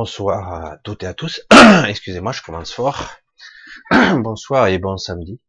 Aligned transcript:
Bonsoir 0.00 0.54
à 0.54 0.78
toutes 0.84 1.02
et 1.02 1.06
à 1.06 1.12
tous. 1.12 1.44
Excusez-moi, 1.88 2.30
je 2.30 2.40
commence 2.40 2.72
fort. 2.72 3.16
Bonsoir 3.90 4.68
et 4.68 4.78
bon 4.78 4.96
samedi. 4.96 5.40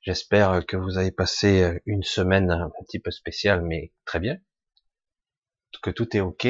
J'espère 0.00 0.64
que 0.64 0.78
vous 0.78 0.96
avez 0.96 1.10
passé 1.10 1.82
une 1.84 2.02
semaine 2.02 2.50
un 2.50 2.70
petit 2.80 2.98
peu 2.98 3.10
spéciale, 3.10 3.60
mais 3.60 3.92
très 4.06 4.20
bien. 4.20 4.38
Que 5.82 5.90
tout 5.90 6.16
est 6.16 6.20
ok. 6.20 6.46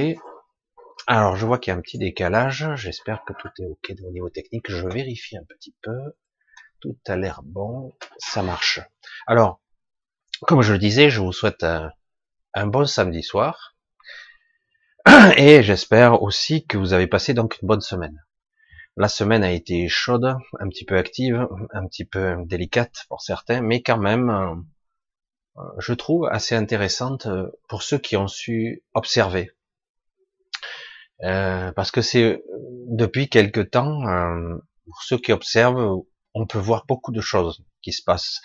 Alors, 1.08 1.34
je 1.34 1.44
vois 1.44 1.58
qu'il 1.58 1.72
y 1.72 1.74
a 1.74 1.76
un 1.76 1.80
petit 1.80 1.98
décalage. 1.98 2.68
J'espère 2.76 3.24
que 3.24 3.32
tout 3.32 3.50
est 3.58 3.66
ok 3.66 3.94
au 4.04 4.12
niveau 4.12 4.30
technique. 4.30 4.70
Je 4.70 4.86
vérifie 4.86 5.36
un 5.36 5.44
petit 5.48 5.74
peu. 5.82 6.14
Tout 6.78 6.96
a 7.08 7.16
l'air 7.16 7.40
bon. 7.42 7.92
Ça 8.18 8.44
marche. 8.44 8.78
Alors, 9.26 9.60
comme 10.42 10.62
je 10.62 10.72
le 10.72 10.78
disais, 10.78 11.10
je 11.10 11.20
vous 11.20 11.32
souhaite 11.32 11.64
un, 11.64 11.90
un 12.54 12.68
bon 12.68 12.86
samedi 12.86 13.24
soir. 13.24 13.73
Et 15.38 15.62
j'espère 15.62 16.22
aussi 16.22 16.66
que 16.66 16.76
vous 16.76 16.92
avez 16.92 17.06
passé 17.06 17.34
donc 17.34 17.58
une 17.62 17.68
bonne 17.68 17.80
semaine. 17.80 18.22
La 18.96 19.08
semaine 19.08 19.42
a 19.42 19.52
été 19.52 19.88
chaude, 19.88 20.36
un 20.60 20.68
petit 20.68 20.84
peu 20.84 20.96
active, 20.96 21.48
un 21.72 21.86
petit 21.86 22.04
peu 22.04 22.36
délicate 22.44 23.04
pour 23.08 23.22
certains, 23.22 23.60
mais 23.62 23.82
quand 23.82 23.96
même, 23.96 24.30
euh, 25.56 25.62
je 25.78 25.94
trouve 25.94 26.26
assez 26.26 26.54
intéressante 26.54 27.26
euh, 27.26 27.48
pour 27.68 27.82
ceux 27.82 27.98
qui 27.98 28.16
ont 28.16 28.28
su 28.28 28.82
observer. 28.92 29.50
Euh, 31.22 31.72
parce 31.72 31.90
que 31.90 32.02
c'est 32.02 32.42
depuis 32.88 33.28
quelque 33.28 33.60
temps, 33.60 34.02
pour 34.84 35.02
ceux 35.02 35.18
qui 35.18 35.32
observent, 35.32 36.02
on 36.34 36.46
peut 36.46 36.58
voir 36.58 36.84
beaucoup 36.86 37.12
de 37.12 37.22
choses 37.22 37.64
qui 37.82 37.92
se 37.92 38.02
passent. 38.02 38.42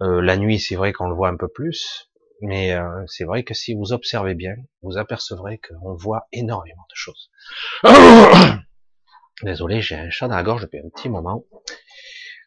la 0.00 0.36
nuit, 0.36 0.58
c'est 0.58 0.76
vrai 0.76 0.92
qu'on 0.92 1.08
le 1.08 1.14
voit 1.14 1.28
un 1.28 1.36
peu 1.36 1.48
plus, 1.48 2.07
mais 2.40 2.72
euh, 2.72 3.04
c'est 3.06 3.24
vrai 3.24 3.42
que 3.44 3.54
si 3.54 3.74
vous 3.74 3.92
observez 3.92 4.34
bien, 4.34 4.54
vous 4.82 4.96
apercevrez 4.96 5.58
qu'on 5.58 5.94
voit 5.94 6.28
énormément 6.32 6.86
de 6.88 6.94
choses. 6.94 7.30
Désolé, 9.42 9.80
j'ai 9.80 9.96
un 9.96 10.10
chat 10.10 10.28
dans 10.28 10.36
la 10.36 10.42
gorge 10.42 10.62
depuis 10.62 10.78
un 10.78 10.88
petit 10.88 11.08
moment. 11.08 11.44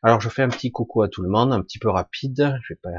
Alors 0.03 0.19
je 0.19 0.29
fais 0.29 0.43
un 0.43 0.49
petit 0.49 0.71
coucou 0.71 1.03
à 1.03 1.09
tout 1.09 1.21
le 1.21 1.29
monde, 1.29 1.53
un 1.53 1.61
petit 1.61 1.79
peu 1.79 1.89
rapide. 1.89 2.57
Je 2.63 2.73
vais 2.73 2.79
pas, 2.81 2.89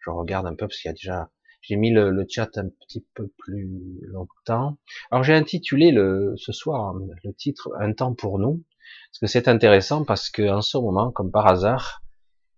je 0.00 0.10
regarde 0.10 0.46
un 0.46 0.54
peu 0.54 0.66
parce 0.66 0.78
qu'il 0.78 0.88
y 0.88 0.92
a 0.92 0.94
déjà, 0.94 1.30
j'ai 1.60 1.76
mis 1.76 1.92
le, 1.92 2.10
le, 2.10 2.26
chat 2.28 2.50
un 2.56 2.68
petit 2.68 3.06
peu 3.14 3.32
plus 3.38 4.00
longtemps. 4.02 4.78
Alors 5.10 5.24
j'ai 5.24 5.34
intitulé 5.34 5.92
le, 5.92 6.34
ce 6.36 6.52
soir 6.52 6.94
le 6.94 7.32
titre 7.34 7.70
Un 7.78 7.92
temps 7.92 8.14
pour 8.14 8.38
nous, 8.38 8.64
parce 9.10 9.20
que 9.20 9.26
c'est 9.26 9.48
intéressant 9.48 10.04
parce 10.04 10.30
que 10.30 10.48
en 10.48 10.62
ce 10.62 10.78
moment, 10.78 11.10
comme 11.10 11.30
par 11.30 11.46
hasard, 11.46 12.02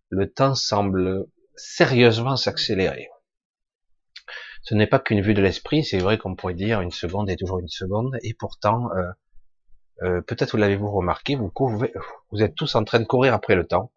le 0.08 0.30
temps 0.30 0.54
semble 0.54 1.26
sérieusement 1.56 2.36
s'accélérer. 2.36 3.08
Ce 4.62 4.74
n'est 4.74 4.86
pas 4.86 4.98
qu'une 4.98 5.22
vue 5.22 5.34
de 5.34 5.42
l'esprit, 5.42 5.84
c'est 5.84 5.98
vrai 5.98 6.18
qu'on 6.18 6.34
pourrait 6.34 6.54
dire 6.54 6.80
une 6.80 6.90
seconde 6.90 7.30
est 7.30 7.36
toujours 7.36 7.60
une 7.60 7.68
seconde, 7.68 8.18
et 8.22 8.34
pourtant, 8.34 8.90
euh, 8.92 9.10
euh, 10.02 10.20
peut-être 10.20 10.52
vous 10.52 10.58
l'avez-vous 10.58 10.90
remarqué, 10.90 11.36
vous, 11.36 12.42
êtes 12.42 12.54
tous 12.54 12.74
en 12.74 12.84
train 12.84 13.00
de 13.00 13.04
courir 13.04 13.34
après 13.34 13.54
le 13.54 13.66
temps, 13.66 13.90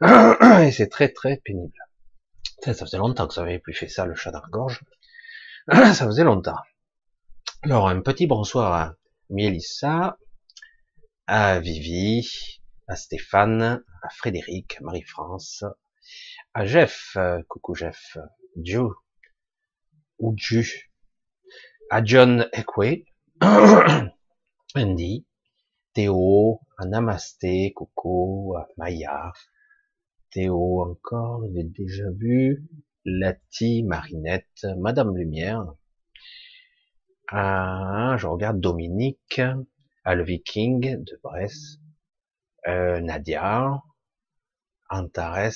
et 0.00 0.70
c'est 0.72 0.88
très 0.88 1.08
très 1.08 1.38
pénible. 1.44 1.78
Ça, 2.62 2.74
faisait 2.74 2.98
longtemps 2.98 3.26
que 3.26 3.34
ça 3.34 3.42
avait 3.42 3.58
plus 3.58 3.74
fait 3.74 3.88
ça, 3.88 4.06
le 4.06 4.14
chat 4.14 4.30
dans 4.30 4.40
la 4.40 4.48
gorge. 4.48 4.82
ça 5.72 6.06
faisait 6.06 6.24
longtemps. 6.24 6.56
Alors, 7.62 7.88
un 7.88 8.00
petit 8.00 8.26
bonsoir 8.26 8.72
à 8.72 8.94
Mélissa, 9.30 10.18
à 11.26 11.58
Vivi, 11.60 12.60
à 12.88 12.96
Stéphane, 12.96 13.82
à 14.02 14.08
Frédéric, 14.10 14.76
à 14.80 14.84
Marie-France, 14.84 15.64
à 16.54 16.64
Jeff, 16.64 17.16
euh, 17.16 17.42
coucou 17.48 17.74
Jeff, 17.74 18.16
Joe, 18.56 18.94
ou 20.18 20.34
à 21.90 22.04
John 22.04 22.48
Ekwe, 22.52 23.04
Andy, 24.74 25.26
Théo, 25.92 26.60
à 26.78 26.86
Namasté, 26.86 27.72
Coco, 27.74 28.56
à 28.56 28.66
Maya, 28.76 29.32
Théo 30.30 30.82
encore, 30.82 31.44
j'ai 31.54 31.64
déjà 31.64 32.10
vu, 32.10 32.66
Lati, 33.04 33.82
Marinette, 33.82 34.66
Madame 34.78 35.16
Lumière, 35.16 35.74
ah, 37.28 38.16
je 38.18 38.26
regarde 38.26 38.60
Dominique, 38.60 39.40
à 40.04 40.14
le 40.14 40.24
Viking 40.24 41.02
de 41.02 41.20
Brest, 41.22 41.80
euh, 42.68 43.00
Nadia, 43.00 43.82
Antares, 44.90 45.52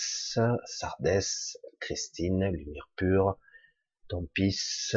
Sardès, 0.64 1.58
Christine, 1.80 2.50
Lumière 2.50 2.88
Pure, 2.97 3.38
Tompis, 4.08 4.94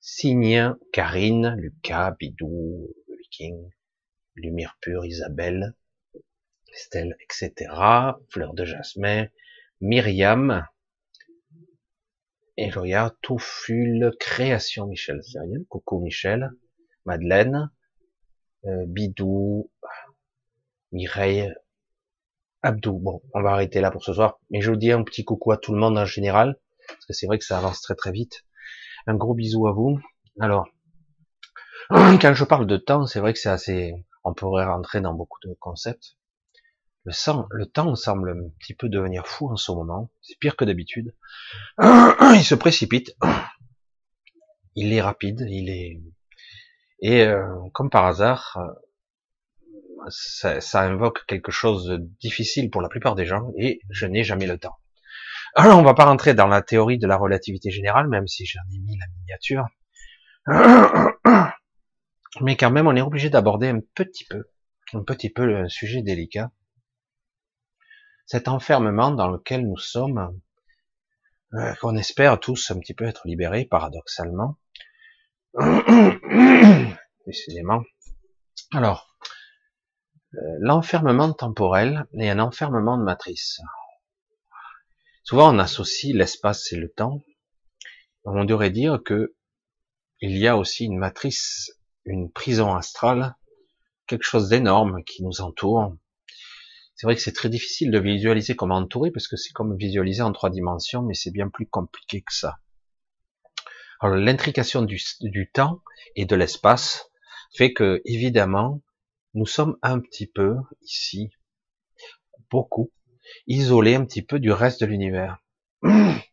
Signe, 0.00 0.74
Karine, 0.92 1.56
Lucas, 1.58 2.12
Bidou, 2.18 2.88
Viking, 3.18 3.70
Lumière 4.36 4.78
Pure, 4.80 5.04
Isabelle, 5.04 5.74
Estelle, 6.72 7.16
etc., 7.20 7.70
Fleur 8.30 8.54
de 8.54 8.64
Jasmin, 8.64 9.26
Myriam, 9.80 10.66
et 12.56 12.70
je 12.70 14.10
Création 14.18 14.86
Michel 14.86 15.22
Zeriel, 15.22 15.64
coucou 15.68 16.00
Michel, 16.00 16.50
Madeleine, 17.04 17.70
euh, 18.64 18.84
Bidou, 18.86 19.70
Mireille, 20.90 21.54
Abdou. 22.62 22.98
Bon, 22.98 23.22
on 23.34 23.42
va 23.42 23.50
arrêter 23.50 23.80
là 23.80 23.90
pour 23.90 24.02
ce 24.02 24.12
soir, 24.12 24.40
mais 24.50 24.60
je 24.60 24.70
vous 24.70 24.76
dis 24.76 24.90
un 24.90 25.04
petit 25.04 25.24
coucou 25.24 25.52
à 25.52 25.56
tout 25.56 25.72
le 25.72 25.78
monde 25.78 25.98
en 25.98 26.04
général 26.04 26.58
parce 26.88 27.06
que 27.06 27.12
c'est 27.12 27.26
vrai 27.26 27.38
que 27.38 27.44
ça 27.44 27.58
avance 27.58 27.80
très 27.80 27.94
très 27.94 28.12
vite. 28.12 28.44
Un 29.06 29.14
gros 29.14 29.34
bisou 29.34 29.66
à 29.66 29.72
vous. 29.72 30.00
Alors, 30.40 30.68
quand 31.90 32.34
je 32.34 32.44
parle 32.44 32.66
de 32.66 32.76
temps, 32.76 33.06
c'est 33.06 33.20
vrai 33.20 33.32
que 33.32 33.38
c'est 33.38 33.48
assez, 33.48 33.94
on 34.24 34.34
pourrait 34.34 34.66
rentrer 34.66 35.00
dans 35.00 35.14
beaucoup 35.14 35.38
de 35.44 35.54
concepts. 35.60 36.16
Le, 37.04 37.64
temps 37.64 37.94
semble 37.94 38.30
un 38.30 38.50
petit 38.58 38.74
peu 38.74 38.90
devenir 38.90 39.26
fou 39.26 39.50
en 39.50 39.56
ce 39.56 39.72
moment. 39.72 40.10
C'est 40.20 40.38
pire 40.38 40.56
que 40.56 40.64
d'habitude. 40.66 41.14
Il 41.80 42.44
se 42.44 42.54
précipite. 42.54 43.16
Il 44.74 44.92
est 44.92 45.00
rapide. 45.00 45.46
Il 45.48 45.70
est 45.70 46.02
et 47.00 47.22
euh, 47.22 47.46
comme 47.72 47.90
par 47.90 48.06
hasard, 48.06 48.58
ça, 50.08 50.60
ça, 50.60 50.82
invoque 50.82 51.24
quelque 51.26 51.52
chose 51.52 51.86
de 51.86 51.96
difficile 52.20 52.70
pour 52.70 52.82
la 52.82 52.88
plupart 52.88 53.14
des 53.14 53.26
gens. 53.26 53.52
Et 53.56 53.80
je 53.90 54.06
n'ai 54.06 54.24
jamais 54.24 54.46
le 54.46 54.58
temps. 54.58 54.76
Alors, 55.54 55.78
on 55.78 55.82
va 55.82 55.94
pas 55.94 56.04
rentrer 56.04 56.34
dans 56.34 56.46
la 56.46 56.62
théorie 56.62 56.98
de 56.98 57.06
la 57.06 57.16
relativité 57.16 57.70
générale, 57.70 58.08
même 58.08 58.26
si 58.26 58.46
j'en 58.46 58.60
ai 58.72 58.78
mis 58.78 58.98
la 58.98 59.06
miniature. 59.18 59.66
Mais 62.40 62.56
quand 62.56 62.70
même, 62.70 62.86
on 62.86 62.94
est 62.96 63.02
obligé 63.02 63.30
d'aborder 63.30 63.68
un 63.68 63.80
petit 63.94 64.24
peu, 64.24 64.44
un 64.92 65.02
petit 65.02 65.30
peu 65.30 65.44
le 65.46 65.68
sujet 65.68 66.02
délicat. 66.02 66.50
Cet 68.26 68.48
enfermement 68.48 69.10
dans 69.10 69.28
lequel 69.28 69.66
nous 69.66 69.78
sommes, 69.78 70.38
euh, 71.54 71.74
qu'on 71.80 71.96
espère 71.96 72.38
tous 72.38 72.70
un 72.70 72.78
petit 72.78 72.94
peu 72.94 73.06
être 73.06 73.26
libérés, 73.26 73.64
paradoxalement. 73.64 74.56
Décidément. 77.26 77.82
Alors, 78.72 79.16
euh, 80.34 80.38
l'enfermement 80.60 81.32
temporel 81.32 82.06
et 82.12 82.30
un 82.30 82.38
enfermement 82.38 82.98
de 82.98 83.02
matrice. 83.02 83.60
Souvent, 85.28 85.54
on 85.54 85.58
associe 85.58 86.14
l'espace 86.14 86.72
et 86.72 86.76
le 86.76 86.88
temps. 86.88 87.22
On 88.24 88.46
devrait 88.46 88.70
dire 88.70 89.02
que 89.04 89.36
il 90.22 90.38
y 90.38 90.46
a 90.46 90.56
aussi 90.56 90.86
une 90.86 90.96
matrice, 90.96 91.70
une 92.06 92.32
prison 92.32 92.74
astrale, 92.74 93.36
quelque 94.06 94.24
chose 94.24 94.48
d'énorme 94.48 95.04
qui 95.04 95.22
nous 95.22 95.42
entoure. 95.42 95.94
C'est 96.94 97.06
vrai 97.06 97.14
que 97.14 97.20
c'est 97.20 97.34
très 97.34 97.50
difficile 97.50 97.90
de 97.90 97.98
visualiser 97.98 98.56
comme 98.56 98.72
entouré 98.72 99.10
parce 99.10 99.28
que 99.28 99.36
c'est 99.36 99.52
comme 99.52 99.76
visualiser 99.76 100.22
en 100.22 100.32
trois 100.32 100.48
dimensions, 100.48 101.02
mais 101.02 101.12
c'est 101.12 101.30
bien 101.30 101.50
plus 101.50 101.66
compliqué 101.66 102.22
que 102.22 102.32
ça. 102.32 102.56
Alors 104.00 104.16
l'intrication 104.16 104.80
du, 104.80 104.98
du, 105.20 105.50
temps 105.50 105.82
et 106.16 106.24
de 106.24 106.36
l'espace 106.36 107.10
fait 107.54 107.74
que 107.74 108.00
évidemment 108.06 108.80
nous 109.34 109.44
sommes 109.44 109.76
un 109.82 110.00
petit 110.00 110.26
peu 110.26 110.56
ici, 110.80 111.28
beaucoup 112.50 112.90
isolé 113.46 113.94
un 113.94 114.04
petit 114.04 114.22
peu 114.22 114.38
du 114.38 114.52
reste 114.52 114.80
de 114.80 114.86
l'univers. 114.86 115.38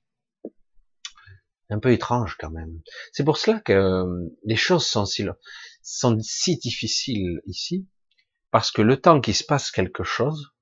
un 1.69 1.79
peu 1.79 1.91
étrange 1.91 2.37
quand 2.39 2.51
même. 2.51 2.81
C'est 3.11 3.23
pour 3.23 3.37
cela 3.37 3.59
que 3.59 3.73
euh, 3.73 4.29
les 4.43 4.55
choses 4.55 4.85
sont 4.87 5.05
si, 5.05 6.57
difficiles 6.57 7.41
ici, 7.45 7.87
parce 8.51 8.71
que 8.71 8.81
le 8.81 8.99
temps 8.99 9.21
qu'il 9.21 9.35
se 9.35 9.43
passe 9.43 9.71
quelque 9.71 10.03
chose, 10.03 10.53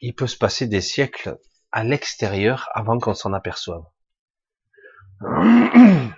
il 0.00 0.14
peut 0.14 0.26
se 0.26 0.36
passer 0.36 0.66
des 0.66 0.80
siècles 0.80 1.38
à 1.72 1.84
l'extérieur 1.84 2.68
avant 2.74 2.98
qu'on 2.98 3.14
s'en 3.14 3.32
aperçoive. 3.32 3.84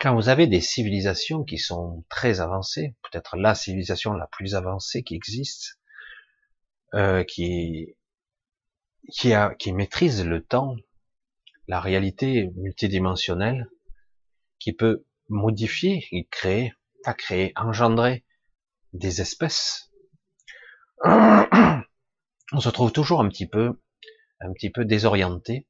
Quand 0.00 0.14
vous 0.14 0.28
avez 0.28 0.46
des 0.46 0.60
civilisations 0.60 1.44
qui 1.44 1.58
sont 1.58 2.04
très 2.10 2.40
avancées, 2.40 2.96
peut-être 3.02 3.36
la 3.36 3.54
civilisation 3.54 4.12
la 4.12 4.26
plus 4.26 4.54
avancée 4.54 5.02
qui 5.02 5.14
existe, 5.14 5.78
euh, 6.94 7.24
qui 7.24 7.96
qui, 9.10 9.72
maîtrise 9.72 10.24
le 10.24 10.44
temps, 10.44 10.76
la 11.68 11.80
réalité 11.80 12.50
multidimensionnelle, 12.56 13.68
qui 14.58 14.72
peut 14.72 15.04
modifier 15.28 16.06
et 16.10 16.26
créer 16.26 16.72
créé, 17.12 17.52
engendré 17.56 18.24
des 18.94 19.20
espèces. 19.20 19.92
On 21.04 22.60
se 22.60 22.70
trouve 22.70 22.92
toujours 22.92 23.20
un 23.20 23.28
petit 23.28 23.46
peu, 23.46 23.78
un 24.40 24.52
petit 24.54 24.70
peu 24.70 24.86
désorienté, 24.86 25.66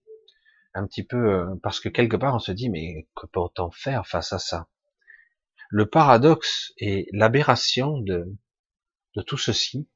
un 0.74 0.86
petit 0.86 1.02
peu 1.02 1.16
euh, 1.16 1.54
parce 1.62 1.80
que 1.80 1.88
quelque 1.88 2.16
part 2.16 2.34
on 2.34 2.38
se 2.38 2.52
dit 2.52 2.68
mais 2.68 3.08
que 3.16 3.26
peut-on 3.26 3.70
faire 3.70 4.06
face 4.06 4.32
à 4.32 4.38
ça? 4.38 4.68
Le 5.70 5.88
paradoxe 5.88 6.72
et 6.78 7.08
l'aberration 7.12 7.98
de, 7.98 8.26
de 9.16 9.22
tout 9.22 9.38
ceci, 9.38 9.88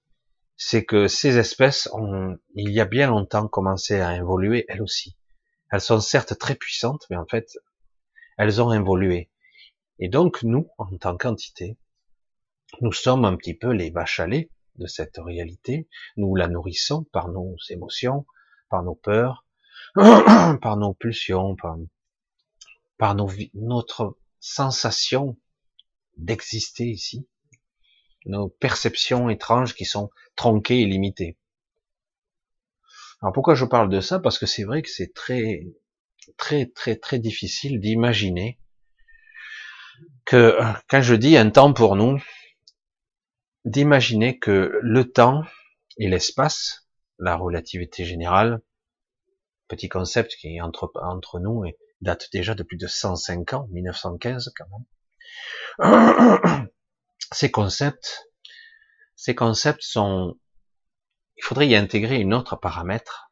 c'est 0.58 0.84
que 0.84 1.06
ces 1.06 1.38
espèces 1.38 1.88
ont, 1.92 2.36
il 2.54 2.70
y 2.72 2.80
a 2.80 2.84
bien 2.84 3.06
longtemps, 3.06 3.46
commencé 3.46 4.00
à 4.00 4.16
évoluer 4.16 4.66
elles 4.68 4.82
aussi. 4.82 5.16
Elles 5.70 5.80
sont 5.80 6.00
certes 6.00 6.36
très 6.36 6.56
puissantes, 6.56 7.06
mais 7.10 7.16
en 7.16 7.26
fait, 7.26 7.56
elles 8.36 8.60
ont 8.60 8.72
évolué. 8.72 9.30
Et 10.00 10.08
donc, 10.08 10.42
nous, 10.42 10.68
en 10.76 10.96
tant 10.98 11.16
qu'entité, 11.16 11.78
nous 12.80 12.92
sommes 12.92 13.24
un 13.24 13.36
petit 13.36 13.54
peu 13.54 13.70
les 13.70 13.90
vaches 13.90 14.20
de 14.20 14.86
cette 14.86 15.18
réalité. 15.18 15.88
Nous 16.16 16.34
la 16.34 16.48
nourrissons 16.48 17.04
par 17.12 17.28
nos 17.28 17.54
émotions, 17.70 18.26
par 18.68 18.82
nos 18.82 18.96
peurs, 18.96 19.46
par 19.94 20.76
nos 20.76 20.92
pulsions, 20.92 21.54
par, 22.98 23.14
notre 23.54 24.18
sensation 24.40 25.38
d'exister 26.16 26.86
ici, 26.86 27.28
nos 28.28 28.48
perceptions 28.48 29.28
étranges 29.28 29.74
qui 29.74 29.84
sont 29.84 30.10
tronquées 30.36 30.80
et 30.82 30.86
limitées. 30.86 31.36
Alors 33.20 33.32
pourquoi 33.32 33.54
je 33.54 33.64
parle 33.64 33.88
de 33.88 34.00
ça? 34.00 34.20
Parce 34.20 34.38
que 34.38 34.46
c'est 34.46 34.64
vrai 34.64 34.82
que 34.82 34.90
c'est 34.90 35.12
très, 35.12 35.66
très, 36.36 36.66
très, 36.66 36.96
très 36.96 37.18
difficile 37.18 37.80
d'imaginer 37.80 38.60
que 40.24 40.56
quand 40.88 41.02
je 41.02 41.14
dis 41.14 41.36
un 41.36 41.50
temps 41.50 41.72
pour 41.72 41.96
nous, 41.96 42.22
d'imaginer 43.64 44.38
que 44.38 44.78
le 44.82 45.10
temps 45.10 45.42
et 45.96 46.08
l'espace, 46.08 46.88
la 47.18 47.34
relativité 47.34 48.04
générale, 48.04 48.60
petit 49.66 49.88
concept 49.88 50.36
qui 50.36 50.56
est 50.56 50.60
entre, 50.60 50.92
entre 51.02 51.40
nous 51.40 51.64
et 51.64 51.76
date 52.00 52.28
déjà 52.32 52.54
de 52.54 52.62
plus 52.62 52.76
de 52.76 52.86
105 52.86 53.52
ans, 53.54 53.68
1915 53.72 54.52
quand 54.56 54.66
même. 55.80 56.68
Ces 57.32 57.50
concepts, 57.50 58.30
ces 59.14 59.34
concepts 59.34 59.82
sont, 59.82 60.38
il 61.36 61.44
faudrait 61.44 61.68
y 61.68 61.76
intégrer 61.76 62.16
une 62.20 62.32
autre 62.32 62.56
paramètre 62.56 63.30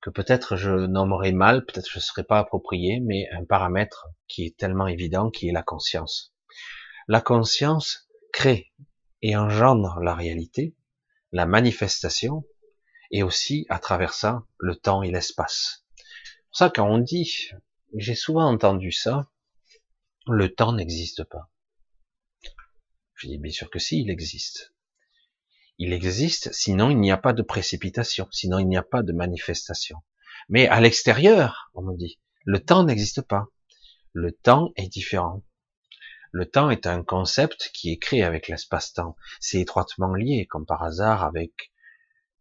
que 0.00 0.10
peut-être 0.10 0.56
je 0.56 0.70
nommerai 0.70 1.32
mal, 1.32 1.64
peut-être 1.64 1.88
je 1.88 1.98
ne 1.98 2.02
serai 2.02 2.24
pas 2.24 2.38
approprié, 2.38 3.00
mais 3.00 3.28
un 3.32 3.44
paramètre 3.44 4.08
qui 4.26 4.44
est 4.46 4.56
tellement 4.56 4.88
évident, 4.88 5.30
qui 5.30 5.48
est 5.48 5.52
la 5.52 5.62
conscience. 5.62 6.34
La 7.08 7.20
conscience 7.20 8.08
crée 8.32 8.72
et 9.20 9.36
engendre 9.36 10.00
la 10.00 10.14
réalité, 10.14 10.74
la 11.30 11.46
manifestation, 11.46 12.44
et 13.12 13.22
aussi 13.22 13.66
à 13.68 13.78
travers 13.78 14.14
ça 14.14 14.44
le 14.58 14.74
temps 14.74 15.02
et 15.02 15.10
l'espace. 15.10 15.84
C'est 15.96 16.44
pour 16.48 16.56
ça 16.56 16.70
quand 16.70 16.88
on 16.88 16.98
dit, 16.98 17.50
j'ai 17.96 18.14
souvent 18.14 18.50
entendu 18.50 18.90
ça, 18.90 19.30
le 20.26 20.52
temps 20.52 20.72
n'existe 20.72 21.24
pas. 21.24 21.51
Je 23.22 23.28
dis 23.28 23.38
bien 23.38 23.52
sûr 23.52 23.70
que 23.70 23.78
si, 23.78 24.00
il 24.00 24.10
existe. 24.10 24.74
Il 25.78 25.92
existe, 25.92 26.52
sinon 26.52 26.90
il 26.90 26.98
n'y 26.98 27.12
a 27.12 27.16
pas 27.16 27.32
de 27.32 27.42
précipitation, 27.42 28.26
sinon 28.32 28.58
il 28.58 28.66
n'y 28.66 28.76
a 28.76 28.82
pas 28.82 29.04
de 29.04 29.12
manifestation. 29.12 29.98
Mais 30.48 30.66
à 30.66 30.80
l'extérieur, 30.80 31.70
on 31.74 31.82
me 31.82 31.96
dit, 31.96 32.18
le 32.44 32.58
temps 32.58 32.82
n'existe 32.82 33.22
pas. 33.22 33.46
Le 34.12 34.32
temps 34.32 34.72
est 34.74 34.88
différent. 34.88 35.44
Le 36.32 36.46
temps 36.46 36.68
est 36.68 36.84
un 36.88 37.04
concept 37.04 37.70
qui 37.72 37.92
est 37.92 37.98
créé 37.98 38.24
avec 38.24 38.48
l'espace-temps. 38.48 39.14
C'est 39.38 39.60
étroitement 39.60 40.14
lié, 40.14 40.48
comme 40.50 40.66
par 40.66 40.82
hasard, 40.82 41.22
avec 41.22 41.70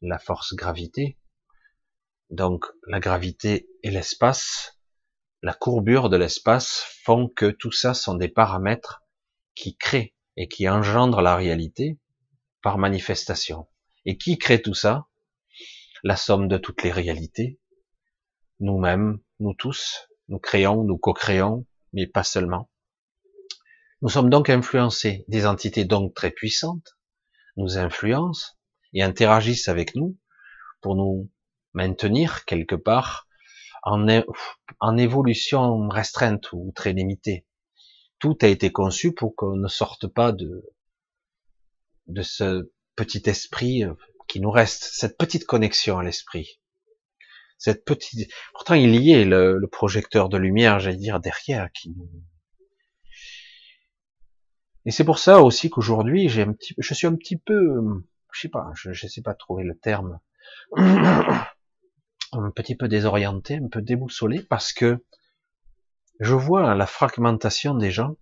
la 0.01 0.17
force 0.17 0.55
gravité. 0.55 1.19
Donc 2.31 2.65
la 2.87 2.99
gravité 2.99 3.69
et 3.83 3.91
l'espace, 3.91 4.79
la 5.43 5.53
courbure 5.53 6.09
de 6.09 6.17
l'espace 6.17 6.83
font 7.03 7.27
que 7.27 7.51
tout 7.51 7.71
ça 7.71 7.93
sont 7.93 8.15
des 8.15 8.29
paramètres 8.29 9.03
qui 9.53 9.77
créent 9.77 10.15
et 10.41 10.47
qui 10.47 10.67
engendrent 10.67 11.21
la 11.21 11.35
réalité 11.35 11.99
par 12.63 12.79
manifestation. 12.79 13.67
Et 14.05 14.17
qui 14.17 14.39
crée 14.39 14.59
tout 14.59 14.73
ça? 14.73 15.05
La 16.01 16.15
somme 16.15 16.47
de 16.47 16.57
toutes 16.57 16.81
les 16.81 16.91
réalités. 16.91 17.59
Nous-mêmes, 18.59 19.19
nous 19.39 19.53
tous, 19.53 20.09
nous 20.29 20.39
créons, 20.39 20.83
nous 20.83 20.97
co-créons, 20.97 21.67
mais 21.93 22.07
pas 22.07 22.23
seulement. 22.23 22.71
Nous 24.01 24.09
sommes 24.09 24.31
donc 24.31 24.49
influencés, 24.49 25.25
des 25.27 25.45
entités 25.45 25.85
donc 25.85 26.15
très 26.15 26.31
puissantes, 26.31 26.97
nous 27.55 27.77
influencent, 27.77 28.53
et 28.93 29.03
interagissent 29.03 29.67
avec 29.67 29.93
nous 29.93 30.17
pour 30.81 30.95
nous 30.95 31.29
maintenir 31.73 32.45
quelque 32.45 32.73
part 32.73 33.27
en, 33.83 34.07
en 34.79 34.97
évolution 34.97 35.87
restreinte 35.87 36.51
ou 36.51 36.71
très 36.75 36.93
limitée. 36.93 37.45
Tout 38.21 38.37
a 38.41 38.47
été 38.47 38.71
conçu 38.71 39.13
pour 39.13 39.35
qu'on 39.35 39.57
ne 39.57 39.67
sorte 39.67 40.07
pas 40.07 40.31
de, 40.31 40.63
de 42.07 42.21
ce 42.21 42.71
petit 42.95 43.23
esprit 43.25 43.83
euh, 43.83 43.93
qui 44.27 44.39
nous 44.39 44.51
reste, 44.51 44.83
cette 44.93 45.17
petite 45.17 45.45
connexion 45.45 45.97
à 45.97 46.03
l'esprit. 46.03 46.61
Cette 47.57 47.83
petite, 47.83 48.31
pourtant 48.53 48.75
il 48.75 48.95
y 48.95 49.11
est 49.11 49.25
le, 49.25 49.59
projecteur 49.71 50.29
de 50.29 50.37
lumière, 50.37 50.79
j'allais 50.79 50.97
dire 50.97 51.19
derrière, 51.19 51.69
qui 51.73 51.93
et 54.85 54.89
c'est 54.89 55.03
pour 55.03 55.19
ça 55.19 55.41
aussi 55.41 55.69
qu'aujourd'hui, 55.69 56.27
j'ai 56.27 56.41
un 56.41 56.53
petit, 56.53 56.73
je 56.79 56.93
suis 56.95 57.05
un 57.05 57.15
petit 57.15 57.37
peu 57.37 57.81
je 58.31 58.41
sais 58.41 58.49
pas, 58.49 58.71
je, 58.73 58.93
je 58.93 59.07
sais 59.07 59.21
pas 59.21 59.33
trouver 59.33 59.63
le 59.63 59.77
terme, 59.77 60.19
un 60.77 62.51
petit 62.55 62.75
peu 62.75 62.87
désorienté, 62.87 63.57
un 63.57 63.67
peu 63.67 63.81
déboussolé, 63.81 64.41
parce 64.41 64.73
que 64.73 65.03
je 66.21 66.35
vois 66.35 66.75
la 66.75 66.85
fragmentation 66.85 67.73
des 67.73 67.89
gens, 67.89 68.15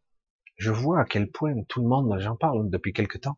je 0.55 0.71
vois 0.71 1.01
à 1.01 1.05
quel 1.05 1.29
point 1.29 1.53
tout 1.67 1.81
le 1.81 1.87
monde, 1.87 2.17
j'en 2.19 2.37
parle 2.37 2.69
depuis 2.69 2.93
quelque 2.93 3.17
temps, 3.17 3.37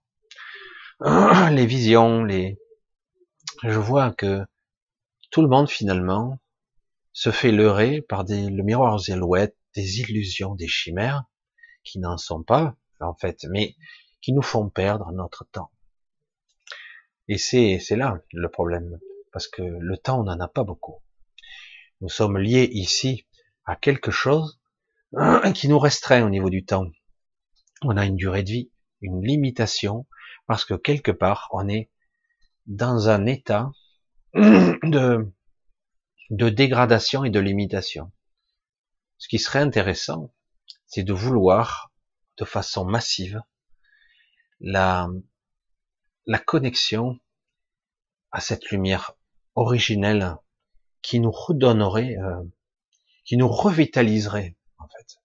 les 1.51 1.65
visions, 1.65 2.24
les, 2.24 2.60
je 3.63 3.80
vois 3.80 4.12
que 4.12 4.46
tout 5.32 5.41
le 5.41 5.48
monde 5.48 5.68
finalement 5.68 6.39
se 7.12 7.32
fait 7.32 7.51
leurrer 7.51 8.03
par 8.03 8.24
des, 8.24 8.51
le 8.51 8.63
miroir 8.63 8.94
aux 8.94 9.12
alouettes, 9.12 9.58
des 9.75 10.00
illusions, 10.01 10.53
des 10.53 10.68
chimères 10.68 11.24
qui 11.84 11.98
n'en 11.98 12.18
sont 12.18 12.44
pas 12.44 12.75
en 13.00 13.15
fait, 13.15 13.46
mais 13.50 13.75
qui 14.22 14.32
nous 14.32 14.44
font 14.44 14.70
perdre 14.70 15.12
notre 15.12 15.44
temps. 15.51 15.72
Et 17.27 17.39
c'est, 17.39 17.80
c'est 17.80 17.96
là 17.96 18.20
le 18.32 18.50
problème. 18.50 19.00
Parce 19.32 19.48
que 19.48 19.63
le 19.63 19.98
temps, 19.98 20.20
on 20.20 20.25
n'en 20.25 20.39
a 20.39 20.48
pas 20.48 20.63
beaucoup. 20.63 21.01
Nous 22.01 22.10
sommes 22.10 22.38
liés 22.38 22.70
ici 22.74 23.25
à 23.65 23.75
quelque 23.75 24.12
chose 24.12 24.60
qui 25.56 25.68
nous 25.68 25.80
restreint 25.80 26.25
au 26.25 26.30
niveau 26.30 26.50
du 26.50 26.65
temps. 26.65 26.86
On 27.84 27.98
a 27.98 28.06
une 28.06 28.15
durée 28.15 28.44
de 28.44 28.51
vie, 28.51 28.72
une 29.01 29.22
limitation, 29.24 30.08
parce 30.48 30.65
que 30.65 30.74
quelque 30.74 31.12
part, 31.12 31.50
on 31.51 31.68
est 31.68 31.89
dans 32.65 33.10
un 33.10 33.25
état 33.25 33.72
de, 34.34 35.32
de 36.30 36.50
dégradation 36.50 37.24
et 37.24 37.30
de 37.30 37.39
limitation. 37.39 38.12
Ce 39.18 39.27
qui 39.27 39.39
serait 39.39 39.60
intéressant, 39.60 40.34
c'est 40.86 41.03
de 41.03 41.13
vouloir, 41.13 41.91
de 42.38 42.46
façon 42.46 42.86
massive, 42.86 43.41
la, 44.60 45.10
la 46.25 46.39
connexion 46.39 47.20
à 48.32 48.39
cette 48.39 48.70
lumière 48.70 49.13
originelle 49.56 50.36
qui 51.01 51.20
nous 51.20 51.32
redonnerait, 51.32 52.18
euh, 52.18 52.44
qui 53.31 53.38
nous 53.38 53.47
revitaliserait 53.47 54.57
en 54.77 54.88
fait. 54.89 55.15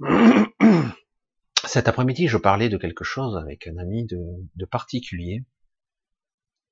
Cet 1.64 1.86
après-midi, 1.86 2.26
je 2.26 2.36
parlais 2.36 2.68
de 2.68 2.78
quelque 2.78 3.04
chose 3.04 3.36
avec 3.36 3.68
un 3.68 3.76
ami 3.76 4.06
de, 4.06 4.64
particulier. 4.64 5.44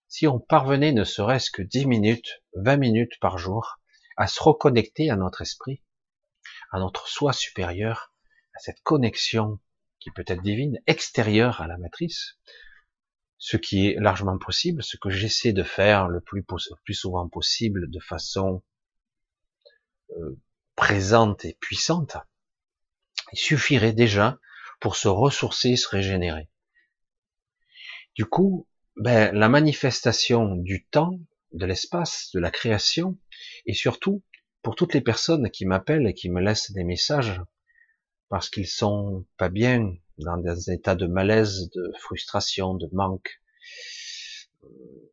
Si 0.08 0.26
on 0.26 0.40
parvenait 0.40 0.90
ne 0.90 1.04
serait-ce 1.04 1.52
que 1.52 1.62
10 1.62 1.86
minutes, 1.86 2.42
20 2.56 2.78
minutes 2.78 3.20
par 3.20 3.38
jour 3.38 3.78
à 4.16 4.26
se 4.26 4.42
reconnecter 4.42 5.08
à 5.08 5.14
notre 5.14 5.40
esprit, 5.40 5.84
à 6.72 6.80
notre 6.80 7.06
soi 7.06 7.32
supérieur, 7.32 8.12
à 8.56 8.58
cette 8.58 8.82
connexion 8.82 9.60
qui 10.00 10.10
peut 10.10 10.24
être 10.26 10.42
divine, 10.42 10.80
extérieure 10.88 11.60
à 11.60 11.68
la 11.68 11.78
matrice, 11.78 12.40
ce 13.38 13.56
qui 13.56 13.86
est 13.86 14.00
largement 14.00 14.38
possible, 14.38 14.82
ce 14.82 14.96
que 14.96 15.10
j'essaie 15.10 15.52
de 15.52 15.62
faire 15.62 16.08
le 16.08 16.20
plus 16.20 16.44
souvent 16.94 17.28
possible 17.28 17.88
de 17.88 18.00
façon 18.00 18.64
euh, 20.10 20.38
présente 20.76 21.44
et 21.44 21.54
puissante, 21.60 22.16
il 23.32 23.38
suffirait 23.38 23.92
déjà 23.92 24.38
pour 24.80 24.96
se 24.96 25.08
ressourcer, 25.08 25.76
se 25.76 25.88
régénérer. 25.88 26.48
Du 28.14 28.26
coup, 28.26 28.68
ben, 28.96 29.34
la 29.34 29.48
manifestation 29.48 30.56
du 30.56 30.84
temps, 30.86 31.18
de 31.52 31.66
l'espace, 31.66 32.30
de 32.34 32.40
la 32.40 32.50
création, 32.50 33.18
et 33.66 33.74
surtout 33.74 34.22
pour 34.62 34.76
toutes 34.76 34.94
les 34.94 35.00
personnes 35.00 35.50
qui 35.50 35.66
m'appellent 35.66 36.06
et 36.06 36.14
qui 36.14 36.30
me 36.30 36.40
laissent 36.40 36.72
des 36.72 36.84
messages 36.84 37.40
parce 38.28 38.48
qu'ils 38.48 38.66
sont 38.68 39.26
pas 39.36 39.48
bien, 39.48 39.94
dans 40.18 40.36
des 40.36 40.70
états 40.70 40.94
de 40.94 41.06
malaise, 41.06 41.70
de 41.70 41.92
frustration, 41.98 42.74
de 42.74 42.88
manque, 42.92 43.40
euh, 44.62 44.68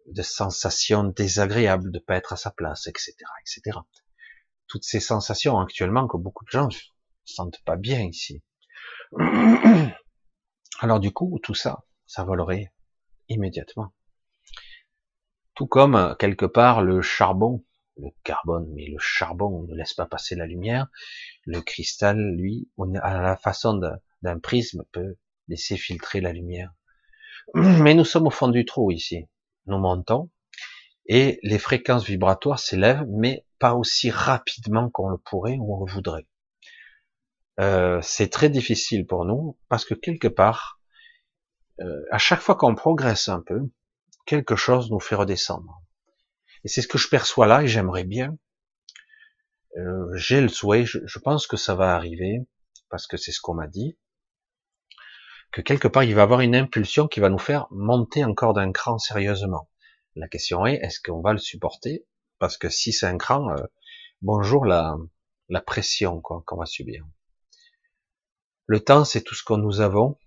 de 0.07 0.21
sensations 0.21 1.03
désagréables 1.03 1.91
de 1.91 1.99
pas 1.99 2.15
être 2.15 2.33
à 2.33 2.37
sa 2.37 2.51
place, 2.51 2.87
etc., 2.87 3.15
etc. 3.41 3.79
Toutes 4.71 4.85
ces 4.85 5.01
sensations 5.01 5.59
actuellement 5.59 6.07
que 6.07 6.15
beaucoup 6.15 6.45
de 6.45 6.49
gens 6.49 6.69
ne 6.69 6.75
sentent 7.25 7.61
pas 7.65 7.75
bien 7.75 7.99
ici. 8.03 8.41
Alors 10.79 11.01
du 11.01 11.11
coup, 11.11 11.37
tout 11.43 11.53
ça, 11.53 11.83
ça 12.05 12.23
volerait 12.23 12.71
immédiatement. 13.27 13.93
Tout 15.55 15.67
comme 15.67 16.15
quelque 16.19 16.45
part 16.45 16.81
le 16.81 17.01
charbon, 17.01 17.65
le 17.97 18.11
carbone, 18.23 18.71
mais 18.73 18.87
le 18.87 18.97
charbon 18.97 19.63
ne 19.63 19.75
laisse 19.75 19.93
pas 19.93 20.05
passer 20.05 20.35
la 20.35 20.45
lumière. 20.45 20.87
Le 21.43 21.59
cristal, 21.59 22.17
lui, 22.37 22.69
à 23.01 23.21
la 23.21 23.35
façon 23.35 23.77
d'un 24.21 24.39
prisme, 24.39 24.85
peut 24.93 25.17
laisser 25.49 25.75
filtrer 25.75 26.21
la 26.21 26.31
lumière. 26.31 26.73
Mais 27.55 27.93
nous 27.93 28.05
sommes 28.05 28.27
au 28.27 28.31
fond 28.31 28.47
du 28.47 28.63
trou 28.63 28.89
ici. 28.89 29.27
Nous 29.65 29.79
montons 29.79 30.29
et 31.05 31.39
les 31.43 31.59
fréquences 31.59 32.05
vibratoires 32.05 32.59
s'élèvent, 32.59 33.05
mais 33.09 33.45
pas 33.59 33.73
aussi 33.73 34.09
rapidement 34.09 34.89
qu'on 34.89 35.09
le 35.09 35.17
pourrait 35.17 35.57
ou 35.59 35.75
on 35.75 35.85
le 35.85 35.91
voudrait. 35.91 36.27
Euh, 37.59 37.99
c'est 38.01 38.29
très 38.29 38.49
difficile 38.49 39.05
pour 39.05 39.25
nous 39.25 39.57
parce 39.69 39.85
que 39.85 39.93
quelque 39.93 40.27
part, 40.27 40.79
euh, 41.79 42.03
à 42.11 42.17
chaque 42.17 42.39
fois 42.39 42.55
qu'on 42.55 42.75
progresse 42.75 43.27
un 43.29 43.41
peu, 43.41 43.69
quelque 44.25 44.55
chose 44.55 44.89
nous 44.91 44.99
fait 44.99 45.15
redescendre. 45.15 45.81
Et 46.63 46.67
c'est 46.67 46.81
ce 46.81 46.87
que 46.87 46.97
je 46.97 47.09
perçois 47.09 47.47
là 47.47 47.63
et 47.63 47.67
j'aimerais 47.67 48.03
bien. 48.03 48.37
Euh, 49.77 50.15
j'ai 50.15 50.41
le 50.41 50.49
souhait, 50.49 50.85
je, 50.85 51.19
pense 51.19 51.47
que 51.47 51.57
ça 51.57 51.75
va 51.75 51.95
arriver 51.95 52.39
parce 52.89 53.07
que 53.07 53.17
c'est 53.17 53.31
ce 53.31 53.39
qu'on 53.39 53.53
m'a 53.53 53.67
dit, 53.67 53.97
que 55.51 55.61
quelque 55.61 55.87
part 55.87 56.03
il 56.03 56.13
va 56.13 56.21
y 56.21 56.23
avoir 56.23 56.41
une 56.41 56.55
impulsion 56.55 57.07
qui 57.07 57.19
va 57.19 57.29
nous 57.29 57.39
faire 57.39 57.67
monter 57.71 58.23
encore 58.25 58.53
d'un 58.53 58.71
cran 58.71 58.97
sérieusement. 58.97 59.69
La 60.15 60.27
question 60.27 60.65
est, 60.65 60.75
est-ce 60.75 60.99
qu'on 60.99 61.21
va 61.21 61.31
le 61.31 61.39
supporter? 61.39 62.05
Parce 62.37 62.57
que 62.57 62.69
si 62.69 62.91
c'est 62.91 63.05
un 63.05 63.17
cran, 63.17 63.49
euh, 63.51 63.63
bonjour 64.21 64.65
la, 64.65 64.97
pression 65.65 66.19
qu'on 66.19 66.57
va 66.57 66.65
subir. 66.65 67.05
Le 68.65 68.81
temps, 68.81 69.05
c'est 69.05 69.21
tout 69.21 69.35
ce 69.35 69.43
que 69.43 69.53
nous 69.53 69.79
avons 69.79 70.17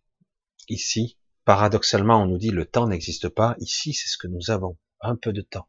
ici. 0.68 1.18
Paradoxalement, 1.44 2.22
on 2.22 2.26
nous 2.26 2.38
dit 2.38 2.50
le 2.50 2.64
temps 2.64 2.86
n'existe 2.86 3.28
pas. 3.28 3.56
Ici, 3.58 3.92
c'est 3.92 4.08
ce 4.08 4.16
que 4.16 4.26
nous 4.26 4.50
avons. 4.50 4.78
Un 5.00 5.16
peu 5.16 5.34
de 5.34 5.42
temps. 5.42 5.68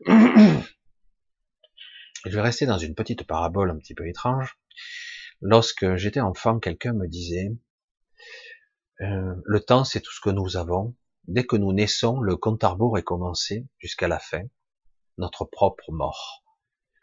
Je 0.06 0.64
vais 2.24 2.40
rester 2.40 2.66
dans 2.66 2.78
une 2.78 2.96
petite 2.96 3.24
parabole 3.24 3.70
un 3.70 3.78
petit 3.78 3.94
peu 3.94 4.08
étrange. 4.08 4.58
Lorsque 5.40 5.94
j'étais 5.94 6.20
enfant, 6.20 6.58
quelqu'un 6.58 6.92
me 6.92 7.06
disait, 7.06 7.52
euh, 9.00 9.36
le 9.44 9.60
temps 9.60 9.84
c'est 9.84 10.00
tout 10.00 10.12
ce 10.12 10.20
que 10.20 10.30
nous 10.30 10.56
avons. 10.56 10.96
Dès 11.28 11.44
que 11.44 11.56
nous 11.56 11.74
naissons, 11.74 12.20
le 12.20 12.36
compte 12.36 12.64
à 12.64 12.68
rebours 12.68 12.96
est 12.96 13.02
commencé 13.02 13.66
jusqu'à 13.78 14.08
la 14.08 14.18
fin, 14.18 14.44
notre 15.18 15.44
propre 15.44 15.92
mort. 15.92 16.42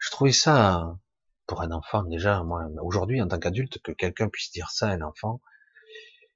Je 0.00 0.10
trouvais 0.10 0.32
ça, 0.32 0.98
pour 1.46 1.62
un 1.62 1.70
enfant 1.70 2.02
déjà, 2.02 2.42
moi, 2.42 2.66
aujourd'hui 2.82 3.22
en 3.22 3.28
tant 3.28 3.38
qu'adulte, 3.38 3.80
que 3.82 3.92
quelqu'un 3.92 4.28
puisse 4.28 4.50
dire 4.50 4.70
ça 4.70 4.88
à 4.88 4.94
un 4.94 5.02
enfant, 5.02 5.40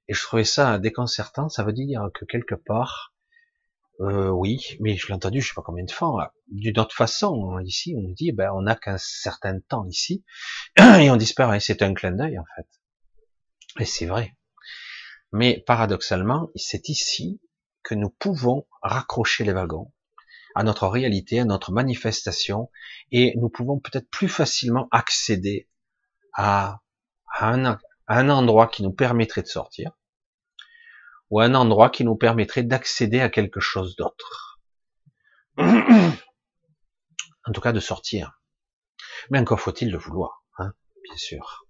et 0.07 0.13
je 0.13 0.21
trouvais 0.23 0.45
ça 0.45 0.79
déconcertant, 0.79 1.49
ça 1.49 1.65
veut 1.65 1.73
dire 1.73 2.09
que 2.13 2.23
quelque 2.23 2.55
part, 2.55 3.13
euh, 3.99 4.29
oui, 4.29 4.77
mais 4.79 4.95
je 4.95 5.07
l'ai 5.07 5.13
entendu, 5.13 5.41
je 5.41 5.49
sais 5.49 5.53
pas 5.53 5.61
combien 5.61 5.83
de 5.83 5.91
fois. 5.91 6.33
D'une 6.47 6.79
autre 6.79 6.95
façon, 6.95 7.51
hein, 7.51 7.63
ici, 7.63 7.93
on 7.97 8.01
nous 8.01 8.13
dit, 8.13 8.31
ben, 8.31 8.51
on 8.53 8.61
n'a 8.61 8.75
qu'un 8.77 8.97
certain 8.97 9.59
temps 9.59 9.85
ici, 9.87 10.23
et 10.77 11.11
on 11.11 11.17
disparaît. 11.17 11.59
C'est 11.59 11.81
un 11.81 11.93
clin 11.93 12.11
d'œil, 12.11 12.39
en 12.39 12.45
fait. 12.55 12.67
Et 13.81 13.85
c'est 13.85 14.05
vrai. 14.05 14.33
Mais 15.33 15.61
paradoxalement, 15.67 16.51
c'est 16.55 16.87
ici 16.87 17.41
que 17.83 17.95
nous 17.95 18.09
pouvons 18.09 18.67
raccrocher 18.81 19.43
les 19.43 19.53
wagons 19.53 19.91
à 20.55 20.63
notre 20.63 20.87
réalité, 20.87 21.39
à 21.39 21.45
notre 21.45 21.71
manifestation, 21.71 22.69
et 23.11 23.33
nous 23.37 23.49
pouvons 23.49 23.79
peut-être 23.79 24.09
plus 24.09 24.27
facilement 24.27 24.87
accéder 24.91 25.69
à, 26.33 26.81
un, 27.39 27.79
à 28.07 28.23
endroit 28.23 28.67
qui 28.67 28.83
nous 28.83 28.91
permettrait 28.91 29.43
de 29.43 29.47
sortir, 29.47 29.91
ou 31.29 31.39
un 31.39 31.55
endroit 31.55 31.89
qui 31.89 32.03
nous 32.03 32.15
permettrait 32.15 32.63
d'accéder 32.63 33.21
à 33.21 33.29
quelque 33.29 33.61
chose 33.61 33.95
d'autre. 33.95 34.59
en 35.57 37.51
tout 37.53 37.61
cas, 37.61 37.71
de 37.71 37.79
sortir. 37.79 38.41
Mais 39.29 39.39
encore 39.39 39.59
faut-il 39.59 39.91
le 39.91 39.97
vouloir, 39.97 40.43
hein, 40.57 40.73
bien 41.03 41.17
sûr. 41.17 41.65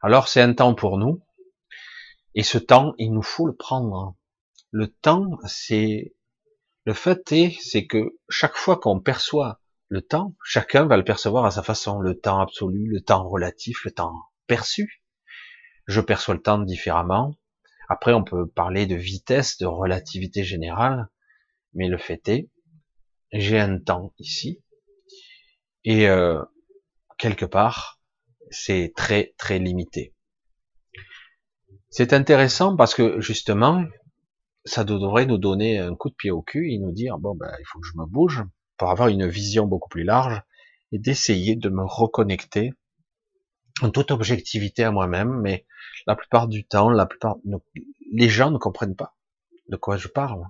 Alors 0.00 0.28
c'est 0.28 0.40
un 0.40 0.54
temps 0.54 0.74
pour 0.74 0.98
nous, 0.98 1.22
et 2.34 2.42
ce 2.42 2.58
temps, 2.58 2.94
il 2.98 3.12
nous 3.12 3.22
faut 3.22 3.46
le 3.46 3.54
prendre. 3.54 4.16
Le 4.72 4.88
temps, 4.88 5.38
c'est 5.46 6.14
le 6.84 6.94
fait 6.94 7.32
est, 7.32 7.56
c'est 7.60 7.86
que 7.86 8.16
chaque 8.28 8.56
fois 8.56 8.78
qu'on 8.78 9.00
perçoit 9.00 9.60
le 9.88 10.02
temps, 10.02 10.34
chacun 10.44 10.86
va 10.86 10.96
le 10.96 11.04
percevoir 11.04 11.44
à 11.44 11.50
sa 11.50 11.62
façon. 11.62 12.00
Le 12.00 12.18
temps 12.18 12.40
absolu, 12.40 12.86
le 12.88 13.00
temps 13.00 13.28
relatif, 13.28 13.84
le 13.84 13.90
temps 13.90 14.14
perçu. 14.46 15.02
Je 15.86 16.00
perçois 16.00 16.34
le 16.34 16.42
temps 16.42 16.58
différemment. 16.58 17.34
Après, 17.88 18.12
on 18.12 18.22
peut 18.22 18.48
parler 18.48 18.86
de 18.86 18.94
vitesse, 18.94 19.58
de 19.58 19.66
relativité 19.66 20.44
générale, 20.44 21.08
mais 21.74 21.88
le 21.88 21.98
fait 21.98 22.28
est, 22.28 22.48
j'ai 23.32 23.58
un 23.58 23.78
temps 23.78 24.14
ici, 24.18 24.62
et 25.84 26.08
euh, 26.08 26.40
quelque 27.18 27.44
part, 27.44 28.00
c'est 28.50 28.92
très 28.94 29.34
très 29.38 29.58
limité. 29.58 30.14
C'est 31.88 32.12
intéressant 32.12 32.76
parce 32.76 32.94
que 32.94 33.20
justement, 33.20 33.84
ça 34.64 34.84
devrait 34.84 35.26
nous 35.26 35.38
donner 35.38 35.78
un 35.78 35.94
coup 35.94 36.10
de 36.10 36.14
pied 36.14 36.30
au 36.30 36.42
cul 36.42 36.72
et 36.72 36.78
nous 36.78 36.92
dire 36.92 37.18
bon 37.18 37.34
ben 37.34 37.50
il 37.58 37.64
faut 37.66 37.80
que 37.80 37.86
je 37.86 37.98
me 37.98 38.06
bouge 38.06 38.42
pour 38.76 38.90
avoir 38.90 39.08
une 39.08 39.26
vision 39.26 39.66
beaucoup 39.66 39.88
plus 39.88 40.04
large 40.04 40.42
et 40.92 40.98
d'essayer 40.98 41.56
de 41.56 41.68
me 41.68 41.84
reconnecter 41.84 42.72
en 43.82 43.90
toute 43.90 44.10
objectivité 44.10 44.84
à 44.84 44.90
moi-même, 44.90 45.40
mais 45.40 45.66
la 46.06 46.16
plupart 46.16 46.48
du 46.48 46.66
temps, 46.66 46.90
la 46.90 47.06
plupart, 47.06 47.36
les 48.12 48.28
gens 48.28 48.50
ne 48.50 48.58
comprennent 48.58 48.96
pas 48.96 49.16
de 49.68 49.76
quoi 49.76 49.96
je 49.96 50.08
parle. 50.08 50.44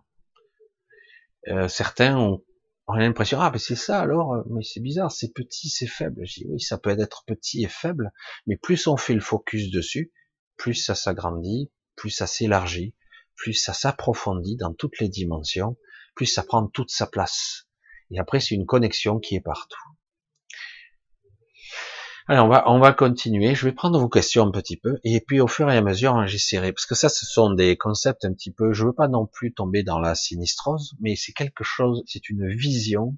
Euh, 1.49 1.69
certains 1.69 2.17
ont, 2.17 2.43
l'impression, 2.89 3.41
ah, 3.41 3.51
mais 3.53 3.59
c'est 3.59 3.77
ça 3.77 4.01
alors, 4.01 4.35
euh, 4.35 4.43
mais 4.51 4.63
c'est 4.63 4.81
bizarre, 4.81 5.13
c'est 5.13 5.33
petit, 5.33 5.69
c'est 5.69 5.87
faible. 5.87 6.27
Je 6.27 6.41
dis, 6.41 6.47
oui, 6.49 6.61
ça 6.61 6.79
peut 6.79 6.99
être 6.99 7.25
petit 7.27 7.63
et 7.63 7.69
faible, 7.69 8.13
mais 8.47 8.57
plus 8.57 8.87
on 8.87 8.97
fait 8.97 9.15
le 9.15 9.21
focus 9.21 9.71
dessus, 9.71 10.13
plus 10.57 10.75
ça 10.75 10.95
s'agrandit, 10.95 11.71
plus 11.97 12.11
ça 12.11 12.27
s'élargit, 12.27 12.95
plus 13.41 13.55
ça 13.55 13.73
s'approfondit 13.73 14.57
dans 14.57 14.75
toutes 14.75 15.01
les 15.01 15.09
dimensions, 15.09 15.77
plus 16.15 16.27
ça 16.27 16.43
prend 16.43 16.67
toute 16.67 16.91
sa 16.91 17.07
place. 17.07 17.67
Et 18.11 18.19
après, 18.19 18.39
c'est 18.39 18.55
une 18.55 18.67
connexion 18.67 19.19
qui 19.19 19.35
est 19.35 19.41
partout. 19.41 19.81
Alors 22.29 22.47
on 22.47 22.49
va 22.49 22.65
on 22.67 22.79
va 22.79 22.93
continuer. 22.93 23.55
Je 23.55 23.65
vais 23.65 23.73
prendre 23.73 23.99
vos 23.99 24.09
questions 24.09 24.47
un 24.47 24.51
petit 24.53 24.77
peu 24.77 24.99
et 25.03 25.21
puis 25.21 25.41
au 25.41 25.49
fur 25.49 25.69
et 25.71 25.77
à 25.77 25.81
mesure 25.81 26.27
j'essaierai 26.29 26.73
parce 26.73 26.87
que 26.87 26.95
ça 26.95 27.09
ce 27.09 27.27
sont 27.27 27.53
des 27.53 27.77
concepts 27.77 28.25
un 28.25 28.33
petit 28.33 28.53
peu. 28.53 28.73
Je 28.73 28.85
veux 28.85 28.93
pas 28.93 29.09
non 29.09 29.27
plus 29.27 29.53
tomber 29.53 29.83
dans 29.83 29.99
la 29.99 30.15
sinistrose, 30.15 30.95
mais 31.01 31.17
c'est 31.17 31.33
quelque 31.33 31.65
chose, 31.65 32.05
c'est 32.07 32.29
une 32.29 32.47
vision 32.55 33.17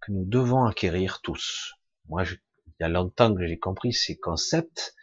que 0.00 0.12
nous 0.12 0.24
devons 0.24 0.64
acquérir 0.64 1.20
tous. 1.20 1.74
Moi, 2.08 2.24
il 2.24 2.74
y 2.80 2.84
a 2.84 2.88
longtemps 2.88 3.34
que 3.34 3.46
j'ai 3.46 3.58
compris 3.58 3.92
ces 3.92 4.16
concepts, 4.16 4.94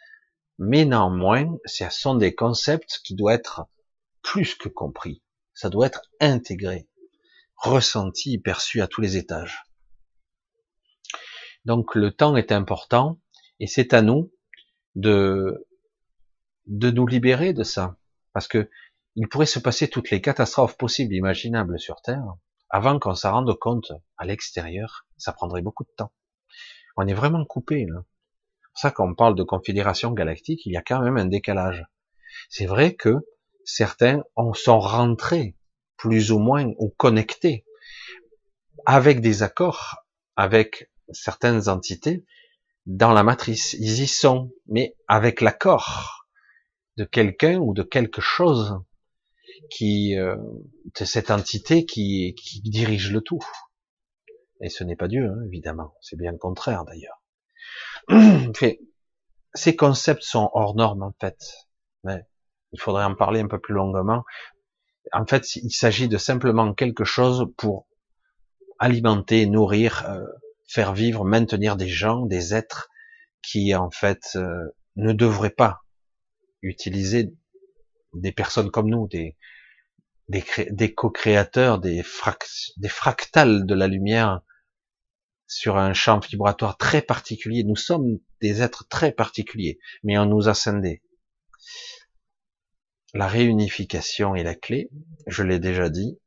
mais 0.58 0.84
néanmoins, 0.84 1.56
ce 1.66 1.88
sont 1.90 2.16
des 2.16 2.34
concepts 2.34 3.00
qui 3.04 3.14
doivent 3.14 3.36
être 3.36 3.68
plus 4.22 4.54
que 4.54 4.68
compris. 4.68 5.22
Ça 5.54 5.70
doit 5.70 5.86
être 5.86 6.02
intégré, 6.20 6.88
ressenti, 7.56 8.38
perçu 8.38 8.80
à 8.80 8.86
tous 8.86 9.00
les 9.00 9.16
étages. 9.16 9.64
Donc 11.64 11.94
le 11.94 12.12
temps 12.12 12.36
est 12.36 12.52
important 12.52 13.20
et 13.60 13.66
c'est 13.66 13.92
à 13.92 14.02
nous 14.02 14.32
de 14.94 15.66
de 16.66 16.90
nous 16.90 17.06
libérer 17.06 17.52
de 17.52 17.62
ça, 17.62 17.96
parce 18.32 18.46
que 18.46 18.70
il 19.16 19.26
pourrait 19.28 19.46
se 19.46 19.58
passer 19.58 19.88
toutes 19.88 20.10
les 20.10 20.20
catastrophes 20.20 20.76
possibles, 20.76 21.14
imaginables 21.14 21.80
sur 21.80 22.00
Terre, 22.02 22.34
avant 22.70 22.98
qu'on 22.98 23.14
s'en 23.14 23.32
rende 23.32 23.58
compte 23.58 23.92
à 24.16 24.24
l'extérieur. 24.24 25.06
Ça 25.16 25.32
prendrait 25.32 25.62
beaucoup 25.62 25.84
de 25.84 25.92
temps. 25.96 26.12
On 26.96 27.06
est 27.08 27.14
vraiment 27.14 27.44
coupé. 27.44 27.86
Là. 27.86 28.04
C'est 28.04 28.68
pour 28.70 28.78
ça 28.78 28.90
qu'on 28.92 29.14
parle 29.14 29.34
de 29.34 29.42
confédération 29.42 30.12
galactique, 30.12 30.64
il 30.66 30.72
y 30.72 30.76
a 30.76 30.82
quand 30.82 31.00
même 31.00 31.16
un 31.16 31.24
décalage. 31.24 31.84
C'est 32.48 32.66
vrai 32.66 32.94
que 32.94 33.26
certains 33.68 34.24
en 34.34 34.54
sont 34.54 34.80
rentrés 34.80 35.54
plus 35.98 36.32
ou 36.32 36.38
moins 36.38 36.72
ou 36.78 36.88
connectés 36.88 37.66
avec 38.86 39.20
des 39.20 39.42
accords, 39.42 40.06
avec 40.36 40.90
certaines 41.10 41.68
entités 41.68 42.24
dans 42.86 43.12
la 43.12 43.22
matrice. 43.22 43.74
Ils 43.74 44.00
y 44.02 44.06
sont, 44.06 44.50
mais 44.68 44.96
avec 45.06 45.42
l'accord 45.42 46.26
de 46.96 47.04
quelqu'un 47.04 47.58
ou 47.58 47.74
de 47.74 47.82
quelque 47.82 48.22
chose 48.22 48.80
qui 49.70 50.16
euh, 50.16 50.36
de 50.98 51.04
cette 51.04 51.30
entité 51.30 51.84
qui, 51.84 52.34
dirige 52.64 53.12
le 53.12 53.20
tout. 53.20 53.44
Et 54.62 54.70
ce 54.70 54.82
n'est 54.82 54.96
pas 54.96 55.08
Dieu, 55.08 55.26
hein, 55.26 55.42
évidemment. 55.46 55.94
C'est 56.00 56.16
bien 56.16 56.32
le 56.32 56.38
contraire 56.38 56.86
d'ailleurs. 56.86 57.22
ces 59.52 59.76
concepts 59.76 60.22
sont 60.22 60.48
hors 60.54 60.74
normes 60.74 61.02
en 61.02 61.14
fait. 61.20 61.36
Il 62.72 62.80
faudrait 62.80 63.04
en 63.04 63.14
parler 63.14 63.40
un 63.40 63.48
peu 63.48 63.58
plus 63.58 63.74
longuement. 63.74 64.24
En 65.12 65.26
fait, 65.26 65.56
il 65.56 65.70
s'agit 65.70 66.08
de 66.08 66.18
simplement 66.18 66.74
quelque 66.74 67.04
chose 67.04 67.46
pour 67.56 67.86
alimenter, 68.78 69.46
nourrir, 69.46 70.04
euh, 70.08 70.24
faire 70.66 70.92
vivre, 70.92 71.24
maintenir 71.24 71.76
des 71.76 71.88
gens, 71.88 72.26
des 72.26 72.54
êtres 72.54 72.88
qui 73.42 73.74
en 73.74 73.90
fait 73.90 74.36
euh, 74.36 74.68
ne 74.96 75.12
devraient 75.12 75.50
pas 75.50 75.80
utiliser 76.62 77.32
des 78.14 78.32
personnes 78.32 78.70
comme 78.70 78.90
nous, 78.90 79.08
des, 79.08 79.34
co-créateurs, 80.94 81.78
des, 81.78 82.02
des 82.76 82.88
fractales 82.88 83.66
de 83.66 83.74
la 83.74 83.86
lumière 83.86 84.40
sur 85.46 85.78
un 85.78 85.94
champ 85.94 86.20
vibratoire 86.20 86.76
très 86.76 87.00
particulier. 87.00 87.64
Nous 87.64 87.76
sommes 87.76 88.18
des 88.40 88.60
êtres 88.60 88.86
très 88.88 89.12
particuliers, 89.12 89.78
mais 90.02 90.18
on 90.18 90.26
nous 90.26 90.48
a 90.48 90.54
scindés. 90.54 91.02
La 93.14 93.26
réunification 93.26 94.34
est 94.34 94.42
la 94.42 94.54
clé, 94.54 94.90
je 95.26 95.42
l'ai 95.42 95.58
déjà 95.58 95.88
dit. 95.88 96.18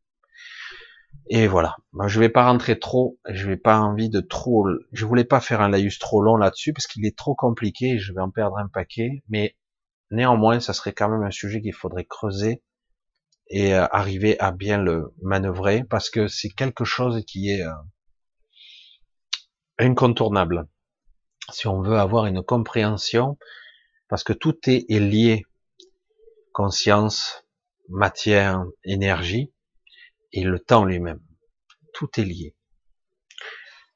Et 1.29 1.47
voilà. 1.47 1.77
Je 2.07 2.19
vais 2.19 2.29
pas 2.29 2.45
rentrer 2.45 2.79
trop, 2.79 3.19
je 3.29 3.47
vais 3.47 3.57
pas 3.57 3.79
envie 3.79 4.09
de 4.09 4.19
trop, 4.19 4.67
je 4.91 5.05
voulais 5.05 5.23
pas 5.23 5.39
faire 5.39 5.61
un 5.61 5.69
laïus 5.69 5.99
trop 5.99 6.21
long 6.21 6.35
là-dessus 6.35 6.73
parce 6.73 6.87
qu'il 6.87 7.05
est 7.05 7.17
trop 7.17 7.35
compliqué, 7.35 7.99
je 7.99 8.13
vais 8.13 8.21
en 8.21 8.31
perdre 8.31 8.57
un 8.57 8.67
paquet, 8.67 9.23
mais 9.29 9.55
néanmoins, 10.09 10.59
ça 10.59 10.73
serait 10.73 10.93
quand 10.93 11.09
même 11.09 11.23
un 11.23 11.31
sujet 11.31 11.61
qu'il 11.61 11.73
faudrait 11.73 12.05
creuser 12.05 12.63
et 13.49 13.75
euh, 13.75 13.85
arriver 13.91 14.39
à 14.39 14.51
bien 14.51 14.77
le 14.77 15.13
manœuvrer 15.21 15.83
parce 15.83 16.09
que 16.09 16.27
c'est 16.27 16.49
quelque 16.49 16.83
chose 16.83 17.23
qui 17.25 17.51
est 17.51 17.61
euh, 17.61 17.71
incontournable. 19.77 20.67
Si 21.51 21.67
on 21.67 21.81
veut 21.81 21.97
avoir 21.97 22.25
une 22.25 22.41
compréhension, 22.41 23.37
parce 24.07 24.23
que 24.23 24.33
tout 24.33 24.57
est 24.67 24.89
lié, 24.89 25.45
conscience, 26.53 27.45
matière, 27.89 28.63
énergie, 28.83 29.53
et 30.33 30.43
le 30.43 30.59
temps 30.59 30.85
lui-même. 30.85 31.21
Tout 31.93 32.09
est 32.19 32.25
lié. 32.25 32.55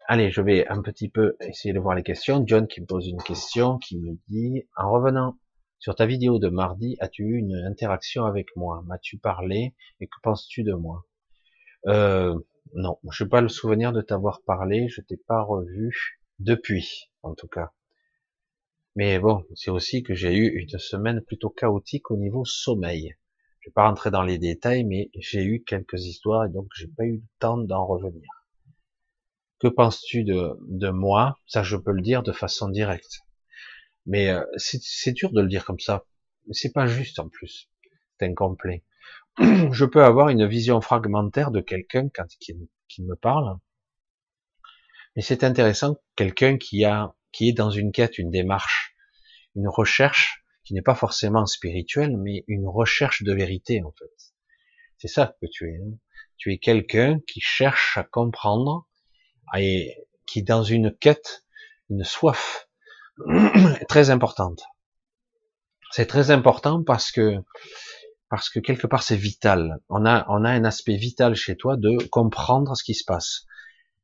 Allez, 0.08 0.32
je 0.32 0.42
vais 0.42 0.68
un 0.68 0.82
petit 0.82 1.10
peu 1.10 1.36
essayer 1.42 1.74
de 1.74 1.80
voir 1.80 1.96
les 1.96 2.04
questions. 2.04 2.44
John 2.46 2.68
qui 2.68 2.82
me 2.82 2.86
pose 2.86 3.08
une 3.08 3.22
question, 3.22 3.78
qui 3.80 3.98
me 4.00 4.18
dit, 4.28 4.68
en 4.78 4.92
revenant 4.92 5.38
sur 5.80 5.96
ta 5.96 6.06
vidéo 6.06 6.40
de 6.40 6.50
mardi, 6.50 6.98
as-tu 7.00 7.24
eu 7.24 7.38
une 7.38 7.56
interaction 7.68 8.26
avec 8.26 8.48
moi? 8.56 8.84
M'as-tu 8.86 9.18
parlé? 9.18 9.76
Et 10.00 10.08
que 10.08 10.16
penses-tu 10.24 10.64
de 10.64 10.74
moi? 10.74 11.06
Euh, 11.88 12.38
Non, 12.74 12.98
je 13.12 13.24
n'ai 13.24 13.30
pas 13.30 13.42
le 13.42 13.50
souvenir 13.50 13.94
de 13.94 14.02
t'avoir 14.02 14.42
parlé, 14.44 14.88
je 14.90 15.02
t'ai 15.02 15.18
pas 15.18 15.44
revu 15.44 16.20
depuis, 16.40 17.12
en 17.22 17.36
tout 17.36 17.48
cas. 17.48 17.75
Mais 18.96 19.20
bon, 19.20 19.44
c'est 19.56 19.72
aussi 19.72 20.04
que 20.04 20.14
j'ai 20.14 20.34
eu 20.34 20.58
une 20.58 20.80
semaine 20.80 21.22
plutôt 21.22 21.50
chaotique 21.50 22.12
au 22.12 22.18
niveau 22.18 22.46
sommeil. 22.46 23.16
Je 23.60 23.70
vais 23.70 23.74
pas 23.74 23.88
rentrer 23.88 24.12
dans 24.12 24.24
les 24.24 24.38
détails, 24.38 24.86
mais 24.86 25.10
j'ai 25.16 25.44
eu 25.44 25.64
quelques 25.64 26.06
histoires 26.06 26.46
et 26.46 26.50
donc 26.50 26.68
j'ai 26.76 26.88
pas 26.88 27.04
eu 27.04 27.18
le 27.18 27.24
temps 27.40 27.58
d'en 27.58 27.86
revenir. 27.86 28.30
Que 29.60 29.68
penses-tu 29.68 30.24
de, 30.24 30.58
de 30.62 30.90
moi? 30.90 31.38
Ça, 31.48 31.64
je 31.64 31.76
peux 31.76 31.92
le 31.92 32.02
dire 32.02 32.24
de 32.24 32.32
façon 32.32 32.70
directe. 32.70 33.20
Mais 34.06 34.30
euh, 34.30 34.44
c'est 34.58 35.14
dur 35.14 35.32
de 35.32 35.42
le 35.42 35.48
dire 35.48 35.66
comme 35.66 35.80
ça. 35.80 36.06
C'est 36.52 36.74
pas 36.74 36.86
juste 36.86 37.20
en 37.20 37.28
plus. 37.28 37.70
C'est 38.20 38.28
incomplet. 38.28 38.84
je 39.40 39.86
peux 39.86 40.04
avoir 40.04 40.30
une 40.30 40.46
vision 40.46 40.80
fragmentaire 40.80 41.52
de 41.52 41.62
quelqu'un 41.62 42.08
quand 42.14 42.28
qui, 42.40 42.54
qui 42.88 43.04
me 43.04 43.16
parle. 43.16 43.58
Mais 45.16 45.22
c'est 45.22 45.44
intéressant, 45.44 45.98
quelqu'un 46.16 46.58
qui 46.58 46.84
a, 46.86 47.16
qui 47.36 47.50
est 47.50 47.54
dans 47.54 47.70
une 47.70 47.92
quête, 47.92 48.18
une 48.18 48.32
démarche, 48.32 48.96
une 49.56 49.68
recherche, 49.68 50.46
qui 50.64 50.74
n'est 50.74 50.82
pas 50.82 50.96
forcément 50.96 51.46
spirituel, 51.46 52.16
mais 52.18 52.46
une 52.48 52.66
recherche 52.66 53.24
de 53.24 53.34
vérité 53.34 53.84
en 53.84 53.92
fait. 53.92 54.34
C'est 54.98 55.10
ça 55.10 55.36
que 55.42 55.48
tu 55.52 55.70
es. 55.70 55.76
Hein. 55.76 55.98
Tu 56.38 56.54
es 56.54 56.58
quelqu'un 56.60 57.20
qui 57.28 57.42
cherche 57.42 57.98
à 57.98 58.04
comprendre 58.04 58.88
et 59.58 59.94
qui 60.26 60.40
est 60.40 60.44
dans 60.44 60.64
une 60.64 60.96
quête, 60.96 61.46
une 61.90 62.06
soif 62.06 62.70
très 63.90 64.10
importante. 64.12 64.64
C'est 65.92 66.08
très 66.08 66.32
important 66.32 66.84
parce 66.84 67.12
que 67.12 67.36
parce 68.30 68.50
que 68.50 68.60
quelque 68.60 68.88
part 68.88 69.04
c'est 69.04 69.18
vital. 69.18 69.80
On 69.90 70.06
a 70.06 70.26
on 70.30 70.46
a 70.46 70.52
un 70.52 70.64
aspect 70.64 70.96
vital 70.96 71.36
chez 71.36 71.58
toi 71.58 71.76
de 71.76 72.02
comprendre 72.08 72.78
ce 72.78 72.84
qui 72.86 72.96
se 72.96 73.04
passe. 73.06 73.46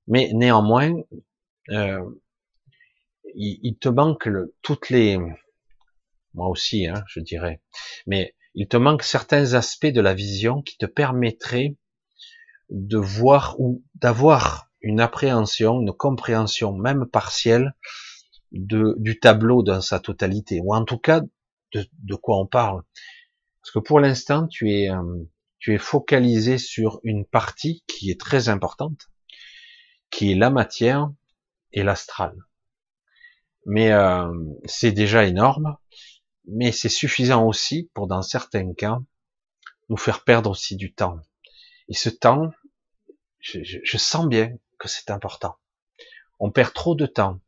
Mais 0.08 0.32
néanmoins, 0.34 0.94
euh, 1.70 2.02
il, 3.36 3.78
te 3.78 3.90
manque 3.90 4.26
le, 4.26 4.56
toutes 4.62 4.90
les 4.90 5.18
moi 6.34 6.48
aussi, 6.48 6.88
hein, 6.88 7.04
je 7.08 7.20
dirais. 7.20 7.62
Mais 8.08 8.36
il 8.54 8.68
te 8.68 8.78
manque 8.78 9.04
certains 9.04 9.54
aspects 9.54 9.86
de 9.86 10.02
la 10.02 10.14
vision 10.14 10.62
qui 10.62 10.78
te 10.78 10.86
permettraient 10.86 11.76
de 12.70 12.98
voir 12.98 13.60
ou 13.60 13.84
d'avoir 13.96 14.70
une 14.82 15.00
appréhension, 15.00 15.82
une 15.82 15.94
compréhension 15.94 16.74
même 16.74 17.06
partielle 17.06 17.76
de, 18.52 18.96
du 18.98 19.20
tableau 19.20 19.64
dans 19.64 19.82
sa 19.82 20.00
totalité, 20.00 20.60
ou 20.64 20.74
en 20.74 20.84
tout 20.84 20.98
cas 20.98 21.22
de, 21.74 21.86
de 22.00 22.16
quoi 22.16 22.38
on 22.38 22.48
parle. 22.48 22.84
Parce 23.62 23.72
que 23.72 23.80
pour 23.80 24.00
l'instant, 24.00 24.48
tu 24.48 24.72
es, 24.72 24.90
euh, 24.90 25.30
tu 25.60 25.74
es 25.74 25.78
focalisé 25.78 26.58
sur 26.58 27.00
une 27.04 27.26
partie 27.26 27.84
qui 27.88 28.10
est 28.10 28.20
très 28.20 28.50
importante, 28.50 29.10
qui 30.10 30.32
est 30.32 30.36
la 30.36 30.50
matière 30.50 31.10
et 31.72 31.84
l'astral. 31.84 32.36
Mais 33.66 33.92
euh, 33.92 34.32
c'est 34.66 34.92
déjà 34.92 35.26
énorme 35.26 35.78
mais 36.46 36.72
c'est 36.72 36.90
suffisant 36.90 37.46
aussi 37.46 37.90
pour, 37.94 38.08
dans 38.08 38.22
certains 38.22 38.74
cas, 38.74 39.00
nous 39.90 39.98
faire 39.98 40.24
perdre 40.24 40.50
aussi 40.50 40.76
du 40.76 40.94
temps. 40.94 41.20
Et 41.88 41.94
ce 41.94 42.10
temps, 42.10 42.52
je, 43.40 43.64
je, 43.64 43.80
je 43.84 43.98
sens 43.98 44.28
bien 44.28 44.56
que 44.78 44.88
c'est 44.88 45.12
important. 45.12 45.56
On 46.40 46.52
perd 46.52 46.74
trop 46.74 46.96
de 46.96 47.06
temps 47.06 47.40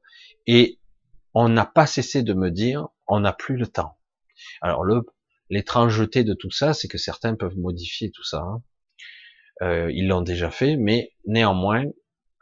et 0.46 0.80
on 1.34 1.50
n'a 1.50 1.66
pas 1.66 1.88
cessé 1.88 2.24
de 2.24 2.34
me 2.34 2.52
dire, 2.52 2.88
on 3.08 3.22
n'a 3.22 3.34
plus 3.34 3.58
le 3.58 3.68
temps. 3.68 3.98
Alors 4.62 4.84
le 4.84 5.06
l'étrangeté 5.50 6.24
de 6.24 6.34
tout 6.34 6.50
ça, 6.50 6.74
c'est 6.74 6.88
que 6.88 6.98
certains 6.98 7.36
peuvent 7.36 7.58
modifier 7.58 8.10
tout 8.12 8.24
ça. 8.24 8.40
Hein. 8.40 8.64
Euh, 9.62 9.92
ils 9.94 10.08
l'ont 10.08 10.22
déjà 10.22 10.50
fait, 10.50 10.78
mais 10.78 11.14
néanmoins, 11.26 11.86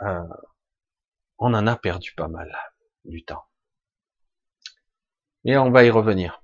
euh, 0.01 0.23
on 1.37 1.53
en 1.53 1.67
a 1.67 1.75
perdu 1.75 2.13
pas 2.15 2.27
mal 2.27 2.55
du 3.03 3.23
temps. 3.25 3.43
Et 5.43 5.57
on 5.57 5.71
va 5.71 5.83
y 5.83 5.89
revenir. 5.89 6.43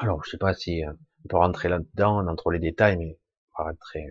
Alors, 0.00 0.24
je 0.24 0.30
sais 0.30 0.38
pas 0.38 0.52
si 0.52 0.84
euh, 0.84 0.92
on 1.24 1.28
peut 1.28 1.36
rentrer 1.36 1.68
là-dedans, 1.68 2.24
dans 2.24 2.34
trop 2.34 2.50
les 2.50 2.58
détails, 2.58 2.96
mais 2.96 3.16
on 3.56 3.62
va 3.62 3.70
rentrer. 3.70 4.06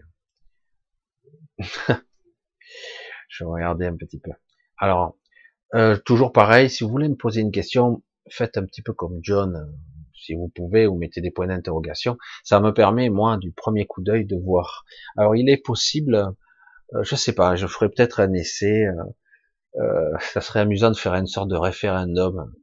je 3.30 3.44
vais 3.44 3.50
regarder 3.50 3.86
un 3.86 3.98
petit 3.98 4.20
peu. 4.20 4.32
Alors, 4.78 5.18
euh, 5.76 5.98
toujours 5.98 6.32
pareil, 6.32 6.70
si 6.70 6.86
vous 6.86 6.90
voulez 6.90 7.10
me 7.10 7.18
poser 7.18 7.42
une 7.42 7.52
question, 7.52 8.02
faites 8.30 8.58
un 8.58 8.66
petit 8.66 8.82
peu 8.82 8.94
comme 8.94 9.20
John, 9.22 9.58
euh, 9.58 9.66
si 10.14 10.36
vous 10.36 10.48
pouvez, 10.56 10.88
ou 10.88 10.98
mettez 10.98 11.20
des 11.20 11.32
points 11.32 11.48
d'interrogation. 11.48 12.18
Ça 12.46 12.62
me 12.62 12.74
permet, 12.74 13.10
moi, 13.10 13.36
du 13.36 13.52
premier 13.52 13.86
coup 13.86 14.02
d'œil, 14.02 14.26
de 14.26 14.38
voir. 14.38 14.86
Alors, 15.18 15.36
il 15.36 15.50
est 15.50 15.62
possible, 15.62 16.34
je 17.02 17.16
sais 17.18 17.34
pas, 17.34 17.58
je 17.58 17.68
ferai 17.68 17.90
peut-être 17.90 18.22
un 18.22 18.32
essai. 18.32 18.86
ça 20.22 20.40
serait 20.42 20.62
amusant 20.62 20.92
de 20.92 20.96
faire 20.96 21.14
une 21.14 21.28
sorte 21.28 21.50
de 21.50 21.58
référendum 21.58 22.54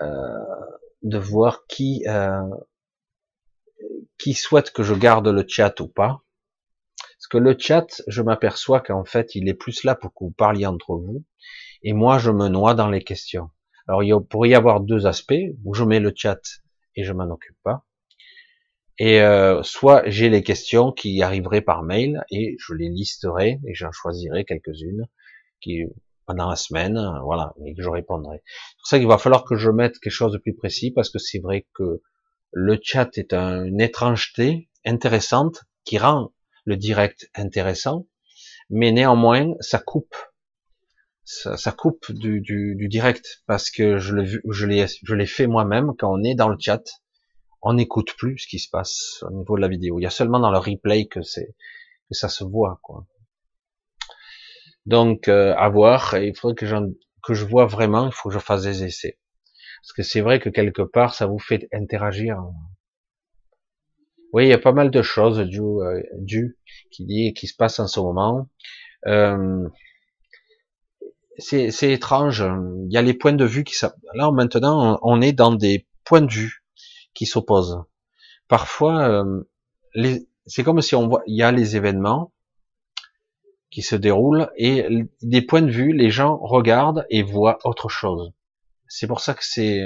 de 0.00 1.18
voir 1.18 1.66
qui 1.66 2.04
euh, 2.06 2.42
qui 4.18 4.34
souhaite 4.34 4.72
que 4.72 4.82
je 4.82 4.94
garde 4.94 5.28
le 5.28 5.44
chat 5.46 5.80
ou 5.80 5.88
pas. 5.88 6.22
Parce 6.96 7.28
que 7.30 7.38
le 7.38 7.56
chat, 7.58 8.02
je 8.06 8.22
m'aperçois 8.22 8.80
qu'en 8.80 9.04
fait, 9.04 9.34
il 9.34 9.48
est 9.48 9.54
plus 9.54 9.84
là 9.84 9.94
pour 9.94 10.10
que 10.10 10.24
vous 10.24 10.30
parliez 10.30 10.66
entre 10.66 10.96
vous, 10.96 11.24
et 11.82 11.92
moi, 11.92 12.18
je 12.18 12.30
me 12.30 12.48
noie 12.48 12.74
dans 12.74 12.88
les 12.88 13.02
questions. 13.02 13.50
Alors, 13.86 14.02
il 14.02 14.14
pourrait 14.28 14.50
y 14.50 14.54
avoir 14.54 14.80
deux 14.80 15.06
aspects, 15.06 15.34
où 15.64 15.74
je 15.74 15.84
mets 15.84 16.00
le 16.00 16.12
chat 16.14 16.40
et 16.96 17.04
je 17.04 17.12
m'en 17.12 17.30
occupe 17.30 17.56
pas. 17.62 17.84
Et 18.98 19.20
euh, 19.20 19.62
soit 19.62 20.02
j'ai 20.06 20.28
les 20.28 20.42
questions 20.42 20.90
qui 20.90 21.22
arriveraient 21.22 21.60
par 21.60 21.84
mail 21.84 22.24
et 22.30 22.56
je 22.58 22.74
les 22.74 22.88
listerai 22.88 23.60
et 23.64 23.74
j'en 23.74 23.92
choisirai 23.92 24.44
quelques-unes 24.44 25.06
qui 25.60 25.84
pendant 26.28 26.50
la 26.50 26.56
semaine, 26.56 27.00
voilà, 27.24 27.54
et 27.64 27.74
que 27.74 27.82
je 27.82 27.88
répondrai. 27.88 28.42
C'est 28.44 28.76
pour 28.76 28.86
ça 28.86 28.98
qu'il 28.98 29.08
va 29.08 29.16
falloir 29.16 29.44
que 29.44 29.56
je 29.56 29.70
mette 29.70 29.98
quelque 29.98 30.12
chose 30.12 30.32
de 30.32 30.38
plus 30.38 30.54
précis, 30.54 30.90
parce 30.90 31.08
que 31.08 31.18
c'est 31.18 31.38
vrai 31.38 31.66
que 31.74 32.02
le 32.52 32.78
chat 32.82 33.16
est 33.16 33.32
une 33.32 33.80
étrangeté 33.80 34.68
intéressante 34.84 35.64
qui 35.84 35.96
rend 35.96 36.32
le 36.66 36.76
direct 36.76 37.30
intéressant, 37.34 38.06
mais 38.68 38.92
néanmoins, 38.92 39.54
ça 39.60 39.78
coupe. 39.78 40.14
Ça, 41.24 41.72
coupe 41.72 42.12
du, 42.12 42.40
du, 42.40 42.74
du, 42.74 42.88
direct, 42.88 43.42
parce 43.46 43.70
que 43.70 43.98
je 43.98 44.14
l'ai 44.14 44.26
je 44.26 44.66
l'ai, 44.66 44.86
je 45.02 45.14
l'ai 45.14 45.26
fait 45.26 45.46
moi-même 45.46 45.92
quand 45.98 46.10
on 46.10 46.22
est 46.22 46.34
dans 46.34 46.48
le 46.48 46.56
chat, 46.58 46.82
on 47.60 47.74
n'écoute 47.74 48.14
plus 48.16 48.38
ce 48.38 48.46
qui 48.46 48.58
se 48.58 48.70
passe 48.70 49.22
au 49.28 49.30
niveau 49.32 49.56
de 49.56 49.60
la 49.62 49.68
vidéo. 49.68 49.98
Il 49.98 50.02
y 50.02 50.06
a 50.06 50.10
seulement 50.10 50.40
dans 50.40 50.50
le 50.50 50.58
replay 50.58 51.06
que 51.06 51.22
c'est 51.22 51.54
que 52.08 52.14
ça 52.14 52.28
se 52.30 52.44
voit, 52.44 52.80
quoi. 52.82 53.06
Donc, 54.86 55.28
euh, 55.28 55.54
à 55.56 55.68
voir. 55.68 56.16
il 56.18 56.36
faudrait 56.36 56.54
que, 56.54 56.66
que 57.22 57.34
je 57.34 57.44
vois 57.44 57.66
vraiment. 57.66 58.06
Il 58.06 58.12
faut 58.12 58.28
que 58.28 58.34
je 58.34 58.40
fasse 58.40 58.62
des 58.62 58.84
essais. 58.84 59.18
Parce 59.82 59.92
que 59.92 60.02
c'est 60.02 60.20
vrai 60.20 60.40
que 60.40 60.48
quelque 60.48 60.82
part, 60.82 61.14
ça 61.14 61.26
vous 61.26 61.38
fait 61.38 61.68
interagir. 61.72 62.42
Oui, 64.32 64.46
il 64.46 64.48
y 64.48 64.52
a 64.52 64.58
pas 64.58 64.72
mal 64.72 64.90
de 64.90 65.02
choses 65.02 65.38
du, 65.38 65.60
euh, 65.60 66.02
du 66.18 66.58
qui 66.90 67.06
dit 67.06 67.32
qui 67.32 67.46
se 67.46 67.54
passe 67.56 67.80
en 67.80 67.86
ce 67.86 68.00
moment. 68.00 68.48
Euh, 69.06 69.68
c'est 71.38 71.92
étrange. 71.92 72.44
Il 72.86 72.92
y 72.92 72.96
a 72.96 73.02
les 73.02 73.14
points 73.14 73.32
de 73.32 73.44
vue 73.44 73.64
qui 73.64 73.74
là 74.14 74.30
maintenant 74.32 74.98
on 75.02 75.20
est 75.20 75.32
dans 75.32 75.52
des 75.52 75.86
points 76.04 76.20
de 76.20 76.32
vue 76.32 76.64
qui 77.14 77.26
s'opposent. 77.26 77.82
Parfois, 78.48 79.08
euh, 79.08 79.42
c'est 80.46 80.64
comme 80.64 80.80
si 80.82 80.94
on 80.94 81.08
voit, 81.08 81.22
il 81.26 81.36
y 81.36 81.42
a 81.42 81.52
les 81.52 81.76
événements 81.76 82.32
qui 83.70 83.82
se 83.82 83.96
déroulent 83.96 84.50
et 84.56 84.86
des 85.22 85.42
points 85.42 85.62
de 85.62 85.70
vue, 85.70 85.92
les 85.92 86.10
gens 86.10 86.38
regardent 86.38 87.06
et 87.10 87.22
voient 87.22 87.58
autre 87.64 87.88
chose. 87.88 88.32
C'est 88.88 89.06
pour 89.06 89.20
ça 89.20 89.34
que 89.34 89.44
c'est, 89.44 89.82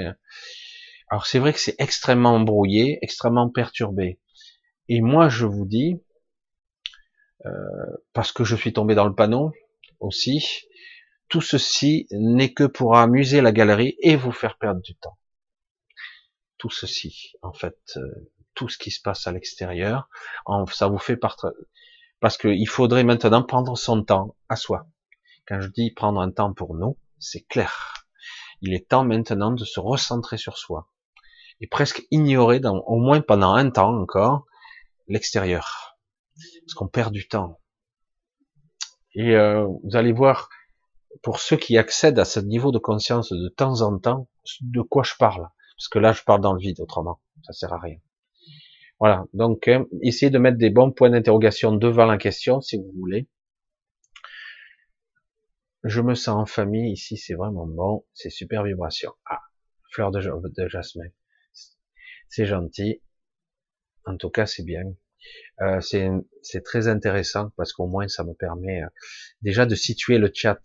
alors 1.09 1.25
c'est 1.25 1.39
vrai 1.39 1.53
que 1.53 1.59
c'est 1.59 1.75
extrêmement 1.79 2.39
brouillé, 2.39 2.99
extrêmement 3.01 3.49
perturbé. 3.49 4.19
Et 4.87 5.01
moi, 5.01 5.29
je 5.29 5.45
vous 5.45 5.65
dis, 5.65 6.01
euh, 7.45 7.49
parce 8.13 8.31
que 8.31 8.43
je 8.43 8.55
suis 8.55 8.73
tombé 8.73 8.95
dans 8.95 9.07
le 9.07 9.15
panneau 9.15 9.51
aussi, 9.99 10.65
tout 11.27 11.41
ceci 11.41 12.07
n'est 12.11 12.53
que 12.53 12.63
pour 12.63 12.97
amuser 12.97 13.41
la 13.41 13.51
galerie 13.51 13.97
et 14.01 14.15
vous 14.15 14.31
faire 14.31 14.57
perdre 14.57 14.81
du 14.81 14.95
temps. 14.95 15.17
Tout 16.57 16.69
ceci, 16.69 17.33
en 17.41 17.53
fait, 17.53 17.77
euh, 17.97 18.31
tout 18.53 18.69
ce 18.69 18.77
qui 18.77 18.91
se 18.91 19.01
passe 19.01 19.27
à 19.27 19.31
l'extérieur, 19.31 20.09
ça 20.71 20.87
vous 20.87 20.99
fait 20.99 21.17
partir, 21.17 21.51
parce 22.23 22.37
qu'il 22.37 22.69
faudrait 22.69 23.03
maintenant 23.03 23.43
prendre 23.43 23.77
son 23.77 24.01
temps 24.01 24.37
à 24.47 24.55
soi. 24.55 24.87
Quand 25.45 25.59
je 25.59 25.67
dis 25.67 25.91
prendre 25.91 26.21
un 26.21 26.31
temps 26.31 26.53
pour 26.53 26.73
nous, 26.73 26.97
c'est 27.19 27.41
clair. 27.41 28.05
Il 28.61 28.73
est 28.73 28.87
temps 28.87 29.03
maintenant 29.03 29.51
de 29.51 29.65
se 29.65 29.81
recentrer 29.81 30.37
sur 30.37 30.57
soi 30.57 30.89
et 31.59 31.67
presque 31.67 32.07
ignorer, 32.11 32.61
au 32.63 32.95
moins 32.95 33.19
pendant 33.19 33.53
un 33.55 33.69
temps 33.69 33.93
encore, 33.99 34.45
l'extérieur, 35.09 35.97
parce 36.65 36.73
qu'on 36.75 36.87
perd 36.87 37.11
du 37.11 37.27
temps. 37.27 37.59
Et 39.15 39.35
euh, 39.35 39.67
vous 39.83 39.97
allez 39.97 40.13
voir, 40.13 40.47
pour 41.23 41.39
ceux 41.39 41.57
qui 41.57 41.77
accèdent 41.77 42.19
à 42.19 42.25
ce 42.25 42.39
niveau 42.39 42.71
de 42.71 42.79
conscience 42.79 43.33
de 43.33 43.49
temps 43.49 43.81
en 43.81 43.99
temps, 43.99 44.29
de 44.61 44.81
quoi 44.81 45.03
je 45.03 45.15
parle? 45.19 45.49
Parce 45.75 45.89
que 45.89 45.99
là, 45.99 46.13
je 46.13 46.23
parle 46.23 46.39
dans 46.39 46.53
le 46.53 46.59
vide, 46.61 46.79
autrement. 46.79 47.19
Ça 47.45 47.51
sert 47.51 47.73
à 47.73 47.79
rien. 47.79 47.97
Voilà. 48.99 49.25
Donc, 49.33 49.67
hein, 49.67 49.85
essayez 50.01 50.29
de 50.29 50.37
mettre 50.37 50.57
des 50.57 50.69
bons 50.69 50.91
points 50.91 51.09
d'interrogation 51.09 51.73
devant 51.75 52.05
la 52.05 52.17
question, 52.17 52.61
si 52.61 52.77
vous 52.77 52.91
voulez. 52.97 53.27
Je 55.83 56.01
me 56.01 56.15
sens 56.15 56.41
en 56.41 56.45
famille 56.45 56.93
ici, 56.93 57.17
c'est 57.17 57.33
vraiment 57.33 57.67
bon. 57.67 58.05
C'est 58.13 58.29
super 58.29 58.63
vibration. 58.63 59.11
Ah, 59.25 59.41
fleur 59.91 60.11
de, 60.11 60.21
de 60.21 60.67
jasmin. 60.69 61.09
C'est 62.29 62.45
gentil. 62.45 63.01
En 64.05 64.17
tout 64.17 64.29
cas, 64.29 64.45
c'est 64.45 64.63
bien. 64.63 64.83
Euh, 65.61 65.79
c'est 65.81 66.63
très 66.63 66.87
intéressant 66.87 67.51
parce 67.55 67.71
qu'au 67.71 67.87
moins 67.87 68.09
ça 68.09 68.25
me 68.25 68.33
permet 68.33 68.83
euh, 68.83 68.87
déjà 69.41 69.65
de 69.65 69.73
situer 69.73 70.17
le 70.17 70.29
chat 70.33 70.59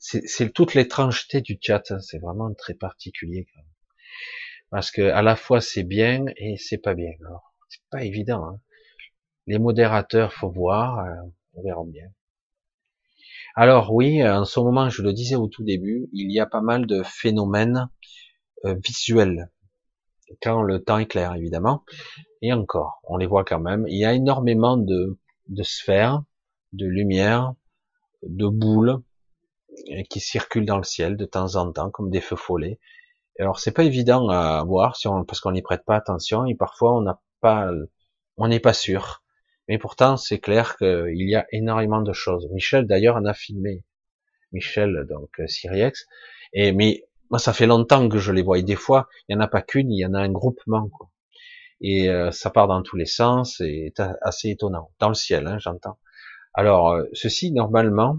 c'est 0.00 0.52
toute 0.52 0.74
l'étrangeté 0.74 1.42
du 1.42 1.58
chat, 1.60 1.90
hein. 1.90 2.00
c'est 2.00 2.18
vraiment 2.18 2.52
très 2.54 2.74
particulier. 2.74 3.46
Parce 4.70 4.90
que 4.90 5.02
à 5.02 5.22
la 5.22 5.36
fois 5.36 5.60
c'est 5.60 5.82
bien 5.82 6.26
et 6.36 6.56
c'est 6.56 6.78
pas 6.78 6.94
bien. 6.94 7.12
C'est 7.68 7.82
pas 7.90 8.04
évident. 8.04 8.44
Hein. 8.44 8.60
Les 9.46 9.58
modérateurs, 9.58 10.32
faut 10.32 10.50
voir, 10.50 10.98
euh, 11.00 11.10
on 11.54 11.62
verra 11.62 11.82
bien. 11.84 12.08
Alors 13.56 13.92
oui, 13.92 14.26
en 14.26 14.44
ce 14.44 14.60
moment, 14.60 14.90
je 14.90 15.02
le 15.02 15.12
disais 15.12 15.34
au 15.34 15.48
tout 15.48 15.64
début, 15.64 16.08
il 16.12 16.30
y 16.30 16.40
a 16.40 16.46
pas 16.46 16.60
mal 16.60 16.86
de 16.86 17.02
phénomènes 17.02 17.88
euh, 18.64 18.74
visuels 18.84 19.50
quand 20.42 20.62
le 20.62 20.82
temps 20.82 20.98
est 20.98 21.06
clair, 21.06 21.34
évidemment. 21.34 21.84
Et 22.42 22.52
encore, 22.52 23.00
on 23.04 23.16
les 23.16 23.26
voit 23.26 23.44
quand 23.44 23.60
même. 23.60 23.86
Il 23.88 23.98
y 23.98 24.04
a 24.04 24.14
énormément 24.14 24.76
de, 24.76 25.18
sphères, 25.62 26.22
de 26.72 26.86
lumière, 26.86 27.54
de 28.22 28.46
boules, 28.46 29.02
qui 30.08 30.20
circulent 30.20 30.66
dans 30.66 30.76
le 30.76 30.84
ciel 30.84 31.16
de 31.16 31.24
temps 31.24 31.56
en 31.56 31.72
temps 31.72 31.90
comme 31.90 32.10
des 32.10 32.20
feux 32.20 32.36
follets. 32.36 32.78
Alors 33.38 33.58
c'est 33.58 33.72
pas 33.72 33.84
évident 33.84 34.28
à 34.28 34.62
voir 34.64 34.96
si 34.96 35.08
on, 35.08 35.24
parce 35.24 35.40
qu'on 35.40 35.52
n'y 35.52 35.62
prête 35.62 35.84
pas 35.84 35.96
attention 35.96 36.46
et 36.46 36.54
parfois 36.54 36.96
on 36.96 37.00
n'a 37.02 37.20
pas, 37.40 37.70
on 38.36 38.48
n'est 38.48 38.60
pas 38.60 38.74
sûr. 38.74 39.22
Mais 39.68 39.78
pourtant 39.78 40.16
c'est 40.16 40.40
clair 40.40 40.76
qu'il 40.76 41.28
y 41.28 41.34
a 41.36 41.46
énormément 41.52 42.02
de 42.02 42.12
choses. 42.12 42.48
Michel 42.52 42.86
d'ailleurs 42.86 43.16
en 43.16 43.24
a 43.24 43.34
filmé. 43.34 43.84
Michel 44.52 45.06
donc 45.08 45.30
euh, 45.40 45.46
Siriex. 45.46 46.06
Et 46.52 46.72
mais 46.72 47.04
moi 47.30 47.38
ça 47.38 47.52
fait 47.52 47.66
longtemps 47.66 48.08
que 48.08 48.18
je 48.18 48.32
les 48.32 48.42
vois 48.42 48.58
et 48.58 48.62
des 48.62 48.76
fois 48.76 49.08
il 49.28 49.34
y 49.34 49.36
en 49.36 49.40
a 49.40 49.48
pas 49.48 49.62
qu'une, 49.62 49.90
il 49.90 49.98
y 49.98 50.06
en 50.06 50.14
a 50.14 50.20
un 50.20 50.30
groupement 50.30 50.88
quoi. 50.88 51.10
Et 51.80 52.10
euh, 52.10 52.30
ça 52.30 52.50
part 52.50 52.68
dans 52.68 52.82
tous 52.82 52.96
les 52.96 53.06
sens, 53.06 53.56
c'est 53.58 53.94
assez 54.22 54.50
étonnant. 54.50 54.90
Dans 54.98 55.08
le 55.08 55.14
ciel, 55.14 55.46
hein, 55.46 55.58
j'entends. 55.58 55.98
Alors, 56.52 56.90
euh, 56.90 57.04
ceci, 57.14 57.52
normalement, 57.52 58.18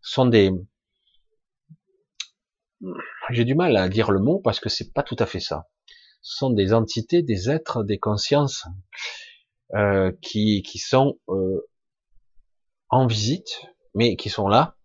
sont 0.00 0.26
des, 0.26 0.50
j'ai 3.30 3.44
du 3.44 3.54
mal 3.54 3.76
à 3.76 3.88
dire 3.88 4.10
le 4.10 4.20
mot 4.20 4.38
parce 4.38 4.60
que 4.60 4.68
c'est 4.68 4.92
pas 4.92 5.02
tout 5.02 5.16
à 5.18 5.26
fait 5.26 5.40
ça. 5.40 5.68
Ce 6.22 6.38
sont 6.38 6.50
des 6.50 6.72
entités, 6.72 7.22
des 7.22 7.50
êtres, 7.50 7.84
des 7.84 7.98
consciences 7.98 8.66
euh, 9.74 10.12
qui, 10.22 10.62
qui 10.62 10.78
sont 10.78 11.18
euh, 11.28 11.68
en 12.88 13.06
visite, 13.06 13.62
mais 13.94 14.16
qui 14.16 14.30
sont 14.30 14.48
là 14.48 14.76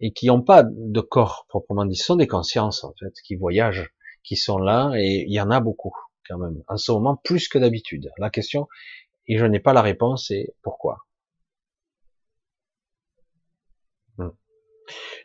et 0.00 0.12
qui 0.12 0.26
n'ont 0.26 0.42
pas 0.42 0.64
de 0.64 1.00
corps 1.00 1.46
proprement 1.48 1.84
dit. 1.84 1.96
Ce 1.96 2.04
sont 2.04 2.16
des 2.16 2.26
consciences 2.26 2.84
en 2.84 2.92
fait 2.98 3.12
qui 3.24 3.36
voyagent, 3.36 3.90
qui 4.22 4.36
sont 4.36 4.58
là 4.58 4.92
et 4.96 5.24
il 5.26 5.32
y 5.32 5.40
en 5.40 5.50
a 5.50 5.60
beaucoup 5.60 5.94
quand 6.28 6.38
même. 6.38 6.62
En 6.68 6.76
ce 6.76 6.92
moment, 6.92 7.16
plus 7.22 7.48
que 7.48 7.58
d'habitude. 7.58 8.10
La 8.18 8.30
question, 8.30 8.68
et 9.26 9.38
je 9.38 9.46
n'ai 9.46 9.60
pas 9.60 9.72
la 9.72 9.82
réponse, 9.82 10.26
c'est 10.28 10.54
pourquoi? 10.62 10.98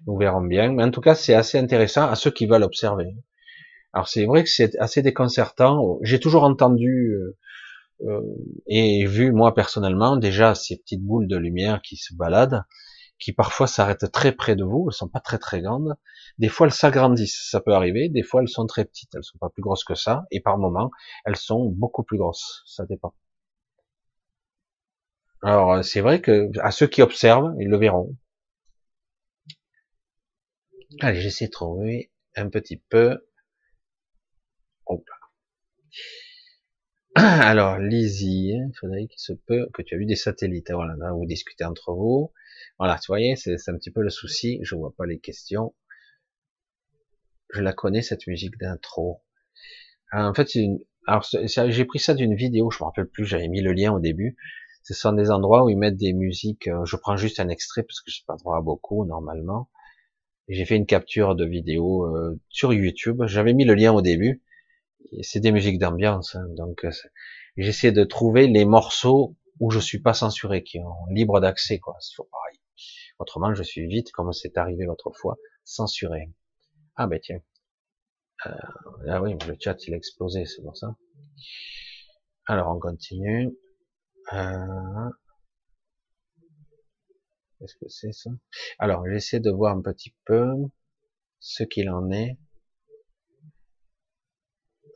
Nous 0.07 0.17
verrons 0.17 0.41
bien. 0.41 0.71
Mais 0.73 0.83
en 0.83 0.91
tout 0.91 1.01
cas, 1.01 1.15
c'est 1.15 1.33
assez 1.33 1.57
intéressant 1.57 2.07
à 2.07 2.15
ceux 2.15 2.31
qui 2.31 2.47
veulent 2.47 2.63
observer. 2.63 3.15
Alors 3.93 4.07
c'est 4.07 4.25
vrai 4.25 4.43
que 4.43 4.49
c'est 4.49 4.77
assez 4.77 5.01
déconcertant. 5.01 5.97
J'ai 6.03 6.19
toujours 6.19 6.43
entendu 6.43 7.13
euh, 7.13 7.37
euh, 8.07 8.21
et 8.67 9.05
vu 9.05 9.31
moi 9.31 9.53
personnellement 9.53 10.15
déjà 10.17 10.55
ces 10.55 10.77
petites 10.77 11.03
boules 11.03 11.27
de 11.27 11.37
lumière 11.37 11.81
qui 11.81 11.97
se 11.97 12.13
baladent, 12.13 12.63
qui 13.19 13.33
parfois 13.33 13.67
s'arrêtent 13.67 14.11
très 14.11 14.31
près 14.31 14.55
de 14.55 14.63
vous. 14.63 14.87
Elles 14.89 14.93
sont 14.95 15.09
pas 15.09 15.19
très 15.19 15.39
très 15.39 15.61
grandes. 15.61 15.95
Des 16.37 16.49
fois 16.49 16.67
elles 16.67 16.73
s'agrandissent, 16.73 17.47
ça 17.49 17.61
peut 17.61 17.73
arriver. 17.73 18.09
Des 18.09 18.23
fois 18.23 18.41
elles 18.41 18.49
sont 18.49 18.67
très 18.67 18.85
petites, 18.85 19.13
elles 19.15 19.23
sont 19.23 19.39
pas 19.39 19.49
plus 19.49 19.63
grosses 19.63 19.83
que 19.83 19.95
ça. 19.95 20.25
Et 20.31 20.39
par 20.39 20.57
moments 20.57 20.91
elles 21.25 21.37
sont 21.37 21.65
beaucoup 21.65 22.03
plus 22.03 22.17
grosses. 22.17 22.63
Ça 22.67 22.85
dépend. 22.85 23.13
Alors 25.41 25.83
c'est 25.83 26.01
vrai 26.01 26.21
que 26.21 26.49
à 26.59 26.71
ceux 26.71 26.87
qui 26.87 27.01
observent, 27.01 27.55
ils 27.59 27.69
le 27.69 27.77
verront. 27.77 28.15
Allez, 31.01 31.21
j'essaie 31.21 31.45
de 31.47 31.51
trouver 31.51 32.11
un 32.35 32.49
petit 32.49 32.77
peu. 32.77 33.19
Alors, 37.15 37.77
Lizzie, 37.79 38.53
Frédéric, 38.75 39.13
il 39.15 39.19
se 39.19 39.33
peut 39.33 39.69
que 39.73 39.81
tu 39.81 39.95
as 39.95 39.97
vu 39.97 40.05
des 40.05 40.15
satellites. 40.15 40.71
Voilà, 40.71 40.95
là, 40.97 41.11
vous 41.11 41.25
discutez 41.25 41.63
entre 41.63 41.93
vous. 41.93 42.31
Voilà, 42.79 42.97
tu 42.97 43.07
voyez, 43.07 43.35
c'est 43.35 43.55
un 43.67 43.75
petit 43.77 43.91
peu 43.91 44.01
le 44.01 44.09
souci. 44.09 44.59
Je 44.63 44.75
vois 44.75 44.93
pas 44.95 45.05
les 45.05 45.19
questions. 45.19 45.75
Je 47.51 47.61
la 47.61 47.73
connais, 47.73 48.01
cette 48.01 48.25
musique 48.27 48.57
d'intro. 48.57 49.21
En 50.11 50.33
fait, 50.33 50.55
une... 50.55 50.79
alors 51.05 51.23
j'ai 51.23 51.85
pris 51.85 51.99
ça 51.99 52.15
d'une 52.15 52.35
vidéo, 52.35 52.71
je 52.71 52.79
me 52.79 52.85
rappelle 52.85 53.07
plus, 53.07 53.25
j'avais 53.25 53.47
mis 53.47 53.61
le 53.61 53.73
lien 53.73 53.91
au 53.91 53.99
début. 53.99 54.37
Ce 54.83 54.93
sont 54.93 55.13
des 55.13 55.29
endroits 55.29 55.65
où 55.65 55.69
ils 55.69 55.77
mettent 55.77 55.97
des 55.97 56.13
musiques. 56.13 56.67
Euh, 56.67 56.85
je 56.85 56.95
prends 56.95 57.17
juste 57.17 57.39
un 57.39 57.49
extrait 57.49 57.83
parce 57.83 58.01
que 58.01 58.09
je 58.11 58.23
pas 58.25 58.35
droit 58.37 58.57
à 58.57 58.61
beaucoup 58.61 59.05
normalement. 59.05 59.69
J'ai 60.49 60.65
fait 60.65 60.75
une 60.75 60.87
capture 60.87 61.35
de 61.35 61.45
vidéo 61.45 62.05
euh, 62.05 62.39
sur 62.49 62.73
YouTube. 62.73 63.21
J'avais 63.25 63.53
mis 63.53 63.65
le 63.65 63.75
lien 63.75 63.93
au 63.93 64.01
début. 64.01 64.43
C'est 65.21 65.39
des 65.39 65.51
musiques 65.51 65.79
d'ambiance, 65.79 66.35
hein, 66.35 66.45
donc 66.57 66.85
euh, 66.85 66.91
j'essaie 67.55 67.91
de 67.91 68.03
trouver 68.03 68.47
les 68.47 68.65
morceaux 68.65 69.37
où 69.59 69.71
je 69.71 69.79
suis 69.79 69.99
pas 69.99 70.13
censuré, 70.13 70.63
qui 70.63 70.79
ont 70.79 71.05
libre 71.11 71.39
d'accès, 71.39 71.79
quoi. 71.79 71.95
C'est 71.99 72.11
toujours 72.11 72.29
pareil. 72.29 72.59
Autrement, 73.19 73.53
je 73.53 73.63
suis 73.63 73.87
vite, 73.87 74.11
comme 74.11 74.31
c'est 74.33 74.57
arrivé 74.57 74.85
l'autre 74.85 75.11
fois, 75.11 75.37
censuré. 75.63 76.31
Ah 76.95 77.07
ben 77.07 77.19
tiens. 77.21 77.41
Euh, 78.47 78.51
ah 79.07 79.21
oui, 79.21 79.35
le 79.47 79.55
chat 79.59 79.75
il 79.87 79.93
a 79.93 79.97
explosé, 79.97 80.45
c'est 80.45 80.61
pour 80.61 80.77
ça. 80.77 80.95
Alors 82.45 82.75
on 82.75 82.79
continue. 82.79 83.49
Euh, 84.33 85.09
Qu'est-ce 87.59 87.75
que 87.75 87.89
c'est 87.89 88.13
ça? 88.13 88.29
Alors, 88.77 89.05
j'essaie 89.05 89.41
de 89.41 89.51
voir 89.51 89.75
un 89.75 89.81
petit 89.81 90.15
peu 90.25 90.49
ce 91.39 91.63
qu'il 91.63 91.89
en 91.89 92.09
est. 92.11 92.37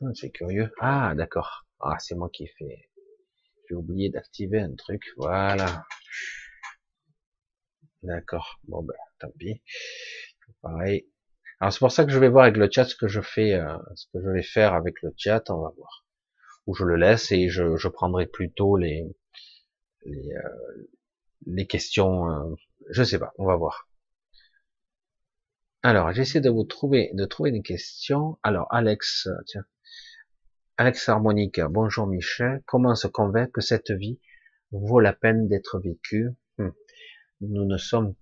Ah, 0.02 0.06
c'est 0.14 0.30
curieux. 0.30 0.72
Ah, 0.80 1.14
d'accord. 1.14 1.66
Ah, 1.80 1.98
c'est 1.98 2.14
moi 2.14 2.30
qui 2.32 2.44
ai 2.44 2.52
fait. 2.58 2.88
J'ai 3.68 3.74
oublié 3.74 4.08
d'activer 4.08 4.60
un 4.60 4.74
truc. 4.74 5.02
Voilà. 5.18 5.84
D'accord. 8.02 8.60
Bon 8.64 8.82
ben, 8.82 8.94
tant 9.18 9.30
pis. 9.38 9.62
Pareil. 10.62 11.08
Alors 11.60 11.72
c'est 11.72 11.78
pour 11.78 11.92
ça 11.92 12.04
que 12.04 12.12
je 12.12 12.18
vais 12.18 12.28
voir 12.28 12.44
avec 12.44 12.56
le 12.56 12.68
chat 12.70 12.84
ce 12.84 12.96
que 12.96 13.08
je 13.08 13.20
fais, 13.20 13.54
euh, 13.54 13.78
ce 13.94 14.06
que 14.12 14.22
je 14.22 14.28
vais 14.30 14.42
faire 14.42 14.74
avec 14.74 15.00
le 15.02 15.12
chat, 15.16 15.50
on 15.50 15.62
va 15.62 15.72
voir. 15.76 16.06
Ou 16.66 16.74
je 16.74 16.84
le 16.84 16.96
laisse 16.96 17.30
et 17.32 17.48
je, 17.48 17.88
prendrai 17.88 18.26
plutôt 18.26 18.76
les 18.76 19.04
les, 20.04 20.32
euh, 20.34 20.88
les 21.46 21.66
questions. 21.66 22.30
Euh, 22.30 22.54
je 22.90 23.02
sais 23.02 23.18
pas, 23.18 23.32
on 23.38 23.46
va 23.46 23.56
voir. 23.56 23.88
Alors 25.82 26.12
j'essaie 26.12 26.40
de 26.40 26.50
vous 26.50 26.64
trouver 26.64 27.10
de 27.14 27.24
trouver 27.24 27.52
des 27.52 27.62
questions. 27.62 28.38
Alors 28.42 28.66
Alex, 28.70 29.28
tiens, 29.46 29.64
Alex 30.76 31.08
Harmonica, 31.08 31.68
bonjour 31.68 32.06
Michel. 32.06 32.62
Comment 32.66 32.94
se 32.94 33.06
convaincre 33.06 33.52
que 33.52 33.60
cette 33.60 33.90
vie 33.90 34.18
vaut 34.72 35.00
la 35.00 35.12
peine 35.12 35.46
d'être 35.46 35.78
vécue? 35.78 36.30
Hmm. 36.58 36.70
Nous 37.40 37.64
ne 37.64 37.76
sommes 37.76 38.14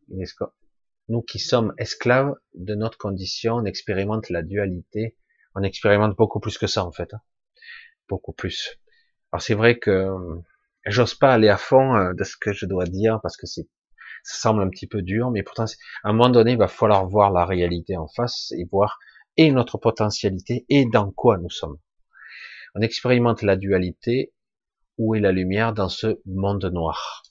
nous 1.09 1.23
qui 1.23 1.39
sommes 1.39 1.73
esclaves 1.79 2.35
de 2.55 2.75
notre 2.75 2.99
condition, 2.99 3.55
on 3.55 3.65
expérimente 3.65 4.29
la 4.29 4.43
dualité, 4.43 5.17
on 5.55 5.63
expérimente 5.63 6.17
beaucoup 6.17 6.41
plus 6.41 6.59
que 6.59 6.67
ça 6.67 6.85
en 6.85 6.93
fait, 6.93 7.15
hein. 7.15 7.21
beaucoup 8.09 8.33
plus. 8.33 8.79
Alors 9.31 9.43
c'est 9.43 9.55
vrai 9.55 9.79
que 9.79 10.11
j'ose 10.87 11.15
pas 11.15 11.33
aller 11.33 11.49
à 11.49 11.57
fond 11.57 11.95
euh, 11.95 12.13
de 12.15 12.25
ce 12.25 12.37
que 12.37 12.53
je 12.53 12.67
dois 12.67 12.85
dire 12.85 13.21
parce 13.23 13.37
que 13.37 13.47
c'est 13.47 13.69
ça 14.25 14.39
semble 14.39 14.63
un 14.63 14.69
petit 14.69 14.87
peu 14.87 15.03
dur, 15.03 15.31
mais 15.31 15.43
pourtant 15.43 15.65
à 15.65 16.09
un 16.09 16.13
moment 16.13 16.29
donné 16.29 16.53
il 16.53 16.59
va 16.59 16.69
falloir 16.69 17.07
voir 17.09 17.33
la 17.33 17.45
réalité 17.45 17.97
en 17.97 18.07
face 18.07 18.53
et 18.53 18.65
voir 18.71 18.99
et 19.37 19.51
notre 19.51 19.79
potentialité 19.79 20.65
et 20.69 20.87
dans 20.87 21.11
quoi 21.11 21.39
nous 21.39 21.51
sommes. 21.51 21.79
On 22.75 22.81
expérimente 22.81 23.43
la 23.43 23.57
dualité, 23.57 24.33
où 24.99 25.15
est 25.15 25.21
la 25.21 25.33
lumière 25.33 25.73
dans 25.73 25.89
ce 25.89 26.21
monde 26.27 26.65
noir? 26.73 27.23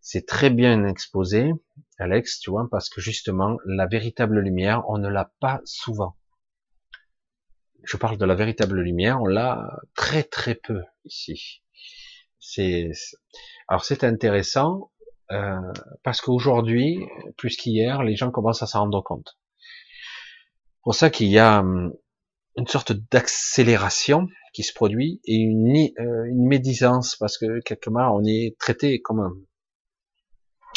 C'est 0.00 0.26
très 0.26 0.50
bien 0.50 0.86
exposé, 0.86 1.52
Alex, 1.98 2.38
tu 2.40 2.50
vois, 2.50 2.68
parce 2.70 2.88
que 2.88 3.00
justement, 3.00 3.56
la 3.64 3.86
véritable 3.86 4.38
lumière, 4.40 4.82
on 4.88 4.98
ne 4.98 5.08
l'a 5.08 5.32
pas 5.40 5.60
souvent. 5.64 6.16
Je 7.84 7.96
parle 7.96 8.16
de 8.16 8.24
la 8.24 8.34
véritable 8.34 8.80
lumière, 8.80 9.20
on 9.20 9.26
l'a 9.26 9.80
très 9.94 10.22
très 10.22 10.54
peu 10.54 10.82
ici. 11.04 11.63
C'est 12.46 12.90
alors 13.68 13.84
c'est 13.84 14.04
intéressant 14.04 14.90
euh, 15.32 15.72
parce 16.02 16.20
qu'aujourd'hui, 16.20 16.98
plus 17.38 17.56
qu'hier, 17.56 18.02
les 18.02 18.16
gens 18.16 18.30
commencent 18.30 18.62
à 18.62 18.66
s'en 18.66 18.80
rendre 18.80 19.02
compte. 19.02 19.38
Pour 20.82 20.94
ça 20.94 21.08
qu'il 21.08 21.28
y 21.28 21.38
a 21.38 21.60
hum, 21.60 21.94
une 22.56 22.66
sorte 22.66 22.92
d'accélération 22.92 24.28
qui 24.52 24.62
se 24.62 24.74
produit 24.74 25.20
et 25.24 25.36
une, 25.36 25.74
euh, 25.98 26.24
une 26.26 26.46
médisance 26.46 27.16
parce 27.16 27.38
que 27.38 27.60
quelque 27.60 27.88
part 27.88 28.14
on 28.14 28.22
est 28.24 28.56
traité 28.58 29.00
comme 29.00 29.20
un, 29.20 29.32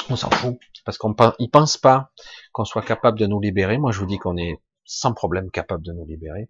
on 0.10 0.15
s'en 0.15 0.32
fout 0.32 0.58
parce 0.86 0.97
qu'on 0.97 1.13
ils 1.38 1.49
pensent 1.49 1.77
pas 1.77 2.13
qu'on 2.53 2.63
soit 2.63 2.82
capable 2.82 3.19
de 3.19 3.27
nous 3.27 3.41
libérer. 3.41 3.77
Moi, 3.77 3.91
je 3.91 3.99
vous 3.99 4.06
dis 4.06 4.17
qu'on 4.17 4.38
est 4.38 4.62
sans 4.86 5.13
problème 5.13 5.51
capable 5.51 5.84
de 5.84 5.91
nous 5.91 6.06
libérer, 6.06 6.49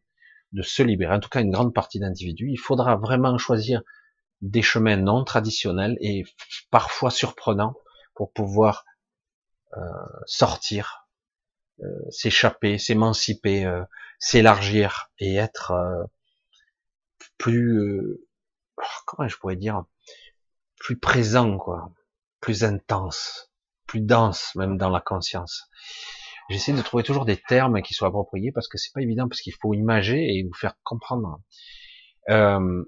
de 0.52 0.62
se 0.62 0.84
libérer. 0.84 1.16
En 1.16 1.20
tout 1.20 1.30
cas, 1.30 1.42
une 1.42 1.50
grande 1.50 1.74
partie 1.74 2.00
d'individus. 2.00 2.52
Il 2.52 2.60
faudra 2.60 2.98
vraiment 2.98 3.36
choisir 3.40 3.82
des 4.42 4.62
chemins 4.62 4.98
non 4.98 5.24
traditionnels 5.24 5.98
et 6.02 6.24
parfois 6.70 7.12
surprenants 7.12 7.76
pour 8.14 8.32
pouvoir 8.32 8.86
euh, 9.76 9.80
sortir, 10.26 11.08
euh, 11.82 11.86
s'échapper, 12.10 12.78
s'émanciper, 12.78 13.66
euh, 13.66 13.84
s'élargir 14.20 15.12
et 15.20 15.36
être 15.36 15.72
euh, 15.72 16.04
plus, 17.38 17.80
euh, 17.80 18.28
comment 19.06 19.28
je 19.28 19.38
pourrais 19.38 19.56
dire, 19.56 19.84
plus 20.80 20.98
présent, 20.98 21.58
quoi, 21.58 21.92
plus 22.40 22.64
intense, 22.64 23.52
plus 23.86 24.02
dense 24.02 24.56
même 24.56 24.78
dans 24.78 24.90
la 24.90 25.02
conscience. 25.02 25.70
J'essaie 26.50 26.74
de 26.74 26.82
trouver 26.82 27.04
toujours 27.04 27.26
des 27.26 27.38
termes 27.38 27.82
qui 27.82 27.94
soient 27.94 28.08
appropriés 28.08 28.52
parce 28.52 28.68
que 28.68 28.78
c'est 28.78 28.94
pas 28.94 29.02
évident 29.02 29.28
parce 29.28 29.42
qu'il 29.42 29.54
faut 29.62 29.74
imager 29.74 30.38
et 30.38 30.44
vous 30.44 30.54
faire 30.54 30.76
comprendre. 30.84 31.42
Euh, 32.30 32.84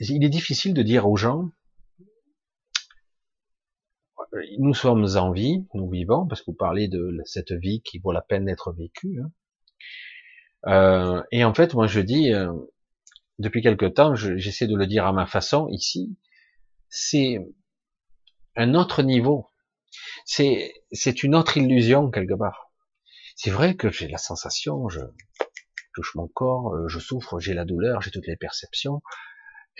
il 0.00 0.24
est 0.24 0.28
difficile 0.28 0.74
de 0.74 0.82
dire 0.82 1.08
aux 1.08 1.16
gens, 1.16 1.50
nous 4.58 4.74
sommes 4.74 5.06
en 5.16 5.32
vie, 5.32 5.66
nous 5.74 5.88
vivons, 5.88 6.26
parce 6.26 6.42
que 6.42 6.50
vous 6.50 6.56
parlez 6.56 6.88
de 6.88 7.16
cette 7.24 7.52
vie 7.52 7.82
qui 7.82 7.98
vaut 7.98 8.12
la 8.12 8.22
peine 8.22 8.44
d'être 8.44 8.72
vécue. 8.72 9.20
Hein. 9.20 9.30
Euh, 10.66 11.22
et 11.30 11.44
en 11.44 11.54
fait, 11.54 11.74
moi 11.74 11.86
je 11.86 12.00
dis, 12.00 12.32
euh, 12.32 12.52
depuis 13.38 13.62
quelque 13.62 13.86
temps, 13.86 14.14
j'essaie 14.14 14.66
de 14.66 14.76
le 14.76 14.86
dire 14.86 15.06
à 15.06 15.12
ma 15.12 15.26
façon 15.26 15.68
ici, 15.68 16.16
c'est 16.88 17.38
un 18.56 18.74
autre 18.74 19.02
niveau. 19.02 19.50
C'est, 20.24 20.72
c'est 20.92 21.22
une 21.22 21.34
autre 21.34 21.56
illusion 21.56 22.10
quelque 22.10 22.36
part. 22.36 22.72
C'est 23.36 23.50
vrai 23.50 23.76
que 23.76 23.90
j'ai 23.90 24.08
la 24.08 24.18
sensation, 24.18 24.88
je 24.88 25.00
touche 25.94 26.14
mon 26.16 26.28
corps, 26.28 26.74
euh, 26.74 26.88
je 26.88 26.98
souffre, 26.98 27.38
j'ai 27.38 27.54
la 27.54 27.64
douleur, 27.64 28.02
j'ai 28.02 28.10
toutes 28.10 28.26
les 28.26 28.36
perceptions. 28.36 29.00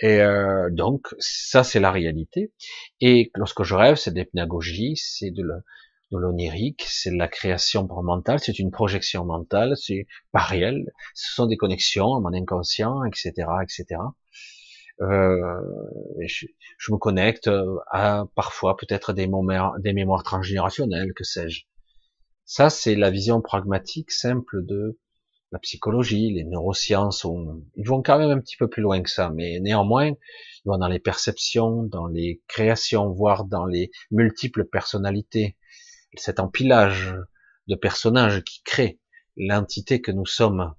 Et 0.01 0.21
euh, 0.21 0.69
donc, 0.71 1.07
ça 1.19 1.63
c'est 1.63 1.79
la 1.79 1.91
réalité. 1.91 2.53
Et 3.01 3.31
lorsque 3.35 3.63
je 3.63 3.75
rêve, 3.75 3.95
c'est 3.95 4.13
des 4.13 4.25
pédagogies, 4.25 4.95
c'est 4.95 5.31
de, 5.31 5.43
de 6.11 6.17
l'onirique, 6.17 6.85
c'est 6.87 7.11
de 7.11 7.17
la 7.17 7.27
création 7.27 7.87
mentale, 8.03 8.39
c'est 8.39 8.59
une 8.59 8.71
projection 8.71 9.25
mentale, 9.25 9.75
c'est 9.77 10.07
pas 10.31 10.39
réel, 10.39 10.91
ce 11.13 11.33
sont 11.33 11.45
des 11.47 11.57
connexions 11.57 12.15
à 12.15 12.19
mon 12.19 12.33
inconscient, 12.33 13.03
etc., 13.03 13.31
etc. 13.61 14.01
Euh, 15.01 15.61
je, 16.25 16.45
me 16.91 16.97
connecte 16.97 17.49
à 17.91 18.25
parfois 18.35 18.75
peut-être 18.75 19.13
des 19.13 19.27
mémoires 19.27 20.23
transgénérationnelles, 20.23 21.13
que 21.13 21.23
sais-je. 21.23 21.63
Ça, 22.45 22.69
c'est 22.69 22.95
la 22.95 23.11
vision 23.11 23.41
pragmatique, 23.41 24.11
simple 24.11 24.65
de 24.65 24.97
la 25.51 25.59
psychologie, 25.59 26.31
les 26.31 26.43
neurosciences. 26.43 27.25
ils 27.75 27.87
vont 27.87 28.01
quand 28.01 28.19
même 28.19 28.29
un 28.29 28.39
petit 28.39 28.57
peu 28.57 28.67
plus 28.67 28.81
loin 28.81 29.01
que 29.01 29.09
ça, 29.09 29.29
mais 29.29 29.59
néanmoins, 29.59 30.07
ils 30.09 30.65
vont 30.65 30.77
dans 30.77 30.87
les 30.87 30.99
perceptions, 30.99 31.83
dans 31.83 32.07
les 32.07 32.41
créations, 32.47 33.11
voire 33.11 33.45
dans 33.45 33.65
les 33.65 33.91
multiples 34.11 34.65
personnalités, 34.65 35.57
cet 36.15 36.39
empilage 36.39 37.15
de 37.67 37.75
personnages 37.75 38.43
qui 38.43 38.61
crée 38.63 38.99
l'entité 39.37 40.01
que 40.01 40.11
nous 40.11 40.25
sommes 40.25 40.73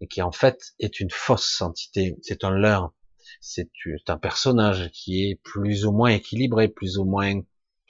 et 0.00 0.08
qui 0.08 0.22
en 0.22 0.32
fait 0.32 0.74
est 0.78 1.00
une 1.00 1.10
fausse 1.10 1.60
entité, 1.60 2.16
c'est 2.22 2.44
un 2.44 2.50
leurre, 2.50 2.92
c'est 3.40 3.70
un 4.08 4.18
personnage 4.18 4.90
qui 4.92 5.30
est 5.30 5.40
plus 5.42 5.86
ou 5.86 5.92
moins 5.92 6.10
équilibré, 6.10 6.68
plus 6.68 6.98
ou 6.98 7.04
moins 7.04 7.40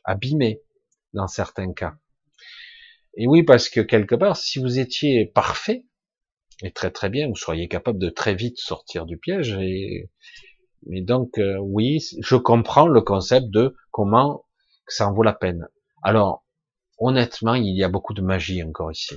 abîmé 0.04 0.60
dans 1.12 1.28
certains 1.28 1.72
cas. 1.72 1.94
Et 3.16 3.26
oui, 3.26 3.42
parce 3.44 3.68
que 3.68 3.80
quelque 3.80 4.16
part, 4.16 4.36
si 4.36 4.58
vous 4.58 4.78
étiez 4.78 5.26
parfait, 5.26 5.86
et 6.62 6.72
très 6.72 6.90
très 6.90 7.08
bien, 7.08 7.28
vous 7.28 7.36
seriez 7.36 7.68
capable 7.68 7.98
de 7.98 8.10
très 8.10 8.34
vite 8.34 8.58
sortir 8.58 9.06
du 9.06 9.18
piège. 9.18 9.56
Et, 9.60 10.08
donc, 10.86 11.38
euh, 11.38 11.56
oui, 11.58 12.00
je 12.20 12.36
comprends 12.36 12.86
le 12.86 13.00
concept 13.00 13.48
de 13.50 13.74
comment 13.90 14.44
ça 14.86 15.08
en 15.08 15.14
vaut 15.14 15.22
la 15.22 15.32
peine. 15.32 15.66
Alors, 16.02 16.44
honnêtement, 16.98 17.54
il 17.54 17.76
y 17.76 17.82
a 17.82 17.88
beaucoup 17.88 18.14
de 18.14 18.22
magie 18.22 18.62
encore 18.62 18.92
ici. 18.92 19.16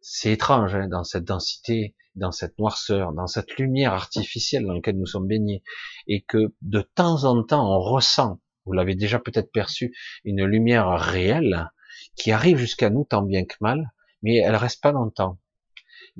C'est 0.00 0.32
étrange 0.32 0.74
hein, 0.74 0.88
dans 0.88 1.04
cette 1.04 1.24
densité, 1.24 1.96
dans 2.14 2.30
cette 2.30 2.58
noirceur, 2.58 3.12
dans 3.12 3.26
cette 3.26 3.56
lumière 3.56 3.92
artificielle 3.92 4.64
dans 4.64 4.72
laquelle 4.72 4.96
nous 4.96 5.06
sommes 5.06 5.26
baignés, 5.26 5.62
et 6.06 6.22
que 6.22 6.54
de 6.62 6.80
temps 6.80 7.24
en 7.24 7.42
temps 7.42 7.68
on 7.68 7.80
ressent, 7.80 8.40
vous 8.64 8.72
l'avez 8.72 8.94
déjà 8.94 9.18
peut-être 9.18 9.50
perçu, 9.50 9.96
une 10.24 10.44
lumière 10.44 10.88
réelle 10.98 11.70
qui 12.16 12.32
arrive 12.32 12.58
jusqu'à 12.58 12.90
nous 12.90 13.04
tant 13.04 13.22
bien 13.22 13.44
que 13.44 13.56
mal, 13.60 13.90
mais 14.22 14.36
elle 14.36 14.56
reste 14.56 14.82
pas 14.82 14.92
longtemps. 14.92 15.38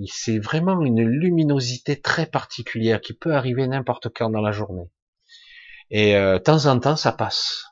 C'est 0.07 0.39
vraiment 0.39 0.83
une 0.83 1.03
luminosité 1.03 2.01
très 2.01 2.27
particulière 2.27 3.01
qui 3.01 3.15
peut 3.15 3.35
arriver 3.35 3.67
n'importe 3.67 4.09
quand 4.15 4.31
dans 4.31 4.41
la 4.41 4.53
journée. 4.53 4.89
Et 5.91 6.17
euh, 6.17 6.39
de 6.39 6.43
temps 6.43 6.67
en 6.67 6.79
temps, 6.79 6.97
ça 6.97 7.13
passe. 7.13 7.65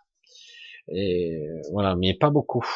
Et 0.88 1.46
voilà, 1.72 1.94
mais 1.96 2.14
pas 2.14 2.30
beaucoup. 2.30 2.66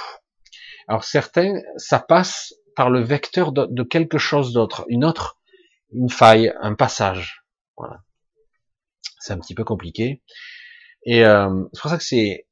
Alors 0.88 1.04
certains, 1.04 1.60
ça 1.76 1.98
passe 1.98 2.54
par 2.76 2.90
le 2.90 3.00
vecteur 3.00 3.52
de, 3.52 3.82
quelque 3.82 4.18
chose 4.18 4.52
d'autre, 4.52 4.84
une 4.88 5.04
autre, 5.04 5.38
une 5.92 6.10
faille, 6.10 6.52
un 6.60 6.74
passage. 6.74 7.44
Voilà. 7.76 8.02
C'est 9.18 9.32
un 9.32 9.38
petit 9.38 9.54
peu 9.54 9.64
compliqué. 9.64 10.22
Et 11.04 11.24
euh, 11.24 11.64
c'est 11.72 11.80
pour 11.80 11.90
ça 11.90 11.98
que 11.98 12.04
c'est. 12.04 12.46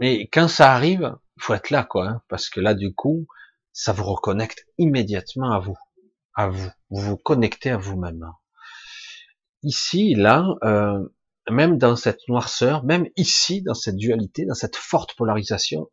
Mais 0.00 0.28
quand 0.32 0.48
ça 0.48 0.72
arrive, 0.72 1.16
faut 1.38 1.54
être 1.54 1.70
là, 1.70 1.84
quoi, 1.84 2.08
hein, 2.08 2.22
parce 2.28 2.48
que 2.48 2.60
là, 2.60 2.74
du 2.74 2.94
coup, 2.94 3.26
ça 3.72 3.92
vous 3.92 4.04
reconnecte 4.04 4.66
immédiatement 4.78 5.52
à 5.52 5.58
vous, 5.58 5.76
à 6.34 6.48
vous. 6.48 6.70
Vous 6.90 7.00
vous 7.00 7.16
connectez 7.16 7.70
à 7.70 7.76
vous-même. 7.76 8.30
Ici, 9.62 10.14
là, 10.14 10.46
euh, 10.64 10.98
même 11.50 11.78
dans 11.78 11.96
cette 11.96 12.26
noirceur, 12.28 12.84
même 12.84 13.08
ici, 13.16 13.62
dans 13.62 13.74
cette 13.74 13.96
dualité, 13.96 14.44
dans 14.44 14.54
cette 14.54 14.76
forte 14.76 15.14
polarisation, 15.16 15.90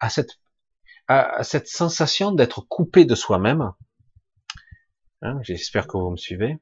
à 0.00 0.10
cette, 0.10 0.38
à 1.08 1.42
cette 1.42 1.68
sensation 1.68 2.32
d'être 2.32 2.60
coupé 2.62 3.04
de 3.04 3.14
soi-même, 3.14 3.72
hein, 5.22 5.38
j'espère 5.42 5.86
que 5.86 5.96
vous 5.96 6.10
me 6.10 6.16
suivez, 6.16 6.58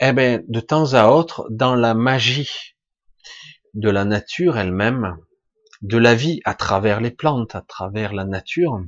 eh 0.00 0.12
ben, 0.12 0.44
de 0.48 0.60
temps 0.60 0.94
à 0.94 1.08
autre, 1.08 1.46
dans 1.50 1.74
la 1.74 1.94
magie 1.94 2.76
de 3.74 3.90
la 3.90 4.04
nature 4.04 4.58
elle-même, 4.58 5.16
de 5.82 5.98
la 5.98 6.14
vie 6.14 6.40
à 6.44 6.54
travers 6.54 7.00
les 7.00 7.10
plantes, 7.10 7.54
à 7.54 7.60
travers 7.60 8.12
la 8.12 8.24
nature, 8.24 8.80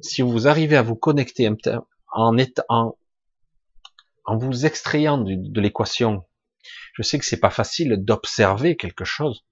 si 0.00 0.22
vous 0.22 0.48
arrivez 0.48 0.76
à 0.76 0.82
vous 0.82 0.96
connecter 0.96 1.44
en, 2.14 2.94
vous 4.36 4.66
extrayant 4.66 5.18
de, 5.18 5.60
l'équation, 5.60 6.24
je 6.94 7.02
sais 7.02 7.18
que 7.18 7.24
c'est 7.24 7.40
pas 7.40 7.50
facile 7.50 7.96
d'observer 7.98 8.76
quelque 8.76 9.04
chose, 9.04 9.44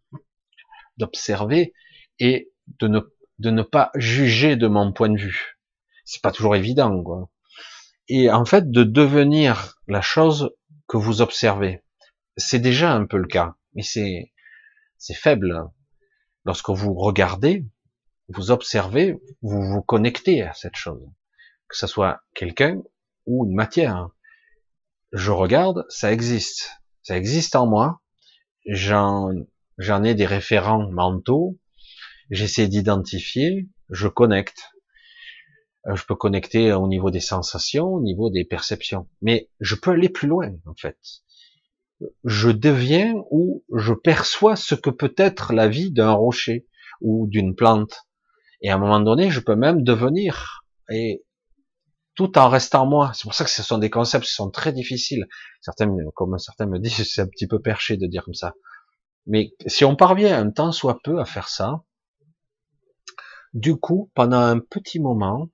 d'observer 0.96 1.74
et 2.18 2.50
de 2.80 2.88
ne, 2.88 3.00
de 3.38 3.50
ne 3.50 3.62
pas 3.62 3.90
juger 3.94 4.56
de 4.56 4.68
mon 4.68 4.92
point 4.92 5.10
de 5.10 5.18
vue. 5.18 5.58
C'est 6.04 6.22
pas 6.22 6.32
toujours 6.32 6.56
évident, 6.56 7.02
quoi. 7.02 7.28
Et 8.08 8.30
en 8.30 8.44
fait, 8.44 8.70
de 8.70 8.84
devenir 8.84 9.76
la 9.86 10.02
chose 10.02 10.50
que 10.88 10.96
vous 10.96 11.20
observez. 11.22 11.82
C'est 12.36 12.58
déjà 12.58 12.92
un 12.92 13.06
peu 13.06 13.18
le 13.18 13.26
cas, 13.26 13.56
mais 13.74 13.82
c'est, 13.82 14.32
c'est 14.98 15.14
faible. 15.14 15.70
Lorsque 16.44 16.70
vous 16.70 16.94
regardez, 16.94 17.66
vous 18.28 18.50
observez, 18.50 19.16
vous 19.42 19.62
vous 19.62 19.82
connectez 19.82 20.42
à 20.42 20.52
cette 20.54 20.76
chose. 20.76 21.02
Que 21.72 21.78
ce 21.78 21.88
soit 21.88 22.20
quelqu'un 22.34 22.80
ou 23.26 23.46
une 23.46 23.54
matière 23.54 24.10
je 25.12 25.30
regarde, 25.30 25.84
ça 25.88 26.12
existe. 26.12 26.70
Ça 27.02 27.16
existe 27.16 27.54
en 27.54 27.66
moi. 27.66 28.00
J'en, 28.66 29.30
j'en 29.76 30.02
ai 30.04 30.14
des 30.14 30.26
référents 30.26 30.90
mentaux. 30.90 31.58
J'essaie 32.30 32.66
d'identifier. 32.66 33.68
Je 33.90 34.08
connecte. 34.08 34.70
Euh, 35.86 35.96
je 35.96 36.04
peux 36.06 36.14
connecter 36.14 36.72
au 36.72 36.88
niveau 36.88 37.10
des 37.10 37.20
sensations, 37.20 37.88
au 37.88 38.00
niveau 38.00 38.30
des 38.30 38.44
perceptions. 38.44 39.08
Mais 39.20 39.50
je 39.60 39.74
peux 39.74 39.90
aller 39.90 40.08
plus 40.08 40.28
loin, 40.28 40.50
en 40.64 40.74
fait. 40.74 40.98
Je 42.24 42.48
deviens 42.48 43.14
ou 43.30 43.64
je 43.74 43.92
perçois 43.92 44.56
ce 44.56 44.74
que 44.74 44.90
peut 44.90 45.14
être 45.18 45.52
la 45.52 45.68
vie 45.68 45.92
d'un 45.92 46.12
rocher 46.12 46.66
ou 47.00 47.26
d'une 47.28 47.54
plante. 47.54 48.06
Et 48.62 48.70
à 48.70 48.76
un 48.76 48.78
moment 48.78 49.00
donné, 49.00 49.30
je 49.30 49.40
peux 49.40 49.56
même 49.56 49.82
devenir. 49.82 50.64
Tout 52.14 52.38
en 52.38 52.48
restant 52.48 52.86
moi. 52.86 53.12
C'est 53.14 53.24
pour 53.24 53.34
ça 53.34 53.44
que 53.44 53.50
ce 53.50 53.62
sont 53.62 53.78
des 53.78 53.90
concepts 53.90 54.26
qui 54.26 54.32
sont 54.32 54.50
très 54.50 54.72
difficiles. 54.72 55.26
Certains, 55.60 55.88
comme 56.14 56.38
certains 56.38 56.66
me 56.66 56.78
disent, 56.78 57.08
c'est 57.14 57.22
un 57.22 57.26
petit 57.26 57.46
peu 57.46 57.60
perché 57.60 57.96
de 57.96 58.06
dire 58.06 58.24
comme 58.24 58.34
ça. 58.34 58.54
Mais 59.26 59.54
si 59.66 59.84
on 59.84 59.96
parvient 59.96 60.38
un 60.38 60.50
temps 60.50 60.72
soit 60.72 60.98
peu 61.02 61.20
à 61.20 61.24
faire 61.24 61.48
ça, 61.48 61.82
du 63.54 63.76
coup, 63.76 64.10
pendant 64.14 64.40
un 64.40 64.58
petit 64.58 64.98
moment, 64.98 65.48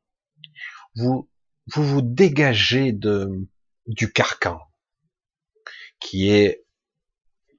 vous 0.94 1.28
vous, 1.74 2.00
dégagez 2.00 2.92
de, 2.92 3.46
du 3.86 4.10
carcan 4.10 4.58
qui 6.00 6.30
est 6.30 6.64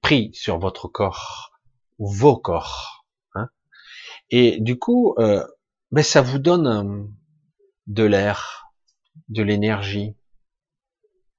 pris 0.01 0.31
sur 0.33 0.57
votre 0.57 0.87
corps, 0.87 1.51
vos 1.99 2.37
corps. 2.37 3.05
Hein 3.35 3.49
Et 4.31 4.59
du 4.61 4.79
coup, 4.79 5.13
euh, 5.19 5.45
ben 5.91 6.03
ça 6.03 6.21
vous 6.21 6.39
donne 6.39 6.67
euh, 6.67 7.03
de 7.87 8.03
l'air, 8.03 8.68
de 9.27 9.43
l'énergie. 9.43 10.15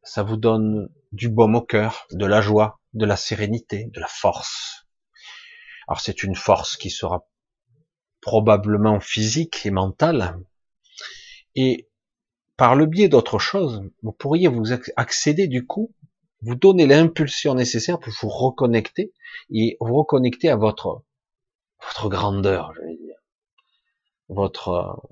Ça 0.02 0.22
vous 0.22 0.36
donne 0.36 0.88
du 1.12 1.28
baume 1.28 1.56
au 1.56 1.62
cœur, 1.62 2.06
de 2.10 2.26
la 2.26 2.40
joie, 2.40 2.80
de 2.94 3.04
la 3.04 3.16
sérénité, 3.16 3.86
de 3.92 4.00
la 4.00 4.06
force. 4.06 4.86
Alors 5.88 6.00
c'est 6.00 6.22
une 6.22 6.36
force 6.36 6.76
qui 6.76 6.90
sera 6.90 7.26
probablement 8.20 9.00
physique 9.00 9.64
et 9.66 9.70
mentale. 9.70 10.38
Et 11.54 11.88
par 12.56 12.76
le 12.76 12.86
biais 12.86 13.08
d'autre 13.08 13.38
chose, 13.38 13.82
vous 14.02 14.12
pourriez 14.12 14.48
vous 14.48 14.72
accéder 14.96 15.48
du 15.48 15.66
coup, 15.66 15.94
vous 16.42 16.54
donner 16.54 16.86
l'impulsion 16.86 17.54
nécessaire 17.54 17.98
pour 17.98 18.12
vous 18.20 18.28
reconnecter 18.28 19.12
et 19.52 19.76
vous 19.80 19.96
reconnecter 19.96 20.48
à 20.48 20.56
votre 20.56 21.02
grandeur, 22.04 22.72
je 22.74 22.82
vais 22.82 22.96
dire, 22.96 23.16
votre 24.28 25.02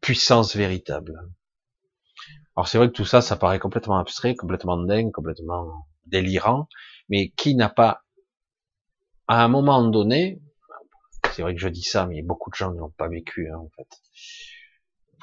puissance 0.00 0.54
véritable. 0.54 1.18
Alors 2.56 2.68
c'est 2.68 2.78
vrai 2.78 2.88
que 2.88 2.92
tout 2.92 3.04
ça, 3.04 3.20
ça 3.20 3.36
paraît 3.36 3.58
complètement 3.58 3.98
abstrait, 3.98 4.34
complètement 4.36 4.76
dingue, 4.76 5.10
complètement 5.10 5.86
délirant, 6.06 6.68
mais 7.08 7.30
qui 7.30 7.54
n'a 7.54 7.68
pas, 7.68 8.04
à 9.26 9.42
un 9.42 9.48
moment 9.48 9.82
donné, 9.88 10.40
c'est 11.32 11.42
vrai 11.42 11.54
que 11.54 11.60
je 11.60 11.68
dis 11.68 11.82
ça, 11.82 12.06
mais 12.06 12.22
beaucoup 12.22 12.50
de 12.50 12.54
gens 12.54 12.72
ne 12.72 12.78
l'ont 12.78 12.90
pas 12.90 13.08
vécu 13.08 13.50
hein, 13.50 13.58
en 13.58 13.68
fait. 13.76 13.88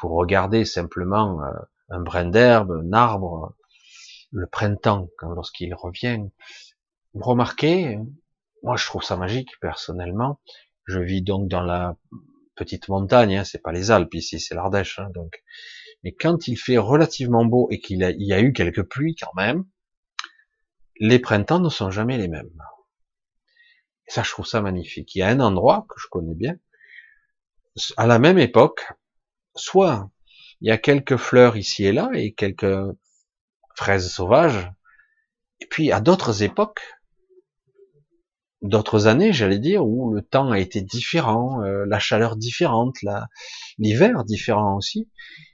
Vous 0.02 0.10
regardez 0.10 0.66
simplement 0.66 1.42
euh, 1.44 1.52
un 1.90 2.02
brin 2.02 2.26
d'herbe, 2.26 2.72
un 2.72 2.92
arbre, 2.92 3.56
le 4.32 4.48
printemps, 4.48 5.10
quand 5.18 5.30
lorsqu'il 5.30 5.74
revient, 5.74 6.20
vous 7.14 7.24
remarquez, 7.24 7.98
moi 8.64 8.76
je 8.76 8.86
trouve 8.86 9.04
ça 9.04 9.16
magique 9.16 9.52
personnellement. 9.62 10.40
Je 10.86 11.00
vis 11.00 11.22
donc 11.22 11.48
dans 11.48 11.62
la 11.62 11.96
petite 12.56 12.90
montagne, 12.90 13.38
hein, 13.38 13.44
c'est 13.46 13.62
pas 13.62 13.72
les 13.72 13.92
Alpes 13.92 14.14
ici, 14.16 14.40
c'est 14.40 14.56
l'Ardèche, 14.56 15.00
hein, 15.00 15.10
donc 15.14 15.42
mais 16.04 16.14
quand 16.14 16.48
il 16.48 16.58
fait 16.58 16.78
relativement 16.78 17.46
beau 17.46 17.68
et 17.72 17.80
qu'il 17.80 18.00
y 18.00 18.34
a 18.34 18.42
eu 18.42 18.54
quelques 18.54 18.84
pluies 18.84 19.16
quand 19.16 19.34
même, 19.36 19.66
les 21.00 21.20
printemps 21.20 21.60
ne 21.60 21.70
sont 21.70 21.92
jamais 21.92 22.18
les 22.18 22.28
mêmes. 22.28 22.52
Et 24.08 24.12
ça, 24.12 24.24
je 24.24 24.32
trouve 24.32 24.46
ça 24.46 24.62
magnifique. 24.62 25.16
Il 25.16 25.20
y 25.20 25.22
a 25.22 25.30
un 25.30 25.40
endroit 25.40 25.86
que 25.90 26.00
je 26.00 26.08
connais 26.08 26.36
bien, 26.36 26.56
à 27.98 28.08
la 28.08 28.20
même 28.20 28.38
époque, 28.38 28.86
soit 29.56 30.10
il 30.60 30.68
y 30.68 30.72
a 30.72 30.78
quelques 30.78 31.18
fleurs 31.18 31.58
ici 31.58 31.86
et 31.86 31.92
là 31.92 32.10
et 32.14 32.34
quelques 32.34 32.96
fraises 33.76 34.12
sauvages, 34.12 34.72
et 35.60 35.66
puis 35.66 35.92
à 35.92 36.02
d'autres 36.02 36.44
époques, 36.44 36.82
d'autres 38.62 39.08
années, 39.08 39.34
j'allais 39.34 39.60
dire, 39.60 39.86
où 39.86 40.14
le 40.14 40.22
temps 40.22 40.52
a 40.52 40.60
été 40.60 40.82
différent, 40.82 41.64
euh, 41.64 41.86
la 41.88 42.00
chaleur 42.00 42.36
différente, 42.36 42.98
l'hiver 43.78 44.24
différent 44.24 44.76
aussi, 44.76 45.10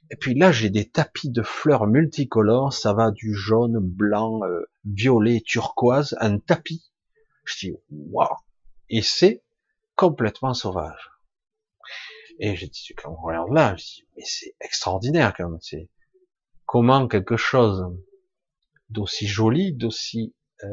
et 0.09 0.15
puis 0.15 0.35
là, 0.35 0.51
j'ai 0.51 0.69
des 0.69 0.89
tapis 0.89 1.29
de 1.29 1.41
fleurs 1.43 1.87
multicolores, 1.87 2.73
ça 2.73 2.93
va 2.93 3.11
du 3.11 3.33
jaune, 3.33 3.77
blanc, 3.79 4.41
euh, 4.43 4.69
violet, 4.85 5.41
turquoise, 5.45 6.15
un 6.19 6.39
tapis. 6.39 6.91
Je 7.43 7.67
dis, 7.67 7.75
waouh! 7.89 8.35
Et 8.89 9.01
c'est 9.01 9.43
complètement 9.95 10.53
sauvage. 10.53 11.11
Et 12.39 12.55
j'ai 12.55 12.67
dit, 12.67 12.93
quand 12.95 13.11
on 13.11 13.21
regarde 13.21 13.51
là, 13.51 13.75
je 13.75 13.83
dis, 13.83 14.07
mais 14.15 14.23
c'est 14.23 14.55
extraordinaire 14.61 15.33
quand 15.35 15.49
même. 15.49 15.59
C'est 15.61 15.89
comment 16.65 17.07
quelque 17.07 17.35
chose 17.35 17.83
d'aussi 18.89 19.27
joli, 19.27 19.73
d'aussi 19.73 20.35
euh, 20.63 20.67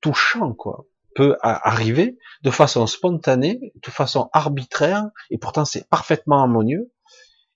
touchant, 0.00 0.54
quoi, 0.54 0.86
peut 1.16 1.36
arriver 1.42 2.16
de 2.42 2.50
façon 2.50 2.86
spontanée, 2.86 3.72
de 3.74 3.90
façon 3.90 4.30
arbitraire, 4.32 5.06
et 5.30 5.38
pourtant 5.38 5.64
c'est 5.64 5.88
parfaitement 5.88 6.40
harmonieux, 6.40 6.92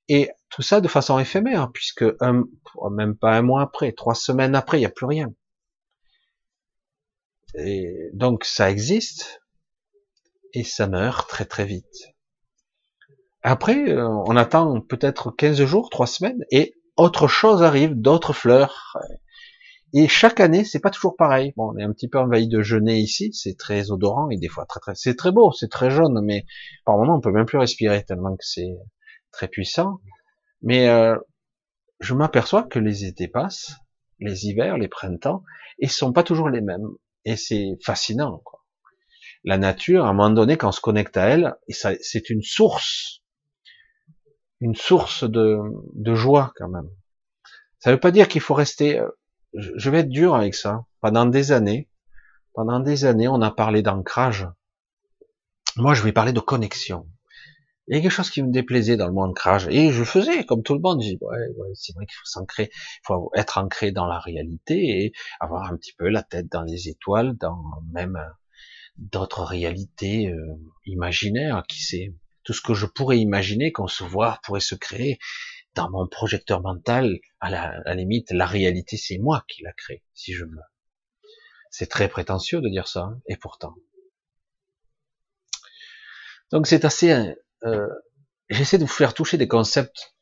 et 0.09 0.31
tout 0.51 0.63
ça 0.63 0.81
de 0.81 0.89
façon 0.89 1.19
éphémère, 1.19 1.71
puisque 1.73 2.05
un, 2.21 2.45
même 2.91 3.17
pas 3.17 3.37
un 3.37 3.43
mois 3.43 3.63
après, 3.63 3.93
trois 3.93 4.15
semaines 4.15 4.55
après, 4.55 4.79
il 4.79 4.81
n'y 4.81 4.87
a 4.87 4.91
plus 4.91 5.07
rien. 5.07 5.33
Et 7.55 8.11
donc 8.13 8.45
ça 8.45 8.71
existe, 8.71 9.43
et 10.55 10.65
ça 10.65 10.87
meurt 10.87 11.29
très 11.29 11.45
très 11.45 11.65
vite. 11.65 12.15
Après, 13.43 13.91
euh, 13.91 14.07
on 14.27 14.37
attend 14.37 14.81
peut-être 14.81 15.31
15 15.33 15.65
jours, 15.65 15.91
trois 15.91 16.07
semaines, 16.07 16.45
et 16.51 16.75
autre 16.97 17.27
chose 17.27 17.63
arrive, 17.63 17.95
d'autres 17.95 18.33
fleurs. 18.33 18.97
Et 19.95 20.09
chaque 20.09 20.41
année, 20.41 20.65
c'est 20.65 20.81
pas 20.81 20.91
toujours 20.91 21.17
pareil. 21.17 21.53
Bon, 21.57 21.73
on 21.73 21.77
est 21.77 21.83
un 21.83 21.93
petit 21.93 22.09
peu 22.09 22.19
envahi 22.19 22.49
de 22.49 22.63
genêts 22.63 23.01
ici, 23.01 23.31
c'est 23.35 23.59
très 23.59 23.91
odorant 23.91 24.31
et 24.31 24.39
des 24.39 24.49
fois 24.49 24.65
très 24.67 24.81
très, 24.81 24.95
c'est 24.95 25.17
très 25.17 25.33
beau, 25.33 25.53
c'est 25.53 25.69
très 25.69 25.91
jaune, 25.91 26.21
mais 26.25 26.47
par 26.87 26.97
moment 26.97 27.17
on 27.17 27.21
peut 27.21 27.33
même 27.33 27.45
plus 27.45 27.59
respirer 27.59 28.05
tellement 28.05 28.35
que 28.37 28.45
c'est 28.45 28.75
très 29.33 29.49
puissant. 29.49 30.01
Mais 30.63 30.89
euh, 30.89 31.17
je 32.01 32.15
m'aperçois 32.15 32.63
que 32.63 32.79
les 32.79 33.05
étés 33.05 33.29
passent, 33.29 33.77
les 34.21 34.47
hivers, 34.47 34.79
les 34.79 34.89
printemps, 34.89 35.43
et 35.79 35.89
sont 35.89 36.13
pas 36.13 36.23
toujours 36.23 36.49
les 36.49 36.61
mêmes. 36.61 36.89
Et 37.25 37.37
c'est 37.37 37.77
fascinant. 37.85 38.41
Quoi. 38.45 38.65
La 39.45 39.59
nature, 39.59 40.05
à 40.05 40.09
un 40.09 40.13
moment 40.13 40.31
donné, 40.31 40.57
quand 40.57 40.69
on 40.69 40.73
se 40.73 40.81
connecte 40.81 41.17
à 41.17 41.27
elle, 41.27 41.57
c'est 41.69 42.31
une 42.31 42.43
source, 42.43 43.23
une 44.61 44.77
source 44.77 45.25
de, 45.25 45.59
de 45.95 46.15
joie 46.15 46.53
quand 46.57 46.69
même. 46.69 46.89
Ça 47.81 47.91
ne 47.91 47.97
veut 47.97 48.01
pas 48.01 48.13
dire 48.13 48.29
qu'il 48.29 48.41
faut 48.41 48.55
rester. 48.55 49.01
Euh, 49.01 49.09
je 49.55 49.91
vais 49.91 49.99
être 49.99 50.09
dur 50.09 50.35
avec 50.35 50.55
ça. 50.55 50.87
Pendant 51.01 51.27
des 51.27 51.51
années, 51.51 51.91
pendant 52.55 52.81
des 52.81 53.05
années, 53.05 53.29
on 53.29 53.43
a 53.43 53.51
parlé 53.51 53.83
d'ancrage. 53.83 54.47
Moi, 55.77 55.95
je 55.95 56.03
vais 56.03 56.13
parler 56.13 56.33
de 56.33 56.41
connexion. 56.41 57.09
Il 57.93 57.97
y 57.97 57.99
a 57.99 58.01
quelque 58.01 58.11
chose 58.11 58.31
qui 58.31 58.43
me 58.43 58.51
déplaisait 58.51 58.97
dans 58.97 59.07
le 59.07 59.13
monde 59.13 59.33
ancrage. 59.33 59.69
Et 59.69 59.93
je 59.93 60.03
faisais, 60.03 60.47
comme 60.47 60.63
tout 60.63 60.73
le 60.73 60.81
monde, 60.81 61.03
je 61.03 61.09
dis, 61.09 61.19
ouais, 61.21 61.49
ouais 61.59 61.69
c'est 61.75 61.95
vrai 61.95 62.07
qu'il 62.07 62.15
faut 62.15 62.25
s'ancrer, 62.25 62.71
il 62.73 63.01
faut 63.07 63.31
être 63.35 63.59
ancré 63.59 63.93
dans 63.93 64.07
la 64.07 64.19
réalité 64.19 65.05
et 65.05 65.13
avoir 65.41 65.71
un 65.71 65.77
petit 65.77 65.93
peu 65.93 66.09
la 66.09 66.23
tête 66.23 66.51
dans 66.51 66.63
les 66.63 66.89
étoiles, 66.89 67.37
dans 67.37 67.63
même 67.93 68.17
euh, 68.17 68.31
d'autres 68.97 69.43
réalités 69.43 70.31
euh, 70.31 70.55
imaginaires, 70.87 71.65
qui 71.69 71.83
sait, 71.83 72.15
tout 72.45 72.55
ce 72.55 72.63
que 72.63 72.73
je 72.73 72.87
pourrais 72.87 73.19
imaginer, 73.19 73.73
concevoir, 73.73 74.41
pourrait 74.41 74.61
se 74.61 74.75
créer 74.75 75.19
dans 75.75 75.91
mon 75.91 76.09
projecteur 76.09 76.63
mental, 76.63 77.19
à 77.41 77.51
la, 77.51 77.95
limite, 77.95 78.31
la 78.31 78.47
réalité, 78.47 78.97
c'est 78.97 79.19
moi 79.19 79.45
qui 79.49 79.65
la 79.65 79.73
crée, 79.75 80.03
si 80.15 80.33
je 80.33 80.47
veux. 80.47 80.61
C'est 81.69 81.91
très 81.91 82.09
prétentieux 82.09 82.63
de 82.63 82.71
dire 82.71 82.89
ça, 82.89 83.01
hein, 83.01 83.21
et 83.27 83.37
pourtant. 83.37 83.75
Donc 86.51 86.67
c'est 86.67 86.87
assez 86.87 87.35
euh, 87.65 87.89
j'essaie 88.49 88.79
de 88.79 88.85
vous 88.85 88.91
faire 88.91 89.15
toucher 89.15 89.39
des 89.39 89.49
concepts 89.49 90.15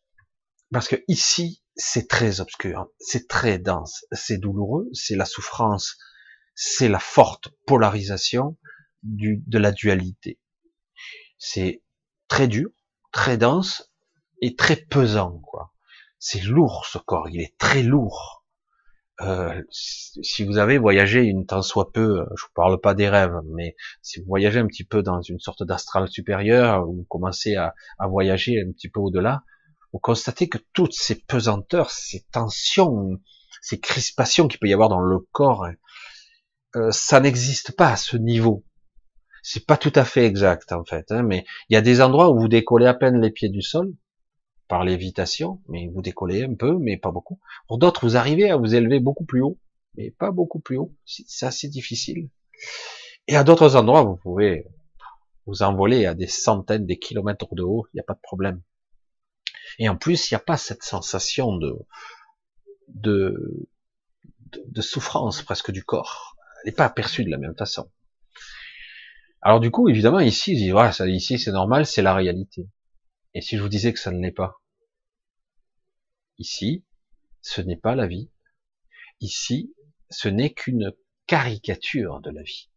parce 0.72 0.88
que 0.88 1.02
ici, 1.08 1.62
c'est 1.74 2.08
très 2.08 2.40
obscur, 2.40 2.88
c'est 2.98 3.26
très 3.26 3.58
dense, 3.58 4.04
c'est 4.12 4.38
douloureux, 4.38 4.88
c'est 4.92 5.16
la 5.16 5.24
souffrance, 5.24 5.98
c'est 6.54 6.88
la 6.88 7.00
forte 7.00 7.48
polarisation 7.66 8.56
du, 9.02 9.42
de 9.46 9.58
la 9.58 9.72
dualité. 9.72 10.38
C'est 11.38 11.82
très 12.28 12.46
dur, 12.46 12.70
très 13.12 13.36
dense 13.36 13.90
et 14.42 14.54
très 14.54 14.76
pesant, 14.76 15.38
quoi. 15.40 15.72
C'est 16.18 16.42
lourd 16.42 16.86
ce 16.86 16.98
corps, 16.98 17.28
il 17.30 17.40
est 17.40 17.56
très 17.58 17.82
lourd. 17.82 18.39
Euh, 19.22 19.62
si 19.70 20.44
vous 20.44 20.56
avez 20.56 20.78
voyagé 20.78 21.22
une 21.22 21.44
temps 21.44 21.62
soit 21.62 21.92
peu, 21.92 22.24
je 22.36 22.44
vous 22.44 22.52
parle 22.54 22.80
pas 22.80 22.94
des 22.94 23.08
rêves, 23.08 23.38
mais 23.52 23.76
si 24.00 24.20
vous 24.20 24.26
voyagez 24.26 24.60
un 24.60 24.66
petit 24.66 24.84
peu 24.84 25.02
dans 25.02 25.20
une 25.20 25.38
sorte 25.38 25.62
d'astral 25.62 26.08
supérieur, 26.08 26.88
ou 26.88 26.96
vous 26.96 27.04
commencez 27.04 27.54
à, 27.56 27.74
à 27.98 28.08
voyager 28.08 28.62
un 28.66 28.72
petit 28.72 28.88
peu 28.88 29.00
au-delà, 29.00 29.42
vous 29.92 29.98
constatez 29.98 30.48
que 30.48 30.58
toutes 30.72 30.94
ces 30.94 31.16
pesanteurs, 31.16 31.90
ces 31.90 32.24
tensions, 32.32 33.20
ces 33.60 33.78
crispations 33.78 34.48
qu'il 34.48 34.58
peut 34.58 34.68
y 34.68 34.72
avoir 34.72 34.88
dans 34.88 35.00
le 35.00 35.18
corps, 35.32 35.66
euh, 36.76 36.90
ça 36.90 37.20
n'existe 37.20 37.72
pas 37.72 37.90
à 37.90 37.96
ce 37.96 38.16
niveau. 38.16 38.64
C'est 39.42 39.66
pas 39.66 39.76
tout 39.76 39.92
à 39.94 40.04
fait 40.04 40.24
exact 40.24 40.72
en 40.72 40.84
fait, 40.84 41.10
hein, 41.10 41.22
mais 41.22 41.44
il 41.68 41.74
y 41.74 41.76
a 41.76 41.80
des 41.80 42.00
endroits 42.00 42.30
où 42.30 42.38
vous 42.38 42.48
décollez 42.48 42.86
à 42.86 42.94
peine 42.94 43.20
les 43.20 43.30
pieds 43.30 43.48
du 43.48 43.62
sol 43.62 43.92
par 44.70 44.84
lévitation, 44.84 45.60
mais 45.68 45.88
vous 45.88 46.00
décollez 46.00 46.44
un 46.44 46.54
peu, 46.54 46.78
mais 46.78 46.96
pas 46.96 47.10
beaucoup. 47.10 47.40
Pour 47.66 47.78
d'autres, 47.78 48.06
vous 48.06 48.16
arrivez 48.16 48.50
à 48.50 48.56
vous 48.56 48.72
élever 48.76 49.00
beaucoup 49.00 49.24
plus 49.24 49.42
haut, 49.42 49.58
mais 49.96 50.12
pas 50.12 50.30
beaucoup 50.30 50.60
plus 50.60 50.78
haut. 50.78 50.94
C'est 51.04 51.44
assez 51.44 51.68
difficile. 51.68 52.30
Et 53.26 53.34
à 53.34 53.42
d'autres 53.42 53.74
endroits, 53.74 54.04
vous 54.04 54.16
pouvez 54.16 54.68
vous 55.46 55.64
envoler 55.64 56.06
à 56.06 56.14
des 56.14 56.28
centaines, 56.28 56.86
des 56.86 57.00
kilomètres 57.00 57.52
de 57.56 57.64
haut, 57.64 57.84
il 57.92 57.96
n'y 57.96 58.00
a 58.00 58.04
pas 58.04 58.14
de 58.14 58.20
problème. 58.22 58.62
Et 59.80 59.88
en 59.88 59.96
plus, 59.96 60.30
il 60.30 60.34
n'y 60.34 60.36
a 60.36 60.44
pas 60.44 60.56
cette 60.56 60.84
sensation 60.84 61.56
de, 61.56 61.76
de, 62.94 64.80
souffrance 64.80 65.42
presque 65.42 65.72
du 65.72 65.82
corps. 65.82 66.36
Elle 66.62 66.70
n'est 66.70 66.76
pas 66.76 66.84
aperçue 66.84 67.24
de 67.24 67.30
la 67.30 67.38
même 67.38 67.56
façon. 67.56 67.90
Alors 69.42 69.58
du 69.58 69.72
coup, 69.72 69.88
évidemment, 69.88 70.20
ici, 70.20 70.52
ici 70.54 71.38
c'est 71.40 71.52
normal, 71.52 71.86
c'est 71.86 72.02
la 72.02 72.14
réalité. 72.14 72.68
Et 73.34 73.40
si 73.40 73.56
je 73.56 73.62
vous 73.62 73.68
disais 73.68 73.92
que 73.92 73.98
ça 73.98 74.12
ne 74.12 74.20
l'est 74.20 74.30
pas? 74.30 74.59
Ici, 76.40 76.86
ce 77.42 77.60
n'est 77.60 77.76
pas 77.76 77.94
la 77.94 78.06
vie. 78.06 78.30
Ici, 79.20 79.74
ce 80.08 80.26
n'est 80.26 80.54
qu'une 80.54 80.92
caricature 81.26 82.20
de 82.20 82.30
la 82.30 82.42
vie. 82.42 82.70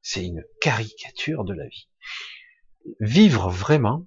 C'est 0.00 0.24
une 0.24 0.44
caricature 0.60 1.44
de 1.44 1.54
la 1.54 1.66
vie. 1.66 1.88
Vivre 3.00 3.50
vraiment, 3.50 4.06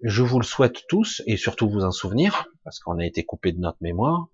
je 0.00 0.22
vous 0.22 0.38
le 0.38 0.44
souhaite 0.44 0.86
tous, 0.86 1.22
et 1.26 1.36
surtout 1.36 1.68
vous 1.68 1.82
en 1.82 1.90
souvenir, 1.90 2.46
parce 2.62 2.78
qu'on 2.78 2.98
a 2.98 3.04
été 3.04 3.24
coupé 3.24 3.50
de 3.50 3.58
notre 3.58 3.78
mémoire, 3.80 4.28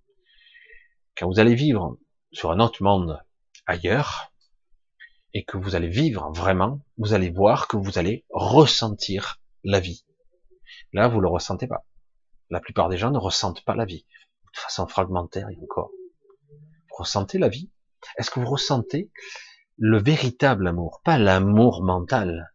quand 1.16 1.26
vous 1.26 1.40
allez 1.40 1.54
vivre 1.54 1.98
sur 2.32 2.50
un 2.50 2.60
autre 2.60 2.82
monde 2.82 3.18
ailleurs, 3.64 4.30
et 5.32 5.42
que 5.42 5.56
vous 5.56 5.74
allez 5.74 5.88
vivre 5.88 6.30
vraiment, 6.32 6.84
vous 6.98 7.14
allez 7.14 7.30
voir 7.30 7.66
que 7.66 7.78
vous 7.78 7.98
allez 7.98 8.26
ressentir 8.28 9.40
la 9.62 9.80
vie. 9.80 10.04
Là, 10.92 11.08
vous 11.08 11.20
le 11.20 11.28
ressentez 11.28 11.66
pas. 11.66 11.86
La 12.54 12.60
plupart 12.60 12.88
des 12.88 12.96
gens 12.96 13.10
ne 13.10 13.18
ressentent 13.18 13.64
pas 13.64 13.74
la 13.74 13.84
vie. 13.84 14.06
De 14.54 14.60
façon 14.60 14.86
fragmentaire 14.86 15.48
et 15.50 15.58
encore. 15.60 15.90
Vous 16.88 16.96
ressentez 16.98 17.38
la 17.38 17.48
vie? 17.48 17.72
Est-ce 18.16 18.30
que 18.30 18.38
vous 18.38 18.46
ressentez 18.46 19.10
le 19.76 20.00
véritable 20.00 20.68
amour? 20.68 21.00
Pas 21.04 21.18
l'amour 21.18 21.82
mental, 21.82 22.54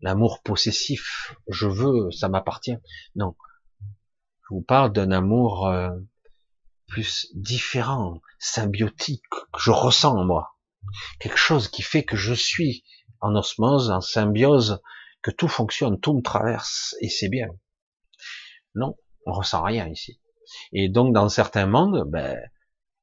l'amour 0.00 0.42
possessif, 0.42 1.34
je 1.48 1.66
veux, 1.66 2.10
ça 2.10 2.28
m'appartient. 2.28 2.76
Non, 3.14 3.36
je 3.80 4.54
vous 4.54 4.60
parle 4.60 4.92
d'un 4.92 5.12
amour 5.12 5.66
euh, 5.66 5.96
plus 6.86 7.28
différent, 7.34 8.20
symbiotique, 8.38 9.24
que 9.30 9.60
je 9.60 9.70
ressens 9.70 10.14
en 10.14 10.26
moi. 10.26 10.58
Quelque 11.20 11.38
chose 11.38 11.68
qui 11.68 11.80
fait 11.80 12.04
que 12.04 12.16
je 12.16 12.34
suis 12.34 12.84
en 13.22 13.34
osmose, 13.34 13.90
en 13.90 14.02
symbiose, 14.02 14.82
que 15.22 15.30
tout 15.30 15.48
fonctionne, 15.48 15.98
tout 15.98 16.12
me 16.12 16.20
traverse, 16.20 16.94
et 17.00 17.08
c'est 17.08 17.30
bien. 17.30 17.48
Non, 18.74 18.94
on 19.26 19.32
ressent 19.32 19.62
rien 19.62 19.88
ici. 19.88 20.20
Et 20.72 20.88
donc 20.88 21.12
dans 21.12 21.28
certains 21.28 21.66
mondes, 21.66 22.04
ben, 22.08 22.38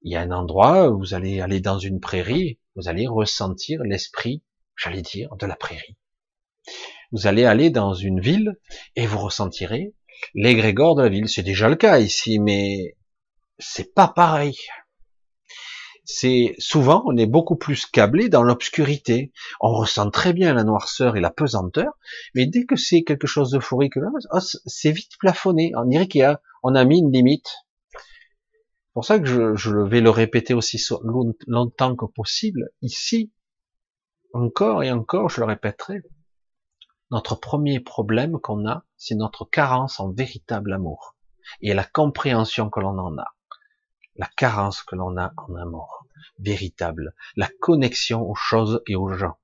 il 0.01 0.11
y 0.11 0.16
a 0.16 0.22
un 0.22 0.32
endroit, 0.32 0.89
où 0.89 0.99
vous 0.99 1.13
allez 1.13 1.41
aller 1.41 1.59
dans 1.59 1.80
une 1.80 1.99
prairie, 1.99 2.59
vous 2.76 2.88
allez 2.88 3.07
ressentir 3.07 3.82
l'esprit, 3.84 4.43
j'allais 4.76 5.01
dire, 5.01 5.36
de 5.38 5.45
la 5.45 5.55
prairie. 5.55 5.97
Vous 7.11 7.28
allez 7.28 7.45
aller 7.45 7.70
dans 7.70 7.93
une 7.93 8.20
ville 8.20 8.57
et 8.95 9.07
vous 9.07 9.20
ressentirez 9.20 9.93
l'égrégore 10.34 10.95
de 10.95 11.03
la 11.03 11.09
ville. 11.09 11.30
C'est 11.30 11.43
déjà 11.43 11.70
le 11.70 11.76
cas 11.76 11.99
ici, 11.99 12.39
mais 12.39 12.95
c'est 13.57 13.93
pas 13.93 14.07
pareil. 14.07 14.57
C'est 16.05 16.55
souvent 16.59 17.03
on 17.07 17.17
est 17.17 17.25
beaucoup 17.25 17.55
plus 17.55 17.85
câblé 17.87 18.29
dans 18.29 18.43
l'obscurité. 18.43 19.33
On 19.59 19.73
ressent 19.73 20.09
très 20.11 20.33
bien 20.33 20.53
la 20.53 20.63
noirceur 20.63 21.17
et 21.17 21.21
la 21.21 21.31
pesanteur, 21.31 21.97
mais 22.35 22.45
dès 22.45 22.65
que 22.65 22.75
c'est 22.75 23.03
quelque 23.03 23.27
chose 23.27 23.51
d'euphorique, 23.51 23.93
oh, 24.31 24.39
c'est 24.39 24.91
vite 24.91 25.17
plafonné. 25.19 25.71
On 25.75 25.85
dirait 25.85 26.07
qu'il 26.07 26.21
y 26.21 26.23
a, 26.23 26.41
on 26.63 26.75
a 26.75 26.85
mis 26.85 26.99
une 26.99 27.11
limite. 27.11 27.49
C'est 27.93 28.93
pour 28.93 29.05
ça 29.05 29.19
que 29.19 29.25
je, 29.25 29.55
je 29.55 29.75
vais 29.75 29.99
le 29.99 30.09
répéter 30.11 30.53
aussi 30.53 30.81
longtemps 31.47 31.95
que 31.95 32.05
possible 32.05 32.69
ici, 32.81 33.31
encore 34.33 34.83
et 34.83 34.91
encore, 34.91 35.29
je 35.29 35.41
le 35.41 35.47
répéterai. 35.47 36.01
Notre 37.11 37.35
premier 37.35 37.79
problème 37.79 38.39
qu'on 38.39 38.67
a, 38.67 38.83
c'est 38.97 39.15
notre 39.15 39.45
carence 39.45 39.99
en 39.99 40.11
véritable 40.11 40.73
amour 40.73 41.15
et 41.61 41.73
la 41.73 41.83
compréhension 41.83 42.69
que 42.69 42.79
l'on 42.79 42.97
en 42.97 43.17
a. 43.17 43.34
La 44.16 44.28
carence 44.38 44.84
que 44.84 44.95
l'on 44.95 45.18
a 45.18 45.34
en 45.38 45.55
amour 45.55 46.05
véritable, 46.39 47.13
la 47.36 47.49
connexion 47.59 48.22
aux 48.22 48.36
choses 48.36 48.82
et 48.88 48.95
aux 48.95 49.13
gens. 49.13 49.38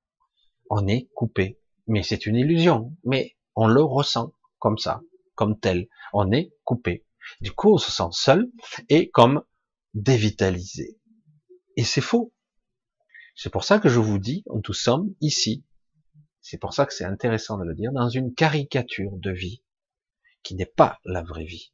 On 0.70 0.88
est 0.88 1.10
coupé, 1.14 1.60
mais 1.88 2.04
c'est 2.04 2.26
une 2.26 2.36
illusion, 2.36 2.96
mais 3.04 3.36
on 3.56 3.68
le 3.68 3.84
ressent 3.84 4.34
comme 4.60 4.78
ça, 4.78 5.02
comme 5.36 5.60
tel. 5.60 5.88
On 6.14 6.32
est 6.32 6.54
coupé. 6.64 7.06
Du 7.42 7.52
coup, 7.52 7.74
on 7.74 7.78
se 7.78 7.92
sent 7.92 8.10
seul 8.12 8.50
et 8.90 9.10
comme 9.10 9.44
dévitalisé. 9.94 10.98
Et 11.76 11.84
c'est 11.84 12.02
faux. 12.02 12.34
C'est 13.36 13.52
pour 13.52 13.64
ça 13.64 13.80
que 13.80 13.90
je 13.90 14.00
vous 14.00 14.20
dis, 14.20 14.44
nous 14.48 14.74
sommes 14.74 15.14
ici, 15.22 15.66
c'est 16.42 16.58
pour 16.58 16.74
ça 16.74 16.86
que 16.86 16.94
c'est 16.94 17.06
intéressant 17.06 17.58
de 17.58 17.64
le 17.64 17.76
dire, 17.76 17.92
dans 17.92 18.10
une 18.10 18.34
caricature 18.34 19.12
de 19.14 19.32
vie 19.32 19.64
qui 20.44 20.56
n'est 20.56 20.66
pas 20.66 21.00
la 21.06 21.22
vraie 21.22 21.46
vie. 21.46 21.72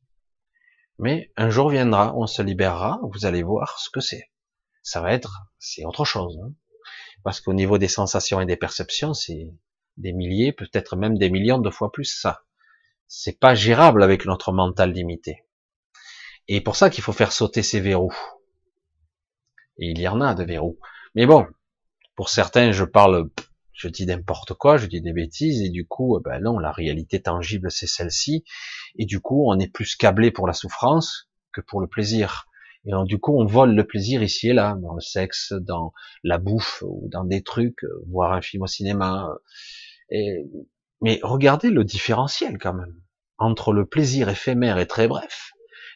Mais 0.99 1.31
un 1.37 1.49
jour 1.49 1.69
viendra, 1.69 2.15
on 2.15 2.27
se 2.27 2.41
libérera, 2.41 2.99
vous 3.03 3.25
allez 3.25 3.43
voir 3.43 3.79
ce 3.79 3.89
que 3.89 3.99
c'est. 3.99 4.31
Ça 4.81 5.01
va 5.01 5.13
être, 5.13 5.43
c'est 5.59 5.85
autre 5.85 6.05
chose. 6.05 6.39
Hein. 6.43 6.53
Parce 7.23 7.41
qu'au 7.41 7.53
niveau 7.53 7.77
des 7.77 7.87
sensations 7.87 8.41
et 8.41 8.45
des 8.45 8.55
perceptions, 8.55 9.13
c'est 9.13 9.53
des 9.97 10.13
milliers, 10.13 10.53
peut-être 10.53 10.95
même 10.95 11.17
des 11.17 11.29
millions 11.29 11.59
de 11.59 11.69
fois 11.69 11.91
plus 11.91 12.05
ça. 12.05 12.43
C'est 13.07 13.39
pas 13.39 13.55
gérable 13.55 14.03
avec 14.03 14.25
notre 14.25 14.51
mental 14.51 14.91
limité. 14.91 15.43
Et 16.47 16.61
pour 16.61 16.75
ça 16.75 16.89
qu'il 16.89 17.03
faut 17.03 17.13
faire 17.13 17.31
sauter 17.31 17.63
ces 17.63 17.79
verrous. 17.79 18.15
Et 19.77 19.91
il 19.91 19.99
y 19.99 20.07
en 20.07 20.21
a 20.21 20.33
de 20.33 20.43
verrous. 20.43 20.79
Mais 21.15 21.25
bon, 21.25 21.45
pour 22.15 22.29
certains, 22.29 22.71
je 22.71 22.83
parle 22.83 23.29
je 23.77 23.87
dis 23.87 24.05
n'importe 24.07 24.55
quoi, 24.55 24.77
je 24.77 24.87
dis 24.87 25.01
des 25.01 25.13
bêtises, 25.13 25.61
et 25.61 25.69
du 25.69 25.87
coup, 25.87 26.17
euh, 26.17 26.21
ben 26.23 26.41
non, 26.41 26.57
la 26.57 26.71
réalité 26.71 27.21
tangible, 27.21 27.71
c'est 27.71 27.87
celle-ci, 27.87 28.43
et 28.97 29.05
du 29.05 29.21
coup, 29.21 29.45
on 29.47 29.59
est 29.59 29.71
plus 29.71 29.95
câblé 29.95 30.31
pour 30.31 30.47
la 30.47 30.53
souffrance 30.53 31.29
que 31.53 31.61
pour 31.61 31.79
le 31.79 31.87
plaisir. 31.87 32.47
Et 32.85 32.91
donc, 32.91 33.07
du 33.07 33.19
coup, 33.19 33.39
on 33.39 33.45
vole 33.45 33.75
le 33.75 33.85
plaisir 33.85 34.23
ici 34.23 34.49
et 34.49 34.53
là, 34.53 34.75
dans 34.81 34.95
le 34.95 35.01
sexe, 35.01 35.53
dans 35.53 35.93
la 36.23 36.39
bouffe, 36.39 36.83
ou 36.87 37.07
dans 37.11 37.23
des 37.23 37.43
trucs, 37.43 37.83
euh, 37.83 38.03
voir 38.07 38.33
un 38.33 38.41
film 38.41 38.63
au 38.63 38.67
cinéma. 38.67 39.29
Euh. 40.11 40.17
Mais 41.01 41.19
regardez 41.21 41.69
le 41.69 41.83
différentiel 41.83 42.57
quand 42.57 42.73
même, 42.73 42.99
entre 43.37 43.71
le 43.73 43.85
plaisir 43.85 44.29
éphémère 44.29 44.79
et 44.79 44.87
très 44.87 45.07
bref, 45.07 45.51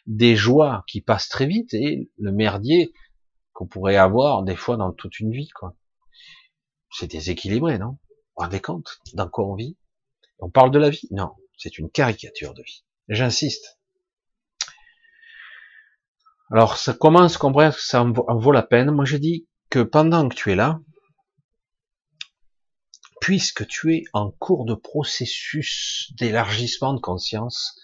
des 0.06 0.36
joies 0.36 0.84
qui 0.86 1.00
passent 1.00 1.28
très 1.28 1.46
vite, 1.46 1.74
et 1.74 2.08
le 2.16 2.30
merdier 2.30 2.92
qu'on 3.52 3.66
pourrait 3.66 3.96
avoir 3.96 4.44
des 4.44 4.56
fois 4.56 4.76
dans 4.76 4.92
toute 4.92 5.18
une 5.18 5.32
vie, 5.32 5.48
quoi. 5.48 5.74
C'est 6.92 7.10
déséquilibré, 7.10 7.78
non? 7.78 7.90
Vous 7.90 7.96
vous 8.36 8.42
rendez 8.44 8.60
compte? 8.60 9.00
Dans 9.14 9.28
quoi 9.28 9.46
on 9.46 9.54
vit? 9.54 9.76
On 10.38 10.50
parle 10.50 10.70
de 10.70 10.78
la 10.78 10.90
vie? 10.90 11.08
Non, 11.10 11.32
c'est 11.56 11.78
une 11.78 11.90
caricature 11.90 12.54
de 12.54 12.62
vie. 12.62 12.84
J'insiste. 13.08 13.78
Alors, 16.50 16.76
ça 16.76 16.92
commence, 16.92 17.38
comprendre 17.38 17.74
que 17.74 17.80
ça 17.80 18.02
en 18.02 18.38
vaut 18.38 18.52
la 18.52 18.62
peine. 18.62 18.90
Moi, 18.90 19.06
je 19.06 19.16
dis 19.16 19.48
que 19.70 19.82
pendant 19.82 20.28
que 20.28 20.34
tu 20.34 20.52
es 20.52 20.54
là, 20.54 20.80
puisque 23.22 23.66
tu 23.66 23.94
es 23.94 24.04
en 24.12 24.30
cours 24.30 24.66
de 24.66 24.74
processus 24.74 26.12
d'élargissement 26.18 26.92
de 26.92 27.00
conscience, 27.00 27.80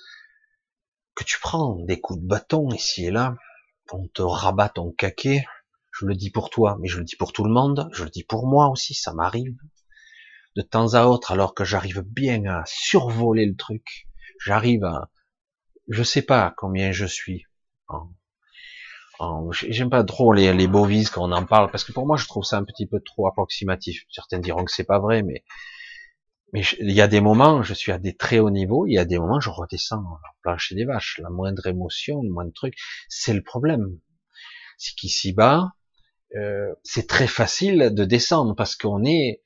que 1.15 1.25
tu 1.25 1.39
prends 1.41 1.77
des 1.77 2.01
coups 2.01 2.21
de 2.21 2.27
bâton 2.27 2.69
ici 2.71 3.07
et 3.07 3.11
là, 3.11 3.37
on 3.91 4.07
te 4.09 4.21
rabat 4.21 4.69
ton 4.69 4.93
caquet, 4.93 5.47
je 5.99 6.07
le 6.07 6.15
dis 6.15 6.31
pour 6.31 6.51
toi, 6.51 6.77
mais 6.81 6.89
je 6.89 6.99
le 6.99 7.05
dis 7.05 7.17
pour 7.17 7.33
tout 7.33 7.45
le 7.45 7.51
monde, 7.51 7.89
je 7.93 8.05
le 8.05 8.11
dis 8.11 8.25
pour 8.25 8.47
moi 8.47 8.69
aussi, 8.69 8.95
ça 8.95 9.13
m'arrive, 9.13 9.57
de 10.57 10.63
temps 10.63 10.95
à 10.95 11.07
autre, 11.07 11.33
alors 11.33 11.55
que 11.55 11.65
j'arrive 11.65 12.03
bien 12.03 12.45
à 12.45 12.63
survoler 12.67 13.47
le 13.47 13.57
truc, 13.57 14.07
j'arrive 14.45 14.85
à, 14.85 15.11
je 15.89 16.03
sais 16.03 16.23
pas 16.23 16.55
combien 16.57 16.93
je 16.93 17.07
suis. 17.07 17.47
J'aime 19.53 19.91
pas 19.91 20.05
trop 20.05 20.33
les, 20.33 20.53
les 20.53 20.69
bovises 20.69 21.11
quand 21.11 21.29
on 21.29 21.33
en 21.33 21.45
parle, 21.45 21.71
parce 21.71 21.83
que 21.83 21.93
pour 21.93 22.07
moi, 22.07 22.17
je 22.17 22.27
trouve 22.27 22.45
ça 22.45 22.59
un 22.59 22.65
petit 22.65 22.87
peu 22.87 23.01
trop 23.01 23.27
approximatif. 23.27 24.05
Certains 24.11 24.39
diront 24.39 24.65
que 24.65 24.71
c'est 24.71 24.85
pas 24.85 25.01
vrai, 25.01 25.23
mais 25.23 25.43
il 26.53 26.93
y 26.93 27.01
a 27.01 27.09
des 27.09 27.21
moments, 27.21 27.63
je 27.63 27.75
suis 27.75 27.91
à 27.91 27.99
des 27.99 28.17
très 28.17 28.39
hauts 28.39 28.51
niveaux, 28.51 28.87
il 28.87 28.93
y 28.93 28.99
a 28.99 29.05
des 29.05 29.19
moments, 29.19 29.41
je 29.41 29.51
redescends 29.51 29.99
en 29.99 30.19
plancher 30.43 30.77
des 30.77 30.85
vaches. 30.85 31.19
La 31.19 31.31
moindre 31.31 31.67
émotion, 31.67 32.23
le 32.23 32.31
moindre 32.31 32.53
truc, 32.53 32.75
c'est 33.09 33.35
le 33.35 33.43
problème. 33.43 33.99
C'est 34.79 34.95
qu'ici 34.95 35.33
bas, 35.33 35.73
euh, 36.37 36.75
c'est 36.83 37.07
très 37.07 37.27
facile 37.27 37.91
de 37.93 38.05
descendre 38.05 38.55
parce 38.55 38.77
qu'on 38.77 39.05
est, 39.05 39.43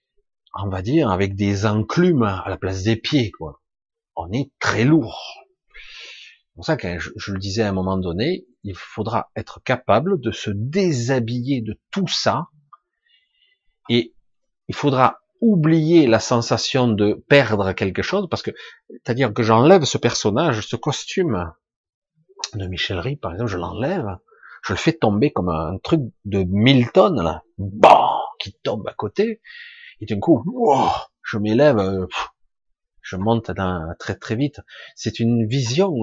on 0.55 0.69
va 0.69 0.83
dire, 0.83 1.11
avec 1.11 1.35
des 1.35 1.67
enclumes 1.67 2.23
à 2.23 2.45
la 2.49 2.57
place 2.57 2.83
des 2.83 2.97
pieds, 2.97 3.31
quoi. 3.31 3.61
On 4.17 4.31
est 4.33 4.51
très 4.59 4.85
lourd. 4.85 5.39
C'est 5.75 6.55
pour 6.57 6.67
ça 6.67 6.77
que 6.77 6.99
je, 6.99 7.11
je, 7.17 7.33
le 7.33 7.39
disais 7.39 7.63
à 7.63 7.69
un 7.69 7.73
moment 7.73 7.97
donné, 7.97 8.47
il 8.63 8.77
faudra 8.77 9.31
être 9.37 9.63
capable 9.63 10.21
de 10.21 10.31
se 10.31 10.51
déshabiller 10.51 11.63
de 11.63 11.81
tout 11.91 12.09
ça 12.09 12.49
et 13.89 14.15
il 14.69 14.75
faudra 14.75 15.23
oublier 15.41 16.07
la 16.07 16.21
sensation 16.21 16.89
de 16.89 17.25
perdre 17.29 17.73
quelque 17.73 18.03
chose, 18.03 18.29
parce 18.31 18.43
que, 18.43 18.53
c'est-à-dire 18.89 19.35
que 19.35 19.43
j'enlève 19.43 19.85
ce 19.85 19.99
personnage, 19.99 20.67
ce 20.67 20.77
costume 20.77 21.53
de 22.55 22.67
Michel 22.67 23.01
Rie, 23.01 23.17
par 23.17 23.33
exemple, 23.33 23.51
je 23.51 23.59
l'enlève, 23.59 24.19
je 24.63 24.73
le 24.73 24.79
fais 24.79 24.93
tomber 24.93 25.33
comme 25.33 25.49
un 25.49 25.79
truc 25.83 26.01
de 26.25 26.45
Milton, 26.45 27.21
là, 27.23 27.43
bon, 27.59 28.09
qui 28.39 28.55
tombe 28.63 28.87
à 28.89 28.95
côté, 28.95 29.41
et 30.01 30.07
d'un 30.07 30.21
coup, 30.21 30.45
je 31.23 31.39
m'élève, 31.39 31.79
euh, 31.79 32.07
je 33.01 33.17
monte 33.17 33.51
très 33.99 34.15
très 34.17 34.37
vite. 34.37 34.61
C'est 34.97 35.21
une 35.21 35.47
vision 35.47 35.95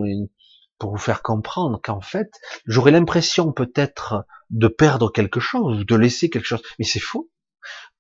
pour 0.78 0.92
vous 0.92 0.98
faire 0.98 1.22
comprendre 1.22 1.80
qu'en 1.84 2.02
fait, 2.02 2.32
j'aurais 2.66 2.92
l'impression 2.92 3.52
peut-être 3.52 4.26
de 4.50 4.68
perdre 4.68 5.12
quelque 5.12 5.40
chose, 5.40 5.86
de 5.86 5.96
laisser 5.96 6.30
quelque 6.30 6.46
chose, 6.46 6.62
mais 6.78 6.86
c'est 6.86 7.00
faux. 7.00 7.30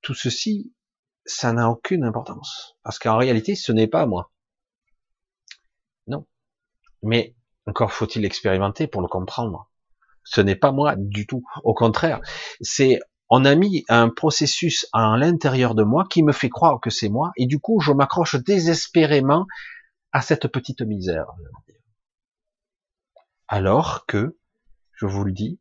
Tout 0.01 0.13
ceci 0.13 0.73
ça 1.29 1.53
n'a 1.53 1.69
aucune 1.69 2.03
importance. 2.03 2.75
Parce 2.83 2.99
qu'en 2.99 3.17
réalité, 3.17 3.55
ce 3.55 3.71
n'est 3.71 3.87
pas 3.87 4.05
moi. 4.05 4.31
Non. 6.07 6.25
Mais 7.03 7.35
encore 7.65 7.91
faut-il 7.91 8.25
expérimenter 8.25 8.87
pour 8.87 9.01
le 9.01 9.07
comprendre. 9.07 9.68
Ce 10.23 10.41
n'est 10.41 10.55
pas 10.55 10.71
moi 10.71 10.95
du 10.97 11.25
tout. 11.27 11.43
Au 11.63 11.73
contraire, 11.73 12.21
c'est 12.61 12.99
on 13.29 13.45
a 13.45 13.55
mis 13.55 13.85
un 13.89 14.09
processus 14.09 14.87
à 14.91 15.15
l'intérieur 15.17 15.75
de 15.75 15.83
moi 15.83 16.05
qui 16.09 16.23
me 16.23 16.31
fait 16.31 16.49
croire 16.49 16.79
que 16.79 16.89
c'est 16.89 17.09
moi, 17.09 17.31
et 17.37 17.45
du 17.45 17.59
coup, 17.59 17.79
je 17.79 17.91
m'accroche 17.91 18.35
désespérément 18.35 19.45
à 20.11 20.21
cette 20.21 20.47
petite 20.47 20.81
misère. 20.81 21.27
Alors 23.47 24.05
que, 24.07 24.37
je 24.93 25.05
vous 25.05 25.23
le 25.23 25.31
dis, 25.31 25.59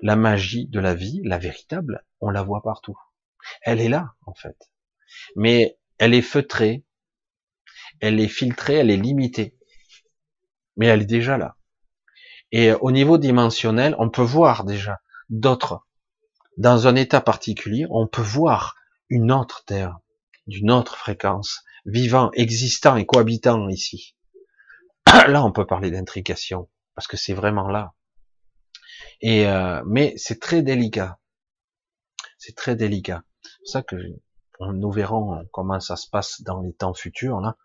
la 0.00 0.14
magie 0.14 0.68
de 0.68 0.78
la 0.78 0.94
vie, 0.94 1.20
la 1.24 1.38
véritable, 1.38 2.04
on 2.20 2.30
la 2.30 2.42
voit 2.42 2.62
partout. 2.62 2.96
Elle 3.62 3.80
est 3.80 3.88
là, 3.88 4.14
en 4.26 4.34
fait 4.34 4.56
mais 5.36 5.78
elle 5.98 6.14
est 6.14 6.22
feutrée, 6.22 6.84
elle 8.00 8.20
est 8.20 8.28
filtrée, 8.28 8.74
elle 8.74 8.90
est 8.90 8.96
limitée, 8.96 9.56
mais 10.76 10.86
elle 10.86 11.02
est 11.02 11.06
déjà 11.06 11.36
là. 11.36 11.56
Et 12.52 12.72
au 12.72 12.90
niveau 12.90 13.18
dimensionnel, 13.18 13.94
on 13.98 14.08
peut 14.08 14.22
voir 14.22 14.64
déjà 14.64 15.00
d'autres, 15.28 15.86
dans 16.56 16.88
un 16.88 16.96
état 16.96 17.20
particulier, 17.20 17.86
on 17.90 18.06
peut 18.06 18.22
voir 18.22 18.76
une 19.10 19.32
autre 19.32 19.64
Terre, 19.64 19.98
d'une 20.46 20.70
autre 20.70 20.96
fréquence, 20.96 21.62
vivant, 21.84 22.30
existant 22.32 22.96
et 22.96 23.06
cohabitant 23.06 23.68
ici. 23.68 24.16
Là, 25.28 25.44
on 25.44 25.52
peut 25.52 25.66
parler 25.66 25.90
d'intrication, 25.90 26.68
parce 26.94 27.06
que 27.06 27.16
c'est 27.16 27.34
vraiment 27.34 27.68
là. 27.68 27.94
Et 29.20 29.46
euh, 29.46 29.82
mais 29.86 30.14
c'est 30.16 30.40
très 30.40 30.62
délicat. 30.62 31.18
C'est 32.38 32.56
très 32.56 32.76
délicat. 32.76 33.22
C'est 33.64 33.72
ça 33.72 33.82
que 33.82 33.96
nous 34.60 34.90
verrons 34.90 35.44
comment 35.52 35.80
ça 35.80 35.96
se 35.96 36.08
passe 36.08 36.42
dans 36.42 36.60
les 36.60 36.72
temps 36.72 36.94
futurs 36.94 37.40
là, 37.40 37.56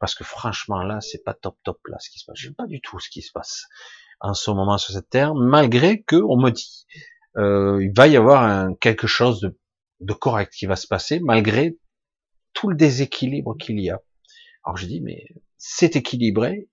parce 0.00 0.14
que 0.14 0.24
franchement 0.24 0.82
là, 0.82 1.00
c'est 1.00 1.22
pas 1.22 1.34
top 1.34 1.56
top 1.62 1.78
là 1.88 1.98
ce 2.00 2.10
qui 2.10 2.18
se 2.18 2.24
passe. 2.24 2.38
J'aime 2.38 2.54
pas 2.54 2.66
du 2.66 2.80
tout 2.80 2.98
ce 2.98 3.08
qui 3.08 3.22
se 3.22 3.32
passe 3.32 3.66
en 4.20 4.34
ce 4.34 4.50
moment 4.50 4.78
sur 4.78 4.92
cette 4.94 5.08
terre, 5.08 5.34
malgré 5.34 6.02
que 6.02 6.16
on 6.16 6.38
me 6.38 6.50
dit 6.50 6.86
euh, 7.36 7.82
il 7.82 7.92
va 7.96 8.06
y 8.06 8.16
avoir 8.16 8.42
un, 8.42 8.74
quelque 8.74 9.06
chose 9.06 9.40
de, 9.40 9.58
de, 10.00 10.12
correct 10.12 10.52
qui 10.52 10.66
va 10.66 10.76
se 10.76 10.86
passer, 10.86 11.20
malgré 11.20 11.78
tout 12.52 12.68
le 12.68 12.76
déséquilibre 12.76 13.56
qu'il 13.56 13.80
y 13.80 13.90
a. 13.90 14.00
Alors 14.64 14.76
je 14.76 14.86
dis 14.86 15.00
mais 15.00 15.26
c'est 15.56 15.96
équilibré 15.96 16.68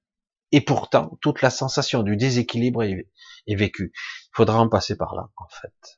et 0.52 0.62
pourtant 0.62 1.18
toute 1.22 1.42
la 1.42 1.50
sensation 1.50 2.04
du 2.04 2.18
déséquilibre 2.18 2.84
est, 2.84 3.10
est 3.48 3.56
vécue. 3.56 3.92
Il 3.94 4.36
faudra 4.36 4.60
en 4.60 4.70
passer 4.70 4.98
par 4.98 5.16
là 5.16 5.30
en 5.38 5.48
fait. 5.50 5.98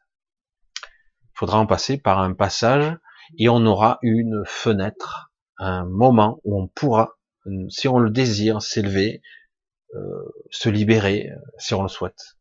Il 0.84 1.38
faudra 1.40 1.60
en 1.60 1.66
passer 1.66 1.98
par 1.98 2.20
un 2.20 2.34
passage 2.34 2.98
et 3.38 3.50
on 3.50 3.66
aura 3.66 4.00
une 4.02 4.44
fenêtre, 4.46 5.32
un 5.58 5.86
moment 5.86 6.42
où 6.44 6.60
on 6.62 6.68
pourra, 6.68 7.18
si 7.70 7.88
on 7.88 8.00
le 8.00 8.10
désire, 8.10 8.62
s'élever, 8.62 9.22
se 10.52 10.70
libérer, 10.70 11.30
euh, 11.30 11.36
si 11.58 11.74
on 11.74 11.84
le 11.84 11.90
souhaite. 11.90 12.38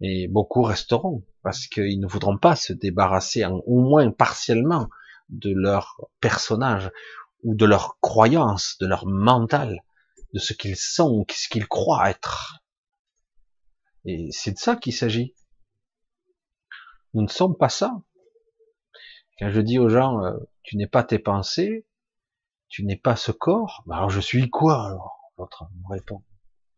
Et 0.00 0.28
beaucoup 0.28 0.62
resteront 0.62 1.24
parce 1.42 1.66
qu'ils 1.66 2.00
ne 2.00 2.06
voudront 2.06 2.38
pas 2.38 2.56
se 2.56 2.72
débarrasser, 2.72 3.44
au 3.44 3.80
moins 3.80 4.10
partiellement, 4.10 4.88
de 5.28 5.52
leur 5.52 6.10
personnage 6.20 6.90
ou 7.42 7.54
de 7.54 7.64
leur 7.64 7.98
croyance, 8.00 8.76
de 8.80 8.86
leur 8.86 9.06
mental, 9.06 9.82
de 10.34 10.38
ce 10.38 10.52
qu'ils 10.52 10.76
sont, 10.76 11.24
ce 11.30 11.48
qu'ils 11.48 11.68
croient 11.68 12.10
être. 12.10 12.62
Et 14.04 14.28
c'est 14.32 14.52
de 14.52 14.58
ça 14.58 14.76
qu'il 14.76 14.94
s'agit. 14.94 15.34
Nous 17.14 17.22
ne 17.22 17.28
sommes 17.28 17.56
pas 17.56 17.68
ça. 17.68 18.02
Quand 19.38 19.50
je 19.50 19.60
dis 19.60 19.78
aux 19.78 19.88
gens, 19.88 20.24
euh, 20.24 20.36
tu 20.62 20.76
n'es 20.76 20.86
pas 20.86 21.02
tes 21.02 21.18
pensées, 21.18 21.86
tu 22.68 22.84
n'es 22.84 22.96
pas 22.96 23.16
ce 23.16 23.32
corps, 23.32 23.82
bah 23.86 23.96
alors 23.96 24.10
je 24.10 24.20
suis 24.20 24.48
quoi 24.48 24.86
alors? 24.86 25.32
L'autre 25.38 25.64
me 25.82 25.94
répond, 25.94 26.22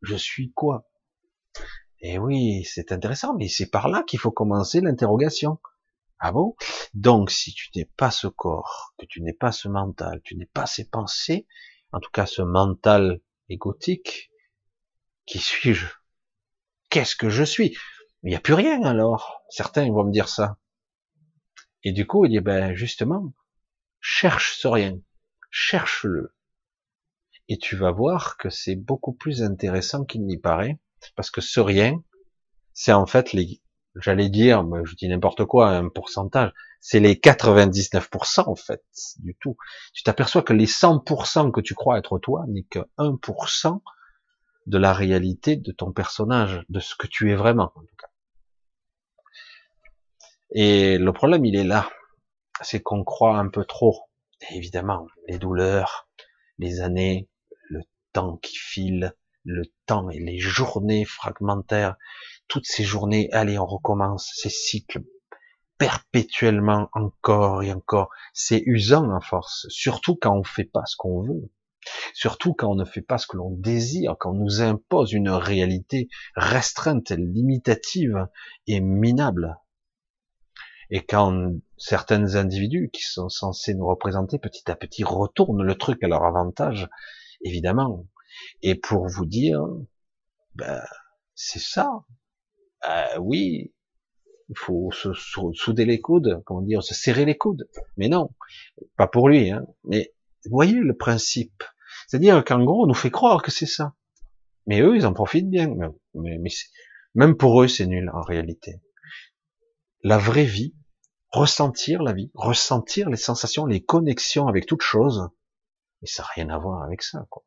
je 0.03 0.16
suis 0.16 0.53
quoi? 0.53 0.88
Eh 2.00 2.18
oui, 2.18 2.64
c'est 2.64 2.92
intéressant, 2.92 3.34
mais 3.34 3.48
c'est 3.48 3.70
par 3.70 3.88
là 3.88 4.03
qu'il 4.03 4.18
faut 4.18 4.32
commencer 4.32 4.80
l'interrogation. 4.80 5.61
Ah 6.18 6.32
bon? 6.32 6.55
Donc 6.94 7.30
si 7.30 7.53
tu 7.55 7.70
n'es 7.74 7.84
pas 7.96 8.11
ce 8.11 8.26
corps, 8.26 8.94
que 8.98 9.07
tu 9.07 9.22
n'es 9.22 9.32
pas 9.32 9.53
ce 9.53 9.68
mental, 9.68 10.20
tu 10.22 10.36
n'es 10.36 10.46
pas 10.46 10.66
ces 10.66 10.88
pensées, 10.88 11.46
en 11.92 12.00
tout 12.00 12.11
cas 12.11 12.26
ce 12.26 12.42
mental 12.42 13.20
égotique, 13.48 14.30
qui 15.26 15.38
suis-je? 15.38 15.86
Qu'est-ce 16.90 17.16
que 17.16 17.30
je 17.30 17.44
suis? 17.44 17.76
Il 18.22 18.30
n'y 18.30 18.36
a 18.36 18.40
plus 18.40 18.55
rien 18.55 18.82
alors. 18.82 19.42
Certains 19.48 19.90
vont 19.90 20.05
me 20.05 20.12
dire 20.12 20.28
ça. 20.28 20.59
Et 21.84 21.92
du 21.92 22.07
coup, 22.07 22.24
il 22.24 22.30
dit, 22.30 22.40
ben, 22.40 22.74
justement, 22.74 23.32
cherche 24.00 24.57
ce 24.59 24.68
rien, 24.68 25.00
cherche-le. 25.50 26.34
Et 27.53 27.59
tu 27.59 27.76
vas 27.76 27.90
voir 27.90 28.38
que 28.38 28.48
c'est 28.48 28.76
beaucoup 28.76 29.12
plus 29.12 29.42
intéressant 29.42 30.07
qu'il 30.07 30.24
n'y 30.24 30.38
paraît, 30.38 30.78
parce 31.16 31.30
que 31.30 31.42
ce 31.42 31.61
rien, 31.61 32.03
c'est 32.72 32.94
en 32.94 33.05
fait 33.05 33.34
les, 33.34 33.61
j'allais 33.96 34.30
dire, 34.30 34.64
je 34.84 34.94
dis 34.94 35.07
n'importe 35.07 35.44
quoi, 35.44 35.68
un 35.68 35.90
pourcentage, 35.90 36.50
c'est 36.80 36.98
les 36.98 37.14
99% 37.14 38.48
en 38.48 38.55
fait, 38.57 38.82
du 39.18 39.36
tout. 39.38 39.59
Tu 39.92 40.03
t'aperçois 40.03 40.40
que 40.40 40.55
les 40.55 40.64
100% 40.64 41.50
que 41.50 41.61
tu 41.61 41.74
crois 41.74 41.98
être 41.98 42.18
toi 42.18 42.46
n'est 42.48 42.62
que 42.62 42.78
1% 42.96 43.82
de 44.64 44.78
la 44.78 44.94
réalité 44.94 45.57
de 45.57 45.72
ton 45.72 45.92
personnage, 45.92 46.64
de 46.70 46.80
ce 46.80 46.94
que 46.94 47.07
tu 47.07 47.32
es 47.32 47.34
vraiment, 47.34 47.70
en 47.74 47.80
tout 47.82 47.96
cas. 47.98 48.09
Et 50.55 50.96
le 50.96 51.12
problème, 51.12 51.44
il 51.44 51.57
est 51.57 51.64
là. 51.64 51.90
C'est 52.62 52.80
qu'on 52.80 53.05
croit 53.05 53.36
un 53.36 53.48
peu 53.50 53.66
trop. 53.66 54.09
évidemment, 54.53 55.07
les 55.28 55.36
douleurs, 55.36 56.09
les 56.57 56.80
années, 56.80 57.28
temps 58.13 58.37
qui 58.39 58.57
file, 58.57 59.15
le 59.45 59.65
temps 59.87 60.11
et 60.11 60.19
les 60.19 60.39
journées 60.39 61.05
fragmentaires, 61.05 61.97
toutes 62.49 62.67
ces 62.67 62.85
journées, 62.85 63.29
allez, 63.33 63.59
on 63.59 63.67
recommence 63.67 64.31
ces 64.35 64.51
cycles 64.51 65.03
perpétuellement 65.83 66.89
encore 66.93 67.65
et 67.65 67.73
encore. 67.73 68.11
C'est 68.33 68.63
usant 68.67 69.11
à 69.17 69.21
force, 69.21 69.67
surtout 69.69 70.15
quand 70.15 70.37
on 70.37 70.45
fait 70.45 70.65
pas 70.65 70.87
ce 70.87 70.95
qu'on 70.97 71.23
veut. 71.23 71.51
Surtout 72.15 72.55
quand 72.55 72.71
on 72.71 72.77
ne 72.77 72.85
fait 72.85 73.03
pas 73.03 73.19
ce 73.19 73.27
que 73.27 73.37
l'on 73.37 73.51
désire, 73.51 74.15
quand 74.21 74.31
on 74.31 74.35
nous 74.35 74.63
impose 74.63 75.13
une 75.13 75.31
réalité 75.31 76.09
restreinte, 76.37 77.11
limitative 77.11 78.29
et 78.69 78.79
minable. 78.81 79.57
Et 80.91 81.05
quand 81.05 81.55
certains 81.79 82.37
individus 82.37 82.91
qui 82.93 83.03
sont 83.03 83.29
censés 83.29 83.75
nous 83.75 83.89
représenter 83.89 84.39
petit 84.39 84.71
à 84.71 84.77
petit 84.77 85.03
retournent 85.03 85.65
le 85.65 85.75
truc 85.75 86.05
à 86.05 86.07
leur 86.07 86.23
avantage, 86.23 86.89
évidemment. 87.43 88.07
Et 88.62 88.74
pour 88.74 89.07
vous 89.09 89.26
dire, 89.26 89.61
ben, 90.55 90.82
c'est 91.34 91.61
ça. 91.61 92.05
Euh, 92.88 93.18
oui, 93.20 93.72
il 94.49 94.59
faut 94.59 94.90
se 94.93 95.12
souder 95.14 95.84
les 95.84 96.01
coudes, 96.01 96.43
comment 96.45 96.62
dire, 96.62 96.82
se 96.82 96.95
serrer 96.95 97.24
les 97.24 97.36
coudes. 97.36 97.68
Mais 97.97 98.09
non, 98.09 98.34
pas 98.97 99.07
pour 99.07 99.28
lui, 99.28 99.51
hein, 99.51 99.64
mais 99.84 100.14
voyez 100.51 100.74
le 100.74 100.97
principe 100.97 101.62
C'est-à-dire 102.07 102.45
qu'en 102.45 102.64
gros, 102.64 102.84
on 102.84 102.86
nous 102.86 102.95
fait 102.95 103.11
croire 103.11 103.43
que 103.43 103.51
c'est 103.51 103.66
ça. 103.66 103.95
Mais 104.66 104.80
eux, 104.80 104.97
ils 104.97 105.07
en 105.07 105.12
profitent 105.12 105.51
bien. 105.51 105.74
Mais, 106.14 106.38
mais 106.38 106.51
même 107.14 107.36
pour 107.36 107.62
eux, 107.62 107.68
c'est 107.68 107.86
nul 107.86 108.11
en 108.12 108.22
réalité. 108.22 108.80
La 110.03 110.18
vraie 110.18 110.45
vie, 110.45 110.74
ressentir 111.30 112.03
la 112.03 112.12
vie, 112.12 112.30
ressentir 112.34 113.09
les 113.09 113.16
sensations, 113.16 113.66
les 113.66 113.82
connexions 113.82 114.49
avec 114.49 114.66
toute 114.66 114.82
chose, 114.82 115.28
mais 116.03 116.09
ça 116.09 116.24
n'a 116.24 116.28
rien 116.34 116.50
à 116.50 116.59
voir 116.59 116.82
avec 116.82 117.03
ça. 117.03 117.24
Quoi. 117.30 117.44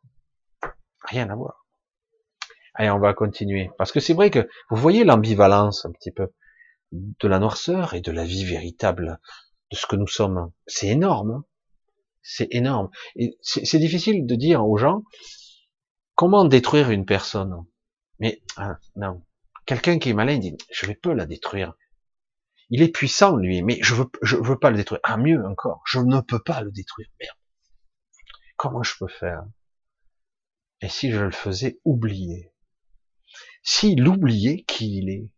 Rien 1.04 1.30
à 1.30 1.36
voir. 1.36 1.66
Allez, 2.74 2.90
on 2.90 3.00
va 3.00 3.14
continuer. 3.14 3.70
Parce 3.78 3.92
que 3.92 4.00
c'est 4.00 4.14
vrai 4.14 4.32
que 4.32 4.50
vous 4.70 4.78
voyez 4.78 5.04
l'ambivalence 5.04 5.86
un 5.86 5.92
petit 5.92 6.12
peu 6.12 6.34
de 6.92 7.28
la 7.28 7.40
noirceur 7.40 7.94
et 7.94 8.02
de 8.02 8.12
la 8.12 8.24
vie 8.24 8.46
véritable 8.46 9.20
de 9.72 9.76
ce 9.76 9.86
que 9.86 9.96
nous 9.96 10.08
sommes. 10.08 10.52
C'est 10.68 10.88
énorme. 10.88 11.32
Hein. 11.32 11.46
c'est 12.22 12.48
énorme. 12.52 12.90
C'est 13.42 13.80
difficile 13.80 14.26
de 14.26 14.36
dire 14.36 14.66
aux 14.66 14.78
gens 14.78 15.04
comment 16.16 16.46
détruire 16.46 16.90
une 16.90 17.06
personne. 17.06 17.54
Mais 18.20 18.42
ah, 18.58 18.78
non, 18.96 19.22
quelqu'un 19.66 20.00
qui 20.00 20.10
est 20.10 20.14
malin 20.14 20.38
dit 20.38 20.58
je 20.72 20.86
vais 20.86 20.96
pas 20.96 21.14
la 21.14 21.26
détruire. 21.26 21.74
Il 22.70 22.82
est 22.82 22.90
puissant 22.90 23.36
lui, 23.36 23.62
mais 23.62 23.78
je 23.82 23.94
veux 23.94 24.10
je 24.22 24.38
veux 24.38 24.58
pas 24.58 24.72
le 24.72 24.78
détruire. 24.78 25.02
Ah 25.04 25.18
mieux 25.18 25.46
encore, 25.46 25.82
je 25.86 26.00
ne 26.00 26.20
peux 26.22 26.40
pas 26.40 26.62
le 26.62 26.72
détruire. 26.72 27.10
Merde. 27.20 27.38
Comment 28.58 28.84
je 28.84 28.94
peux 29.00 29.08
faire? 29.08 29.44
Et 30.82 30.90
si 30.90 31.12
je 31.12 31.20
le 31.20 31.32
faisais 31.32 31.80
oublier? 31.84 32.54
S'il 33.64 34.08
oubliait 34.08 34.64
qui 34.64 34.98
il 34.98 35.10
est, 35.10 35.30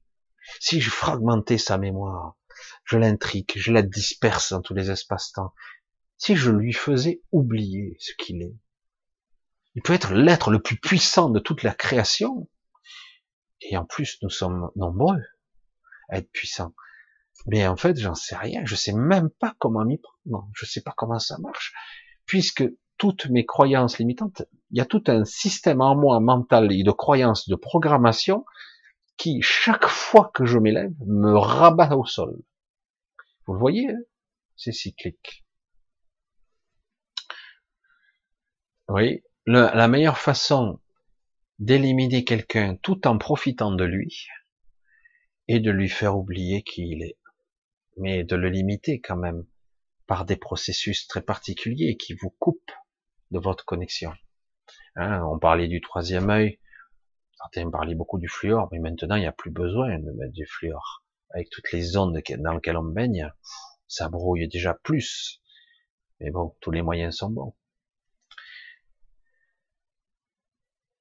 si 0.60 0.82
je 0.82 0.90
fragmentais 0.90 1.58
sa 1.58 1.78
mémoire, 1.78 2.36
je 2.84 2.98
l'intrigue, 2.98 3.52
je 3.56 3.72
la 3.72 3.82
disperse 3.82 4.52
dans 4.52 4.62
tous 4.62 4.74
les 4.74 4.92
espaces-temps, 4.92 5.54
si 6.18 6.36
je 6.36 6.52
lui 6.52 6.74
faisais 6.74 7.22
oublier 7.32 7.96
ce 8.00 8.12
qu'il 8.18 8.42
est, 8.42 8.56
il 9.76 9.82
peut 9.82 9.94
être 9.94 10.14
l'être 10.14 10.50
le 10.50 10.62
plus 10.62 10.80
puissant 10.80 11.30
de 11.30 11.40
toute 11.40 11.64
la 11.64 11.74
création, 11.74 12.50
et 13.62 13.78
en 13.78 13.86
plus 13.86 14.18
nous 14.22 14.30
sommes 14.30 14.72
nombreux 14.76 15.22
à 16.10 16.18
être 16.18 16.32
puissants. 16.32 16.74
Mais 17.46 17.68
en 17.68 17.78
fait, 17.78 17.98
j'en 17.98 18.16
sais 18.16 18.36
rien, 18.36 18.64
je 18.66 18.76
sais 18.76 18.94
même 18.94 19.30
pas 19.30 19.56
comment 19.60 19.86
m'y 19.86 20.00
prendre, 20.00 20.50
je 20.56 20.66
sais 20.66 20.82
pas 20.82 20.94
comment 20.98 21.20
ça 21.20 21.38
marche, 21.38 21.74
puisque 22.26 22.64
toutes 22.98 23.30
mes 23.30 23.46
croyances 23.46 24.00
limitantes, 24.00 24.44
il 24.72 24.78
y 24.78 24.82
a 24.82 24.86
tout 24.86 25.04
un 25.08 25.26
système 25.26 25.82
en 25.82 25.96
moi 25.96 26.20
mental 26.20 26.72
et 26.72 26.84
de 26.84 26.92
croyances, 26.92 27.48
de 27.48 27.56
programmation, 27.56 28.46
qui, 29.18 29.42
chaque 29.42 29.88
fois 29.88 30.32
que 30.34 30.46
je 30.46 30.58
m'élève, 30.58 30.94
me 31.06 31.36
rabat 31.36 31.96
au 31.96 32.06
sol. 32.06 32.38
Vous 33.46 33.54
le 33.54 33.60
voyez, 33.60 33.90
hein 33.90 34.00
c'est 34.56 34.72
cyclique. 34.72 35.46
Oui, 38.90 39.24
la 39.46 39.88
meilleure 39.88 40.18
façon 40.18 40.80
d'éliminer 41.60 42.24
quelqu'un 42.24 42.76
tout 42.76 43.08
en 43.08 43.18
profitant 43.18 43.72
de 43.72 43.84
lui 43.84 44.28
est 45.48 45.60
de 45.60 45.72
lui 45.72 45.90
faire 45.90 46.18
oublier 46.18 46.64
qui 46.64 46.90
il 46.90 47.04
est, 47.04 47.18
mais 47.98 48.24
de 48.24 48.36
le 48.36 48.50
limiter 48.50 49.00
quand 49.00 49.16
même 49.16 49.46
par 50.08 50.26
des 50.26 50.38
processus 50.38 51.08
très 51.08 51.22
particuliers 51.22 51.98
qui 51.98 52.14
vous 52.14 52.30
coupent 52.40 52.72
de 53.32 53.40
votre 53.40 53.66
connexion. 53.66 54.14
Hein, 54.96 55.24
on 55.24 55.40
parlait 55.40 55.68
du 55.68 55.82
troisième 55.82 56.30
œil, 56.30 56.60
certains 57.38 57.70
parlaient 57.70 57.96
beaucoup 57.96 58.20
du 58.20 58.28
fluor, 58.28 58.68
mais 58.72 58.80
maintenant 58.80 59.16
il 59.16 59.22
n'y 59.22 59.28
a 59.28 59.32
plus 59.32 59.52
besoin 59.52 60.00
de 60.00 60.12
mettre 60.12 60.34
du 60.34 60.46
fluor. 60.46 61.04
Avec 61.32 61.50
toutes 61.50 61.72
les 61.72 61.98
ondes 61.98 62.18
dans 62.40 62.54
lesquelles 62.54 62.78
on 62.78 62.84
baigne, 62.84 63.32
ça 63.88 64.10
brouille 64.10 64.48
déjà 64.48 64.74
plus. 64.74 65.42
Mais 66.20 66.32
bon, 66.32 66.56
tous 66.62 66.72
les 66.72 66.82
moyens 66.82 67.18
sont 67.18 67.30
bons. 67.30 67.56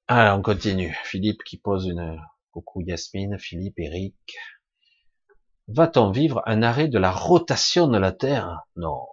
Alors, 0.09 0.39
on 0.39 0.43
continue. 0.43 0.97
Philippe 1.05 1.43
qui 1.45 1.59
pose 1.59 1.87
une... 1.87 2.21
Coucou 2.53 2.81
Yasmine, 2.81 3.39
Philippe, 3.39 3.79
Eric. 3.79 4.17
Va-t-on 5.69 6.11
vivre 6.11 6.43
un 6.47 6.63
arrêt 6.63 6.89
de 6.89 6.99
la 6.99 7.11
rotation 7.11 7.87
de 7.87 7.99
la 7.99 8.13
Terre? 8.13 8.63
Non 8.77 9.05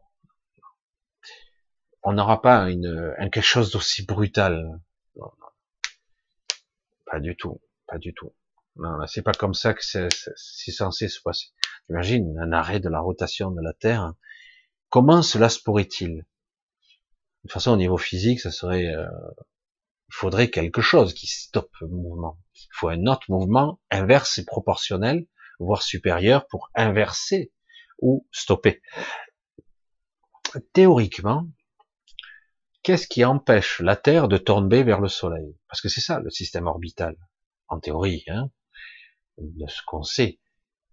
on 2.04 2.14
n'aura 2.14 2.42
pas 2.42 2.70
une, 2.70 3.16
quelque 3.32 3.42
chose 3.42 3.72
d'aussi 3.72 4.06
brutal. 4.06 4.80
Pas 7.06 7.20
du 7.20 7.36
tout, 7.36 7.62
pas 7.88 7.98
du 7.98 8.14
tout. 8.14 8.34
Non, 8.76 9.06
c'est 9.08 9.22
pas 9.22 9.34
comme 9.34 9.54
ça 9.54 9.74
que 9.74 9.84
c'est 9.84 10.72
censé 10.72 11.08
se 11.08 11.22
passer. 11.22 11.48
Imagine 11.90 12.38
un 12.40 12.52
arrêt 12.52 12.80
de 12.80 12.90
la 12.90 13.00
rotation 13.00 13.52
de 13.52 13.62
la 13.62 13.74
Terre. 13.74 14.14
Comment 14.90 15.22
cela 15.22 15.50
se 15.50 15.60
pourrait-il? 15.60 16.18
De 16.18 16.24
toute 17.44 17.52
façon, 17.52 17.72
au 17.72 17.78
niveau 17.78 17.98
physique, 17.98 18.40
ça 18.40 18.52
serait, 18.52 18.88
euh, 18.88 19.06
il 20.10 20.14
faudrait 20.14 20.50
quelque 20.50 20.82
chose 20.82 21.14
qui 21.14 21.28
stoppe 21.28 21.72
le 21.82 21.88
mouvement. 21.88 22.40
Il 22.56 22.70
faut 22.72 22.88
un 22.88 23.06
autre 23.06 23.30
mouvement 23.30 23.80
inverse 23.92 24.38
et 24.40 24.46
proportionnel, 24.46 25.28
voire 25.60 25.84
supérieur, 25.84 26.48
pour 26.48 26.72
inverser 26.74 27.52
ou 28.00 28.28
stopper. 28.32 28.82
Théoriquement, 30.72 31.48
qu'est-ce 32.84 33.08
qui 33.08 33.26
empêche 33.26 33.80
la 33.80 33.96
Terre 33.96 34.28
de 34.28 34.38
tourner 34.38 34.84
vers 34.84 35.00
le 35.00 35.08
Soleil? 35.08 35.58
Parce 35.68 35.82
que 35.82 35.90
c'est 35.90 36.02
ça 36.02 36.20
le 36.20 36.30
système 36.30 36.68
orbital, 36.68 37.16
en 37.68 37.80
théorie, 37.80 38.26
hein, 38.28 38.50
de 39.38 39.68
ce 39.68 39.82
qu'on 39.86 40.04
sait. 40.04 40.40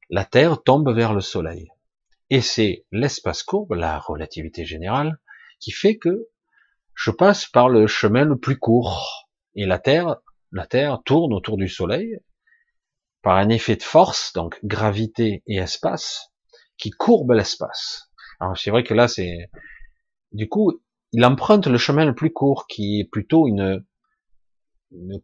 La 0.09 0.25
Terre 0.25 0.63
tombe 0.63 0.89
vers 0.95 1.13
le 1.13 1.21
Soleil. 1.21 1.69
Et 2.31 2.41
c'est 2.41 2.87
l'espace 2.93 3.43
courbe, 3.43 3.73
la 3.73 3.99
relativité 3.99 4.65
générale, 4.65 5.19
qui 5.59 5.73
fait 5.73 5.99
que 5.99 6.29
je 6.95 7.11
passe 7.11 7.47
par 7.47 7.69
le 7.69 7.87
chemin 7.87 8.25
le 8.25 8.39
plus 8.39 8.59
court. 8.59 9.29
Et 9.55 9.67
la 9.67 9.79
Terre, 9.79 10.17
la 10.53 10.67
Terre 10.67 11.03
tourne 11.05 11.33
autour 11.33 11.57
du 11.57 11.69
Soleil 11.69 12.21
par 13.23 13.37
un 13.37 13.49
effet 13.49 13.77
de 13.77 13.83
force, 13.83 14.33
donc 14.33 14.59
gravité 14.65 15.43
et 15.47 15.57
espace, 15.57 16.33
qui 16.79 16.91
courbe 16.91 17.33
l'espace. 17.33 18.11
Alors 18.39 18.57
c'est 18.57 18.71
vrai 18.71 18.85
que 18.85 18.95
là 18.95 19.09
c'est, 19.09 19.51
du 20.33 20.49
coup, 20.49 20.81
il 21.13 21.25
emprunte 21.25 21.67
le 21.67 21.79
chemin 21.79 22.05
le 22.05 22.15
plus 22.15 22.33
court, 22.33 22.67
qui 22.69 23.01
est 23.01 23.05
plutôt 23.05 23.47
une, 23.47 23.85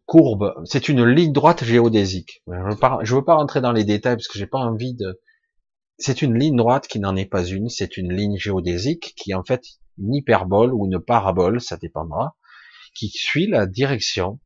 courbe. 0.05 0.53
C'est 0.65 0.89
une 0.89 1.03
ligne 1.05 1.33
droite 1.33 1.63
géodésique. 1.63 2.43
Je 2.47 2.53
ne 2.53 3.15
veux 3.15 3.23
pas 3.23 3.35
rentrer 3.35 3.61
dans 3.61 3.71
les 3.71 3.83
détails 3.83 4.15
parce 4.15 4.27
que 4.27 4.39
j'ai 4.39 4.47
pas 4.47 4.59
envie 4.59 4.93
de. 4.93 5.19
C'est 5.97 6.21
une 6.21 6.37
ligne 6.37 6.55
droite 6.55 6.87
qui 6.87 6.99
n'en 6.99 7.15
est 7.15 7.25
pas 7.25 7.43
une. 7.43 7.69
C'est 7.69 7.97
une 7.97 8.13
ligne 8.13 8.37
géodésique 8.37 9.13
qui 9.17 9.31
est 9.31 9.35
en 9.35 9.43
fait 9.43 9.63
une 9.97 10.13
hyperbole 10.13 10.73
ou 10.73 10.85
une 10.85 10.99
parabole, 10.99 11.59
ça 11.59 11.77
dépendra, 11.77 12.37
qui 12.93 13.09
suit 13.09 13.47
la 13.47 13.65
direction 13.65 14.39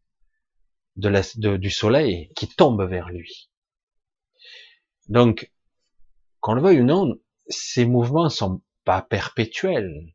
du 0.95 1.69
Soleil 1.69 2.31
qui 2.35 2.47
tombe 2.47 2.81
vers 2.83 3.09
lui. 3.09 3.49
Donc, 5.07 5.51
qu'on 6.39 6.53
le 6.53 6.61
veuille 6.61 6.81
ou 6.81 6.85
non, 6.85 7.15
ces 7.47 7.85
mouvements 7.85 8.29
sont 8.29 8.61
pas 8.85 9.01
perpétuels. 9.01 10.13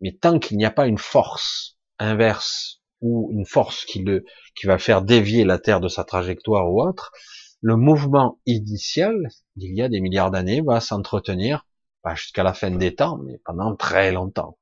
Mais 0.00 0.12
tant 0.12 0.38
qu'il 0.38 0.56
n'y 0.56 0.64
a 0.64 0.70
pas 0.70 0.86
une 0.86 0.98
force 0.98 1.76
inverse 1.98 2.80
ou 3.00 3.30
une 3.32 3.46
force 3.46 3.84
qui 3.84 4.02
le, 4.02 4.24
qui 4.54 4.66
va 4.66 4.78
faire 4.78 5.02
dévier 5.02 5.44
la 5.44 5.58
Terre 5.58 5.80
de 5.80 5.88
sa 5.88 6.04
trajectoire 6.04 6.70
ou 6.70 6.82
autre, 6.82 7.12
le 7.60 7.76
mouvement 7.76 8.38
initial 8.46 9.28
d'il 9.56 9.74
y 9.74 9.82
a 9.82 9.88
des 9.88 10.00
milliards 10.00 10.30
d'années 10.30 10.60
va 10.60 10.80
s'entretenir, 10.80 11.66
pas 12.02 12.14
jusqu'à 12.14 12.42
la 12.42 12.54
fin 12.54 12.70
des 12.70 12.94
temps, 12.94 13.18
mais 13.18 13.40
pendant 13.44 13.74
très 13.76 14.12
longtemps. 14.12 14.58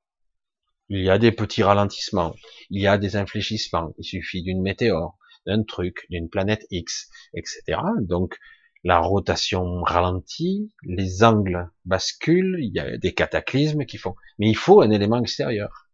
Il 0.88 1.02
y 1.02 1.10
a 1.10 1.18
des 1.18 1.32
petits 1.32 1.62
ralentissements, 1.62 2.34
il 2.70 2.80
y 2.80 2.86
a 2.86 2.98
des 2.98 3.16
infléchissements, 3.16 3.92
il 3.98 4.04
suffit 4.04 4.42
d'une 4.42 4.62
météore, 4.62 5.18
d'un 5.46 5.62
truc, 5.62 6.06
d'une 6.10 6.28
planète 6.28 6.66
X, 6.70 7.08
etc. 7.34 7.80
Donc, 8.00 8.38
la 8.84 8.98
rotation 8.98 9.82
ralentit, 9.82 10.70
les 10.82 11.24
angles 11.24 11.70
basculent, 11.86 12.58
il 12.60 12.72
y 12.74 12.78
a 12.78 12.98
des 12.98 13.14
cataclysmes 13.14 13.86
qui 13.86 13.96
font. 13.96 14.14
Mais 14.38 14.48
il 14.48 14.56
faut 14.56 14.82
un 14.82 14.90
élément 14.90 15.20
extérieur. 15.20 15.88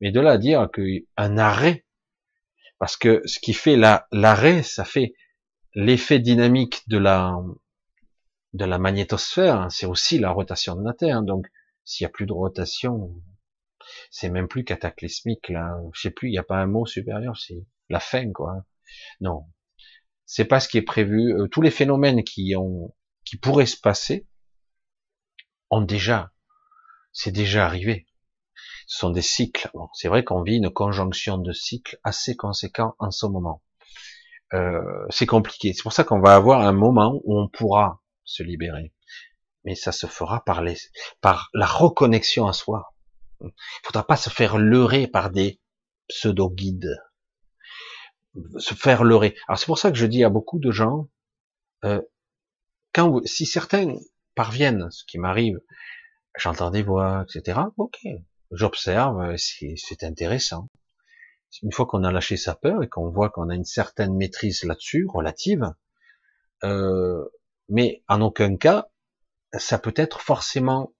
Mais 0.00 0.12
de 0.12 0.20
là 0.20 0.32
à 0.32 0.38
dire 0.38 0.68
qu'un 0.70 1.38
arrêt, 1.38 1.86
parce 2.78 2.96
que 2.96 3.22
ce 3.26 3.40
qui 3.40 3.54
fait 3.54 3.76
l'arrêt, 3.76 4.62
ça 4.62 4.84
fait 4.84 5.14
l'effet 5.74 6.18
dynamique 6.18 6.82
de 6.88 6.98
la 6.98 7.38
de 8.52 8.64
la 8.64 8.78
magnétosphère, 8.78 9.60
hein, 9.60 9.70
c'est 9.70 9.86
aussi 9.86 10.18
la 10.18 10.30
rotation 10.30 10.74
de 10.74 10.84
la 10.84 10.92
Terre. 10.92 11.22
Donc, 11.22 11.46
s'il 11.84 12.04
y 12.04 12.06
a 12.06 12.10
plus 12.10 12.26
de 12.26 12.32
rotation, 12.32 13.14
c'est 14.10 14.28
même 14.28 14.48
plus 14.48 14.64
cataclysmique 14.64 15.48
là. 15.48 15.76
Je 15.94 16.00
sais 16.00 16.10
plus, 16.10 16.28
il 16.28 16.32
n'y 16.32 16.38
a 16.38 16.42
pas 16.42 16.56
un 16.56 16.66
mot 16.66 16.84
supérieur, 16.86 17.38
c'est 17.38 17.64
la 17.88 18.00
fin 18.00 18.32
quoi. 18.32 18.64
Non, 19.20 19.44
c'est 20.32 20.44
pas 20.44 20.60
ce 20.60 20.68
qui 20.68 20.78
est 20.78 20.82
prévu. 20.82 21.34
Euh, 21.34 21.48
tous 21.48 21.60
les 21.60 21.72
phénomènes 21.72 22.22
qui 22.22 22.54
ont, 22.56 22.94
qui 23.24 23.36
pourraient 23.36 23.66
se 23.66 23.76
passer, 23.76 24.28
ont 25.70 25.80
déjà, 25.80 26.30
c'est 27.12 27.32
déjà 27.32 27.66
arrivé. 27.66 28.06
Ce 28.86 29.00
sont 29.00 29.10
des 29.10 29.22
cycles. 29.22 29.68
c'est 29.92 30.06
vrai 30.06 30.22
qu'on 30.22 30.42
vit 30.42 30.58
une 30.58 30.70
conjonction 30.70 31.36
de 31.36 31.52
cycles 31.52 31.98
assez 32.04 32.36
conséquents 32.36 32.94
en 33.00 33.10
ce 33.10 33.26
moment. 33.26 33.64
Euh, 34.54 34.80
c'est 35.10 35.26
compliqué. 35.26 35.72
C'est 35.72 35.82
pour 35.82 35.92
ça 35.92 36.04
qu'on 36.04 36.20
va 36.20 36.36
avoir 36.36 36.60
un 36.60 36.72
moment 36.72 37.20
où 37.24 37.36
on 37.36 37.48
pourra 37.48 38.00
se 38.22 38.44
libérer. 38.44 38.94
Mais 39.64 39.74
ça 39.74 39.90
se 39.90 40.06
fera 40.06 40.44
par 40.44 40.62
la 40.62 41.66
reconnexion 41.66 42.46
à 42.46 42.52
soi. 42.52 42.94
Il 43.40 43.50
faudra 43.82 44.06
pas 44.06 44.16
se 44.16 44.30
faire 44.30 44.58
leurrer 44.58 45.08
par 45.08 45.30
des 45.30 45.60
pseudo-guides. 46.08 47.00
Se 48.58 48.74
faire 48.74 49.04
leurrer. 49.04 49.34
Alors 49.48 49.58
c'est 49.58 49.66
pour 49.66 49.78
ça 49.78 49.90
que 49.90 49.98
je 49.98 50.06
dis 50.06 50.24
à 50.24 50.28
beaucoup 50.28 50.58
de 50.58 50.70
gens, 50.70 51.08
euh, 51.84 52.00
quand 52.92 53.24
si 53.26 53.46
certains 53.46 53.96
parviennent, 54.34 54.90
ce 54.90 55.04
qui 55.04 55.18
m'arrive, 55.18 55.60
j'entends 56.38 56.70
des 56.70 56.82
voix, 56.82 57.24
etc. 57.28 57.60
Ok, 57.76 57.98
j'observe, 58.50 59.36
c'est 59.36 60.04
intéressant. 60.04 60.68
Une 61.62 61.72
fois 61.72 61.86
qu'on 61.86 62.04
a 62.04 62.12
lâché 62.12 62.36
sa 62.36 62.54
peur 62.54 62.82
et 62.82 62.88
qu'on 62.88 63.10
voit 63.10 63.30
qu'on 63.30 63.48
a 63.48 63.54
une 63.54 63.64
certaine 63.64 64.14
maîtrise 64.14 64.62
là-dessus, 64.62 65.06
relative, 65.08 65.72
euh, 66.62 67.24
mais 67.68 68.02
en 68.08 68.20
aucun 68.20 68.56
cas, 68.56 68.88
ça 69.54 69.78
peut 69.78 69.94
être 69.96 70.20
forcément 70.20 70.92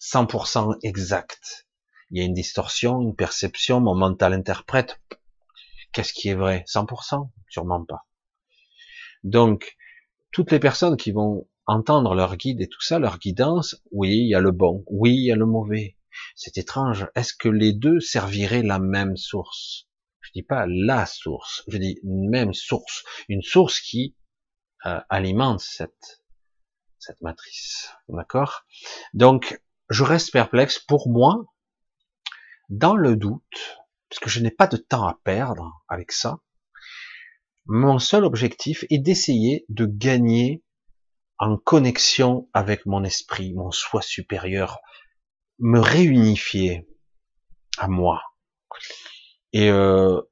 100% 0.00 0.78
exact. 0.82 1.66
Il 2.10 2.18
y 2.18 2.20
a 2.20 2.24
une 2.24 2.34
distorsion, 2.34 3.00
une 3.00 3.16
perception, 3.16 3.80
mon 3.80 3.94
mental 3.94 4.32
interprète. 4.32 5.00
Qu'est-ce 5.94 6.12
qui 6.12 6.28
est 6.28 6.34
vrai? 6.34 6.64
100% 6.66 7.30
Sûrement 7.48 7.84
pas. 7.84 8.06
Donc, 9.22 9.76
toutes 10.32 10.50
les 10.50 10.58
personnes 10.58 10.96
qui 10.96 11.12
vont 11.12 11.48
entendre 11.66 12.14
leur 12.14 12.36
guide 12.36 12.60
et 12.60 12.68
tout 12.68 12.82
ça, 12.82 12.98
leur 12.98 13.18
guidance, 13.18 13.76
oui, 13.92 14.10
il 14.10 14.28
y 14.28 14.34
a 14.34 14.40
le 14.40 14.50
bon, 14.50 14.84
oui, 14.88 15.12
il 15.14 15.24
y 15.26 15.32
a 15.32 15.36
le 15.36 15.46
mauvais. 15.46 15.96
C'est 16.34 16.58
étrange. 16.58 17.06
Est-ce 17.14 17.32
que 17.32 17.48
les 17.48 17.72
deux 17.72 18.00
serviraient 18.00 18.62
la 18.62 18.78
même 18.78 19.16
source? 19.16 19.88
Je 20.20 20.30
dis 20.34 20.42
pas 20.42 20.66
la 20.68 21.06
source, 21.06 21.64
je 21.68 21.78
dis 21.78 22.00
une 22.02 22.28
même 22.28 22.54
source, 22.54 23.04
une 23.28 23.42
source 23.42 23.80
qui 23.80 24.16
euh, 24.86 25.00
alimente 25.08 25.60
cette 25.60 26.22
cette 26.98 27.20
matrice. 27.20 27.90
D'accord? 28.08 28.64
Donc, 29.12 29.62
je 29.90 30.02
reste 30.02 30.32
perplexe. 30.32 30.78
Pour 30.78 31.08
moi, 31.08 31.44
dans 32.70 32.96
le 32.96 33.16
doute, 33.16 33.83
parce 34.14 34.20
que 34.26 34.30
je 34.30 34.38
n'ai 34.38 34.52
pas 34.52 34.68
de 34.68 34.76
temps 34.76 35.08
à 35.08 35.18
perdre 35.24 35.82
avec 35.88 36.12
ça, 36.12 36.38
mon 37.66 37.98
seul 37.98 38.24
objectif 38.24 38.84
est 38.88 38.98
d'essayer 38.98 39.66
de 39.68 39.86
gagner 39.86 40.62
en 41.38 41.56
connexion 41.56 42.48
avec 42.52 42.86
mon 42.86 43.02
esprit, 43.02 43.54
mon 43.54 43.72
soi 43.72 44.02
supérieur, 44.02 44.78
me 45.58 45.80
réunifier 45.80 46.86
à 47.76 47.88
moi. 47.88 48.22
Et 49.52 49.68
euh, 49.70 50.22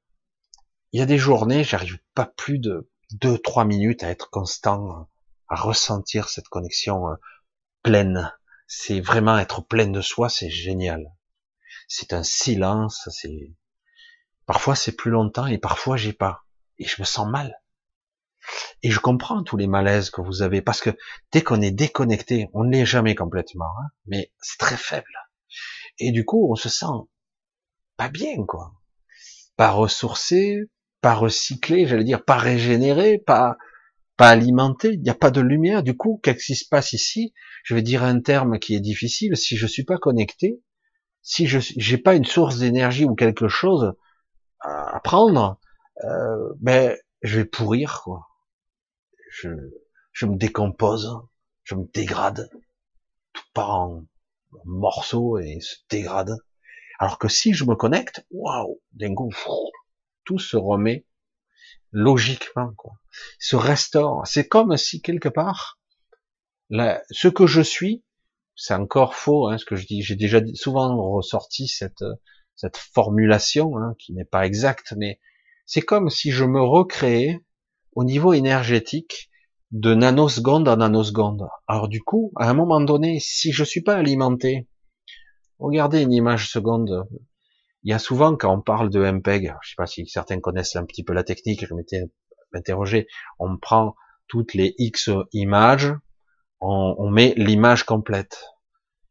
il 0.93 1.01
y 1.01 1.03
a 1.03 1.07
des 1.07 1.19
journées, 1.19 1.65
j'arrive 1.65 1.99
pas 2.15 2.27
plus 2.27 2.61
de 2.61 2.89
deux, 3.11 3.37
trois 3.37 3.65
minutes 3.65 4.05
à 4.05 4.11
être 4.11 4.31
constant, 4.31 5.09
à 5.49 5.57
ressentir 5.57 6.29
cette 6.29 6.47
connexion 6.47 7.09
euh, 7.09 7.17
pleine. 7.83 8.33
C'est 8.69 9.01
vraiment 9.01 9.39
être 9.39 9.61
pleine 9.61 9.91
de 9.91 10.03
soi, 10.03 10.29
c'est 10.29 10.51
génial. 10.51 11.13
C'est 11.89 12.13
un 12.13 12.23
silence, 12.23 13.09
c'est 13.11 13.51
parfois 14.53 14.75
c'est 14.75 14.93
plus 14.93 15.11
longtemps 15.11 15.47
et 15.47 15.57
parfois 15.57 15.97
j'ai 15.97 16.13
pas 16.13 16.45
et 16.79 16.85
je 16.85 17.01
me 17.01 17.07
sens 17.07 17.27
mal. 17.27 17.59
Et 18.83 18.91
je 18.91 18.99
comprends 18.99 19.43
tous 19.43 19.57
les 19.57 19.67
malaises 19.67 20.11
que 20.11 20.21
vous 20.21 20.43
avez, 20.43 20.61
parce 20.61 20.83
que 20.83 20.91
dès 21.33 21.41
qu'on 21.41 21.63
est 21.63 21.71
déconnecté, 21.71 22.51
on 22.53 22.65
ne 22.65 22.71
l'est 22.71 22.85
jamais 22.85 23.15
complètement, 23.15 23.73
hein, 23.81 23.89
mais 24.05 24.31
c'est 24.43 24.59
très 24.59 24.77
faible. 24.77 25.15
Et 25.99 26.13
du 26.13 26.27
coup, 26.27 26.53
on 26.53 26.55
se 26.55 26.69
sent 26.69 26.85
pas 27.97 28.11
bien, 28.11 28.45
quoi. 28.45 28.75
Pas 29.57 29.71
ressourcé, 29.71 30.59
pas 31.01 31.15
recyclé, 31.15 31.87
j'allais 31.87 32.05
dire, 32.05 32.23
pas 32.23 32.37
régénéré, 32.37 33.17
pas, 33.17 33.57
pas 34.19 34.29
alimenté, 34.29 34.91
il 34.93 35.01
n'y 35.01 35.09
a 35.09 35.15
pas 35.15 35.31
de 35.31 35.41
lumière. 35.41 35.83
Du 35.83 35.97
coup, 35.97 36.21
qu'est-ce 36.23 36.45
qui 36.45 36.57
se 36.57 36.69
passe 36.69 36.93
ici? 36.93 37.33
Je 37.65 37.75
vais 37.75 37.83
dire 37.83 38.03
un 38.03 38.21
terme 38.21 38.59
qui 38.59 38.75
est 38.75 38.81
difficile. 38.81 39.35
Si 39.35 39.57
je 39.57 39.67
suis 39.67 39.85
pas 39.85 39.97
connecté, 39.97 40.61
si 41.23 41.47
je 41.47 41.59
j'ai 41.59 41.97
pas 41.97 42.17
une 42.17 42.27
source 42.27 42.59
d'énergie 42.59 43.07
ou 43.07 43.15
quelque 43.15 43.49
chose 43.49 43.95
à 44.63 45.01
prendre, 45.01 45.59
euh, 46.05 46.53
ben 46.61 46.97
je 47.23 47.41
vais 47.41 47.45
pourrir 47.45 48.01
quoi 48.03 48.29
je, 49.33 49.49
je 50.13 50.27
me 50.27 50.37
décompose, 50.37 51.11
je 51.65 51.75
me 51.75 51.85
dégrade, 51.93 52.49
tout 53.33 53.43
part 53.55 53.71
en 53.71 54.05
morceaux 54.65 55.39
et 55.39 55.61
se 55.61 55.77
dégrade. 55.89 56.37
Alors 56.99 57.19
que 57.19 57.29
si 57.29 57.55
je 57.55 57.65
me 57.65 57.75
connecte, 57.75 58.25
waouh, 58.31 58.81
d'un 58.93 59.15
tout 60.25 60.39
se 60.39 60.57
remet 60.57 61.07
logiquement, 61.91 62.73
quoi. 62.77 62.93
Se 63.39 63.57
restaure. 63.57 64.27
C'est 64.27 64.47
comme 64.47 64.77
si 64.77 65.03
quelque 65.03 65.29
part, 65.29 65.81
là, 66.71 67.03
ce 67.11 67.29
que 67.29 67.47
je 67.47 67.61
suis, 67.61 68.05
c'est 68.55 68.75
encore 68.75 69.15
faux, 69.15 69.49
hein, 69.49 69.59
ce 69.59 69.65
que 69.65 69.77
je 69.77 69.87
dis. 69.87 70.03
J'ai 70.03 70.17
déjà 70.17 70.41
souvent 70.55 70.97
ressorti 71.11 71.69
cette 71.69 72.05
cette 72.57 72.77
formulation 72.77 73.77
hein, 73.79 73.95
qui 73.99 74.13
n'est 74.13 74.25
pas 74.25 74.47
exacte, 74.47 74.95
mais 74.97 75.21
c'est 75.67 75.83
comme 75.83 76.11
si 76.11 76.31
je 76.31 76.45
me 76.45 76.61
recréais 76.61 77.41
au 77.95 78.05
niveau 78.05 78.33
énergétique 78.33 79.31
de 79.71 79.95
nanoseconde 79.95 80.69
en 80.69 80.77
nanoseconde. 80.77 81.49
Alors 81.67 81.89
du 81.89 82.03
coup, 82.03 82.33
à 82.37 82.49
un 82.49 82.55
moment 82.55 82.81
donné, 82.81 83.19
si 83.21 83.53
je 83.53 83.65
suis 83.65 83.81
pas 83.81 83.97
alimenté, 83.97 84.69
regardez 85.59 86.03
une 86.03 86.13
image 86.13 86.51
seconde. 86.51 87.07
Il 87.85 87.91
y 87.91 87.95
a 87.95 87.99
souvent 87.99 88.37
quand 88.37 88.55
on 88.55 88.61
parle 88.61 88.91
de 88.91 89.01
MPEG, 89.01 89.55
je 89.63 89.71
sais 89.71 89.75
pas 89.77 89.87
si 89.87 90.07
certains 90.07 90.41
connaissent 90.41 90.77
un 90.77 90.85
petit 90.85 91.03
peu 91.03 91.15
la 91.15 91.25
technique, 91.25 91.67
je 91.67 91.75
m'étais 91.75 92.03
interrogé, 92.53 93.09
on 93.39 93.57
prend 93.57 93.95
toutes 94.29 94.55
les 94.55 94.75
X 94.79 95.11
images, 95.33 95.93
on, 96.61 96.95
on 96.99 97.11
met 97.11 97.35
l'image 97.37 97.85
complète. 97.85 98.45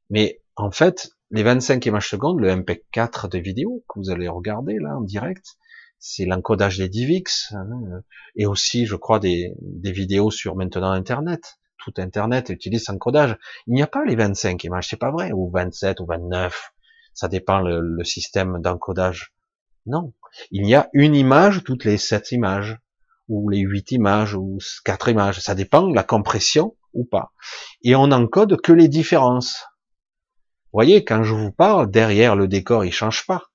Mais 0.10 0.42
en 0.56 0.72
fait, 0.72 1.12
les 1.32 1.44
25 1.44 1.86
images 1.86 2.10
secondes, 2.10 2.40
le 2.40 2.56
MPEG 2.56 2.84
4 2.92 3.28
de 3.28 3.40
vidéo 3.40 3.84
que 3.88 4.00
vous 4.00 4.10
allez 4.10 4.28
regarder 4.28 4.78
là 4.80 4.98
en 4.98 5.02
direct, 5.02 5.58
c'est 5.98 6.26
l'encodage 6.26 6.78
des 6.78 6.90
DivX, 6.90 7.54
hein, 7.54 8.02
et 8.36 8.46
aussi, 8.46 8.86
je 8.86 8.96
crois, 8.96 9.20
des, 9.20 9.54
des, 9.62 9.92
vidéos 9.92 10.32
sur 10.32 10.56
maintenant 10.56 10.92
Internet. 10.92 11.60
Tout 11.78 11.94
Internet 11.98 12.50
utilise 12.50 12.90
encodage. 12.90 13.38
Il 13.68 13.76
n'y 13.76 13.84
a 13.84 13.88
pas 13.88 14.04
les 14.04 14.16
25 14.16 14.64
images, 14.64 14.90
c'est 14.90 14.98
pas 14.98 15.12
vrai, 15.12 15.32
ou 15.32 15.50
27 15.52 16.00
ou 16.00 16.06
29. 16.06 16.74
Ça 17.14 17.28
dépend 17.28 17.60
le, 17.60 17.82
le 17.82 18.04
système 18.04 18.60
d'encodage. 18.62 19.34
Non. 19.86 20.14
Il 20.50 20.68
y 20.68 20.76
a 20.76 20.90
une 20.94 21.16
image 21.16 21.64
toutes 21.64 21.86
les 21.86 21.98
7 21.98 22.32
images, 22.32 22.78
ou 23.30 23.50
les 23.50 23.60
8 23.60 23.92
images, 23.92 24.36
ou 24.36 24.58
4 24.86 25.10
images. 25.10 25.40
Ça 25.40 25.56
dépend 25.56 25.88
de 25.88 25.96
la 25.96 26.04
compression 26.04 26.76
ou 26.94 27.06
pas. 27.06 27.32
Et 27.84 27.96
on 27.96 28.12
encode 28.12 28.60
que 28.62 28.74
les 28.74 28.88
différences. 28.88 29.66
Voyez, 30.74 31.04
quand 31.04 31.24
je 31.24 31.34
vous 31.34 31.52
parle, 31.52 31.92
derrière 31.92 32.36
le 32.36 32.48
décor, 32.48 32.86
il 32.86 32.92
change 32.92 33.26
pas 33.26 33.52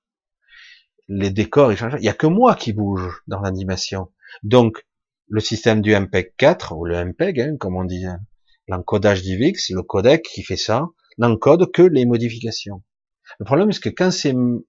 les 1.07 1.29
décors, 1.29 1.71
ils 1.71 1.77
changent. 1.77 1.97
Il 1.99 2.05
y 2.05 2.09
a 2.09 2.13
que 2.13 2.27
moi 2.27 2.55
qui 2.55 2.73
bouge 2.73 3.21
dans 3.27 3.39
l'animation. 3.41 4.11
Donc, 4.43 4.85
le 5.29 5.39
système 5.39 5.81
du 5.81 5.95
MPEG 5.95 6.33
4, 6.37 6.75
ou 6.75 6.85
le 6.85 7.03
MPEG, 7.03 7.39
hein, 7.39 7.57
comme 7.57 7.75
on 7.75 7.85
dit, 7.85 8.05
hein, 8.05 8.19
l'encodage 8.67 9.21
d'IVX, 9.21 9.71
le 9.71 9.83
codec 9.83 10.23
qui 10.23 10.43
fait 10.43 10.57
ça, 10.57 10.87
n'encode 11.17 11.71
que 11.71 11.81
les 11.81 12.05
modifications. 12.05 12.83
Le 13.39 13.45
problème, 13.45 13.71
c'est 13.71 13.81
que 13.81 13.89
quand 13.89 14.11
c'est, 14.11 14.29
il 14.29 14.61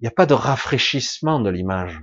n'y 0.00 0.08
a 0.08 0.12
pas 0.12 0.26
de 0.26 0.34
rafraîchissement 0.34 1.40
de 1.40 1.50
l'image. 1.50 2.00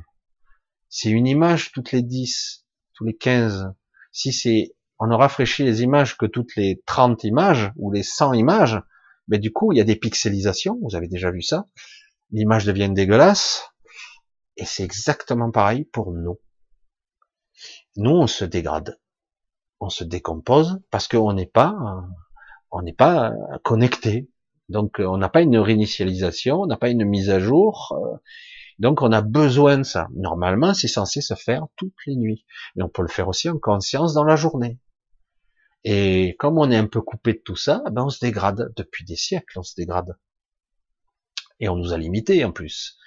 C'est 0.89 1.09
une 1.09 1.27
image 1.27 1.71
toutes 1.71 1.91
les 1.91 2.01
10, 2.01 2.65
tous 2.93 3.05
les 3.05 3.15
15. 3.15 3.73
Si 4.11 4.34
c'est, 4.34 4.75
on 4.99 5.07
ne 5.07 5.15
rafraîchit 5.15 5.63
les 5.63 5.84
images 5.84 6.17
que 6.17 6.25
toutes 6.25 6.55
les 6.55 6.82
30 6.86 7.23
images, 7.23 7.71
ou 7.77 7.91
les 7.91 8.03
100 8.03 8.34
images, 8.34 8.79
mais 9.32 9.39
du 9.39 9.51
coup, 9.51 9.71
il 9.71 9.77
y 9.77 9.82
a 9.82 9.86
des 9.86 9.95
pixelisations, 9.95 10.77
vous 10.84 10.95
avez 10.95 11.07
déjà 11.07 11.32
vu 11.32 11.41
ça, 11.41 11.65
l'image 12.32 12.65
devient 12.65 12.91
dégueulasse, 12.93 13.71
et 14.57 14.65
c'est 14.65 14.84
exactement 14.84 15.51
pareil 15.51 15.86
pour 15.86 16.11
nous. 16.11 16.38
Nous, 17.95 18.11
on 18.11 18.27
se 18.27 18.43
dégrade, 18.43 18.99
on 19.79 19.89
se 19.89 20.03
décompose 20.03 20.82
parce 20.91 21.07
qu'on 21.07 21.32
n'est 21.32 21.45
pas, 21.45 21.75
on 22.71 22.82
n'est 22.82 22.93
pas 22.93 23.32
connecté. 23.63 24.29
Donc, 24.67 24.99
on 24.99 25.17
n'a 25.17 25.29
pas 25.29 25.41
une 25.41 25.57
réinitialisation, 25.57 26.61
on 26.61 26.67
n'a 26.67 26.77
pas 26.77 26.89
une 26.89 27.05
mise 27.05 27.29
à 27.29 27.39
jour. 27.39 27.97
Donc, 28.79 29.01
on 29.01 29.11
a 29.11 29.21
besoin 29.21 29.77
de 29.77 29.84
ça. 29.84 30.09
Normalement, 30.13 30.73
c'est 30.73 30.88
censé 30.88 31.21
se 31.21 31.36
faire 31.36 31.67
toutes 31.77 31.95
les 32.05 32.15
nuits. 32.15 32.45
Mais 32.75 32.84
on 32.84 32.89
peut 32.89 33.01
le 33.01 33.07
faire 33.07 33.27
aussi 33.27 33.49
en 33.49 33.57
conscience 33.57 34.13
dans 34.13 34.23
la 34.23 34.36
journée. 34.36 34.79
Et 35.84 36.36
comme 36.39 36.57
on 36.57 36.69
est 36.69 36.77
un 36.77 36.88
peu 36.88 37.01
coupé 37.01 37.34
de 37.34 37.41
tout 37.43 37.55
ça, 37.55 37.82
ben 37.91 38.03
on 38.03 38.09
se 38.09 38.19
dégrade. 38.19 38.71
Depuis 38.75 39.03
des 39.03 39.15
siècles, 39.15 39.59
on 39.59 39.63
se 39.63 39.75
dégrade. 39.75 40.17
Et 41.59 41.69
on 41.69 41.75
nous 41.75 41.93
a 41.93 41.97
limités 41.97 42.43
en 42.45 42.51
plus. 42.51 42.97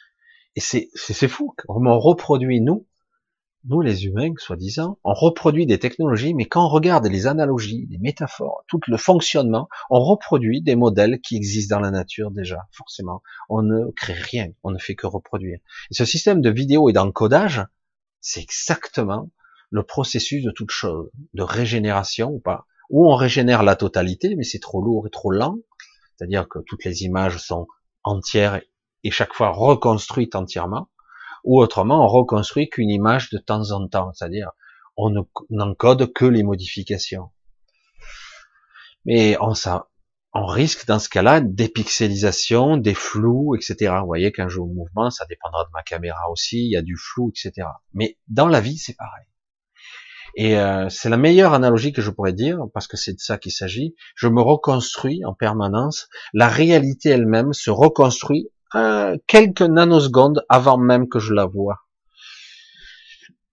Et 0.56 0.60
c'est, 0.60 0.88
c'est, 0.94 1.28
fou. 1.28 1.54
On 1.68 1.98
reproduit, 1.98 2.60
nous, 2.60 2.86
nous 3.64 3.80
les 3.80 4.04
humains, 4.04 4.32
soi-disant, 4.38 4.98
on 5.04 5.14
reproduit 5.14 5.66
des 5.66 5.78
technologies, 5.78 6.34
mais 6.34 6.46
quand 6.46 6.64
on 6.64 6.68
regarde 6.68 7.06
les 7.06 7.26
analogies, 7.26 7.86
les 7.90 7.98
métaphores, 7.98 8.62
tout 8.68 8.80
le 8.86 8.96
fonctionnement, 8.96 9.68
on 9.90 10.00
reproduit 10.00 10.62
des 10.62 10.76
modèles 10.76 11.20
qui 11.20 11.36
existent 11.36 11.76
dans 11.76 11.80
la 11.80 11.90
nature 11.90 12.30
déjà, 12.30 12.68
forcément. 12.72 13.22
On 13.48 13.62
ne 13.62 13.90
crée 13.92 14.12
rien, 14.12 14.48
on 14.62 14.70
ne 14.70 14.78
fait 14.78 14.94
que 14.94 15.06
reproduire. 15.06 15.58
Et 15.90 15.94
ce 15.94 16.04
système 16.04 16.40
de 16.40 16.50
vidéo 16.50 16.88
et 16.88 16.92
d'encodage, 16.92 17.64
c'est 18.20 18.42
exactement 18.42 19.30
le 19.74 19.82
processus 19.82 20.44
de 20.44 20.52
toute 20.52 20.70
chose, 20.70 21.10
de 21.32 21.42
régénération 21.42 22.30
ou 22.30 22.38
pas. 22.38 22.64
Où 22.90 23.10
on 23.10 23.16
régénère 23.16 23.64
la 23.64 23.74
totalité, 23.74 24.36
mais 24.36 24.44
c'est 24.44 24.60
trop 24.60 24.80
lourd 24.80 25.08
et 25.08 25.10
trop 25.10 25.32
lent. 25.32 25.56
C'est-à-dire 26.14 26.46
que 26.48 26.60
toutes 26.60 26.84
les 26.84 27.02
images 27.02 27.38
sont 27.38 27.66
entière 28.04 28.60
et 29.02 29.10
chaque 29.10 29.34
fois 29.34 29.50
reconstruite 29.50 30.36
entièrement, 30.36 30.90
ou 31.42 31.60
autrement 31.60 32.04
on 32.04 32.08
reconstruit 32.08 32.68
qu'une 32.68 32.88
image 32.88 33.30
de 33.30 33.38
temps 33.38 33.72
en 33.72 33.88
temps, 33.88 34.12
c'est-à-dire 34.12 34.52
on 34.96 35.26
n'encode 35.50 36.12
que 36.12 36.24
les 36.24 36.44
modifications. 36.44 37.32
Mais 39.04 39.36
on, 39.40 39.54
on 40.34 40.46
risque 40.46 40.86
dans 40.86 41.00
ce 41.00 41.08
cas-là 41.08 41.40
des 41.40 41.68
pixelisation, 41.68 42.76
des 42.76 42.94
flous, 42.94 43.56
etc. 43.56 43.96
Vous 43.98 44.06
voyez, 44.06 44.30
quand 44.30 44.48
je 44.48 44.54
joue 44.54 44.64
au 44.66 44.72
mouvement, 44.72 45.10
ça 45.10 45.24
dépendra 45.26 45.64
de 45.64 45.70
ma 45.72 45.82
caméra 45.82 46.30
aussi, 46.30 46.58
il 46.58 46.70
y 46.70 46.76
a 46.76 46.82
du 46.82 46.96
flou, 46.96 47.30
etc. 47.30 47.66
Mais 47.92 48.18
dans 48.28 48.46
la 48.46 48.60
vie, 48.60 48.78
c'est 48.78 48.96
pareil. 48.96 49.24
Et 50.36 50.58
euh, 50.58 50.88
c'est 50.88 51.08
la 51.08 51.16
meilleure 51.16 51.54
analogie 51.54 51.92
que 51.92 52.02
je 52.02 52.10
pourrais 52.10 52.32
dire, 52.32 52.58
parce 52.72 52.88
que 52.88 52.96
c'est 52.96 53.12
de 53.12 53.20
ça 53.20 53.38
qu'il 53.38 53.52
s'agit. 53.52 53.94
Je 54.16 54.26
me 54.26 54.42
reconstruis 54.42 55.24
en 55.24 55.32
permanence. 55.32 56.08
La 56.32 56.48
réalité 56.48 57.10
elle-même 57.10 57.52
se 57.52 57.70
reconstruit 57.70 58.50
euh, 58.74 59.16
quelques 59.28 59.62
nanosecondes 59.62 60.44
avant 60.48 60.76
même 60.76 61.08
que 61.08 61.20
je 61.20 61.32
la 61.32 61.46
vois. 61.46 61.86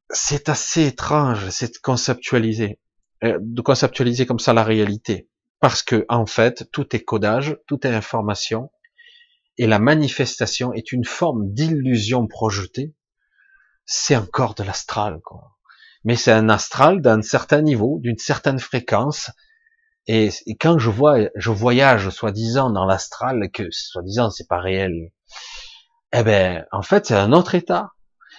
C'est 0.10 0.50
assez 0.50 0.88
étrange, 0.88 1.50
c'est 1.50 1.80
conceptualiser, 1.80 2.80
euh, 3.24 3.38
de 3.40 3.62
conceptualiser 3.62 4.26
comme 4.26 4.40
ça 4.40 4.54
la 4.54 4.64
réalité, 4.64 5.30
parce 5.60 5.84
que 5.84 6.06
en 6.10 6.26
fait, 6.26 6.70
tout 6.72 6.96
est 6.96 7.04
codage, 7.04 7.58
tout 7.68 7.86
est 7.86 7.94
information, 7.94 8.72
et 9.58 9.68
la 9.68 9.80
manifestation 9.80 10.74
est 10.74 10.92
une 10.92 11.06
forme 11.06 11.54
d'illusion 11.54 12.28
projetée. 12.28 12.96
C'est 13.86 14.16
encore 14.16 14.56
de 14.56 14.64
l'astral, 14.64 15.22
quoi 15.24 15.51
mais 16.04 16.16
c'est 16.16 16.32
un 16.32 16.49
astral 16.49 17.02
d'un 17.02 17.22
certain 17.22 17.62
niveau, 17.62 17.99
d'une 18.02 18.18
certaine 18.18 18.60
fréquence. 18.60 19.32
Et, 20.08 20.32
quand 20.60 20.80
je 20.80 20.89
vois, 20.89 21.20
je 21.36 21.52
voyage 21.52 22.10
soi-disant 22.10 22.72
dans 22.72 22.86
l'astral, 22.86 23.52
que 23.52 23.64
soi-disant 23.70 24.32
c'est 24.32 24.47
pas 24.47 24.60
réel, 24.60 25.12
eh 26.14 26.24
ben, 26.24 26.66
en 26.72 26.82
fait, 26.82 27.08
c'est 27.08 27.16
un 27.16 27.32
autre 27.32 27.56
état. 27.56 27.91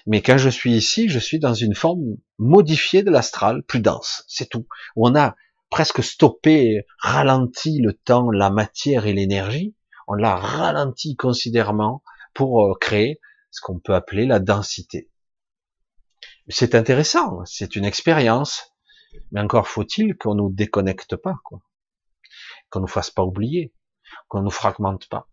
Mais 0.06 0.20
quand 0.20 0.36
je 0.36 0.48
suis 0.48 0.72
ici, 0.72 1.08
je 1.08 1.20
suis 1.20 1.38
dans 1.38 1.54
une 1.54 1.76
forme 1.76 2.16
modifiée 2.38 3.04
de 3.04 3.10
l'astral, 3.10 3.62
plus 3.62 3.80
dense, 3.80 4.24
c'est 4.26 4.48
tout. 4.48 4.66
On 4.96 5.14
a 5.14 5.36
presque 5.70 6.02
stoppé, 6.02 6.84
ralenti 6.98 7.80
le 7.80 7.92
temps, 7.92 8.30
la 8.30 8.50
matière 8.50 9.06
et 9.06 9.12
l'énergie. 9.12 9.76
On 10.08 10.14
l'a 10.14 10.34
ralenti 10.34 11.14
considérablement 11.14 12.02
pour 12.34 12.64
euh, 12.64 12.74
créer 12.80 13.20
ce 13.52 13.60
qu'on 13.60 13.78
peut 13.78 13.94
appeler 13.94 14.26
la 14.26 14.40
densité 14.40 15.11
c'est 16.48 16.74
intéressant, 16.74 17.44
c'est 17.44 17.76
une 17.76 17.84
expérience, 17.84 18.74
mais 19.30 19.40
encore 19.40 19.68
faut-il 19.68 20.16
qu'on 20.16 20.34
nous 20.34 20.50
déconnecte 20.50 21.16
pas, 21.16 21.36
quoi, 21.44 21.60
qu'on 22.70 22.80
nous 22.80 22.86
fasse 22.86 23.10
pas 23.10 23.22
oublier, 23.22 23.72
qu'on 24.28 24.42
nous 24.42 24.50
fragmente 24.50 25.08
pas. 25.08 25.28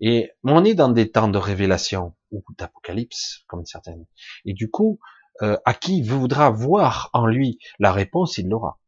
Et 0.00 0.32
on 0.42 0.64
est 0.64 0.74
dans 0.74 0.88
des 0.88 1.10
temps 1.10 1.28
de 1.28 1.38
révélation 1.38 2.16
ou 2.32 2.44
d'apocalypse, 2.58 3.44
comme 3.46 3.64
certaines. 3.64 4.06
Et 4.44 4.52
du 4.52 4.68
coup, 4.68 4.98
euh, 5.42 5.56
à 5.64 5.74
qui 5.74 6.02
voudra 6.02 6.50
voir 6.50 7.10
en 7.12 7.26
lui 7.26 7.58
la 7.78 7.92
réponse, 7.92 8.38
il 8.38 8.48
l'aura. 8.48 8.80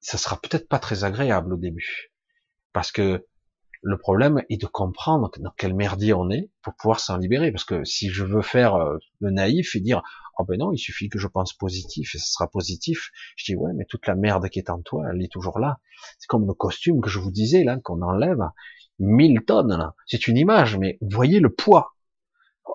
Ça 0.00 0.18
sera 0.18 0.40
peut-être 0.40 0.68
pas 0.68 0.78
très 0.78 1.04
agréable 1.04 1.54
au 1.54 1.56
début, 1.56 2.12
parce 2.72 2.92
que 2.92 3.26
le 3.84 3.98
problème 3.98 4.42
est 4.48 4.60
de 4.60 4.66
comprendre 4.66 5.30
dans 5.38 5.52
quel 5.56 5.74
merdier 5.74 6.14
on 6.14 6.30
est 6.30 6.50
pour 6.62 6.74
pouvoir 6.74 7.00
s'en 7.00 7.18
libérer. 7.18 7.52
Parce 7.52 7.64
que 7.64 7.84
si 7.84 8.08
je 8.08 8.24
veux 8.24 8.40
faire 8.40 8.76
euh, 8.76 8.96
le 9.20 9.30
naïf 9.30 9.76
et 9.76 9.80
dire 9.80 10.02
oh 10.38 10.44
ben 10.44 10.58
non, 10.58 10.72
il 10.72 10.78
suffit 10.78 11.10
que 11.10 11.18
je 11.18 11.28
pense 11.28 11.52
positif 11.52 12.14
et 12.14 12.18
ce 12.18 12.32
sera 12.32 12.48
positif, 12.48 13.10
je 13.36 13.44
dis 13.44 13.56
ouais, 13.56 13.72
mais 13.74 13.84
toute 13.84 14.06
la 14.06 14.14
merde 14.14 14.48
qui 14.48 14.58
est 14.58 14.70
en 14.70 14.80
toi, 14.80 15.04
elle 15.12 15.22
est 15.22 15.30
toujours 15.30 15.58
là. 15.58 15.78
C'est 16.18 16.26
comme 16.26 16.46
le 16.46 16.54
costume 16.54 17.02
que 17.02 17.10
je 17.10 17.18
vous 17.18 17.30
disais 17.30 17.62
là, 17.62 17.78
qu'on 17.84 18.00
enlève, 18.00 18.40
1000 19.00 19.44
tonnes 19.46 19.76
là. 19.76 19.94
C'est 20.06 20.28
une 20.28 20.38
image, 20.38 20.78
mais 20.78 20.98
voyez 21.02 21.40
le 21.40 21.50
poids. 21.50 21.94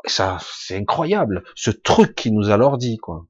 Ça, 0.06 0.38
c'est 0.42 0.78
incroyable. 0.78 1.44
Ce 1.56 1.72
truc 1.72 2.14
qui 2.14 2.32
nous 2.32 2.52
a 2.52 2.58
leur 2.58 2.78
dit 2.78 2.98
quoi. 2.98 3.26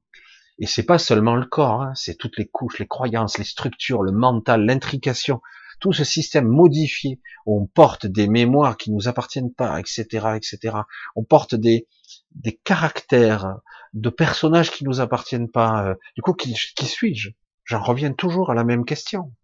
Et 0.58 0.66
c'est 0.66 0.84
pas 0.84 0.98
seulement 0.98 1.36
le 1.36 1.46
corps, 1.46 1.80
hein, 1.80 1.94
c'est 1.94 2.16
toutes 2.16 2.36
les 2.36 2.46
couches, 2.46 2.78
les 2.78 2.86
croyances, 2.86 3.38
les 3.38 3.44
structures, 3.44 4.02
le 4.02 4.12
mental, 4.12 4.66
l'intrication, 4.66 5.40
tout 5.80 5.92
ce 5.92 6.04
système 6.04 6.46
modifié, 6.46 7.20
on 7.46 7.66
porte 7.66 8.06
des 8.06 8.28
mémoires 8.28 8.76
qui 8.76 8.92
nous 8.92 9.08
appartiennent 9.08 9.52
pas, 9.52 9.80
etc., 9.80 10.04
etc. 10.36 10.76
On 11.16 11.24
porte 11.24 11.54
des, 11.54 11.88
des 12.34 12.56
caractères 12.56 13.60
de 13.92 14.10
personnages 14.10 14.70
qui 14.70 14.84
nous 14.84 15.00
appartiennent 15.00 15.50
pas. 15.50 15.86
Euh, 15.86 15.94
du 16.14 16.22
coup, 16.22 16.34
qui, 16.34 16.54
qui 16.76 16.86
suis-je? 16.86 17.30
J'en 17.64 17.82
reviens 17.82 18.12
toujours 18.12 18.50
à 18.50 18.54
la 18.54 18.64
même 18.64 18.84
question. 18.84 19.34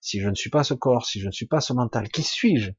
Si 0.00 0.20
je 0.20 0.28
ne 0.28 0.34
suis 0.34 0.50
pas 0.50 0.64
ce 0.64 0.74
corps, 0.74 1.06
si 1.06 1.20
je 1.20 1.26
ne 1.26 1.32
suis 1.32 1.46
pas 1.46 1.60
ce 1.60 1.72
mental, 1.72 2.08
qui 2.08 2.22
suis-je? 2.22 2.70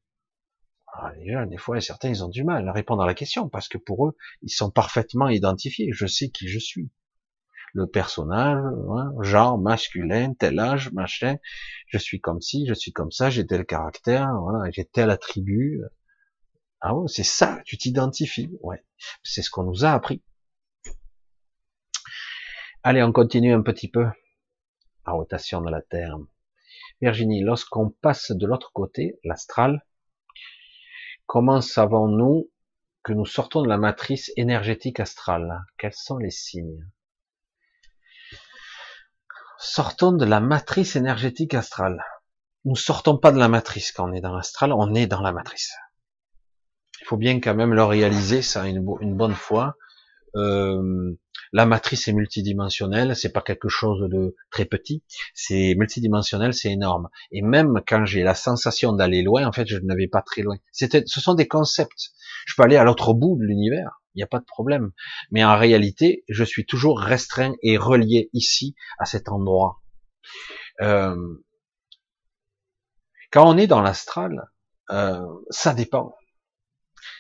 Ah, 0.93 1.11
Déjà, 1.19 1.45
des 1.45 1.57
fois, 1.57 1.79
certains, 1.81 2.09
ils 2.09 2.23
ont 2.23 2.29
du 2.29 2.43
mal 2.43 2.67
à 2.67 2.71
répondre 2.73 3.03
à 3.03 3.07
la 3.07 3.13
question 3.13 3.49
parce 3.49 3.67
que 3.67 3.77
pour 3.77 4.07
eux, 4.07 4.15
ils 4.41 4.49
sont 4.49 4.71
parfaitement 4.71 5.29
identifiés. 5.29 5.89
Je 5.93 6.05
sais 6.05 6.29
qui 6.29 6.47
je 6.47 6.59
suis 6.59 6.89
le 7.73 7.87
personnage, 7.87 8.63
hein, 8.89 9.13
genre 9.21 9.57
masculin, 9.57 10.33
tel 10.33 10.59
âge, 10.59 10.91
machin, 10.91 11.37
je 11.87 11.97
suis 11.97 12.19
comme 12.19 12.41
ci, 12.41 12.65
je 12.67 12.73
suis 12.73 12.91
comme 12.91 13.11
ça, 13.11 13.29
j'ai 13.29 13.45
tel 13.45 13.65
caractère, 13.65 14.31
j'ai 14.71 14.85
tel 14.85 15.09
attribut. 15.09 15.81
Ah 16.81 16.95
ouais, 16.95 17.07
c'est 17.07 17.23
ça, 17.23 17.59
tu 17.65 17.77
t'identifies, 17.77 18.57
ouais. 18.61 18.83
C'est 19.23 19.41
ce 19.41 19.49
qu'on 19.49 19.63
nous 19.63 19.85
a 19.85 19.91
appris. 19.91 20.23
Allez, 22.83 23.03
on 23.03 23.11
continue 23.11 23.53
un 23.53 23.61
petit 23.61 23.89
peu. 23.89 24.05
La 25.05 25.13
rotation 25.13 25.61
de 25.61 25.69
la 25.69 25.81
Terre. 25.81 26.17
Virginie, 27.01 27.41
lorsqu'on 27.41 27.89
passe 27.89 28.31
de 28.31 28.45
l'autre 28.45 28.71
côté, 28.73 29.19
l'astral, 29.23 29.85
comment 31.25 31.61
savons-nous 31.61 32.49
que 33.03 33.13
nous 33.13 33.25
sortons 33.25 33.61
de 33.61 33.67
la 33.67 33.77
matrice 33.77 34.31
énergétique 34.37 34.99
astrale? 34.99 35.61
Quels 35.77 35.93
sont 35.93 36.17
les 36.17 36.31
signes? 36.31 36.89
Sortons 39.59 40.13
de 40.13 40.25
la 40.25 40.39
matrice 40.39 40.95
énergétique 40.95 41.53
astrale. 41.53 42.01
Nous 42.65 42.77
sortons 42.77 43.17
pas 43.17 43.31
de 43.31 43.37
la 43.37 43.49
matrice 43.49 43.91
quand 43.91 44.09
on 44.09 44.13
est 44.13 44.21
dans 44.21 44.33
l'astral, 44.33 44.71
on 44.73 44.93
est 44.95 45.05
dans 45.05 45.21
la 45.21 45.33
matrice. 45.33 45.73
Il 47.01 47.05
faut 47.05 47.17
bien 47.17 47.39
quand 47.39 47.55
même 47.55 47.73
le 47.73 47.83
réaliser, 47.83 48.41
ça, 48.41 48.65
une, 48.67 48.83
bonne 49.15 49.33
fois. 49.33 49.75
Euh, 50.35 51.13
la 51.51 51.65
matrice 51.65 52.07
est 52.07 52.13
multidimensionnelle, 52.13 53.15
c'est 53.15 53.31
pas 53.31 53.41
quelque 53.41 53.67
chose 53.67 54.07
de 54.09 54.35
très 54.51 54.65
petit, 54.65 55.03
c'est 55.33 55.75
multidimensionnel, 55.75 56.53
c'est 56.53 56.71
énorme. 56.71 57.09
Et 57.31 57.41
même 57.41 57.81
quand 57.87 58.05
j'ai 58.05 58.23
la 58.23 58.35
sensation 58.35 58.93
d'aller 58.93 59.23
loin, 59.23 59.45
en 59.45 59.51
fait, 59.51 59.67
je 59.67 59.77
ne 59.77 59.95
vais 59.95 60.07
pas 60.07 60.21
très 60.21 60.41
loin. 60.41 60.57
C'était, 60.71 61.03
ce 61.05 61.19
sont 61.19 61.33
des 61.33 61.47
concepts. 61.47 62.11
Je 62.45 62.53
peux 62.55 62.63
aller 62.63 62.77
à 62.77 62.83
l'autre 62.83 63.13
bout 63.13 63.37
de 63.37 63.43
l'univers 63.43 63.98
il 64.13 64.19
n'y 64.19 64.23
a 64.23 64.27
pas 64.27 64.39
de 64.39 64.45
problème. 64.45 64.91
Mais 65.31 65.43
en 65.43 65.57
réalité, 65.57 66.23
je 66.29 66.43
suis 66.43 66.65
toujours 66.65 66.99
restreint 66.99 67.53
et 67.61 67.77
relié 67.77 68.29
ici, 68.33 68.75
à 68.97 69.05
cet 69.05 69.29
endroit. 69.29 69.81
Euh, 70.81 71.15
quand 73.31 73.47
on 73.47 73.57
est 73.57 73.67
dans 73.67 73.81
l'astral, 73.81 74.49
euh, 74.89 75.25
ça 75.49 75.73
dépend. 75.73 76.15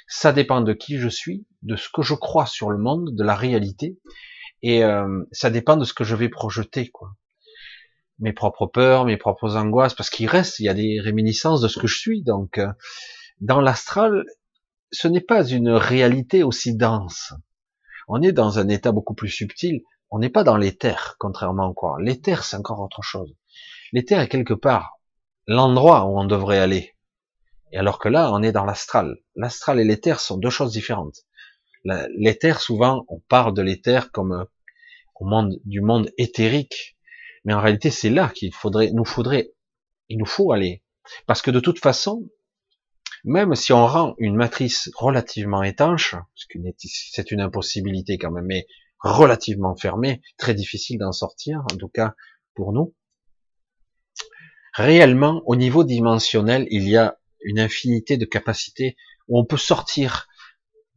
Ça 0.07 0.33
dépend 0.33 0.61
de 0.61 0.73
qui 0.73 0.97
je 0.97 1.09
suis, 1.09 1.45
de 1.61 1.75
ce 1.75 1.89
que 1.93 2.01
je 2.01 2.15
crois 2.15 2.47
sur 2.47 2.71
le 2.71 2.79
monde, 2.79 3.15
de 3.15 3.23
la 3.23 3.35
réalité, 3.35 3.99
et 4.63 4.83
euh, 4.83 5.23
ça 5.31 5.51
dépend 5.51 5.77
de 5.77 5.85
ce 5.85 5.93
que 5.93 6.03
je 6.03 6.15
vais 6.15 6.29
projeter, 6.29 6.89
quoi. 6.89 7.11
Mes 8.17 8.33
propres 8.33 8.65
peurs, 8.65 9.05
mes 9.05 9.17
propres 9.17 9.55
angoisses, 9.55 9.93
parce 9.93 10.09
qu'il 10.09 10.27
reste, 10.27 10.59
il 10.59 10.65
y 10.65 10.69
a 10.69 10.73
des 10.73 10.99
réminiscences 10.99 11.61
de 11.61 11.69
ce 11.69 11.79
que 11.79 11.87
je 11.87 11.97
suis. 11.97 12.21
Donc, 12.23 12.59
dans 13.39 13.61
l'astral, 13.61 14.25
ce 14.91 15.07
n'est 15.07 15.21
pas 15.21 15.45
une 15.45 15.69
réalité 15.69 16.43
aussi 16.43 16.75
dense. 16.75 17.33
On 18.07 18.21
est 18.21 18.31
dans 18.31 18.59
un 18.59 18.67
état 18.69 18.91
beaucoup 18.91 19.13
plus 19.13 19.29
subtil. 19.29 19.83
On 20.09 20.19
n'est 20.19 20.29
pas 20.29 20.43
dans 20.43 20.57
l'éther, 20.57 21.15
contrairement 21.19 21.71
à 21.71 21.73
quoi. 21.73 21.97
L'éther, 22.01 22.43
c'est 22.43 22.57
encore 22.57 22.81
autre 22.81 23.03
chose. 23.03 23.35
L'éther 23.91 24.19
est 24.19 24.27
quelque 24.27 24.53
part 24.53 24.99
l'endroit 25.49 26.05
où 26.05 26.19
on 26.19 26.25
devrait 26.25 26.59
aller. 26.59 26.95
Et 27.71 27.77
alors 27.77 27.97
que 27.97 28.07
là, 28.07 28.31
on 28.31 28.43
est 28.43 28.51
dans 28.51 28.65
l'astral. 28.65 29.17
L'astral 29.35 29.79
et 29.79 29.83
l'éther 29.83 30.19
sont 30.19 30.37
deux 30.37 30.51
choses 30.51 30.71
différentes. 30.71 31.25
L'éther, 31.83 32.59
souvent, 32.59 33.03
on 33.07 33.19
parle 33.19 33.55
de 33.55 33.63
l'éther 33.63 34.11
comme 34.11 34.45
au 35.15 35.25
monde, 35.25 35.59
du 35.65 35.81
monde 35.81 36.11
éthérique. 36.17 36.97
Mais 37.45 37.53
en 37.53 37.61
réalité, 37.61 37.89
c'est 37.89 38.11
là 38.11 38.29
qu'il 38.29 38.53
faudrait, 38.53 38.91
nous 38.91 39.05
faudrait, 39.05 39.51
il 40.07 40.19
nous 40.19 40.25
faut 40.25 40.51
aller. 40.51 40.83
Parce 41.25 41.41
que 41.41 41.51
de 41.51 41.59
toute 41.59 41.79
façon, 41.79 42.29
même 43.23 43.55
si 43.55 43.73
on 43.73 43.85
rend 43.85 44.15
une 44.17 44.35
matrice 44.35 44.89
relativement 44.95 45.63
étanche, 45.63 46.15
c'est 47.11 47.31
une 47.31 47.41
impossibilité 47.41 48.17
quand 48.17 48.31
même, 48.31 48.45
mais 48.45 48.67
relativement 48.99 49.75
fermée, 49.75 50.21
très 50.37 50.53
difficile 50.53 50.99
d'en 50.99 51.11
sortir, 51.11 51.63
en 51.71 51.77
tout 51.77 51.89
cas 51.89 52.15
pour 52.53 52.73
nous, 52.73 52.93
réellement, 54.73 55.41
au 55.45 55.55
niveau 55.55 55.83
dimensionnel, 55.83 56.67
il 56.69 56.87
y 56.87 56.97
a 56.97 57.17
une 57.41 57.59
infinité 57.59 58.17
de 58.17 58.25
capacités 58.25 58.97
où 59.27 59.39
on 59.39 59.45
peut 59.45 59.57
sortir. 59.57 60.27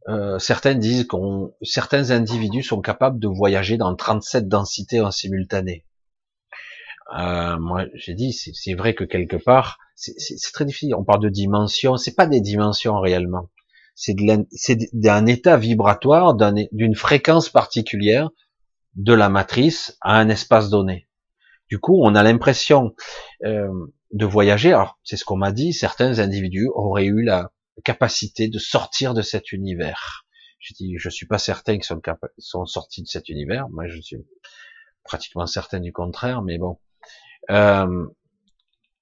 Euh, 0.09 0.37
certains 0.39 0.75
disent 0.75 1.07
que 1.07 1.17
certains 1.61 2.11
individus 2.11 2.63
sont 2.63 2.81
capables 2.81 3.19
de 3.19 3.27
voyager 3.27 3.77
dans 3.77 3.95
37 3.95 4.47
densités 4.47 4.99
en 4.99 5.11
simultané. 5.11 5.85
Euh, 7.17 7.57
moi 7.59 7.85
j'ai 7.93 8.13
dit, 8.13 8.33
c'est 8.33 8.73
vrai 8.73 8.95
que 8.95 9.03
quelque 9.03 9.35
part, 9.35 9.77
c'est 9.95 10.15
très 10.53 10.65
difficile. 10.65 10.95
On 10.95 11.03
parle 11.03 11.21
de 11.21 11.29
dimensions, 11.29 11.97
c'est 11.97 12.15
pas 12.15 12.27
des 12.27 12.41
dimensions 12.41 12.99
réellement. 12.99 13.49
C'est 13.95 14.15
d'un 14.93 15.25
état 15.27 15.57
vibratoire, 15.57 16.35
d'une 16.35 16.95
fréquence 16.95 17.49
particulière 17.49 18.29
de 18.95 19.13
la 19.13 19.29
matrice 19.29 19.97
à 20.01 20.17
un 20.17 20.29
espace 20.29 20.69
donné. 20.69 21.07
Du 21.69 21.79
coup, 21.79 21.99
on 22.03 22.15
a 22.15 22.23
l'impression 22.23 22.95
euh, 23.45 23.67
de 24.11 24.25
voyager. 24.25 24.73
Alors, 24.73 24.99
c'est 25.03 25.17
ce 25.17 25.25
qu'on 25.25 25.37
m'a 25.37 25.51
dit. 25.51 25.73
Certains 25.73 26.19
individus 26.19 26.69
auraient 26.73 27.05
eu 27.05 27.23
la 27.23 27.51
capacité 27.83 28.47
de 28.47 28.59
sortir 28.59 29.13
de 29.13 29.21
cet 29.21 29.51
univers. 29.51 30.25
Je 30.59 30.73
dis, 30.73 30.95
je 30.97 31.09
suis 31.09 31.25
pas 31.25 31.39
certain 31.39 31.73
qu'ils 31.73 31.83
sont, 31.83 32.01
sont 32.37 32.65
sortis 32.65 33.01
de 33.01 33.07
cet 33.07 33.29
univers. 33.29 33.69
Moi, 33.69 33.87
je 33.87 33.99
suis 33.99 34.17
pratiquement 35.03 35.45
certain 35.45 35.79
du 35.79 35.91
contraire. 35.91 36.41
Mais 36.41 36.57
bon, 36.57 36.77
euh, 37.49 38.07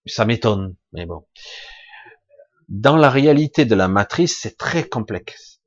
ça 0.06 0.26
m'étonne. 0.26 0.76
Mais 0.94 1.06
bon, 1.06 1.26
dans 2.70 2.96
la 2.96 3.10
réalité 3.10 3.66
de 3.66 3.76
la 3.76 3.88
matrice, 3.88 4.40
c'est 4.42 4.58
très 4.58 4.88
complexe. 4.88 5.62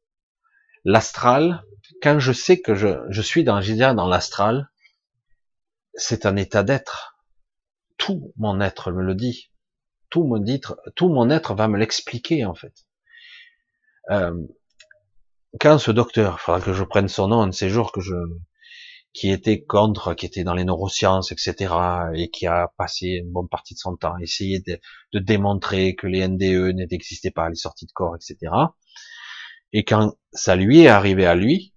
L'astral, 0.85 1.65
quand 2.03 2.19
je 2.19 2.33
sais 2.33 2.61
que 2.61 2.75
je, 2.75 3.23
suis 3.23 3.45
dans, 3.45 3.61
dans 3.95 4.09
l'astral, 4.09 4.71
c'est 5.95 6.27
un 6.27 6.37
état 6.37 6.63
d'être. 6.63 7.17
Tout 7.97 8.33
mon 8.37 8.61
être 8.61 8.91
me 8.91 9.03
le 9.03 9.15
dit. 9.15 9.51
Tout 10.11 10.25
mon 10.25 10.45
être, 10.47 10.81
tout 10.95 11.09
mon 11.09 11.31
être 11.31 11.55
va 11.55 11.69
me 11.69 11.79
l'expliquer 11.79 12.45
en 12.45 12.55
fait. 12.55 12.75
Euh, 14.11 14.35
quand 15.61 15.79
ce 15.79 15.91
docteur, 15.91 16.37
il 16.39 16.43
faudra 16.43 16.61
que 16.61 16.73
je 16.73 16.85
prenne 16.85 17.09
son 17.09 17.29
nom 17.29 17.43
un 17.43 17.47
de 17.47 17.53
ces 17.53 17.71
jours 17.71 17.93
que 17.93 18.01
je, 18.01 18.15
qui 19.15 19.31
était 19.31 19.63
contre, 19.63 20.15
qui 20.15 20.27
était 20.27 20.43
dans 20.43 20.55
les 20.55 20.65
neurosciences, 20.65 21.31
etc., 21.31 21.73
et 22.15 22.31
qui 22.31 22.49
a 22.49 22.73
passé 22.77 23.07
une 23.23 23.31
bonne 23.31 23.49
partie 23.49 23.75
de 23.75 23.79
son 23.79 23.97
temps 23.97 24.15
à 24.15 24.21
essayer 24.21 24.59
de, 24.59 24.81
de 25.13 25.19
démontrer 25.21 25.95
que 25.95 26.09
les 26.09 26.27
NDE 26.27 26.75
n'existaient 26.75 27.31
pas, 27.31 27.49
les 27.49 27.55
sorties 27.55 27.87
de 27.87 27.93
corps, 27.93 28.17
etc. 28.17 28.53
Et 29.73 29.85
quand 29.85 30.15
ça 30.33 30.57
lui 30.57 30.81
est 30.81 30.89
arrivé 30.89 31.27
à 31.27 31.37
lui, 31.37 31.75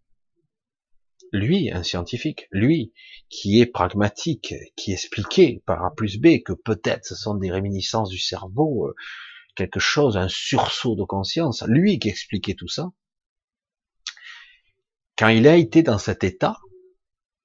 lui, 1.32 1.72
un 1.72 1.84
scientifique, 1.84 2.48
lui, 2.52 2.92
qui 3.30 3.62
est 3.62 3.68
pragmatique, 3.68 4.56
qui 4.76 4.94
expliquait 4.94 5.62
par 5.68 5.86
A 5.86 5.94
plus 5.94 6.20
B 6.20 6.42
que 6.44 6.54
peut-être 6.54 7.06
ce 7.06 7.16
sont 7.16 7.36
des 7.36 7.52
réminiscences 7.52 8.10
du 8.10 8.18
cerveau, 8.18 8.88
euh, 8.88 8.96
quelque 9.56 9.80
chose, 9.80 10.18
un 10.18 10.30
sursaut 10.30 10.96
de 10.96 11.04
conscience, 11.04 11.64
lui 11.68 12.00
qui 12.00 12.10
expliquait 12.10 12.56
tout 12.56 12.68
ça, 12.68 12.90
quand 15.18 15.28
il 15.28 15.48
a 15.48 15.56
été 15.56 15.84
dans 15.84 15.98
cet 16.00 16.24
état 16.24 16.58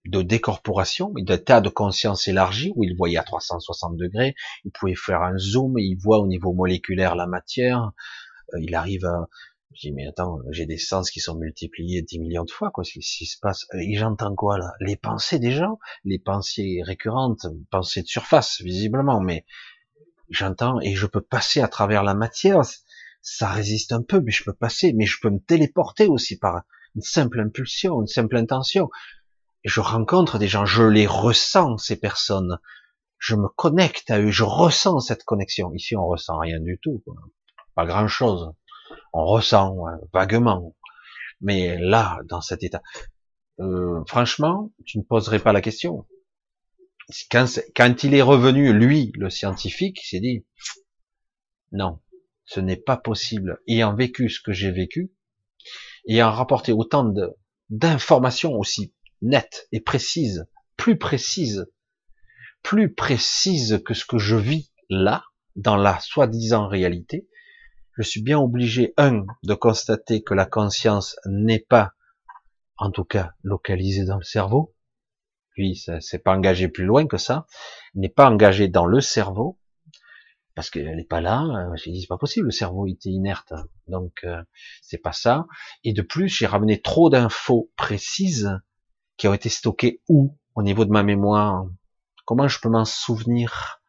de 0.04 0.22
décorporation, 0.22 1.12
d'état 1.16 1.60
de 1.60 1.68
conscience 1.68 2.26
élargi, 2.26 2.72
où 2.74 2.84
il 2.84 2.96
voyait 2.96 3.18
à 3.18 3.22
360 3.22 3.96
degrés, 3.96 4.34
il 4.64 4.72
pouvait 4.72 4.94
faire 4.96 5.22
un 5.22 5.38
zoom, 5.38 5.78
il 5.78 5.96
voit 5.96 6.18
au 6.18 6.26
niveau 6.26 6.52
moléculaire 6.52 7.14
la 7.14 7.26
matière, 7.26 7.92
euh, 8.54 8.58
il 8.60 8.74
arrive 8.74 9.04
à, 9.04 9.28
je 9.74 9.88
dis, 9.88 9.92
mais 9.92 10.06
attends, 10.06 10.38
j'ai 10.50 10.66
des 10.66 10.76
sens 10.76 11.10
qui 11.10 11.20
sont 11.20 11.36
multipliés 11.36 12.02
10 12.02 12.18
millions 12.18 12.44
de 12.44 12.50
fois, 12.50 12.70
quoi, 12.70 12.84
ce 12.84 12.98
qui 12.98 13.26
se 13.26 13.38
passe. 13.40 13.66
Et 13.74 13.94
j'entends 13.96 14.34
quoi, 14.34 14.58
là? 14.58 14.72
Les 14.80 14.96
pensées 14.96 15.38
des 15.38 15.52
gens, 15.52 15.78
les 16.04 16.18
pensées 16.18 16.80
récurrentes, 16.84 17.46
pensées 17.70 18.02
de 18.02 18.06
surface, 18.06 18.60
visiblement, 18.60 19.20
mais 19.20 19.46
j'entends 20.28 20.80
et 20.80 20.94
je 20.94 21.06
peux 21.06 21.20
passer 21.20 21.60
à 21.60 21.68
travers 21.68 22.02
la 22.02 22.14
matière. 22.14 22.60
Ça 23.22 23.48
résiste 23.48 23.92
un 23.92 24.02
peu, 24.02 24.20
mais 24.20 24.32
je 24.32 24.44
peux 24.44 24.52
passer, 24.52 24.92
mais 24.92 25.06
je 25.06 25.18
peux 25.22 25.30
me 25.30 25.38
téléporter 25.40 26.06
aussi 26.06 26.38
par 26.38 26.62
une 26.94 27.02
simple 27.02 27.40
impulsion, 27.40 28.00
une 28.00 28.08
simple 28.08 28.36
intention. 28.36 28.90
Je 29.64 29.80
rencontre 29.80 30.38
des 30.38 30.48
gens, 30.48 30.66
je 30.66 30.82
les 30.82 31.06
ressens, 31.06 31.78
ces 31.78 31.96
personnes. 31.96 32.58
Je 33.18 33.36
me 33.36 33.48
connecte 33.48 34.10
à 34.10 34.20
eux, 34.20 34.30
je 34.30 34.44
ressens 34.44 35.00
cette 35.00 35.24
connexion. 35.24 35.72
Ici, 35.72 35.96
on 35.96 36.06
ressent 36.06 36.38
rien 36.38 36.58
du 36.60 36.78
tout, 36.82 37.02
pas 37.74 37.86
grand 37.86 38.08
chose 38.08 38.52
on 39.12 39.24
ressent 39.26 39.84
vaguement. 40.12 40.74
Mais 41.40 41.78
là, 41.78 42.20
dans 42.28 42.40
cet 42.40 42.62
état, 42.62 42.82
euh, 43.60 44.02
franchement, 44.06 44.72
tu 44.86 44.98
ne 44.98 45.02
poserais 45.02 45.40
pas 45.40 45.52
la 45.52 45.60
question. 45.60 46.06
Quand, 47.30 47.46
quand 47.74 48.04
il 48.04 48.14
est 48.14 48.22
revenu, 48.22 48.72
lui, 48.72 49.12
le 49.16 49.28
scientifique, 49.28 50.00
il 50.04 50.08
s'est 50.08 50.20
dit, 50.20 50.46
non, 51.72 52.00
ce 52.44 52.60
n'est 52.60 52.76
pas 52.76 52.96
possible. 52.96 53.60
Ayant 53.66 53.94
vécu 53.94 54.28
ce 54.28 54.40
que 54.40 54.52
j'ai 54.52 54.70
vécu, 54.70 55.12
ayant 56.08 56.30
rapporté 56.30 56.72
autant 56.72 57.12
d'informations 57.70 58.54
aussi 58.54 58.94
nettes 59.22 59.68
et 59.72 59.80
précises, 59.80 60.46
plus 60.76 60.98
précises, 60.98 61.66
plus 62.62 62.92
précises 62.92 63.82
que 63.84 63.94
ce 63.94 64.04
que 64.04 64.18
je 64.18 64.36
vis 64.36 64.72
là, 64.90 65.24
dans 65.56 65.76
la 65.76 65.98
soi-disant 66.00 66.68
réalité, 66.68 67.28
je 67.96 68.02
suis 68.02 68.22
bien 68.22 68.38
obligé, 68.38 68.94
un, 68.96 69.26
de 69.42 69.54
constater 69.54 70.22
que 70.22 70.34
la 70.34 70.46
conscience 70.46 71.16
n'est 71.26 71.58
pas, 71.58 71.92
en 72.78 72.90
tout 72.90 73.04
cas, 73.04 73.32
localisée 73.42 74.04
dans 74.04 74.16
le 74.16 74.24
cerveau. 74.24 74.74
Puis, 75.50 75.76
ça 75.76 76.00
s'est 76.00 76.18
pas 76.18 76.34
engagé 76.34 76.68
plus 76.68 76.84
loin 76.84 77.06
que 77.06 77.18
ça. 77.18 77.46
N'est 77.94 78.08
pas 78.08 78.30
engagé 78.30 78.68
dans 78.68 78.86
le 78.86 79.02
cerveau. 79.02 79.58
Parce 80.54 80.70
qu'elle 80.70 80.96
n'est 80.96 81.04
pas 81.04 81.20
là. 81.20 81.42
Euh, 81.42 81.76
j'ai 81.76 81.90
dit, 81.90 82.00
c'est 82.00 82.06
pas 82.06 82.18
possible. 82.18 82.46
Le 82.46 82.52
cerveau 82.52 82.86
était 82.86 83.10
inerte. 83.10 83.52
Donc, 83.88 84.20
euh, 84.24 84.42
c'est 84.80 84.98
pas 84.98 85.12
ça. 85.12 85.46
Et 85.84 85.92
de 85.92 86.02
plus, 86.02 86.28
j'ai 86.28 86.46
ramené 86.46 86.80
trop 86.80 87.10
d'infos 87.10 87.70
précises 87.76 88.50
qui 89.22 89.28
ont 89.28 89.34
été 89.34 89.48
stockées 89.48 90.00
où? 90.08 90.36
Au 90.56 90.64
niveau 90.64 90.84
de 90.84 90.90
ma 90.90 91.04
mémoire? 91.04 91.64
Comment 92.24 92.48
je 92.48 92.58
peux 92.58 92.68
m'en 92.68 92.84
souvenir? 92.84 93.80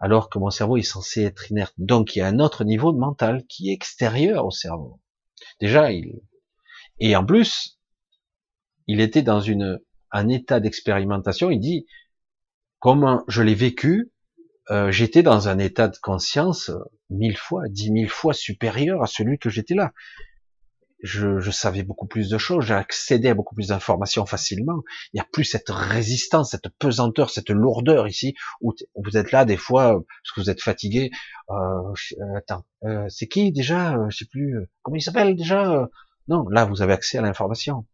alors 0.00 0.30
que 0.30 0.38
mon 0.38 0.48
cerveau 0.48 0.78
est 0.78 0.82
censé 0.82 1.22
être 1.22 1.50
inerte. 1.50 1.74
Donc 1.76 2.16
il 2.16 2.20
y 2.20 2.22
a 2.22 2.26
un 2.26 2.38
autre 2.38 2.64
niveau 2.64 2.90
de 2.90 2.98
mental 2.98 3.44
qui 3.46 3.68
est 3.68 3.74
extérieur 3.74 4.46
au 4.46 4.50
cerveau. 4.50 5.00
Déjà, 5.60 5.92
il 5.92 6.22
et 6.98 7.14
en 7.14 7.26
plus, 7.26 7.78
il 8.86 9.02
était 9.02 9.22
dans 9.22 9.40
une 9.40 9.80
un 10.10 10.28
état 10.28 10.60
d'expérimentation. 10.60 11.50
Il 11.50 11.60
dit 11.60 11.86
comment 12.78 13.22
je 13.28 13.42
l'ai 13.42 13.54
vécu, 13.54 14.12
euh, 14.70 14.90
j'étais 14.90 15.22
dans 15.22 15.48
un 15.48 15.58
état 15.58 15.88
de 15.88 15.98
conscience 16.02 16.70
mille 17.10 17.36
fois, 17.36 17.64
dix 17.68 17.90
mille 17.90 18.10
fois 18.10 18.32
supérieur 18.32 19.02
à 19.02 19.06
celui 19.06 19.38
que 19.38 19.50
j'étais 19.50 19.74
là 19.74 19.92
je, 21.02 21.38
je, 21.38 21.50
savais 21.50 21.82
beaucoup 21.82 22.06
plus 22.06 22.28
de 22.30 22.38
choses, 22.38 22.64
j'ai 22.64 22.74
accédé 22.74 23.28
à 23.28 23.34
beaucoup 23.34 23.54
plus 23.54 23.68
d'informations 23.68 24.26
facilement. 24.26 24.82
Il 25.12 25.16
n'y 25.16 25.20
a 25.20 25.26
plus 25.30 25.44
cette 25.44 25.68
résistance, 25.68 26.52
cette 26.52 26.68
pesanteur, 26.78 27.30
cette 27.30 27.50
lourdeur 27.50 28.08
ici, 28.08 28.34
où 28.60 28.72
vous 28.96 29.16
êtes 29.16 29.32
là 29.32 29.44
des 29.44 29.56
fois 29.56 29.92
parce 29.92 30.32
que 30.34 30.40
vous 30.40 30.50
êtes 30.50 30.62
fatigué. 30.62 31.10
Euh, 31.50 31.54
euh 32.20 32.36
attends, 32.38 32.64
euh, 32.84 33.06
c'est 33.08 33.26
qui 33.26 33.52
déjà 33.52 33.96
euh, 33.96 34.06
Je 34.10 34.18
sais 34.18 34.26
plus. 34.26 34.56
Comment 34.82 34.96
il 34.96 35.02
s'appelle 35.02 35.36
déjà 35.36 35.88
Non, 36.28 36.48
là 36.48 36.64
vous 36.64 36.80
avez 36.80 36.92
accès 36.92 37.18
à 37.18 37.22
l'information. 37.22 37.86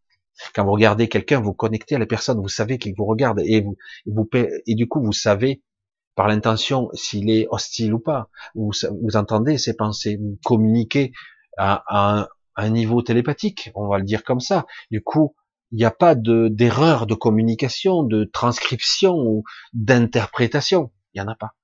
Quand 0.54 0.64
vous 0.64 0.72
regardez 0.72 1.08
quelqu'un, 1.08 1.40
vous 1.40 1.52
connectez 1.52 1.96
à 1.96 1.98
la 1.98 2.06
personne, 2.06 2.40
vous 2.40 2.48
savez 2.48 2.78
qu'il 2.78 2.94
vous 2.96 3.04
regarde 3.04 3.40
et 3.44 3.60
vous, 4.06 4.28
et 4.66 4.74
du 4.74 4.88
coup 4.88 5.02
vous 5.02 5.12
savez 5.12 5.62
par 6.14 6.28
l'intention 6.28 6.88
s'il 6.94 7.30
est 7.30 7.46
hostile 7.50 7.94
ou 7.94 7.98
pas. 7.98 8.30
Vous, 8.54 8.70
vous 9.02 9.16
entendez 9.16 9.58
ses 9.58 9.74
pensées, 9.74 10.16
vous 10.16 10.38
communiquez 10.44 11.12
à, 11.56 11.82
à, 11.86 12.20
un 12.20 12.28
niveau 12.68 13.02
télépathique, 13.02 13.70
on 13.74 13.88
va 13.88 13.98
le 13.98 14.04
dire 14.04 14.24
comme 14.24 14.40
ça. 14.40 14.66
Du 14.90 15.02
coup, 15.02 15.34
il 15.72 15.78
n'y 15.78 15.84
a 15.84 15.90
pas 15.90 16.14
de 16.14 16.48
d'erreur 16.48 17.06
de 17.06 17.14
communication, 17.14 18.02
de 18.02 18.24
transcription 18.24 19.14
ou 19.14 19.44
d'interprétation. 19.72 20.92
Il 21.14 21.20
n'y 21.20 21.26
en 21.26 21.30
a 21.30 21.36
pas. 21.36 21.54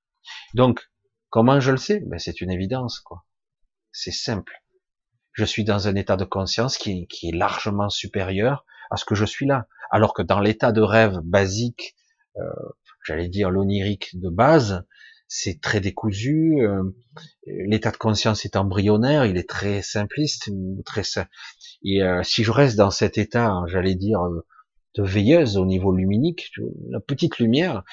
Donc, 0.53 0.89
comment 1.29 1.59
je 1.59 1.71
le 1.71 1.77
sais? 1.77 2.01
Ben, 2.05 2.19
C'est 2.19 2.41
une 2.41 2.51
évidence, 2.51 2.99
quoi. 2.99 3.25
C'est 3.91 4.11
simple. 4.11 4.63
Je 5.33 5.45
suis 5.45 5.63
dans 5.63 5.87
un 5.87 5.95
état 5.95 6.17
de 6.17 6.25
conscience 6.25 6.77
qui, 6.77 7.07
qui, 7.07 7.29
est 7.29 7.35
largement 7.35 7.89
supérieur 7.89 8.65
à 8.89 8.97
ce 8.97 9.05
que 9.05 9.15
je 9.15 9.25
suis 9.25 9.45
là. 9.45 9.67
Alors 9.91 10.13
que 10.13 10.21
dans 10.21 10.39
l'état 10.39 10.71
de 10.71 10.81
rêve 10.81 11.19
basique, 11.23 11.95
euh, 12.37 12.41
j'allais 13.05 13.29
dire 13.29 13.49
l'onirique 13.49 14.19
de 14.19 14.29
base, 14.29 14.85
c'est 15.27 15.61
très 15.61 15.79
décousu. 15.81 16.61
Euh, 16.61 16.83
l'état 17.45 17.91
de 17.91 17.97
conscience 17.97 18.45
est 18.45 18.55
embryonnaire, 18.55 19.25
il 19.25 19.37
est 19.37 19.49
très 19.49 19.81
simpliste, 19.81 20.49
très 20.85 21.03
et 21.83 22.01
euh, 22.01 22.23
si 22.23 22.43
je 22.43 22.51
reste 22.51 22.77
dans 22.77 22.91
cet 22.91 23.17
état, 23.17 23.61
j'allais 23.67 23.95
dire 23.95 24.21
de 24.95 25.03
veilleuse 25.03 25.57
au 25.57 25.65
niveau 25.65 25.93
luminique, 25.93 26.51
la 26.89 26.99
petite 26.99 27.39
lumière, 27.39 27.83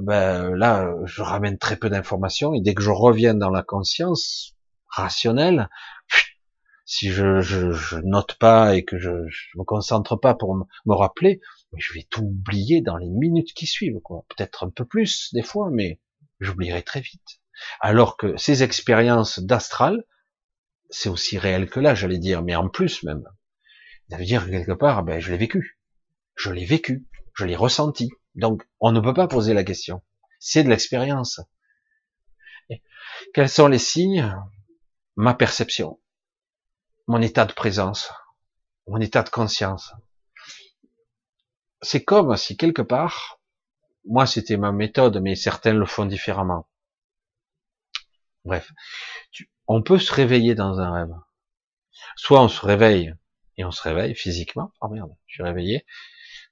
ben 0.00 0.54
là, 0.54 0.94
je 1.04 1.22
ramène 1.22 1.58
très 1.58 1.76
peu 1.76 1.90
d'informations 1.90 2.54
et 2.54 2.60
dès 2.60 2.74
que 2.74 2.82
je 2.82 2.90
reviens 2.90 3.34
dans 3.34 3.50
la 3.50 3.62
conscience 3.62 4.54
rationnelle, 4.88 5.68
si 6.84 7.10
je, 7.10 7.40
je, 7.40 7.96
note 8.04 8.34
pas 8.34 8.76
et 8.76 8.84
que 8.84 8.98
je, 8.98 9.10
je 9.28 9.58
me 9.58 9.64
concentre 9.64 10.16
pas 10.16 10.34
pour 10.34 10.54
me 10.56 10.94
rappeler, 10.94 11.40
je 11.76 11.94
vais 11.94 12.06
tout 12.10 12.22
oublier 12.22 12.80
dans 12.80 12.96
les 12.96 13.08
minutes 13.08 13.54
qui 13.54 13.66
suivent, 13.66 14.00
quoi. 14.00 14.24
Peut-être 14.28 14.64
un 14.64 14.70
peu 14.70 14.84
plus 14.84 15.30
des 15.32 15.42
fois, 15.42 15.70
mais 15.70 16.00
j'oublierai 16.42 16.82
très 16.82 17.00
vite. 17.00 17.40
Alors 17.80 18.16
que 18.16 18.36
ces 18.36 18.62
expériences 18.62 19.38
d'astral, 19.38 20.04
c'est 20.90 21.08
aussi 21.08 21.38
réel 21.38 21.68
que 21.70 21.80
là, 21.80 21.94
j'allais 21.94 22.18
dire, 22.18 22.42
mais 22.42 22.54
en 22.54 22.68
plus 22.68 23.02
même. 23.02 23.24
Ça 24.10 24.18
veut 24.18 24.24
dire 24.24 24.44
que 24.44 24.50
quelque 24.50 24.72
part, 24.72 25.02
ben, 25.04 25.20
je 25.20 25.30
l'ai 25.30 25.38
vécu. 25.38 25.78
Je 26.34 26.50
l'ai 26.50 26.66
vécu. 26.66 27.06
Je 27.34 27.46
l'ai 27.46 27.56
ressenti. 27.56 28.10
Donc, 28.34 28.66
on 28.80 28.92
ne 28.92 29.00
peut 29.00 29.14
pas 29.14 29.28
poser 29.28 29.54
la 29.54 29.64
question. 29.64 30.02
c'est 30.38 30.64
de 30.64 30.68
l'expérience. 30.68 31.40
Quels 33.32 33.48
sont 33.48 33.68
les 33.68 33.78
signes? 33.78 34.34
Ma 35.16 35.34
perception, 35.34 36.00
mon 37.06 37.20
état 37.20 37.44
de 37.44 37.52
présence, 37.52 38.10
mon 38.86 38.98
état 38.98 39.22
de 39.22 39.28
conscience. 39.28 39.92
C'est 41.82 42.02
comme 42.02 42.36
si 42.36 42.56
quelque 42.56 42.80
part, 42.80 43.38
moi 44.06 44.26
c'était 44.26 44.56
ma 44.56 44.72
méthode, 44.72 45.20
mais 45.20 45.34
certains 45.34 45.74
le 45.74 45.86
font 45.86 46.06
différemment. 46.06 46.66
Bref, 48.44 48.72
on 49.68 49.82
peut 49.82 49.98
se 49.98 50.12
réveiller 50.12 50.54
dans 50.54 50.80
un 50.80 50.92
rêve. 50.92 51.14
Soit 52.16 52.42
on 52.42 52.48
se 52.48 52.64
réveille 52.64 53.14
et 53.56 53.64
on 53.64 53.70
se 53.70 53.82
réveille 53.82 54.14
physiquement. 54.14 54.72
Oh 54.80 54.88
merde, 54.88 55.14
je 55.26 55.34
suis 55.34 55.42
réveillé. 55.42 55.86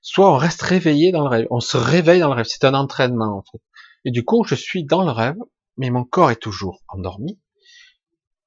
Soit 0.00 0.32
on 0.32 0.36
reste 0.36 0.62
réveillé 0.62 1.12
dans 1.12 1.22
le 1.22 1.28
rêve. 1.28 1.46
On 1.50 1.60
se 1.60 1.76
réveille 1.76 2.20
dans 2.20 2.28
le 2.28 2.34
rêve. 2.34 2.46
C'est 2.48 2.64
un 2.64 2.74
entraînement 2.74 3.38
en 3.38 3.42
fait. 3.42 3.60
Et 4.04 4.10
du 4.10 4.24
coup, 4.24 4.44
je 4.44 4.54
suis 4.54 4.84
dans 4.84 5.04
le 5.04 5.10
rêve, 5.10 5.36
mais 5.76 5.90
mon 5.90 6.04
corps 6.04 6.30
est 6.30 6.40
toujours 6.40 6.82
endormi. 6.88 7.40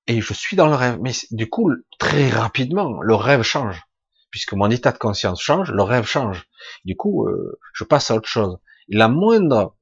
Et 0.08 0.22
je 0.22 0.34
suis 0.34 0.56
dans 0.56 0.68
le 0.68 0.76
rêve. 0.76 0.98
Mais 1.02 1.12
du 1.32 1.50
coup, 1.50 1.72
très 2.00 2.30
rapidement, 2.30 3.02
le 3.02 3.16
rêve 3.16 3.44
change. 3.44 3.82
Puisque 4.32 4.54
mon 4.54 4.72
état 4.72 4.92
de 4.92 4.98
conscience 4.98 5.42
change, 5.42 5.72
le 5.72 5.84
rêve 5.84 6.06
change. 6.06 6.46
Du 6.86 6.96
coup, 6.96 7.28
euh, 7.28 7.60
je 7.74 7.84
passe 7.84 8.10
à 8.10 8.16
autre 8.16 8.28
chose. 8.28 8.58
La 8.88 9.08
moindre, 9.08 9.76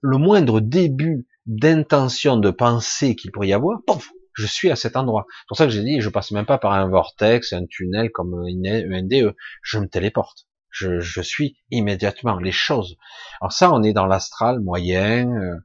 le 0.00 0.18
moindre 0.18 0.60
début 0.60 1.26
d'intention 1.46 2.36
de 2.36 2.50
pensée 2.50 3.16
qu'il 3.16 3.32
pourrait 3.32 3.48
y 3.48 3.52
avoir, 3.52 3.80
pouf, 3.86 4.12
je 4.34 4.46
suis 4.46 4.70
à 4.70 4.76
cet 4.76 4.96
endroit. 4.96 5.26
C'est 5.28 5.48
pour 5.48 5.56
ça 5.56 5.64
que 5.64 5.72
j'ai 5.72 5.82
dit, 5.82 6.00
je 6.00 6.08
passe 6.08 6.30
même 6.30 6.46
pas 6.46 6.58
par 6.58 6.72
un 6.72 6.88
vortex, 6.88 7.52
un 7.52 7.66
tunnel 7.66 8.10
comme 8.10 8.34
un 8.34 9.02
NDE. 9.02 9.34
Je 9.62 9.78
me 9.78 9.88
téléporte. 9.88 10.46
Je, 10.70 11.00
je, 11.00 11.20
suis 11.20 11.58
immédiatement 11.70 12.38
les 12.38 12.52
choses. 12.52 12.96
Alors 13.40 13.52
ça, 13.52 13.70
on 13.72 13.82
est 13.82 13.92
dans 13.92 14.06
l'astral 14.06 14.60
moyen, 14.60 15.30
euh, 15.30 15.56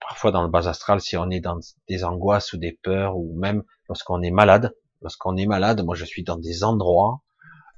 parfois 0.00 0.30
dans 0.30 0.42
le 0.42 0.48
bas 0.48 0.68
astral, 0.68 1.00
si 1.00 1.16
on 1.16 1.28
est 1.30 1.40
dans 1.40 1.58
des 1.88 2.04
angoisses 2.04 2.52
ou 2.52 2.56
des 2.56 2.78
peurs, 2.82 3.16
ou 3.16 3.36
même 3.36 3.64
lorsqu'on 3.88 4.22
est 4.22 4.30
malade. 4.30 4.72
Lorsqu'on 5.02 5.36
est 5.36 5.46
malade, 5.46 5.82
moi 5.84 5.96
je 5.96 6.04
suis 6.04 6.22
dans 6.22 6.38
des 6.38 6.62
endroits, 6.62 7.22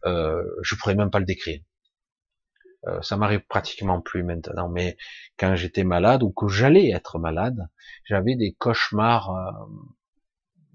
euh, 0.05 0.43
je 0.63 0.77
pourrais 0.77 0.95
même 0.95 1.11
pas 1.11 1.19
le 1.19 1.25
décrire. 1.25 1.61
Euh, 2.87 3.01
ça 3.03 3.17
m'arrive 3.17 3.41
pratiquement 3.49 4.01
plus 4.01 4.23
maintenant, 4.23 4.69
mais 4.69 4.97
quand 5.39 5.57
j'étais 5.57 5.85
malade 5.85 6.23
ou 6.23 6.31
que 6.31 6.49
j'allais 6.49 6.91
être 6.91 7.19
malade, 7.19 7.69
j'avais 8.05 8.37
des 8.37 8.53
cauchemars, 8.53 9.31
euh, 9.31 9.67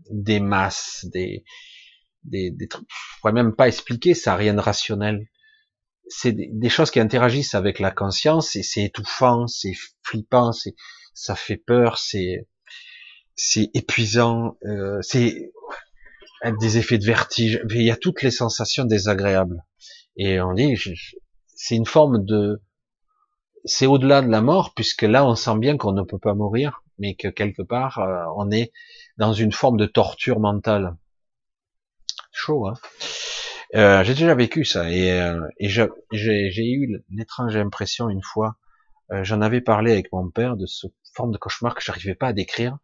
des 0.09 0.39
masses, 0.39 1.05
des, 1.11 1.45
des, 2.23 2.51
des 2.51 2.67
trucs. 2.67 2.87
Je 2.89 3.19
pourrais 3.21 3.33
même 3.33 3.55
pas 3.55 3.67
expliquer, 3.67 4.13
ça 4.13 4.35
rien 4.35 4.53
de 4.53 4.59
rationnel. 4.59 5.27
C'est 6.09 6.33
des, 6.33 6.69
choses 6.69 6.91
qui 6.91 6.99
interagissent 6.99 7.55
avec 7.55 7.79
la 7.79 7.91
conscience 7.91 8.57
et 8.57 8.63
c'est 8.63 8.83
étouffant, 8.83 9.47
c'est 9.47 9.73
flippant, 10.03 10.51
c'est 10.51 10.75
ça 11.13 11.35
fait 11.35 11.57
peur, 11.57 11.97
c'est 11.97 12.49
c'est 13.35 13.69
épuisant, 13.73 14.57
euh, 14.65 14.99
c'est 15.01 15.51
des 16.59 16.77
effets 16.77 16.97
de 16.97 17.05
vertige. 17.05 17.61
Il 17.69 17.83
y 17.83 17.91
a 17.91 17.95
toutes 17.95 18.21
les 18.23 18.31
sensations 18.31 18.83
désagréables. 18.83 19.63
Et 20.17 20.41
on 20.41 20.53
dit, 20.53 20.75
c'est 21.63 21.75
une 21.75 21.85
forme 21.85 22.25
de, 22.25 22.59
c'est 23.65 23.85
au-delà 23.85 24.23
de 24.23 24.29
la 24.29 24.41
mort, 24.41 24.73
puisque 24.73 25.03
là, 25.03 25.23
on 25.23 25.35
sent 25.35 25.59
bien 25.59 25.77
qu'on 25.77 25.91
ne 25.91 26.01
peut 26.01 26.17
pas 26.17 26.33
mourir, 26.33 26.81
mais 26.97 27.13
que 27.13 27.27
quelque 27.27 27.61
part, 27.61 27.99
euh, 27.99 28.23
on 28.35 28.49
est 28.49 28.71
dans 29.17 29.31
une 29.31 29.51
forme 29.51 29.77
de 29.77 29.85
torture 29.85 30.39
mentale. 30.39 30.97
Chaud, 32.31 32.67
hein 32.67 32.73
euh, 33.75 34.03
J'ai 34.03 34.13
déjà 34.13 34.33
vécu 34.33 34.65
ça, 34.65 34.89
et, 34.89 35.11
euh, 35.11 35.39
j'ai 35.59 36.71
eu 36.71 37.03
l'étrange 37.11 37.55
impression 37.55 38.09
une 38.09 38.23
fois, 38.23 38.55
j'en 39.21 39.41
avais 39.41 39.61
parlé 39.61 39.91
avec 39.91 40.11
mon 40.11 40.31
père 40.31 40.55
de 40.57 40.65
ce 40.65 40.87
forme 41.13 41.31
de 41.31 41.37
cauchemar 41.37 41.75
que 41.75 41.83
j'arrivais 41.83 42.15
pas 42.15 42.27
à 42.27 42.33
décrire, 42.33 42.79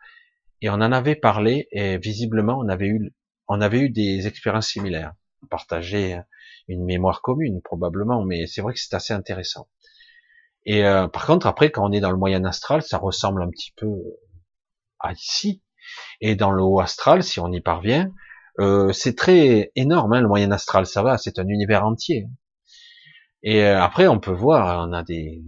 et 0.62 0.70
on 0.70 0.74
en 0.74 0.92
avait 0.92 1.16
parlé, 1.16 1.68
et 1.72 1.98
visiblement, 1.98 2.60
on 2.60 2.70
avait 2.70 2.90
eu, 2.90 3.12
on 3.48 3.60
avait 3.60 3.80
eu 3.80 3.90
des 3.90 4.28
expériences 4.28 4.68
similaires, 4.68 5.14
partagées 5.50 6.20
une 6.68 6.86
mémoire 6.86 7.22
commune 7.22 7.62
probablement, 7.62 8.24
mais 8.24 8.48
c'est 8.48 8.62
vrai 8.62 8.74
que 8.74 8.80
c'est 8.80 8.96
assez 8.96 9.14
intéressant. 9.14 9.68
Et 10.66 10.86
euh, 10.86 11.08
par 11.08 11.26
contre, 11.26 11.48
après, 11.48 11.72
quand 11.72 11.88
on 11.88 11.92
est 11.92 12.02
dans 12.02 12.12
le 12.12 12.18
moyen 12.18 12.44
astral, 12.44 12.82
ça 12.82 12.98
ressemble 12.98 13.42
un 13.42 13.50
petit 13.50 13.74
peu 13.78 13.88
à 15.00 15.14
ici. 15.14 15.62
Et 16.20 16.36
dans 16.36 16.52
le 16.52 16.62
haut 16.62 16.80
astral, 16.80 17.24
si 17.24 17.40
on 17.40 17.52
y 17.52 17.62
parvient, 17.62 18.12
euh, 18.60 18.92
c'est 18.92 19.16
très 19.16 19.72
énorme, 19.76 20.14
hein, 20.14 20.22
le 20.22 20.28
moyen 20.28 20.52
astral, 20.52 20.86
ça 20.86 21.04
va, 21.04 21.18
c'est 21.18 21.40
un 21.40 21.48
univers 21.48 21.86
entier. 21.86 22.28
Et 23.44 23.64
euh, 23.64 23.82
après, 23.82 24.08
on 24.08 24.20
peut 24.20 24.32
voir, 24.32 24.88
on 24.88 24.94
a 24.94 25.04
des, 25.04 25.44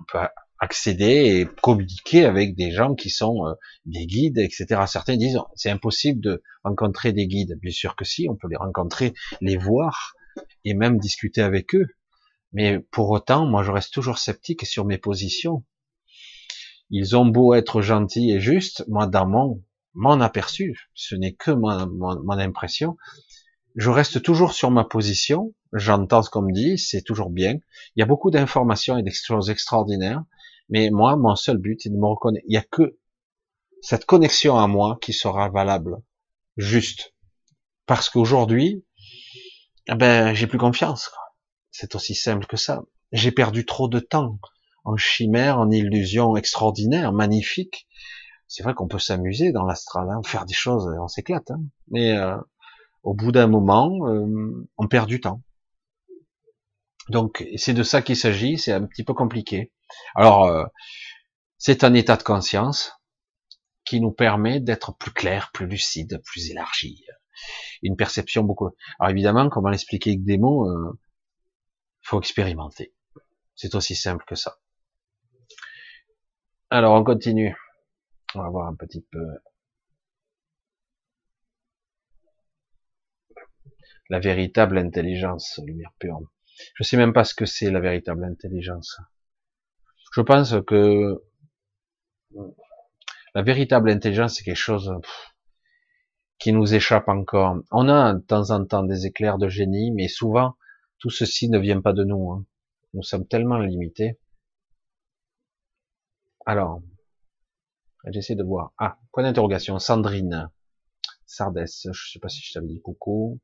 on 0.00 0.04
peut 0.10 0.18
accéder 0.60 1.40
et 1.40 1.46
communiquer 1.60 2.24
avec 2.24 2.54
des 2.54 2.70
gens 2.70 2.94
qui 2.94 3.10
sont 3.10 3.46
euh, 3.46 3.54
des 3.84 4.06
guides, 4.06 4.38
etc. 4.38 4.82
Certains 4.86 5.16
disent 5.16 5.40
c'est 5.56 5.70
impossible 5.70 6.20
de 6.20 6.42
rencontrer 6.62 7.12
des 7.12 7.26
guides. 7.26 7.58
Bien 7.60 7.72
sûr 7.72 7.96
que 7.96 8.04
si, 8.04 8.28
on 8.30 8.36
peut 8.36 8.48
les 8.48 8.56
rencontrer, 8.56 9.12
les 9.40 9.56
voir, 9.56 10.14
et 10.64 10.74
même 10.74 10.98
discuter 10.98 11.42
avec 11.42 11.74
eux. 11.74 11.86
Mais 12.52 12.78
pour 12.78 13.10
autant, 13.10 13.46
moi, 13.46 13.62
je 13.62 13.70
reste 13.70 13.92
toujours 13.92 14.18
sceptique 14.18 14.66
sur 14.66 14.84
mes 14.84 14.98
positions. 14.98 15.64
Ils 16.90 17.16
ont 17.16 17.24
beau 17.24 17.54
être 17.54 17.80
gentils 17.80 18.30
et 18.30 18.40
justes, 18.40 18.84
moi, 18.88 19.06
dans 19.06 19.26
mon, 19.26 19.62
mon 19.94 20.20
aperçu, 20.20 20.90
ce 20.94 21.14
n'est 21.14 21.32
que 21.32 21.50
mon, 21.50 21.86
mon, 21.86 22.38
impression, 22.38 22.96
je 23.76 23.88
reste 23.88 24.22
toujours 24.22 24.52
sur 24.52 24.70
ma 24.70 24.84
position, 24.84 25.54
j'entends 25.72 26.22
ce 26.22 26.28
qu'on 26.28 26.42
me 26.42 26.52
dit, 26.52 26.78
c'est 26.78 27.02
toujours 27.02 27.30
bien. 27.30 27.54
Il 27.96 28.00
y 28.00 28.02
a 28.02 28.06
beaucoup 28.06 28.30
d'informations 28.30 28.98
et 28.98 29.02
des 29.02 29.12
choses 29.12 29.48
extraordinaires, 29.48 30.22
mais 30.68 30.90
moi, 30.90 31.16
mon 31.16 31.34
seul 31.34 31.56
but 31.56 31.86
est 31.86 31.90
de 31.90 31.96
me 31.96 32.06
reconnaître. 32.06 32.44
Il 32.46 32.52
n'y 32.52 32.58
a 32.58 32.64
que 32.70 32.98
cette 33.80 34.04
connexion 34.04 34.58
à 34.58 34.66
moi 34.66 34.98
qui 35.00 35.14
sera 35.14 35.48
valable, 35.48 35.96
juste. 36.56 37.14
Parce 37.86 38.10
qu'aujourd'hui, 38.10 38.84
ah 39.88 39.94
ben 39.94 40.34
j'ai 40.34 40.46
plus 40.46 40.58
confiance. 40.58 41.10
C'est 41.70 41.94
aussi 41.94 42.14
simple 42.14 42.46
que 42.46 42.56
ça. 42.56 42.82
J'ai 43.12 43.32
perdu 43.32 43.66
trop 43.66 43.88
de 43.88 44.00
temps 44.00 44.38
en 44.84 44.96
chimère, 44.96 45.58
en 45.58 45.70
illusion 45.70 46.36
extraordinaire, 46.36 47.12
magnifique. 47.12 47.88
C'est 48.48 48.62
vrai 48.62 48.74
qu'on 48.74 48.88
peut 48.88 48.98
s'amuser 48.98 49.52
dans 49.52 49.64
l'astral, 49.64 50.08
hein, 50.10 50.20
faire 50.24 50.44
des 50.44 50.54
choses, 50.54 50.86
on 51.00 51.08
s'éclate. 51.08 51.50
Hein. 51.50 51.62
Mais 51.88 52.12
euh, 52.12 52.36
au 53.02 53.14
bout 53.14 53.32
d'un 53.32 53.46
moment, 53.46 54.06
euh, 54.06 54.68
on 54.76 54.88
perd 54.88 55.08
du 55.08 55.20
temps. 55.20 55.42
Donc 57.08 57.46
c'est 57.56 57.74
de 57.74 57.82
ça 57.82 58.02
qu'il 58.02 58.16
s'agit. 58.16 58.58
C'est 58.58 58.72
un 58.72 58.86
petit 58.86 59.04
peu 59.04 59.14
compliqué. 59.14 59.72
Alors 60.14 60.44
euh, 60.44 60.64
c'est 61.58 61.84
un 61.84 61.94
état 61.94 62.16
de 62.16 62.22
conscience 62.22 62.92
qui 63.84 64.00
nous 64.00 64.12
permet 64.12 64.60
d'être 64.60 64.96
plus 64.96 65.12
clair, 65.12 65.50
plus 65.52 65.66
lucide, 65.66 66.20
plus 66.24 66.50
élargi, 66.50 67.04
une 67.82 67.96
perception 67.96 68.44
beaucoup. 68.44 68.70
Alors 68.98 69.10
évidemment, 69.10 69.48
comment 69.48 69.68
l'expliquer 69.68 70.10
avec 70.10 70.24
des 70.24 70.38
mots 70.38 70.68
euh, 70.68 70.98
Faut 72.02 72.20
expérimenter. 72.20 72.94
C'est 73.54 73.74
aussi 73.74 73.94
simple 73.94 74.24
que 74.26 74.34
ça. 74.34 74.58
Alors 76.70 76.94
on 76.94 77.04
continue. 77.04 77.56
On 78.34 78.42
va 78.42 78.48
voir 78.48 78.68
un 78.68 78.74
petit 78.74 79.02
peu 79.10 79.20
la 84.08 84.20
véritable 84.20 84.78
intelligence, 84.78 85.58
lumière 85.64 85.92
pure. 85.98 86.20
Je 86.74 86.82
sais 86.82 86.96
même 86.96 87.12
pas 87.12 87.24
ce 87.24 87.34
que 87.34 87.46
c'est 87.46 87.70
la 87.70 87.80
véritable 87.80 88.24
intelligence. 88.24 88.98
Je 90.14 90.20
pense 90.20 90.54
que 90.66 91.22
la 93.34 93.42
véritable 93.42 93.90
intelligence, 93.90 94.36
c'est 94.36 94.44
quelque 94.44 94.56
chose 94.56 94.92
qui 96.42 96.52
nous 96.52 96.74
échappe 96.74 97.08
encore. 97.08 97.58
On 97.70 97.88
a 97.88 98.14
de 98.14 98.18
temps 98.18 98.50
en 98.50 98.66
temps 98.66 98.82
des 98.82 99.06
éclairs 99.06 99.38
de 99.38 99.48
génie, 99.48 99.92
mais 99.92 100.08
souvent, 100.08 100.56
tout 100.98 101.08
ceci 101.08 101.48
ne 101.48 101.56
vient 101.56 101.80
pas 101.80 101.92
de 101.92 102.02
nous. 102.02 102.32
Hein. 102.32 102.44
Nous 102.94 103.04
sommes 103.04 103.28
tellement 103.28 103.58
limités. 103.58 104.18
Alors, 106.44 106.82
j'essaie 108.08 108.34
de 108.34 108.42
voir. 108.42 108.72
Ah, 108.76 108.98
point 109.12 109.22
d'interrogation. 109.22 109.78
Sandrine. 109.78 110.50
Sardès. 111.26 111.66
Je 111.84 112.10
sais 112.10 112.18
pas 112.18 112.28
si 112.28 112.40
je 112.42 112.52
t'avais 112.52 112.66
dit 112.66 112.82
coucou. 112.82 113.38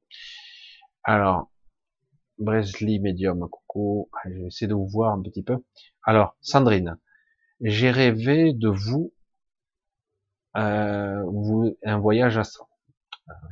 Alors, 1.05 1.53
Bresley 2.39 2.99
Medium, 2.99 3.49
coucou. 3.49 4.11
J'essaie 4.29 4.67
de 4.67 4.75
vous 4.75 4.89
voir 4.89 5.13
un 5.13 5.23
petit 5.23 5.45
peu. 5.45 5.65
Alors, 6.03 6.37
Sandrine. 6.41 6.99
J'ai 7.61 7.93
rêvé 7.93 8.53
de 8.55 8.69
vous, 8.69 9.13
euh, 10.57 11.23
vous 11.27 11.77
un 11.85 11.99
voyage 11.99 12.39
astral. 12.39 12.68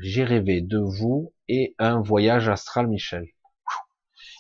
J'ai 0.01 0.25
rêvé 0.25 0.61
de 0.61 0.79
vous 0.79 1.33
et 1.49 1.75
un 1.79 2.01
voyage 2.01 2.49
astral, 2.49 2.89
Michel. 2.89 3.27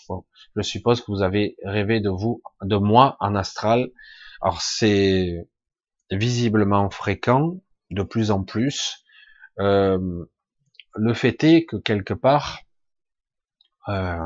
Bon, 0.08 0.24
je 0.54 0.62
suppose 0.62 1.00
que 1.00 1.10
vous 1.10 1.22
avez 1.22 1.56
rêvé 1.64 2.00
de 2.00 2.10
vous, 2.10 2.42
de 2.62 2.76
moi 2.76 3.16
en 3.20 3.34
astral. 3.34 3.90
Alors 4.40 4.62
c'est 4.62 5.48
visiblement 6.10 6.88
fréquent, 6.90 7.60
de 7.90 8.02
plus 8.02 8.30
en 8.30 8.44
plus. 8.44 9.04
Euh, 9.58 10.24
le 10.94 11.14
fait 11.14 11.42
est 11.44 11.64
que 11.64 11.76
quelque 11.76 12.14
part, 12.14 12.60
euh, 13.88 14.18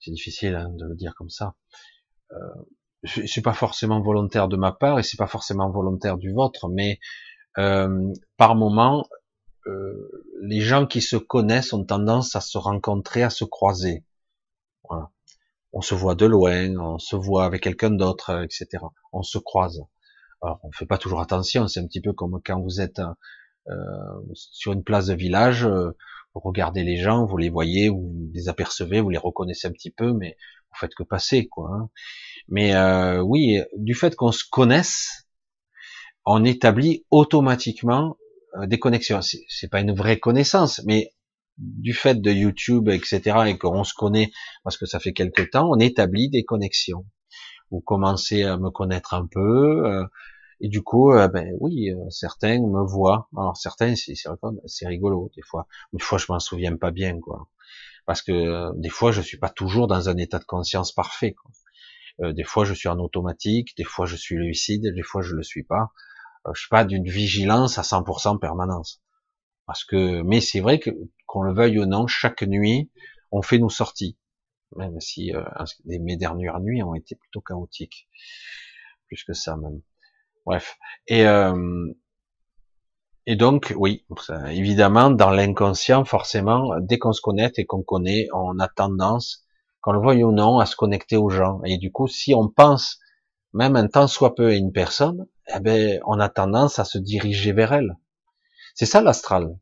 c'est 0.00 0.10
difficile 0.10 0.54
hein, 0.54 0.70
de 0.70 0.86
le 0.86 0.94
dire 0.94 1.14
comme 1.14 1.30
ça. 1.30 1.54
Euh, 2.32 2.36
c'est 3.04 3.42
pas 3.42 3.52
forcément 3.52 4.00
volontaire 4.00 4.48
de 4.48 4.56
ma 4.56 4.72
part 4.72 4.98
et 4.98 5.02
c'est 5.02 5.16
pas 5.16 5.26
forcément 5.26 5.70
volontaire 5.70 6.16
du 6.18 6.32
vôtre, 6.32 6.68
mais 6.68 6.98
euh, 7.58 8.12
par 8.36 8.54
moment, 8.54 9.06
euh, 9.66 10.24
les 10.40 10.60
gens 10.60 10.86
qui 10.86 11.00
se 11.00 11.16
connaissent 11.16 11.72
ont 11.72 11.84
tendance 11.84 12.36
à 12.36 12.40
se 12.40 12.58
rencontrer, 12.58 13.22
à 13.22 13.30
se 13.30 13.44
croiser. 13.44 14.04
On 15.72 15.80
se 15.80 15.94
voit 15.94 16.14
de 16.14 16.26
loin, 16.26 16.76
on 16.78 16.98
se 16.98 17.16
voit 17.16 17.44
avec 17.44 17.62
quelqu'un 17.62 17.90
d'autre, 17.90 18.44
etc. 18.44 18.84
On 19.12 19.22
se 19.22 19.38
croise. 19.38 19.82
Alors, 20.42 20.60
on 20.62 20.72
fait 20.72 20.86
pas 20.86 20.98
toujours 20.98 21.20
attention. 21.20 21.66
C'est 21.68 21.80
un 21.80 21.86
petit 21.86 22.00
peu 22.00 22.12
comme 22.12 22.40
quand 22.44 22.60
vous 22.60 22.80
êtes 22.80 23.00
euh, 23.68 23.74
sur 24.34 24.72
une 24.72 24.84
place 24.84 25.06
de 25.06 25.14
village, 25.14 25.66
euh, 25.66 25.90
vous 26.34 26.40
regardez 26.40 26.84
les 26.84 26.96
gens, 26.96 27.26
vous 27.26 27.36
les 27.36 27.50
voyez, 27.50 27.88
vous 27.88 28.30
les 28.32 28.48
apercevez, 28.48 29.00
vous 29.00 29.10
les 29.10 29.18
reconnaissez 29.18 29.68
un 29.68 29.72
petit 29.72 29.90
peu, 29.90 30.12
mais 30.12 30.36
vous 30.70 30.78
faites 30.78 30.94
que 30.94 31.02
passer, 31.02 31.48
quoi. 31.48 31.70
Hein. 31.72 31.90
Mais 32.48 32.74
euh, 32.74 33.20
oui, 33.20 33.60
du 33.76 33.94
fait 33.94 34.14
qu'on 34.14 34.32
se 34.32 34.44
connaisse, 34.48 35.26
on 36.24 36.44
établit 36.44 37.04
automatiquement 37.10 38.16
euh, 38.20 38.25
des 38.64 38.78
connexions. 38.78 39.20
C'est 39.22 39.68
pas 39.70 39.80
une 39.80 39.92
vraie 39.92 40.18
connaissance, 40.18 40.82
mais 40.84 41.12
du 41.58 41.94
fait 41.94 42.20
de 42.20 42.30
YouTube, 42.30 42.88
etc., 42.88 43.44
et 43.46 43.58
qu'on 43.58 43.84
se 43.84 43.94
connaît 43.94 44.30
parce 44.64 44.76
que 44.76 44.86
ça 44.86 45.00
fait 45.00 45.12
quelque 45.12 45.42
temps, 45.42 45.70
on 45.70 45.78
établit 45.78 46.28
des 46.28 46.44
connexions. 46.44 47.06
Vous 47.70 47.80
commencez 47.80 48.42
à 48.44 48.56
me 48.58 48.70
connaître 48.70 49.14
un 49.14 49.26
peu, 49.26 49.86
euh, 49.86 50.04
et 50.60 50.68
du 50.68 50.82
coup, 50.82 51.12
euh, 51.12 51.28
ben 51.28 51.52
oui, 51.60 51.90
certains 52.10 52.60
me 52.60 52.86
voient. 52.86 53.28
Alors 53.36 53.56
certains, 53.56 53.94
c'est 53.96 54.86
rigolo 54.86 55.30
des 55.34 55.42
fois. 55.42 55.66
Des 55.92 56.02
fois, 56.02 56.18
je 56.18 56.26
m'en 56.28 56.38
souviens 56.38 56.76
pas 56.76 56.90
bien, 56.90 57.18
quoi. 57.20 57.48
Parce 58.06 58.22
que 58.22 58.78
des 58.78 58.88
fois, 58.88 59.10
je 59.12 59.20
suis 59.20 59.38
pas 59.38 59.50
toujours 59.50 59.88
dans 59.88 60.08
un 60.08 60.16
état 60.16 60.38
de 60.38 60.44
conscience 60.44 60.92
parfait. 60.92 61.34
Quoi. 61.34 62.32
des 62.32 62.44
fois, 62.44 62.64
je 62.64 62.72
suis 62.72 62.88
en 62.88 62.98
automatique, 63.00 63.76
des 63.76 63.84
fois, 63.84 64.06
je 64.06 64.16
suis 64.16 64.36
lucide, 64.36 64.94
des 64.94 65.02
fois, 65.02 65.22
je 65.22 65.34
le 65.34 65.42
suis 65.42 65.64
pas. 65.64 65.92
Euh, 66.46 66.52
je 66.54 66.62
sais 66.62 66.68
pas, 66.70 66.84
d'une 66.84 67.08
vigilance 67.08 67.78
à 67.78 67.82
100% 67.82 68.38
permanence. 68.38 69.02
Parce 69.66 69.84
que, 69.84 70.22
mais 70.22 70.40
c'est 70.40 70.60
vrai 70.60 70.78
que, 70.78 70.90
qu'on 71.26 71.42
le 71.42 71.54
veuille 71.54 71.78
ou 71.78 71.86
non, 71.86 72.06
chaque 72.06 72.42
nuit, 72.42 72.90
on 73.32 73.42
fait 73.42 73.58
nos 73.58 73.68
sorties. 73.68 74.16
Même 74.76 75.00
si 75.00 75.34
euh, 75.34 75.44
mes 75.84 76.16
dernières 76.16 76.60
nuits 76.60 76.82
ont 76.82 76.94
été 76.94 77.14
plutôt 77.16 77.40
chaotiques. 77.40 78.08
Plus 79.06 79.22
que 79.24 79.32
ça 79.32 79.56
même. 79.56 79.80
Bref. 80.44 80.78
Et, 81.08 81.26
euh, 81.26 81.92
et 83.26 83.36
donc, 83.36 83.74
oui, 83.76 84.04
évidemment, 84.48 85.10
dans 85.10 85.30
l'inconscient, 85.30 86.04
forcément, 86.04 86.78
dès 86.80 86.98
qu'on 86.98 87.12
se 87.12 87.20
connecte 87.20 87.58
et 87.58 87.66
qu'on 87.66 87.82
connaît, 87.82 88.28
on 88.32 88.58
a 88.60 88.68
tendance, 88.68 89.44
qu'on 89.80 89.92
le 89.92 90.00
veuille 90.00 90.22
ou 90.24 90.32
non, 90.32 90.58
à 90.58 90.66
se 90.66 90.76
connecter 90.76 91.16
aux 91.16 91.30
gens. 91.30 91.60
Et 91.64 91.78
du 91.78 91.90
coup, 91.90 92.06
si 92.06 92.34
on 92.34 92.48
pense 92.48 93.00
même 93.52 93.74
un 93.74 93.88
temps 93.88 94.06
soit 94.06 94.34
peu 94.34 94.48
à 94.48 94.54
une 94.54 94.72
personne, 94.72 95.26
eh 95.54 95.60
ben, 95.60 96.00
on 96.06 96.18
a 96.20 96.28
tendance 96.28 96.78
à 96.78 96.84
se 96.84 96.98
diriger 96.98 97.52
vers 97.52 97.72
elle. 97.72 97.96
C'est 98.74 98.86
ça 98.86 99.00
l'astral. 99.00 99.58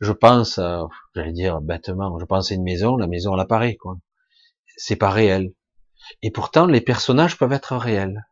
Je 0.00 0.12
pense, 0.12 0.58
euh, 0.58 0.84
j'allais 1.14 1.32
dire 1.32 1.60
bêtement, 1.60 2.18
je 2.18 2.24
pense 2.24 2.50
à 2.50 2.54
une 2.54 2.62
maison, 2.62 2.96
la 2.96 3.06
maison 3.06 3.34
elle 3.34 3.40
apparaît, 3.40 3.76
quoi. 3.76 3.98
C'est 4.76 4.96
pas 4.96 5.10
réel. 5.10 5.52
Et 6.22 6.30
pourtant, 6.30 6.66
les 6.66 6.80
personnages 6.80 7.36
peuvent 7.36 7.52
être 7.52 7.76
réels. 7.76 8.26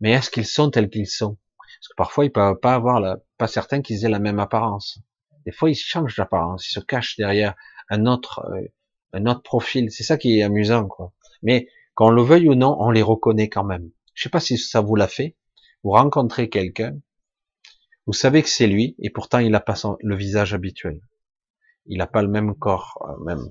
Mais 0.00 0.12
est-ce 0.12 0.30
qu'ils 0.30 0.46
sont 0.46 0.70
tels 0.70 0.88
qu'ils 0.88 1.08
sont? 1.08 1.36
Parce 1.58 1.88
que 1.88 1.96
parfois, 1.96 2.24
ils 2.24 2.32
peuvent 2.32 2.58
pas 2.60 2.74
avoir, 2.74 3.00
la, 3.00 3.18
pas 3.38 3.46
certains 3.46 3.82
qu'ils 3.82 4.04
aient 4.04 4.10
la 4.10 4.18
même 4.18 4.38
apparence. 4.38 4.98
Des 5.46 5.52
fois, 5.52 5.70
ils 5.70 5.74
changent 5.74 6.16
d'apparence, 6.16 6.68
ils 6.68 6.72
se 6.72 6.80
cachent 6.80 7.16
derrière 7.16 7.54
un 7.88 8.06
autre, 8.06 8.46
euh, 8.50 8.68
un 9.12 9.26
autre 9.26 9.42
profil. 9.42 9.90
C'est 9.90 10.04
ça 10.04 10.18
qui 10.18 10.38
est 10.38 10.42
amusant, 10.42 10.86
quoi. 10.86 11.12
Mais 11.42 11.68
qu'on 11.94 12.10
le 12.10 12.22
veuille 12.22 12.48
ou 12.48 12.54
non, 12.54 12.76
on 12.80 12.90
les 12.90 13.02
reconnaît 13.02 13.48
quand 13.48 13.64
même. 13.64 13.90
Je 14.14 14.22
sais 14.22 14.28
pas 14.28 14.40
si 14.40 14.58
ça 14.58 14.80
vous 14.80 14.96
l'a 14.96 15.08
fait. 15.08 15.36
Vous 15.82 15.90
rencontrez 15.90 16.50
quelqu'un, 16.50 16.98
vous 18.06 18.12
savez 18.12 18.42
que 18.42 18.48
c'est 18.48 18.66
lui, 18.66 18.96
et 18.98 19.10
pourtant 19.10 19.38
il 19.38 19.50
n'a 19.50 19.60
pas 19.60 19.74
le 20.00 20.16
visage 20.16 20.54
habituel. 20.54 21.00
Il 21.86 21.98
n'a 21.98 22.06
pas 22.06 22.22
le 22.22 22.28
même 22.28 22.54
corps, 22.54 22.98
euh, 23.08 23.24
même. 23.24 23.50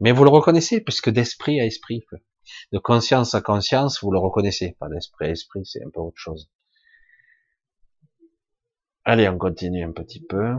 Mais 0.00 0.12
vous 0.12 0.24
le 0.24 0.30
reconnaissez, 0.30 0.80
puisque 0.80 1.10
d'esprit 1.10 1.60
à 1.60 1.64
esprit, 1.64 2.04
de 2.72 2.78
conscience 2.78 3.34
à 3.34 3.40
conscience, 3.40 4.02
vous 4.02 4.10
le 4.10 4.18
reconnaissez. 4.18 4.76
Pas 4.78 4.88
d'esprit 4.88 5.26
à 5.26 5.30
esprit, 5.30 5.64
c'est 5.64 5.84
un 5.84 5.90
peu 5.90 6.00
autre 6.00 6.18
chose. 6.18 6.50
Allez, 9.04 9.28
on 9.28 9.38
continue 9.38 9.84
un 9.84 9.92
petit 9.92 10.20
peu. 10.20 10.56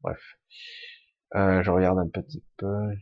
Bref. 0.00 0.38
Euh, 1.34 1.62
je 1.62 1.70
regarde 1.70 1.98
un 1.98 2.08
petit 2.08 2.42
peu. 2.56 2.94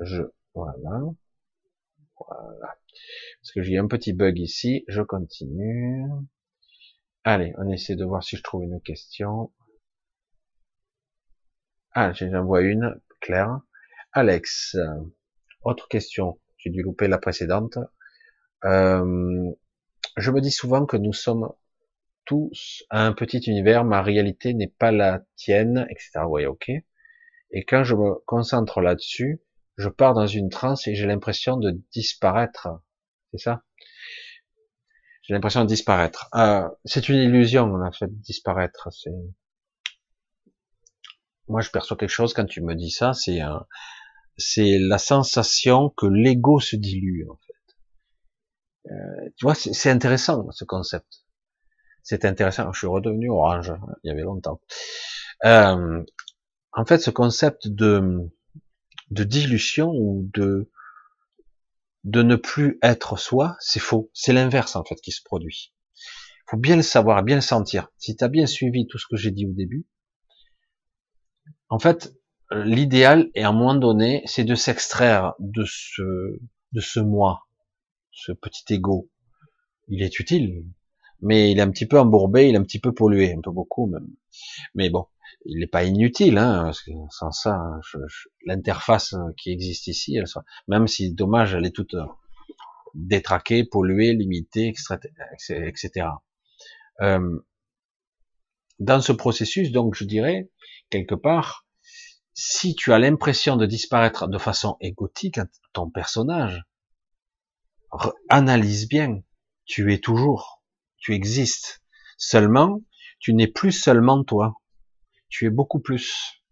Je, 0.00 0.22
voilà. 0.54 1.00
Voilà. 2.18 2.76
Parce 3.40 3.52
que 3.54 3.62
j'ai 3.62 3.78
un 3.78 3.86
petit 3.86 4.12
bug 4.12 4.38
ici. 4.38 4.84
Je 4.88 5.02
continue. 5.02 6.04
Allez, 7.24 7.54
on 7.58 7.68
essaie 7.70 7.96
de 7.96 8.04
voir 8.04 8.22
si 8.22 8.36
je 8.36 8.42
trouve 8.42 8.64
une 8.64 8.80
question. 8.80 9.52
Ah, 11.94 12.12
j'en 12.12 12.44
vois 12.44 12.62
une, 12.62 13.00
Claire. 13.20 13.60
Alex, 14.12 14.76
autre 15.62 15.88
question. 15.88 16.40
J'ai 16.56 16.70
dû 16.70 16.82
louper 16.82 17.08
la 17.08 17.18
précédente. 17.18 17.78
Euh, 18.64 19.50
je 20.16 20.30
me 20.30 20.40
dis 20.40 20.50
souvent 20.50 20.86
que 20.86 20.96
nous 20.96 21.12
sommes 21.12 21.52
tous 22.24 22.84
un 22.90 23.12
petit 23.12 23.38
univers, 23.38 23.84
ma 23.84 24.02
réalité 24.02 24.54
n'est 24.54 24.68
pas 24.78 24.92
la 24.92 25.22
tienne, 25.36 25.86
etc. 25.90 26.20
Oui, 26.28 26.46
ok. 26.46 26.70
Et 27.50 27.64
quand 27.64 27.84
je 27.84 27.94
me 27.94 28.14
concentre 28.26 28.80
là-dessus, 28.80 29.40
je 29.76 29.88
pars 29.88 30.14
dans 30.14 30.26
une 30.26 30.50
transe 30.50 30.86
et 30.86 30.94
j'ai 30.94 31.06
l'impression 31.06 31.56
de 31.56 31.80
disparaître. 31.92 32.68
C'est 33.30 33.38
ça? 33.38 33.62
J'ai 35.22 35.34
l'impression 35.34 35.62
de 35.62 35.68
disparaître. 35.68 36.28
Euh, 36.34 36.68
c'est 36.84 37.08
une 37.08 37.16
illusion, 37.16 37.72
en 37.74 37.92
fait, 37.92 38.10
disparaître. 38.20 38.88
C'est 38.92 39.10
moi, 41.48 41.60
je 41.60 41.70
perçois 41.70 41.96
quelque 41.96 42.08
chose 42.08 42.34
quand 42.34 42.46
tu 42.46 42.62
me 42.62 42.74
dis 42.74 42.90
ça. 42.90 43.12
C'est 43.12 43.40
c'est 44.38 44.78
la 44.78 44.98
sensation 44.98 45.90
que 45.90 46.06
l'ego 46.06 46.60
se 46.60 46.76
dilue, 46.76 47.26
en 47.28 47.36
fait. 47.36 48.90
Euh, 48.90 49.30
tu 49.36 49.44
vois, 49.44 49.54
c'est 49.54 49.90
intéressant 49.90 50.50
ce 50.50 50.64
concept. 50.64 51.24
C'est 52.02 52.24
intéressant. 52.24 52.72
Je 52.72 52.78
suis 52.78 52.86
redevenu 52.86 53.30
orange. 53.30 53.70
Hein, 53.70 53.80
il 54.02 54.08
y 54.08 54.10
avait 54.10 54.22
longtemps. 54.22 54.60
Euh, 55.44 56.02
en 56.72 56.84
fait, 56.84 56.98
ce 56.98 57.10
concept 57.10 57.68
de 57.68 58.30
de 59.12 59.24
dilution 59.24 59.90
ou 59.90 60.28
de 60.32 60.70
de 62.04 62.22
ne 62.22 62.34
plus 62.34 62.78
être 62.82 63.16
soi, 63.16 63.56
c'est 63.60 63.78
faux. 63.78 64.10
C'est 64.12 64.32
l'inverse 64.32 64.74
en 64.74 64.84
fait 64.84 64.96
qui 64.96 65.12
se 65.12 65.22
produit. 65.22 65.72
Il 65.94 66.50
faut 66.50 66.56
bien 66.56 66.76
le 66.76 66.82
savoir, 66.82 67.22
bien 67.22 67.36
le 67.36 67.42
sentir. 67.42 67.88
Si 67.98 68.16
tu 68.16 68.24
as 68.24 68.28
bien 68.28 68.46
suivi 68.46 68.86
tout 68.88 68.98
ce 68.98 69.06
que 69.08 69.16
j'ai 69.16 69.30
dit 69.30 69.46
au 69.46 69.52
début, 69.52 69.86
en 71.68 71.78
fait, 71.78 72.12
l'idéal 72.50 73.30
est 73.34 73.42
à 73.42 73.50
un 73.50 73.52
moment 73.52 73.76
donné, 73.76 74.22
c'est 74.26 74.44
de 74.44 74.54
s'extraire 74.54 75.34
de 75.38 75.64
ce 75.64 76.02
de 76.72 76.80
ce 76.80 76.98
moi, 76.98 77.46
ce 78.10 78.32
petit 78.32 78.74
ego. 78.74 79.10
Il 79.88 80.02
est 80.02 80.18
utile, 80.18 80.64
mais 81.20 81.52
il 81.52 81.58
est 81.58 81.62
un 81.62 81.70
petit 81.70 81.86
peu 81.86 82.00
embourbé, 82.00 82.48
il 82.48 82.54
est 82.54 82.58
un 82.58 82.64
petit 82.64 82.80
peu 82.80 82.92
pollué, 82.92 83.32
un 83.32 83.42
peu 83.42 83.52
beaucoup 83.52 83.86
même. 83.86 84.08
Mais 84.74 84.90
bon, 84.90 85.06
il 85.44 85.60
n'est 85.60 85.66
pas 85.66 85.84
inutile, 85.84 86.38
hein, 86.38 86.64
parce 86.64 86.82
que 86.82 86.92
sans 87.10 87.30
ça, 87.32 87.60
l'interface 88.46 89.14
qui 89.36 89.50
existe 89.50 89.86
ici, 89.86 90.16
elle 90.16 90.26
soit, 90.26 90.44
même 90.68 90.86
si 90.86 91.12
dommage, 91.12 91.54
elle 91.54 91.66
est 91.66 91.74
toute 91.74 91.94
euh, 91.94 92.04
détraquée, 92.94 93.64
polluée, 93.64 94.12
limitée, 94.12 94.72
etc. 95.48 96.06
Euh, 97.00 97.38
dans 98.78 99.00
ce 99.00 99.12
processus, 99.12 99.72
donc, 99.72 99.94
je 99.94 100.04
dirais 100.04 100.50
quelque 100.90 101.14
part, 101.14 101.66
si 102.34 102.74
tu 102.74 102.92
as 102.92 102.98
l'impression 102.98 103.56
de 103.56 103.66
disparaître 103.66 104.28
de 104.28 104.38
façon 104.38 104.76
égotique, 104.80 105.40
ton 105.72 105.90
personnage, 105.90 106.62
analyse 108.28 108.88
bien, 108.88 109.20
tu 109.64 109.92
es 109.92 109.98
toujours, 109.98 110.62
tu 110.96 111.14
existes. 111.14 111.82
Seulement, 112.16 112.80
tu 113.18 113.34
n'es 113.34 113.48
plus 113.48 113.72
seulement 113.72 114.24
toi 114.24 114.54
tu 115.32 115.46
es 115.46 115.50
beaucoup 115.50 115.80
plus. 115.80 116.42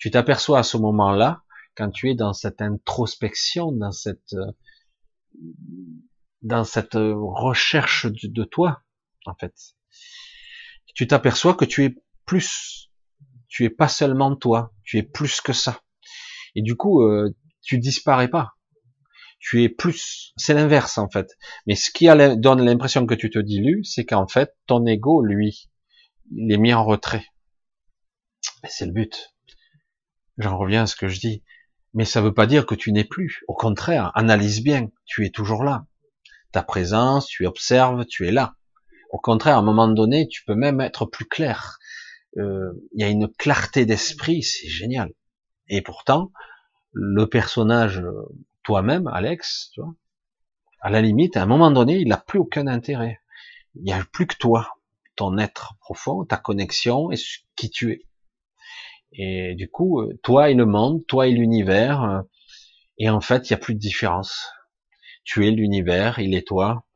Tu 0.00 0.10
t'aperçois 0.10 0.58
à 0.58 0.62
ce 0.64 0.76
moment-là, 0.76 1.44
quand 1.76 1.90
tu 1.90 2.10
es 2.10 2.14
dans 2.14 2.32
cette 2.32 2.60
introspection, 2.60 3.70
dans 3.70 3.92
cette, 3.92 4.34
recherche 6.94 8.06
de 8.06 8.44
toi, 8.44 8.82
en 9.24 9.34
fait. 9.36 9.54
Tu 10.94 11.06
t'aperçois 11.06 11.54
que 11.54 11.64
tu 11.64 11.84
es 11.84 11.94
plus. 12.26 12.90
Tu 13.46 13.64
es 13.64 13.70
pas 13.70 13.88
seulement 13.88 14.34
toi, 14.34 14.74
tu 14.82 14.98
es 14.98 15.02
plus 15.04 15.40
que 15.40 15.52
ça. 15.52 15.80
Et 16.56 16.62
du 16.62 16.74
coup, 16.74 17.02
euh, 17.02 17.34
tu 17.62 17.78
disparais 17.78 18.28
pas. 18.28 18.54
Tu 19.38 19.62
es 19.62 19.68
plus. 19.68 20.32
C'est 20.36 20.54
l'inverse, 20.54 20.98
en 20.98 21.08
fait. 21.08 21.38
Mais 21.66 21.76
ce 21.76 21.92
qui 21.92 22.06
donne 22.06 22.64
l'impression 22.64 23.06
que 23.06 23.14
tu 23.14 23.30
te 23.30 23.38
dilues, 23.38 23.84
c'est 23.84 24.04
qu'en 24.04 24.26
fait, 24.26 24.56
ton 24.66 24.84
ego, 24.86 25.22
lui, 25.22 25.70
il 26.32 26.52
est 26.52 26.58
mis 26.58 26.74
en 26.74 26.84
retrait 26.84 27.24
c'est 28.68 28.86
le 28.86 28.92
but. 28.92 29.34
j'en 30.38 30.56
reviens 30.56 30.82
à 30.84 30.86
ce 30.86 30.96
que 30.96 31.08
je 31.08 31.20
dis, 31.20 31.42
mais 31.94 32.04
ça 32.04 32.20
ne 32.20 32.26
veut 32.26 32.34
pas 32.34 32.46
dire 32.46 32.66
que 32.66 32.74
tu 32.74 32.92
n'es 32.92 33.04
plus. 33.04 33.42
Au 33.48 33.54
contraire, 33.54 34.12
analyse 34.14 34.62
bien, 34.62 34.90
tu 35.04 35.24
es 35.26 35.30
toujours 35.30 35.64
là. 35.64 35.86
Ta 36.52 36.62
présence, 36.62 37.26
tu 37.26 37.46
observes, 37.46 38.04
tu 38.06 38.26
es 38.26 38.30
là. 38.30 38.54
Au 39.10 39.18
contraire, 39.18 39.56
à 39.56 39.60
un 39.60 39.62
moment 39.62 39.88
donné, 39.88 40.28
tu 40.28 40.44
peux 40.44 40.54
même 40.54 40.80
être 40.80 41.06
plus 41.06 41.24
clair. 41.24 41.78
Euh, 42.36 42.72
il 42.92 43.00
y 43.00 43.04
a 43.04 43.08
une 43.08 43.28
clarté 43.28 43.86
d'esprit, 43.86 44.42
c'est 44.42 44.68
génial. 44.68 45.12
Et 45.68 45.82
pourtant, 45.82 46.30
le 46.92 47.26
personnage, 47.26 48.02
toi-même, 48.62 49.06
Alex, 49.08 49.70
tu 49.72 49.80
vois, 49.80 49.94
à 50.80 50.90
la 50.90 51.00
limite, 51.00 51.36
à 51.36 51.42
un 51.42 51.46
moment 51.46 51.70
donné, 51.70 51.98
il 51.98 52.08
n'a 52.08 52.16
plus 52.16 52.38
aucun 52.38 52.66
intérêt. 52.66 53.20
Il 53.74 53.82
n'y 53.82 53.92
a 53.92 54.04
plus 54.12 54.26
que 54.26 54.36
toi, 54.36 54.74
ton 55.16 55.38
être 55.38 55.74
profond, 55.80 56.24
ta 56.24 56.36
connexion 56.36 57.10
et 57.10 57.16
qui 57.56 57.70
tu 57.70 57.92
es. 57.92 58.07
Et 59.12 59.54
du 59.54 59.68
coup, 59.70 60.00
euh, 60.00 60.18
toi 60.22 60.50
et 60.50 60.54
le 60.54 60.66
monde, 60.66 61.04
toi 61.06 61.26
et 61.28 61.32
l'univers, 61.32 62.02
euh, 62.02 62.20
et 62.98 63.08
en 63.08 63.20
fait, 63.20 63.48
il 63.48 63.52
n'y 63.52 63.56
a 63.56 63.58
plus 63.58 63.74
de 63.74 63.80
différence. 63.80 64.48
Tu 65.24 65.46
es 65.46 65.50
l'univers, 65.50 66.18
il 66.18 66.34
est 66.34 66.46
toi, 66.46 66.86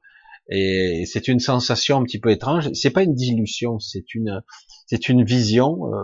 et 0.49 1.05
c'est 1.07 1.29
une 1.29 1.41
sensation 1.41 1.99
un 1.99 2.05
petit 2.05 2.19
peu 2.19 2.31
étrange. 2.31 2.73
C'est 2.73 2.91
pas 2.91 3.03
une 3.03 3.15
dilution, 3.15 3.79
c'est 3.79 4.15
une, 4.15 4.43
c'est 4.87 5.09
une 5.09 5.25
vision. 5.25 5.93
Euh, 5.95 6.03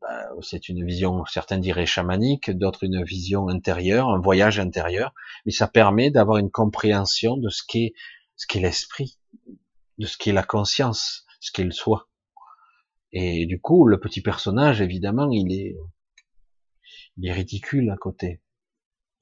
bah, 0.00 0.28
c'est 0.42 0.68
une 0.68 0.84
vision, 0.84 1.24
certains 1.26 1.58
diraient 1.58 1.86
chamanique, 1.86 2.50
d'autres 2.50 2.84
une 2.84 3.04
vision 3.04 3.48
intérieure, 3.48 4.08
un 4.08 4.20
voyage 4.20 4.58
intérieur. 4.58 5.12
Mais 5.46 5.52
ça 5.52 5.68
permet 5.68 6.10
d'avoir 6.10 6.38
une 6.38 6.50
compréhension 6.50 7.36
de 7.36 7.48
ce 7.48 7.62
qu'est, 7.66 7.92
ce 8.36 8.46
qu'est 8.46 8.60
l'esprit, 8.60 9.18
de 9.98 10.06
ce 10.06 10.16
qu'est 10.16 10.32
la 10.32 10.42
conscience, 10.42 11.26
ce 11.40 11.52
qu'est 11.52 11.64
le 11.64 11.72
soi. 11.72 12.08
Et 13.12 13.46
du 13.46 13.60
coup, 13.60 13.86
le 13.86 14.00
petit 14.00 14.22
personnage, 14.22 14.80
évidemment, 14.80 15.30
il 15.30 15.52
est, 15.52 15.76
il 17.18 17.28
est 17.28 17.32
ridicule 17.32 17.90
à 17.90 17.96
côté. 17.96 18.40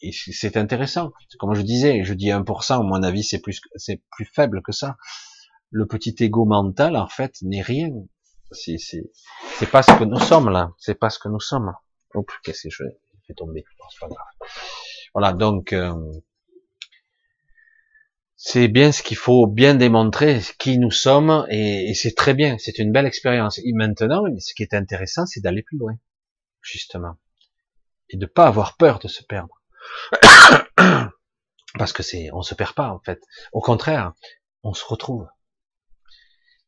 Et 0.03 0.13
c'est 0.13 0.57
intéressant. 0.57 1.13
Comme 1.39 1.55
je 1.55 1.63
disais, 1.63 2.05
je 2.05 2.15
dis 2.15 2.29
1%, 2.29 2.73
à 2.73 2.83
mon 2.83 3.03
avis, 3.03 3.23
c'est 3.23 3.41
plus, 3.41 3.61
c'est 3.77 4.03
plus 4.11 4.25
faible 4.25 4.63
que 4.63 4.73
ça. 4.73 4.97
Le 5.71 5.87
petit 5.87 6.15
ego 6.21 6.45
mental, 6.45 6.97
en 6.97 7.09
fait, 7.09 7.35
n'est 7.43 7.63
rien. 7.63 7.91
C'est, 8.53 8.79
c'est, 8.79 9.11
c'est 9.59 9.71
pas 9.71 9.83
ce 9.83 9.93
que 9.99 10.05
nous 10.05 10.19
sommes, 10.19 10.51
là. 10.51 10.73
C'est 10.79 10.95
pas 10.95 11.11
ce 11.11 11.19
que 11.19 11.29
nous 11.29 11.41
sommes. 11.41 11.73
Oups, 12.15 12.33
qu'est-ce 12.43 12.65
que 12.65 12.71
je 12.71 12.85
fais 13.27 13.35
tomber? 13.35 13.65
c'est 13.91 14.01
pas 14.01 14.09
grave. 14.09 14.51
Voilà, 15.15 15.33
donc, 15.33 15.73
euh, 15.73 15.95
c'est 18.43 18.69
bien 18.69 18.91
ce 18.91 19.03
qu'il 19.03 19.19
faut 19.19 19.47
bien 19.47 19.75
démontrer, 19.75 20.41
qui 20.59 20.79
nous 20.79 20.91
sommes, 20.91 21.47
et, 21.51 21.93
c'est 21.93 22.17
très 22.17 22.33
bien, 22.33 22.57
c'est 22.57 22.79
une 22.79 22.91
belle 22.91 23.05
expérience. 23.05 23.59
Et 23.59 23.73
maintenant, 23.75 24.25
ce 24.39 24.55
qui 24.55 24.63
est 24.63 24.73
intéressant, 24.73 25.27
c'est 25.27 25.43
d'aller 25.43 25.63
plus 25.63 25.77
loin, 25.77 25.93
justement, 26.63 27.17
et 28.09 28.17
de 28.17 28.25
pas 28.25 28.47
avoir 28.47 28.79
peur 28.79 28.99
de 28.99 29.09
se 29.09 29.23
perdre, 29.23 29.61
parce 31.79 31.93
que 31.93 32.03
c'est, 32.03 32.31
on 32.33 32.41
se 32.41 32.55
perd 32.55 32.73
pas 32.73 32.89
en 32.89 33.01
fait. 33.01 33.21
Au 33.53 33.61
contraire, 33.61 34.15
on 34.63 34.73
se 34.73 34.87
retrouve. 34.87 35.29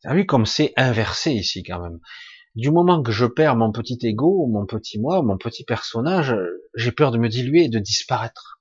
Avez 0.05 0.21
vu 0.21 0.27
comme 0.27 0.45
c'est 0.45 0.75
inversé 0.77 1.31
ici 1.33 1.63
quand 1.63 1.81
même. 1.81 2.01
Du 2.55 2.71
moment 2.71 3.03
que 3.03 3.13
je 3.13 3.25
perds 3.25 3.57
mon 3.57 3.73
petit 3.73 3.99
ego, 4.03 4.47
mon 4.47 4.67
petit 4.67 5.01
moi, 5.01 5.23
mon 5.23 5.39
petit 5.39 5.65
personnage, 5.65 6.37
j'ai 6.75 6.93
peur 6.93 7.13
de 7.13 7.19
me 7.19 7.31
diluer 7.31 7.65
et 7.65 7.69
de 7.71 7.79
disparaître. 7.79 8.61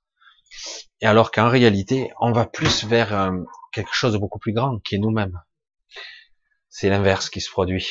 Et 1.02 1.06
alors 1.06 1.32
qu'en 1.32 1.48
réalité, 1.50 2.12
on 2.20 2.30
va 2.30 2.46
plus 2.46 2.84
vers 2.84 3.12
euh, 3.12 3.32
quelque 3.72 3.92
chose 3.92 4.12
de 4.12 4.18
beaucoup 4.18 4.38
plus 4.38 4.52
grand, 4.52 4.78
qui 4.78 4.94
est 4.94 4.98
nous-mêmes. 4.98 5.42
C'est 6.68 6.88
l'inverse 6.88 7.28
qui 7.28 7.40
se 7.40 7.50
produit. 7.50 7.88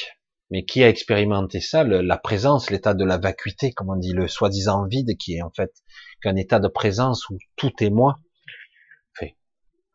Mais 0.50 0.64
qui 0.64 0.82
a 0.82 0.90
expérimenté 0.90 1.60
ça? 1.60 1.84
La 1.84 2.18
présence, 2.18 2.70
l'état 2.70 2.94
de 2.94 3.04
la 3.04 3.18
vacuité, 3.18 3.74
comme 3.74 3.90
on 3.90 3.98
dit, 3.98 4.14
le 4.14 4.30
soi-disant 4.30 4.88
vide, 4.88 5.18
qui 5.18 5.36
est 5.36 5.42
en 5.42 5.52
fait 5.52 5.74
qu'un 6.22 6.38
état 6.38 6.60
de 6.60 6.70
présence 6.70 7.30
où 7.30 7.38
tout 7.58 7.72
est 7.84 7.90
moi, 7.90 8.16
fait, 9.20 9.38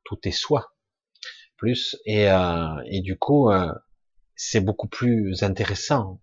tout 0.05 0.19
est 0.25 0.31
soi, 0.31 0.75
plus, 1.57 1.97
et, 2.05 2.31
euh, 2.31 2.83
et 2.87 3.01
du 3.01 3.19
coup, 3.19 3.51
euh, 3.51 3.73
c'est 4.35 4.61
beaucoup 4.61 4.89
plus 4.89 5.43
intéressant. 5.43 6.21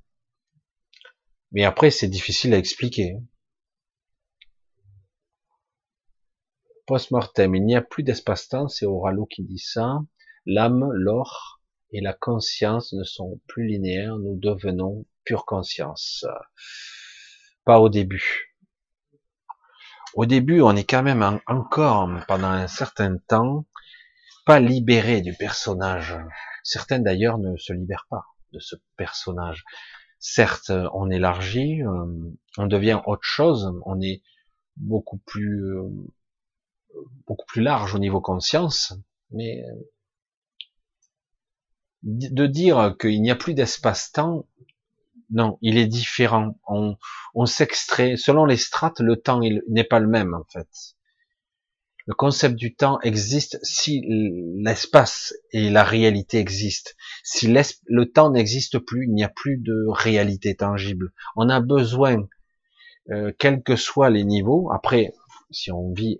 Mais 1.51 1.63
après, 1.63 1.89
c'est 1.89 2.07
difficile 2.07 2.53
à 2.53 2.57
expliquer. 2.57 3.17
Post-mortem, 6.85 7.55
il 7.55 7.63
n'y 7.63 7.75
a 7.77 7.81
plus 7.81 8.03
d'espace-temps, 8.03 8.67
c'est 8.67 8.85
Oralo 8.85 9.25
qui 9.25 9.43
dit 9.43 9.59
ça. 9.59 10.01
L'âme, 10.45 10.91
l'or 10.91 11.61
et 11.91 12.01
la 12.01 12.11
conscience 12.11 12.91
ne 12.91 13.03
sont 13.03 13.39
plus 13.47 13.65
linéaires, 13.65 14.17
nous 14.17 14.37
devenons 14.37 15.05
pure 15.23 15.45
conscience. 15.45 16.25
Pas 17.63 17.79
au 17.79 17.87
début. 17.87 18.53
Au 20.13 20.25
début, 20.25 20.61
on 20.61 20.75
est 20.75 20.83
quand 20.83 21.03
même 21.03 21.39
encore, 21.47 22.09
pendant 22.27 22.49
un 22.49 22.67
certain 22.67 23.17
temps, 23.17 23.65
pas 24.45 24.59
libéré 24.59 25.21
du 25.21 25.33
personnage. 25.33 26.17
Certains 26.63 26.99
d'ailleurs 26.99 27.37
ne 27.37 27.55
se 27.55 27.71
libèrent 27.71 28.07
pas 28.09 28.25
de 28.51 28.59
ce 28.59 28.75
personnage. 28.97 29.63
Certes, 30.19 30.71
on 30.93 31.09
élargit, 31.09 31.81
euh, 31.81 32.05
on 32.57 32.67
devient 32.67 32.99
autre 33.05 33.23
chose, 33.23 33.73
on 33.85 34.01
est 34.01 34.21
beaucoup 34.75 35.17
plus 35.17 35.77
euh, 35.77 35.89
beaucoup 37.27 37.45
plus 37.45 37.61
large 37.61 37.95
au 37.95 37.99
niveau 37.99 38.21
conscience, 38.21 38.93
mais 39.31 39.63
euh, 39.63 39.73
de 42.03 42.47
dire 42.47 42.95
qu'il 42.99 43.21
n'y 43.21 43.31
a 43.31 43.35
plus 43.35 43.53
d'espace-temps, 43.53 44.45
non, 45.29 45.57
il 45.61 45.77
est 45.77 45.87
différent. 45.87 46.59
On, 46.67 46.97
on 47.33 47.45
s'extrait, 47.45 48.17
selon 48.17 48.45
les 48.45 48.57
strates, 48.57 48.99
le 48.99 49.15
temps 49.15 49.39
n'est 49.39 49.83
pas 49.83 49.99
le 49.99 50.07
même 50.07 50.33
en 50.33 50.43
fait. 50.51 50.67
Le 52.05 52.13
concept 52.13 52.55
du 52.55 52.75
temps 52.75 52.99
existe 53.01 53.57
si 53.63 54.01
l'espace 54.57 55.33
et 55.51 55.69
la 55.69 55.85
réalité 55.85 56.37
existent. 56.37 56.91
Si 57.23 57.47
le 57.47 58.05
temps 58.11 58.31
n'existe 58.31 58.77
plus, 58.77 59.05
il 59.05 59.13
n'y 59.13 59.23
a 59.23 59.29
plus 59.29 59.57
de 59.57 59.85
réalité 59.87 60.55
tangible. 60.55 61.13
On 61.37 61.47
a 61.47 61.61
besoin, 61.61 62.27
euh, 63.09 63.31
quels 63.39 63.63
que 63.63 63.77
soient 63.77 64.09
les 64.09 64.25
niveaux, 64.25 64.69
après, 64.73 65.13
si 65.49 65.71
on 65.71 65.93
vit 65.93 66.19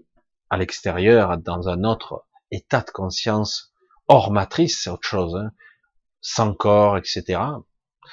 à 0.54 0.58
l'extérieur, 0.58 1.40
dans 1.40 1.68
un 1.68 1.84
autre 1.84 2.28
état 2.52 2.82
de 2.82 2.92
conscience 2.92 3.74
hors 4.08 4.32
matrice, 4.32 4.84
c'est 4.84 4.92
autre 4.92 5.08
chose, 5.08 5.36
hein, 5.36 5.52
sans 6.22 6.54
corps, 6.54 6.96
etc. 6.96 7.42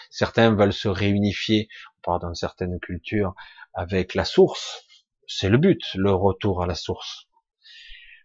Certains 0.09 0.55
veulent 0.55 0.73
se 0.73 0.89
réunifier, 0.89 1.69
on 1.99 2.01
parle 2.03 2.23
dans 2.23 2.33
certaines 2.33 2.81
cultures, 2.81 3.35
avec 3.75 4.15
la 4.15 4.25
source. 4.25 4.87
C'est 5.27 5.51
le 5.51 5.59
but, 5.59 5.83
le 5.95 6.15
retour 6.15 6.63
à 6.63 6.67
la 6.67 6.75
source. 6.75 7.27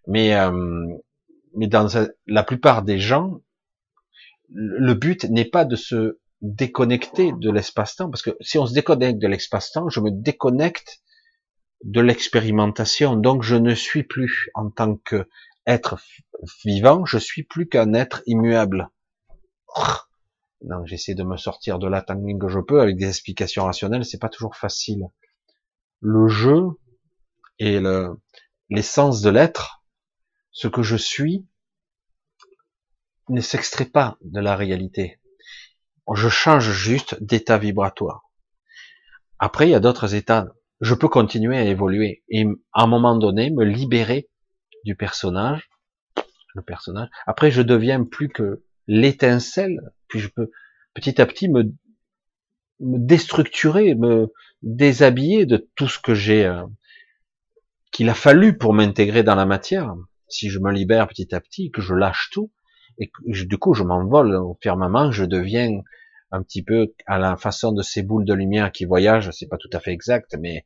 Mais, 0.07 0.33
euh, 0.33 0.87
mais 1.53 1.67
dans 1.67 1.89
la 2.25 2.43
plupart 2.43 2.83
des 2.83 2.99
gens, 2.99 3.41
le 4.47 4.93
but 4.93 5.25
n'est 5.25 5.49
pas 5.49 5.65
de 5.65 5.75
se 5.75 6.19
déconnecter 6.41 7.33
de 7.33 7.51
l'espace-temps, 7.51 8.09
parce 8.09 8.21
que 8.21 8.37
si 8.39 8.57
on 8.57 8.65
se 8.65 8.73
déconnecte 8.73 9.19
de 9.19 9.27
l'espace-temps, 9.27 9.89
je 9.89 9.99
me 9.99 10.09
déconnecte 10.09 11.01
de 11.85 12.01
l'expérimentation. 12.01 13.15
Donc 13.15 13.43
je 13.43 13.55
ne 13.55 13.73
suis 13.73 14.03
plus 14.03 14.49
en 14.55 14.69
tant 14.69 14.97
que 14.97 15.29
être 15.65 15.97
vivant, 16.63 17.05
je 17.05 17.17
suis 17.17 17.43
plus 17.43 17.67
qu'un 17.67 17.93
être 17.93 18.21
immuable. 18.25 18.89
Non, 20.61 20.85
j'essaie 20.85 21.15
de 21.15 21.23
me 21.23 21.37
sortir 21.37 21.79
de 21.79 21.87
là 21.87 22.01
tant 22.01 22.19
que 22.39 22.47
je 22.47 22.59
peux 22.59 22.81
avec 22.81 22.97
des 22.97 23.07
explications 23.07 23.65
rationnelles, 23.65 24.03
c'est 24.03 24.19
pas 24.19 24.29
toujours 24.29 24.55
facile. 24.55 25.05
Le 26.01 26.27
jeu 26.27 26.63
et 27.59 27.79
l'essence 28.69 29.21
de 29.21 29.29
l'être, 29.29 29.83
ce 30.51 30.67
que 30.67 30.81
je 30.81 30.95
suis, 30.95 31.45
ne 33.29 33.41
s'extrait 33.41 33.85
pas 33.85 34.17
de 34.21 34.39
la 34.39 34.55
réalité. 34.55 35.19
Je 36.13 36.29
change 36.29 36.71
juste 36.71 37.21
d'état 37.23 37.57
vibratoire. 37.57 38.29
Après, 39.39 39.67
il 39.67 39.71
y 39.71 39.75
a 39.75 39.79
d'autres 39.79 40.15
états 40.15 40.47
je 40.81 40.93
peux 40.93 41.07
continuer 41.07 41.57
à 41.57 41.63
évoluer 41.63 42.23
et 42.29 42.45
à 42.73 42.83
un 42.83 42.87
moment 42.87 43.17
donné 43.17 43.49
me 43.49 43.63
libérer 43.63 44.29
du 44.83 44.95
personnage, 44.95 45.69
le 46.53 46.61
personnage. 46.61 47.09
Après, 47.25 47.51
je 47.51 47.61
deviens 47.61 48.03
plus 48.03 48.29
que 48.29 48.63
l'étincelle, 48.87 49.79
puis 50.07 50.19
je 50.19 50.27
peux 50.27 50.51
petit 50.93 51.21
à 51.21 51.25
petit 51.25 51.49
me, 51.49 51.63
me 52.79 52.99
déstructurer, 52.99 53.95
me 53.95 54.31
déshabiller 54.61 55.45
de 55.45 55.69
tout 55.75 55.87
ce 55.87 55.99
que 55.99 56.13
j'ai, 56.13 56.45
euh, 56.45 56.63
qu'il 57.91 58.09
a 58.09 58.13
fallu 58.13 58.57
pour 58.57 58.73
m'intégrer 58.73 59.23
dans 59.23 59.35
la 59.35 59.45
matière. 59.45 59.93
Si 60.27 60.49
je 60.49 60.59
me 60.59 60.71
libère 60.71 61.07
petit 61.07 61.33
à 61.33 61.39
petit, 61.39 61.71
que 61.71 61.81
je 61.81 61.93
lâche 61.93 62.29
tout, 62.31 62.51
et 62.97 63.09
que 63.09 63.43
du 63.43 63.57
coup 63.57 63.73
je 63.73 63.83
m'envole 63.83 64.35
au 64.35 64.57
firmament, 64.61 65.11
je 65.11 65.25
deviens 65.25 65.81
un 66.31 66.41
petit 66.43 66.63
peu 66.63 66.93
à 67.05 67.17
la 67.17 67.37
façon 67.37 67.71
de 67.71 67.81
ces 67.81 68.03
boules 68.03 68.25
de 68.25 68.33
lumière 68.33 68.71
qui 68.71 68.85
voyagent, 68.85 69.31
c'est 69.31 69.47
pas 69.47 69.57
tout 69.57 69.69
à 69.73 69.79
fait 69.79 69.91
exact, 69.91 70.35
mais 70.39 70.65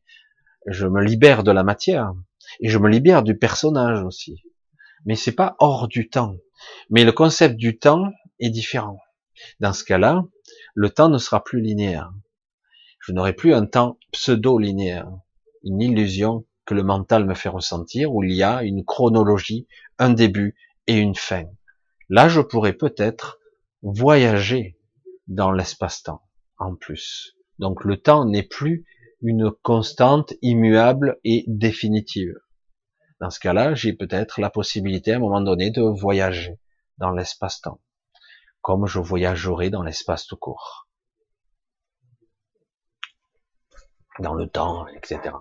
je 0.66 0.88
me 0.88 1.04
libère 1.04 1.44
de 1.44 1.52
la 1.52 1.64
matière 1.64 2.14
et 2.60 2.70
je 2.70 2.78
me 2.78 2.90
libère 2.90 3.24
du 3.24 3.38
personnage 3.38 4.04
aussi. 4.04 4.44
Mais 5.06 5.16
c'est 5.16 5.36
pas 5.36 5.56
hors 5.60 5.88
du 5.88 6.10
temps. 6.10 6.36
Mais 6.90 7.04
le 7.04 7.12
concept 7.12 7.56
du 7.56 7.78
temps 7.78 8.12
est 8.40 8.50
différent. 8.50 9.00
Dans 9.60 9.74
ce 9.74 9.84
cas-là, 9.84 10.26
le 10.76 10.90
temps 10.90 11.10
ne 11.10 11.18
sera 11.18 11.44
plus 11.44 11.62
linéaire. 11.62 12.12
Je 13.00 13.14
n'aurai 13.14 13.34
plus 13.34 13.54
un 13.54 13.66
temps 13.66 13.98
pseudo-linéaire, 14.12 15.10
une 15.64 15.82
illusion 15.82 16.46
que 16.66 16.74
le 16.74 16.84
mental 16.84 17.26
me 17.26 17.34
fait 17.34 17.50
ressentir, 17.50 18.14
où 18.14 18.24
il 18.24 18.34
y 18.34 18.44
a 18.44 18.64
une 18.64 18.84
chronologie, 18.84 19.68
un 19.98 20.10
début 20.10 20.56
et 20.88 20.98
une 20.98 21.16
fin. 21.16 21.46
Là, 22.10 22.28
je 22.28 22.42
pourrais 22.42 22.74
peut-être 22.74 23.40
voyager 23.82 24.79
dans 25.30 25.52
l'espace-temps 25.52 26.22
en 26.58 26.76
plus. 26.76 27.38
Donc 27.60 27.86
le 27.86 28.02
temps 28.02 28.26
n'est 28.26 28.44
plus 28.44 28.86
une 29.22 29.52
constante 29.52 30.34
immuable 30.42 31.20
et 31.24 31.46
définitive. 31.48 32.36
Dans 33.22 33.30
ce 33.30 33.40
cas-là, 33.40 33.76
j'ai 33.76 33.94
peut-être 33.94 34.42
la 34.42 34.50
possibilité 34.50 35.14
à 35.14 35.18
un 35.18 35.20
moment 35.20 35.42
donné 35.42 35.72
de 35.72 35.82
voyager 35.82 36.60
dans 36.98 37.12
l'espace-temps, 37.12 37.82
comme 38.62 38.88
je 38.88 39.00
voyagerai 39.00 39.70
dans 39.70 39.84
l'espace 39.84 40.26
tout 40.26 40.38
court, 40.38 40.90
dans 44.20 44.34
le 44.34 44.48
temps, 44.48 44.88
etc. 44.88 45.36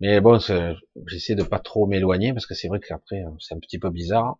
Mais 0.00 0.20
bon, 0.20 0.38
j'essaie 1.06 1.34
de 1.34 1.42
pas 1.44 1.58
trop 1.58 1.86
m'éloigner 1.86 2.32
parce 2.32 2.46
que 2.46 2.54
c'est 2.54 2.68
vrai 2.68 2.80
qu'après 2.80 3.22
c'est 3.38 3.54
un 3.54 3.60
petit 3.60 3.78
peu 3.78 3.90
bizarre. 3.90 4.38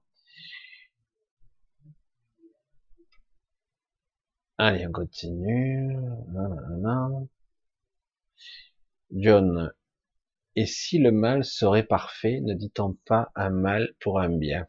Allez, 4.60 4.86
on 4.86 4.92
continue. 4.92 5.96
John, 9.12 9.72
et 10.56 10.66
si 10.66 10.98
le 10.98 11.12
mal 11.12 11.44
serait 11.44 11.84
parfait, 11.84 12.40
ne 12.42 12.54
dit-on 12.54 12.96
pas 13.06 13.30
un 13.36 13.50
mal 13.50 13.94
pour 14.00 14.20
un 14.20 14.28
bien? 14.30 14.66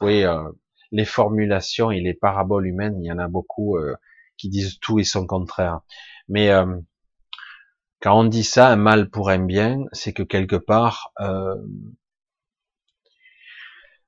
Oui, 0.00 0.24
euh, 0.24 0.50
les 0.92 1.04
formulations 1.04 1.90
et 1.90 2.00
les 2.00 2.14
paraboles 2.14 2.66
humaines, 2.66 3.02
il 3.02 3.06
y 3.06 3.12
en 3.12 3.18
a 3.18 3.28
beaucoup 3.28 3.76
euh, 3.76 3.96
qui 4.38 4.48
disent 4.48 4.78
tout 4.80 4.98
et 5.00 5.04
son 5.04 5.26
contraire. 5.26 5.80
Mais 6.28 6.50
euh, 6.50 6.78
quand 8.00 8.18
on 8.18 8.24
dit 8.24 8.44
ça, 8.44 8.68
un 8.68 8.76
mal 8.76 9.10
pour 9.10 9.28
un 9.30 9.44
bien, 9.44 9.84
c'est 9.92 10.14
que 10.14 10.22
quelque 10.22 10.56
part, 10.56 11.12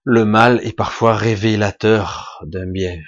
le 0.05 0.25
mal 0.25 0.61
est 0.65 0.77
parfois 0.77 1.15
révélateur 1.15 2.43
d'un 2.47 2.67
bien 2.67 2.99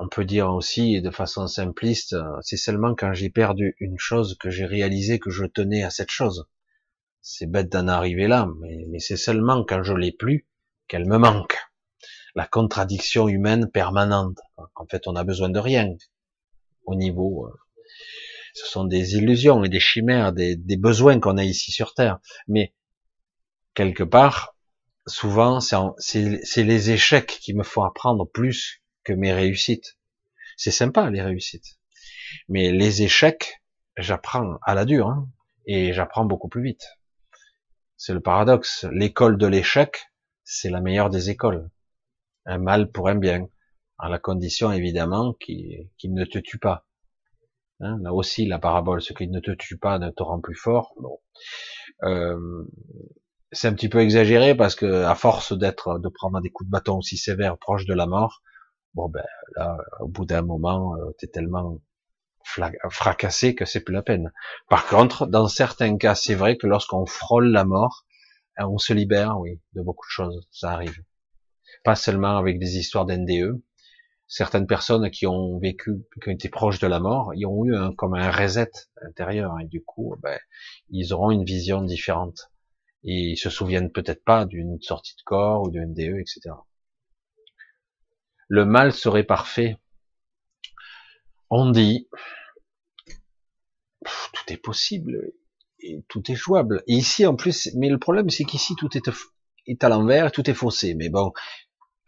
on 0.00 0.08
peut 0.08 0.24
dire 0.24 0.48
aussi 0.48 1.02
de 1.02 1.10
façon 1.10 1.46
simpliste, 1.46 2.16
c'est 2.40 2.56
seulement 2.56 2.94
quand 2.94 3.12
j'ai 3.12 3.28
perdu 3.28 3.76
une 3.80 3.98
chose 3.98 4.34
que 4.40 4.48
j'ai 4.48 4.64
réalisé 4.64 5.18
que 5.18 5.28
je 5.28 5.44
tenais 5.44 5.82
à 5.82 5.90
cette 5.90 6.10
chose. 6.10 6.48
C'est 7.20 7.46
bête 7.46 7.68
d'en 7.68 7.86
arriver 7.86 8.26
là, 8.26 8.48
mais, 8.60 8.98
c'est 8.98 9.18
seulement 9.18 9.62
quand 9.62 9.82
je 9.82 9.92
l'ai 9.92 10.10
plus 10.10 10.48
qu'elle 10.88 11.06
me 11.06 11.18
manque. 11.18 11.58
La 12.34 12.46
contradiction 12.46 13.28
humaine 13.28 13.70
permanente. 13.70 14.38
En 14.56 14.86
fait, 14.86 15.06
on 15.06 15.16
a 15.16 15.24
besoin 15.24 15.50
de 15.50 15.58
rien 15.58 15.94
au 16.86 16.94
niveau. 16.94 17.46
Euh, 17.46 17.52
ce 18.54 18.66
sont 18.66 18.84
des 18.84 19.16
illusions 19.16 19.64
et 19.64 19.68
des 19.68 19.80
chimères, 19.80 20.32
des 20.32 20.76
besoins 20.78 21.20
qu'on 21.20 21.36
a 21.36 21.44
ici 21.44 21.72
sur 21.72 21.92
Terre. 21.92 22.20
Mais 22.48 22.72
quelque 23.74 24.04
part, 24.04 24.56
souvent, 25.06 25.60
c'est 25.60 26.62
les 26.62 26.90
échecs 26.90 27.38
qui 27.42 27.52
me 27.52 27.64
font 27.64 27.84
apprendre 27.84 28.26
plus 28.26 28.79
mes 29.14 29.32
réussites. 29.32 29.98
C'est 30.56 30.70
sympa 30.70 31.10
les 31.10 31.22
réussites, 31.22 31.78
mais 32.48 32.72
les 32.72 33.02
échecs, 33.02 33.62
j'apprends 33.96 34.58
à 34.62 34.74
la 34.74 34.84
dure 34.84 35.08
hein, 35.08 35.28
et 35.66 35.92
j'apprends 35.92 36.24
beaucoup 36.24 36.48
plus 36.48 36.62
vite. 36.62 36.98
C'est 37.96 38.14
le 38.14 38.20
paradoxe. 38.20 38.86
L'école 38.92 39.36
de 39.36 39.46
l'échec, 39.46 40.06
c'est 40.44 40.70
la 40.70 40.80
meilleure 40.80 41.10
des 41.10 41.30
écoles. 41.30 41.70
Un 42.46 42.58
mal 42.58 42.90
pour 42.90 43.08
un 43.08 43.14
bien, 43.14 43.46
à 43.98 44.08
la 44.08 44.18
condition 44.18 44.72
évidemment 44.72 45.34
qu'il 45.34 45.88
ne 46.04 46.24
te 46.24 46.38
tue 46.38 46.58
pas. 46.58 46.86
Hein, 47.80 47.98
là 48.02 48.12
aussi, 48.12 48.46
la 48.46 48.58
parabole, 48.58 49.00
ce 49.00 49.12
qui 49.12 49.28
ne 49.28 49.40
te 49.40 49.52
tue 49.52 49.78
pas 49.78 49.98
ne 49.98 50.10
te 50.10 50.22
rend 50.22 50.40
plus 50.40 50.54
fort. 50.54 50.94
Bon. 51.00 51.18
Euh, 52.02 52.64
c'est 53.52 53.68
un 53.68 53.74
petit 53.74 53.88
peu 53.88 54.00
exagéré 54.00 54.54
parce 54.54 54.74
que 54.74 55.04
à 55.04 55.14
force 55.14 55.56
d'être, 55.56 55.98
de 55.98 56.08
prendre 56.08 56.40
des 56.40 56.50
coups 56.50 56.68
de 56.68 56.70
bâton 56.70 56.98
aussi 56.98 57.16
sévères 57.16 57.58
proche 57.58 57.86
de 57.86 57.94
la 57.94 58.06
mort, 58.06 58.42
Bon 58.94 59.08
ben 59.08 59.24
là, 59.56 59.78
au 60.00 60.08
bout 60.08 60.24
d'un 60.24 60.42
moment, 60.42 60.96
euh, 60.96 61.10
tu 61.18 61.26
es 61.26 61.28
tellement 61.28 61.80
fracassé 62.90 63.54
que 63.54 63.64
c'est 63.64 63.80
plus 63.80 63.94
la 63.94 64.02
peine. 64.02 64.32
Par 64.68 64.86
contre, 64.86 65.26
dans 65.26 65.46
certains 65.48 65.96
cas, 65.96 66.14
c'est 66.14 66.34
vrai 66.34 66.56
que 66.56 66.66
lorsqu'on 66.66 67.06
frôle 67.06 67.48
la 67.48 67.64
mort, 67.64 68.04
hein, 68.56 68.66
on 68.68 68.78
se 68.78 68.92
libère, 68.92 69.38
oui, 69.38 69.60
de 69.74 69.82
beaucoup 69.82 70.06
de 70.06 70.12
choses. 70.12 70.48
Ça 70.50 70.72
arrive. 70.72 70.96
Pas 71.84 71.94
seulement 71.94 72.36
avec 72.38 72.58
des 72.58 72.78
histoires 72.78 73.06
d'NDE. 73.06 73.62
Certaines 74.26 74.66
personnes 74.66 75.10
qui 75.10 75.26
ont 75.26 75.58
vécu, 75.58 75.92
qui 76.22 76.28
ont 76.28 76.32
été 76.32 76.48
proches 76.48 76.78
de 76.78 76.86
la 76.86 77.00
mort, 77.00 77.32
ils 77.34 77.46
ont 77.46 77.64
eu 77.64 77.76
un, 77.76 77.92
comme 77.92 78.14
un 78.14 78.30
reset 78.30 78.70
intérieur 79.02 79.54
et 79.60 79.66
du 79.66 79.82
coup, 79.84 80.16
ben, 80.22 80.38
ils 80.90 81.12
auront 81.12 81.30
une 81.30 81.44
vision 81.44 81.82
différente. 81.82 82.50
Et 83.02 83.30
ils 83.30 83.36
se 83.36 83.50
souviennent 83.50 83.90
peut-être 83.90 84.24
pas 84.24 84.44
d'une 84.46 84.80
sortie 84.80 85.16
de 85.16 85.22
corps 85.24 85.62
ou 85.62 85.70
de 85.70 85.80
NDE, 85.80 86.18
etc 86.20 86.50
le 88.50 88.64
mal 88.64 88.92
serait 88.92 89.22
parfait. 89.22 89.78
On 91.50 91.70
dit, 91.70 92.08
tout 94.04 94.52
est 94.52 94.56
possible 94.56 95.32
et 95.78 96.04
tout 96.08 96.30
est 96.30 96.34
jouable. 96.34 96.82
Et 96.88 96.94
ici, 96.94 97.24
en 97.26 97.36
plus, 97.36 97.70
mais 97.76 97.88
le 97.88 97.98
problème, 97.98 98.28
c'est 98.28 98.44
qu'ici, 98.44 98.74
tout 98.74 98.90
est, 98.96 99.84
à 99.84 99.88
l'envers, 99.88 100.32
tout 100.32 100.50
est 100.50 100.54
faussé. 100.54 100.94
Mais 100.94 101.08
bon, 101.08 101.32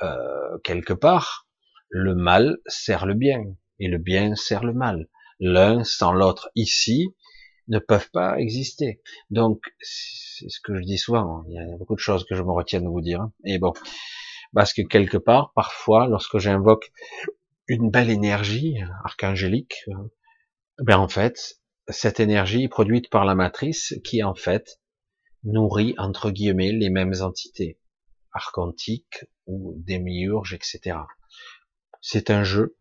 euh, 0.03 0.59
quelque 0.65 0.93
part, 0.93 1.47
le 1.89 2.17
mal 2.17 2.59
sert 2.67 3.07
le 3.07 3.15
bien 3.15 3.41
et 3.79 3.87
le 3.87 3.99
bien 3.99 4.35
sert 4.35 4.65
le 4.65 4.75
mal. 4.75 5.09
L'un 5.39 5.85
sans 5.85 6.13
l'autre 6.13 6.51
ici 6.57 7.15
ne 7.69 7.79
peuvent 7.79 8.11
pas 8.11 8.41
exister. 8.41 9.01
Donc, 9.31 9.63
c'est 9.81 10.49
ce 10.49 10.59
que 10.61 10.75
je 10.77 10.83
dis 10.83 10.99
souvent. 10.99 11.45
Il 11.47 11.55
y 11.55 11.59
a 11.59 11.77
beaucoup 11.77 11.95
de 11.95 12.01
choses 12.01 12.25
que 12.25 12.35
je 12.35 12.43
me 12.43 12.51
retiens 12.51 12.81
de 12.81 12.89
vous 12.89 13.01
dire. 13.01 13.29
Et 13.45 13.61
bon, 13.61 13.73
parce 14.55 14.73
que 14.73 14.83
quelque 14.83 15.17
part, 15.17 15.53
parfois, 15.55 16.07
lorsque 16.07 16.39
j'invoque 16.39 16.93
une 17.69 17.91
belle 17.91 18.11
énergie 18.11 18.77
archangélique, 19.05 19.85
euh, 19.89 19.95
ben 20.79 20.99
en 20.99 21.09
fait, 21.09 21.61
cette 21.89 22.21
énergie 22.21 22.65
est 22.65 22.69
produite 22.69 23.11
par 23.11 23.25
la 23.25 23.35
matrice 23.35 23.95
qui 24.05 24.23
en 24.23 24.35
fait 24.35 24.81
nourrit 25.45 25.95
entre 25.99 26.31
guillemets 26.31 26.73
les 26.73 26.91
mêmes 26.91 27.15
entités 27.21 27.79
archontiques 28.33 29.25
ou 29.47 29.75
démiurges, 29.79 30.55
etc. 30.55 30.99
C'est 32.01 32.31
un 32.31 32.45
jeu 32.45 32.77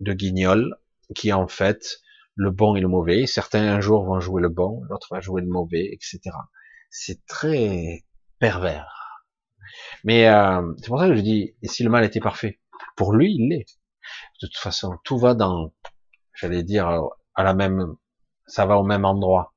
de 0.00 0.12
guignol 0.12 0.76
qui 1.14 1.32
en 1.32 1.48
fait 1.48 2.00
le 2.34 2.50
bon 2.50 2.76
et 2.76 2.80
le 2.80 2.88
mauvais. 2.88 3.26
Certains 3.26 3.62
un 3.62 3.80
jour 3.80 4.04
vont 4.04 4.20
jouer 4.20 4.42
le 4.42 4.48
bon, 4.48 4.82
l'autre 4.88 5.08
va 5.10 5.20
jouer 5.20 5.42
le 5.42 5.48
mauvais, 5.48 5.88
etc. 5.92 6.20
C'est 6.90 7.24
très 7.26 8.04
pervers. 8.38 8.95
Mais 10.04 10.28
euh, 10.28 10.72
c'est 10.78 10.88
pour 10.88 11.00
ça 11.00 11.08
que 11.08 11.16
je 11.16 11.20
dis, 11.20 11.54
et 11.62 11.68
si 11.68 11.82
le 11.82 11.90
mal 11.90 12.04
était 12.04 12.20
parfait 12.20 12.60
Pour 12.96 13.12
lui, 13.12 13.34
il 13.34 13.48
l'est. 13.48 13.78
De 14.40 14.46
toute 14.46 14.56
façon, 14.56 14.96
tout 15.04 15.18
va 15.18 15.34
dans, 15.34 15.72
j'allais 16.34 16.62
dire, 16.62 16.88
à 17.34 17.42
la 17.42 17.54
même, 17.54 17.96
ça 18.46 18.66
va 18.66 18.78
au 18.78 18.84
même 18.84 19.04
endroit. 19.04 19.54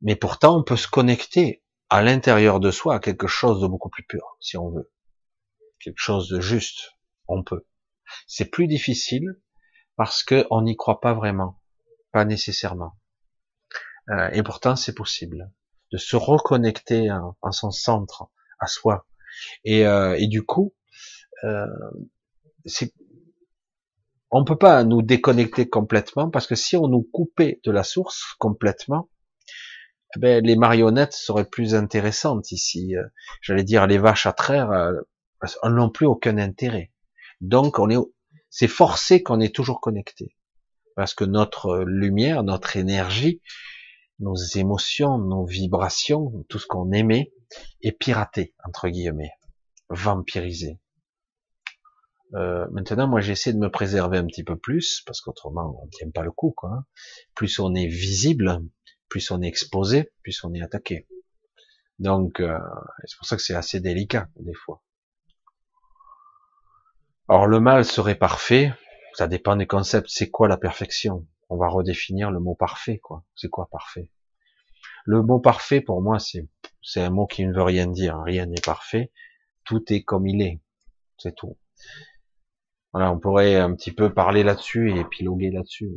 Mais 0.00 0.16
pourtant, 0.16 0.58
on 0.58 0.62
peut 0.62 0.76
se 0.76 0.88
connecter 0.88 1.62
à 1.88 2.02
l'intérieur 2.02 2.60
de 2.60 2.70
soi 2.70 2.94
à 2.94 2.98
quelque 2.98 3.26
chose 3.26 3.60
de 3.60 3.66
beaucoup 3.66 3.90
plus 3.90 4.04
pur, 4.04 4.36
si 4.40 4.56
on 4.56 4.70
veut. 4.70 4.92
Quelque 5.80 6.00
chose 6.00 6.28
de 6.28 6.40
juste. 6.40 6.92
On 7.28 7.42
peut. 7.42 7.66
C'est 8.26 8.46
plus 8.46 8.66
difficile 8.66 9.40
parce 9.96 10.22
que 10.22 10.46
on 10.50 10.62
n'y 10.62 10.76
croit 10.76 11.00
pas 11.00 11.14
vraiment, 11.14 11.60
pas 12.12 12.24
nécessairement. 12.24 12.98
Euh, 14.10 14.30
et 14.32 14.42
pourtant, 14.42 14.76
c'est 14.76 14.94
possible 14.94 15.50
de 15.92 15.98
se 15.98 16.16
reconnecter 16.16 17.10
en 17.10 17.52
son 17.52 17.70
centre, 17.70 18.28
à 18.58 18.66
soi, 18.66 19.06
et, 19.64 19.86
euh, 19.86 20.16
et 20.18 20.26
du 20.26 20.42
coup, 20.42 20.74
euh, 21.44 21.66
c'est 22.64 22.92
on 24.30 24.44
peut 24.44 24.58
pas 24.58 24.82
nous 24.84 25.02
déconnecter 25.02 25.68
complètement 25.68 26.30
parce 26.30 26.46
que 26.46 26.56
si 26.56 26.76
on 26.76 26.88
nous 26.88 27.02
coupait 27.02 27.60
de 27.64 27.70
la 27.70 27.84
source 27.84 28.34
complètement, 28.38 29.08
eh 30.16 30.18
ben, 30.18 30.44
les 30.44 30.56
marionnettes 30.56 31.12
seraient 31.12 31.48
plus 31.48 31.74
intéressantes 31.74 32.50
ici. 32.50 32.96
Euh, 32.96 33.04
j'allais 33.40 33.64
dire 33.64 33.86
les 33.86 33.98
vaches 33.98 34.26
à 34.26 34.32
traire, 34.32 34.72
elles 35.62 35.70
n'ont 35.70 35.90
plus 35.90 36.06
aucun 36.06 36.38
intérêt. 36.38 36.92
Donc 37.40 37.78
on 37.78 37.88
est, 37.88 37.96
c'est 38.50 38.68
forcé 38.68 39.22
qu'on 39.22 39.40
est 39.40 39.54
toujours 39.54 39.80
connecté 39.80 40.36
parce 40.96 41.14
que 41.14 41.24
notre 41.24 41.84
lumière, 41.86 42.42
notre 42.42 42.76
énergie, 42.76 43.42
nos 44.18 44.34
émotions, 44.34 45.18
nos 45.18 45.44
vibrations, 45.44 46.44
tout 46.48 46.58
ce 46.58 46.66
qu'on 46.66 46.90
aimait, 46.90 47.32
est 47.82 47.92
piraté, 47.92 48.54
entre 48.64 48.88
guillemets, 48.88 49.32
vampirisé. 49.88 50.80
Euh, 52.34 52.66
maintenant, 52.72 53.06
moi, 53.06 53.20
j'essaie 53.20 53.52
de 53.52 53.58
me 53.58 53.70
préserver 53.70 54.18
un 54.18 54.26
petit 54.26 54.44
peu 54.44 54.56
plus, 54.56 55.02
parce 55.06 55.20
qu'autrement, 55.20 55.80
on 55.82 55.88
tient 55.88 56.10
pas 56.10 56.22
le 56.22 56.32
coup, 56.32 56.52
quoi. 56.56 56.84
Plus 57.34 57.58
on 57.60 57.74
est 57.74 57.86
visible, 57.86 58.60
plus 59.08 59.30
on 59.30 59.42
est 59.42 59.46
exposé, 59.46 60.12
plus 60.22 60.42
on 60.44 60.52
est 60.52 60.62
attaqué. 60.62 61.06
Donc, 61.98 62.40
euh, 62.40 62.58
c'est 63.04 63.16
pour 63.16 63.26
ça 63.26 63.36
que 63.36 63.42
c'est 63.42 63.54
assez 63.54 63.80
délicat, 63.80 64.28
des 64.40 64.54
fois. 64.54 64.82
Alors, 67.28 67.46
le 67.46 67.60
mal 67.60 67.84
serait 67.84 68.16
parfait, 68.16 68.72
ça 69.14 69.28
dépend 69.28 69.56
des 69.56 69.66
concepts. 69.66 70.08
C'est 70.10 70.30
quoi 70.30 70.48
la 70.48 70.56
perfection? 70.56 71.26
On 71.48 71.56
va 71.56 71.68
redéfinir 71.68 72.30
le 72.30 72.40
mot 72.40 72.54
parfait, 72.54 72.98
quoi. 72.98 73.24
C'est 73.34 73.48
quoi 73.48 73.68
parfait? 73.70 74.10
Le 75.04 75.22
mot 75.22 75.38
parfait, 75.38 75.80
pour 75.80 76.02
moi, 76.02 76.18
c'est 76.18 76.48
c'est 76.86 77.02
un 77.02 77.10
mot 77.10 77.26
qui 77.26 77.44
ne 77.44 77.52
veut 77.52 77.62
rien 77.62 77.88
dire. 77.88 78.18
Rien 78.20 78.46
n'est 78.46 78.60
parfait. 78.64 79.12
Tout 79.64 79.82
est 79.92 80.02
comme 80.04 80.26
il 80.28 80.40
est. 80.40 80.60
C'est 81.18 81.34
tout. 81.34 81.58
Voilà, 82.92 83.12
on 83.12 83.18
pourrait 83.18 83.56
un 83.56 83.74
petit 83.74 83.92
peu 83.92 84.14
parler 84.14 84.42
là-dessus 84.44 84.92
et 84.92 85.00
épiloguer 85.00 85.50
là-dessus. 85.50 85.90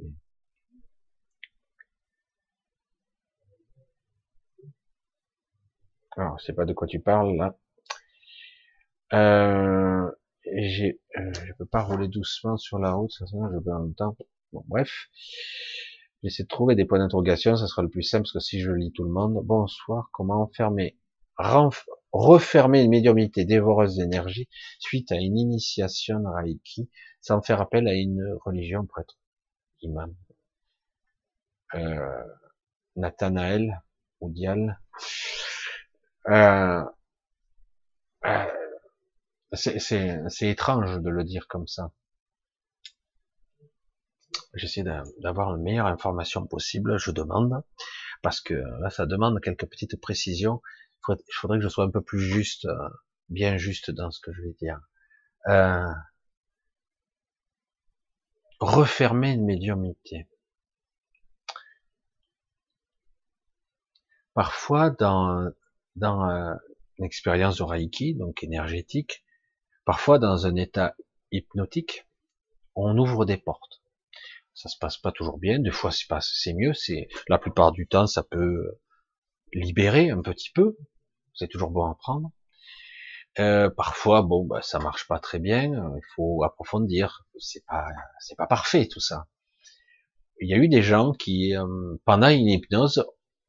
Alors, 6.17 6.37
je 6.39 6.45
sais 6.45 6.53
pas 6.53 6.65
de 6.65 6.73
quoi 6.73 6.87
tu 6.87 6.99
parles 6.99 7.35
là. 7.37 7.55
Euh, 9.13 10.11
j'ai, 10.55 10.99
euh, 11.17 11.31
je 11.45 11.53
peux 11.53 11.65
pas 11.65 11.83
rouler 11.83 12.07
doucement 12.07 12.57
sur 12.57 12.79
la 12.79 12.91
route, 12.93 13.11
ça, 13.11 13.25
je 13.27 13.59
peux 13.59 13.71
en 13.71 13.91
temps. 13.93 14.17
Bon, 14.51 14.63
bref. 14.67 14.89
J'essaie 16.23 16.43
de 16.43 16.49
trouver 16.49 16.75
des 16.75 16.85
points 16.85 16.99
d'interrogation, 16.99 17.55
ça 17.55 17.67
sera 17.67 17.81
le 17.81 17.89
plus 17.89 18.03
simple 18.03 18.23
parce 18.23 18.33
que 18.33 18.39
si 18.39 18.59
je 18.59 18.71
lis 18.71 18.91
tout 18.91 19.03
le 19.03 19.11
monde. 19.11 19.39
Bonsoir, 19.45 20.09
comment 20.11 20.41
enfermer, 20.41 20.97
refermer 22.11 22.83
une 22.83 22.89
médiumnité 22.89 23.45
dévoreuse 23.45 23.95
d'énergie 23.95 24.49
suite 24.79 25.11
à 25.13 25.15
une 25.15 25.37
initiation 25.37 26.21
Reiki 26.25 26.89
sans 27.21 27.41
faire 27.41 27.61
appel 27.61 27.87
à 27.87 27.93
une 27.93 28.37
religion 28.45 28.85
prêtre, 28.85 29.17
imam. 29.81 30.13
Euh, 31.75 32.23
Nathanaël 32.95 33.81
ou 34.19 34.29
Dial. 34.29 34.79
Euh, 36.27 36.83
euh, 38.25 38.45
c'est 39.53 40.49
étrange 40.49 40.99
de 40.99 41.09
le 41.09 41.23
dire 41.23 41.47
comme 41.47 41.67
ça. 41.67 41.91
J'essaie 44.53 44.83
d'avoir 45.19 45.51
la 45.51 45.57
meilleure 45.57 45.85
information 45.85 46.45
possible, 46.47 46.97
je 46.97 47.11
demande, 47.11 47.63
parce 48.21 48.41
que 48.41 48.55
là, 48.81 48.89
ça 48.89 49.05
demande 49.05 49.39
quelques 49.41 49.67
petites 49.67 49.99
précisions. 50.01 50.61
Il 51.07 51.17
faudrait, 51.33 51.57
que 51.59 51.63
je 51.63 51.69
sois 51.69 51.85
un 51.85 51.91
peu 51.91 52.01
plus 52.01 52.19
juste, 52.19 52.65
euh, 52.65 52.89
bien 53.29 53.57
juste 53.57 53.91
dans 53.91 54.11
ce 54.11 54.19
que 54.19 54.33
je 54.33 54.41
vais 54.41 54.55
dire. 54.59 54.79
Euh, 55.47 55.87
refermer 58.59 59.31
une 59.31 59.45
médiumnité. 59.45 60.27
Parfois, 64.33 64.89
dans, 64.89 65.51
dans 65.95 66.29
euh, 66.29 66.55
une 66.97 67.05
expérience 67.05 67.57
de 67.57 67.63
Reiki, 67.63 68.15
donc 68.15 68.43
énergétique, 68.43 69.23
parfois 69.85 70.19
dans 70.19 70.45
un 70.47 70.55
état 70.55 70.95
hypnotique, 71.31 72.07
on 72.75 72.97
ouvre 72.97 73.25
des 73.25 73.37
portes. 73.37 73.78
Ça 74.59 74.67
se 74.67 74.77
passe 74.77 74.97
pas 74.97 75.13
toujours 75.13 75.37
bien, 75.37 75.59
des 75.59 75.71
fois 75.71 75.89
c'est 75.91 76.53
mieux, 76.53 76.73
c'est 76.73 77.07
la 77.29 77.39
plupart 77.39 77.71
du 77.71 77.87
temps 77.87 78.07
ça 78.07 78.23
peut 78.23 78.77
libérer 79.53 80.09
un 80.09 80.21
petit 80.21 80.49
peu, 80.53 80.75
c'est 81.33 81.47
toujours 81.47 81.71
bon 81.71 81.85
à 81.85 81.95
prendre. 81.95 82.31
Euh, 83.39 83.69
parfois, 83.69 84.21
bon, 84.21 84.45
bah, 84.45 84.61
ça 84.61 84.79
marche 84.79 85.07
pas 85.07 85.19
très 85.19 85.39
bien. 85.39 85.63
Il 85.95 86.05
faut 86.15 86.43
approfondir. 86.43 87.25
C'est 87.37 87.63
pas, 87.65 87.85
c'est 88.19 88.35
pas 88.35 88.47
parfait 88.47 88.87
tout 88.87 88.99
ça. 88.99 89.27
Il 90.41 90.49
y 90.49 90.53
a 90.53 90.57
eu 90.57 90.67
des 90.67 90.81
gens 90.81 91.13
qui, 91.13 91.55
euh, 91.55 91.95
pendant 92.05 92.29
une 92.29 92.49
hypnose, 92.49 93.05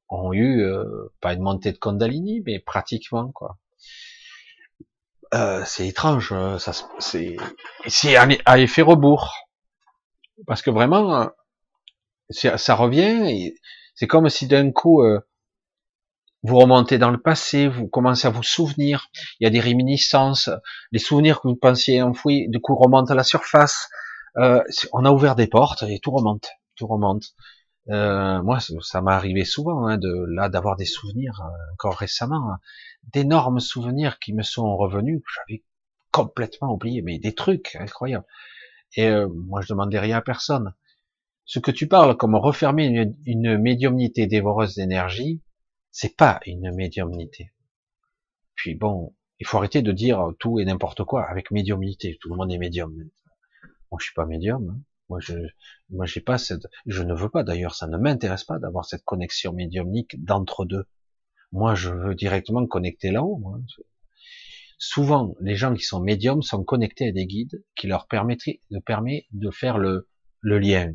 ont 0.09 0.32
eu 0.32 0.62
euh, 0.62 0.85
pas 1.20 1.35
une 1.35 1.43
montée 1.43 1.73
de 1.73 1.78
Kundalini, 1.78 2.43
mais 2.45 2.59
pratiquement 2.61 3.32
quoi. 3.32 3.59
Euh, 5.35 5.62
c'est 5.65 5.87
étrange, 5.87 6.35
ça, 6.59 6.73
c'est, 6.99 7.37
c'est 7.87 8.16
à 8.16 8.59
effet 8.59 8.82
rebours, 8.82 9.32
parce 10.47 10.62
que 10.62 10.71
vraiment, 10.71 11.31
ça 12.31 12.75
revient. 12.75 13.53
C'est 13.95 14.07
comme 14.07 14.29
si 14.29 14.47
d'un 14.47 14.71
coup, 14.73 15.03
vous 16.43 16.59
remontez 16.59 16.99
dans 16.99 17.11
le 17.11 17.19
passé, 17.19 17.69
vous 17.69 17.89
commencez 17.89 18.27
à 18.27 18.31
vous 18.31 18.43
souvenir, 18.43 19.09
il 19.39 19.45
y 19.45 19.47
a 19.47 19.51
des 19.51 19.61
réminiscences, 19.61 20.49
les 20.91 20.99
souvenirs 20.99 21.41
que 21.41 21.49
vous 21.49 21.57
pensiez 21.57 22.01
enfouis, 22.03 22.49
du 22.49 22.61
coup 22.61 22.75
remontent 22.75 23.12
à 23.12 23.15
la 23.15 23.25
surface. 23.25 23.89
Euh, 24.37 24.62
on 24.93 25.05
a 25.05 25.11
ouvert 25.11 25.35
des 25.35 25.49
portes 25.49 25.83
et 25.83 25.99
tout 25.99 26.12
remonte, 26.12 26.49
tout 26.77 26.87
remonte. 26.87 27.25
Euh, 27.91 28.43
moi, 28.43 28.59
ça 28.61 29.03
m'est 29.03 29.12
arrivé 29.12 29.45
souvent 29.45 29.87
hein, 29.87 29.99
de 29.99 30.25
là 30.35 30.49
d'avoir 30.49 30.77
des 30.77 30.85
souvenirs 30.85 31.41
euh, 31.43 31.73
encore 31.75 31.97
récemment, 31.97 32.57
d'énormes 33.12 33.61
souvenirs 33.61 34.19
qui 34.19 34.33
me 34.33 34.43
sont 34.43 34.77
revenus, 34.77 35.23
j'avais 35.35 35.62
complètement 36.12 36.73
oublié, 36.73 37.03
mais 37.03 37.19
des 37.19 37.35
trucs 37.35 37.77
incroyables. 37.79 38.27
Et 38.97 39.07
euh, 39.07 39.29
moi, 39.29 39.61
je 39.61 39.69
demandais 39.69 39.99
rien 39.99 40.19
à 40.19 40.23
personne. 40.23 40.75
Ce 41.45 41.59
que 41.59 41.71
tu 41.71 41.89
parles 41.89 42.17
comme 42.17 42.37
refermer 42.37 42.87
une, 43.27 43.59
médiumnité 43.59 44.27
dévoreuse 44.27 44.75
d'énergie, 44.77 45.43
c'est 45.91 46.17
pas 46.17 46.41
une 46.47 46.73
médiumnité. 46.75 47.53
Puis 48.55 48.75
bon, 48.75 49.15
il 49.41 49.47
faut 49.47 49.59
arrêter 49.59 49.83
de 49.83 49.93
dire 49.93 50.33
tout 50.39 50.61
et 50.61 50.65
n'importe 50.65 51.03
quoi 51.05 51.25
avec 51.25 51.51
médiumnité. 51.51 52.19
Tout 52.21 52.29
le 52.31 52.37
monde 52.37 52.53
est 52.53 52.59
médium. 52.59 52.95
Moi, 53.91 53.99
je 53.99 54.05
suis 54.05 54.15
pas 54.15 54.27
médium. 54.27 54.71
Hein. 54.71 54.81
Moi, 55.09 55.19
je, 55.21 55.35
moi, 55.89 56.07
j'ai 56.07 56.21
pas 56.21 56.39
cette, 56.39 56.69
je 56.87 57.03
ne 57.03 57.15
veux 57.15 57.31
pas 57.31 57.43
d'ailleurs, 57.43 57.75
ça 57.75 57.89
ne 57.89 57.99
m'intéresse 57.99 58.45
pas 58.45 58.61
d'avoir 58.61 58.85
cette 58.85 59.03
connexion 59.05 59.53
médiumnique 59.53 60.23
d'entre 60.25 60.65
deux. 60.65 60.85
Moi, 61.51 61.75
je 61.75 61.91
veux 61.91 62.15
directement 62.15 62.65
connecter 62.65 63.11
là-haut. 63.11 63.43
Souvent, 64.82 65.35
les 65.40 65.57
gens 65.57 65.74
qui 65.74 65.82
sont 65.82 66.01
médiums 66.01 66.40
sont 66.40 66.65
connectés 66.65 67.09
à 67.09 67.12
des 67.12 67.27
guides 67.27 67.62
qui 67.77 67.86
leur 67.86 68.07
permettent 68.07 68.48
de, 68.70 69.51
faire 69.51 69.77
le, 69.77 70.09
lien. 70.43 70.94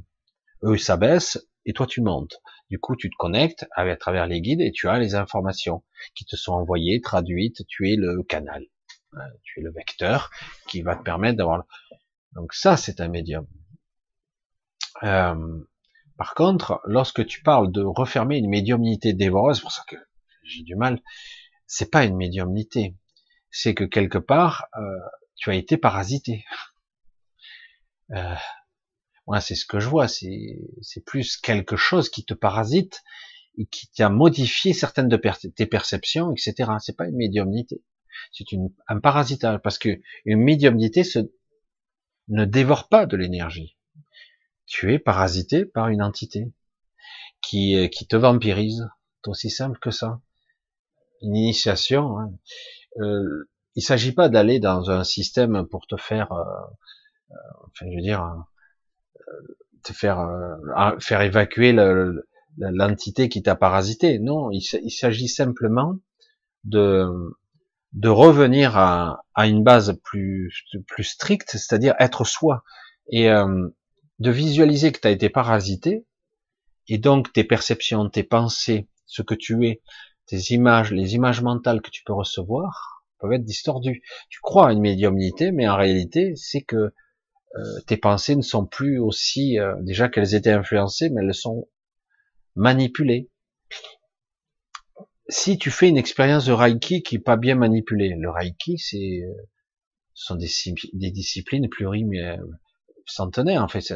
Eux, 0.63 0.75
ça 0.79 0.97
baisse 0.97 1.37
et 1.67 1.73
toi, 1.73 1.85
tu 1.85 2.01
montes. 2.01 2.41
Du 2.71 2.79
coup, 2.79 2.95
tu 2.95 3.11
te 3.11 3.15
connectes 3.15 3.67
à 3.75 3.95
travers 3.95 4.25
les 4.25 4.41
guides 4.41 4.61
et 4.61 4.71
tu 4.71 4.89
as 4.89 4.97
les 4.97 5.13
informations 5.13 5.83
qui 6.15 6.25
te 6.25 6.35
sont 6.35 6.53
envoyées, 6.53 6.99
traduites. 6.99 7.63
Tu 7.67 7.91
es 7.91 7.95
le 7.95 8.23
canal, 8.23 8.65
euh, 9.13 9.19
tu 9.43 9.59
es 9.59 9.63
le 9.63 9.71
vecteur 9.71 10.31
qui 10.67 10.81
va 10.81 10.95
te 10.95 11.03
permettre 11.03 11.37
d'avoir. 11.37 11.65
Donc 12.33 12.55
ça, 12.55 12.77
c'est 12.77 12.99
un 13.01 13.07
médium. 13.07 13.45
Euh, 15.03 15.63
par 16.17 16.33
contre, 16.33 16.81
lorsque 16.85 17.23
tu 17.27 17.43
parles 17.43 17.71
de 17.71 17.83
refermer 17.83 18.39
une 18.39 18.49
médiumnité 18.49 19.13
dévoreuse, 19.13 19.59
pour 19.59 19.71
ça 19.71 19.83
que 19.87 19.97
j'ai 20.41 20.63
du 20.63 20.75
mal, 20.75 21.03
c'est 21.67 21.91
pas 21.91 22.03
une 22.03 22.15
médiumnité, 22.15 22.95
c'est 23.57 23.73
que 23.73 23.85
quelque 23.85 24.17
part, 24.17 24.67
euh, 24.77 24.99
tu 25.37 25.49
as 25.49 25.55
été 25.55 25.77
parasité. 25.77 26.43
Euh, 28.11 28.35
moi, 29.27 29.39
c'est 29.39 29.55
ce 29.55 29.65
que 29.65 29.79
je 29.79 29.87
vois. 29.87 30.09
C'est 30.09 31.05
plus 31.05 31.37
quelque 31.37 31.77
chose 31.77 32.09
qui 32.09 32.25
te 32.25 32.33
parasite 32.33 33.01
et 33.57 33.65
qui 33.65 33.87
t'a 33.87 34.09
modifié 34.09 34.73
certaines 34.73 35.07
de 35.07 35.15
tes 35.15 35.65
perceptions, 35.67 36.33
etc. 36.33 36.69
C'est 36.81 36.97
pas 36.97 37.07
une 37.07 37.15
médiumnité. 37.15 37.81
C'est 38.33 38.43
un 38.89 38.99
parasitage 38.99 39.59
parce 39.63 39.77
que 39.77 40.01
une 40.25 40.41
médiumnité 40.41 41.03
ne 42.27 42.43
dévore 42.43 42.89
pas 42.89 43.05
de 43.05 43.15
l'énergie. 43.15 43.77
Tu 44.65 44.93
es 44.93 44.99
parasité 44.99 45.63
par 45.63 45.87
une 45.87 46.01
entité 46.01 46.51
qui, 47.41 47.89
qui 47.89 48.05
te 48.05 48.17
vampirise. 48.17 48.85
C'est 49.23 49.29
aussi 49.29 49.49
simple 49.49 49.79
que 49.79 49.91
ça. 49.91 50.19
Une 51.21 51.37
initiation. 51.37 52.19
Hein. 52.19 52.33
Euh, 52.99 53.49
il 53.75 53.81
s'agit 53.81 54.13
pas 54.13 54.29
d'aller 54.29 54.59
dans 54.59 54.89
un 54.89 55.03
système 55.03 55.67
pour 55.69 55.85
te 55.87 55.97
faire, 55.97 56.31
euh, 56.31 56.43
euh 57.31 57.35
enfin, 57.67 57.87
je 57.89 57.95
veux 57.95 58.01
dire, 58.01 58.45
te 59.83 59.93
faire 59.93 60.19
euh, 60.19 60.99
faire 60.99 61.21
évacuer 61.21 61.73
l'entité 62.57 63.29
qui 63.29 63.43
t'a 63.43 63.55
parasité. 63.55 64.19
Non, 64.19 64.49
il, 64.51 64.61
s'agit 64.61 65.27
simplement 65.27 65.97
de 66.63 67.07
de 67.93 68.09
revenir 68.09 68.77
à, 68.77 69.23
à, 69.35 69.47
une 69.47 69.63
base 69.63 69.97
plus 70.03 70.65
plus 70.87 71.03
stricte, 71.03 71.51
c'est-à-dire 71.51 71.95
être 71.99 72.25
soi 72.25 72.63
et 73.09 73.29
euh, 73.29 73.69
de 74.19 74.31
visualiser 74.31 74.91
que 74.91 74.99
tu 74.99 75.07
as 75.07 75.11
été 75.11 75.29
parasité 75.29 76.05
et 76.87 76.97
donc 76.97 77.31
tes 77.33 77.43
perceptions, 77.43 78.09
tes 78.09 78.23
pensées, 78.23 78.87
ce 79.05 79.21
que 79.21 79.35
tu 79.35 79.65
es, 79.67 79.81
tes 80.27 80.53
images, 80.53 80.91
les 80.91 81.15
images 81.15 81.41
mentales 81.41 81.81
que 81.81 81.89
tu 81.89 82.03
peux 82.03 82.13
recevoir 82.13 83.03
peuvent 83.19 83.33
être 83.33 83.45
distordues. 83.45 84.01
Tu 84.29 84.39
crois 84.41 84.69
à 84.69 84.73
une 84.73 84.81
médiumnité, 84.81 85.51
mais 85.51 85.67
en 85.67 85.75
réalité, 85.75 86.33
c'est 86.35 86.61
que 86.61 86.93
euh, 87.55 87.79
tes 87.87 87.97
pensées 87.97 88.35
ne 88.35 88.41
sont 88.41 88.65
plus 88.65 88.99
aussi 88.99 89.59
euh, 89.59 89.75
déjà 89.81 90.09
qu'elles 90.09 90.35
étaient 90.35 90.51
influencées, 90.51 91.09
mais 91.09 91.21
elles 91.23 91.33
sont 91.33 91.67
manipulées. 92.55 93.29
Si 95.29 95.57
tu 95.57 95.71
fais 95.71 95.87
une 95.89 95.97
expérience 95.97 96.45
de 96.45 96.53
Reiki 96.53 97.01
qui 97.01 97.15
est 97.15 97.19
pas 97.19 97.37
bien 97.37 97.55
manipulée, 97.55 98.15
le 98.17 98.29
Reiki, 98.29 98.77
c'est 98.77 99.21
euh, 99.23 99.33
ce 100.13 100.27
sont 100.27 100.35
des, 100.35 100.49
des 100.93 101.11
disciplines 101.11 101.67
centenaires 103.05 103.63
en 103.63 103.67
fait. 103.67 103.93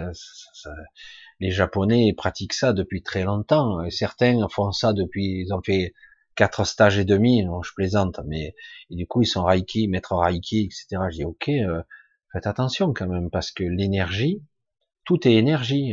les 1.39 1.51
Japonais 1.51 2.13
pratiquent 2.15 2.53
ça 2.53 2.73
depuis 2.73 3.01
très 3.03 3.23
longtemps. 3.23 3.83
Et 3.83 3.91
certains 3.91 4.47
font 4.49 4.71
ça 4.71 4.93
depuis, 4.93 5.43
ils 5.45 5.53
ont 5.53 5.61
fait 5.61 5.93
quatre 6.39 6.63
stages 6.63 6.97
et 6.97 7.03
demi. 7.03 7.45
je 7.63 7.73
plaisante, 7.75 8.21
mais 8.25 8.55
du 8.89 9.05
coup 9.07 9.21
ils 9.21 9.27
sont 9.27 9.43
Reiki, 9.43 9.89
maître 9.89 10.15
Reiki, 10.15 10.61
etc. 10.61 11.03
Je 11.11 11.17
dis 11.17 11.25
ok, 11.25 11.51
faites 12.31 12.47
attention 12.47 12.93
quand 12.93 13.07
même, 13.07 13.29
parce 13.29 13.51
que 13.51 13.65
l'énergie, 13.65 14.41
Tout 15.03 15.27
est 15.27 15.33
énergie. 15.33 15.91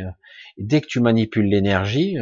Et 0.57 0.63
dès 0.63 0.81
que 0.81 0.87
tu 0.87 1.01
manipules 1.01 1.47
l'énergie, 1.47 2.17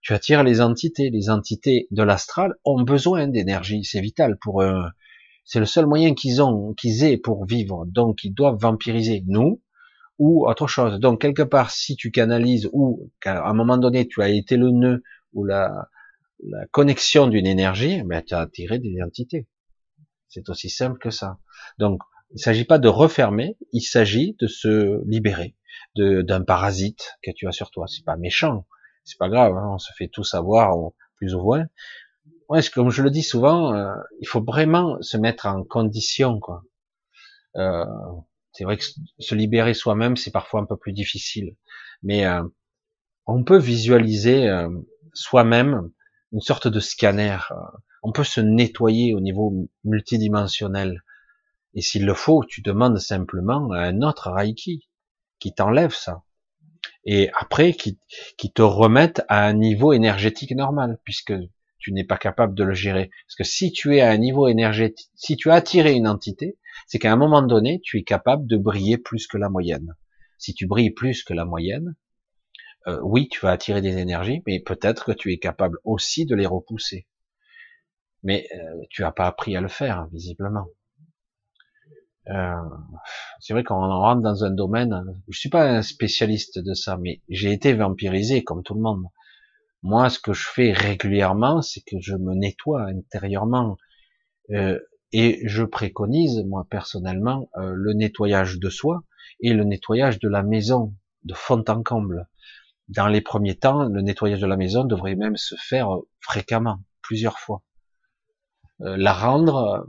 tu 0.00 0.14
attires 0.14 0.42
les 0.42 0.60
entités. 0.60 1.10
Les 1.10 1.30
entités 1.30 1.86
de 1.92 2.02
l'astral 2.02 2.54
ont 2.64 2.82
besoin 2.82 3.28
d'énergie. 3.28 3.84
C'est 3.84 4.00
vital 4.00 4.36
pour 4.38 4.62
eux. 4.62 4.82
C'est 5.44 5.60
le 5.60 5.66
seul 5.66 5.86
moyen 5.86 6.14
qu'ils 6.14 6.42
ont, 6.42 6.74
qu'ils 6.74 7.04
aient 7.04 7.18
pour 7.18 7.44
vivre. 7.46 7.84
Donc, 7.86 8.24
ils 8.24 8.34
doivent 8.34 8.58
vampiriser 8.58 9.22
nous 9.28 9.62
ou 10.18 10.48
autre 10.48 10.66
chose. 10.66 10.98
Donc, 10.98 11.20
quelque 11.20 11.42
part, 11.42 11.70
si 11.70 11.94
tu 11.94 12.10
canalises 12.10 12.68
ou 12.72 13.12
qu'à 13.20 13.46
un 13.46 13.54
moment 13.54 13.78
donné, 13.78 14.08
tu 14.08 14.22
as 14.22 14.28
été 14.28 14.56
le 14.56 14.70
nœud 14.70 15.02
ou 15.34 15.44
la, 15.44 15.88
la 16.44 16.66
connexion 16.66 17.26
d'une 17.26 17.46
énergie, 17.46 18.02
ben, 18.02 18.22
tu 18.22 18.34
as 18.34 18.40
attiré 18.40 18.78
des 18.78 19.02
entités. 19.02 19.48
C'est 20.28 20.48
aussi 20.48 20.70
simple 20.70 20.98
que 20.98 21.10
ça. 21.10 21.38
Donc, 21.78 22.00
il 22.30 22.34
ne 22.34 22.40
s'agit 22.40 22.64
pas 22.64 22.78
de 22.78 22.88
refermer, 22.88 23.56
il 23.72 23.82
s'agit 23.82 24.36
de 24.40 24.46
se 24.46 25.02
libérer 25.08 25.56
d'un 25.96 26.42
parasite 26.42 27.16
que 27.22 27.30
tu 27.32 27.48
as 27.48 27.52
sur 27.52 27.70
toi. 27.70 27.86
C'est 27.88 28.04
pas 28.04 28.16
méchant, 28.16 28.66
c'est 29.04 29.18
pas 29.18 29.28
grave, 29.28 29.56
hein, 29.56 29.70
on 29.74 29.78
se 29.78 29.92
fait 29.96 30.08
tout 30.08 30.24
savoir, 30.24 30.76
plus 31.16 31.34
ou 31.34 31.42
moins. 31.42 31.66
Ouais, 32.48 32.60
comme 32.72 32.90
je 32.90 33.02
le 33.02 33.10
dis 33.10 33.22
souvent, 33.22 33.74
euh, 33.74 33.92
il 34.20 34.26
faut 34.26 34.42
vraiment 34.42 35.00
se 35.02 35.16
mettre 35.16 35.46
en 35.46 35.64
condition, 35.64 36.38
quoi. 36.38 36.62
Euh, 37.56 37.84
c'est 38.52 38.64
vrai 38.64 38.76
que 38.76 38.84
se 39.18 39.34
libérer 39.34 39.74
soi-même, 39.74 40.16
c'est 40.16 40.30
parfois 40.30 40.60
un 40.60 40.66
peu 40.66 40.76
plus 40.76 40.92
difficile, 40.92 41.56
mais 42.02 42.26
euh, 42.26 42.42
on 43.26 43.44
peut 43.44 43.58
visualiser 43.58 44.48
euh, 44.48 44.68
soi-même 45.12 45.90
une 46.32 46.40
sorte 46.40 46.68
de 46.68 46.80
scanner. 46.80 47.38
Euh, 47.50 47.54
on 48.02 48.12
peut 48.12 48.24
se 48.24 48.40
nettoyer 48.40 49.14
au 49.14 49.20
niveau 49.20 49.68
multidimensionnel. 49.84 51.02
Et 51.74 51.82
s'il 51.82 52.06
le 52.06 52.14
faut, 52.14 52.44
tu 52.44 52.62
demandes 52.62 52.98
simplement 52.98 53.70
à 53.72 53.80
un 53.80 54.02
autre 54.02 54.30
Reiki 54.30 54.88
qui 55.38 55.54
t'enlève 55.54 55.94
ça. 55.94 56.22
Et 57.04 57.30
après, 57.38 57.72
qui, 57.72 57.98
qui 58.36 58.52
te 58.52 58.62
remette 58.62 59.22
à 59.28 59.46
un 59.46 59.52
niveau 59.54 59.92
énergétique 59.92 60.52
normal, 60.52 60.98
puisque 61.04 61.32
tu 61.78 61.92
n'es 61.92 62.04
pas 62.04 62.18
capable 62.18 62.54
de 62.54 62.64
le 62.64 62.74
gérer. 62.74 63.10
Parce 63.26 63.36
que 63.36 63.44
si 63.44 63.72
tu 63.72 63.96
es 63.96 64.00
à 64.00 64.10
un 64.10 64.18
niveau 64.18 64.48
énergétique, 64.48 65.10
si 65.14 65.36
tu 65.36 65.50
as 65.50 65.54
attiré 65.54 65.92
une 65.92 66.06
entité, 66.06 66.58
c'est 66.86 66.98
qu'à 66.98 67.12
un 67.12 67.16
moment 67.16 67.42
donné, 67.42 67.80
tu 67.82 67.98
es 67.98 68.02
capable 68.02 68.46
de 68.46 68.56
briller 68.56 68.98
plus 68.98 69.26
que 69.26 69.38
la 69.38 69.48
moyenne. 69.48 69.94
Si 70.38 70.54
tu 70.54 70.66
brilles 70.66 70.90
plus 70.90 71.24
que 71.24 71.34
la 71.34 71.44
moyenne, 71.44 71.94
euh, 72.86 72.98
oui, 73.02 73.28
tu 73.28 73.40
vas 73.40 73.52
attirer 73.52 73.82
des 73.82 73.98
énergies, 73.98 74.42
mais 74.46 74.60
peut-être 74.60 75.04
que 75.04 75.12
tu 75.12 75.32
es 75.32 75.38
capable 75.38 75.78
aussi 75.84 76.24
de 76.26 76.34
les 76.34 76.46
repousser. 76.46 77.06
Mais 78.22 78.46
euh, 78.54 78.82
tu 78.90 79.02
n'as 79.02 79.12
pas 79.12 79.26
appris 79.26 79.56
à 79.56 79.60
le 79.60 79.68
faire, 79.68 80.06
visiblement. 80.12 80.66
Euh, 82.28 82.54
c'est 83.40 83.52
vrai 83.54 83.64
qu'on 83.64 83.80
rentre 83.80 84.22
dans 84.22 84.44
un 84.44 84.50
domaine, 84.50 85.20
je 85.28 85.38
suis 85.38 85.48
pas 85.48 85.68
un 85.68 85.82
spécialiste 85.82 86.58
de 86.58 86.74
ça, 86.74 86.96
mais 86.96 87.22
j'ai 87.28 87.52
été 87.52 87.72
vampirisé 87.72 88.44
comme 88.44 88.62
tout 88.62 88.74
le 88.74 88.82
monde. 88.82 89.04
Moi, 89.82 90.10
ce 90.10 90.18
que 90.18 90.32
je 90.32 90.46
fais 90.46 90.72
régulièrement, 90.72 91.62
c'est 91.62 91.80
que 91.80 91.96
je 92.00 92.14
me 92.14 92.34
nettoie 92.34 92.82
intérieurement. 92.82 93.78
Et 95.12 95.40
je 95.44 95.64
préconise, 95.64 96.44
moi 96.44 96.66
personnellement, 96.68 97.48
le 97.56 97.94
nettoyage 97.94 98.58
de 98.58 98.68
soi 98.68 99.02
et 99.40 99.54
le 99.54 99.64
nettoyage 99.64 100.18
de 100.18 100.28
la 100.28 100.42
maison, 100.42 100.94
de 101.24 101.34
fond 101.34 101.64
en 101.68 101.82
comble. 101.82 102.28
Dans 102.90 103.06
les 103.06 103.20
premiers 103.20 103.56
temps, 103.56 103.84
le 103.84 104.02
nettoyage 104.02 104.40
de 104.40 104.46
la 104.46 104.56
maison 104.56 104.82
devrait 104.82 105.14
même 105.14 105.36
se 105.36 105.54
faire 105.54 105.96
fréquemment, 106.18 106.80
plusieurs 107.02 107.38
fois. 107.38 107.62
Euh, 108.80 108.96
la 108.96 109.12
rendre 109.12 109.88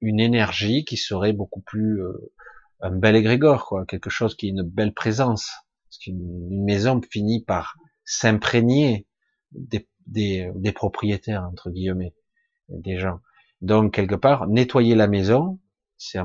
une 0.00 0.18
énergie 0.18 0.86
qui 0.86 0.96
serait 0.96 1.34
beaucoup 1.34 1.60
plus 1.60 2.02
euh, 2.02 2.32
un 2.80 2.90
bel 2.90 3.16
égrégore, 3.16 3.66
quoi, 3.66 3.84
quelque 3.84 4.08
chose 4.08 4.34
qui 4.34 4.46
est 4.46 4.50
une 4.50 4.62
belle 4.62 4.94
présence. 4.94 5.50
Parce 5.84 5.98
qu'une 5.98 6.64
maison 6.64 7.02
finit 7.10 7.44
par 7.44 7.76
s'imprégner 8.06 9.06
des, 9.52 9.86
des, 10.06 10.50
des, 10.54 10.72
propriétaires 10.72 11.44
entre 11.44 11.70
guillemets, 11.70 12.14
des 12.70 12.96
gens. 12.96 13.20
Donc 13.60 13.92
quelque 13.92 14.14
part, 14.14 14.46
nettoyer 14.46 14.94
la 14.94 15.08
maison, 15.08 15.60
c'est 15.98 16.18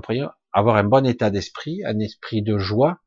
avoir 0.53 0.77
un 0.77 0.83
bon 0.85 1.05
état 1.05 1.29
d'esprit, 1.29 1.83
un 1.83 1.99
esprit 1.99 2.41
de 2.41 2.57
joie, 2.57 2.99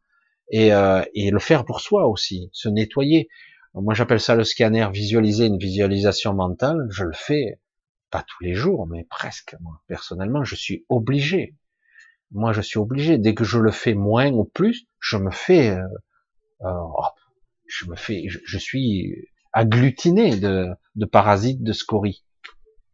et, 0.50 0.72
euh, 0.72 1.02
et 1.14 1.30
le 1.30 1.38
faire 1.38 1.64
pour 1.64 1.80
soi 1.80 2.06
aussi, 2.06 2.50
se 2.52 2.68
nettoyer. 2.68 3.28
Moi 3.74 3.94
j'appelle 3.94 4.20
ça 4.20 4.34
le 4.34 4.44
scanner, 4.44 4.88
visualiser 4.92 5.46
une 5.46 5.58
visualisation 5.58 6.34
mentale. 6.34 6.86
Je 6.90 7.04
le 7.04 7.12
fais 7.12 7.60
pas 8.10 8.22
tous 8.22 8.42
les 8.42 8.54
jours, 8.54 8.86
mais 8.86 9.04
presque. 9.04 9.56
Moi, 9.60 9.80
personnellement, 9.88 10.44
je 10.44 10.54
suis 10.54 10.84
obligé. 10.88 11.56
Moi, 12.30 12.52
je 12.52 12.60
suis 12.60 12.78
obligé. 12.78 13.18
Dès 13.18 13.34
que 13.34 13.44
je 13.44 13.58
le 13.58 13.70
fais 13.70 13.94
moins 13.94 14.30
ou 14.30 14.44
plus, 14.44 14.86
je 15.00 15.16
me 15.16 15.30
fais, 15.30 15.70
euh, 15.70 15.86
euh, 16.62 17.02
je 17.66 17.86
me 17.86 17.96
fais, 17.96 18.24
je, 18.28 18.58
suis 18.58 19.28
agglutiné 19.52 20.36
de, 20.36 20.68
de, 20.94 21.06
parasites, 21.06 21.62
de 21.62 21.72
scories. 21.72 22.24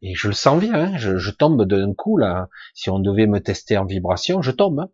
Et 0.02 0.14
je 0.14 0.28
le 0.28 0.34
sens 0.34 0.60
bien. 0.60 0.74
Hein, 0.74 0.96
je, 0.98 1.16
je, 1.16 1.30
tombe 1.30 1.64
d'un 1.64 1.94
coup 1.94 2.16
là. 2.16 2.48
Si 2.74 2.90
on 2.90 2.98
devait 2.98 3.26
me 3.26 3.40
tester 3.40 3.76
en 3.76 3.84
vibration, 3.84 4.42
je 4.42 4.50
tombe 4.50 4.80
hein, 4.80 4.90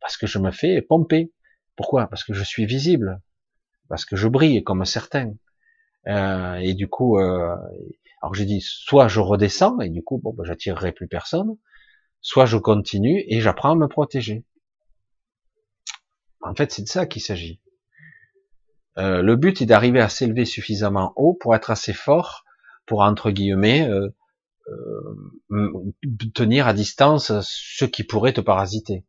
parce 0.00 0.16
que 0.16 0.26
je 0.26 0.38
me 0.38 0.50
fais 0.50 0.80
pomper. 0.82 1.32
Pourquoi? 1.76 2.06
Parce 2.08 2.24
que 2.24 2.32
je 2.32 2.42
suis 2.42 2.66
visible, 2.66 3.20
parce 3.88 4.04
que 4.04 4.16
je 4.16 4.28
brille 4.28 4.64
comme 4.64 4.84
certains. 4.84 5.34
Euh, 6.08 6.54
et 6.56 6.74
du 6.74 6.88
coup, 6.88 7.18
euh, 7.18 7.56
alors 8.22 8.34
j'ai 8.34 8.44
dit, 8.44 8.60
soit 8.60 9.08
je 9.08 9.20
redescends 9.20 9.80
et 9.80 9.90
du 9.90 10.02
coup, 10.02 10.18
bon, 10.18 10.32
ben, 10.32 10.44
j'attirerai 10.44 10.92
plus 10.92 11.08
personne, 11.08 11.56
soit 12.20 12.46
je 12.46 12.56
continue 12.56 13.24
et 13.28 13.40
j'apprends 13.40 13.72
à 13.72 13.76
me 13.76 13.88
protéger. 13.88 14.44
En 16.40 16.54
fait, 16.54 16.72
c'est 16.72 16.82
de 16.82 16.88
ça 16.88 17.06
qu'il 17.06 17.22
s'agit. 17.22 17.60
Euh, 18.98 19.20
le 19.20 19.36
but 19.36 19.60
est 19.60 19.66
d'arriver 19.66 20.00
à 20.00 20.08
s'élever 20.08 20.44
suffisamment 20.44 21.12
haut 21.16 21.34
pour 21.34 21.54
être 21.54 21.70
assez 21.70 21.92
fort 21.92 22.44
pour 22.86 23.00
entre 23.00 23.30
guillemets 23.30 23.86
euh, 23.88 24.08
euh, 24.70 25.92
tenir 26.34 26.66
à 26.66 26.72
distance 26.72 27.32
ceux 27.42 27.88
qui 27.88 28.04
pourraient 28.04 28.32
te 28.32 28.40
parasiter. 28.40 29.04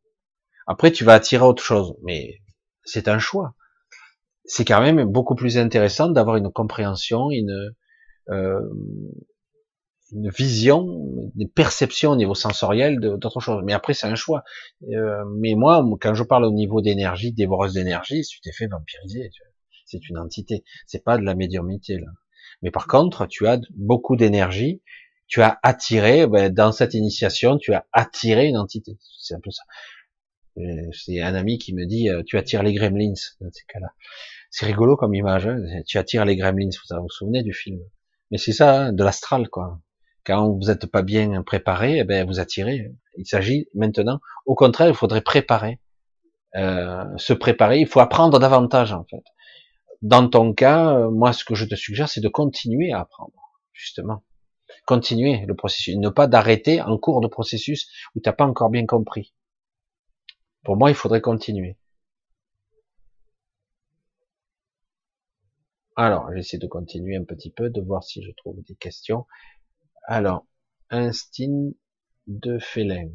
Après, 0.65 0.91
tu 0.91 1.05
vas 1.05 1.13
attirer 1.13 1.45
autre 1.45 1.63
chose, 1.63 1.95
mais 2.03 2.41
c'est 2.87 3.07
un 3.07 3.19
choix. 3.19 3.53
C'est 4.45 4.65
quand 4.65 4.81
même 4.81 5.03
beaucoup 5.05 5.35
plus 5.35 5.57
intéressant 5.57 6.09
d'avoir 6.09 6.37
une 6.37 6.51
compréhension, 6.51 7.31
une 7.31 7.73
euh, 8.29 8.61
une 10.13 10.29
vision, 10.29 11.31
des 11.35 11.47
perceptions 11.47 12.11
au 12.11 12.15
niveau 12.15 12.33
sensoriel 12.33 12.99
d'autres 12.99 13.41
choses. 13.41 13.61
Mais 13.65 13.73
après, 13.73 13.93
c'est 13.93 14.07
un 14.07 14.15
choix. 14.15 14.43
Euh, 14.89 15.23
mais 15.37 15.55
moi, 15.55 15.85
quand 15.99 16.13
je 16.13 16.23
parle 16.23 16.45
au 16.45 16.51
niveau 16.51 16.81
d'énergie, 16.81 17.33
dévoreuse 17.33 17.73
d'énergie, 17.73 18.21
tu 18.21 18.39
t'es 18.39 18.53
fait 18.53 18.67
vampiriser. 18.67 19.29
C'est 19.85 20.09
une 20.09 20.17
entité. 20.17 20.63
C'est 20.85 21.03
pas 21.03 21.17
de 21.17 21.23
la 21.23 21.35
médiumnité 21.35 21.97
là. 21.97 22.07
Mais 22.61 22.71
par 22.71 22.87
contre, 22.87 23.27
tu 23.27 23.47
as 23.47 23.59
beaucoup 23.75 24.15
d'énergie. 24.15 24.81
Tu 25.27 25.41
as 25.41 25.59
attiré, 25.61 26.25
ben, 26.25 26.53
dans 26.53 26.71
cette 26.71 26.93
initiation, 26.93 27.57
tu 27.57 27.73
as 27.73 27.85
attiré 27.91 28.47
une 28.47 28.57
entité. 28.57 28.97
C'est 29.19 29.35
un 29.35 29.41
peu 29.43 29.51
ça. 29.51 29.63
Euh, 30.57 30.89
c'est 30.91 31.21
un 31.21 31.35
ami 31.35 31.57
qui 31.57 31.73
me 31.73 31.85
dit, 31.85 32.09
euh, 32.09 32.23
tu 32.25 32.37
attires 32.37 32.63
les 32.63 32.73
gremlins. 32.73 33.13
C'est 34.49 34.65
rigolo 34.65 34.95
comme 34.95 35.13
image. 35.13 35.47
Hein 35.47 35.81
tu 35.85 35.97
attires 35.97 36.25
les 36.25 36.35
gremlins. 36.35 36.69
Vous 36.89 37.01
vous 37.01 37.09
souvenez 37.09 37.43
du 37.43 37.53
film 37.53 37.79
mais 38.31 38.37
c'est 38.37 38.51
ça, 38.51 38.81
hein, 38.81 38.93
de 38.93 39.03
l'astral, 39.03 39.49
quoi. 39.49 39.79
Quand 40.25 40.51
vous 40.51 40.67
n'êtes 40.67 40.85
pas 40.87 41.01
bien 41.01 41.41
préparé, 41.43 41.99
eh 41.99 42.03
ben 42.03 42.27
vous 42.27 42.39
attirez. 42.39 42.91
Il 43.17 43.25
s'agit 43.25 43.67
maintenant, 43.73 44.19
au 44.45 44.55
contraire, 44.55 44.89
il 44.89 44.93
faudrait 44.93 45.21
préparer, 45.21 45.79
euh, 46.55 47.05
se 47.17 47.33
préparer. 47.33 47.79
Il 47.79 47.87
faut 47.87 48.01
apprendre 48.01 48.39
davantage, 48.39 48.91
en 48.91 49.05
fait. 49.05 49.23
Dans 50.01 50.27
ton 50.29 50.53
cas, 50.53 51.07
moi, 51.09 51.33
ce 51.33 51.45
que 51.45 51.55
je 51.55 51.65
te 51.65 51.75
suggère, 51.75 52.09
c'est 52.09 52.21
de 52.21 52.27
continuer 52.27 52.91
à 52.91 52.99
apprendre, 52.99 53.31
justement. 53.73 54.23
Continuer 54.85 55.45
le 55.47 55.55
processus, 55.55 55.95
ne 55.95 56.09
pas 56.09 56.27
d'arrêter 56.27 56.81
en 56.81 56.97
cours 56.97 57.21
de 57.21 57.27
processus 57.27 57.89
où 58.15 58.19
tu 58.19 58.27
n'as 58.27 58.33
pas 58.33 58.45
encore 58.45 58.69
bien 58.69 58.85
compris. 58.85 59.33
Pour 60.67 60.75
moi, 60.75 60.89
il 60.91 60.95
faudrait 60.95 61.21
continuer. 61.21 61.77
Alors, 65.95 66.29
j'essaie 66.35 66.57
de 66.57 66.67
continuer 66.67 67.15
un 67.15 67.23
petit 67.23 67.51
peu, 67.51 67.69
de 67.69 67.79
voir 67.79 68.03
si 68.03 68.21
je 68.21 68.31
trouve 68.35 68.61
des 68.63 68.75
questions. 68.75 69.25
Alors, 70.07 70.45
instinct 70.89 71.71
de 72.27 72.59
félin. 72.59 73.07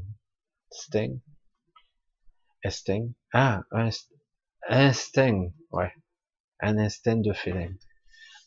Sting. 0.70 1.20
Instinct. 2.64 3.08
Ah, 3.34 3.64
instinct. 4.70 5.50
Ouais. 5.72 5.92
Un 6.58 6.78
instinct 6.78 7.20
de 7.20 7.34
félin. 7.34 7.74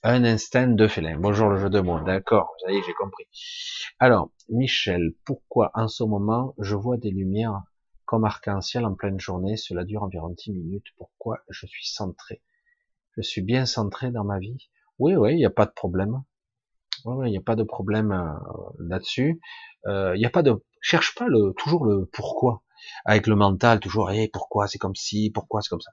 Un 0.01 0.23
instinct 0.23 0.69
de 0.69 0.87
félin. 0.87 1.19
Bonjour 1.19 1.49
le 1.49 1.59
jeu 1.59 1.69
de 1.69 1.79
mots. 1.79 2.03
D'accord. 2.03 2.55
Ça 2.65 2.71
y 2.71 2.77
est, 2.77 2.83
j'ai 2.83 2.93
compris. 2.95 3.25
Alors, 3.99 4.31
Michel, 4.49 5.13
pourquoi 5.25 5.69
en 5.75 5.87
ce 5.87 6.03
moment 6.03 6.55
je 6.57 6.73
vois 6.73 6.97
des 6.97 7.11
lumières 7.11 7.61
comme 8.05 8.25
arc-en-ciel 8.25 8.85
en 8.85 8.95
pleine 8.95 9.19
journée? 9.19 9.57
Cela 9.57 9.83
dure 9.83 10.03
environ 10.03 10.29
10 10.29 10.51
minutes. 10.51 10.87
Pourquoi 10.97 11.39
je 11.49 11.65
suis 11.65 11.87
centré? 11.87 12.41
je 13.17 13.21
suis 13.21 13.41
bien 13.41 13.65
centré 13.65 14.11
dans 14.11 14.25
ma 14.25 14.39
vie. 14.39 14.69
Oui, 14.99 15.15
oui, 15.15 15.33
il 15.33 15.37
n'y 15.37 15.45
a 15.45 15.49
pas 15.49 15.65
de 15.65 15.71
problème. 15.71 16.23
Oui, 17.05 17.27
il 17.27 17.31
n'y 17.31 17.37
a 17.37 17.41
pas 17.41 17.55
de 17.55 17.63
problème 17.63 18.11
euh, 18.11 18.33
là-dessus. 18.79 19.39
Euh, 19.87 20.15
il 20.15 20.19
n'y 20.19 20.25
a 20.25 20.29
pas 20.29 20.43
de, 20.43 20.63
cherche 20.81 21.15
pas 21.15 21.27
le 21.27 21.53
toujours 21.57 21.85
le 21.85 22.09
pourquoi 22.11 22.63
avec 23.05 23.27
le 23.27 23.35
mental 23.35 23.79
toujours. 23.79 24.11
Eh, 24.11 24.27
pourquoi 24.27 24.67
c'est 24.67 24.79
comme 24.79 24.95
si, 24.95 25.31
pourquoi 25.31 25.61
c'est 25.61 25.69
comme 25.69 25.81
ça. 25.81 25.91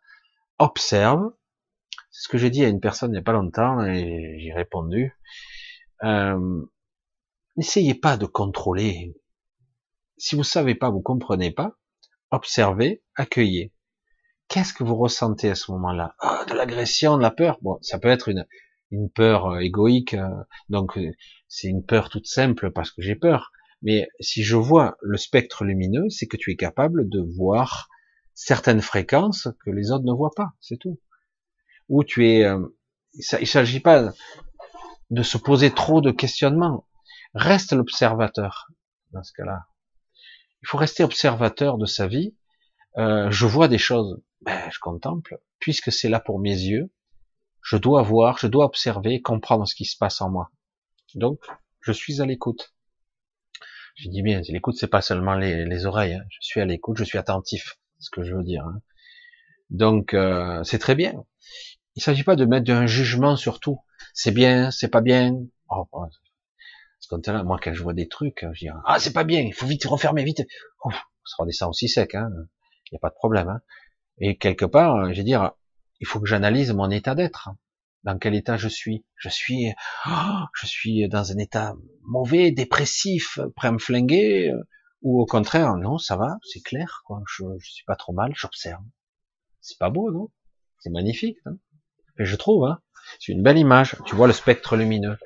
Observe 0.58 1.32
C'est 2.10 2.24
ce 2.24 2.28
que 2.28 2.38
j'ai 2.38 2.50
dit 2.50 2.64
à 2.64 2.68
une 2.68 2.80
personne 2.80 3.10
il 3.10 3.14
n'y 3.14 3.18
a 3.18 3.22
pas 3.22 3.32
longtemps 3.32 3.84
et 3.84 4.38
j'ai 4.40 4.52
répondu. 4.52 5.16
Euh, 6.04 6.64
N'essayez 7.56 7.94
pas 7.94 8.16
de 8.16 8.24
contrôler. 8.24 9.14
Si 10.16 10.36
vous 10.36 10.42
savez 10.42 10.74
pas, 10.74 10.88
vous 10.88 11.02
comprenez 11.02 11.50
pas, 11.50 11.76
observez, 12.32 13.02
accueillez. 13.14 13.72
Qu'est-ce 14.48 14.74
que 14.74 14.82
vous 14.84 14.96
ressentez 14.96 15.50
à 15.50 15.54
ce 15.54 15.70
moment-là? 15.72 16.16
Ah, 16.18 16.44
De 16.48 16.54
l'agression, 16.54 17.16
de 17.16 17.22
la 17.22 17.30
peur? 17.30 17.58
Bon, 17.62 17.78
ça 17.82 17.98
peut 17.98 18.08
être 18.08 18.28
une, 18.28 18.46
peur 19.14 19.46
euh, 19.46 19.60
égoïque, 19.60 20.14
euh, 20.14 20.28
donc 20.68 20.98
euh, 20.98 21.12
c'est 21.48 21.68
une 21.68 21.84
peur 21.84 22.10
toute 22.10 22.26
simple 22.26 22.70
parce 22.72 22.90
que 22.90 23.00
j'ai 23.00 23.14
peur. 23.14 23.52
Mais 23.82 24.08
si 24.20 24.42
je 24.42 24.56
vois 24.56 24.96
le 25.00 25.16
spectre 25.16 25.64
lumineux, 25.64 26.08
c'est 26.10 26.26
que 26.26 26.36
tu 26.36 26.50
es 26.50 26.56
capable 26.56 27.08
de 27.08 27.20
voir 27.36 27.88
certaines 28.34 28.82
fréquences 28.82 29.48
que 29.64 29.70
les 29.70 29.90
autres 29.90 30.04
ne 30.04 30.12
voient 30.12 30.34
pas, 30.34 30.52
c'est 30.60 30.78
tout. 30.78 31.00
Ou 31.88 32.04
tu 32.04 32.28
es, 32.28 32.40
il 32.42 33.40
ne 33.40 33.44
s'agit 33.44 33.80
pas 33.80 34.12
de 35.10 35.22
se 35.22 35.36
poser 35.36 35.70
trop 35.70 36.00
de 36.00 36.10
questionnements. 36.10 36.86
Reste 37.34 37.72
l'observateur 37.72 38.68
dans 39.10 39.22
ce 39.22 39.32
cas-là. 39.32 39.66
Il 40.62 40.68
faut 40.68 40.78
rester 40.78 41.02
observateur 41.04 41.78
de 41.78 41.86
sa 41.86 42.06
vie. 42.06 42.34
Euh, 42.98 43.30
je 43.30 43.46
vois 43.46 43.68
des 43.68 43.78
choses, 43.78 44.22
ben, 44.42 44.70
je 44.70 44.78
contemple, 44.78 45.38
puisque 45.58 45.90
c'est 45.90 46.08
là 46.08 46.20
pour 46.20 46.38
mes 46.38 46.54
yeux. 46.54 46.90
Je 47.62 47.76
dois 47.76 48.02
voir, 48.02 48.38
je 48.38 48.46
dois 48.46 48.64
observer, 48.64 49.22
comprendre 49.22 49.66
ce 49.66 49.74
qui 49.74 49.84
se 49.84 49.96
passe 49.96 50.20
en 50.20 50.30
moi. 50.30 50.50
Donc, 51.14 51.40
je 51.80 51.92
suis 51.92 52.20
à 52.20 52.26
l'écoute. 52.26 52.74
Je 53.96 54.08
dis 54.08 54.22
bien, 54.22 54.40
l'écoute, 54.48 54.76
c'est 54.78 54.88
pas 54.88 55.02
seulement 55.02 55.34
les, 55.34 55.86
oreilles. 55.86 56.14
Hein. 56.14 56.24
Je 56.30 56.38
suis 56.40 56.60
à 56.60 56.64
l'écoute, 56.64 56.96
je 56.98 57.04
suis 57.04 57.18
attentif. 57.18 57.78
C'est 57.98 58.06
ce 58.06 58.10
que 58.10 58.22
je 58.22 58.34
veux 58.34 58.42
dire. 58.42 58.64
Hein. 58.64 58.80
Donc, 59.70 60.14
euh, 60.14 60.62
c'est 60.64 60.78
très 60.78 60.94
bien. 60.94 61.24
Il 61.94 62.02
s'agit 62.02 62.24
pas 62.24 62.36
de 62.36 62.44
mettre 62.44 62.70
un 62.70 62.86
jugement 62.86 63.36
sur 63.36 63.60
tout. 63.60 63.80
C'est 64.14 64.30
bien, 64.30 64.70
c'est 64.70 64.88
pas 64.88 65.02
bien. 65.02 65.34
Oh, 65.68 65.86
là 67.10 67.42
moi, 67.42 67.58
quand 67.62 67.72
je 67.72 67.82
vois 67.82 67.94
des 67.94 68.08
trucs, 68.08 68.46
je 68.52 68.66
dis, 68.66 68.68
ah, 68.86 68.98
c'est 68.98 69.12
pas 69.12 69.24
bien, 69.24 69.40
il 69.40 69.54
faut 69.54 69.66
vite 69.66 69.84
refermer, 69.84 70.24
vite. 70.24 70.42
Oh, 70.84 70.90
ça 71.24 71.36
redescend 71.38 71.70
aussi 71.70 71.88
sec, 71.88 72.14
hein. 72.14 72.30
Il 72.86 72.94
n'y 72.94 72.96
a 72.96 73.00
pas 73.00 73.10
de 73.10 73.14
problème, 73.14 73.48
hein. 73.48 73.60
Et 74.18 74.36
quelque 74.36 74.64
part, 74.64 75.12
je 75.12 75.18
veux 75.18 75.24
dire, 75.24 75.52
il 76.00 76.06
faut 76.06 76.20
que 76.20 76.26
j'analyse 76.26 76.72
mon 76.72 76.90
état 76.90 77.14
d'être. 77.14 77.50
Dans 78.04 78.18
quel 78.18 78.34
état 78.34 78.56
je 78.56 78.68
suis? 78.68 79.04
Je 79.16 79.28
suis, 79.28 79.72
oh, 80.06 80.44
je 80.54 80.66
suis 80.66 81.08
dans 81.08 81.32
un 81.32 81.38
état 81.38 81.74
mauvais, 82.02 82.50
dépressif, 82.50 83.38
prêt 83.56 83.68
à 83.68 83.72
me 83.72 83.78
flinguer, 83.78 84.52
ou 85.02 85.20
au 85.20 85.26
contraire, 85.26 85.76
non, 85.76 85.98
ça 85.98 86.16
va, 86.16 86.38
c'est 86.42 86.62
clair, 86.62 87.02
quoi. 87.04 87.22
Je, 87.28 87.44
je 87.58 87.70
suis 87.70 87.84
pas 87.84 87.96
trop 87.96 88.12
mal, 88.12 88.32
j'observe. 88.34 88.82
C'est 89.60 89.78
pas 89.78 89.90
beau, 89.90 90.10
non? 90.10 90.30
C'est 90.80 90.90
magnifique, 90.90 91.38
hein 91.46 91.56
je 92.18 92.36
trouve, 92.36 92.66
hein. 92.66 92.80
C'est 93.18 93.32
une 93.32 93.42
belle 93.42 93.58
image. 93.58 93.96
Tu 94.06 94.14
vois 94.14 94.26
le 94.26 94.32
spectre 94.32 94.76
lumineux 94.76 95.18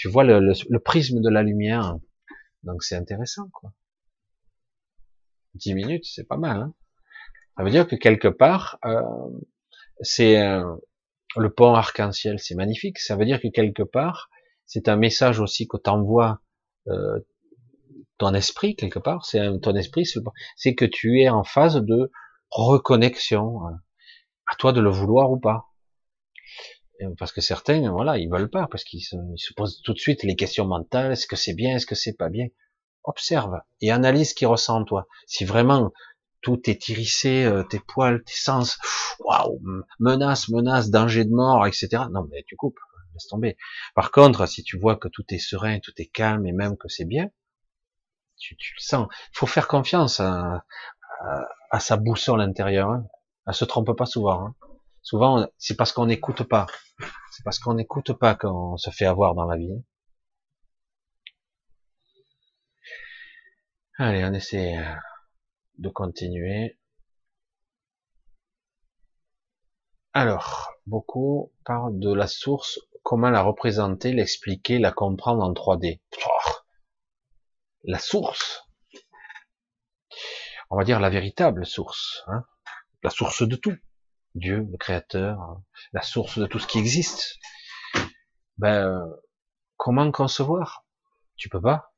tu 0.00 0.08
vois 0.08 0.24
le, 0.24 0.78
prisme 0.78 1.20
de 1.20 1.28
la 1.28 1.42
lumière. 1.42 1.98
Donc 2.62 2.82
c'est 2.82 2.96
intéressant, 2.96 3.50
quoi. 3.52 3.70
10 5.56 5.74
minutes, 5.74 6.06
c'est 6.06 6.26
pas 6.26 6.38
mal. 6.38 6.62
Hein 6.62 6.74
ça 7.54 7.64
veut 7.64 7.70
dire 7.70 7.86
que 7.86 7.96
quelque 7.96 8.28
part, 8.28 8.78
euh, 8.86 9.02
c'est 10.00 10.40
euh, 10.40 10.64
le 11.36 11.52
pont 11.52 11.74
arc-en-ciel, 11.74 12.38
c'est 12.38 12.54
magnifique. 12.54 12.98
Ça 12.98 13.14
veut 13.14 13.26
dire 13.26 13.42
que 13.42 13.48
quelque 13.48 13.82
part, 13.82 14.30
c'est 14.64 14.88
un 14.88 14.96
message 14.96 15.38
aussi 15.38 15.68
que 15.68 15.76
t'envoie 15.76 16.40
euh, 16.88 17.20
ton 18.16 18.32
esprit 18.32 18.76
quelque 18.76 19.00
part. 19.00 19.26
C'est 19.26 19.60
ton 19.60 19.76
esprit, 19.76 20.06
c'est 20.56 20.74
que 20.74 20.86
tu 20.86 21.20
es 21.20 21.28
en 21.28 21.44
phase 21.44 21.76
de 21.76 22.10
reconnexion. 22.48 23.66
Hein. 23.66 23.80
À 24.46 24.54
toi 24.56 24.72
de 24.72 24.80
le 24.80 24.88
vouloir 24.88 25.30
ou 25.30 25.38
pas 25.38 25.69
parce 27.18 27.32
que 27.32 27.40
certains, 27.40 27.90
voilà, 27.90 28.18
ils 28.18 28.28
veulent 28.28 28.50
pas, 28.50 28.66
parce 28.70 28.84
qu'ils 28.84 29.02
se, 29.02 29.16
posent 29.56 29.80
tout 29.82 29.92
de 29.92 29.98
suite 29.98 30.22
les 30.22 30.36
questions 30.36 30.66
mentales, 30.66 31.12
est-ce 31.12 31.26
que 31.26 31.36
c'est 31.36 31.54
bien, 31.54 31.76
est-ce 31.76 31.86
que 31.86 31.94
c'est 31.94 32.16
pas 32.16 32.28
bien? 32.28 32.46
Observe 33.04 33.60
et 33.80 33.90
analyse 33.90 34.30
ce 34.30 34.34
qui 34.34 34.46
ressent 34.46 34.80
en 34.80 34.84
toi. 34.84 35.06
Si 35.26 35.44
vraiment 35.44 35.92
tout 36.42 36.68
est 36.68 36.88
irrissé, 36.88 37.44
euh, 37.44 37.62
tes 37.62 37.80
poils, 37.80 38.22
tes 38.24 38.34
sens, 38.34 38.78
waouh, 39.20 39.60
menace, 39.98 40.48
menace, 40.48 40.90
danger 40.90 41.24
de 41.24 41.30
mort, 41.30 41.66
etc. 41.66 42.04
Non, 42.10 42.26
mais 42.30 42.44
tu 42.46 42.56
coupes, 42.56 42.78
laisse 43.14 43.26
tomber. 43.26 43.56
Par 43.94 44.10
contre, 44.10 44.46
si 44.46 44.62
tu 44.62 44.78
vois 44.78 44.96
que 44.96 45.08
tout 45.08 45.24
est 45.30 45.38
serein, 45.38 45.78
tout 45.80 45.92
est 45.96 46.06
calme, 46.06 46.46
et 46.46 46.52
même 46.52 46.76
que 46.76 46.88
c'est 46.88 47.04
bien, 47.04 47.30
tu, 48.38 48.56
tu, 48.56 48.74
le 48.76 48.82
sens. 48.82 49.08
Il 49.32 49.38
faut 49.38 49.46
faire 49.46 49.68
confiance 49.68 50.20
à, 50.20 50.64
à, 51.70 51.80
sa 51.80 51.96
boussole 51.96 52.40
intérieure. 52.40 52.90
Hein. 52.90 53.06
Elle 53.46 53.54
se 53.54 53.64
trompe 53.64 53.94
pas 53.96 54.06
souvent. 54.06 54.46
Hein. 54.46 54.54
Souvent, 55.02 55.48
c'est 55.58 55.76
parce 55.76 55.92
qu'on 55.92 56.06
n'écoute 56.06 56.42
pas. 56.44 56.66
C'est 57.32 57.42
parce 57.44 57.58
qu'on 57.58 57.74
n'écoute 57.74 58.12
pas 58.12 58.34
qu'on 58.34 58.76
se 58.76 58.90
fait 58.90 59.06
avoir 59.06 59.34
dans 59.34 59.46
la 59.46 59.56
vie. 59.56 59.82
Allez, 63.98 64.24
on 64.24 64.32
essaie 64.32 64.78
euh, 64.78 64.94
de 65.78 65.88
continuer. 65.88 66.78
Alors, 70.12 70.72
beaucoup 70.86 71.52
parlent 71.64 71.98
de 71.98 72.12
la 72.12 72.26
source, 72.26 72.80
comment 73.02 73.30
la 73.30 73.42
représenter, 73.42 74.12
l'expliquer, 74.12 74.78
la 74.78 74.92
comprendre 74.92 75.42
en 75.44 75.52
3D. 75.52 76.00
La 77.84 77.98
source. 77.98 78.68
On 80.70 80.76
va 80.76 80.84
dire 80.84 81.00
la 81.00 81.10
véritable 81.10 81.66
source, 81.66 82.22
hein 82.28 82.44
la 83.02 83.10
source 83.10 83.42
de 83.42 83.56
tout. 83.56 83.76
Dieu, 84.34 84.66
le 84.70 84.76
créateur, 84.78 85.60
la 85.92 86.02
source 86.02 86.38
de 86.38 86.46
tout 86.46 86.58
ce 86.58 86.66
qui 86.66 86.78
existe. 86.78 87.38
Ben, 88.58 89.02
comment 89.76 90.10
concevoir? 90.12 90.84
Tu 91.36 91.48
peux 91.48 91.60
pas. 91.60 91.92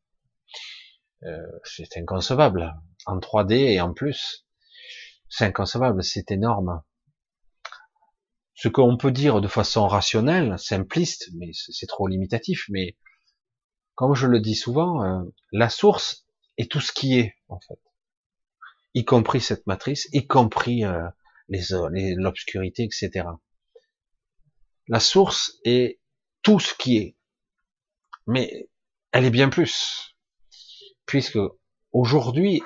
Euh, 1.24 1.46
c'est 1.64 1.96
inconcevable. 1.96 2.74
En 3.06 3.18
3D 3.18 3.54
et 3.54 3.80
en 3.80 3.92
plus, 3.92 4.46
c'est 5.28 5.44
inconcevable, 5.44 6.02
c'est 6.02 6.30
énorme. 6.30 6.82
Ce 8.54 8.68
qu'on 8.68 8.96
peut 8.96 9.10
dire 9.10 9.40
de 9.40 9.48
façon 9.48 9.88
rationnelle, 9.88 10.58
simpliste, 10.58 11.30
mais 11.34 11.50
c'est 11.52 11.86
trop 11.86 12.06
limitatif, 12.06 12.66
mais 12.68 12.96
comme 13.94 14.14
je 14.14 14.26
le 14.26 14.40
dis 14.40 14.54
souvent, 14.54 15.04
euh, 15.04 15.22
la 15.52 15.68
source 15.68 16.26
est 16.58 16.70
tout 16.70 16.80
ce 16.80 16.92
qui 16.92 17.18
est, 17.18 17.34
en 17.48 17.60
fait. 17.60 17.80
Y 18.94 19.04
compris 19.04 19.40
cette 19.40 19.66
matrice, 19.66 20.08
y 20.12 20.26
compris 20.26 20.84
euh, 20.84 21.08
l'obscurité, 22.16 22.84
etc. 22.84 23.26
La 24.88 25.00
source 25.00 25.58
est 25.64 26.00
tout 26.42 26.58
ce 26.58 26.74
qui 26.74 26.96
est, 26.96 27.16
mais 28.26 28.68
elle 29.12 29.24
est 29.24 29.30
bien 29.30 29.48
plus, 29.48 30.16
puisque 31.06 31.38
aujourd'hui, 31.92 32.62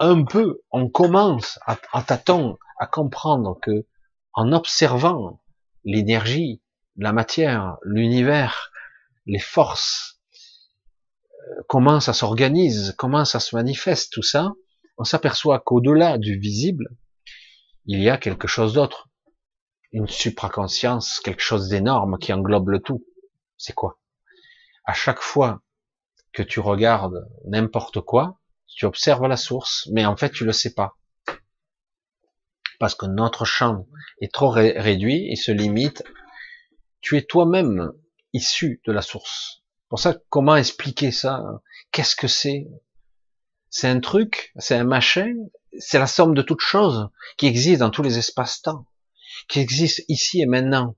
un 0.00 0.24
peu, 0.24 0.62
on 0.70 0.88
commence 0.88 1.58
à, 1.66 1.78
à 1.92 2.04
à 2.78 2.86
comprendre 2.86 3.58
que, 3.60 3.86
en 4.34 4.52
observant 4.52 5.40
l'énergie, 5.84 6.62
la 6.96 7.12
matière, 7.12 7.76
l'univers, 7.84 8.72
les 9.26 9.38
forces, 9.38 10.20
euh, 11.48 11.62
comment 11.68 12.00
ça 12.00 12.12
s'organise, 12.12 12.94
comment 12.98 13.24
ça 13.24 13.40
se 13.40 13.54
manifeste, 13.54 14.12
tout 14.12 14.22
ça, 14.22 14.52
on 14.98 15.04
s'aperçoit 15.04 15.60
qu'au-delà 15.60 16.18
du 16.18 16.38
visible, 16.38 16.88
il 17.86 18.02
y 18.02 18.08
a 18.08 18.16
quelque 18.16 18.48
chose 18.48 18.74
d'autre, 18.74 19.08
une 19.92 20.08
supraconscience, 20.08 21.20
quelque 21.20 21.42
chose 21.42 21.68
d'énorme 21.68 22.18
qui 22.18 22.32
englobe 22.32 22.68
le 22.68 22.80
tout. 22.80 23.04
C'est 23.56 23.74
quoi? 23.74 23.98
À 24.84 24.94
chaque 24.94 25.20
fois 25.20 25.62
que 26.32 26.42
tu 26.42 26.60
regardes 26.60 27.28
n'importe 27.46 28.00
quoi, 28.00 28.40
tu 28.66 28.86
observes 28.86 29.26
la 29.26 29.36
source, 29.36 29.88
mais 29.92 30.06
en 30.06 30.16
fait 30.16 30.30
tu 30.30 30.44
le 30.44 30.52
sais 30.52 30.74
pas. 30.74 30.96
Parce 32.78 32.94
que 32.94 33.06
notre 33.06 33.44
champ 33.44 33.86
est 34.20 34.32
trop 34.32 34.48
réduit 34.48 35.30
et 35.30 35.36
se 35.36 35.52
limite. 35.52 36.02
Tu 37.00 37.16
es 37.16 37.22
toi-même 37.22 37.92
issu 38.32 38.80
de 38.86 38.92
la 38.92 39.02
source. 39.02 39.62
Pour 39.88 39.98
ça, 39.98 40.16
comment 40.30 40.56
expliquer 40.56 41.12
ça? 41.12 41.44
Qu'est-ce 41.90 42.16
que 42.16 42.28
c'est? 42.28 42.66
C'est 43.68 43.88
un 43.88 44.00
truc, 44.00 44.52
c'est 44.56 44.74
un 44.74 44.84
machin, 44.84 45.34
c'est 45.78 45.98
la 45.98 46.06
somme 46.06 46.34
de 46.34 46.42
toutes 46.42 46.60
choses 46.60 47.08
qui 47.36 47.46
existent 47.46 47.86
dans 47.86 47.90
tous 47.90 48.02
les 48.02 48.18
espaces-temps, 48.18 48.86
qui 49.48 49.60
existent 49.60 50.02
ici 50.08 50.40
et 50.40 50.46
maintenant, 50.46 50.96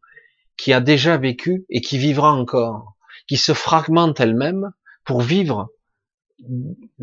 qui 0.56 0.72
a 0.72 0.80
déjà 0.80 1.16
vécu 1.16 1.64
et 1.68 1.80
qui 1.80 1.98
vivra 1.98 2.32
encore, 2.32 2.96
qui 3.26 3.36
se 3.36 3.52
fragmente 3.52 4.20
elle-même 4.20 4.72
pour 5.05 5.20
vivre 5.20 5.70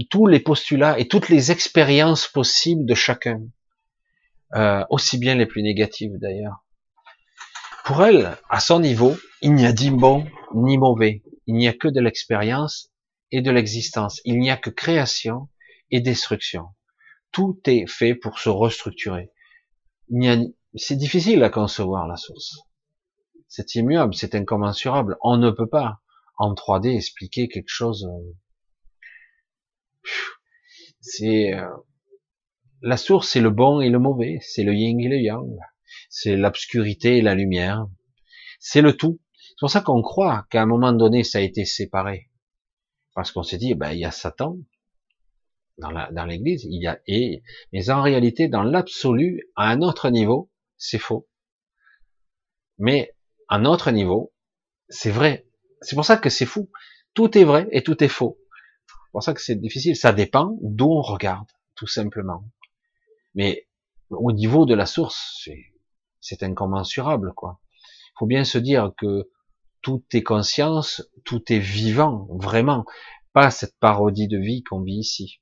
tous 0.09 0.27
les 0.27 0.39
postulats 0.39 0.99
et 0.99 1.07
toutes 1.07 1.29
les 1.29 1.51
expériences 1.51 2.27
possibles 2.27 2.85
de 2.85 2.93
chacun, 2.93 3.41
euh, 4.55 4.83
aussi 4.89 5.17
bien 5.17 5.35
les 5.35 5.45
plus 5.45 5.63
négatives 5.63 6.17
d'ailleurs. 6.17 6.63
Pour 7.85 8.03
elle, 8.03 8.37
à 8.49 8.59
son 8.59 8.79
niveau, 8.79 9.17
il 9.41 9.53
n'y 9.53 9.65
a 9.65 9.73
ni 9.73 9.89
bon 9.89 10.25
ni 10.53 10.77
mauvais, 10.77 11.23
il 11.47 11.55
n'y 11.55 11.67
a 11.67 11.73
que 11.73 11.87
de 11.87 12.01
l'expérience 12.01 12.91
et 13.31 13.41
de 13.41 13.51
l'existence, 13.51 14.19
il 14.25 14.39
n'y 14.39 14.51
a 14.51 14.57
que 14.57 14.69
création 14.69 15.47
et 15.89 16.01
destruction 16.01 16.65
tout 17.31 17.59
est 17.65 17.87
fait 17.87 18.15
pour 18.15 18.39
se 18.39 18.49
restructurer. 18.49 19.31
C'est 20.75 20.95
difficile 20.95 21.43
à 21.43 21.49
concevoir 21.49 22.07
la 22.07 22.17
source. 22.17 22.59
c'est 23.47 23.75
immuable, 23.75 24.13
c'est 24.13 24.35
incommensurable. 24.35 25.17
On 25.21 25.37
ne 25.37 25.51
peut 25.51 25.67
pas 25.67 26.01
en 26.37 26.53
3D 26.53 26.95
expliquer 26.95 27.47
quelque 27.47 27.69
chose. 27.69 28.09
Euh, 28.09 28.33
c'est 31.01 31.53
euh, 31.53 31.67
la 32.81 32.97
source, 32.97 33.29
c'est 33.29 33.41
le 33.41 33.49
bon 33.49 33.81
et 33.81 33.89
le 33.89 33.99
mauvais, 33.99 34.39
c'est 34.41 34.63
le 34.63 34.73
yin 34.73 34.99
et 34.99 35.07
le 35.07 35.17
yang, 35.17 35.57
c'est 36.09 36.35
l'obscurité 36.35 37.17
et 37.17 37.21
la 37.21 37.35
lumière, 37.35 37.87
c'est 38.59 38.81
le 38.81 38.95
tout. 38.95 39.19
C'est 39.33 39.59
pour 39.59 39.69
ça 39.69 39.81
qu'on 39.81 40.01
croit 40.01 40.47
qu'à 40.49 40.61
un 40.61 40.65
moment 40.65 40.93
donné, 40.93 41.23
ça 41.23 41.37
a 41.37 41.41
été 41.41 41.65
séparé, 41.65 42.29
parce 43.13 43.31
qu'on 43.31 43.43
s'est 43.43 43.57
dit, 43.57 43.75
ben 43.75 43.91
il 43.91 43.99
y 43.99 44.05
a 44.05 44.11
Satan 44.11 44.57
dans 45.77 46.25
l'Église, 46.25 46.65
il 46.65 46.81
y 46.81 46.87
a 46.87 46.99
et, 47.07 47.43
mais 47.73 47.89
en 47.89 48.01
réalité, 48.01 48.47
dans 48.47 48.63
l'absolu, 48.63 49.49
à 49.55 49.69
un 49.69 49.81
autre 49.81 50.09
niveau, 50.09 50.51
c'est 50.77 50.99
faux. 50.99 51.27
Mais 52.77 53.15
à 53.47 53.55
un 53.55 53.65
autre 53.65 53.91
niveau, 53.91 54.33
c'est 54.89 55.11
vrai. 55.11 55.47
C'est 55.81 55.95
pour 55.95 56.05
ça 56.05 56.17
que 56.17 56.29
c'est 56.29 56.45
fou. 56.45 56.69
Tout 57.13 57.37
est 57.37 57.43
vrai 57.43 57.67
et 57.71 57.83
tout 57.83 58.03
est 58.03 58.07
faux. 58.09 58.37
C'est 58.87 59.11
pour 59.11 59.23
ça 59.23 59.33
que 59.33 59.41
c'est 59.41 59.55
difficile. 59.55 59.95
Ça 59.95 60.13
dépend 60.13 60.57
d'où 60.61 60.89
on 60.89 61.01
regarde, 61.01 61.47
tout 61.75 61.87
simplement. 61.87 62.43
Mais 63.35 63.67
au 64.09 64.31
niveau 64.31 64.65
de 64.65 64.73
la 64.73 64.85
source, 64.85 65.47
c'est 66.19 66.43
incommensurable, 66.43 67.33
quoi. 67.33 67.59
Faut 68.17 68.25
bien 68.25 68.43
se 68.43 68.57
dire 68.57 68.91
que 68.97 69.29
tout 69.81 70.03
est 70.13 70.23
conscience, 70.23 71.09
tout 71.25 71.51
est 71.51 71.59
vivant, 71.59 72.27
vraiment. 72.39 72.85
Pas 73.33 73.49
cette 73.49 73.77
parodie 73.79 74.27
de 74.27 74.37
vie 74.37 74.63
qu'on 74.63 74.81
vit 74.81 74.99
ici. 74.99 75.41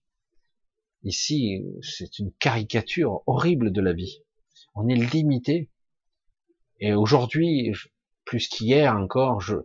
Ici, 1.04 1.64
c'est 1.82 2.20
une 2.20 2.32
caricature 2.34 3.24
horrible 3.26 3.72
de 3.72 3.82
la 3.82 3.94
vie. 3.94 4.22
On 4.76 4.88
est 4.90 4.96
limité. 4.96 5.70
Et 6.80 6.94
aujourd'hui, 6.94 7.74
plus 8.26 8.48
qu'hier 8.48 8.96
encore, 8.96 9.42
je, 9.42 9.56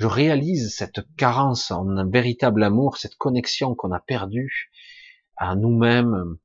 réalise 0.00 0.74
cette 0.74 1.00
carence 1.16 1.70
en 1.70 1.88
un 1.96 2.10
véritable 2.10 2.64
amour, 2.64 2.96
cette 2.96 3.14
connexion 3.14 3.76
qu'on 3.76 3.92
a 3.92 4.00
perdue 4.00 4.72
à 5.36 5.54
nous-mêmes, 5.54 6.38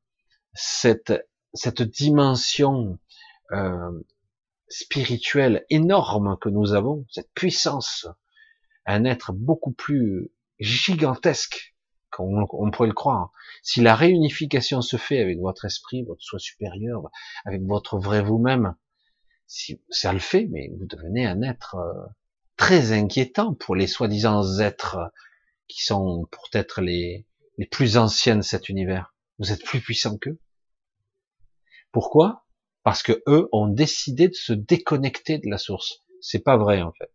cette, 0.54 1.28
cette 1.56 1.82
dimension 1.82 3.00
euh, 3.52 3.92
spirituelle 4.70 5.66
énorme 5.72 6.38
que 6.40 6.50
nous 6.50 6.74
avons, 6.74 7.08
cette 7.10 7.32
puissance, 7.34 8.08
un 8.86 9.06
être 9.06 9.34
beaucoup 9.34 9.72
plus 9.72 10.30
gigantesque 10.60 11.76
on 12.20 12.72
pourrait 12.72 12.88
le 12.88 12.94
croire. 12.94 13.32
Si 13.62 13.82
la 13.82 13.96
réunification 13.96 14.82
se 14.82 14.98
fait 14.98 15.20
avec 15.20 15.40
votre 15.40 15.66
esprit, 15.66 16.04
votre 16.04 16.24
soi 16.24 16.40
supérieur, 16.40 17.10
avec 17.46 17.62
votre 17.64 17.98
vrai 17.98 18.22
vous-même, 18.22 18.76
si 19.48 19.82
ça 19.90 20.14
le 20.14 20.20
fait, 20.20 20.48
mais 20.52 20.70
vous 20.78 20.86
devenez 20.86 21.26
un 21.26 21.42
être 21.42 21.76
euh, 21.76 22.06
très 22.58 22.92
inquiétant 22.92 23.54
pour 23.54 23.76
les 23.76 23.88
soi-disant 23.88 24.60
êtres 24.60 25.12
qui 25.68 25.84
sont 25.84 26.28
peut-être 26.32 26.82
les, 26.82 27.26
les 27.58 27.66
plus 27.66 27.98
anciens 27.98 28.36
de 28.36 28.42
cet 28.42 28.70
univers. 28.70 29.16
Vous 29.40 29.52
êtes 29.52 29.64
plus 29.64 29.82
puissants 29.82 30.18
qu'eux. 30.18 30.40
Pourquoi? 31.92 32.46
Parce 32.84 33.04
que 33.04 33.24
eux 33.28 33.50
ont 33.52 33.68
décidé 33.68 34.28
de 34.28 34.34
se 34.34 34.54
déconnecter 34.54 35.40
de 35.40 35.50
la 35.50 35.58
source. 35.58 36.04
C'est 36.22 36.44
pas 36.44 36.58
vrai 36.58 36.82
en 36.82 36.92
fait. 36.94 37.12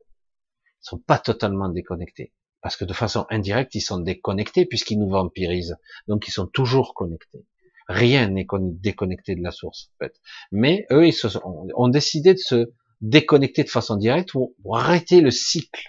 Ils 0.82 0.89
sont 0.89 0.98
pas 0.98 1.19
totalement 1.19 1.69
déconnectés. 1.69 2.32
Parce 2.62 2.76
que 2.76 2.84
de 2.84 2.93
façon 2.93 3.26
indirecte, 3.28 3.74
ils 3.74 3.80
sont 3.80 3.98
déconnectés 3.98 4.66
puisqu'ils 4.66 4.98
nous 4.98 5.10
vampirisent. 5.10 5.76
Donc 6.06 6.28
ils 6.28 6.30
sont 6.30 6.47
toujours 6.47 6.94
connectés. 6.94 7.44
Rien 7.89 8.28
n'est 8.28 8.47
déconnecté 8.60 9.34
de 9.34 9.43
la 9.43 9.51
source, 9.51 9.90
en 9.94 10.05
fait. 10.05 10.20
Mais 10.52 10.86
eux, 10.93 11.06
ils 11.06 11.14
ont 11.44 11.89
décidé 11.89 12.32
de 12.34 12.39
se 12.39 12.72
déconnecter 13.01 13.64
de 13.64 13.68
façon 13.68 13.97
directe 13.97 14.30
pour, 14.30 14.55
arrêter 14.72 15.20
le 15.20 15.32
cycle, 15.32 15.89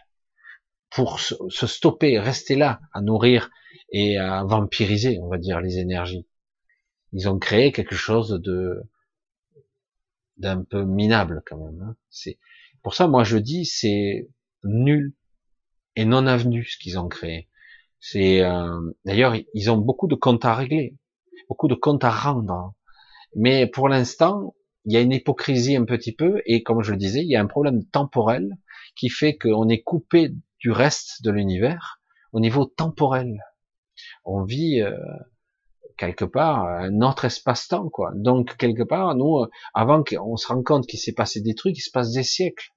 pour 0.90 1.20
se, 1.20 1.36
stopper, 1.68 2.20
rester 2.20 2.56
là, 2.56 2.82
à 2.92 3.02
nourrir 3.02 3.52
et 3.92 4.18
à 4.18 4.44
vampiriser, 4.44 5.20
on 5.20 5.30
va 5.30 5.38
dire, 5.38 5.62
les 5.62 5.78
énergies. 5.78 6.28
Ils 7.14 7.30
ont 7.30 7.38
créé 7.38 7.72
quelque 7.72 7.96
chose 7.96 8.40
de 8.44 8.82
d'un 10.38 10.64
peu 10.64 10.84
minable 10.84 11.44
quand 11.46 11.58
même. 11.58 11.80
Hein. 11.84 11.96
C'est 12.10 12.40
pour 12.82 12.96
ça, 12.96 13.08
moi, 13.08 13.24
je 13.24 13.38
dis, 13.38 13.66
c'est 13.66 14.28
nul 14.64 15.14
et 15.96 16.06
non 16.06 16.28
avenu 16.28 16.64
ce 16.66 16.78
qu'ils 16.78 17.00
ont 17.00 17.08
créé. 17.08 17.50
C'est 18.00 18.42
euh, 18.42 18.80
d'ailleurs, 19.06 19.36
ils 19.54 19.72
ont 19.72 19.78
beaucoup 19.78 20.08
de 20.08 20.16
comptes 20.16 20.46
à 20.46 20.56
régler 20.56 20.98
beaucoup 21.50 21.68
de 21.68 21.76
comptes 21.76 22.04
à 22.04 22.12
rendre. 22.12 22.74
Mais 23.36 23.68
pour 23.68 23.90
l'instant, 23.90 24.56
il 24.86 24.94
y 24.94 24.98
a 24.98 25.02
une 25.02 25.12
hypocrisie 25.12 25.76
un 25.76 25.86
petit 25.86 26.12
peu, 26.12 26.42
et 26.46 26.64
comme 26.64 26.84
je 26.84 26.92
le 26.92 26.98
disais, 26.98 27.22
il 27.22 27.30
y 27.30 27.36
a 27.36 27.42
un 27.42 27.48
problème 27.48 27.86
temporel 27.86 28.58
qui 28.96 29.10
fait 29.10 29.38
qu'on 29.38 29.70
est 29.70 29.82
coupé 29.82 30.32
du 30.60 30.72
reste 30.72 31.24
de 31.24 31.32
l'univers 31.32 32.02
au 32.32 32.40
niveau 32.40 32.66
temporel. 32.66 33.40
On 34.26 34.44
vit 34.44 34.82
euh, 34.82 34.98
quelque 35.98 36.26
part 36.26 36.66
un 36.66 37.02
autre 37.02 37.26
espace-temps, 37.26 37.90
quoi. 37.90 38.12
Donc 38.16 38.58
quelque 38.58 38.84
part, 38.84 39.16
nous, 39.16 39.46
avant 39.74 40.04
qu'on 40.04 40.36
se 40.36 40.48
rende 40.48 40.64
compte 40.64 40.88
qu'il 40.88 41.00
s'est 41.00 41.14
passé 41.14 41.42
des 41.42 41.56
trucs, 41.56 41.78
il 41.78 41.82
se 41.82 41.92
passe 41.92 42.12
des 42.12 42.24
siècles. 42.24 42.70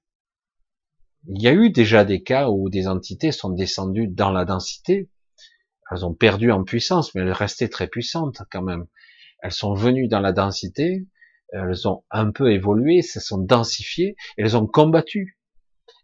Il 1.25 1.41
y 1.41 1.47
a 1.47 1.53
eu 1.53 1.69
déjà 1.71 2.05
des 2.05 2.23
cas 2.23 2.49
où 2.49 2.69
des 2.69 2.87
entités 2.87 3.31
sont 3.31 3.49
descendues 3.49 4.07
dans 4.07 4.31
la 4.31 4.45
densité, 4.45 5.09
elles 5.89 6.05
ont 6.05 6.13
perdu 6.13 6.51
en 6.51 6.63
puissance, 6.63 7.13
mais 7.15 7.21
elles 7.21 7.31
restaient 7.31 7.69
très 7.69 7.87
puissantes 7.87 8.41
quand 8.51 8.61
même. 8.61 8.87
Elles 9.41 9.51
sont 9.51 9.73
venues 9.73 10.07
dans 10.07 10.19
la 10.19 10.33
densité, 10.33 11.07
elles 11.49 11.87
ont 11.87 12.03
un 12.11 12.31
peu 12.31 12.51
évolué, 12.51 13.01
se 13.01 13.19
sont 13.19 13.37
densifiées, 13.37 14.15
elles 14.37 14.57
ont 14.57 14.67
combattu 14.67 15.39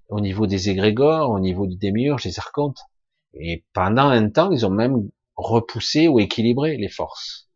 au 0.08 0.22
niveau 0.22 0.48
des 0.48 0.70
égrégores, 0.70 1.32
au 1.32 1.40
niveau 1.40 1.68
du 1.68 1.76
démiurge, 1.76 2.24
des 2.24 2.40
archontes. 2.40 2.80
Et 3.34 3.66
pendant 3.74 4.08
un 4.08 4.30
temps, 4.30 4.52
ils 4.52 4.66
ont 4.66 4.70
même 4.70 5.10
repoussé 5.36 6.08
ou 6.08 6.20
équilibré 6.20 6.78
les 6.78 6.90
forces. 6.90 7.50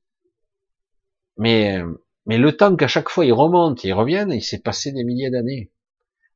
Mais, 1.38 1.80
mais 2.26 2.38
le 2.38 2.58
temps 2.58 2.76
qu'à 2.76 2.88
chaque 2.88 3.10
fois 3.10 3.26
ils 3.26 3.34
remontent, 3.34 3.82
ils 3.84 3.94
reviennent, 3.94 4.32
il 4.32 4.42
s'est 4.42 4.60
passé 4.60 4.92
des 4.92 5.04
milliers 5.04 5.30
d'années. 5.30 5.72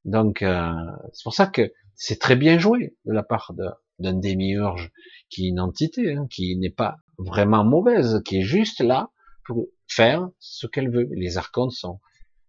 Donc, 0.06 0.41
euh, 0.41 0.73
c'est 1.14 1.23
pour 1.23 1.34
ça 1.34 1.48
que 1.48 1.73
c'est 1.95 2.19
très 2.19 2.36
bien 2.36 2.57
joué 2.57 2.95
de 3.06 3.14
la 3.14 3.23
part 3.23 3.53
d'un 3.99 4.14
démiurge 4.14 4.91
qui 5.30 5.45
est 5.45 5.49
une 5.49 5.60
entité, 5.60 6.14
hein, 6.14 6.28
qui 6.30 6.57
n'est 6.57 6.72
pas 6.72 6.98
vraiment 7.18 7.64
mauvaise, 7.64 8.22
qui 8.26 8.40
est 8.40 8.44
juste 8.44 8.82
là 8.82 9.11
pour 9.45 9.68
faire 9.88 10.30
ce 10.40 10.65
qu'elle 10.68 10.90
veut. 10.90 11.07
Les 11.11 11.38
archontes 11.38 11.72
sont, 11.72 11.99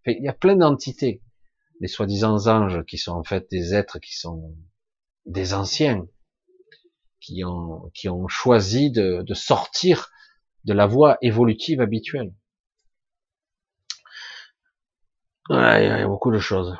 il 0.05 0.23
y 0.23 0.27
a 0.27 0.33
plein 0.33 0.55
d'entités, 0.55 1.21
les 1.79 1.87
soi-disant 1.87 2.47
anges, 2.47 2.83
qui 2.85 2.97
sont 2.97 3.11
en 3.11 3.23
fait 3.23 3.49
des 3.51 3.75
êtres 3.75 3.99
qui 3.99 4.15
sont 4.15 4.55
des 5.25 5.53
anciens, 5.53 6.07
qui 7.19 7.43
ont, 7.45 7.91
qui 7.93 8.09
ont 8.09 8.27
choisi 8.27 8.91
de, 8.91 9.21
de 9.21 9.33
sortir 9.33 10.09
de 10.65 10.73
la 10.73 10.87
voie 10.87 11.17
évolutive 11.21 11.81
habituelle. 11.81 12.33
Il 15.49 15.55
y 15.55 15.57
a 15.57 16.07
beaucoup 16.07 16.31
de 16.31 16.39
choses. 16.39 16.75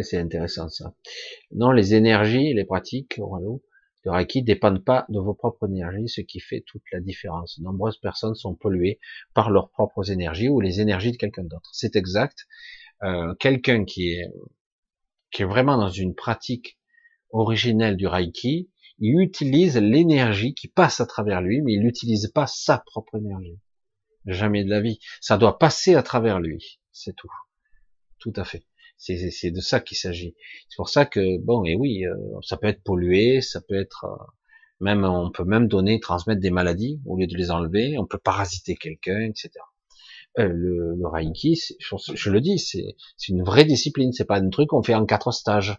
C'est 0.00 0.18
intéressant 0.18 0.68
ça. 0.68 0.94
Non, 1.52 1.70
les 1.70 1.94
énergies, 1.94 2.54
les 2.54 2.64
pratiques 2.64 3.18
de 3.18 4.10
Reiki 4.10 4.42
dépendent 4.42 4.84
pas 4.84 5.04
de 5.10 5.18
vos 5.18 5.34
propres 5.34 5.68
énergies, 5.68 6.08
ce 6.08 6.22
qui 6.22 6.40
fait 6.40 6.62
toute 6.66 6.82
la 6.92 7.00
différence. 7.00 7.58
Nombreuses 7.58 7.98
personnes 7.98 8.34
sont 8.34 8.54
polluées 8.54 8.98
par 9.34 9.50
leurs 9.50 9.70
propres 9.70 10.10
énergies 10.10 10.48
ou 10.48 10.60
les 10.60 10.80
énergies 10.80 11.12
de 11.12 11.16
quelqu'un 11.18 11.44
d'autre. 11.44 11.70
C'est 11.72 11.96
exact. 11.96 12.46
Euh, 13.02 13.34
quelqu'un 13.34 13.84
qui 13.84 14.12
est 14.12 14.32
qui 15.32 15.42
est 15.42 15.46
vraiment 15.46 15.78
dans 15.78 15.88
une 15.88 16.14
pratique 16.14 16.78
originelle 17.30 17.96
du 17.96 18.06
Reiki, 18.06 18.70
il 18.98 19.20
utilise 19.20 19.78
l'énergie 19.78 20.54
qui 20.54 20.68
passe 20.68 21.00
à 21.00 21.06
travers 21.06 21.40
lui, 21.40 21.62
mais 21.62 21.72
il 21.72 21.80
n'utilise 21.80 22.28
pas 22.28 22.46
sa 22.46 22.78
propre 22.78 23.16
énergie. 23.16 23.58
Jamais 24.26 24.64
de 24.64 24.70
la 24.70 24.80
vie. 24.80 25.00
Ça 25.20 25.38
doit 25.38 25.58
passer 25.58 25.94
à 25.94 26.02
travers 26.02 26.38
lui. 26.38 26.80
C'est 26.92 27.16
tout. 27.16 27.30
Tout 28.18 28.32
à 28.36 28.44
fait. 28.44 28.64
C'est 29.02 29.50
de 29.50 29.60
ça 29.60 29.80
qu'il 29.80 29.96
s'agit. 29.96 30.36
C'est 30.68 30.76
pour 30.76 30.88
ça 30.88 31.06
que 31.06 31.38
bon, 31.38 31.64
et 31.64 31.74
oui, 31.74 32.06
euh, 32.06 32.14
ça 32.42 32.56
peut 32.56 32.68
être 32.68 32.84
pollué, 32.84 33.40
ça 33.40 33.60
peut 33.60 33.74
être 33.74 34.04
euh, 34.04 34.24
même, 34.78 35.04
on 35.04 35.30
peut 35.32 35.44
même 35.44 35.66
donner, 35.66 35.98
transmettre 35.98 36.40
des 36.40 36.50
maladies 36.50 37.00
au 37.04 37.16
lieu 37.16 37.26
de 37.26 37.36
les 37.36 37.50
enlever. 37.50 37.98
On 37.98 38.06
peut 38.06 38.18
parasiter 38.18 38.76
quelqu'un, 38.76 39.20
etc. 39.22 39.50
Euh, 40.38 40.46
le, 40.46 40.94
le 40.94 41.08
Reiki, 41.08 41.60
je, 41.80 42.30
le 42.30 42.40
dis, 42.40 42.60
c'est 42.60 42.94
une 43.28 43.42
vraie 43.42 43.64
discipline. 43.64 44.12
C'est 44.12 44.24
pas 44.24 44.38
un 44.38 44.50
truc 44.50 44.68
qu'on 44.68 44.84
fait 44.84 44.94
en 44.94 45.04
quatre 45.04 45.32
stages, 45.32 45.76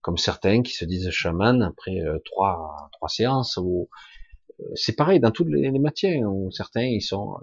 comme 0.00 0.16
certains 0.16 0.62
qui 0.62 0.72
se 0.72 0.84
disent 0.84 1.10
chaman 1.10 1.62
après 1.62 1.98
trois 2.24 2.88
trois 2.92 3.08
séances. 3.08 3.56
Ou 3.56 3.88
c'est 4.76 4.94
pareil 4.94 5.18
dans 5.18 5.32
toutes 5.32 5.48
les, 5.48 5.68
les 5.68 5.78
matières. 5.80 6.30
Où 6.30 6.52
certains 6.52 6.84
ils 6.84 7.02
sont 7.02 7.34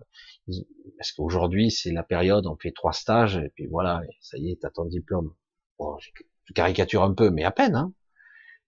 parce 0.98 1.12
qu'aujourd'hui 1.14 1.72
c'est 1.72 1.92
la 1.92 2.04
période, 2.04 2.48
on 2.48 2.56
fait 2.56 2.72
trois 2.72 2.94
stages 2.94 3.38
et 3.38 3.50
puis 3.56 3.68
voilà, 3.68 4.02
ça 4.22 4.38
y 4.38 4.52
est, 4.52 4.60
t'as 4.62 4.70
ton 4.70 4.86
diplôme. 4.86 5.34
Bon, 5.80 5.98
je 6.00 6.54
caricature 6.54 7.04
un 7.04 7.14
peu, 7.14 7.30
mais 7.30 7.44
à 7.44 7.52
peine. 7.52 7.76
Hein. 7.76 7.94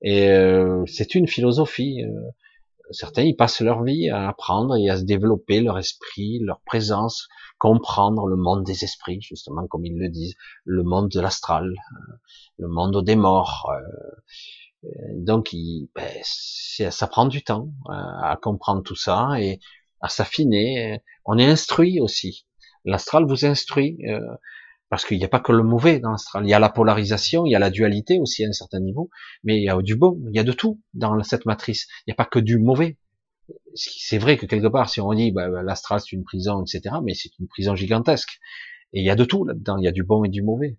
Et 0.01 0.29
euh, 0.29 0.83
c'est 0.87 1.15
une 1.15 1.27
philosophie. 1.27 2.03
Euh, 2.03 2.29
certains, 2.91 3.23
ils 3.23 3.35
passent 3.35 3.61
leur 3.61 3.83
vie 3.83 4.09
à 4.09 4.27
apprendre 4.29 4.75
et 4.75 4.89
à 4.89 4.97
se 4.97 5.03
développer 5.03 5.61
leur 5.61 5.77
esprit, 5.77 6.39
leur 6.39 6.61
présence, 6.61 7.27
comprendre 7.57 8.27
le 8.27 8.35
monde 8.35 8.63
des 8.63 8.83
esprits, 8.83 9.21
justement, 9.21 9.67
comme 9.67 9.85
ils 9.85 9.97
le 9.97 10.09
disent, 10.09 10.35
le 10.63 10.83
monde 10.83 11.09
de 11.09 11.19
l'astral, 11.19 11.65
euh, 11.65 12.13
le 12.59 12.67
monde 12.67 13.03
des 13.03 13.15
morts. 13.15 13.71
Euh, 13.71 14.87
donc, 15.15 15.51
il, 15.53 15.89
ben, 15.95 16.11
ça 16.23 17.07
prend 17.07 17.25
du 17.25 17.43
temps 17.43 17.69
à 17.89 18.37
comprendre 18.39 18.83
tout 18.83 18.95
ça 18.95 19.31
et 19.39 19.59
à 20.05 20.09
s'affiner. 20.09 21.01
On 21.25 21.37
est 21.37 21.45
instruit 21.45 21.99
aussi. 21.99 22.45
L'astral 22.85 23.25
vous 23.25 23.45
instruit. 23.45 23.97
Parce 24.89 25.03
qu'il 25.03 25.17
n'y 25.17 25.25
a 25.25 25.29
pas 25.29 25.39
que 25.39 25.51
le 25.51 25.63
mauvais 25.63 25.99
dans 25.99 26.11
l'astral. 26.11 26.45
Il 26.45 26.49
y 26.49 26.53
a 26.53 26.59
la 26.59 26.69
polarisation, 26.69 27.45
il 27.45 27.51
y 27.51 27.55
a 27.55 27.59
la 27.59 27.71
dualité 27.71 28.19
aussi 28.19 28.45
à 28.45 28.49
un 28.49 28.53
certain 28.53 28.79
niveau, 28.79 29.09
mais 29.43 29.57
il 29.57 29.63
y 29.63 29.69
a 29.69 29.81
du 29.81 29.95
bon, 29.95 30.21
il 30.29 30.35
y 30.35 30.39
a 30.39 30.43
de 30.43 30.51
tout 30.51 30.79
dans 30.93 31.21
cette 31.23 31.45
matrice. 31.45 31.87
Il 32.01 32.09
n'y 32.09 32.13
a 32.13 32.15
pas 32.15 32.25
que 32.25 32.39
du 32.39 32.59
mauvais. 32.59 32.97
C'est 33.73 34.17
vrai 34.19 34.37
que 34.37 34.45
quelque 34.45 34.67
part, 34.67 34.89
si 34.89 35.01
on 35.01 35.13
dit 35.13 35.31
bah, 35.31 35.49
bah, 35.49 35.63
l'astral 35.63 35.99
c'est 36.01 36.11
une 36.11 36.23
prison, 36.23 36.63
etc., 36.63 36.95
mais 37.03 37.13
c'est 37.15 37.37
une 37.39 37.47
prison 37.47 37.75
gigantesque. 37.75 38.39
Et 38.93 38.99
il 38.99 39.05
y 39.05 39.09
a 39.09 39.15
de 39.15 39.25
tout 39.25 39.43
là-dedans. 39.43 39.77
Il 39.77 39.85
y 39.85 39.87
a 39.87 39.91
du 39.91 40.03
bon 40.03 40.23
et 40.23 40.29
du 40.29 40.43
mauvais. 40.43 40.77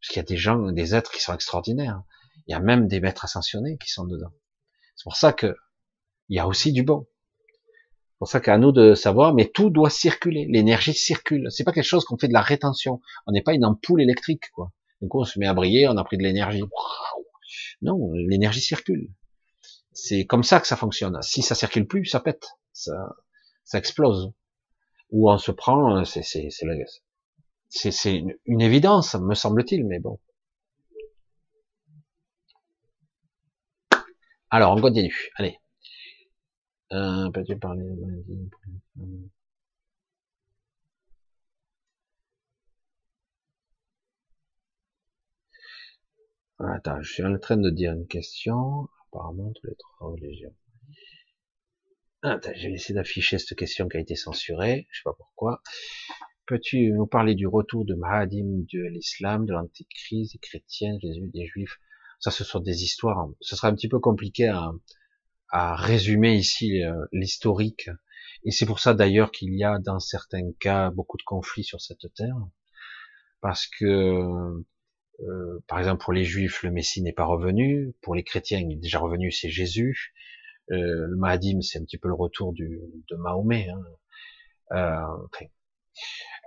Parce 0.00 0.12
qu'il 0.12 0.16
y 0.18 0.20
a 0.20 0.28
des 0.28 0.36
gens, 0.36 0.70
des 0.70 0.94
êtres 0.94 1.10
qui 1.10 1.20
sont 1.20 1.34
extraordinaires. 1.34 2.02
Il 2.46 2.52
y 2.52 2.54
a 2.54 2.60
même 2.60 2.86
des 2.86 3.00
maîtres 3.00 3.24
ascensionnés 3.24 3.76
qui 3.78 3.90
sont 3.90 4.06
dedans. 4.06 4.32
C'est 4.96 5.04
pour 5.04 5.16
ça 5.16 5.32
que 5.32 5.54
il 6.28 6.36
y 6.36 6.38
a 6.38 6.46
aussi 6.46 6.72
du 6.72 6.84
bon 6.84 7.06
pour 8.18 8.28
ça 8.28 8.40
qu'à 8.40 8.58
nous 8.58 8.72
de 8.72 8.94
savoir, 8.94 9.32
mais 9.32 9.46
tout 9.46 9.70
doit 9.70 9.90
circuler. 9.90 10.46
L'énergie 10.50 10.92
circule. 10.92 11.46
C'est 11.50 11.64
pas 11.64 11.72
quelque 11.72 11.84
chose 11.84 12.04
qu'on 12.04 12.18
fait 12.18 12.28
de 12.28 12.32
la 12.32 12.42
rétention. 12.42 13.00
On 13.26 13.32
n'est 13.32 13.42
pas 13.42 13.54
une 13.54 13.64
ampoule 13.64 14.02
électrique, 14.02 14.50
quoi. 14.52 14.72
Du 15.00 15.08
coup, 15.08 15.20
on 15.20 15.24
se 15.24 15.38
met 15.38 15.46
à 15.46 15.54
briller, 15.54 15.86
on 15.88 15.96
a 15.96 16.04
pris 16.04 16.18
de 16.18 16.24
l'énergie. 16.24 16.62
Non, 17.80 18.12
l'énergie 18.14 18.60
circule. 18.60 19.08
C'est 19.92 20.26
comme 20.26 20.42
ça 20.42 20.58
que 20.60 20.66
ça 20.66 20.76
fonctionne. 20.76 21.16
Si 21.22 21.42
ça 21.42 21.54
circule 21.54 21.86
plus, 21.86 22.06
ça 22.06 22.18
pète. 22.18 22.48
Ça, 22.72 22.92
ça 23.64 23.78
explose. 23.78 24.32
Ou 25.10 25.30
on 25.30 25.38
se 25.38 25.52
prend, 25.52 26.04
c'est, 26.04 26.22
c'est, 26.22 26.48
c'est, 26.50 27.90
c'est 27.90 28.14
une, 28.14 28.34
une 28.46 28.60
évidence, 28.60 29.14
me 29.14 29.34
semble-t-il, 29.34 29.86
mais 29.86 30.00
bon. 30.00 30.18
Alors, 34.50 34.72
on 34.76 34.80
continue. 34.80 35.30
Allez. 35.36 35.58
Euh, 36.92 37.30
Peux-tu 37.30 37.56
parler 37.58 37.84
de 37.84 37.94
maladie 37.94 38.50
Attends, 46.60 47.00
je 47.02 47.12
suis 47.12 47.24
en 47.24 47.38
train 47.38 47.56
de 47.56 47.70
dire 47.70 47.92
une 47.92 48.06
question. 48.06 48.88
Apparemment, 49.08 49.52
tous 49.52 49.66
les 49.66 49.74
trois 49.76 50.08
religions. 50.10 50.54
Attends, 52.22 52.52
je 52.56 52.68
vais 52.68 52.94
d'afficher 52.94 53.38
cette 53.38 53.58
question 53.58 53.88
qui 53.88 53.96
a 53.96 54.00
été 54.00 54.16
censurée. 54.16 54.86
Je 54.90 54.98
sais 54.98 55.04
pas 55.04 55.14
pourquoi. 55.16 55.62
Peux-tu 56.46 56.90
nous 56.92 57.06
parler 57.06 57.34
du 57.34 57.46
retour 57.46 57.84
de 57.84 57.94
Mahadim 57.94 58.64
de 58.72 58.82
l'islam, 58.88 59.46
de 59.46 59.52
l'antichrist, 59.52 60.32
des 60.32 60.38
chrétiens, 60.38 60.98
Jésus, 61.00 61.28
des 61.34 61.46
juifs? 61.46 61.78
Ça, 62.20 62.30
ce 62.30 62.42
sont 62.44 62.60
des 62.60 62.82
histoires. 62.82 63.28
Ce 63.40 63.54
serait 63.54 63.68
un 63.68 63.74
petit 63.74 63.88
peu 63.88 64.00
compliqué 64.00 64.48
à, 64.48 64.72
à 65.50 65.74
résumer 65.76 66.34
ici 66.34 66.82
euh, 66.82 66.94
l'historique. 67.12 67.90
Et 68.44 68.50
c'est 68.50 68.66
pour 68.66 68.80
ça 68.80 68.94
d'ailleurs 68.94 69.30
qu'il 69.30 69.54
y 69.54 69.64
a 69.64 69.78
dans 69.78 69.98
certains 69.98 70.52
cas 70.60 70.90
beaucoup 70.90 71.16
de 71.16 71.22
conflits 71.22 71.64
sur 71.64 71.80
cette 71.80 72.12
terre, 72.14 72.36
parce 73.40 73.66
que 73.66 74.64
euh, 75.20 75.58
par 75.66 75.80
exemple 75.80 76.04
pour 76.04 76.12
les 76.12 76.24
juifs 76.24 76.62
le 76.62 76.70
Messie 76.70 77.02
n'est 77.02 77.12
pas 77.12 77.24
revenu, 77.24 77.94
pour 78.02 78.14
les 78.14 78.22
chrétiens 78.22 78.60
il 78.60 78.72
est 78.72 78.76
déjà 78.76 79.00
revenu, 79.00 79.32
c'est 79.32 79.50
Jésus. 79.50 80.14
Euh, 80.70 81.06
le 81.08 81.16
Mahadim 81.16 81.60
c'est 81.62 81.78
un 81.78 81.84
petit 81.84 81.98
peu 81.98 82.08
le 82.08 82.14
retour 82.14 82.52
du, 82.52 82.80
de 83.10 83.16
Mahomet. 83.16 83.68
Hein. 84.70 85.26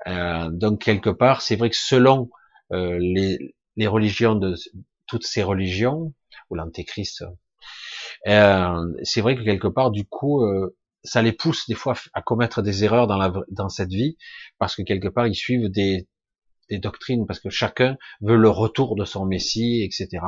Euh, 0.07 0.49
donc 0.51 0.81
quelque 0.81 1.09
part 1.09 1.41
c'est 1.41 1.57
vrai 1.57 1.69
que 1.69 1.75
selon 1.75 2.29
les, 2.71 3.53
les 3.75 3.87
religions 3.87 4.35
de 4.35 4.55
toutes 5.07 5.25
ces 5.25 5.43
religions 5.43 6.13
ou 6.49 6.55
l'antéchrist 6.55 7.25
euh, 8.27 8.93
c'est 9.03 9.21
vrai 9.21 9.35
que 9.35 9.43
quelque 9.43 9.67
part, 9.67 9.91
du 9.91 10.05
coup, 10.05 10.43
euh, 10.43 10.75
ça 11.03 11.21
les 11.21 11.31
pousse 11.31 11.67
des 11.67 11.75
fois 11.75 11.95
à 12.13 12.21
commettre 12.21 12.61
des 12.61 12.83
erreurs 12.83 13.07
dans, 13.07 13.17
la, 13.17 13.33
dans 13.49 13.69
cette 13.69 13.91
vie, 13.91 14.17
parce 14.59 14.75
que 14.75 14.83
quelque 14.83 15.07
part, 15.07 15.27
ils 15.27 15.35
suivent 15.35 15.69
des, 15.69 16.07
des 16.69 16.79
doctrines, 16.79 17.25
parce 17.25 17.39
que 17.39 17.49
chacun 17.49 17.97
veut 18.21 18.37
le 18.37 18.49
retour 18.49 18.95
de 18.95 19.05
son 19.05 19.25
Messie, 19.25 19.81
etc. 19.83 20.23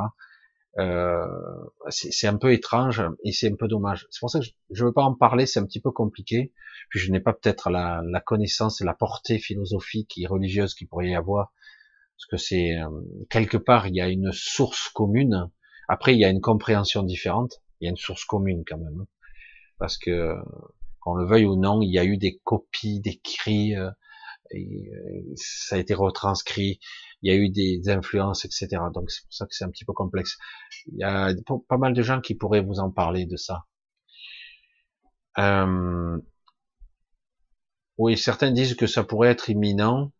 Euh, 0.78 1.24
c'est 1.88 2.26
un 2.26 2.36
peu 2.36 2.52
étrange 2.52 3.00
et 3.22 3.30
c'est 3.30 3.48
un 3.48 3.54
peu 3.54 3.68
dommage. 3.68 4.08
C'est 4.10 4.18
pour 4.18 4.30
ça 4.30 4.40
que 4.40 4.46
je 4.70 4.82
ne 4.82 4.88
veux 4.88 4.92
pas 4.92 5.04
en 5.04 5.14
parler, 5.14 5.46
c'est 5.46 5.60
un 5.60 5.66
petit 5.66 5.80
peu 5.80 5.92
compliqué. 5.92 6.52
Puis 6.90 6.98
je 6.98 7.12
n'ai 7.12 7.20
pas 7.20 7.32
peut-être 7.32 7.70
la, 7.70 8.02
la, 8.04 8.20
connaissance 8.20 8.80
et 8.80 8.84
la 8.84 8.94
portée 8.94 9.38
philosophique 9.38 10.14
et 10.18 10.26
religieuse 10.26 10.74
qu'il 10.74 10.88
pourrait 10.88 11.10
y 11.10 11.14
avoir, 11.14 11.52
parce 12.16 12.26
que 12.28 12.36
c'est 12.36 12.76
euh, 12.76 12.88
quelque 13.30 13.56
part 13.56 13.86
il 13.86 13.94
y 13.94 14.00
a 14.00 14.08
une 14.08 14.32
source 14.32 14.88
commune. 14.88 15.48
Après 15.88 16.14
il 16.14 16.18
y 16.18 16.24
a 16.24 16.28
une 16.28 16.40
compréhension 16.40 17.04
différente 17.04 17.62
il 17.80 17.84
y 17.84 17.88
a 17.88 17.90
une 17.90 17.96
source 17.96 18.24
commune 18.24 18.64
quand 18.66 18.78
même, 18.78 19.00
hein. 19.00 19.06
parce 19.78 19.98
que 19.98 20.36
qu'on 21.00 21.14
le 21.14 21.26
veuille 21.26 21.44
ou 21.46 21.56
non, 21.56 21.82
il 21.82 21.90
y 21.92 21.98
a 21.98 22.04
eu 22.04 22.16
des 22.16 22.40
copies 22.44 23.00
d'écrits, 23.00 23.76
euh, 23.76 23.90
et 24.50 24.90
euh, 24.94 25.34
ça 25.36 25.76
a 25.76 25.78
été 25.78 25.94
retranscrit, 25.94 26.80
il 27.22 27.32
y 27.32 27.34
a 27.34 27.38
eu 27.38 27.50
des 27.50 27.88
influences, 27.90 28.44
etc. 28.44 28.68
Donc 28.94 29.10
c'est 29.10 29.22
pour 29.24 29.34
ça 29.34 29.46
que 29.46 29.54
c'est 29.54 29.64
un 29.64 29.70
petit 29.70 29.84
peu 29.84 29.92
complexe. 29.92 30.38
Il 30.86 30.98
y 30.98 31.04
a 31.04 31.32
pas 31.68 31.78
mal 31.78 31.94
de 31.94 32.02
gens 32.02 32.20
qui 32.20 32.34
pourraient 32.34 32.62
vous 32.62 32.80
en 32.80 32.90
parler 32.90 33.26
de 33.26 33.36
ça. 33.36 33.64
Euh, 35.38 36.18
oui, 37.98 38.16
certains 38.16 38.50
disent 38.52 38.74
que 38.76 38.86
ça 38.86 39.04
pourrait 39.04 39.30
être 39.30 39.50
imminent. 39.50 40.12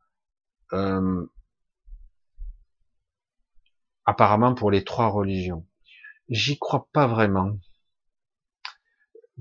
apparemment 4.07 4.55
pour 4.55 4.71
les 4.71 4.85
trois 4.85 5.09
religions. 5.09 5.67
J'y 6.29 6.59
crois 6.59 6.89
pas 6.93 7.07
vraiment. 7.07 7.59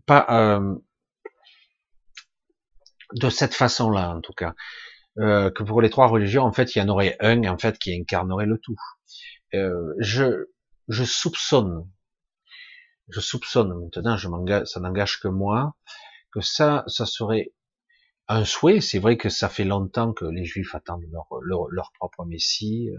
Pas 0.06 0.26
euh, 0.30 0.76
de 3.14 3.30
cette 3.30 3.54
façon-là, 3.54 4.10
en 4.10 4.22
tout 4.22 4.34
cas. 4.34 4.54
Euh, 5.20 5.52
que 5.52 5.64
pour 5.64 5.82
les 5.82 5.90
trois 5.90 6.08
religions, 6.08 6.44
en 6.44 6.52
fait, 6.52 6.76
il 6.76 6.80
y 6.80 6.82
en 6.82 6.90
aurait 6.90 7.16
un, 7.20 7.44
en 7.46 7.58
fait, 7.58 7.78
qui 7.78 7.96
incarnerait 7.96 8.48
le 8.48 8.58
tout. 8.58 8.76
Euh, 9.54 9.94
je, 10.00 10.48
je 10.88 11.04
soupçonne, 11.04 11.88
je 13.10 13.20
soupçonne 13.20 13.74
maintenant, 13.80 14.18
je 14.18 14.28
ça 14.66 14.80
n'engage 14.80 15.20
que 15.20 15.28
moi, 15.28 15.76
que 16.32 16.42
ça, 16.42 16.84
ça 16.88 17.06
serait 17.06 17.54
un 18.28 18.44
souhait. 18.44 18.82
C'est 18.82 18.98
vrai 18.98 19.18
que 19.18 19.30
ça 19.30 19.50
fait 19.50 19.66
longtemps 19.66 20.14
que 20.14 20.26
les 20.26 20.46
Juifs 20.46 20.74
attendent 20.74 21.06
leur, 21.12 21.28
leur, 21.44 21.68
leur 21.70 21.92
propre 21.94 22.26
Messie. 22.26 22.90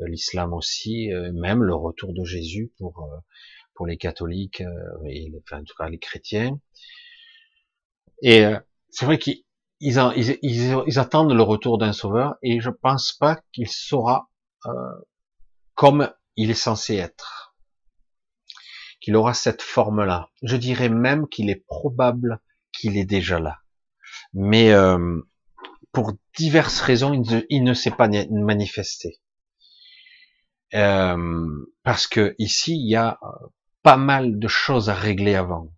Euh, 0.00 0.08
l'islam 0.08 0.52
aussi, 0.52 1.12
euh, 1.12 1.32
même 1.32 1.62
le 1.62 1.74
retour 1.74 2.12
de 2.12 2.24
Jésus 2.24 2.72
pour 2.78 3.02
euh, 3.02 3.18
pour 3.74 3.86
les 3.86 3.96
catholiques 3.96 4.62
et 5.08 5.32
enfin, 5.42 5.60
en 5.60 5.64
tout 5.64 5.74
cas 5.76 5.88
les 5.88 5.98
chrétiens. 5.98 6.60
Et 8.22 8.44
c'est 8.90 9.04
vrai 9.04 9.18
qu'ils 9.18 9.42
ils, 9.80 9.98
ils, 10.16 10.78
ils, 10.86 10.98
attendent 11.00 11.32
le 11.32 11.42
retour 11.42 11.76
d'un 11.78 11.92
sauveur 11.92 12.36
et 12.40 12.60
je 12.60 12.70
pense 12.70 13.12
pas 13.12 13.40
qu'il 13.52 13.68
sera 13.68 14.30
comme 15.74 16.08
il 16.36 16.50
est 16.52 16.54
censé 16.54 16.94
être, 16.94 17.56
qu'il 19.00 19.16
aura 19.16 19.34
cette 19.34 19.60
forme-là. 19.60 20.30
Je 20.44 20.56
dirais 20.56 20.88
même 20.88 21.26
qu'il 21.28 21.50
est 21.50 21.64
probable 21.66 22.40
qu'il 22.72 22.96
est 22.96 23.04
déjà 23.04 23.40
là. 23.40 23.58
Mais 24.34 24.72
pour 25.90 26.12
diverses 26.38 26.80
raisons, 26.80 27.20
il 27.50 27.64
ne 27.64 27.74
s'est 27.74 27.90
pas 27.90 28.08
manifesté. 28.30 29.20
Euh, 30.74 31.66
parce 31.82 32.06
que 32.06 32.34
ici, 32.38 32.74
il 32.76 32.88
y 32.88 32.96
a 32.96 33.18
euh, 33.22 33.46
pas 33.82 33.96
mal 33.96 34.38
de 34.38 34.48
choses 34.48 34.90
à 34.90 34.94
régler 34.94 35.34
avant. 35.34 35.72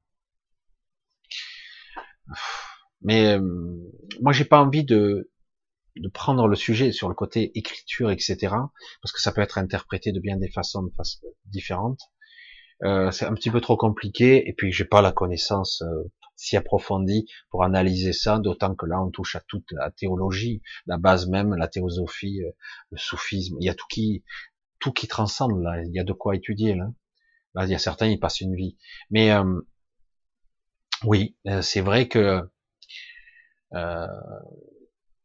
Mais 3.02 3.34
euh, 3.34 3.40
moi, 4.20 4.32
j'ai 4.32 4.44
pas 4.44 4.60
envie 4.60 4.84
de, 4.84 5.30
de 5.96 6.08
prendre 6.08 6.48
le 6.48 6.56
sujet 6.56 6.92
sur 6.92 7.08
le 7.08 7.14
côté 7.14 7.56
écriture, 7.58 8.10
etc., 8.10 8.36
parce 9.02 9.12
que 9.12 9.20
ça 9.20 9.32
peut 9.32 9.42
être 9.42 9.58
interprété 9.58 10.12
de 10.12 10.20
bien 10.20 10.36
des 10.36 10.50
façons, 10.50 10.90
différentes. 11.44 12.00
Euh, 12.82 13.10
c'est 13.10 13.26
un 13.26 13.34
petit 13.34 13.50
peu 13.50 13.60
trop 13.60 13.76
compliqué, 13.76 14.48
et 14.48 14.54
puis 14.54 14.72
j'ai 14.72 14.84
pas 14.84 15.02
la 15.02 15.12
connaissance 15.12 15.82
si 16.38 16.56
approfondie 16.56 17.26
pour 17.50 17.64
analyser 17.64 18.12
ça, 18.12 18.38
d'autant 18.38 18.74
que 18.74 18.84
là 18.84 19.02
on 19.02 19.10
touche 19.10 19.36
à 19.36 19.40
toute 19.48 19.72
la 19.72 19.90
théologie, 19.90 20.60
la 20.86 20.98
base 20.98 21.26
même, 21.28 21.54
la 21.54 21.68
théosophie, 21.68 22.40
le 22.90 22.98
soufisme, 22.98 23.56
il 23.60 23.66
y 23.66 23.70
a 23.70 23.74
tout 23.74 23.86
qui, 23.88 24.22
tout 24.78 24.92
qui 24.92 25.08
transcende 25.08 25.62
là. 25.62 25.82
Il 25.84 25.92
y 25.92 26.00
a 26.00 26.04
de 26.04 26.12
quoi 26.12 26.36
étudier 26.36 26.74
là. 26.74 26.90
Là, 27.54 27.64
il 27.64 27.70
y 27.70 27.74
a 27.74 27.78
certains, 27.78 28.06
ils 28.06 28.20
passent 28.20 28.40
une 28.40 28.54
vie. 28.54 28.76
Mais 29.10 29.32
euh, 29.32 29.60
oui, 31.04 31.36
euh, 31.46 31.62
c'est 31.62 31.80
vrai 31.80 32.08
que 32.08 32.42
euh, 33.74 34.06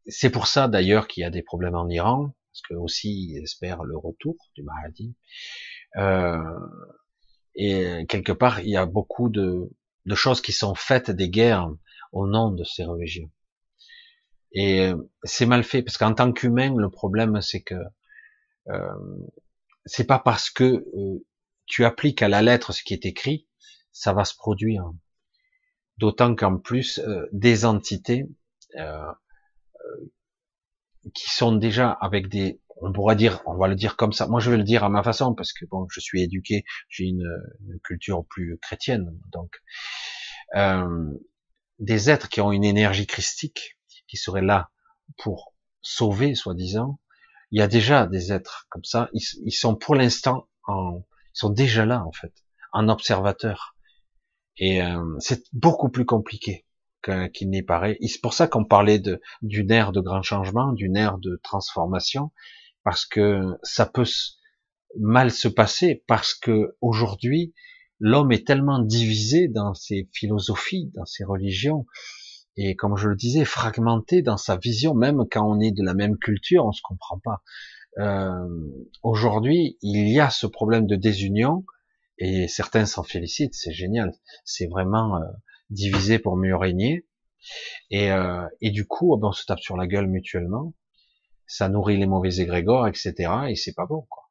c'est 0.08 0.30
pour 0.30 0.48
ça 0.48 0.68
d'ailleurs 0.68 1.08
qu'il 1.08 1.22
y 1.22 1.26
a 1.26 1.30
des 1.30 1.44
problèmes 1.44 1.76
en 1.76 1.90
Iran, 1.90 2.34
parce 2.52 2.62
que 2.70 2.74
aussi 2.74 3.32
ils 3.32 3.44
espèrent 3.44 3.84
le 3.84 3.98
retour 3.98 4.36
du 4.56 4.64
Mahdi. 4.64 5.16
Euh, 5.98 6.42
et 7.56 8.06
quelque 8.08 8.32
part, 8.32 8.62
il 8.62 8.70
y 8.70 8.78
a 8.78 8.86
beaucoup 8.86 9.30
de 9.30 9.70
de 10.06 10.16
choses 10.16 10.42
qui 10.42 10.52
sont 10.52 10.76
faites, 10.76 11.12
des 11.12 11.30
guerres 11.30 11.70
au 12.12 12.28
nom 12.28 12.52
de 12.52 12.64
ces 12.64 12.84
religions. 12.84 13.30
Et 14.54 14.88
euh, 14.88 14.98
c'est 15.24 15.46
mal 15.46 15.64
fait 15.64 15.84
parce 15.84 15.98
qu'en 15.98 16.14
tant 16.14 16.32
qu'humain, 16.34 16.74
le 16.76 16.90
problème 16.90 17.42
c'est 17.42 17.62
que 17.62 17.76
euh, 18.70 19.28
c'est 19.86 20.06
pas 20.06 20.20
parce 20.20 20.50
que 20.50 20.64
euh, 20.64 21.26
tu 21.66 21.86
appliques 21.86 22.22
à 22.22 22.30
la 22.30 22.42
lettre 22.42 22.74
ce 22.74 22.84
qui 22.84 22.94
est 22.94 23.06
écrit, 23.06 23.48
ça 23.92 24.14
va 24.14 24.26
se 24.26 24.36
produire. 24.36 24.86
D'autant 25.98 26.36
qu'en 26.36 26.58
plus 26.58 27.00
euh, 27.00 27.28
des 27.32 27.66
entités 27.66 28.26
qui 31.14 31.30
sont 31.30 31.56
déjà 31.56 31.92
avec 31.92 32.30
des, 32.30 32.62
on 32.78 32.94
pourrait 32.94 33.18
dire, 33.18 33.42
on 33.46 33.58
va 33.58 33.68
le 33.68 33.76
dire 33.76 33.98
comme 33.98 34.14
ça. 34.14 34.28
Moi, 34.28 34.40
je 34.40 34.50
vais 34.50 34.58
le 34.58 34.64
dire 34.64 34.84
à 34.86 34.90
ma 34.90 35.04
façon 35.04 35.36
parce 35.36 35.52
que 35.52 35.66
bon, 35.66 35.88
je 35.90 36.00
suis 36.00 36.22
éduqué, 36.22 36.64
j'ai 36.88 37.06
une, 37.06 37.28
culture 37.84 38.26
plus 38.30 38.58
chrétienne, 38.62 39.12
donc 39.34 39.62
des 41.80 42.10
êtres 42.10 42.30
qui 42.30 42.40
ont 42.40 42.54
une 42.54 42.64
énergie 42.64 43.08
christique, 43.08 43.78
qui 44.08 44.16
seraient 44.16 44.42
là 44.42 44.70
pour 45.18 45.54
sauver, 45.82 46.36
soi-disant. 46.36 47.01
Il 47.52 47.60
y 47.60 47.62
a 47.62 47.68
déjà 47.68 48.08
des 48.08 48.32
êtres 48.32 48.68
comme 48.70 48.84
ça. 48.84 49.10
Ils, 49.14 49.52
sont 49.52 49.76
pour 49.76 49.96
l'instant 49.96 50.48
en, 50.68 51.06
ils 51.36 51.40
sont 51.40 51.50
déjà 51.50 51.86
là 51.86 52.04
en 52.06 52.12
fait, 52.12 52.34
en 52.72 52.90
observateur. 52.90 53.76
Et 54.58 54.82
euh, 54.82 55.04
c'est 55.20 55.44
beaucoup 55.54 55.90
plus 55.90 56.06
compliqué 56.06 56.66
qu'il 57.34 57.50
n'est 57.50 57.64
paraît. 57.64 57.98
C'est 58.06 58.22
pour 58.22 58.34
ça 58.34 58.48
qu'on 58.48 58.66
parlait 58.66 59.02
d'une 59.42 59.72
ère 59.72 59.92
de 59.92 60.02
grand 60.02 60.22
changement, 60.22 60.72
d'une 60.72 60.96
ère 60.96 61.18
de 61.18 61.40
transformation, 61.44 62.32
parce 62.84 63.06
que 63.06 63.42
ça 63.64 63.86
peut 63.86 64.06
mal 65.00 65.32
se 65.32 65.48
passer, 65.48 66.04
parce 66.08 66.34
que 66.34 66.78
aujourd'hui 66.82 67.54
l'homme 68.00 68.32
est 68.32 68.46
tellement 68.46 68.80
divisé 68.80 69.48
dans 69.48 69.74
ses 69.74 70.10
philosophies, 70.12 70.92
dans 70.96 71.06
ses 71.06 71.24
religions, 71.24 71.86
et 72.58 72.76
comme 72.76 72.98
je 72.98 73.08
le 73.08 73.16
disais, 73.16 73.46
fragmenté 73.46 74.22
dans 74.22 74.38
sa 74.38 74.58
vision, 74.58 74.94
même 74.94 75.24
quand 75.30 75.48
on 75.48 75.60
est 75.60 75.72
de 75.72 75.84
la 75.84 75.94
même 75.94 76.18
culture, 76.18 76.66
on 76.66 76.72
se 76.72 76.82
comprend 76.82 77.20
pas. 77.20 77.42
Euh, 78.00 78.48
Aujourd'hui, 79.04 79.78
il 79.82 80.10
y 80.10 80.20
a 80.20 80.30
ce 80.30 80.48
problème 80.48 80.86
de 80.88 80.96
désunion, 80.96 81.66
et 82.18 82.48
certains 82.48 82.86
s'en 82.86 83.04
félicitent, 83.04 83.56
c'est 83.56 83.74
génial. 83.74 84.14
C'est 84.46 84.68
vraiment 84.68 85.18
euh, 85.18 85.26
divisé 85.70 86.20
pour 86.20 86.38
mieux 86.38 86.56
régner. 86.56 87.08
Et, 87.90 88.12
euh, 88.12 88.46
et 88.62 88.70
du 88.70 88.86
coup, 88.86 89.18
on 89.20 89.32
se 89.32 89.46
tape 89.46 89.60
sur 89.60 89.76
la 89.76 89.88
gueule 89.88 90.08
mutuellement. 90.08 90.74
Ça 91.48 91.68
nourrit 91.68 91.98
les 91.98 92.06
mauvais 92.06 92.36
égrégores, 92.38 92.88
etc. 92.88 93.14
Et 93.50 93.56
c'est 93.56 93.74
pas 93.74 93.86
bon, 93.86 94.06
quoi. 94.10 94.24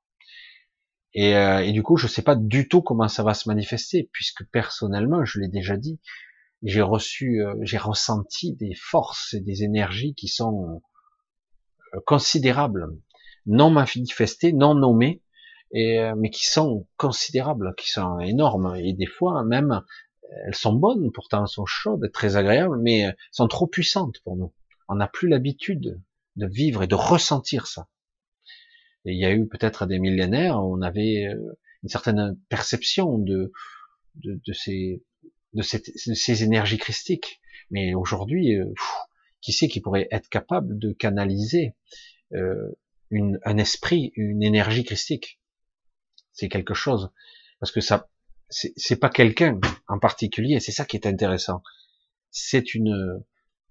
Et, 1.13 1.37
euh, 1.37 1.65
et, 1.65 1.73
du 1.73 1.83
coup, 1.83 1.97
je 1.97 2.07
sais 2.07 2.23
pas 2.23 2.37
du 2.37 2.69
tout 2.69 2.83
comment 2.83 3.09
ça 3.09 3.25
va 3.25 3.35
se 3.35 3.49
manifester, 3.49 4.09
puisque 4.13 4.45
personnellement, 4.53 5.25
je 5.25 5.41
l'ai 5.41 5.49
déjà 5.49 5.77
dit, 5.77 5.99
j'ai 6.63 6.83
reçu, 6.83 7.43
euh, 7.43 7.55
j'ai 7.63 7.79
ressenti 7.79 8.55
des 8.55 8.75
forces 8.75 9.35
et 9.35 9.41
des 9.41 9.63
énergies 9.63 10.15
qui 10.15 10.29
sont 10.29 10.83
euh, 11.95 12.01
considérables, 12.07 12.87
non 13.47 13.71
manifestées, 13.71 14.53
non 14.53 14.75
nommées, 14.75 15.23
et, 15.73 16.01
euh, 16.01 16.15
mais 16.17 16.31
qui 16.31 16.47
sont 16.47 16.87
considérables, 16.97 17.75
qui 17.77 17.91
sont 17.91 18.19
énormes, 18.21 18.77
et 18.77 18.93
des 18.93 19.07
fois 19.07 19.45
même, 19.45 19.83
elles 20.47 20.55
sont 20.55 20.75
bonnes, 20.75 21.11
pourtant 21.13 21.43
elles 21.43 21.49
sont 21.49 21.67
chaudes, 21.67 22.11
très 22.13 22.37
agréables, 22.37 22.79
mais 22.81 22.99
elles 23.01 23.17
sont 23.33 23.49
trop 23.49 23.67
puissantes 23.67 24.21
pour 24.23 24.37
nous. 24.37 24.53
On 24.89 24.97
n'a 24.97 25.09
plus 25.09 25.29
l'habitude 25.29 26.01
de 26.37 26.47
vivre 26.47 26.83
et 26.83 26.87
de 26.87 26.95
ressentir 26.95 27.67
ça. 27.67 27.89
Et 29.05 29.13
il 29.13 29.19
y 29.19 29.25
a 29.25 29.33
eu 29.33 29.49
peut-être 29.49 29.87
des 29.87 29.99
millénaires 29.99 30.63
où 30.63 30.77
on 30.77 30.83
avait 30.83 31.35
une 31.83 31.89
certaine 31.89 32.39
perception 32.49 33.19
de, 33.19 33.51
de, 34.17 34.41
de 34.45 34.53
ces 34.53 35.03
de, 35.55 35.63
ces 35.63 36.43
énergies 36.43 36.79
christiques. 36.79 37.41
Mais 37.71 37.95
aujourd'hui, 37.95 38.57
euh, 38.57 38.73
qui 39.41 39.53
sait 39.53 39.69
qui 39.69 39.81
pourrait 39.81 40.09
être 40.11 40.29
capable 40.29 40.79
de 40.79 40.93
canaliser 40.93 41.75
euh, 42.33 42.79
une, 43.11 43.39
un 43.45 43.57
esprit, 43.57 44.13
une 44.17 44.43
énergie 44.43 44.85
christique? 44.85 45.41
C'est 46.33 46.49
quelque 46.49 46.75
chose, 46.75 47.11
parce 47.59 47.73
que 47.73 47.81
ça, 47.81 48.09
c'est 48.49 48.97
pas 48.97 49.11
quelqu'un 49.11 49.59
en 49.89 49.99
particulier. 49.99 50.61
C'est 50.61 50.73
ça 50.73 50.85
qui 50.85 50.97
est 50.97 51.07
intéressant. 51.07 51.63
C'est 52.31 52.75
une, 52.75 53.23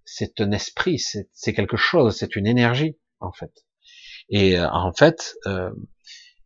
c'est 0.05 0.41
un 0.41 0.51
esprit, 0.51 0.99
c'est 0.99 1.53
quelque 1.53 1.77
chose, 1.77 2.17
c'est 2.17 2.35
une 2.35 2.47
énergie 2.47 2.97
en 3.19 3.31
fait. 3.31 3.65
Et 4.29 4.57
euh, 4.57 4.67
en 4.71 4.93
fait, 4.93 5.35
euh, 5.45 5.71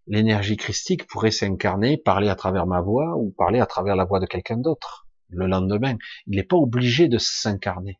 l'énergie 0.07 0.57
christique 0.57 1.07
pourrait 1.07 1.31
s'incarner, 1.31 1.97
parler 1.97 2.29
à 2.29 2.35
travers 2.35 2.65
ma 2.65 2.81
voix 2.81 3.15
ou 3.17 3.31
parler 3.31 3.59
à 3.59 3.65
travers 3.65 3.95
la 3.95 4.05
voix 4.05 4.19
de 4.19 4.25
quelqu'un 4.25 4.57
d'autre 4.57 5.07
le 5.29 5.47
lendemain. 5.47 5.97
Il 6.27 6.35
n'est 6.35 6.43
pas 6.43 6.57
obligé 6.57 7.07
de 7.07 7.17
s'incarner. 7.17 7.99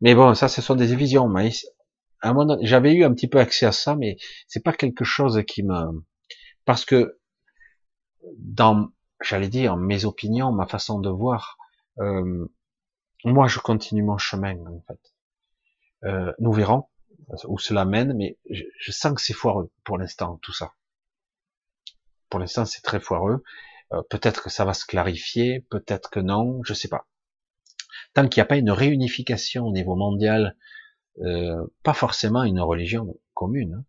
Mais 0.00 0.14
bon, 0.14 0.34
ça, 0.34 0.48
ce 0.48 0.60
sont 0.60 0.74
des 0.74 0.94
visions. 0.94 1.32
J'avais 2.62 2.94
eu 2.94 3.04
un 3.04 3.14
petit 3.14 3.28
peu 3.28 3.38
accès 3.38 3.66
à 3.66 3.72
ça, 3.72 3.96
mais 3.96 4.16
c'est 4.48 4.62
pas 4.62 4.72
quelque 4.72 5.04
chose 5.04 5.42
qui 5.46 5.62
me, 5.62 6.04
parce 6.64 6.84
que 6.84 7.18
dans, 8.38 8.88
j'allais 9.22 9.48
dire, 9.48 9.76
mes 9.76 10.04
opinions, 10.04 10.52
ma 10.52 10.66
façon 10.66 10.98
de 10.98 11.10
voir, 11.10 11.58
euh, 11.98 12.46
moi, 13.24 13.48
je 13.48 13.58
continue 13.58 14.02
mon 14.02 14.18
chemin, 14.18 14.56
en 14.66 14.82
fait. 14.86 15.14
Euh, 16.04 16.32
nous 16.38 16.52
verrons 16.52 16.88
où 17.44 17.58
cela 17.58 17.86
mène, 17.86 18.12
mais 18.14 18.38
je 18.50 18.92
sens 18.92 19.14
que 19.14 19.22
c'est 19.22 19.32
foireux 19.32 19.70
pour 19.84 19.96
l'instant, 19.96 20.38
tout 20.42 20.52
ça. 20.52 20.74
Pour 22.28 22.40
l'instant, 22.40 22.66
c'est 22.66 22.82
très 22.82 23.00
foireux. 23.00 23.42
Euh, 23.94 24.02
peut-être 24.10 24.42
que 24.42 24.50
ça 24.50 24.64
va 24.64 24.74
se 24.74 24.84
clarifier, 24.86 25.60
peut-être 25.70 26.10
que 26.10 26.20
non, 26.20 26.62
je 26.64 26.74
sais 26.74 26.88
pas. 26.88 27.06
Tant 28.14 28.28
qu'il 28.28 28.40
n'y 28.40 28.44
a 28.44 28.46
pas 28.46 28.56
une 28.56 28.70
réunification 28.70 29.66
au 29.66 29.72
niveau 29.72 29.96
mondial, 29.96 30.56
euh, 31.20 31.66
pas 31.82 31.94
forcément 31.94 32.44
une 32.44 32.60
religion 32.60 33.18
commune, 33.34 33.74
hein, 33.74 33.84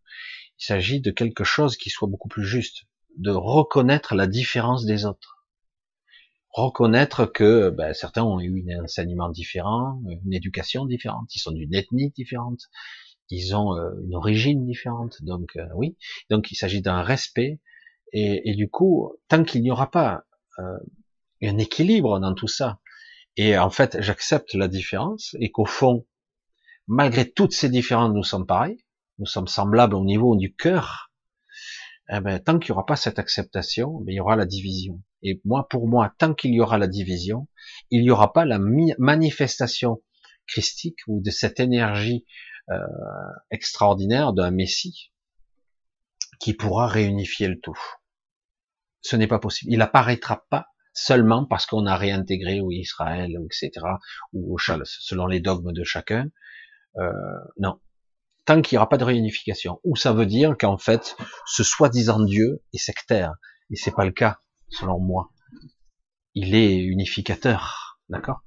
il 0.60 0.66
s'agit 0.66 1.02
de 1.02 1.12
quelque 1.12 1.44
chose 1.44 1.78
qui 1.78 1.90
soit 1.90 2.08
beaucoup 2.08 2.28
plus 2.28 2.46
juste, 2.46 2.86
de 3.18 3.32
reconnaître 3.32 4.16
la 4.16 4.28
différence 4.28 4.86
des 4.86 5.06
autres, 5.06 5.46
reconnaître 6.50 7.26
que 7.26 7.70
ben, 7.70 7.94
certains 7.94 8.24
ont 8.24 8.40
eu 8.40 8.66
un 8.74 8.84
enseignement 8.84 9.30
différent, 9.30 10.02
une 10.08 10.34
éducation 10.34 10.86
différente, 10.86 11.34
ils 11.36 11.40
sont 11.40 11.52
d'une 11.52 11.74
ethnie 11.74 12.12
différente, 12.12 12.62
ils 13.30 13.56
ont 13.56 13.76
euh, 13.76 13.92
une 14.04 14.16
origine 14.16 14.66
différente, 14.66 15.24
donc 15.24 15.58
oui, 15.76 15.98
donc 16.30 16.52
il 16.52 16.56
s'agit 16.56 16.82
d'un 16.82 17.02
respect, 17.02 17.60
et, 18.14 18.56
du 18.56 18.70
coup, 18.70 19.12
tant 19.28 19.44
qu'il 19.44 19.62
n'y 19.62 19.72
aura 19.72 19.92
pas 19.92 20.24
euh, 20.60 20.78
un 21.42 21.58
équilibre 21.58 22.20
dans 22.20 22.34
tout 22.34 22.48
ça, 22.48 22.80
et 23.38 23.58
en 23.58 23.70
fait, 23.70 23.98
j'accepte 24.02 24.54
la 24.54 24.68
différence, 24.68 25.36
et 25.40 25.52
qu'au 25.52 25.66
fond, 25.66 26.06
malgré 26.88 27.30
toutes 27.30 27.54
ces 27.54 27.70
différences, 27.70 28.14
nous 28.14 28.24
sommes 28.24 28.46
pareils, 28.46 28.86
nous 29.20 29.26
sommes 29.26 29.48
semblables 29.48 29.96
au 29.96 30.04
niveau 30.04 30.36
du 30.36 30.56
cœur, 30.56 31.12
eh 32.10 32.20
ben, 32.20 32.40
tant 32.40 32.60
qu'il 32.60 32.72
n'y 32.72 32.78
aura 32.78 32.86
pas 32.86 32.96
cette 32.96 33.20
acceptation, 33.20 34.00
ben, 34.02 34.14
il 34.14 34.16
y 34.16 34.20
aura 34.20 34.36
la 34.36 34.46
division. 34.46 35.02
Et 35.24 35.42
moi, 35.44 35.68
pour 35.68 35.88
moi, 35.88 36.14
tant 36.18 36.34
qu'il 36.34 36.54
y 36.54 36.62
aura 36.62 36.78
la 36.78 36.88
division, 36.88 37.48
il 37.90 38.04
n'y 38.04 38.12
aura 38.12 38.32
pas 38.32 38.46
la 38.46 38.60
manifestation 38.60 40.02
christique 40.48 41.00
ou 41.08 41.22
de 41.22 41.32
cette 41.32 41.60
énergie 41.60 42.26
euh, 42.70 42.78
extraordinaire 43.52 44.34
d'un 44.34 44.52
Messie 44.52 45.12
qui 46.40 46.54
pourra 46.54 46.88
réunifier 46.88 47.48
le 47.48 47.60
tout 47.60 47.78
ce 49.06 49.16
n'est 49.16 49.28
pas 49.28 49.40
possible. 49.40 49.72
Il 49.72 49.82
apparaîtra 49.82 50.46
pas 50.50 50.66
seulement 50.94 51.46
parce 51.46 51.68
qu'on 51.68 51.86
a 51.86 51.96
réintégré 51.96 52.60
ou 52.60 52.72
Israël, 52.72 53.38
etc., 53.46 53.86
ou 54.34 54.58
selon 54.58 55.28
les 55.28 55.40
dogmes 55.40 55.74
de 55.74 55.84
chacun. 55.84 56.30
Euh, 56.98 57.12
non. 57.60 57.80
Tant 58.46 58.62
qu'il 58.62 58.76
n'y 58.76 58.78
aura 58.78 58.90
pas 58.90 58.98
de 58.98 59.04
réunification. 59.04 59.80
Ou 59.84 59.96
ça 59.96 60.12
veut 60.12 60.26
dire 60.26 60.56
qu'en 60.60 60.78
fait, 60.78 61.16
ce 61.46 61.64
soi-disant 61.64 62.20
Dieu 62.24 62.64
est 62.74 62.80
sectaire. 62.80 63.36
Et 63.70 63.76
c'est 63.76 63.94
pas 63.94 64.06
le 64.06 64.12
cas, 64.12 64.40
selon 64.70 65.00
moi. 65.00 65.30
Il 66.34 66.56
est 66.56 66.78
unificateur. 66.78 68.00
D'accord? 68.10 68.42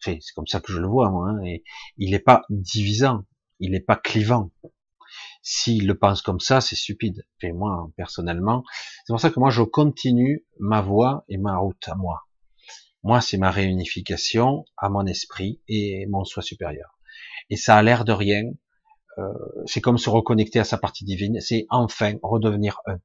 C'est 0.00 0.20
comme 0.34 0.46
ça 0.46 0.60
que 0.60 0.72
je 0.72 0.78
le 0.78 0.86
vois, 0.86 1.10
moi. 1.10 1.30
Hein, 1.30 1.44
et 1.44 1.64
il 1.98 2.12
n'est 2.12 2.18
pas 2.18 2.42
divisant. 2.48 3.24
Il 3.58 3.72
n'est 3.72 3.80
pas 3.80 3.96
clivant. 3.96 4.52
S'il 5.42 5.86
le 5.86 5.96
pense 5.96 6.22
comme 6.22 6.40
ça, 6.40 6.60
c'est 6.60 6.76
stupide. 6.76 7.26
Et 7.42 7.52
moi, 7.52 7.90
personnellement, 7.96 8.64
c'est 9.04 9.12
pour 9.12 9.20
ça 9.20 9.30
que 9.30 9.40
moi, 9.40 9.50
je 9.50 9.62
continue 9.62 10.44
ma 10.58 10.80
voie 10.80 11.24
et 11.28 11.38
ma 11.38 11.56
route 11.56 11.88
à 11.88 11.94
moi. 11.94 12.22
Moi, 13.02 13.20
c'est 13.20 13.38
ma 13.38 13.50
réunification 13.50 14.64
à 14.76 14.88
mon 14.88 15.06
esprit 15.06 15.60
et 15.68 16.06
mon 16.06 16.24
soi 16.24 16.42
supérieur. 16.42 16.98
Et 17.50 17.56
ça 17.56 17.76
a 17.76 17.82
l'air 17.82 18.04
de 18.04 18.12
rien. 18.12 18.42
Euh, 19.18 19.32
c'est 19.66 19.80
comme 19.80 19.98
se 19.98 20.10
reconnecter 20.10 20.58
à 20.58 20.64
sa 20.64 20.78
partie 20.78 21.04
divine. 21.04 21.40
C'est 21.40 21.66
enfin 21.70 22.14
redevenir 22.22 22.80
un. 22.86 22.98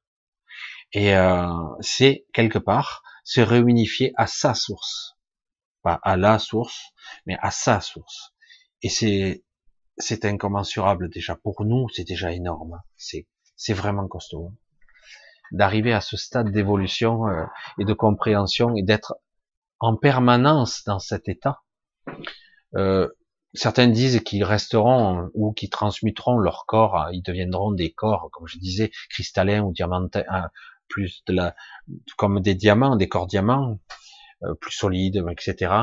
Et 0.92 1.16
euh, 1.16 1.48
c'est 1.80 2.26
quelque 2.34 2.60
part 2.60 3.04
se 3.24 3.42
réunifier 3.42 4.14
à 4.18 4.28
sa 4.28 4.54
source, 4.54 5.18
pas 5.82 6.00
à 6.04 6.18
la 6.18 6.40
source, 6.40 6.92
mais 7.26 7.38
à 7.42 7.52
sa 7.52 7.80
source. 7.80 8.34
Et 8.82 8.90
c'est 8.90 9.44
c'est 9.98 10.26
incommensurable 10.26 11.10
déjà 11.10 11.36
pour 11.36 11.66
nous, 11.66 11.88
c'est 11.90 12.04
déjà 12.04 12.32
énorme. 12.32 12.82
C'est 12.98 13.28
c'est 13.56 13.74
vraiment 13.74 14.08
costaud 14.08 14.52
d'arriver 15.52 15.94
à 15.94 16.02
ce 16.02 16.18
stade 16.18 16.52
d'évolution 16.52 17.28
euh, 17.28 17.46
et 17.80 17.86
de 17.86 17.94
compréhension 17.94 18.76
et 18.76 18.82
d'être 18.82 19.16
en 19.80 19.96
permanence 19.96 20.84
dans 20.86 21.00
cet 21.00 21.30
état. 21.30 21.62
Euh, 22.76 23.10
certains 23.54 23.88
disent 23.88 24.22
qu'ils 24.22 24.44
resteront 24.44 25.30
ou 25.34 25.54
qu'ils 25.54 25.70
transmuteront 25.70 26.38
leur 26.38 26.66
corps, 26.66 27.10
ils 27.12 27.22
deviendront 27.22 27.72
des 27.72 27.92
corps, 27.92 28.30
comme 28.32 28.48
je 28.48 28.58
disais, 28.58 28.92
cristallins 29.10 29.62
ou 29.62 29.72
diamantins, 29.72 30.24
euh, 30.32 30.48
plus 30.88 31.24
de 31.28 31.34
la, 31.34 31.56
comme 32.18 32.40
des 32.42 32.56
diamants, 32.56 32.96
des 32.96 33.10
corps 33.10 33.28
diamants, 33.28 33.80
euh, 34.44 34.56
plus 34.56 34.74
solides, 34.74 35.24
etc. 35.30 35.74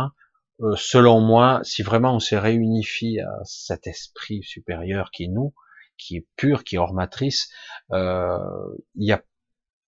Euh, 0.62 0.76
selon 0.76 1.20
moi, 1.20 1.60
si 1.64 1.82
vraiment 1.82 2.14
on 2.14 2.20
se 2.20 2.34
réunifie 2.34 3.20
à 3.20 3.40
cet 3.44 3.86
esprit 3.86 4.42
supérieur 4.42 5.10
qui 5.10 5.24
est 5.24 5.28
nous, 5.28 5.54
qui 5.96 6.16
est 6.16 6.26
pur, 6.36 6.64
qui 6.64 6.76
est 6.76 6.78
hors 6.78 6.94
matrice, 6.94 7.50
euh, 7.92 8.38
y 8.94 9.12
a, 9.12 9.22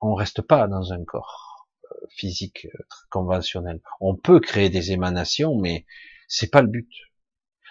on 0.00 0.14
reste 0.14 0.42
pas 0.42 0.68
dans 0.68 0.92
un 0.92 1.04
corps 1.04 1.68
euh, 1.84 2.06
physique 2.10 2.66
euh, 2.66 2.84
conventionnel. 3.10 3.80
On 4.00 4.16
peut 4.16 4.40
créer 4.40 4.70
des 4.70 4.92
émanations, 4.92 5.58
mais 5.58 5.86
c'est 6.28 6.50
pas 6.50 6.62
le 6.62 6.68
but. 6.68 6.90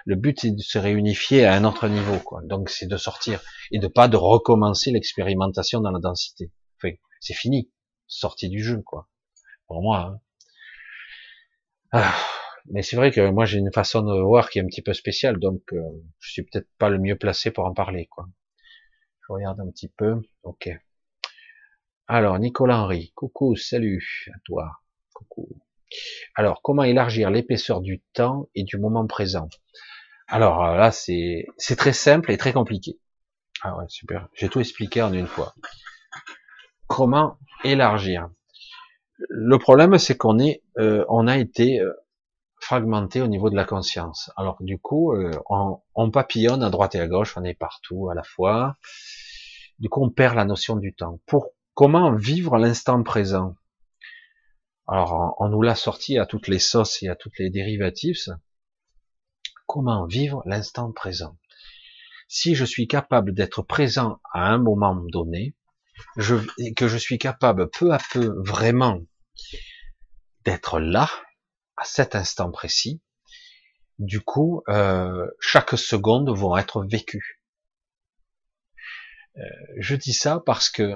Le 0.05 0.15
but 0.15 0.39
c'est 0.39 0.51
de 0.51 0.61
se 0.61 0.79
réunifier 0.79 1.45
à 1.45 1.53
un 1.53 1.63
autre 1.63 1.87
niveau, 1.87 2.17
quoi. 2.19 2.41
Donc 2.43 2.69
c'est 2.69 2.87
de 2.87 2.97
sortir 2.97 3.41
et 3.71 3.79
de 3.79 3.87
pas 3.87 4.07
de 4.07 4.17
recommencer 4.17 4.91
l'expérimentation 4.91 5.79
dans 5.79 5.91
la 5.91 5.99
densité. 5.99 6.51
Enfin, 6.77 6.95
c'est 7.19 7.35
fini, 7.35 7.71
sorti 8.07 8.49
du 8.49 8.63
jeu, 8.63 8.81
quoi. 8.81 9.09
Pour 9.67 9.81
moi. 9.81 9.99
Hein. 9.99 10.19
Ah, 11.93 12.15
mais 12.69 12.81
c'est 12.81 12.95
vrai 12.95 13.11
que 13.11 13.29
moi 13.29 13.45
j'ai 13.45 13.59
une 13.59 13.71
façon 13.71 14.01
de 14.01 14.21
voir 14.21 14.49
qui 14.49 14.59
est 14.59 14.61
un 14.61 14.67
petit 14.67 14.81
peu 14.81 14.93
spéciale, 14.93 15.39
donc 15.39 15.61
euh, 15.73 15.81
je 16.19 16.31
suis 16.31 16.43
peut-être 16.43 16.67
pas 16.77 16.89
le 16.89 16.99
mieux 16.99 17.17
placé 17.17 17.51
pour 17.51 17.65
en 17.65 17.73
parler, 17.73 18.07
quoi. 18.07 18.27
Je 19.27 19.33
regarde 19.33 19.59
un 19.59 19.69
petit 19.69 19.87
peu. 19.89 20.21
Ok. 20.43 20.69
Alors 22.07 22.37
Nicolas 22.39 22.81
Henry, 22.81 23.13
coucou, 23.15 23.55
salut 23.55 24.27
à 24.33 24.37
toi. 24.43 24.71
Coucou. 25.13 25.47
Alors 26.35 26.61
comment 26.61 26.83
élargir 26.83 27.29
l'épaisseur 27.29 27.81
du 27.81 28.01
temps 28.13 28.49
et 28.55 28.63
du 28.63 28.77
moment 28.77 29.05
présent? 29.07 29.49
Alors 30.27 30.65
euh, 30.65 30.77
là 30.77 30.91
c'est 30.91 31.45
c'est 31.57 31.75
très 31.75 31.93
simple 31.93 32.31
et 32.31 32.37
très 32.37 32.53
compliqué. 32.53 32.99
Ah 33.61 33.77
ouais 33.77 33.85
super. 33.87 34.27
J'ai 34.33 34.49
tout 34.49 34.59
expliqué 34.59 35.01
en 35.01 35.13
une 35.13 35.27
fois. 35.27 35.53
Comment 36.87 37.37
élargir? 37.63 38.29
Le 39.29 39.57
problème 39.57 39.97
c'est 39.97 40.17
qu'on 40.17 40.39
est, 40.39 40.63
euh, 40.79 41.05
on 41.07 41.27
a 41.27 41.37
été 41.37 41.79
euh, 41.79 41.93
fragmenté 42.71 43.21
au 43.21 43.27
niveau 43.27 43.49
de 43.49 43.55
la 43.57 43.65
conscience. 43.65 44.31
Alors 44.37 44.55
du 44.61 44.79
coup, 44.79 45.11
euh, 45.11 45.37
on, 45.93 46.09
papillonne 46.09 46.63
à 46.63 46.69
droite 46.69 46.95
et 46.95 47.01
à 47.01 47.07
gauche, 47.07 47.35
on 47.35 47.43
est 47.43 47.53
partout 47.53 48.07
à 48.09 48.15
la 48.15 48.23
fois. 48.23 48.77
Du 49.79 49.89
coup, 49.89 50.01
on 50.01 50.09
perd 50.09 50.37
la 50.37 50.45
notion 50.45 50.77
du 50.77 50.93
temps. 50.93 51.19
Pour 51.25 51.49
comment 51.73 52.15
vivre 52.15 52.57
l'instant 52.57 53.03
présent? 53.03 53.55
Alors, 54.87 55.35
on, 55.39 55.49
nous 55.49 55.61
l'a 55.61 55.75
sorti 55.75 56.17
à 56.17 56.25
toutes 56.25 56.47
les 56.47 56.59
sauces 56.59 57.03
et 57.03 57.09
à 57.09 57.17
toutes 57.17 57.37
les 57.39 57.49
dérivatifs. 57.49 58.29
Comment 59.67 60.05
vivre 60.05 60.41
l'instant 60.45 60.93
présent? 60.93 61.35
Si 62.29 62.55
je 62.55 62.63
suis 62.63 62.87
capable 62.87 63.33
d'être 63.33 63.63
présent 63.63 64.21
à 64.33 64.47
un 64.47 64.59
moment 64.59 64.95
donné, 64.95 65.55
je, 66.15 66.35
que 66.77 66.87
je 66.87 66.97
suis 66.97 67.17
capable 67.17 67.69
peu 67.69 67.91
à 67.91 67.99
peu 68.13 68.33
vraiment 68.45 69.01
d'être 70.45 70.79
là, 70.79 71.09
à 71.81 71.83
cet 71.83 72.13
instant 72.13 72.51
précis, 72.51 73.01
du 73.97 74.21
coup, 74.21 74.61
euh, 74.69 75.25
chaque 75.39 75.71
seconde 75.71 76.29
vont 76.29 76.55
être 76.55 76.85
vécues. 76.85 77.41
Euh, 79.37 79.41
je 79.77 79.95
dis 79.95 80.13
ça 80.13 80.39
parce 80.45 80.69
que 80.69 80.93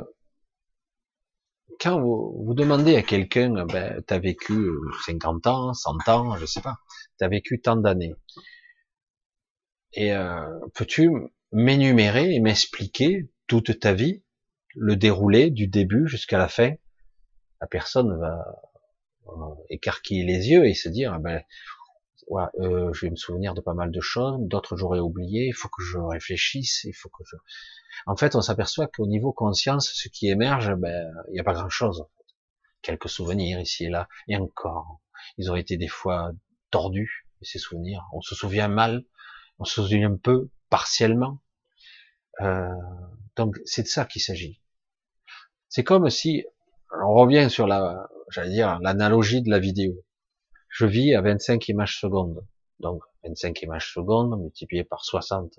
quand 1.80 1.99
vous, 1.99 2.44
vous 2.45 2.53
demandez 2.53 2.95
à 2.95 3.02
quelqu'un, 3.02 3.66
ben, 3.66 4.03
t'as 4.06 4.20
vécu 4.20 4.70
50 5.07 5.48
ans, 5.48 5.74
100 5.74 6.07
ans, 6.07 6.38
je 6.38 6.45
sais 6.45 6.62
pas, 6.62 6.78
t'as 7.18 7.30
vécu 7.30 7.60
tant 7.60 7.78
d'années, 7.78 8.14
et 9.94 10.14
euh, 10.14 10.45
peux-tu 10.76 11.10
m'énumérer 11.52 12.36
et 12.36 12.40
m'expliquer 12.40 13.28
toute 13.48 13.80
ta 13.80 13.94
vie, 13.94 14.24
le 14.76 14.95
déroulé 14.95 15.49
du 15.49 15.68
début 15.68 16.07
jusqu'à 16.07 16.38
la 16.38 16.48
fin? 16.48 16.74
La 17.60 17.66
personne 17.66 18.16
va, 18.20 18.45
écarquiller 19.69 20.23
les 20.23 20.49
yeux 20.49 20.65
et 20.65 20.73
se 20.73 20.89
dire, 20.89 21.14
ah 21.14 21.19
ben, 21.19 21.41
ouais, 22.27 22.43
euh, 22.60 22.91
je 22.93 23.06
vais 23.06 23.11
me 23.11 23.15
souvenir 23.15 23.53
de 23.53 23.61
pas 23.61 23.73
mal 23.73 23.91
de 23.91 24.02
choses, 24.02 24.38
d'autres 24.39 24.76
j'aurais 24.77 24.99
oublié, 24.99 25.47
il 25.47 25.53
faut 25.53 25.69
que 25.69 25.84
je 25.84 25.97
réfléchisse, 25.97 26.84
il 26.85 26.93
faut 26.93 27.10
que 27.10 27.23
je... 27.26 27.35
En 28.06 28.15
fait, 28.15 28.35
on 28.35 28.41
s'aperçoit 28.41 28.88
qu'au 28.88 29.07
niveau 29.07 29.31
conscience, 29.31 29.91
ce 29.93 30.10
qui 30.10 30.27
émerge, 30.30 30.73
ben, 30.76 31.11
il 31.30 31.34
n'y 31.34 31.39
a 31.39 31.43
pas 31.43 31.53
grand-chose. 31.53 32.06
Quelques 32.81 33.10
souvenirs 33.10 33.60
ici 33.60 33.85
et 33.85 33.89
là, 33.89 34.07
et 34.27 34.35
encore. 34.35 34.99
Ils 35.38 35.52
ont 35.52 35.56
été 35.56 35.77
des 35.77 35.88
fois 35.88 36.31
tordus, 36.72 37.26
ces 37.41 37.60
souvenirs. 37.60 38.06
On 38.14 38.22
se 38.22 38.35
souvient 38.35 38.68
mal, 38.68 39.06
on 39.60 39.65
se 39.65 39.81
souvient 39.81 40.15
peu, 40.15 40.49
partiellement. 40.69 41.39
Euh, 42.41 42.69
donc, 43.35 43.57
c'est 43.65 43.84
de 43.84 43.88
ça 43.88 44.06
qu'il 44.06 44.22
s'agit. 44.22 44.61
C'est 45.69 45.84
comme 45.84 46.10
si, 46.10 46.45
on 47.03 47.14
revient 47.14 47.49
sur 47.49 47.68
la, 47.68 48.07
j'allais 48.36 48.53
dire, 48.53 48.80
l'analogie 48.82 49.41
de 49.41 49.49
la 49.49 49.60
vidéo. 49.60 49.94
Je 50.70 50.86
vis 50.86 51.16
à 51.16 51.22
25 51.22 51.70
images 51.70 51.99
secondes. 51.99 52.45
Donc, 52.80 53.02
25 53.24 53.62
images 53.62 53.94
secondes 53.94 54.38
multiplié 54.40 54.84
par 54.84 55.03
60. 55.03 55.57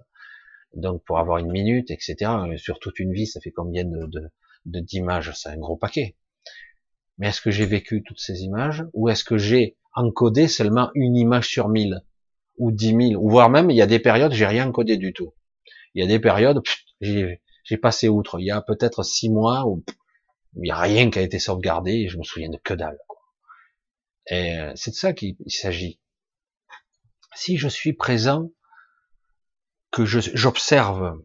Donc, 0.74 1.02
pour 1.04 1.18
avoir 1.18 1.38
une 1.38 1.50
minute, 1.50 1.90
etc. 1.90 2.30
Sur 2.58 2.78
toute 2.78 2.98
une 2.98 3.12
vie, 3.12 3.26
ça 3.26 3.40
fait 3.40 3.50
combien 3.50 3.84
de, 3.84 4.06
de, 4.66 4.80
d'images? 4.80 5.32
C'est 5.34 5.48
un 5.48 5.56
gros 5.56 5.76
paquet. 5.76 6.16
Mais 7.18 7.28
est-ce 7.28 7.40
que 7.40 7.50
j'ai 7.50 7.64
vécu 7.64 8.02
toutes 8.02 8.20
ces 8.20 8.42
images? 8.42 8.84
Ou 8.92 9.08
est-ce 9.08 9.24
que 9.24 9.38
j'ai 9.38 9.78
encodé 9.94 10.48
seulement 10.48 10.90
une 10.94 11.16
image 11.16 11.48
sur 11.48 11.68
mille? 11.68 12.02
Ou 12.58 12.72
dix 12.72 12.94
mille? 12.94 13.16
Ou 13.16 13.30
voire 13.30 13.48
même, 13.48 13.70
il 13.70 13.76
y 13.76 13.82
a 13.82 13.86
des 13.86 13.98
périodes, 14.00 14.32
j'ai 14.32 14.46
rien 14.46 14.68
encodé 14.68 14.98
du 14.98 15.14
tout. 15.14 15.32
Il 15.94 16.02
y 16.02 16.04
a 16.04 16.08
des 16.08 16.20
périodes, 16.20 16.60
j'ai, 17.00 17.40
passé 17.80 18.08
outre. 18.08 18.38
Il 18.38 18.44
y 18.44 18.50
a 18.50 18.60
peut-être 18.60 19.02
six 19.02 19.30
mois 19.30 19.66
où 19.66 19.82
il 20.56 20.62
n'y 20.62 20.70
a 20.70 20.78
rien 20.78 21.10
qui 21.10 21.18
a 21.18 21.22
été 21.22 21.38
sauvegardé 21.38 21.92
et 21.92 22.08
je 22.08 22.18
me 22.18 22.22
souviens 22.22 22.50
de 22.50 22.56
que 22.56 22.74
dalle. 22.74 22.98
Et 24.28 24.58
euh, 24.58 24.72
c'est 24.74 24.90
de 24.90 24.96
ça 24.96 25.12
qu'il 25.12 25.36
s'agit. 25.48 26.00
Si 27.34 27.58
je 27.58 27.68
suis 27.68 27.92
présent, 27.92 28.50
que 29.90 30.04
j'observe 30.04 31.22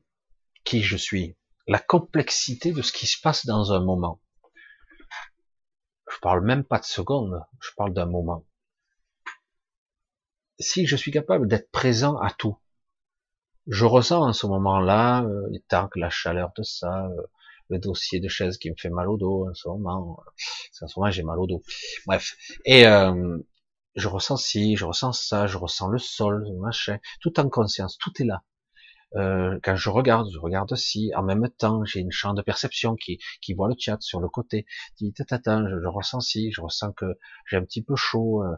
qui 0.63 0.81
je 0.81 0.95
suis, 0.95 1.35
la 1.67 1.79
complexité 1.79 2.71
de 2.71 2.81
ce 2.81 2.93
qui 2.93 3.07
se 3.07 3.19
passe 3.19 3.45
dans 3.45 3.73
un 3.73 3.83
moment. 3.83 4.21
Je 6.09 6.17
parle 6.21 6.45
même 6.45 6.63
pas 6.63 6.79
de 6.79 6.85
secondes, 6.85 7.43
je 7.61 7.69
parle 7.75 7.93
d'un 7.93 8.05
moment. 8.05 8.45
Si 10.59 10.85
je 10.85 10.95
suis 10.95 11.11
capable 11.11 11.47
d'être 11.47 11.71
présent 11.71 12.17
à 12.17 12.31
tout, 12.31 12.57
je 13.67 13.85
ressens 13.85 14.21
en 14.21 14.33
ce 14.33 14.47
moment-là, 14.47 15.23
euh, 15.23 15.49
tant 15.67 15.87
que 15.87 15.99
la 15.99 16.09
chaleur 16.09 16.51
de 16.57 16.63
ça, 16.63 17.07
euh, 17.07 17.27
le 17.71 17.79
dossier 17.79 18.19
de 18.19 18.27
chaise 18.27 18.57
qui 18.57 18.69
me 18.69 18.75
fait 18.77 18.89
mal 18.89 19.09
au 19.09 19.17
dos 19.17 19.47
en 19.49 19.53
ce 19.53 19.67
moment. 19.67 20.19
En 20.81 20.87
ce 20.87 20.99
moment, 20.99 21.09
j'ai 21.09 21.23
mal 21.23 21.39
au 21.39 21.47
dos. 21.47 21.63
Bref. 22.05 22.35
Et 22.65 22.85
euh, 22.85 23.37
je 23.95 24.07
ressens 24.07 24.37
ci, 24.37 24.75
je 24.75 24.85
ressens 24.85 25.13
ça, 25.13 25.47
je 25.47 25.57
ressens 25.57 25.87
le 25.87 25.97
sol, 25.97 26.45
machin, 26.59 26.99
tout 27.21 27.39
en 27.39 27.49
conscience, 27.49 27.97
tout 27.97 28.11
est 28.21 28.25
là. 28.25 28.43
Euh, 29.15 29.59
quand 29.63 29.75
je 29.75 29.89
regarde, 29.89 30.29
je 30.31 30.39
regarde 30.39 30.73
ci, 30.75 31.11
en 31.15 31.23
même 31.23 31.49
temps, 31.57 31.83
j'ai 31.83 31.99
une 31.99 32.11
champ 32.11 32.33
de 32.33 32.41
perception 32.41 32.95
qui, 32.95 33.19
qui 33.41 33.53
voit 33.53 33.67
le 33.67 33.75
chat 33.77 33.97
sur 33.99 34.21
le 34.21 34.29
côté. 34.29 34.65
Dit, 34.97 35.13
tata, 35.13 35.63
je, 35.67 35.87
ressens 35.87 36.21
ci, 36.21 36.51
je 36.51 36.61
ressens 36.61 36.93
que 36.93 37.17
j'ai 37.49 37.57
un 37.57 37.63
petit 37.63 37.83
peu 37.83 37.95
chaud, 37.95 38.43
euh, 38.43 38.55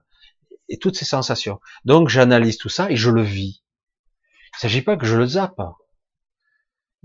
et 0.69 0.77
toutes 0.77 0.95
ces 0.95 1.06
sensations. 1.06 1.60
Donc, 1.85 2.10
j'analyse 2.10 2.57
tout 2.57 2.69
ça 2.69 2.90
et 2.90 2.95
je 2.95 3.10
le 3.10 3.22
vis. 3.22 3.64
Il 4.56 4.60
s'agit 4.60 4.81
pas 4.81 4.95
que 4.95 5.06
je 5.06 5.18
le 5.18 5.26
zappe 5.26 5.61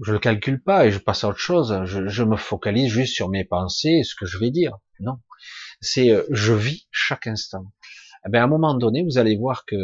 je 0.05 0.13
le 0.13 0.19
calcule 0.19 0.63
pas 0.63 0.87
et 0.87 0.91
je 0.91 0.99
passe 0.99 1.25
à 1.25 1.29
autre 1.29 1.39
chose. 1.39 1.85
Je, 1.85 2.23
me 2.23 2.37
focalise 2.37 2.91
juste 2.91 3.15
sur 3.15 3.29
mes 3.29 3.45
pensées 3.45 3.99
et 4.01 4.05
ce 4.05 4.15
que 4.15 4.27
je 4.27 4.39
vais 4.39 4.51
dire. 4.51 4.79
Non, 5.01 5.21
c'est 5.81 6.11
euh, 6.11 6.25
je 6.31 6.53
vis 6.53 6.89
chaque 6.91 7.27
instant. 7.27 7.65
Eh 8.27 8.31
bien, 8.31 8.43
à 8.43 8.45
un 8.45 8.49
moment 8.49 8.75
donné, 8.75 9.03
vous 9.03 9.19
allez 9.19 9.37
voir 9.37 9.65
que 9.65 9.77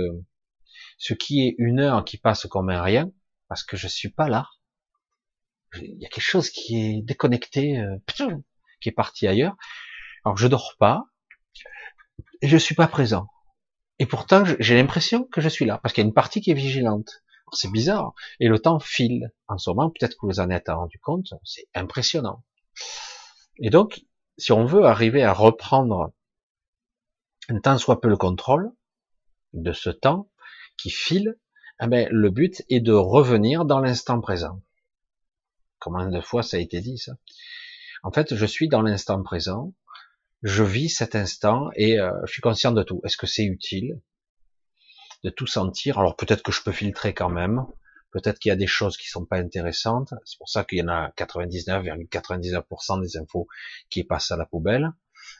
ce 0.98 1.14
qui 1.14 1.46
est 1.46 1.54
une 1.58 1.80
heure 1.80 2.04
qui 2.04 2.18
passe 2.18 2.46
comme 2.46 2.70
un 2.70 2.82
rien, 2.82 3.10
parce 3.48 3.64
que 3.64 3.76
je 3.76 3.88
suis 3.88 4.10
pas 4.10 4.28
là. 4.28 4.48
Il 5.76 6.00
y 6.00 6.06
a 6.06 6.08
quelque 6.08 6.24
chose 6.24 6.50
qui 6.50 6.76
est 6.76 7.02
déconnecté, 7.02 7.78
euh, 7.78 7.96
qui 8.80 8.88
est 8.88 8.92
parti 8.92 9.26
ailleurs. 9.26 9.56
Alors 10.24 10.36
je 10.36 10.46
dors 10.46 10.76
pas 10.78 11.04
et 12.40 12.48
je 12.48 12.56
suis 12.56 12.74
pas 12.74 12.86
présent. 12.86 13.26
Et 13.98 14.06
pourtant, 14.06 14.44
j'ai 14.58 14.74
l'impression 14.74 15.24
que 15.24 15.40
je 15.40 15.48
suis 15.48 15.64
là, 15.64 15.78
parce 15.78 15.92
qu'il 15.92 16.02
y 16.02 16.06
a 16.06 16.08
une 16.08 16.14
partie 16.14 16.40
qui 16.40 16.50
est 16.50 16.54
vigilante. 16.54 17.22
C'est 17.52 17.70
bizarre. 17.70 18.14
Et 18.40 18.48
le 18.48 18.58
temps 18.58 18.80
file. 18.80 19.32
En 19.48 19.58
ce 19.58 19.70
moment, 19.70 19.90
peut-être 19.90 20.16
que 20.16 20.26
vous 20.26 20.40
en 20.40 20.50
êtes 20.50 20.68
rendu 20.68 20.98
compte, 20.98 21.34
c'est 21.44 21.66
impressionnant. 21.74 22.44
Et 23.58 23.70
donc, 23.70 24.04
si 24.38 24.52
on 24.52 24.64
veut 24.64 24.84
arriver 24.84 25.22
à 25.22 25.32
reprendre 25.32 26.12
un 27.48 27.60
tant 27.60 27.78
soit 27.78 28.00
peu 28.00 28.08
le 28.08 28.16
contrôle 28.16 28.72
de 29.52 29.72
ce 29.72 29.90
temps 29.90 30.30
qui 30.76 30.90
file, 30.90 31.38
eh 31.80 31.86
ben, 31.86 32.08
le 32.10 32.30
but 32.30 32.62
est 32.68 32.80
de 32.80 32.92
revenir 32.92 33.64
dans 33.64 33.80
l'instant 33.80 34.20
présent. 34.20 34.62
Combien 35.78 36.08
de 36.08 36.20
fois 36.20 36.42
ça 36.42 36.56
a 36.56 36.60
été 36.60 36.80
dit 36.80 36.98
ça? 36.98 37.12
En 38.02 38.10
fait, 38.10 38.34
je 38.34 38.46
suis 38.46 38.68
dans 38.68 38.82
l'instant 38.82 39.22
présent, 39.22 39.74
je 40.42 40.62
vis 40.62 40.88
cet 40.88 41.14
instant 41.14 41.70
et 41.74 41.98
euh, 41.98 42.12
je 42.26 42.32
suis 42.32 42.42
conscient 42.42 42.72
de 42.72 42.82
tout. 42.82 43.00
Est-ce 43.04 43.16
que 43.16 43.26
c'est 43.26 43.44
utile? 43.44 44.00
De 45.24 45.30
tout 45.30 45.46
sentir 45.46 45.98
Alors 45.98 46.14
peut-être 46.16 46.42
que 46.42 46.52
je 46.52 46.62
peux 46.62 46.72
filtrer 46.72 47.14
quand 47.14 47.30
même. 47.30 47.66
Peut-être 48.12 48.38
qu'il 48.38 48.50
y 48.50 48.52
a 48.52 48.56
des 48.56 48.68
choses 48.68 48.96
qui 48.96 49.08
sont 49.08 49.24
pas 49.24 49.38
intéressantes. 49.38 50.14
C'est 50.24 50.38
pour 50.38 50.48
ça 50.48 50.62
qu'il 50.62 50.78
y 50.78 50.82
en 50.82 50.88
a 50.88 51.10
99,99% 51.16 53.00
des 53.00 53.16
infos 53.16 53.48
qui 53.90 54.04
passent 54.04 54.30
à 54.30 54.36
la 54.36 54.46
poubelle. 54.46 54.92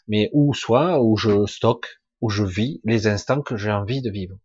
Mais 0.08 0.30
ou 0.32 0.54
soit 0.54 1.00
où 1.00 1.16
je 1.16 1.46
stocke, 1.46 2.00
où 2.20 2.30
je 2.30 2.42
vis 2.42 2.80
les 2.84 3.06
instants 3.06 3.42
que 3.42 3.56
j'ai 3.56 3.70
envie 3.70 4.02
de 4.02 4.10
vivre. 4.10 4.36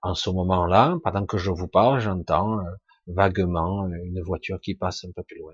En 0.00 0.14
ce 0.14 0.30
moment-là, 0.30 0.96
pendant 1.02 1.26
que 1.26 1.36
je 1.36 1.50
vous 1.50 1.68
parle, 1.68 2.00
j'entends 2.00 2.60
euh, 2.60 2.70
vaguement 3.08 3.86
une 3.88 4.22
voiture 4.22 4.60
qui 4.60 4.74
passe 4.74 5.04
un 5.04 5.10
peu 5.14 5.22
plus 5.22 5.38
loin. 5.38 5.52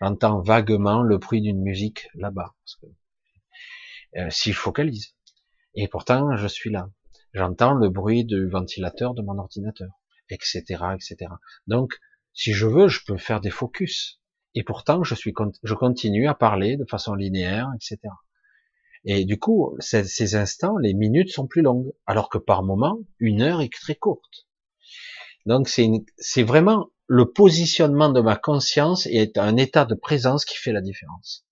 J'entends 0.00 0.40
vaguement 0.40 1.02
le 1.02 1.18
bruit 1.18 1.42
d'une 1.42 1.60
musique 1.60 2.08
là-bas. 2.14 2.54
Si 4.30 4.52
je 4.52 4.58
focalise. 4.58 5.16
Et 5.74 5.88
pourtant, 5.88 6.36
je 6.36 6.46
suis 6.46 6.70
là. 6.70 6.88
J'entends 7.34 7.74
le 7.74 7.88
bruit 7.88 8.24
du 8.24 8.48
ventilateur 8.48 9.12
de 9.12 9.22
mon 9.22 9.38
ordinateur, 9.38 9.90
etc., 10.30 10.62
etc. 10.94 11.32
Donc, 11.66 11.98
si 12.32 12.52
je 12.52 12.66
veux, 12.66 12.88
je 12.88 13.00
peux 13.04 13.16
faire 13.16 13.40
des 13.40 13.50
focus. 13.50 14.20
Et 14.54 14.62
pourtant, 14.62 15.02
je 15.02 15.16
suis, 15.16 15.34
je 15.64 15.74
continue 15.74 16.28
à 16.28 16.34
parler 16.34 16.76
de 16.76 16.84
façon 16.84 17.14
linéaire, 17.14 17.70
etc. 17.74 17.98
Et 19.04 19.24
du 19.24 19.38
coup, 19.38 19.76
ces 19.80 20.36
instants, 20.36 20.78
les 20.78 20.94
minutes 20.94 21.30
sont 21.30 21.46
plus 21.46 21.62
longues, 21.62 21.92
alors 22.06 22.30
que 22.30 22.38
par 22.38 22.62
moment, 22.62 22.98
une 23.18 23.42
heure 23.42 23.60
est 23.60 23.72
très 23.72 23.96
courte. 23.96 24.46
Donc, 25.44 25.68
c'est 25.68 26.42
vraiment 26.42 26.90
le 27.06 27.30
positionnement 27.30 28.10
de 28.10 28.20
ma 28.20 28.36
conscience 28.36 29.06
et 29.06 29.30
un 29.36 29.56
état 29.56 29.84
de 29.84 29.94
présence 29.94 30.44
qui 30.44 30.56
fait 30.56 30.72
la 30.72 30.80
différence. 30.80 31.44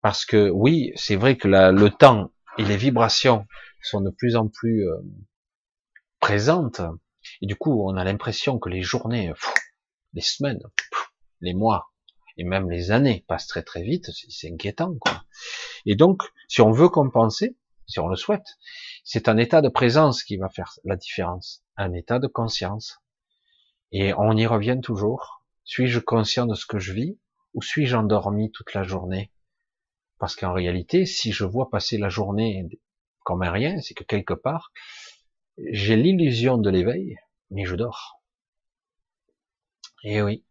Parce 0.00 0.24
que 0.24 0.48
oui, 0.48 0.92
c'est 0.96 1.16
vrai 1.16 1.36
que 1.36 1.46
le 1.46 1.90
temps 1.90 2.32
et 2.56 2.64
les 2.64 2.76
vibrations 2.76 3.46
sont 3.82 4.00
de 4.00 4.10
plus 4.10 4.36
en 4.36 4.48
plus 4.48 4.88
euh, 4.88 4.98
présentes. 6.20 6.80
Et 7.40 7.46
du 7.46 7.56
coup, 7.56 7.82
on 7.84 7.96
a 7.96 8.04
l'impression 8.04 8.58
que 8.58 8.68
les 8.68 8.82
journées, 8.82 9.32
les 10.14 10.22
semaines, 10.22 10.62
les 11.40 11.54
mois 11.54 11.92
et 12.38 12.44
même 12.44 12.70
les 12.70 12.90
années 12.92 13.24
passent 13.28 13.48
très 13.48 13.62
très 13.62 13.82
vite. 13.82 14.10
C'est 14.28 14.50
inquiétant, 14.50 14.94
quoi. 14.98 15.24
Et 15.84 15.96
donc, 15.96 16.22
si 16.48 16.60
on 16.60 16.70
veut 16.70 16.88
compenser, 16.88 17.56
si 17.86 17.98
on 18.00 18.08
le 18.08 18.16
souhaite, 18.16 18.58
c'est 19.04 19.28
un 19.28 19.36
état 19.36 19.60
de 19.60 19.68
présence 19.68 20.22
qui 20.22 20.36
va 20.36 20.48
faire 20.48 20.78
la 20.84 20.96
différence, 20.96 21.64
un 21.76 21.92
état 21.92 22.18
de 22.18 22.26
conscience. 22.26 23.00
Et 23.90 24.14
on 24.14 24.36
y 24.36 24.46
revient 24.46 24.78
toujours. 24.82 25.42
Suis-je 25.64 25.98
conscient 25.98 26.46
de 26.46 26.54
ce 26.54 26.66
que 26.66 26.78
je 26.78 26.92
vis 26.92 27.18
ou 27.54 27.62
suis-je 27.62 27.96
endormi 27.96 28.52
toute 28.52 28.74
la 28.74 28.82
journée? 28.82 29.32
Parce 30.18 30.36
qu'en 30.36 30.52
réalité, 30.52 31.06
si 31.06 31.32
je 31.32 31.44
vois 31.44 31.70
passer 31.70 31.98
la 31.98 32.08
journée 32.08 32.68
rien, 33.28 33.80
c'est 33.80 33.94
que 33.94 34.04
quelque 34.04 34.34
part, 34.34 34.72
j'ai 35.72 35.96
l'illusion 35.96 36.58
de 36.58 36.70
l'éveil, 36.70 37.16
mais 37.50 37.64
je 37.64 37.74
dors. 37.74 38.20
Et 40.04 40.22
oui, 40.22 40.44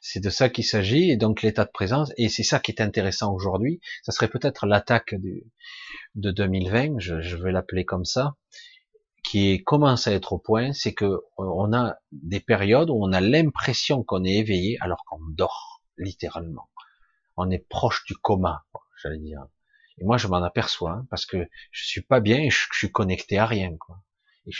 c'est 0.00 0.20
de 0.20 0.30
ça 0.30 0.48
qu'il 0.48 0.64
s'agit, 0.64 1.10
et 1.10 1.16
donc 1.16 1.42
l'état 1.42 1.64
de 1.64 1.70
présence, 1.70 2.12
et 2.16 2.28
c'est 2.28 2.42
ça 2.42 2.60
qui 2.60 2.70
est 2.70 2.80
intéressant 2.80 3.32
aujourd'hui, 3.32 3.80
ça 4.02 4.12
serait 4.12 4.28
peut-être 4.28 4.66
l'attaque 4.66 5.14
de 6.14 6.30
2020, 6.30 6.98
je, 6.98 7.20
je 7.20 7.36
vais 7.36 7.52
l'appeler 7.52 7.84
comme 7.84 8.04
ça, 8.04 8.36
qui 9.24 9.64
commence 9.64 10.06
à 10.06 10.12
être 10.12 10.32
au 10.32 10.38
point, 10.38 10.72
c'est 10.72 10.94
que 10.94 11.20
on 11.36 11.72
a 11.72 11.96
des 12.12 12.40
périodes 12.40 12.90
où 12.90 12.98
on 13.02 13.12
a 13.12 13.20
l'impression 13.20 14.04
qu'on 14.04 14.24
est 14.24 14.36
éveillé 14.36 14.78
alors 14.80 15.04
qu'on 15.08 15.18
dort, 15.30 15.82
littéralement. 15.98 16.68
On 17.36 17.50
est 17.50 17.66
proche 17.68 18.04
du 18.06 18.14
coma 18.14 18.64
j'allais 19.02 19.18
dire. 19.18 19.46
Et 19.98 20.04
moi, 20.04 20.16
je 20.18 20.28
m'en 20.28 20.42
aperçois 20.42 20.92
hein, 20.92 21.06
parce 21.10 21.26
que 21.26 21.48
je 21.70 21.86
suis 21.86 22.02
pas 22.02 22.20
bien 22.20 22.38
et 22.38 22.50
je, 22.50 22.66
suis 22.72 22.92
connecté 22.92 23.38
à 23.38 23.46
rien, 23.46 23.76
quoi. 23.78 24.02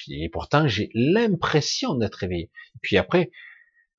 Et, 0.09 0.29
pourtant, 0.31 0.67
j'ai 0.67 0.91
l'impression 0.95 1.95
d'être 1.95 2.25
éveillé. 2.25 2.51
Et 2.75 2.79
puis 2.83 2.97
après, 2.97 3.31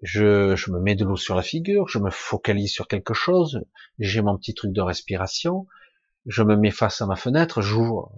je, 0.01 0.55
je 0.55 0.71
me 0.71 0.79
mets 0.79 0.95
de 0.95 1.05
l'eau 1.05 1.15
sur 1.15 1.35
la 1.35 1.41
figure, 1.41 1.87
je 1.87 1.99
me 1.99 2.09
focalise 2.09 2.71
sur 2.71 2.87
quelque 2.87 3.13
chose, 3.13 3.63
j'ai 3.97 4.21
mon 4.21 4.37
petit 4.37 4.53
truc 4.53 4.73
de 4.73 4.81
respiration, 4.81 5.65
je 6.25 6.43
me 6.43 6.57
mets 6.57 6.71
face 6.71 7.01
à 7.01 7.05
ma 7.05 7.15
fenêtre, 7.15 7.61
j'ouvre, 7.61 8.11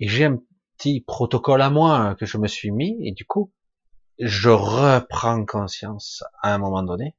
et 0.00 0.08
j'ai 0.08 0.24
un 0.24 0.40
petit 0.76 1.00
protocole 1.00 1.62
à 1.62 1.70
moi 1.70 2.16
que 2.16 2.26
je 2.26 2.36
me 2.36 2.48
suis 2.48 2.72
mis, 2.72 2.96
et 3.06 3.12
du 3.12 3.24
coup, 3.24 3.52
je 4.18 4.50
reprends 4.50 5.44
conscience 5.44 6.24
à 6.42 6.52
un 6.52 6.58
moment 6.58 6.82
donné. 6.82 7.14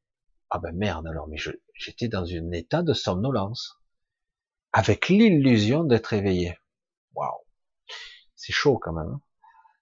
Ah 0.49 0.59
ben 0.59 0.73
merde 0.73 1.07
alors, 1.07 1.27
mais 1.27 1.37
j'étais 1.73 2.07
dans 2.07 2.25
un 2.25 2.51
état 2.51 2.83
de 2.83 2.93
somnolence 2.93 3.79
avec 4.75 5.07
l'illusion 5.07 5.85
d'être 5.85 6.11
éveillé. 6.11 6.57
Waouh, 7.13 7.31
c'est 8.35 8.51
chaud 8.51 8.77
quand 8.77 8.91
même. 8.91 9.07
Hein. 9.07 9.21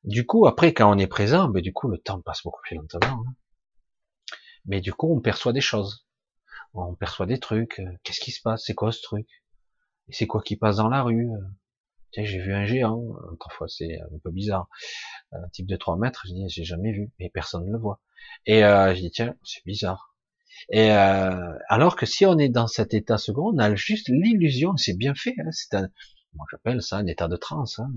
du 0.03 0.23
coup, 0.23 0.45
après, 0.45 0.71
quand 0.71 0.93
on 0.93 0.99
est 0.99 1.07
présent, 1.07 1.49
ben, 1.49 1.63
du 1.63 1.73
coup, 1.73 1.87
le 1.87 1.97
temps 1.97 2.21
passe 2.21 2.43
beaucoup 2.43 2.61
plus 2.61 2.75
lentement. 2.75 3.23
Hein. 3.27 3.35
Mais 4.65 4.81
du 4.81 4.93
coup, 4.93 5.11
on 5.11 5.19
perçoit 5.19 5.51
des 5.51 5.61
choses. 5.61 6.05
On 6.75 6.93
perçoit 6.93 7.25
des 7.25 7.39
trucs. 7.39 7.79
Euh, 7.79 7.91
qu'est-ce 8.03 8.19
qui 8.19 8.29
se 8.29 8.39
passe 8.43 8.65
C'est 8.67 8.75
quoi 8.75 8.91
ce 8.91 9.01
truc? 9.01 9.27
C'est 10.09 10.27
quoi 10.27 10.43
qui 10.43 10.57
passe 10.57 10.75
dans 10.75 10.89
la 10.89 11.01
rue 11.01 11.27
euh? 11.27 11.41
Tiens, 12.11 12.23
j'ai 12.23 12.37
vu 12.37 12.53
un 12.53 12.65
géant. 12.65 13.01
Parfois, 13.39 13.67
c'est 13.67 13.99
un 13.99 14.19
peu 14.23 14.29
bizarre. 14.29 14.67
Un 15.31 15.49
type 15.53 15.65
de 15.65 15.75
3 15.75 15.97
mètres, 15.97 16.21
je 16.27 16.33
dis, 16.33 16.45
j'ai 16.49 16.65
jamais 16.65 16.91
vu. 16.91 17.11
Et 17.17 17.31
personne 17.31 17.65
ne 17.65 17.71
le 17.71 17.79
voit. 17.79 17.99
Et 18.45 18.63
euh, 18.63 18.93
je 18.93 18.99
dis, 18.99 19.09
tiens, 19.09 19.33
c'est 19.43 19.65
bizarre. 19.65 20.12
Et 20.69 20.91
euh, 20.91 21.53
alors 21.67 21.95
que 21.95 22.05
si 22.05 22.25
on 22.25 22.37
est 22.37 22.49
dans 22.49 22.67
cet 22.67 22.93
état 22.93 23.17
second, 23.17 23.53
on 23.53 23.59
a 23.59 23.75
juste 23.75 24.09
l'illusion, 24.09 24.77
c'est 24.77 24.97
bien 24.97 25.13
fait, 25.15 25.35
hein, 25.39 25.51
c'est 25.51 25.75
un, 25.75 25.89
moi 26.33 26.45
j'appelle 26.51 26.81
ça 26.81 26.97
un 26.97 27.07
état 27.07 27.27
de 27.27 27.35
transe, 27.35 27.79
hein, 27.79 27.91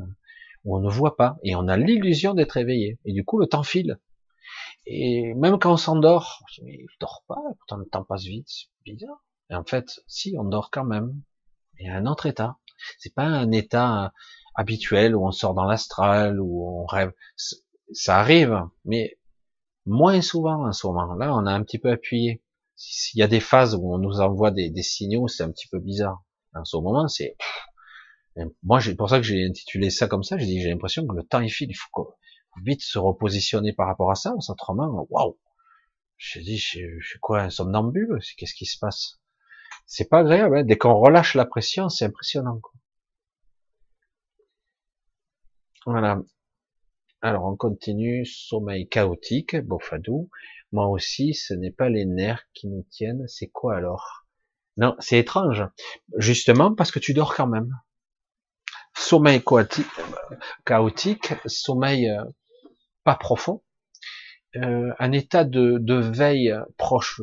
où 0.64 0.76
on 0.76 0.80
ne 0.80 0.90
voit 0.90 1.16
pas, 1.16 1.38
et 1.42 1.54
on 1.54 1.68
a 1.68 1.76
l'illusion 1.76 2.34
d'être 2.34 2.56
éveillé, 2.56 2.98
et 3.04 3.12
du 3.12 3.24
coup 3.24 3.38
le 3.38 3.46
temps 3.46 3.62
file. 3.62 3.98
Et 4.86 5.34
même 5.34 5.58
quand 5.58 5.72
on 5.72 5.76
s'endort, 5.76 6.44
mais 6.62 6.78
je 6.88 6.96
dors 7.00 7.24
pas, 7.26 7.40
pourtant 7.58 7.76
le 7.76 7.86
temps 7.86 8.04
passe 8.04 8.24
vite, 8.24 8.46
c'est 8.48 8.68
bizarre. 8.84 9.24
Et 9.50 9.54
en 9.54 9.64
fait, 9.64 10.00
si, 10.06 10.36
on 10.38 10.44
dort 10.44 10.70
quand 10.70 10.84
même. 10.84 11.20
Il 11.78 11.86
y 11.86 11.88
a 11.90 11.96
un 11.96 12.06
autre 12.06 12.26
état. 12.26 12.58
C'est 12.98 13.14
pas 13.14 13.24
un 13.24 13.52
état 13.52 14.12
habituel 14.54 15.14
où 15.14 15.26
on 15.26 15.30
sort 15.30 15.54
dans 15.54 15.64
l'astral, 15.64 16.40
où 16.40 16.82
on 16.82 16.86
rêve. 16.86 17.12
Ça 17.92 18.18
arrive, 18.18 18.62
mais 18.84 19.18
moins 19.84 20.20
souvent 20.20 20.66
en 20.66 20.72
ce 20.72 20.86
moment. 20.86 21.14
Là, 21.14 21.34
on 21.34 21.46
a 21.46 21.52
un 21.52 21.62
petit 21.62 21.78
peu 21.78 21.90
appuyé. 21.90 22.42
S'il 22.76 23.18
y 23.18 23.22
a 23.22 23.28
des 23.28 23.40
phases 23.40 23.74
où 23.74 23.92
on 23.92 23.98
nous 23.98 24.20
envoie 24.20 24.50
des, 24.50 24.82
signaux, 24.82 25.28
c'est 25.28 25.42
un 25.42 25.50
petit 25.50 25.68
peu 25.68 25.78
bizarre. 25.78 26.22
En 26.54 26.64
ce 26.64 26.76
moment, 26.76 27.08
c'est 27.08 27.36
moi, 28.62 28.80
c'est 28.80 28.96
pour 28.96 29.08
ça 29.08 29.18
que 29.18 29.24
j'ai 29.24 29.46
intitulé 29.46 29.90
ça 29.90 30.08
comme 30.08 30.22
ça. 30.22 30.36
J'ai 30.36 30.46
dit, 30.46 30.60
j'ai 30.60 30.68
l'impression 30.68 31.06
que 31.06 31.16
le 31.16 31.22
temps 31.22 31.40
est 31.40 31.48
file. 31.48 31.70
Il 31.70 31.74
faut 31.74 32.14
vite 32.62 32.82
se 32.82 32.98
repositionner 32.98 33.72
par 33.72 33.86
rapport 33.86 34.10
à 34.10 34.14
ça. 34.14 34.34
Autrement, 34.48 35.06
waouh. 35.10 35.38
J'ai 36.18 36.40
dit, 36.40 36.58
je, 36.58 37.00
suis 37.00 37.18
quoi, 37.20 37.42
un 37.42 37.50
somnambule? 37.50 38.18
Qu'est-ce 38.36 38.54
qui 38.54 38.66
se 38.66 38.78
passe? 38.78 39.20
C'est 39.86 40.08
pas 40.08 40.20
agréable. 40.20 40.58
Hein. 40.58 40.64
Dès 40.64 40.76
qu'on 40.76 40.94
relâche 40.94 41.34
la 41.34 41.46
pression, 41.46 41.88
c'est 41.88 42.04
impressionnant. 42.06 42.60
Quoi. 42.60 42.72
Voilà. 45.86 46.20
Alors 47.22 47.44
on 47.44 47.56
continue. 47.56 48.26
Sommeil 48.26 48.88
chaotique, 48.88 49.56
Bofadou. 49.56 50.30
Moi 50.72 50.88
aussi, 50.88 51.34
ce 51.34 51.54
n'est 51.54 51.70
pas 51.70 51.88
les 51.88 52.04
nerfs 52.04 52.44
qui 52.54 52.68
nous 52.68 52.86
tiennent, 52.90 53.26
c'est 53.28 53.48
quoi 53.48 53.76
alors? 53.76 54.26
Non, 54.76 54.94
c'est 54.98 55.18
étrange. 55.18 55.64
Justement 56.18 56.74
parce 56.74 56.90
que 56.90 56.98
tu 56.98 57.14
dors 57.14 57.34
quand 57.34 57.46
même. 57.46 57.70
Sommeil 58.94 59.42
chaotique, 60.64 61.34
sommeil 61.46 62.10
euh, 62.10 62.24
pas 63.04 63.14
profond, 63.14 63.62
euh, 64.56 64.92
un 64.98 65.12
état 65.12 65.44
de, 65.44 65.94
veille 65.94 66.54
proche 66.76 67.20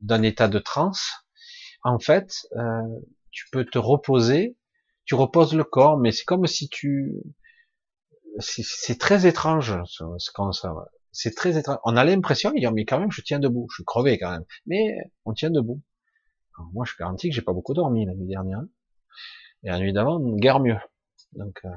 d'un 0.00 0.22
état 0.22 0.48
de 0.48 0.58
transe. 0.58 1.12
En 1.84 1.98
fait, 1.98 2.32
euh, 2.56 2.82
tu 3.30 3.48
peux 3.50 3.64
te 3.64 3.78
reposer, 3.78 4.56
tu 5.04 5.14
reposes 5.14 5.54
le 5.54 5.64
corps, 5.64 5.98
mais 5.98 6.12
c'est 6.12 6.24
comme 6.24 6.46
si 6.46 6.68
tu, 6.68 7.14
c'est 8.38 8.98
très 8.98 9.26
étrange, 9.26 9.74
quand 10.34 10.52
ça, 10.52 10.74
c'est 11.12 11.34
très 11.34 11.58
étrange. 11.58 11.78
On 11.84 11.96
a 11.96 12.04
l'impression, 12.04 12.52
mais 12.54 12.84
quand 12.84 12.98
même, 12.98 13.12
je 13.12 13.20
tiens 13.20 13.38
debout. 13.38 13.66
Je 13.70 13.76
suis 13.76 13.84
crevé 13.84 14.18
quand 14.18 14.30
même. 14.30 14.44
Mais 14.66 14.96
on 15.24 15.34
tient 15.34 15.50
debout. 15.50 15.82
moi, 16.72 16.84
je 16.86 16.94
garantis 16.98 17.28
que 17.28 17.34
j'ai 17.34 17.42
pas 17.42 17.52
beaucoup 17.52 17.74
dormi 17.74 18.06
la 18.06 18.14
nuit 18.14 18.26
dernière. 18.26 18.62
Et 19.62 19.68
la 19.68 19.78
nuit 19.78 19.92
d'avant, 19.92 20.18
guère 20.36 20.58
mieux. 20.58 20.78
Donc, 21.32 21.60
euh, 21.64 21.70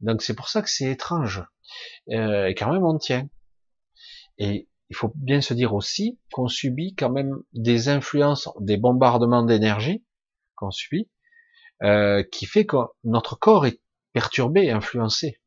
donc 0.00 0.22
c'est 0.22 0.34
pour 0.34 0.48
ça 0.48 0.62
que 0.62 0.70
c'est 0.70 0.90
étrange. 0.90 1.44
Euh, 2.10 2.46
et 2.46 2.54
quand 2.54 2.72
même, 2.72 2.84
on 2.84 2.96
tient. 2.96 3.28
Et 4.38 4.68
il 4.88 4.96
faut 4.96 5.12
bien 5.16 5.40
se 5.40 5.52
dire 5.52 5.74
aussi 5.74 6.20
qu'on 6.32 6.48
subit 6.48 6.94
quand 6.94 7.10
même 7.10 7.42
des 7.52 7.88
influences, 7.88 8.48
des 8.60 8.76
bombardements 8.76 9.42
d'énergie 9.42 10.04
qu'on 10.54 10.70
subit, 10.70 11.10
euh, 11.82 12.22
qui 12.22 12.46
fait 12.46 12.66
que 12.66 12.76
notre 13.02 13.36
corps 13.36 13.66
est 13.66 13.80
perturbé, 14.12 14.70
influencé. 14.70 15.40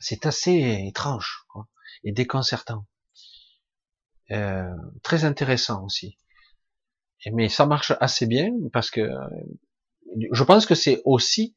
C'est 0.00 0.24
assez 0.26 0.86
étrange. 0.88 1.44
Quoi 1.48 1.66
et 2.04 2.12
déconcertant. 2.12 2.86
Euh, 4.30 4.70
très 5.02 5.24
intéressant 5.24 5.84
aussi. 5.84 6.16
mais 7.32 7.48
ça 7.48 7.66
marche 7.66 7.92
assez 8.00 8.26
bien 8.26 8.50
parce 8.72 8.90
que 8.90 9.08
je 10.32 10.44
pense 10.44 10.66
que 10.66 10.74
c'est 10.74 11.02
aussi 11.04 11.54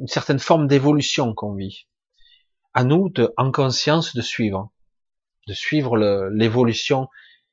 une 0.00 0.06
certaine 0.06 0.38
forme 0.38 0.66
d'évolution 0.66 1.34
qu'on 1.34 1.54
vit. 1.54 1.86
À 2.74 2.84
nous, 2.84 3.08
de, 3.08 3.32
en 3.36 3.50
conscience, 3.50 4.14
de 4.14 4.22
suivre, 4.22 4.72
de 5.46 5.54
suivre 5.54 5.96
l'évolution 6.30 7.08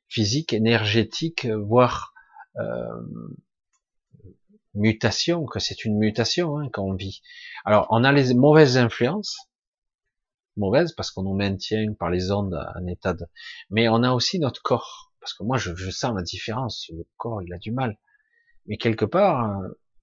physique, 0.08 0.54
énergétique, 0.54 1.48
voire 1.48 2.14
euh, 2.58 2.64
mutation, 4.74 5.46
que 5.46 5.60
c'est 5.60 5.86
une 5.86 5.98
mutation 5.98 6.58
hein, 6.58 6.70
qu'on 6.72 6.94
vit. 6.94 7.22
Alors, 7.64 7.88
on 7.90 8.04
a 8.04 8.12
les 8.12 8.34
mauvaises 8.34 8.78
influences, 8.78 9.50
mauvaises 10.58 10.94
parce 10.94 11.12
qu'on 11.12 11.24
nous 11.24 11.36
maintient 11.36 11.94
par 11.94 12.10
les 12.10 12.32
ondes 12.32 12.60
en 12.76 12.88
état 12.88 13.14
de... 13.14 13.26
Mais 13.70 13.88
on 13.90 14.04
a 14.04 14.12
aussi 14.14 14.40
notre 14.40 14.62
corps, 14.62 15.12
parce 15.20 15.34
que 15.34 15.44
moi, 15.44 15.58
je, 15.58 15.90
sens 15.90 16.14
la 16.16 16.24
différence. 16.24 16.90
Le 16.94 17.06
corps, 17.18 17.42
il 17.42 17.54
a 17.54 17.58
du 17.58 17.72
mal. 17.72 17.98
Mais 18.68 18.78
quelque 18.78 19.06
part, 19.06 19.60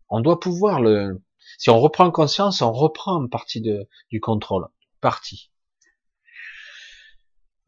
on 0.09 0.20
doit 0.20 0.41
pouvoir 0.41 0.81
le... 0.81 1.23
Si 1.59 1.70
on 1.70 1.81
reprend 1.81 2.11
conscience, 2.11 2.62
on 2.62 2.73
reprend 2.73 3.20
une 3.20 3.31
partie 3.31 3.61
du 3.61 4.20
contrôle. 4.20 4.69
Partie. 5.01 5.51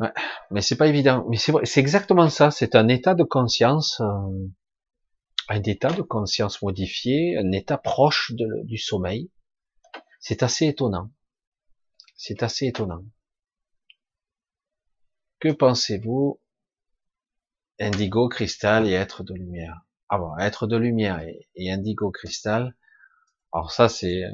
Ouais, 0.00 0.12
mais 0.50 0.60
c'est 0.60 0.76
pas 0.76 0.88
évident. 0.88 1.24
Mais 1.28 1.36
c'est 1.36 1.80
exactement 1.80 2.28
ça. 2.28 2.50
C'est 2.50 2.74
un 2.74 2.88
état 2.88 3.14
de 3.14 3.24
conscience, 3.24 4.00
euh, 4.00 4.48
un 5.48 5.62
état 5.62 5.90
de 5.90 6.02
conscience 6.02 6.62
modifié, 6.62 7.36
un 7.38 7.52
état 7.52 7.78
proche 7.78 8.32
du 8.64 8.78
sommeil. 8.78 9.30
C'est 10.20 10.42
assez 10.42 10.66
étonnant. 10.66 11.10
C'est 12.26 12.42
assez 12.42 12.64
étonnant. 12.68 13.04
Que 15.40 15.50
pensez-vous 15.50 16.40
Indigo, 17.78 18.30
cristal 18.30 18.88
et 18.88 18.92
être 18.92 19.24
de 19.24 19.34
lumière? 19.34 19.82
Ah 20.08 20.16
bon, 20.16 20.34
être 20.38 20.66
de 20.66 20.78
lumière 20.78 21.20
et, 21.20 21.70
indigo, 21.70 22.10
cristal. 22.10 22.74
Alors 23.52 23.72
ça, 23.72 23.90
c'est. 23.90 24.24
Euh, 24.24 24.30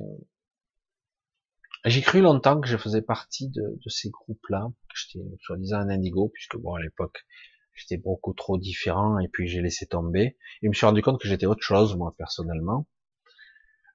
j'ai 1.85 2.01
cru 2.01 2.21
longtemps 2.21 2.61
que 2.61 2.69
je 2.69 2.77
faisais 2.77 3.03
partie 3.03 3.49
de, 3.49 3.77
ces 3.89 4.11
groupes-là, 4.11 4.71
j'étais 4.95 5.27
soi-disant 5.41 5.79
un 5.79 5.89
indigo, 5.89 6.29
puisque 6.33 6.59
bon, 6.59 6.75
à 6.75 6.81
l'époque, 6.81 7.27
j'étais 7.75 7.97
beaucoup 7.97 8.35
trop 8.35 8.57
différent, 8.57 9.19
et 9.19 9.27
puis 9.27 9.49
j'ai 9.49 9.63
laissé 9.63 9.87
tomber. 9.87 10.39
Et 10.63 10.67
je 10.67 10.69
me 10.69 10.75
suis 10.75 10.87
rendu 10.87 11.03
compte 11.03 11.21
que 11.21 11.27
j'étais 11.27 11.47
autre 11.47 11.65
chose, 11.65 11.97
moi, 11.97 12.15
personnellement. 12.17 12.87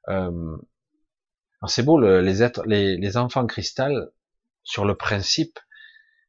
Euh, 0.09 0.57
c'est 1.67 1.83
beau, 1.83 1.99
les 1.99 2.43
êtres, 2.43 2.63
les, 2.65 3.17
enfants 3.17 3.45
cristal, 3.47 4.09
sur 4.63 4.85
le 4.85 4.95
principe, 4.95 5.59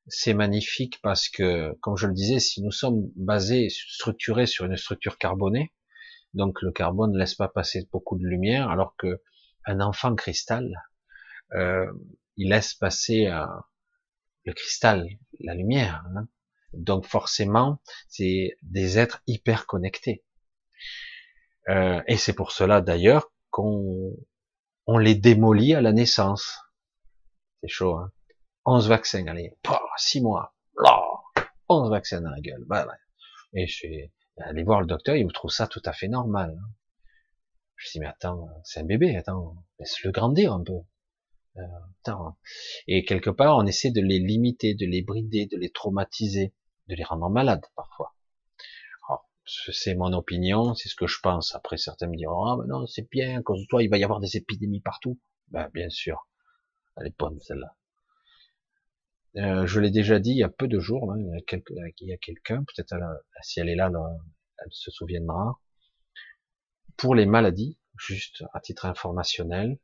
c'est 0.09 0.35
magnifique 0.35 1.01
parce 1.03 1.29
que, 1.29 1.73
comme 1.81 1.97
je 1.97 2.07
le 2.07 2.13
disais, 2.13 2.39
si 2.39 2.63
nous 2.63 2.71
sommes 2.71 3.11
basés, 3.17 3.69
structurés 3.71 4.47
sur 4.47 4.65
une 4.67 4.77
structure 4.77 5.19
carbonée, 5.19 5.73
donc 6.35 6.63
le 6.63 6.71
carbone 6.71 7.13
ne 7.13 7.19
laisse 7.19 7.35
pas 7.35 7.49
passer 7.49 7.89
beaucoup 7.93 8.19
de 8.19 8.25
lumière, 8.25 8.71
alors 8.71 8.95
que 8.97 9.21
un 9.65 9.81
enfant 9.81 10.15
cristal, 10.15 10.85
euh, 11.55 11.91
il 12.37 12.51
laisse 12.51 12.75
passer 12.75 13.27
euh, 13.27 13.47
le 14.45 14.53
cristal, 14.53 15.09
la 15.41 15.55
lumière. 15.55 16.05
Hein. 16.15 16.29
Donc 16.73 17.07
forcément, 17.07 17.81
c'est 18.09 18.57
des 18.63 18.99
êtres 18.99 19.23
hyper 19.27 19.67
connectés. 19.67 20.25
Euh, 21.69 22.01
et 22.07 22.17
c'est 22.17 22.33
pour 22.33 22.53
cela 22.53 22.81
d'ailleurs 22.81 23.33
qu'on 23.51 24.15
on 24.87 24.99
les 24.99 25.15
démolit 25.15 25.75
à 25.75 25.81
la 25.81 25.93
naissance. 25.93 26.61
C'est 27.61 27.69
chaud, 27.69 27.97
hein 27.97 28.13
11 28.65 28.89
vaccins, 28.89 29.27
allez, 29.29 29.57
6 29.97 30.23
mois, 30.23 30.55
11 31.69 31.91
vaccins 31.91 32.21
dans 32.21 32.31
la 32.31 32.41
gueule. 32.41 32.65
Bah, 32.67 32.87
Et 33.55 33.67
je 33.67 33.75
suis 33.75 34.13
allé 34.39 34.65
voir 34.65 34.81
le 34.81 34.87
docteur, 34.87 35.17
il 35.17 35.27
me 35.27 35.33
trouve 35.33 35.51
ça 35.51 35.67
tout 35.69 35.83
à 35.85 35.93
fait 35.93 36.09
normal. 36.09 36.59
Hein. 36.61 36.71
Je 37.77 37.91
dis 37.93 38.01
mais 38.01 38.07
attends, 38.07 38.49
c'est 38.65 38.81
un 38.81 38.85
bébé, 38.85 39.17
attends, 39.17 39.57
laisse-le 39.79 40.11
grandir 40.11 40.53
un 40.53 40.65
peu. 40.65 40.81
Euh, 41.59 41.63
attends. 42.01 42.37
Et 42.87 43.05
quelque 43.05 43.31
part, 43.31 43.57
on 43.57 43.67
essaie 43.67 43.91
de 43.91 44.01
les 44.01 44.19
limiter, 44.19 44.75
de 44.75 44.87
les 44.87 45.03
brider, 45.03 45.47
de 45.47 45.57
les 45.57 45.71
traumatiser, 45.71 46.53
de 46.89 46.95
les 46.95 47.05
rendre 47.05 47.31
malades 47.31 47.65
parfois 47.75 48.16
c'est 49.47 49.95
mon 49.95 50.13
opinion, 50.13 50.75
c'est 50.75 50.89
ce 50.89 50.95
que 50.97 51.07
je 51.07 51.21
pense. 51.21 51.55
Après, 51.55 51.77
certains 51.77 52.09
me 52.09 52.17
diront, 52.17 52.45
ah, 52.45 52.57
ben 52.59 52.67
non, 52.67 52.87
c'est 52.87 53.09
bien, 53.11 53.39
à 53.39 53.43
cause 53.43 53.61
de 53.63 53.67
toi, 53.67 53.83
il 53.83 53.89
va 53.89 53.99
y 53.99 54.05
avoir 54.05 54.21
des 54.21 54.37
épidémies 54.37 54.81
partout. 54.81 55.19
Ben, 55.49 55.69
bien 55.73 55.89
sûr. 55.89 56.29
Elle 56.97 57.09
est 57.09 57.19
bonne, 57.19 57.39
celle-là. 57.41 57.77
Euh, 59.37 59.67
je 59.67 59.81
l'ai 59.81 59.91
déjà 59.91 60.19
dit 60.19 60.31
il 60.31 60.39
y 60.39 60.43
a 60.43 60.49
peu 60.49 60.67
de 60.67 60.81
jours, 60.81 61.13
hein, 61.13 61.19
il 61.19 61.29
y 62.09 62.13
a, 62.13 62.17
quelqu'un, 62.17 62.65
peut-être 62.65 62.95
si 63.43 63.61
elle 63.61 63.69
est 63.69 63.75
là, 63.75 63.91
elle 64.59 64.69
se 64.71 64.91
souviendra. 64.91 65.61
Pour 66.97 67.15
les 67.15 67.27
maladies, 67.27 67.79
juste 67.99 68.45
à 68.55 68.61
titre 68.61 68.87
informationnel, 68.87 69.79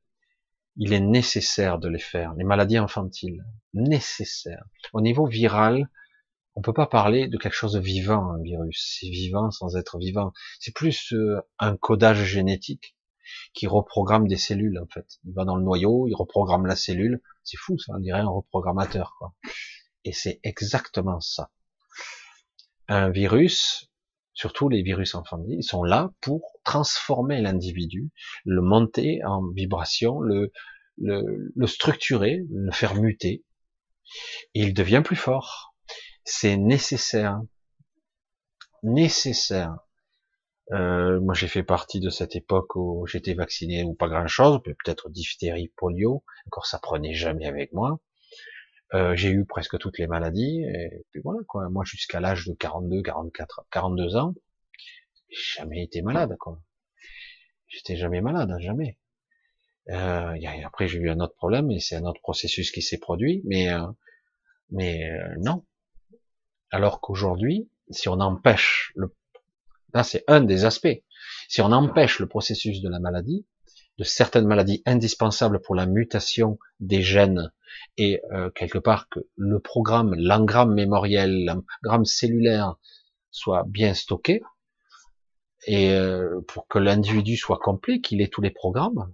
il 0.76 0.94
est 0.94 1.01
nécessaire 1.01 1.78
de 1.78 1.89
les 1.89 1.98
faire. 1.98 2.32
Les 2.34 2.44
maladies 2.44 2.78
infantiles, 2.78 3.44
nécessaire. 3.74 4.64
Au 4.94 5.02
niveau 5.02 5.26
viral, 5.26 5.90
on 6.54 6.62
peut 6.62 6.72
pas 6.72 6.86
parler 6.86 7.28
de 7.28 7.38
quelque 7.38 7.54
chose 7.54 7.72
de 7.72 7.80
vivant, 7.80 8.30
un 8.30 8.42
virus. 8.42 8.96
C'est 9.00 9.08
vivant 9.08 9.50
sans 9.50 9.76
être 9.76 9.98
vivant. 9.98 10.32
C'est 10.60 10.74
plus 10.74 11.12
euh, 11.12 11.40
un 11.58 11.76
codage 11.76 12.24
génétique 12.24 12.96
qui 13.54 13.66
reprogramme 13.66 14.28
des 14.28 14.36
cellules, 14.36 14.78
en 14.78 14.86
fait. 14.86 15.06
Il 15.24 15.32
va 15.32 15.44
dans 15.44 15.56
le 15.56 15.64
noyau, 15.64 16.06
il 16.08 16.14
reprogramme 16.14 16.66
la 16.66 16.76
cellule. 16.76 17.22
C'est 17.44 17.56
fou, 17.56 17.78
ça, 17.78 17.94
on 17.96 18.00
dirait 18.00 18.20
un 18.20 18.28
reprogrammateur, 18.28 19.14
quoi. 19.18 19.34
Et 20.04 20.12
c'est 20.12 20.40
exactement 20.42 21.20
ça. 21.20 21.50
Un 22.88 23.10
virus, 23.10 23.90
surtout 24.34 24.68
les 24.68 24.82
virus 24.82 25.14
infantiles, 25.14 25.58
ils 25.58 25.64
sont 25.64 25.84
là 25.84 26.12
pour 26.20 26.58
transformer 26.64 27.40
l'individu, 27.40 28.10
le 28.44 28.60
monter 28.60 29.20
en 29.24 29.48
vibration, 29.50 30.20
le, 30.20 30.52
structurer, 31.66 32.44
le 32.50 32.72
faire 32.72 32.96
muter. 32.96 33.44
Il 34.54 34.74
devient 34.74 35.02
plus 35.04 35.16
fort 35.16 35.72
c'est 36.24 36.57
nécessaire. 36.57 37.40
Nécessaire. 38.82 39.77
Euh, 40.73 41.20
moi, 41.20 41.35
j'ai 41.35 41.49
fait 41.49 41.62
partie 41.62 42.01
de 42.01 42.09
cette 42.11 42.36
époque 42.36 42.77
où 42.77 43.07
j'étais 43.07 43.35
vacciné 43.35 43.85
ou 43.85 43.94
pas 43.94 44.09
grand-chose, 44.09 44.61
peut-être 44.62 45.11
diphtérie, 45.11 45.73
polio. 45.77 46.24
Encore, 46.47 46.66
ça 46.66 46.78
prenait 46.78 47.15
jamais 47.15 47.47
avec 47.47 47.73
moi. 47.73 48.01
Euh, 48.94 49.16
j'ai 49.16 49.31
eu 49.31 49.44
presque 49.44 49.78
toutes 49.78 49.99
les 49.99 50.07
maladies. 50.07 50.62
Et 50.65 51.05
puis 51.11 51.20
voilà, 51.24 51.40
quoi. 51.47 51.69
Moi, 51.70 51.85
jusqu'à 51.85 52.20
l'âge 52.20 52.47
de 52.47 52.55
42, 52.55 53.03
44, 53.03 53.66
42 53.70 54.16
ans, 54.16 54.35
j'ai 55.31 55.61
jamais 55.61 55.82
été 55.82 56.03
malade, 56.03 56.36
quoi. 56.39 56.61
J'étais 57.69 57.97
jamais 57.97 58.20
malade, 58.20 58.55
jamais. 58.61 58.99
Euh, 59.90 60.36
après, 60.65 60.89
j'ai 60.89 60.99
eu 60.99 61.11
un 61.11 61.20
autre 61.20 61.35
problème 61.35 61.70
et 61.70 61.81
c'est 61.81 61.97
un 61.97 62.05
autre 62.05 62.20
processus 62.20 62.70
qui 62.70 62.82
s'est 62.82 62.99
produit, 62.99 63.43
mais 63.47 63.70
euh, 63.73 63.86
mais 64.70 65.11
non, 65.40 65.65
alors 66.73 67.01
qu'aujourd'hui, 67.01 67.69
si 67.90 68.09
on 68.09 68.19
empêche 68.20 68.93
le, 68.97 69.15
là 69.94 70.03
c'est 70.03 70.24
un 70.27 70.40
des 70.40 70.65
aspects, 70.65 71.03
si 71.49 71.61
on 71.61 71.70
empêche 71.70 72.19
le 72.19 72.27
processus 72.27 72.81
de 72.81 72.89
la 72.89 72.99
maladie, 72.99 73.47
de 73.99 74.05
certaines 74.05 74.47
maladies 74.47 74.82
indispensables 74.86 75.61
pour 75.61 75.74
la 75.74 75.86
mutation 75.86 76.59
des 76.81 77.03
gènes 77.03 77.53
et 77.99 78.23
euh, 78.32 78.51
quelque 78.51 78.78
part 78.78 79.09
que 79.11 79.20
le 79.36 79.61
programme, 79.61 80.15
l'engramme 80.15 80.74
mémoriel, 80.74 81.44
l'engramme 81.44 82.07
cellulaire 82.07 82.77
soit 83.31 83.65
bien 83.66 83.93
stocké 83.93 84.43
et 85.66 85.93
euh, 85.93 86.40
pour 86.49 86.66
que 86.69 86.78
l'individu 86.78 87.36
soit 87.36 87.59
complet, 87.59 88.01
qu'il 88.01 88.20
ait 88.23 88.28
tous 88.28 88.40
les 88.40 88.51
programmes, 88.51 89.12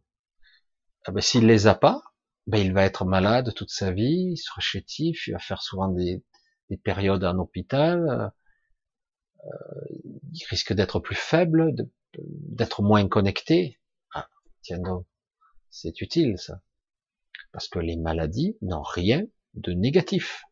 eh 1.08 1.12
ben, 1.12 1.20
s'il 1.20 1.46
les 1.46 1.66
a 1.66 1.74
pas, 1.74 2.02
ben, 2.46 2.58
il 2.58 2.72
va 2.72 2.84
être 2.84 3.04
malade 3.04 3.52
toute 3.54 3.70
sa 3.70 3.90
vie, 3.90 4.30
il 4.32 4.36
sera 4.36 4.60
chétif, 4.60 5.26
il 5.26 5.32
va 5.32 5.38
faire 5.38 5.60
souvent 5.60 5.88
des, 5.88 6.22
des 6.70 6.76
périodes 6.76 7.24
en 7.24 7.38
hôpital, 7.38 8.32
euh, 9.44 9.48
il 10.32 10.44
risque 10.50 10.72
d'être 10.72 11.00
plus 11.00 11.14
faible, 11.14 11.74
d'être 12.16 12.82
moins 12.82 13.06
connecté. 13.08 13.78
Ah, 14.14 14.28
tiens 14.62 14.78
donc, 14.78 15.06
c'est 15.70 16.00
utile 16.00 16.38
ça. 16.38 16.60
Parce 17.52 17.68
que 17.68 17.78
les 17.78 17.96
maladies 17.96 18.56
n'ont 18.62 18.82
rien 18.82 19.24
de 19.54 19.72
négatif. 19.72 20.42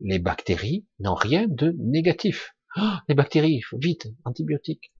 Les 0.00 0.18
bactéries 0.18 0.86
n'ont 0.98 1.14
rien 1.14 1.46
de 1.48 1.74
négatif. 1.78 2.56
Ah, 2.76 3.02
les 3.08 3.14
bactéries, 3.14 3.60
vite, 3.72 4.08
antibiotiques. 4.24 4.92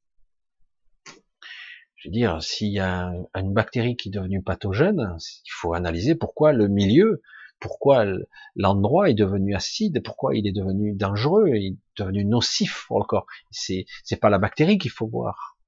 Je 1.96 2.08
veux 2.08 2.12
dire, 2.12 2.42
s'il 2.42 2.72
y 2.72 2.80
a 2.80 3.12
une 3.34 3.52
bactérie 3.52 3.96
qui 3.96 4.08
est 4.08 4.12
devenue 4.12 4.42
pathogène, 4.42 5.16
il 5.18 5.50
faut 5.52 5.74
analyser 5.74 6.14
pourquoi 6.14 6.52
le 6.52 6.68
milieu 6.68 7.22
pourquoi 7.60 8.06
l'endroit 8.56 9.10
est 9.10 9.14
devenu 9.14 9.54
acide, 9.54 10.02
pourquoi 10.02 10.34
il 10.34 10.46
est 10.46 10.52
devenu 10.52 10.94
dangereux, 10.94 11.48
il 11.48 11.72
est 11.72 11.76
devenu 11.96 12.24
nocif 12.24 12.86
pour 12.88 12.98
le 12.98 13.04
corps. 13.04 13.26
C'est 13.50 13.86
c'est 14.04 14.16
pas 14.16 14.30
la 14.30 14.38
bactérie 14.38 14.78
qu'il 14.78 14.90
faut 14.90 15.06
voir. 15.06 15.58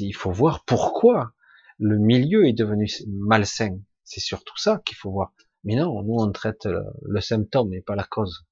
Il 0.00 0.14
faut 0.14 0.32
voir 0.32 0.64
pourquoi 0.64 1.32
le 1.78 1.98
milieu 1.98 2.46
est 2.46 2.52
devenu 2.52 2.88
malsain. 3.06 3.78
C'est 4.04 4.20
surtout 4.20 4.56
ça 4.58 4.82
qu'il 4.84 4.96
faut 4.96 5.10
voir. 5.10 5.32
Mais 5.64 5.76
non, 5.76 6.02
nous 6.02 6.14
on 6.14 6.30
traite 6.32 6.66
le, 6.66 7.20
symptôme 7.20 7.72
et 7.74 7.80
pas 7.80 7.96
la 7.96 8.04
cause. 8.04 8.46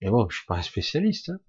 Mais 0.00 0.10
bon, 0.10 0.28
je 0.28 0.38
suis 0.38 0.46
pas 0.46 0.56
un 0.56 0.62
spécialiste. 0.62 1.30
Hein. 1.30 1.40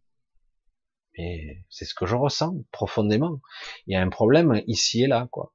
Et 1.15 1.65
c'est 1.69 1.85
ce 1.85 1.93
que 1.93 2.06
je 2.06 2.15
ressens 2.15 2.64
profondément. 2.72 3.41
Il 3.88 3.93
y 3.93 3.95
a 3.95 4.01
un 4.01 4.10
problème 4.10 4.61
ici 4.68 5.03
et 5.03 5.07
là, 5.07 5.27
quoi. 5.31 5.53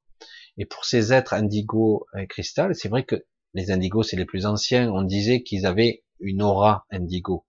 Et 0.59 0.67
pour 0.67 0.85
ces 0.85 1.13
êtres 1.13 1.35
indigo 1.35 2.07
et 2.17 2.27
cristal, 2.27 2.75
c'est 2.75 2.89
vrai 2.89 3.05
que 3.05 3.27
les 3.55 3.71
indigos, 3.71 4.03
c'est 4.03 4.17
les 4.17 4.25
plus 4.27 4.47
anciens. 4.47 4.91
On 4.93 5.03
disait 5.03 5.43
qu'ils 5.43 5.67
avaient 5.67 6.05
une 6.21 6.43
aura 6.43 6.87
indigo. 6.91 7.47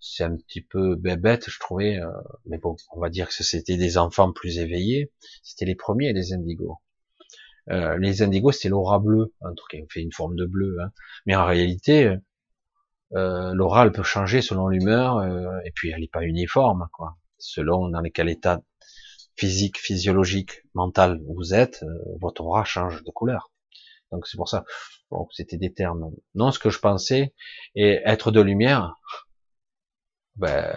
C'est 0.00 0.24
un 0.24 0.36
petit 0.36 0.60
peu 0.60 0.96
bête, 0.96 1.50
je 1.50 1.58
trouvais. 1.58 1.98
Euh, 1.98 2.10
mais 2.46 2.58
bon, 2.58 2.76
on 2.92 3.00
va 3.00 3.10
dire 3.10 3.28
que 3.28 3.34
c'était 3.34 3.76
des 3.76 3.98
enfants 3.98 4.32
plus 4.32 4.58
éveillés. 4.58 5.12
C'était 5.42 5.64
les 5.64 5.74
premiers, 5.74 6.12
les 6.12 6.32
indigos. 6.32 6.78
Euh, 7.70 7.96
les 7.98 8.22
indigos, 8.22 8.52
c'est 8.52 8.68
l'aura 8.68 8.98
bleue, 8.98 9.32
un 9.40 9.54
truc 9.54 9.70
qui 9.70 9.86
fait 9.88 10.02
une 10.02 10.12
forme 10.12 10.36
de 10.36 10.46
bleu. 10.46 10.76
Hein. 10.82 10.90
Mais 11.26 11.34
en 11.34 11.46
réalité, 11.46 12.16
euh, 13.14 13.52
l'aura, 13.54 13.90
peut 13.90 14.02
changer 14.02 14.42
selon 14.42 14.68
l'humeur, 14.68 15.24
et 15.64 15.70
puis 15.74 15.90
elle 15.90 16.00
n'est 16.00 16.08
pas 16.08 16.22
uniforme. 16.22 16.86
Selon 17.38 17.88
dans 17.88 18.02
quel 18.12 18.28
état 18.28 18.62
physique, 19.36 19.78
physiologique, 19.78 20.62
mental 20.74 21.20
vous 21.26 21.54
êtes, 21.54 21.84
votre 22.20 22.42
aura 22.42 22.64
change 22.64 23.02
de 23.02 23.10
couleur. 23.10 23.50
Donc 24.12 24.26
c'est 24.26 24.36
pour 24.36 24.48
ça. 24.48 24.64
Bon, 25.10 25.28
c'était 25.32 25.58
des 25.58 25.72
termes. 25.72 26.10
Non, 26.34 26.50
ce 26.50 26.58
que 26.58 26.70
je 26.70 26.78
pensais, 26.78 27.34
et 27.74 28.00
être 28.04 28.30
de 28.30 28.40
lumière, 28.40 28.96
ben, 30.36 30.74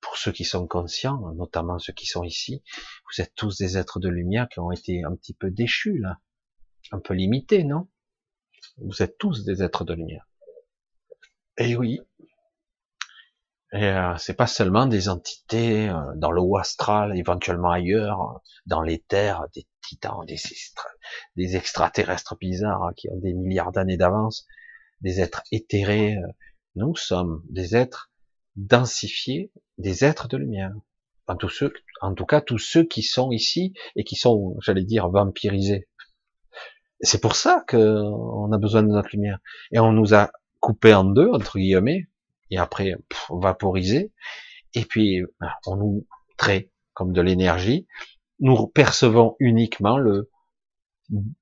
pour 0.00 0.16
ceux 0.16 0.32
qui 0.32 0.44
sont 0.44 0.66
conscients, 0.66 1.32
notamment 1.34 1.78
ceux 1.78 1.92
qui 1.92 2.06
sont 2.06 2.24
ici, 2.24 2.62
vous 3.06 3.22
êtes 3.22 3.34
tous 3.34 3.56
des 3.56 3.78
êtres 3.78 4.00
de 4.00 4.08
lumière 4.08 4.48
qui 4.48 4.58
ont 4.58 4.72
été 4.72 5.04
un 5.04 5.14
petit 5.14 5.34
peu 5.34 5.50
déchus 5.50 5.98
là, 5.98 6.18
un 6.90 6.98
peu 6.98 7.14
limités, 7.14 7.64
non? 7.64 7.88
Vous 8.78 9.02
êtes 9.02 9.18
tous 9.18 9.44
des 9.44 9.62
êtres 9.62 9.84
de 9.84 9.94
lumière. 9.94 10.26
Et 11.58 11.76
oui. 11.76 12.00
Et 13.72 13.84
euh, 13.84 14.14
c'est 14.18 14.34
pas 14.34 14.46
seulement 14.46 14.84
des 14.86 15.08
entités 15.08 15.88
euh, 15.88 15.94
dans 16.16 16.30
le 16.30 16.42
haut 16.42 16.58
astral, 16.58 17.16
éventuellement 17.16 17.70
ailleurs, 17.70 18.42
dans 18.66 18.82
les 18.82 18.98
terres, 18.98 19.46
des 19.54 19.66
titans, 19.80 20.26
des, 20.26 20.36
des 21.36 21.56
extraterrestres 21.56 22.36
bizarres 22.36 22.82
hein, 22.82 22.92
qui 22.94 23.08
ont 23.08 23.16
des 23.16 23.32
milliards 23.32 23.72
d'années 23.72 23.96
d'avance, 23.96 24.46
des 25.00 25.20
êtres 25.20 25.42
éthérés. 25.52 26.16
Euh. 26.16 26.26
Nous 26.74 26.96
sommes 26.96 27.42
des 27.48 27.74
êtres 27.74 28.10
densifiés, 28.56 29.52
des 29.78 30.04
êtres 30.04 30.28
de 30.28 30.36
lumière. 30.36 30.72
En 31.26 32.14
tout 32.14 32.26
cas, 32.26 32.40
tous 32.42 32.58
ceux 32.58 32.84
qui 32.84 33.02
sont 33.02 33.30
ici 33.30 33.72
et 33.96 34.04
qui 34.04 34.16
sont, 34.16 34.56
j'allais 34.60 34.84
dire, 34.84 35.08
vampirisés. 35.08 35.88
C'est 37.00 37.20
pour 37.20 37.36
ça 37.36 37.64
qu'on 37.66 38.52
a 38.52 38.58
besoin 38.58 38.82
de 38.82 38.88
notre 38.88 39.10
lumière. 39.12 39.38
Et 39.70 39.78
on 39.78 39.92
nous 39.92 40.14
a 40.14 40.30
coupé 40.60 40.92
en 40.92 41.04
deux, 41.04 41.30
entre 41.30 41.58
guillemets, 41.58 42.08
et 42.52 42.58
après 42.58 42.94
vaporisé, 43.30 44.12
et 44.74 44.84
puis 44.84 45.22
on 45.66 45.76
nous 45.76 46.06
traite 46.36 46.70
comme 46.92 47.12
de 47.12 47.22
l'énergie, 47.22 47.86
nous 48.40 48.66
percevons 48.68 49.36
uniquement 49.40 49.98
le 49.98 50.30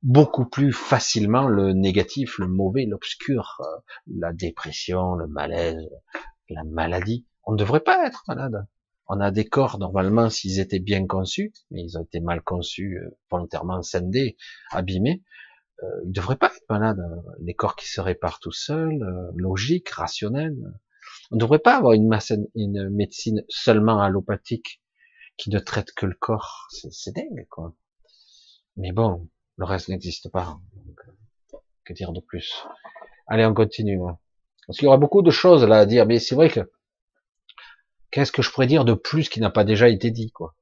beaucoup 0.03 0.49
plus 0.49 0.73
facilement 0.73 1.47
le 1.47 1.73
négatif, 1.73 2.39
le 2.39 2.49
mauvais, 2.49 2.87
l'obscur, 2.87 3.59
euh, 3.61 3.65
la 4.19 4.32
dépression, 4.32 5.15
le 5.15 5.28
malaise, 5.28 5.77
la 6.49 6.65
maladie. 6.65 7.27
On 7.45 7.53
ne 7.53 7.59
devrait 7.59 7.81
pas 7.81 8.07
être 8.07 8.24
malade. 8.27 8.66
On 9.07 9.20
a 9.20 9.31
des 9.31 9.45
corps, 9.45 9.78
normalement, 9.78 10.31
s'ils 10.31 10.61
étaient 10.61 10.81
bien 10.81 11.07
conçus, 11.07 11.53
mais 11.70 11.82
ils 11.82 11.99
ont 11.99 12.03
été 12.03 12.20
mal 12.20 12.43
conçus, 12.43 12.99
euh, 12.99 13.11
volontairement 13.31 13.82
scindés, 13.82 14.37
abîmés, 14.70 15.23
euh, 15.82 15.87
ils 16.05 16.09
ne 16.09 16.12
devraient 16.12 16.37
pas 16.37 16.49
être 16.49 16.62
malades. 16.69 17.03
Les 17.41 17.55
corps 17.55 17.77
qui 17.77 17.89
se 17.89 18.01
réparent 18.01 18.41
tout 18.41 18.53
seuls, 18.53 19.03
euh, 19.03 19.32
logique, 19.35 19.89
rationnel. 19.89 20.57
On 21.31 21.36
ne 21.36 21.40
devrait 21.40 21.61
pas 21.61 21.77
avoir 21.77 21.93
une, 21.93 22.09
médecine 22.90 23.44
seulement 23.48 24.01
allopathique 24.01 24.82
qui 25.36 25.51
ne 25.51 25.59
traite 25.59 25.93
que 25.93 26.07
le 26.07 26.15
corps. 26.15 26.66
C'est 26.70 27.15
dingue, 27.15 27.47
quoi. 27.48 27.74
Mais 28.77 28.93
bon, 28.93 29.28
le 29.57 29.65
reste 29.65 29.89
n'existe 29.89 30.31
pas. 30.31 30.59
Euh, 31.55 31.59
que 31.85 31.93
dire 31.93 32.12
de 32.12 32.20
plus? 32.20 32.65
Allez, 33.27 33.44
on 33.44 33.55
continue. 33.55 34.01
Hein. 34.02 34.19
Parce 34.66 34.78
qu'il 34.78 34.86
y 34.86 34.89
aura 34.89 34.98
beaucoup 34.98 35.23
de 35.23 35.31
choses 35.31 35.65
là 35.65 35.78
à 35.78 35.86
dire, 35.86 36.07
mais 36.07 36.19
c'est 36.19 36.35
vrai 36.35 36.51
que 36.51 36.70
qu'est-ce 38.11 38.32
que 38.32 38.43
je 38.43 38.51
pourrais 38.51 38.66
dire 38.66 38.85
de 38.85 38.94
plus 38.94 39.28
qui 39.28 39.40
n'a 39.40 39.51
pas 39.51 39.65
déjà 39.65 39.89
été 39.89 40.11
dit, 40.11 40.31
quoi? 40.32 40.57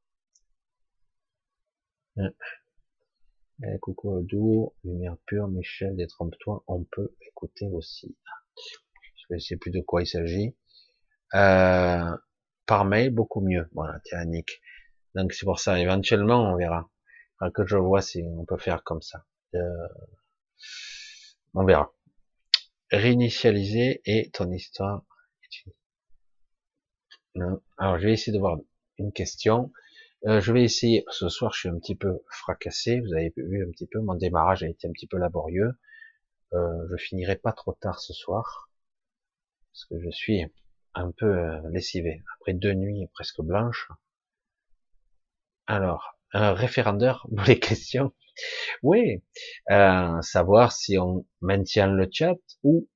Eh, 2.16 3.78
coucou 3.80 4.20
Doux, 4.22 4.74
lumière 4.84 5.16
pure, 5.26 5.48
Michel, 5.48 5.96
détrompe-toi, 5.96 6.62
on 6.66 6.84
peut 6.84 7.14
écouter 7.20 7.68
aussi. 7.72 8.16
Je 9.30 9.34
ne 9.34 9.38
sais 9.40 9.56
plus 9.56 9.70
de 9.70 9.80
quoi 9.80 10.02
il 10.02 10.06
s'agit. 10.06 10.56
Euh, 11.34 12.16
par 12.66 12.84
mail, 12.84 13.10
beaucoup 13.10 13.40
mieux. 13.40 13.68
Voilà, 13.72 14.00
tiens. 14.04 14.24
Donc 15.14 15.32
c'est 15.32 15.44
pour 15.44 15.60
ça, 15.60 15.78
éventuellement, 15.78 16.52
on 16.52 16.56
verra. 16.56 16.90
Enfin, 17.40 17.50
que 17.50 17.66
je 17.66 17.76
vois 17.76 18.02
si 18.02 18.22
on 18.22 18.44
peut 18.44 18.58
faire 18.58 18.82
comme 18.84 19.02
ça. 19.02 19.24
Euh, 19.54 19.88
on 21.54 21.64
verra. 21.64 21.92
Réinitialiser 22.90 24.00
et 24.04 24.30
ton 24.30 24.50
histoire. 24.50 25.04
Alors, 27.78 27.98
je 27.98 28.06
vais 28.06 28.12
essayer 28.12 28.32
de 28.32 28.38
voir 28.38 28.58
une 28.98 29.12
question. 29.12 29.72
Euh, 30.26 30.40
je 30.40 30.52
vais 30.52 30.64
essayer, 30.64 31.04
ce 31.10 31.28
soir 31.28 31.52
je 31.52 31.60
suis 31.60 31.68
un 31.68 31.78
petit 31.78 31.94
peu 31.94 32.18
fracassé, 32.28 33.00
vous 33.00 33.12
avez 33.14 33.32
vu 33.36 33.64
un 33.64 33.70
petit 33.70 33.86
peu, 33.86 34.00
mon 34.00 34.14
démarrage 34.14 34.64
a 34.64 34.68
été 34.68 34.88
un 34.88 34.92
petit 34.92 35.06
peu 35.06 35.16
laborieux. 35.16 35.78
Euh, 36.54 36.88
je 36.90 36.96
finirai 36.96 37.36
pas 37.36 37.52
trop 37.52 37.72
tard 37.74 38.00
ce 38.00 38.12
soir, 38.12 38.67
parce 39.78 39.86
que 39.86 40.04
je 40.04 40.10
suis 40.10 40.44
un 40.94 41.12
peu 41.12 41.26
euh, 41.26 41.60
lessivé, 41.70 42.24
après 42.36 42.52
deux 42.52 42.72
nuits 42.72 43.06
presque 43.14 43.40
blanches. 43.42 43.88
Alors, 45.68 46.18
un 46.32 46.52
référendaire 46.52 47.24
pour 47.36 47.44
les 47.44 47.60
questions. 47.60 48.12
Oui, 48.82 49.22
euh, 49.70 50.20
savoir 50.22 50.72
si 50.72 50.98
on 50.98 51.24
maintient 51.40 51.86
le 51.86 52.08
chat 52.10 52.36
ou 52.64 52.88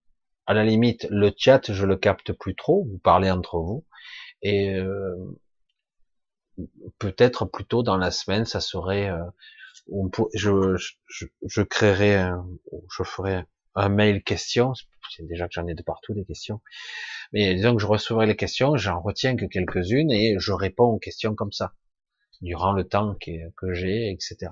à 0.47 0.55
la 0.55 0.65
limite 0.65 1.07
le 1.11 1.33
chat 1.37 1.73
je 1.73 1.87
le 1.87 1.97
capte 1.97 2.33
plus 2.33 2.57
trop, 2.57 2.85
vous 2.85 2.99
parlez 2.99 3.31
entre 3.31 3.59
vous 3.59 3.85
et 4.43 4.75
euh, 4.75 5.39
peut-être 6.99 7.45
plutôt 7.45 7.85
dans 7.85 7.97
la 7.97 8.11
semaine, 8.11 8.45
ça 8.45 8.61
serait, 8.61 9.09
euh, 9.09 9.23
je, 10.35 10.77
je, 10.77 11.27
je, 11.47 11.63
créerai, 11.63 12.29
je 12.91 13.03
ferai 13.05 13.45
un 13.75 13.89
mail 13.89 14.23
question. 14.23 14.73
C'est 15.11 15.27
déjà 15.27 15.47
que 15.47 15.55
j'en 15.55 15.67
ai 15.67 15.75
de 15.75 15.83
partout 15.83 16.15
des 16.15 16.25
questions. 16.25 16.61
Mais 17.33 17.55
disons 17.55 17.75
que 17.75 17.83
je 17.83 17.87
recevrai 17.87 18.27
les 18.27 18.37
questions, 18.37 18.77
j'en 18.77 19.01
retiens 19.01 19.37
que 19.37 19.45
quelques-unes 19.45 20.11
et 20.11 20.37
je 20.39 20.53
réponds 20.53 20.87
aux 20.87 20.99
questions 20.99 21.35
comme 21.35 21.53
ça, 21.53 21.75
durant 22.41 22.73
le 22.73 22.89
temps 22.89 23.17
que, 23.21 23.51
que 23.57 23.75
j'ai, 23.75 24.11
etc. 24.11 24.51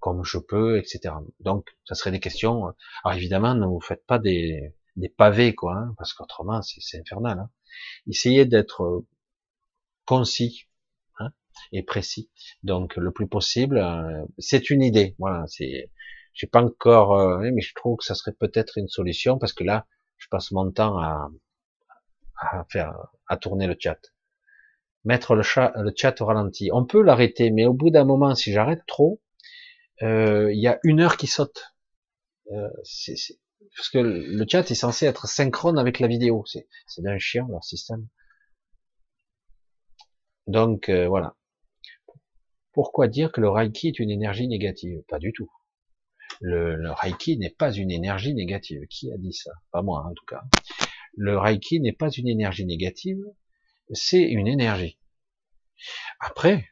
Comme 0.00 0.24
je 0.24 0.38
peux, 0.38 0.78
etc. 0.78 1.14
Donc, 1.40 1.76
ça 1.84 1.94
serait 1.94 2.10
des 2.10 2.20
questions. 2.20 2.72
Alors 3.04 3.16
évidemment, 3.16 3.54
ne 3.54 3.66
vous 3.66 3.80
faites 3.80 4.06
pas 4.06 4.18
des, 4.18 4.74
des 4.96 5.10
pavés, 5.10 5.54
quoi, 5.54 5.76
hein, 5.76 5.94
parce 5.98 6.14
qu'autrement, 6.14 6.62
c'est 6.62 6.98
infernal. 6.98 7.38
Hein. 7.38 7.50
Essayez 8.06 8.46
d'être 8.46 9.04
concis, 10.06 10.68
et 11.72 11.82
précis. 11.82 12.30
Donc 12.62 12.96
le 12.96 13.12
plus 13.12 13.28
possible, 13.28 13.78
euh, 13.78 14.24
c'est 14.38 14.70
une 14.70 14.82
idée. 14.82 15.14
Voilà, 15.18 15.44
c'est, 15.48 15.90
j'ai 16.34 16.48
pas 16.48 16.62
encore, 16.62 17.18
euh, 17.18 17.50
mais 17.52 17.62
je 17.62 17.74
trouve 17.74 17.96
que 17.98 18.04
ça 18.04 18.14
serait 18.14 18.32
peut-être 18.32 18.76
une 18.76 18.88
solution 18.88 19.38
parce 19.38 19.52
que 19.52 19.64
là, 19.64 19.86
je 20.16 20.28
passe 20.28 20.50
mon 20.50 20.70
temps 20.70 20.98
à, 20.98 21.30
à 22.36 22.64
faire, 22.70 22.96
à 23.28 23.36
tourner 23.36 23.66
le 23.66 23.76
chat. 23.78 24.00
Mettre 25.04 25.34
le 25.36 25.42
chat, 25.42 25.72
le 25.76 25.92
au 26.20 26.26
ralenti. 26.26 26.70
On 26.72 26.84
peut 26.84 27.02
l'arrêter, 27.02 27.50
mais 27.50 27.66
au 27.66 27.72
bout 27.72 27.90
d'un 27.90 28.04
moment, 28.04 28.34
si 28.34 28.52
j'arrête 28.52 28.82
trop, 28.86 29.22
euh, 30.02 30.52
il 30.52 30.60
y 30.60 30.66
a 30.66 30.80
une 30.82 31.00
heure 31.00 31.16
qui 31.16 31.28
saute. 31.28 31.72
Euh, 32.52 32.68
parce 33.76 33.88
que 33.92 33.98
le 33.98 34.44
chat 34.48 34.70
est 34.70 34.74
censé 34.74 35.06
être 35.06 35.28
synchrone 35.28 35.78
avec 35.78 36.00
la 36.00 36.08
vidéo. 36.08 36.44
C'est, 36.46 36.68
c'est 36.86 37.02
d'un 37.02 37.18
chien 37.18 37.46
leur 37.48 37.64
système. 37.64 38.08
Donc 40.46 40.90
voilà. 40.90 41.36
Pourquoi 42.72 43.08
dire 43.08 43.30
que 43.30 43.40
le 43.40 43.48
Reiki 43.48 43.88
est 43.88 43.98
une 43.98 44.10
énergie 44.10 44.48
négative? 44.48 45.02
Pas 45.08 45.18
du 45.18 45.32
tout. 45.32 45.50
Le, 46.40 46.76
le 46.76 46.90
Reiki 46.92 47.38
n'est 47.38 47.50
pas 47.50 47.72
une 47.72 47.90
énergie 47.90 48.34
négative. 48.34 48.82
Qui 48.90 49.12
a 49.12 49.16
dit 49.16 49.32
ça? 49.32 49.50
Pas 49.70 49.82
moi, 49.82 50.04
en 50.06 50.14
tout 50.14 50.24
cas. 50.26 50.42
Le 51.16 51.38
Reiki 51.38 51.80
n'est 51.80 51.92
pas 51.92 52.10
une 52.10 52.28
énergie 52.28 52.66
négative, 52.66 53.18
c'est 53.92 54.22
une 54.22 54.48
énergie. 54.48 54.98
Après, 56.18 56.68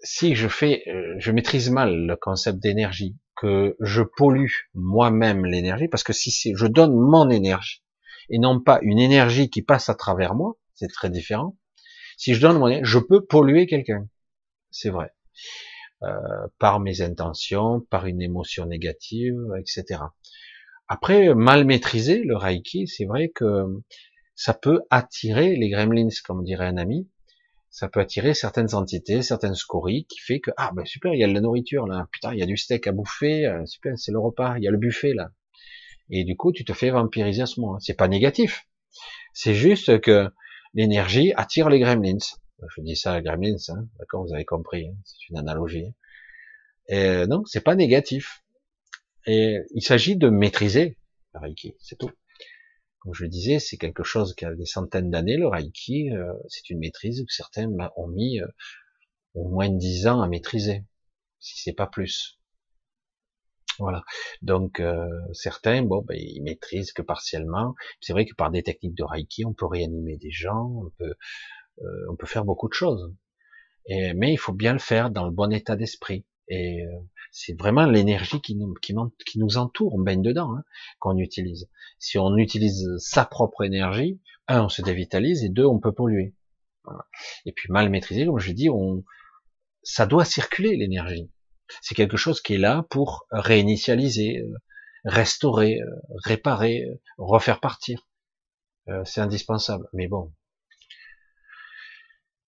si 0.00 0.34
je 0.34 0.48
fais, 0.48 0.82
euh, 0.88 1.14
je 1.18 1.30
maîtrise 1.30 1.70
mal 1.70 1.94
le 1.94 2.16
concept 2.16 2.58
d'énergie, 2.58 3.16
que 3.36 3.76
je 3.80 4.02
pollue 4.02 4.50
moi-même 4.74 5.44
l'énergie, 5.44 5.88
parce 5.88 6.02
que 6.02 6.12
si 6.12 6.54
je 6.56 6.66
donne 6.66 6.96
mon 6.96 7.30
énergie 7.30 7.84
et 8.30 8.38
non 8.38 8.60
pas 8.60 8.80
une 8.82 8.98
énergie 8.98 9.50
qui 9.50 9.62
passe 9.62 9.88
à 9.88 9.94
travers 9.94 10.34
moi, 10.34 10.56
c'est 10.74 10.88
très 10.88 11.10
différent. 11.10 11.56
Si 12.16 12.34
je 12.34 12.40
donne 12.40 12.58
mon 12.58 12.66
énergie, 12.66 12.90
je 12.90 12.98
peux 12.98 13.24
polluer 13.24 13.66
quelqu'un 13.66 14.08
c'est 14.76 14.90
vrai. 14.90 15.10
Euh, 16.02 16.46
par 16.58 16.78
mes 16.78 17.00
intentions, 17.00 17.80
par 17.80 18.04
une 18.04 18.20
émotion 18.20 18.66
négative, 18.66 19.38
etc. 19.58 20.02
Après, 20.88 21.34
mal 21.34 21.64
maîtriser 21.64 22.22
le 22.22 22.36
Reiki, 22.36 22.86
c'est 22.86 23.06
vrai 23.06 23.30
que 23.34 23.64
ça 24.34 24.52
peut 24.52 24.82
attirer 24.90 25.56
les 25.56 25.70
gremlins, 25.70 26.08
comme 26.26 26.44
dirait 26.44 26.66
un 26.66 26.76
ami, 26.76 27.08
ça 27.70 27.88
peut 27.88 28.00
attirer 28.00 28.34
certaines 28.34 28.74
entités, 28.74 29.22
certaines 29.22 29.54
scories, 29.54 30.04
qui 30.04 30.20
fait 30.20 30.40
que, 30.40 30.50
ah 30.58 30.70
ben 30.74 30.84
super, 30.84 31.14
il 31.14 31.20
y 31.20 31.24
a 31.24 31.28
de 31.28 31.32
la 31.32 31.40
nourriture 31.40 31.86
là, 31.86 32.06
putain, 32.12 32.34
il 32.34 32.38
y 32.38 32.42
a 32.42 32.46
du 32.46 32.58
steak 32.58 32.86
à 32.86 32.92
bouffer, 32.92 33.46
euh, 33.46 33.64
super, 33.64 33.98
c'est 33.98 34.12
le 34.12 34.18
repas, 34.18 34.58
il 34.58 34.64
y 34.64 34.68
a 34.68 34.70
le 34.70 34.76
buffet 34.76 35.14
là. 35.14 35.30
Et 36.10 36.24
du 36.24 36.36
coup, 36.36 36.52
tu 36.52 36.66
te 36.66 36.74
fais 36.74 36.90
vampiriser 36.90 37.42
à 37.42 37.46
ce 37.46 37.58
moment. 37.58 37.78
C'est 37.80 37.96
pas 37.96 38.08
négatif. 38.08 38.68
C'est 39.32 39.54
juste 39.54 40.00
que 40.00 40.30
l'énergie 40.74 41.32
attire 41.36 41.68
les 41.70 41.80
gremlins. 41.80 42.18
Je 42.68 42.80
dis 42.80 42.96
ça 42.96 43.12
à 43.14 43.20
gremlins, 43.20 43.56
hein, 43.68 43.88
d'accord, 43.98 44.24
vous 44.26 44.34
avez 44.34 44.44
compris, 44.44 44.88
hein, 44.88 44.96
c'est 45.04 45.28
une 45.28 45.38
analogie. 45.38 45.94
Et 46.88 47.26
donc, 47.26 47.48
c'est 47.48 47.60
pas 47.60 47.74
négatif. 47.74 48.42
Et 49.26 49.58
il 49.74 49.82
s'agit 49.82 50.16
de 50.16 50.28
maîtriser 50.28 50.96
le 51.34 51.40
Reiki, 51.40 51.74
c'est 51.80 51.98
tout. 51.98 52.10
Comme 53.00 53.14
je 53.14 53.24
le 53.24 53.28
disais, 53.28 53.58
c'est 53.58 53.76
quelque 53.76 54.04
chose 54.04 54.34
qui 54.34 54.44
a 54.44 54.54
des 54.54 54.66
centaines 54.66 55.10
d'années, 55.10 55.36
le 55.36 55.48
Reiki, 55.48 56.10
euh, 56.12 56.32
c'est 56.48 56.70
une 56.70 56.78
maîtrise 56.78 57.24
que 57.26 57.32
certains 57.32 57.68
ont 57.96 58.08
mis 58.08 58.40
euh, 58.40 58.46
au 59.34 59.48
moins 59.48 59.68
dix 59.68 60.06
ans 60.06 60.22
à 60.22 60.28
maîtriser, 60.28 60.84
si 61.40 61.58
c'est 61.58 61.74
pas 61.74 61.86
plus. 61.86 62.38
Voilà. 63.78 64.04
Donc 64.42 64.80
euh, 64.80 65.06
certains, 65.32 65.82
bon, 65.82 66.02
ben, 66.02 66.16
ils 66.18 66.42
maîtrisent 66.42 66.92
que 66.92 67.02
partiellement. 67.02 67.74
C'est 68.00 68.12
vrai 68.12 68.24
que 68.24 68.34
par 68.34 68.50
des 68.50 68.62
techniques 68.62 68.96
de 68.96 69.04
Reiki, 69.04 69.44
on 69.44 69.52
peut 69.52 69.66
réanimer 69.66 70.16
des 70.16 70.30
gens, 70.30 70.72
on 70.84 70.90
peut, 70.98 71.14
on 72.10 72.16
peut 72.16 72.26
faire 72.26 72.44
beaucoup 72.44 72.68
de 72.68 72.74
choses. 72.74 73.12
Et, 73.86 74.14
mais 74.14 74.32
il 74.32 74.36
faut 74.36 74.52
bien 74.52 74.72
le 74.72 74.78
faire 74.78 75.10
dans 75.10 75.24
le 75.24 75.30
bon 75.30 75.52
état 75.52 75.76
d'esprit. 75.76 76.26
Et 76.48 76.84
euh, 76.84 77.00
c'est 77.32 77.58
vraiment 77.58 77.86
l'énergie 77.86 78.40
qui 78.40 78.54
nous, 78.54 78.74
qui, 78.74 79.38
nous 79.38 79.56
entoure, 79.56 79.94
on 79.94 80.00
baigne 80.00 80.22
dedans, 80.22 80.54
hein, 80.56 80.64
qu'on 80.98 81.18
utilise. 81.18 81.68
Si 81.98 82.18
on 82.18 82.36
utilise 82.36 82.88
sa 82.98 83.24
propre 83.24 83.64
énergie, 83.64 84.20
un, 84.48 84.64
on 84.64 84.68
se 84.68 84.82
dévitalise, 84.82 85.42
et 85.42 85.48
deux, 85.48 85.64
on 85.64 85.80
peut 85.80 85.92
polluer. 85.92 86.34
Voilà. 86.84 87.04
Et 87.46 87.52
puis 87.52 87.70
mal 87.70 87.90
maîtrisé, 87.90 88.26
comme 88.26 88.38
je 88.38 88.52
dis, 88.52 88.70
on, 88.70 89.04
ça 89.82 90.06
doit 90.06 90.24
circuler 90.24 90.76
l'énergie. 90.76 91.30
C'est 91.82 91.96
quelque 91.96 92.16
chose 92.16 92.40
qui 92.40 92.54
est 92.54 92.58
là 92.58 92.86
pour 92.90 93.26
réinitialiser, 93.30 94.38
euh, 94.38 94.54
restaurer, 95.04 95.80
euh, 95.80 95.90
réparer, 96.24 96.86
refaire 97.18 97.60
partir. 97.60 98.06
c'est 99.04 99.20
indispensable. 99.20 99.88
Mais 99.92 100.06
bon, 100.06 100.32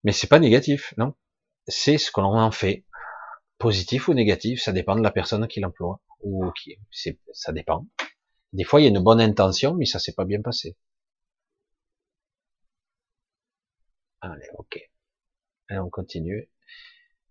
mais 0.03 0.11
c'est 0.11 0.27
pas 0.27 0.39
négatif, 0.39 0.93
non. 0.97 1.15
C'est 1.67 1.97
ce 1.97 2.11
que 2.11 2.21
l'on 2.21 2.39
en 2.39 2.51
fait 2.51 2.85
positif 3.57 4.07
ou 4.07 4.13
négatif, 4.13 4.61
ça 4.61 4.71
dépend 4.71 4.95
de 4.95 5.03
la 5.03 5.11
personne 5.11 5.47
qui 5.47 5.59
l'emploie 5.59 6.01
ou 6.21 6.51
qui, 6.51 6.77
c'est, 6.91 7.19
ça 7.33 7.51
dépend. 7.51 7.87
Des 8.53 8.63
fois, 8.63 8.81
il 8.81 8.85
y 8.85 8.87
a 8.87 8.89
une 8.89 9.03
bonne 9.03 9.21
intention, 9.21 9.75
mais 9.75 9.85
ça 9.85 9.99
s'est 9.99 10.13
pas 10.13 10.25
bien 10.25 10.41
passé. 10.41 10.77
Allez, 14.21 14.47
ok. 14.57 14.79
Allez, 15.67 15.79
on 15.79 15.89
continue. 15.89 16.49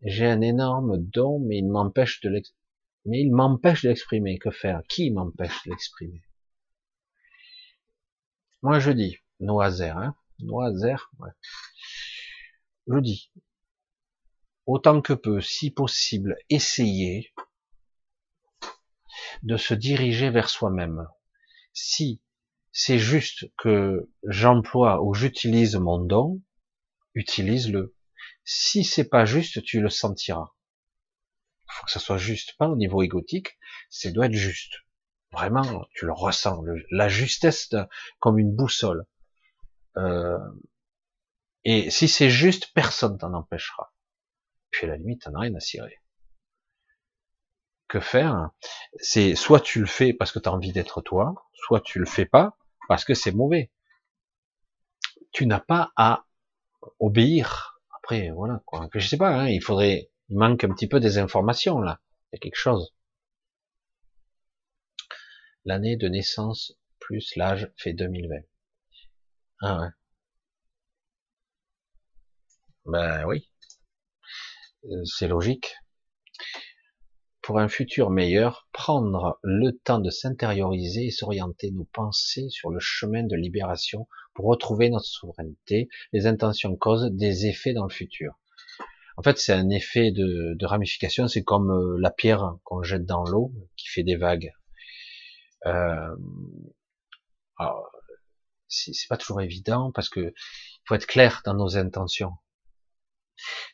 J'ai 0.03 0.27
un 0.27 0.41
énorme 0.41 0.99
don, 0.99 1.41
mais 1.41 1.59
il 1.59 1.69
m'empêche 1.69 2.21
de 2.21 2.31
l'exprimer. 2.31 2.59
Mais 3.05 3.21
il 3.21 3.33
m'empêche 3.33 3.83
de 3.83 3.89
l'exprimer. 3.89 4.39
Que 4.39 4.51
faire? 4.51 4.83
Qui 4.89 5.11
m'empêche 5.11 5.65
de 5.65 5.71
l'exprimer? 5.71 6.23
Moi, 8.63 8.79
je 8.79 8.91
dis, 8.91 9.19
Noiser, 9.41 9.91
hein 9.91 10.15
Noiser, 10.41 10.97
ouais. 11.19 11.31
Je 12.91 12.99
dis, 13.01 13.31
autant 14.65 15.03
que 15.03 15.13
peu, 15.13 15.43
si 15.43 15.71
possible, 15.71 16.37
essayer 16.49 17.35
de 19.43 19.57
se 19.59 19.75
diriger 19.75 20.31
vers 20.31 20.49
soi-même. 20.49 21.07
Si 21.75 22.23
c'est 22.73 22.99
juste 22.99 23.47
que 23.59 24.09
j'emploie 24.25 25.03
ou 25.03 25.13
j'utilise 25.13 25.77
mon 25.77 25.99
don, 25.99 26.41
utilise-le. 27.15 27.95
Si 28.45 28.85
c'est 28.85 29.09
pas 29.09 29.27
juste, 29.27 29.63
tu 29.63 29.81
le 29.81 29.91
sentiras. 29.91 30.55
Il 31.65 31.73
faut 31.73 31.85
que 31.85 31.93
ça 31.93 32.01
soit 32.01 32.19
juste, 32.19 32.57
pas 32.57 32.69
au 32.69 32.77
niveau 32.77 33.03
égotique, 33.03 33.59
c'est 33.91 34.13
doit 34.13 34.27
être 34.27 34.33
juste. 34.33 34.73
Vraiment, 35.31 35.85
tu 35.93 36.07
le 36.07 36.13
ressens, 36.13 36.63
la 36.91 37.09
justesse 37.09 37.75
comme 38.19 38.39
une 38.39 38.55
boussole. 38.55 39.05
Euh, 39.99 40.39
et 41.71 41.91
si 41.91 42.09
c'est 42.09 42.31
juste, 42.31 42.73
personne 42.73 43.19
t'en 43.19 43.35
empêchera. 43.35 43.93
Puis 44.71 44.87
à 44.87 44.89
la 44.89 44.97
limite, 44.97 45.21
t'en 45.21 45.35
as 45.35 45.41
rien 45.41 45.55
à 45.55 45.61
cirer. 45.61 45.99
Que 47.89 48.01
faire? 48.01 48.53
C'est 48.97 49.35
soit 49.35 49.61
tu 49.61 49.81
le 49.81 49.87
fais 49.87 50.15
parce 50.15 50.33
que 50.33 50.39
tu 50.39 50.49
as 50.49 50.53
envie 50.53 50.73
d'être 50.73 51.03
toi, 51.03 51.35
soit 51.53 51.83
tu 51.83 51.99
le 51.99 52.07
fais 52.07 52.25
pas 52.25 52.57
parce 52.89 53.05
que 53.05 53.13
c'est 53.13 53.33
mauvais. 53.33 53.71
Tu 55.31 55.45
n'as 55.45 55.61
pas 55.61 55.93
à 55.95 56.25
obéir. 57.01 57.83
Après, 57.99 58.31
voilà 58.31 58.63
quoi. 58.65 58.89
Je 58.95 59.07
sais 59.07 59.19
pas. 59.19 59.29
Hein, 59.29 59.49
il 59.49 59.63
faudrait, 59.63 60.11
il 60.31 60.39
manque 60.39 60.65
un 60.65 60.73
petit 60.73 60.89
peu 60.89 61.01
des 61.01 61.19
informations 61.19 61.83
là. 61.83 62.01
Il 62.33 62.37
y 62.37 62.39
a 62.39 62.41
quelque 62.41 62.57
chose. 62.57 62.95
L'année 65.67 65.99
de 65.99 66.09
naissance 66.09 66.79
plus 66.99 67.37
l'âge 67.37 67.71
fait 67.77 67.93
2020. 67.93 68.37
Ah 69.61 69.81
ouais. 69.81 69.89
Ben 72.89 73.25
oui. 73.27 73.47
Euh, 74.85 75.05
c'est 75.05 75.29
logique. 75.29 75.77
Pour 77.43 77.59
un 77.59 77.69
futur 77.69 78.09
meilleur, 78.09 78.67
prendre 78.73 79.39
le 79.43 79.73
temps 79.73 79.99
de 79.99 80.09
s'intérioriser 80.09 81.07
et 81.07 81.11
s'orienter 81.11 81.71
nos 81.71 81.85
pensées 81.85 82.49
sur 82.49 82.71
le 82.71 82.81
chemin 82.81 83.25
de 83.25 83.37
libération 83.37 84.09
pour 84.35 84.47
retrouver 84.47 84.89
notre 84.89 85.05
souveraineté, 85.05 85.89
les 86.13 86.27
intentions 86.27 86.77
causent 86.77 87.11
des 87.11 87.47
effets 87.47 87.75
dans 87.75 87.85
le 87.85 87.93
futur. 87.93 88.39
En 89.19 89.23
fait, 89.23 89.39
c'est 89.39 89.53
un 89.53 89.69
effet 89.69 90.11
de, 90.11 90.65
ramification, 90.65 91.29
c'est 91.29 91.43
comme 91.45 91.71
euh, 91.71 91.99
la 92.01 92.11
pierre 92.11 92.57
qu'on 92.65 92.83
jette 92.83 93.05
dans 93.05 93.25
l'eau 93.25 93.53
qui 93.77 93.89
fait 93.89 94.03
des 94.03 94.17
vagues. 94.17 94.53
Euh, 95.67 96.17
c'est 98.69 99.09
pas 99.09 99.17
toujours 99.19 99.43
évident 99.43 99.93
parce 99.93 100.09
que 100.09 100.33
faut 100.87 100.95
être 100.95 101.07
clair 101.07 101.43
dans 101.45 101.55
nos 101.55 101.77
intentions. 101.77 102.33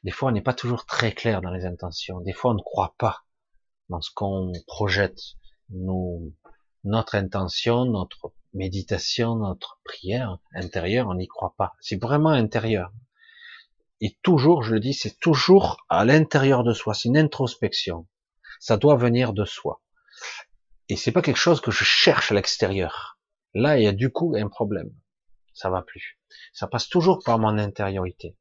Des 0.03 0.11
fois, 0.11 0.29
on 0.29 0.33
n'est 0.33 0.43
pas 0.43 0.55
toujours 0.55 0.87
très 0.87 1.13
clair 1.13 1.41
dans 1.41 1.51
les 1.51 1.65
intentions. 1.65 2.21
Des 2.21 2.33
fois, 2.33 2.53
on 2.53 2.55
ne 2.55 2.63
croit 2.63 2.95
pas 2.99 3.25
dans 3.89 4.01
ce 4.01 4.11
qu'on 4.15 4.53
projette. 4.67 5.21
Nous, 5.71 6.35
notre 6.85 7.15
intention, 7.15 7.85
notre 7.87 8.33
méditation, 8.53 9.37
notre 9.37 9.81
prière 9.85 10.39
intérieure, 10.55 11.09
on 11.09 11.15
n'y 11.15 11.29
croit 11.29 11.55
pas. 11.57 11.73
C'est 11.81 12.01
vraiment 12.01 12.31
intérieur. 12.31 12.93
Et 14.01 14.19
toujours, 14.23 14.63
je 14.63 14.75
le 14.75 14.81
dis, 14.81 14.93
c'est 14.93 15.19
toujours 15.19 15.85
à 15.89 16.05
l'intérieur 16.05 16.63
de 16.63 16.73
soi. 16.73 16.95
C'est 16.95 17.09
une 17.09 17.17
introspection. 17.17 18.07
Ça 18.61 18.77
doit 18.77 18.97
venir 18.97 19.33
de 19.33 19.45
soi. 19.45 19.83
Et 20.89 20.97
c'est 20.97 21.13
pas 21.13 21.23
quelque 21.23 21.39
chose 21.39 21.61
que 21.61 21.71
je 21.71 21.85
cherche 21.85 22.31
à 22.31 22.35
l'extérieur. 22.35 23.19
Là, 23.55 23.79
il 23.79 23.85
y 23.85 23.89
a 23.89 23.93
du 23.93 24.11
coup 24.11 24.35
un 24.37 24.49
problème. 24.49 24.91
Ça 25.55 25.71
va 25.71 25.83
plus. 25.83 26.19
Ça 26.53 26.67
passe 26.67 26.89
toujours 26.89 27.23
par 27.25 27.39
mon 27.39 27.57
intériorité 27.59 28.37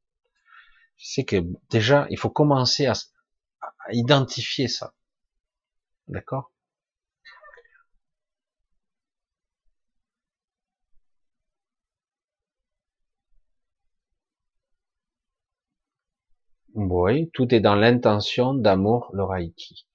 c'est 0.97 1.23
que 1.25 1.37
déjà, 1.69 2.07
il 2.09 2.17
faut 2.17 2.29
commencer 2.29 2.85
à, 2.87 2.93
identifier 3.91 4.67
ça. 4.67 4.93
D'accord? 6.07 6.51
Oui, 16.75 17.29
tout 17.33 17.53
est 17.53 17.59
dans 17.59 17.75
l'intention 17.75 18.53
d'amour, 18.53 19.09
le 19.13 19.23
Reiki. 19.23 19.85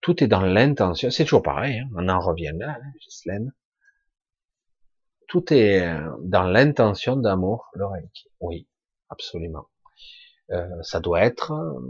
Tout 0.00 0.22
est 0.22 0.28
dans 0.28 0.42
l'intention, 0.42 1.10
c'est 1.10 1.24
toujours 1.24 1.42
pareil, 1.42 1.78
hein, 1.80 1.88
on 1.96 2.08
en 2.08 2.20
revient 2.20 2.52
là, 2.54 2.78
hein, 2.82 3.46
Tout 5.28 5.52
est 5.52 5.80
euh, 5.86 6.10
dans 6.20 6.44
l'intention 6.44 7.16
d'amour, 7.16 7.70
le 7.74 7.86
Reiki. 7.86 8.28
Oui, 8.40 8.68
absolument. 9.08 9.66
Euh, 10.52 10.82
ça 10.82 11.00
doit 11.00 11.22
être 11.22 11.52
euh, 11.52 11.80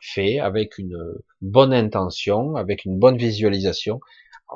fait 0.00 0.38
avec 0.38 0.78
une 0.78 0.96
bonne 1.40 1.72
intention, 1.72 2.56
avec 2.56 2.84
une 2.84 2.98
bonne 2.98 3.16
visualisation, 3.16 4.00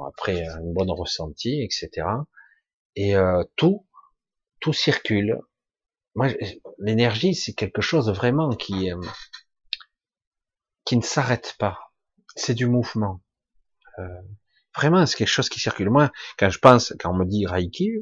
après 0.06 0.42
une 0.42 0.74
bonne 0.74 0.90
ressenti, 0.90 1.62
etc. 1.62 2.06
Et 2.94 3.16
euh, 3.16 3.42
tout, 3.56 3.86
tout 4.60 4.74
circule. 4.74 5.40
Moi, 6.14 6.28
l'énergie, 6.78 7.34
c'est 7.34 7.54
quelque 7.54 7.80
chose 7.80 8.10
vraiment 8.10 8.50
qui 8.50 8.90
qui 10.84 10.96
ne 10.96 11.02
s'arrête 11.02 11.54
pas. 11.58 11.78
C'est 12.34 12.54
du 12.54 12.66
mouvement. 12.66 13.20
vraiment, 14.74 15.06
c'est 15.06 15.16
quelque 15.16 15.28
chose 15.28 15.48
qui 15.48 15.60
circule. 15.60 15.90
Moi, 15.90 16.10
quand 16.38 16.50
je 16.50 16.58
pense, 16.58 16.94
quand 16.98 17.12
on 17.12 17.16
me 17.16 17.24
dit 17.24 17.46
Reiki, 17.46 17.92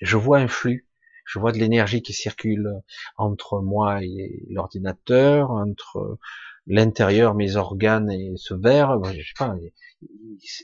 je 0.00 0.16
vois 0.16 0.38
un 0.38 0.48
flux 0.48 0.86
je 1.24 1.38
vois 1.38 1.52
de 1.52 1.58
l'énergie 1.58 2.02
qui 2.02 2.12
circule 2.12 2.70
entre 3.16 3.60
moi 3.60 4.02
et 4.02 4.44
l'ordinateur, 4.50 5.50
entre 5.50 6.18
l'intérieur, 6.66 7.34
mes 7.34 7.56
organes 7.56 8.10
et 8.10 8.32
ce 8.36 8.54
verre, 8.54 9.00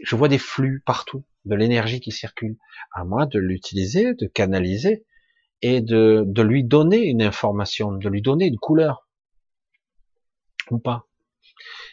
je 0.03 0.17
vois 0.17 0.29
des 0.29 0.39
flux 0.39 0.83
partout, 0.85 1.25
de 1.45 1.55
l'énergie 1.55 2.01
qui 2.01 2.13
circule. 2.13 2.57
À 2.93 3.05
moi 3.05 3.27
de 3.27 3.39
l'utiliser, 3.39 4.15
de 4.15 4.27
canaliser 4.27 5.05
et 5.63 5.81
de, 5.81 6.25
lui 6.43 6.65
donner 6.65 7.07
une 7.07 7.23
information, 7.23 7.93
de 7.93 8.09
lui 8.09 8.23
donner 8.23 8.47
une 8.47 8.59
couleur 8.59 9.09
ou 10.71 10.79
pas. 10.79 11.07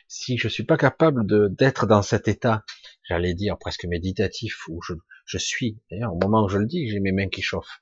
Si 0.07 0.37
je 0.37 0.47
suis 0.47 0.63
pas 0.63 0.77
capable 0.77 1.25
d'être 1.55 1.85
dans 1.85 2.01
cet 2.01 2.27
état, 2.27 2.63
j'allais 3.03 3.33
dire 3.33 3.57
presque 3.57 3.85
méditatif 3.85 4.67
où 4.69 4.81
je, 4.81 4.93
je 5.25 5.37
suis. 5.37 5.79
D'ailleurs, 5.91 6.13
au 6.13 6.19
moment 6.19 6.45
où 6.45 6.47
je 6.49 6.57
le 6.57 6.65
dis, 6.65 6.87
j'ai 6.89 6.99
mes 6.99 7.11
mains 7.11 7.27
qui 7.27 7.41
chauffent. 7.41 7.81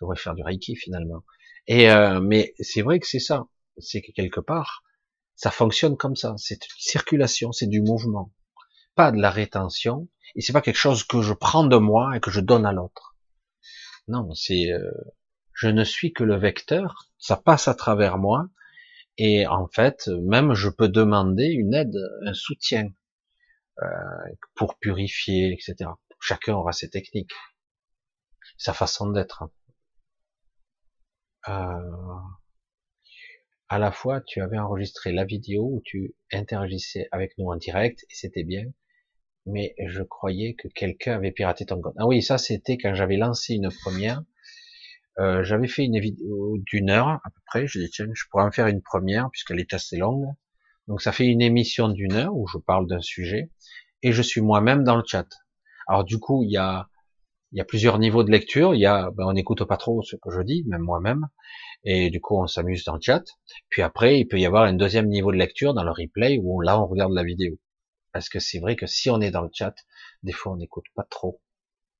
Devrais 0.00 0.16
faire 0.16 0.34
du 0.34 0.42
reiki 0.42 0.76
finalement. 0.76 1.24
Euh, 1.70 2.20
mais 2.20 2.54
c'est 2.58 2.82
vrai 2.82 3.00
que 3.00 3.06
c'est 3.06 3.20
ça. 3.20 3.46
C'est 3.78 4.02
que 4.02 4.12
quelque 4.12 4.40
part, 4.40 4.82
ça 5.36 5.50
fonctionne 5.50 5.96
comme 5.96 6.16
ça. 6.16 6.34
C'est 6.36 6.64
une 6.64 6.80
circulation, 6.80 7.52
c'est 7.52 7.66
du 7.66 7.80
mouvement, 7.80 8.32
pas 8.94 9.12
de 9.12 9.20
la 9.20 9.30
rétention. 9.30 10.08
Et 10.34 10.42
c'est 10.42 10.52
pas 10.52 10.62
quelque 10.62 10.76
chose 10.76 11.04
que 11.04 11.22
je 11.22 11.32
prends 11.32 11.64
de 11.64 11.76
moi 11.76 12.16
et 12.16 12.20
que 12.20 12.30
je 12.30 12.40
donne 12.40 12.66
à 12.66 12.72
l'autre. 12.72 13.16
Non, 14.08 14.32
c'est 14.34 14.72
euh, 14.72 14.90
je 15.54 15.68
ne 15.68 15.84
suis 15.84 16.12
que 16.12 16.24
le 16.24 16.36
vecteur. 16.36 17.10
Ça 17.18 17.36
passe 17.36 17.68
à 17.68 17.74
travers 17.74 18.18
moi. 18.18 18.48
Et 19.18 19.46
en 19.46 19.66
fait, 19.68 20.08
même 20.22 20.54
je 20.54 20.68
peux 20.68 20.88
demander 20.88 21.46
une 21.46 21.74
aide, 21.74 21.96
un 22.24 22.32
soutien 22.32 22.88
euh, 23.82 23.86
pour 24.54 24.78
purifier, 24.78 25.52
etc. 25.52 25.90
Chacun 26.20 26.54
aura 26.54 26.72
ses 26.72 26.90
techniques, 26.90 27.32
sa 28.56 28.72
façon 28.72 29.10
d'être. 29.10 29.44
Euh, 31.48 32.20
à 33.68 33.78
la 33.78 33.92
fois, 33.92 34.20
tu 34.20 34.40
avais 34.40 34.58
enregistré 34.58 35.12
la 35.12 35.24
vidéo 35.24 35.62
où 35.62 35.80
tu 35.84 36.14
interagissais 36.32 37.08
avec 37.12 37.38
nous 37.38 37.46
en 37.46 37.56
direct 37.56 38.02
et 38.10 38.14
c'était 38.14 38.42
bien, 38.42 38.64
mais 39.46 39.74
je 39.86 40.02
croyais 40.02 40.54
que 40.54 40.68
quelqu'un 40.68 41.14
avait 41.14 41.30
piraté 41.32 41.66
ton 41.66 41.80
compte. 41.80 41.94
Ah 41.98 42.06
oui, 42.06 42.22
ça 42.22 42.36
c'était 42.36 42.76
quand 42.78 42.94
j'avais 42.94 43.16
lancé 43.16 43.54
une 43.54 43.70
première. 43.82 44.22
Euh, 45.18 45.44
j'avais 45.44 45.68
fait 45.68 45.84
une 45.84 46.00
vidéo 46.00 46.58
d'une 46.66 46.90
heure 46.90 47.20
à 47.24 47.30
peu 47.30 47.40
près. 47.46 47.66
Je 47.66 47.78
dis 47.78 47.90
tiens, 47.90 48.06
je 48.12 48.24
pourrais 48.30 48.44
en 48.44 48.50
faire 48.50 48.66
une 48.66 48.82
première 48.82 49.30
puisqu'elle 49.30 49.60
est 49.60 49.72
assez 49.72 49.96
longue. 49.96 50.26
Donc 50.88 51.00
ça 51.02 51.12
fait 51.12 51.26
une 51.26 51.42
émission 51.42 51.88
d'une 51.88 52.14
heure 52.14 52.34
où 52.34 52.46
je 52.48 52.58
parle 52.58 52.86
d'un 52.86 53.00
sujet 53.00 53.50
et 54.02 54.12
je 54.12 54.22
suis 54.22 54.40
moi-même 54.40 54.82
dans 54.82 54.96
le 54.96 55.04
chat. 55.06 55.28
Alors 55.86 56.04
du 56.04 56.18
coup, 56.18 56.42
il 56.42 56.50
y 56.50 56.56
a 56.56 56.88
il 57.52 57.58
y 57.58 57.60
a 57.60 57.64
plusieurs 57.64 57.98
niveaux 57.98 58.22
de 58.24 58.30
lecture. 58.30 58.74
Il 58.74 58.80
y 58.80 58.86
a, 58.86 59.10
ben, 59.10 59.24
on 59.26 59.32
n'écoute 59.32 59.64
pas 59.64 59.76
trop 59.76 60.02
ce 60.02 60.16
que 60.16 60.30
je 60.30 60.40
dis, 60.42 60.64
même 60.66 60.82
moi-même, 60.82 61.28
et 61.84 62.10
du 62.10 62.20
coup 62.20 62.40
on 62.40 62.46
s'amuse 62.46 62.84
dans 62.84 62.94
le 62.94 63.00
chat. 63.00 63.24
Puis 63.68 63.82
après, 63.82 64.20
il 64.20 64.26
peut 64.26 64.38
y 64.38 64.46
avoir 64.46 64.64
un 64.64 64.74
deuxième 64.74 65.08
niveau 65.08 65.32
de 65.32 65.36
lecture 65.36 65.74
dans 65.74 65.84
le 65.84 65.90
replay 65.90 66.38
où 66.42 66.60
là 66.60 66.80
on 66.80 66.86
regarde 66.86 67.12
la 67.12 67.24
vidéo. 67.24 67.56
Parce 68.12 68.28
que 68.28 68.40
c'est 68.40 68.58
vrai 68.60 68.76
que 68.76 68.86
si 68.86 69.10
on 69.10 69.20
est 69.20 69.30
dans 69.30 69.42
le 69.42 69.50
chat, 69.52 69.74
des 70.22 70.32
fois 70.32 70.52
on 70.52 70.56
n'écoute 70.56 70.86
pas 70.94 71.06
trop, 71.10 71.40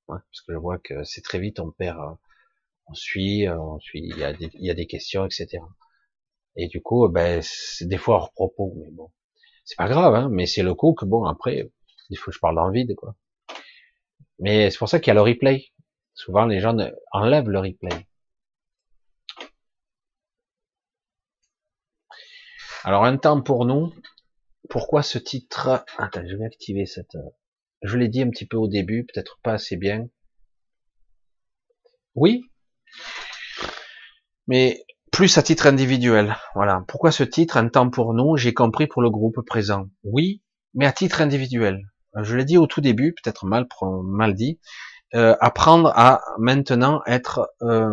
parce 0.06 0.40
que 0.46 0.52
je 0.52 0.58
vois 0.58 0.78
que 0.78 1.04
c'est 1.04 1.22
très 1.22 1.38
vite 1.38 1.60
on 1.60 1.70
perd, 1.70 1.98
euh, 1.98 2.14
on 2.88 2.94
suit, 2.94 3.46
euh, 3.46 3.58
on 3.58 3.78
suit, 3.80 4.02
il 4.02 4.18
y 4.18 4.70
a 4.70 4.74
des, 4.74 4.86
questions, 4.86 5.24
etc. 5.24 5.62
Et 6.56 6.68
du 6.68 6.82
coup, 6.82 7.08
ben 7.08 7.40
c'est 7.42 7.86
des 7.86 7.98
fois 7.98 8.16
hors 8.16 8.32
propos, 8.32 8.74
mais 8.76 8.90
bon, 8.90 9.10
c'est 9.64 9.76
pas 9.76 9.88
grave, 9.88 10.14
hein, 10.14 10.28
mais 10.32 10.46
c'est 10.46 10.62
le 10.62 10.74
coup 10.74 10.94
que 10.94 11.04
bon 11.04 11.24
après, 11.24 11.70
il 12.10 12.18
faut 12.18 12.30
que 12.30 12.34
je 12.34 12.40
parle 12.40 12.56
dans 12.56 12.66
le 12.66 12.72
vide, 12.72 12.94
quoi. 12.96 13.14
Mais 14.41 14.70
c'est 14.70 14.78
pour 14.78 14.89
ça 14.89 14.99
qu'il 15.01 15.09
y 15.09 15.10
a 15.12 15.15
le 15.15 15.23
replay. 15.23 15.67
Souvent, 16.15 16.47
les 16.47 16.60
gens 16.60 16.77
enlèvent 17.12 17.49
le 17.49 17.60
replay. 17.60 18.07
Alors, 22.85 23.05
un 23.05 23.17
temps 23.19 23.43
pour 23.43 23.67
nous. 23.67 23.94
Pourquoi 24.69 25.02
ce 25.02 25.19
titre? 25.19 25.85
Attends, 25.99 26.27
je 26.27 26.36
vais 26.36 26.44
activer 26.47 26.86
cette... 26.86 27.17
Je 27.83 27.97
l'ai 27.97 28.09
dit 28.09 28.23
un 28.23 28.31
petit 28.31 28.47
peu 28.47 28.57
au 28.57 28.69
début, 28.69 29.07
peut-être 29.07 29.39
pas 29.43 29.55
assez 29.55 29.77
bien. 29.77 30.07
Oui, 32.15 32.51
mais 34.47 34.85
plus 35.12 35.39
à 35.39 35.43
titre 35.43 35.67
individuel. 35.67 36.36
Voilà. 36.55 36.85
Pourquoi 36.89 37.12
ce 37.12 37.23
titre? 37.23 37.57
Un 37.57 37.69
temps 37.69 37.91
pour 37.91 38.15
nous 38.15 38.36
J'ai 38.36 38.55
compris 38.55 38.86
pour 38.86 39.02
le 39.02 39.10
groupe 39.10 39.41
présent. 39.47 39.89
Oui, 40.02 40.43
mais 40.75 40.86
à 40.86 40.93
titre 40.93 41.20
individuel 41.20 41.90
je 42.16 42.36
l'ai 42.36 42.44
dit 42.44 42.58
au 42.58 42.66
tout 42.66 42.80
début, 42.80 43.14
peut-être 43.14 43.47
mal, 43.47 43.66
mal 44.05 44.34
dit, 44.34 44.58
euh, 45.14 45.36
apprendre 45.40 45.92
à 45.97 46.20
maintenant 46.39 47.02
être, 47.05 47.50
euh, 47.62 47.92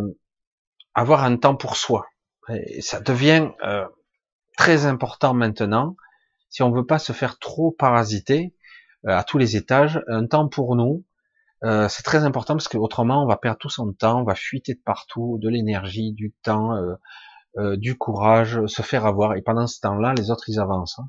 avoir 0.94 1.24
un 1.24 1.36
temps 1.38 1.56
pour 1.56 1.76
soi. 1.76 2.06
Et 2.50 2.82
ça 2.82 3.00
devient 3.00 3.50
euh, 3.64 3.88
très 4.56 4.86
important 4.86 5.34
maintenant. 5.34 5.96
Si 6.50 6.62
on 6.62 6.72
veut 6.72 6.86
pas 6.86 7.00
se 7.00 7.14
faire 7.14 7.40
trop 7.40 7.72
parasiter 7.72 8.56
à 9.06 9.24
tous 9.24 9.38
les 9.38 9.56
étages, 9.56 10.02
un 10.08 10.26
temps 10.28 10.48
pour 10.48 10.76
nous, 10.76 11.06
c'est 11.62 12.04
très 12.04 12.24
important 12.24 12.56
parce 12.56 12.68
que 12.68 12.78
autrement 12.78 13.24
on 13.24 13.28
va 13.28 13.38
perdre 13.38 13.60
tout 13.60 13.70
son 13.70 13.92
temps, 13.94 14.22
on 14.22 14.24
va 14.24 14.36
fuiter 14.36 14.74
de 14.74 14.80
partout, 14.84 15.40
de 15.42 15.50
l'énergie, 15.50 16.14
du 16.14 16.34
temps, 16.42 16.74
du 17.58 17.98
courage, 17.98 18.66
se 18.66 18.82
faire 18.82 19.06
avoir. 19.06 19.36
Et 19.36 19.42
pendant 19.42 19.68
ce 19.68 19.80
temps-là, 19.82 20.14
les 20.14 20.32
autres 20.32 20.46
ils 20.50 20.60
avancent. 20.60 21.00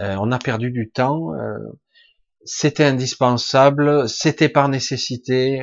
Hein. 0.00 0.16
on 0.20 0.30
a 0.32 0.38
perdu 0.38 0.70
du 0.70 0.90
temps 0.90 1.30
c'était 2.44 2.84
indispensable, 2.84 4.08
c'était 4.08 4.48
par 4.48 4.68
nécessité, 4.68 5.60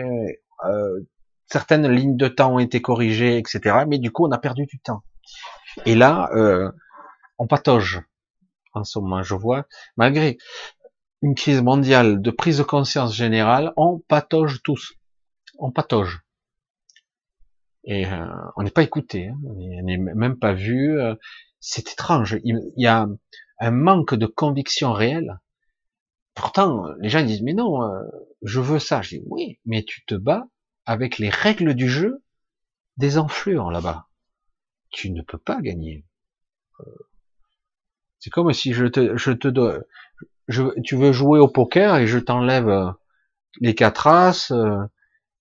euh, 0.65 0.99
certaines 1.47 1.87
lignes 1.87 2.17
de 2.17 2.27
temps 2.27 2.55
ont 2.55 2.59
été 2.59 2.81
corrigées, 2.81 3.37
etc. 3.37 3.83
Mais 3.87 3.99
du 3.99 4.11
coup, 4.11 4.25
on 4.25 4.31
a 4.31 4.37
perdu 4.37 4.65
du 4.65 4.79
temps. 4.79 5.03
Et 5.85 5.95
là, 5.95 6.29
euh, 6.33 6.71
on 7.37 7.47
patauge. 7.47 8.01
En 8.73 8.83
ce 8.83 8.99
moment, 8.99 9.21
je 9.21 9.35
vois, 9.35 9.65
malgré 9.97 10.37
une 11.21 11.35
crise 11.35 11.61
mondiale 11.61 12.21
de 12.21 12.31
prise 12.31 12.57
de 12.57 12.63
conscience 12.63 13.15
générale, 13.15 13.73
on 13.75 13.99
patauge 13.99 14.61
tous. 14.63 14.93
On 15.59 15.71
patauge. 15.71 16.21
Et 17.83 18.05
euh, 18.05 18.25
on 18.55 18.63
n'est 18.63 18.71
pas 18.71 18.83
écouté, 18.83 19.27
hein. 19.27 19.37
on 19.45 19.55
n'est 19.55 19.97
même 19.97 20.37
pas 20.37 20.53
vu. 20.53 20.99
Euh, 20.99 21.15
c'est 21.59 21.91
étrange. 21.91 22.39
Il 22.43 22.59
y 22.77 22.87
a 22.87 23.07
un 23.59 23.71
manque 23.71 24.15
de 24.15 24.25
conviction 24.25 24.93
réelle 24.93 25.39
Pourtant, 26.33 26.85
les 26.99 27.09
gens 27.09 27.23
disent, 27.23 27.41
mais 27.41 27.53
non, 27.53 27.83
euh, 27.83 28.03
je 28.41 28.59
veux 28.59 28.79
ça. 28.79 29.01
Je 29.01 29.17
dis, 29.17 29.23
oui, 29.27 29.59
mais 29.65 29.83
tu 29.83 30.03
te 30.05 30.15
bats 30.15 30.47
avec 30.85 31.17
les 31.17 31.29
règles 31.29 31.73
du 31.73 31.89
jeu 31.89 32.23
des 32.97 33.17
enflures 33.17 33.71
là-bas. 33.71 34.07
Tu 34.91 35.11
ne 35.11 35.21
peux 35.21 35.37
pas 35.37 35.61
gagner. 35.61 36.05
Euh, 36.79 36.83
c'est 38.19 38.29
comme 38.29 38.51
si 38.53 38.73
je 38.73 38.85
te, 38.85 39.17
je 39.17 39.31
te 39.31 39.47
dois, 39.47 39.79
tu 40.83 40.95
veux 40.95 41.11
jouer 41.11 41.39
au 41.39 41.47
poker 41.47 41.97
et 41.97 42.07
je 42.07 42.19
t'enlève 42.19 42.69
euh, 42.69 42.91
les 43.59 43.75
quatre 43.75 44.07
as, 44.07 44.51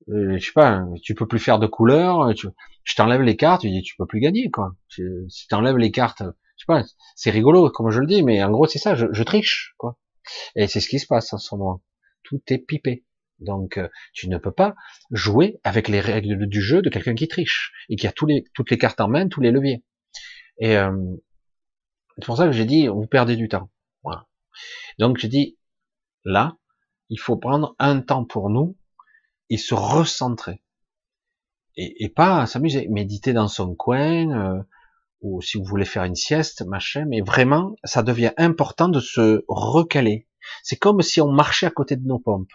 je 0.09 0.39
sais 0.39 0.53
pas, 0.53 0.85
tu 1.03 1.15
peux 1.15 1.27
plus 1.27 1.39
faire 1.39 1.59
de 1.59 1.67
couleurs, 1.67 2.33
je 2.35 2.95
t'enlève 2.97 3.23
les 3.23 3.37
cartes, 3.37 3.63
tu 3.63 3.71
dis, 3.71 3.83
tu 3.83 3.97
peux 3.97 4.07
plus 4.07 4.21
gagner, 4.21 4.51
quoi. 4.51 4.75
Si 4.89 5.47
t'enlèves 5.49 5.77
les 5.77 5.91
cartes, 5.91 6.23
je 6.23 6.65
sais 6.65 6.67
pas, 6.67 6.83
c'est 7.15 7.31
rigolo, 7.31 7.71
comme 7.71 7.91
je 7.91 8.01
le 8.01 8.07
dis, 8.07 8.23
mais 8.23 8.43
en 8.43 8.51
gros, 8.51 8.67
c'est 8.67 8.79
ça, 8.79 8.95
je, 8.95 9.07
je 9.13 9.23
triche, 9.23 9.75
quoi. 9.79 9.97
Et 10.57 10.67
c'est 10.67 10.81
ce 10.81 10.89
qui 10.89 10.99
se 10.99 11.07
passe 11.07 11.33
en 11.33 11.39
ce 11.39 11.55
moment. 11.55 11.83
Tout 12.23 12.41
est 12.49 12.59
pipé. 12.59 13.05
Donc, 13.39 13.79
euh, 13.79 13.89
tu 14.13 14.29
ne 14.29 14.39
peux 14.39 14.53
pas 14.53 14.75
jouer 15.11 15.61
avec 15.65 15.89
les 15.89 16.01
règles 16.01 16.47
du 16.47 16.61
jeu 16.61 16.83
de 16.83 16.91
quelqu'un 16.91 17.15
qui 17.15 17.27
triche 17.27 17.73
et 17.89 17.97
qui 17.97 18.07
a 18.07 18.13
tous 18.13 18.27
les, 18.27 18.45
toutes 18.55 18.71
les 18.71 18.79
cartes 18.79 19.01
en 19.01 19.09
main, 19.09 19.29
tous 19.29 19.41
les 19.41 19.51
leviers. 19.51 19.83
Et 20.59 20.77
euh, 20.77 20.93
c'est 22.17 22.27
pour 22.27 22.37
ça 22.37 22.47
que 22.47 22.53
j'ai 22.53 22.67
dit, 22.67 22.87
vous 22.89 23.07
perdez 23.07 23.37
du 23.37 23.49
temps. 23.49 23.71
Voilà. 24.03 24.27
Donc, 24.99 25.19
j'ai 25.19 25.29
dit, 25.29 25.59
là, 26.25 26.59
il 27.09 27.19
faut 27.19 27.37
prendre 27.37 27.75
un 27.79 28.01
temps 28.01 28.25
pour 28.25 28.51
nous 28.51 28.77
et 29.49 29.57
se 29.57 29.75
recentrer. 29.75 30.63
Et, 31.77 32.05
et 32.05 32.09
pas 32.11 32.47
s'amuser, 32.47 32.89
méditer 32.89 33.33
dans 33.33 33.49
son 33.49 33.75
coin, 33.75 34.31
euh, 34.31 34.63
ou 35.21 35.41
si 35.43 35.59
vous 35.59 35.65
voulez 35.65 35.85
faire 35.85 36.05
une 36.05 36.15
sieste, 36.15 36.65
machin, 36.67 37.05
mais 37.09 37.21
vraiment, 37.21 37.75
ça 37.85 38.03
devient 38.03 38.33
important 38.37 38.89
de 38.89 39.01
se 39.01 39.45
recaler. 39.49 40.27
C'est 40.63 40.77
comme 40.77 41.03
si 41.03 41.21
on 41.21 41.31
marchait 41.31 41.67
à 41.67 41.71
côté 41.71 41.97
de 41.97 42.07
nos 42.07 42.19
pompes. 42.19 42.53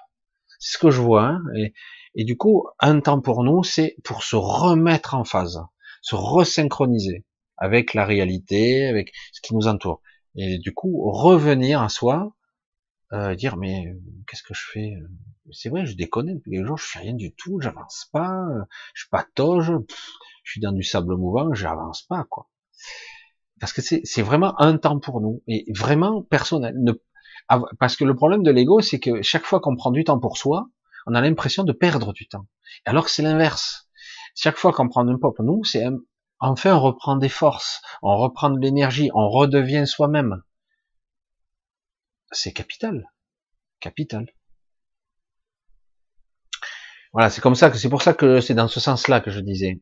C'est 0.59 0.73
ce 0.73 0.77
que 0.77 0.91
je 0.91 1.01
vois. 1.01 1.27
Hein, 1.27 1.43
et, 1.55 1.73
et, 2.15 2.23
du 2.23 2.37
coup, 2.37 2.67
un 2.79 2.99
temps 2.99 3.21
pour 3.21 3.43
nous, 3.43 3.63
c'est 3.63 3.95
pour 4.03 4.23
se 4.23 4.35
remettre 4.35 5.13
en 5.13 5.23
phase, 5.23 5.61
se 6.01 6.15
resynchroniser 6.15 7.25
avec 7.57 7.93
la 7.93 8.05
réalité, 8.05 8.85
avec 8.85 9.13
ce 9.31 9.41
qui 9.41 9.55
nous 9.55 9.67
entoure. 9.67 10.01
Et 10.35 10.57
du 10.57 10.73
coup, 10.73 11.09
revenir 11.11 11.81
à 11.81 11.89
soi, 11.89 12.35
euh, 13.13 13.35
dire 13.35 13.55
mais 13.57 13.95
qu'est-ce 14.27 14.43
que 14.43 14.53
je 14.53 14.63
fais? 14.73 14.93
C'est 15.51 15.69
vrai, 15.69 15.85
je 15.85 15.95
déconne 15.95 16.35
depuis 16.35 16.51
quelques 16.51 16.65
jours, 16.65 16.77
je 16.77 16.85
fais 16.85 16.99
rien 16.99 17.13
du 17.13 17.33
tout, 17.33 17.61
j'avance 17.61 18.09
pas, 18.11 18.43
je 18.93 19.05
patauge, 19.11 19.71
je 20.43 20.51
suis 20.51 20.61
dans 20.61 20.71
du 20.71 20.83
sable 20.83 21.15
mouvant, 21.15 21.53
j'avance 21.53 22.01
pas 22.01 22.25
quoi 22.29 22.49
parce 23.59 23.73
que 23.73 23.81
c'est 23.81 24.21
vraiment 24.21 24.59
un 24.61 24.77
temps 24.77 24.99
pour 24.99 25.21
nous 25.21 25.41
et 25.47 25.65
vraiment 25.73 26.21
personnel. 26.21 26.75
Ne, 26.77 26.93
parce 27.79 27.95
que 27.95 28.03
le 28.03 28.15
problème 28.15 28.43
de 28.43 28.51
l'ego, 28.51 28.81
c'est 28.81 28.99
que 28.99 29.21
chaque 29.21 29.45
fois 29.45 29.59
qu'on 29.59 29.75
prend 29.75 29.91
du 29.91 30.03
temps 30.03 30.19
pour 30.19 30.37
soi, 30.37 30.69
on 31.07 31.13
a 31.13 31.21
l'impression 31.21 31.63
de 31.63 31.71
perdre 31.71 32.13
du 32.13 32.27
temps. 32.27 32.47
Alors 32.85 33.05
que 33.05 33.11
c'est 33.11 33.23
l'inverse. 33.23 33.89
Chaque 34.35 34.57
fois 34.57 34.73
qu'on 34.73 34.89
prend 34.89 35.07
un 35.07 35.17
peu 35.17 35.31
pour 35.33 35.43
nous, 35.43 35.63
c'est 35.63 35.85
enfin 36.39 36.75
on 36.75 36.81
reprend 36.81 37.15
des 37.15 37.29
forces, 37.29 37.81
on 38.01 38.17
reprend 38.17 38.49
de 38.49 38.59
l'énergie, 38.59 39.09
on 39.13 39.29
redevient 39.29 39.87
soi-même. 39.87 40.41
C'est 42.31 42.51
capital, 42.51 43.09
capital. 43.79 44.27
Voilà, 47.13 47.29
c'est 47.29 47.39
comme 47.39 47.55
ça 47.55 47.69
que 47.71 47.77
c'est 47.77 47.89
pour 47.89 48.01
ça 48.01 48.13
que 48.13 48.41
c'est 48.41 48.55
dans 48.55 48.67
ce 48.67 48.81
sens-là 48.81 49.21
que 49.21 49.31
je 49.31 49.39
disais. 49.39 49.81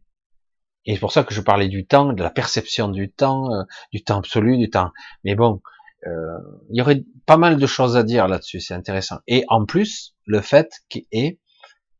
Et 0.86 0.94
c'est 0.94 1.00
pour 1.00 1.12
ça 1.12 1.24
que 1.24 1.34
je 1.34 1.42
parlais 1.42 1.70
du 1.70 1.86
temps, 1.86 2.14
de 2.14 2.22
la 2.22 2.30
perception 2.30 2.90
du 2.90 3.12
temps, 3.12 3.54
euh, 3.54 3.64
du 3.92 4.04
temps 4.04 4.20
absolu, 4.20 4.58
du 4.58 4.70
temps. 4.70 4.92
Mais 5.24 5.36
bon, 5.36 5.62
euh, 6.08 6.38
il 6.70 6.78
y 6.78 6.82
aurait 6.82 7.04
pas 7.26 7.38
mal 7.38 7.58
de 7.58 7.66
choses 7.66 7.96
à 7.96 8.04
dire 8.04 8.28
là-dessus, 8.28 8.60
c'est 8.60 8.74
intéressant. 8.74 9.20
Et 9.28 9.46
en 9.48 9.66
plus, 9.66 10.16
le 10.26 10.42
fait 10.42 10.70
est 11.12 11.40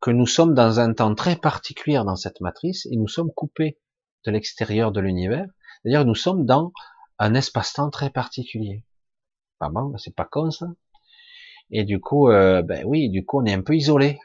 que 0.02 0.12
nous 0.12 0.28
sommes 0.28 0.54
dans 0.54 0.82
un 0.82 0.94
temps 0.94 1.16
très 1.16 1.38
particulier 1.38 1.96
dans 2.06 2.18
cette 2.18 2.42
matrice 2.42 2.86
et 2.88 2.98
nous 2.98 3.08
sommes 3.08 3.32
coupés 3.32 3.80
de 4.26 4.32
l'extérieur 4.32 4.92
de 4.92 5.00
l'univers. 5.00 5.48
C'est-à-dire 5.82 6.06
nous 6.06 6.16
sommes 6.16 6.46
dans 6.46 6.74
un 7.20 7.34
espace-temps 7.36 7.90
très 7.90 8.10
particulier. 8.10 8.84
Pas 9.60 9.70
bon, 9.70 9.94
c'est 9.98 10.16
pas 10.16 10.26
con 10.26 10.52
ça. 10.52 10.68
Et 11.72 11.86
du 11.86 12.02
coup, 12.02 12.30
euh, 12.30 12.62
ben 12.62 12.84
oui, 12.86 13.10
du 13.10 13.26
coup, 13.26 13.42
on 13.42 13.46
est 13.46 13.54
un 13.54 13.62
peu 13.62 13.76
isolé. 13.76 14.20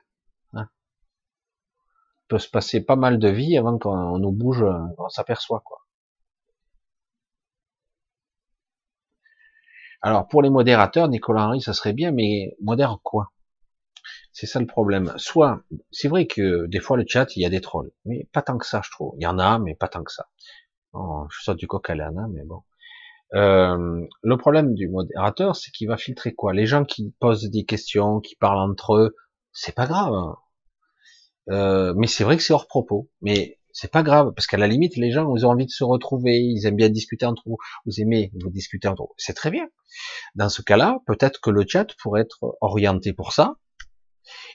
Hein. 2.28 2.34
Peut 2.36 2.38
se 2.38 2.48
passer 2.50 2.84
pas 2.84 2.96
mal 2.96 3.18
de 3.18 3.28
vie 3.28 3.56
avant 3.56 3.78
qu'on 3.78 4.18
nous 4.18 4.32
bouge, 4.32 4.64
on 4.98 5.08
s'aperçoit 5.08 5.60
quoi. 5.64 5.78
Alors 10.00 10.28
pour 10.28 10.42
les 10.42 10.50
modérateurs, 10.50 11.08
Nicolas 11.08 11.46
Henry, 11.46 11.60
ça 11.60 11.72
serait 11.72 11.92
bien, 11.92 12.12
mais 12.12 12.54
modère 12.60 12.98
quoi? 13.02 13.32
C'est 14.32 14.46
ça 14.46 14.60
le 14.60 14.66
problème. 14.66 15.12
Soit, 15.16 15.62
c'est 15.90 16.08
vrai 16.08 16.26
que 16.26 16.66
des 16.66 16.80
fois 16.80 16.96
le 16.96 17.04
chat, 17.06 17.34
il 17.36 17.42
y 17.42 17.46
a 17.46 17.50
des 17.50 17.60
trolls, 17.60 17.90
mais 18.04 18.28
pas 18.32 18.42
tant 18.42 18.58
que 18.58 18.66
ça, 18.66 18.80
je 18.84 18.90
trouve. 18.90 19.14
Il 19.18 19.24
y 19.24 19.26
en 19.26 19.38
a, 19.38 19.58
mais 19.58 19.74
pas 19.74 19.88
tant 19.88 20.04
que 20.04 20.12
ça. 20.12 20.28
Je 20.94 21.42
saute 21.42 21.58
du 21.58 21.66
coq 21.66 21.90
à 21.90 21.94
l'âne, 21.94 22.28
mais 22.32 22.44
bon. 22.44 22.62
Euh, 23.34 24.06
le 24.22 24.36
problème 24.36 24.74
du 24.74 24.88
modérateur, 24.88 25.56
c'est 25.56 25.70
qu'il 25.70 25.88
va 25.88 25.96
filtrer 25.96 26.34
quoi? 26.34 26.52
Les 26.54 26.66
gens 26.66 26.84
qui 26.84 27.14
posent 27.20 27.50
des 27.50 27.64
questions, 27.64 28.20
qui 28.20 28.36
parlent 28.36 28.70
entre 28.70 28.94
eux, 28.94 29.16
c'est 29.52 29.74
pas 29.74 29.86
grave. 29.86 30.12
Hein. 30.14 30.36
Euh, 31.50 31.94
mais 31.96 32.06
c'est 32.06 32.24
vrai 32.24 32.36
que 32.36 32.42
c'est 32.42 32.52
hors 32.52 32.66
propos. 32.66 33.08
Mais 33.22 33.58
c'est 33.72 33.92
pas 33.92 34.02
grave, 34.02 34.32
parce 34.34 34.46
qu'à 34.46 34.56
la 34.56 34.66
limite, 34.66 34.96
les 34.96 35.12
gens, 35.12 35.34
ils 35.36 35.46
ont 35.46 35.50
envie 35.50 35.66
de 35.66 35.70
se 35.70 35.84
retrouver, 35.84 36.36
ils 36.38 36.66
aiment 36.66 36.76
bien 36.76 36.88
discuter 36.88 37.26
entre 37.26 37.42
vous, 37.46 37.58
vous 37.86 38.00
aimez 38.00 38.32
vous 38.42 38.50
discuter 38.50 38.88
entre 38.88 39.02
vous, 39.02 39.14
c'est 39.18 39.34
très 39.34 39.52
bien. 39.52 39.68
Dans 40.34 40.48
ce 40.48 40.62
cas-là, 40.62 40.98
peut-être 41.06 41.40
que 41.40 41.50
le 41.50 41.64
chat 41.66 41.86
pourrait 42.02 42.22
être 42.22 42.56
orienté 42.60 43.12
pour 43.12 43.32
ça, 43.32 43.54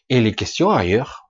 et 0.10 0.20
les 0.20 0.34
questions 0.34 0.72
ailleurs. 0.72 1.30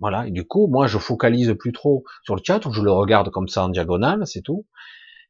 Voilà, 0.00 0.26
et 0.26 0.30
du 0.30 0.46
coup, 0.46 0.68
moi, 0.68 0.86
je 0.86 0.96
focalise 0.98 1.54
plus 1.58 1.72
trop 1.72 2.02
sur 2.24 2.34
le 2.34 2.40
chat, 2.42 2.60
je 2.70 2.80
le 2.80 2.90
regarde 2.90 3.30
comme 3.30 3.48
ça 3.48 3.64
en 3.64 3.68
diagonale, 3.68 4.26
c'est 4.26 4.42
tout, 4.42 4.66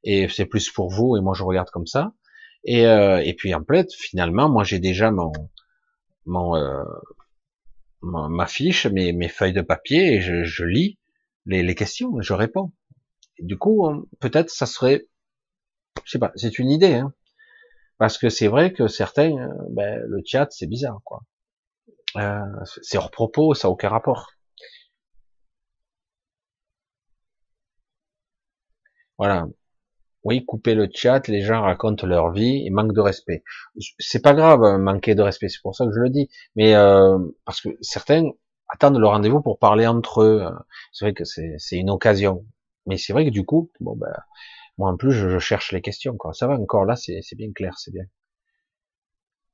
et 0.05 0.29
c'est 0.29 0.47
plus 0.47 0.71
pour 0.71 0.89
vous, 0.89 1.17
et 1.17 1.21
moi, 1.21 1.35
je 1.35 1.43
regarde 1.43 1.71
comme 1.71 1.87
ça. 1.87 2.13
Et, 2.65 2.87
euh, 2.87 3.21
et 3.25 3.35
puis, 3.35 3.55
en 3.55 3.65
fait, 3.65 3.93
finalement, 3.93 4.49
moi, 4.49 4.63
j'ai 4.63 4.79
déjà 4.79 5.11
mon, 5.11 5.33
mon, 6.27 6.55
euh, 6.55 6.85
ma 8.03 8.47
fiche, 8.47 8.87
mes, 8.87 9.13
mes 9.13 9.29
feuilles 9.29 9.53
de 9.53 9.63
papier, 9.63 10.15
et 10.15 10.21
je, 10.21 10.45
je 10.45 10.65
lis, 10.65 10.99
les, 11.47 11.75
questions, 11.75 12.21
je 12.21 12.33
réponds. 12.35 12.73
du 13.41 13.59
coup, 13.59 13.87
hein, 13.87 14.05
peut-être 14.21 14.51
ça 14.51 14.67
serait, 14.67 15.07
je 16.05 16.13
sais 16.13 16.19
pas, 16.19 16.33
c'est 16.37 16.59
une 16.59 16.71
idée, 16.71 16.95
hein, 16.97 17.15
parce 17.99 18.19
que 18.19 18.29
c'est 18.31 18.49
vrai 18.49 18.73
que 18.73 18.89
certains, 18.89 19.33
euh, 19.37 19.49
ben, 19.71 20.01
le 20.07 20.23
chat, 20.25 20.49
c'est 20.51 20.67
bizarre, 20.67 21.01
quoi. 21.05 21.23
Euh, 22.17 22.41
c'est 22.83 22.99
hors 22.99 23.11
propos, 23.11 23.55
ça 23.55 23.69
n'a 23.69 23.73
aucun 23.73 23.89
rapport. 23.91 24.33
Voilà. 29.19 29.47
Oui, 30.25 30.45
couper 30.45 30.75
le 30.75 30.89
chat, 30.93 31.27
les 31.29 31.41
gens 31.43 31.63
racontent 31.63 32.07
leur 32.07 32.31
vie 32.31 32.65
et 32.65 32.71
manquent 32.71 32.95
de 32.95 33.01
respect. 33.01 33.43
C'est 33.99 34.23
pas 34.23 34.35
grave, 34.35 34.63
hein, 34.63 34.79
manquer 34.79 35.15
de 35.15 35.23
respect, 35.23 35.49
c'est 35.49 35.63
pour 35.63 35.75
ça 35.75 35.85
que 35.85 35.93
je 35.93 36.01
le 36.01 36.11
dis. 36.11 36.29
Mais 36.55 36.75
euh, 36.75 37.19
parce 37.45 37.61
que 37.61 37.71
certains 37.81 38.31
attendre 38.73 38.99
le 38.99 39.07
rendez-vous 39.07 39.43
pour 39.43 39.59
parler 39.59 39.87
entre 39.87 40.23
eux. 40.23 40.43
Euh, 40.43 40.51
c'est 40.93 41.05
vrai 41.05 41.15
que 41.15 41.25
c'est 41.25 41.77
une 41.77 41.91
occasion. 41.91 42.45
Mais 42.87 42.97
c'est 42.97 43.13
vrai 43.13 43.25
que 43.27 43.31
du 43.31 43.45
coup, 43.45 43.71
bon 43.81 43.95
ben, 43.97 44.13
moi 44.79 44.91
en 44.91 44.97
plus, 44.97 45.13
je, 45.13 45.39
cherche 45.39 45.73
les 45.73 45.83
questions. 45.83 46.17
Quoi. 46.17 46.33
Ça 46.33 46.47
va 46.47 46.55
encore 46.55 46.85
là, 46.85 46.97
c'est 46.97 47.37
bien 47.37 47.53
clair, 47.53 47.79
c'est 47.79 47.93
bien. 47.93 48.05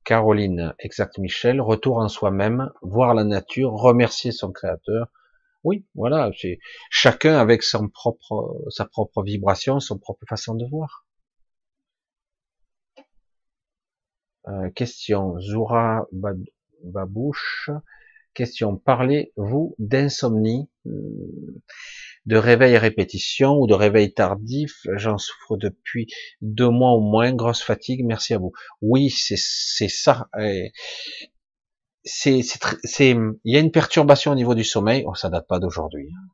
Caroline, 0.05 0.73
exact 0.79 1.19
Michel, 1.19 1.61
retour 1.61 1.97
en 1.97 2.07
soi-même, 2.07 2.71
voir 2.81 3.13
la 3.13 3.25
nature, 3.25 3.73
remercier 3.73 4.31
son 4.31 4.51
créateur. 4.51 5.11
Oui, 5.63 5.85
voilà, 5.95 6.31
c'est 6.37 6.59
chacun 6.89 7.37
avec 7.37 7.63
son 7.63 7.89
propre, 7.89 8.57
sa 8.69 8.85
propre 8.85 9.23
vibration, 9.23 9.79
son 9.79 9.97
propre 9.97 10.25
façon 10.27 10.55
de 10.55 10.65
voir. 10.65 11.05
Euh, 14.47 14.69
question, 14.71 15.39
Zoura 15.39 16.07
Babouche, 16.83 17.69
Question, 18.33 18.77
parlez-vous 18.77 19.75
d'insomnie, 19.79 20.69
de 20.85 22.37
réveil 22.37 22.75
à 22.75 22.79
répétition 22.79 23.57
ou 23.57 23.67
de 23.67 23.73
réveil 23.73 24.13
tardif? 24.13 24.77
J'en 24.95 25.17
souffre 25.17 25.57
depuis 25.57 26.07
deux 26.41 26.69
mois 26.69 26.91
au 26.91 27.01
moins, 27.01 27.33
grosse 27.33 27.61
fatigue, 27.61 28.05
merci 28.05 28.33
à 28.33 28.37
vous. 28.37 28.53
Oui, 28.81 29.09
c'est 29.09 29.35
ça. 29.89 30.29
C'est, 32.03 32.41
c'est, 32.83 33.09
il 33.11 33.53
y 33.53 33.57
a 33.57 33.59
une 33.59 33.71
perturbation 33.71 34.31
au 34.31 34.35
niveau 34.35 34.55
du 34.55 34.63
sommeil, 34.63 35.03
oh, 35.05 35.15
ça 35.15 35.29
date 35.29 35.47
pas 35.47 35.59
d'aujourd'hui, 35.59 36.09
hein. 36.15 36.27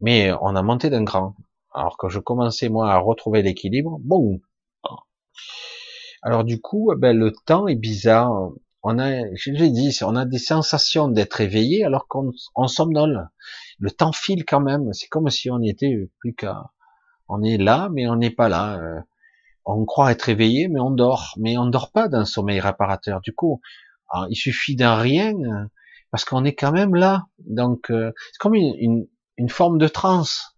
mais 0.00 0.32
on 0.40 0.54
a 0.54 0.62
monté 0.62 0.88
d'un 0.88 1.02
grand. 1.02 1.34
Alors 1.72 1.98
que 1.98 2.08
je 2.08 2.20
commençais 2.20 2.68
moi 2.68 2.92
à 2.92 2.98
retrouver 2.98 3.42
l'équilibre, 3.42 3.98
boum. 4.00 4.38
Alors 6.22 6.44
du 6.44 6.60
coup, 6.60 6.92
ben, 6.96 7.16
le 7.16 7.32
temps 7.44 7.66
est 7.66 7.74
bizarre 7.74 8.52
on 8.84 8.98
a, 8.98 9.34
j'ai 9.34 9.70
dit, 9.70 9.98
on 10.02 10.14
a 10.14 10.26
des 10.26 10.38
sensations 10.38 11.08
d'être 11.08 11.40
éveillé 11.40 11.84
alors 11.84 12.06
qu'on 12.06 12.32
on 12.54 12.68
somnole. 12.68 13.30
Le 13.78 13.90
temps 13.90 14.12
file 14.12 14.44
quand 14.44 14.60
même. 14.60 14.92
C'est 14.92 15.08
comme 15.08 15.30
si 15.30 15.50
on 15.50 15.62
était 15.62 16.10
plus 16.20 16.34
qu'à, 16.34 16.70
on 17.28 17.42
est 17.42 17.56
là, 17.56 17.88
mais 17.90 18.06
on 18.08 18.16
n'est 18.16 18.30
pas 18.30 18.50
là. 18.50 18.78
Euh, 18.78 19.00
on 19.64 19.86
croit 19.86 20.12
être 20.12 20.28
éveillé, 20.28 20.68
mais 20.68 20.80
on 20.80 20.90
dort. 20.90 21.32
Mais 21.38 21.56
on 21.56 21.64
dort 21.64 21.92
pas 21.92 22.08
d'un 22.08 22.26
sommeil 22.26 22.60
réparateur. 22.60 23.22
Du 23.22 23.34
coup, 23.34 23.62
il 24.30 24.36
suffit 24.36 24.76
d'un 24.76 24.96
rien 24.96 25.34
parce 26.10 26.24
qu'on 26.24 26.44
est 26.44 26.54
quand 26.54 26.72
même 26.72 26.94
là. 26.94 27.24
Donc, 27.38 27.90
euh, 27.90 28.12
c'est 28.32 28.38
comme 28.38 28.54
une, 28.54 29.06
forme 29.48 29.78
de 29.78 29.88
transe, 29.88 30.56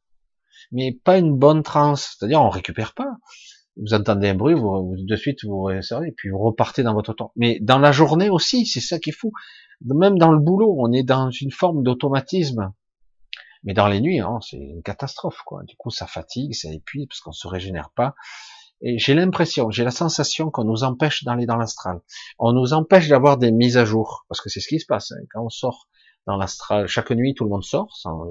mais 0.70 0.92
pas 0.92 1.18
une 1.18 1.36
bonne 1.36 1.62
transe. 1.62 2.16
C'est-à-dire, 2.18 2.42
on 2.42 2.50
récupère 2.50 2.94
pas 2.94 3.16
vous 3.76 3.94
entendez 3.94 4.28
un 4.28 4.34
bruit, 4.34 4.54
vous, 4.54 4.94
de 4.96 5.16
suite 5.16 5.44
vous 5.44 5.68
et 5.70 6.12
puis 6.16 6.30
vous 6.30 6.38
repartez 6.38 6.82
dans 6.82 6.94
votre 6.94 7.12
temps. 7.12 7.32
Mais 7.36 7.58
dans 7.60 7.78
la 7.78 7.92
journée 7.92 8.30
aussi, 8.30 8.66
c'est 8.66 8.80
ça 8.80 8.98
qui 8.98 9.10
est 9.10 9.12
fou. 9.12 9.32
Même 9.84 10.18
dans 10.18 10.32
le 10.32 10.38
boulot, 10.38 10.76
on 10.78 10.92
est 10.92 11.02
dans 11.02 11.30
une 11.30 11.50
forme 11.50 11.82
d'automatisme. 11.82 12.72
Mais 13.64 13.74
dans 13.74 13.88
les 13.88 14.00
nuits, 14.00 14.20
hein, 14.20 14.38
c'est 14.40 14.56
une 14.56 14.82
catastrophe, 14.82 15.42
quoi. 15.44 15.62
Du 15.64 15.76
coup, 15.76 15.90
ça 15.90 16.06
fatigue, 16.06 16.54
ça 16.54 16.72
épuise, 16.72 17.06
parce 17.08 17.20
qu'on 17.20 17.32
se 17.32 17.48
régénère 17.48 17.90
pas. 17.94 18.14
Et 18.82 18.98
j'ai 18.98 19.14
l'impression, 19.14 19.70
j'ai 19.70 19.84
la 19.84 19.90
sensation 19.90 20.50
qu'on 20.50 20.64
nous 20.64 20.84
empêche 20.84 21.24
d'aller 21.24 21.46
dans 21.46 21.56
l'astral. 21.56 22.00
On 22.38 22.52
nous 22.52 22.72
empêche 22.72 23.08
d'avoir 23.08 23.38
des 23.38 23.50
mises 23.50 23.78
à 23.78 23.84
jour, 23.84 24.26
parce 24.28 24.40
que 24.40 24.50
c'est 24.50 24.60
ce 24.60 24.68
qui 24.68 24.80
se 24.80 24.86
passe. 24.86 25.12
Hein. 25.12 25.24
Quand 25.30 25.44
on 25.44 25.48
sort 25.48 25.88
dans 26.26 26.36
l'astral, 26.36 26.86
chaque 26.86 27.10
nuit, 27.12 27.34
tout 27.34 27.44
le 27.44 27.50
monde 27.50 27.64
sort, 27.64 27.96
sans, 27.96 28.28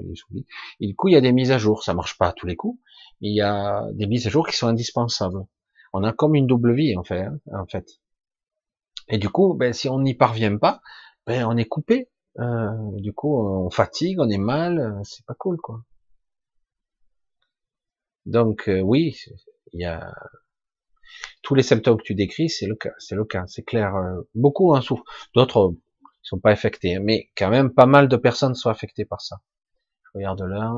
et 0.80 0.86
du 0.86 0.94
coup, 0.94 1.08
il 1.08 1.14
y 1.14 1.16
a 1.16 1.20
des 1.20 1.32
mises 1.32 1.50
à 1.50 1.58
jour. 1.58 1.82
Ça 1.82 1.94
marche 1.94 2.16
pas 2.18 2.28
à 2.28 2.32
tous 2.32 2.46
les 2.46 2.56
coups, 2.56 2.78
il 3.20 3.34
y 3.34 3.40
a 3.40 3.86
des 3.92 4.06
mises 4.06 4.26
à 4.26 4.30
jour 4.30 4.46
qui 4.46 4.56
sont 4.56 4.68
indispensables. 4.68 5.46
On 5.92 6.04
a 6.04 6.12
comme 6.12 6.34
une 6.34 6.46
double 6.46 6.74
vie 6.74 6.96
en 6.96 7.04
fait, 7.04 7.22
hein, 7.22 7.38
en 7.52 7.66
fait. 7.66 8.00
Et 9.08 9.18
du 9.18 9.30
coup, 9.30 9.54
ben, 9.54 9.72
si 9.72 9.88
on 9.88 10.00
n'y 10.00 10.14
parvient 10.14 10.56
pas, 10.58 10.80
ben, 11.26 11.44
on 11.46 11.56
est 11.56 11.64
coupé. 11.64 12.10
Euh, 12.38 12.68
du 12.96 13.12
coup, 13.14 13.40
on 13.40 13.70
fatigue, 13.70 14.20
on 14.20 14.28
est 14.28 14.38
mal, 14.38 15.00
c'est 15.04 15.24
pas 15.24 15.34
cool 15.34 15.56
quoi. 15.56 15.82
Donc 18.26 18.68
euh, 18.68 18.80
oui, 18.80 19.16
il 19.72 19.80
y 19.80 19.84
a 19.84 20.12
tous 21.42 21.54
les 21.54 21.62
symptômes 21.62 21.98
que 21.98 22.02
tu 22.02 22.14
décris, 22.14 22.48
c'est 22.48 22.66
le 22.66 22.74
cas, 22.74 22.92
c'est 22.98 23.14
le 23.14 23.24
cas, 23.24 23.44
c'est 23.46 23.62
clair. 23.62 23.94
Euh, 23.94 24.22
beaucoup 24.34 24.74
en 24.74 24.80
souffrent, 24.80 25.04
d'autres 25.34 25.74
sont 26.22 26.40
pas 26.40 26.50
affectés, 26.50 26.96
hein, 26.96 27.00
mais 27.02 27.30
quand 27.36 27.50
même 27.50 27.72
pas 27.72 27.86
mal 27.86 28.08
de 28.08 28.16
personnes 28.16 28.54
sont 28.54 28.70
affectées 28.70 29.04
par 29.04 29.20
ça. 29.20 29.36
Je 30.04 30.18
regarde 30.18 30.42
là 30.42 30.72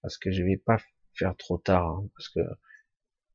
parce 0.00 0.18
que 0.18 0.30
je 0.32 0.42
vais 0.42 0.56
pas 0.56 0.78
faire 1.14 1.36
trop 1.36 1.58
tard, 1.58 1.86
hein, 1.86 2.08
parce 2.16 2.28
que 2.30 2.40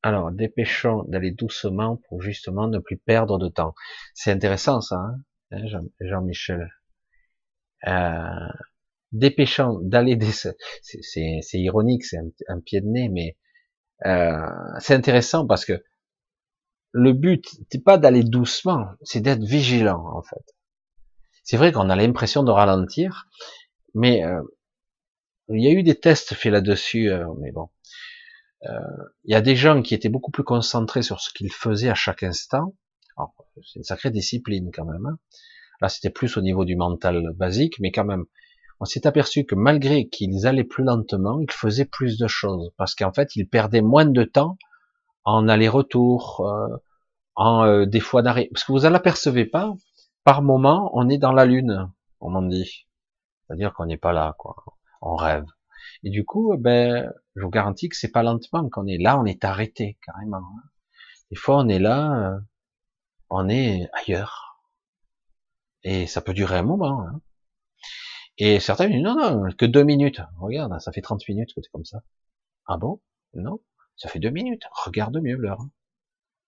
alors 0.02 0.32
dépêchons 0.32 1.04
d'aller 1.04 1.30
doucement 1.30 1.96
pour 2.08 2.22
justement 2.22 2.68
ne 2.68 2.78
plus 2.78 2.98
perdre 2.98 3.38
de 3.38 3.48
temps. 3.48 3.74
C'est 4.14 4.32
intéressant 4.32 4.80
ça, 4.80 4.96
hein, 4.96 5.20
hein 5.52 5.82
Jean-Michel. 6.00 6.68
euh, 7.86 8.48
dépêchons 9.12 9.80
d'aller, 9.82 10.18
c'est 10.82 11.58
ironique, 11.58 12.04
c'est 12.04 12.18
un, 12.48 12.60
pied 12.60 12.80
de 12.80 12.86
nez, 12.86 13.08
mais 13.08 13.36
euh, 14.06 14.46
c'est 14.80 14.94
intéressant 14.94 15.46
parce 15.46 15.64
que 15.64 15.82
le 16.92 17.12
but 17.12 17.44
n'est 17.72 17.80
pas 17.80 17.98
d'aller 17.98 18.22
doucement, 18.24 18.86
c'est 19.02 19.20
d'être 19.20 19.42
vigilant 19.42 20.04
en 20.14 20.22
fait. 20.22 20.54
C'est 21.44 21.56
vrai 21.56 21.72
qu'on 21.72 21.90
a 21.90 21.96
l'impression 21.96 22.42
de 22.42 22.50
ralentir, 22.50 23.26
mais 23.94 24.24
euh, 24.24 24.42
il 25.48 25.62
y 25.62 25.68
a 25.68 25.70
eu 25.70 25.82
des 25.82 25.98
tests 25.98 26.34
faits 26.34 26.52
là-dessus, 26.52 27.10
euh, 27.10 27.26
mais 27.40 27.52
bon. 27.52 27.70
Euh, 28.64 29.04
il 29.24 29.32
y 29.32 29.34
a 29.34 29.40
des 29.40 29.56
gens 29.56 29.82
qui 29.82 29.94
étaient 29.94 30.08
beaucoup 30.08 30.30
plus 30.30 30.44
concentrés 30.44 31.02
sur 31.02 31.20
ce 31.20 31.32
qu'ils 31.32 31.52
faisaient 31.52 31.88
à 31.88 31.94
chaque 31.94 32.22
instant. 32.22 32.74
C'est 33.64 33.76
une 33.76 33.84
sacrée 33.84 34.10
discipline 34.10 34.70
quand 34.72 34.84
même. 34.84 35.06
Hein. 35.06 35.18
Là, 35.80 35.88
c'était 35.88 36.10
plus 36.10 36.36
au 36.36 36.40
niveau 36.40 36.64
du 36.64 36.76
mental 36.76 37.32
basique, 37.34 37.80
mais 37.80 37.92
quand 37.92 38.04
même, 38.04 38.24
on 38.80 38.84
s'est 38.84 39.06
aperçu 39.06 39.44
que 39.44 39.54
malgré 39.54 40.08
qu'ils 40.08 40.46
allaient 40.46 40.64
plus 40.64 40.84
lentement, 40.84 41.40
ils 41.40 41.50
faisaient 41.50 41.84
plus 41.84 42.18
de 42.18 42.28
choses 42.28 42.70
parce 42.76 42.94
qu'en 42.94 43.12
fait, 43.12 43.34
ils 43.36 43.48
perdaient 43.48 43.82
moins 43.82 44.06
de 44.06 44.24
temps 44.24 44.56
en 45.24 45.48
aller-retour, 45.48 46.40
euh, 46.46 46.76
en 47.34 47.64
euh, 47.64 47.86
des 47.86 48.00
fois 48.00 48.22
d'arrêt. 48.22 48.48
Parce 48.52 48.64
que 48.64 48.72
vous 48.72 48.78
l'apercevez 48.78 49.46
pas, 49.46 49.74
par 50.24 50.42
moment, 50.42 50.90
on 50.94 51.08
est 51.08 51.18
dans 51.18 51.32
la 51.32 51.44
lune, 51.44 51.90
on 52.20 52.30
m'en 52.30 52.42
dit. 52.42 52.86
C'est-à-dire 53.46 53.74
qu'on 53.74 53.86
n'est 53.86 53.98
pas 53.98 54.12
là, 54.12 54.34
quoi. 54.38 54.56
On 55.00 55.16
rêve. 55.16 55.44
Et 56.02 56.10
du 56.10 56.24
coup, 56.24 56.54
ben, 56.58 57.12
je 57.36 57.42
vous 57.42 57.50
garantis 57.50 57.88
que 57.88 57.96
c'est 57.96 58.10
pas 58.10 58.22
lentement 58.22 58.68
qu'on 58.68 58.86
est 58.86 58.98
là, 58.98 59.18
on 59.18 59.24
est 59.24 59.44
arrêté 59.44 59.98
carrément. 60.04 60.38
Hein. 60.38 60.62
Des 61.30 61.36
fois, 61.36 61.56
on 61.58 61.68
est 61.68 61.78
là, 61.78 62.12
euh, 62.12 62.38
on 63.30 63.48
est 63.48 63.88
ailleurs. 63.92 64.62
Et 65.82 66.06
ça 66.06 66.20
peut 66.20 66.34
durer 66.34 66.58
un 66.58 66.62
moment. 66.62 67.02
Hein. 67.02 67.20
Et 68.38 68.60
certains 68.60 68.88
disent, 68.88 69.02
non, 69.02 69.16
non, 69.16 69.50
que 69.52 69.66
deux 69.66 69.84
minutes. 69.84 70.20
Regarde, 70.40 70.80
ça 70.80 70.92
fait 70.92 71.02
30 71.02 71.28
minutes 71.28 71.50
que 71.54 71.60
tu 71.60 71.66
es 71.66 71.70
comme 71.72 71.84
ça. 71.84 72.02
Ah 72.66 72.76
bon? 72.76 73.00
Non, 73.34 73.60
ça 73.96 74.08
fait 74.08 74.20
deux 74.20 74.30
minutes. 74.30 74.62
Regarde 74.84 75.16
mieux 75.20 75.36
l'heure. 75.36 75.60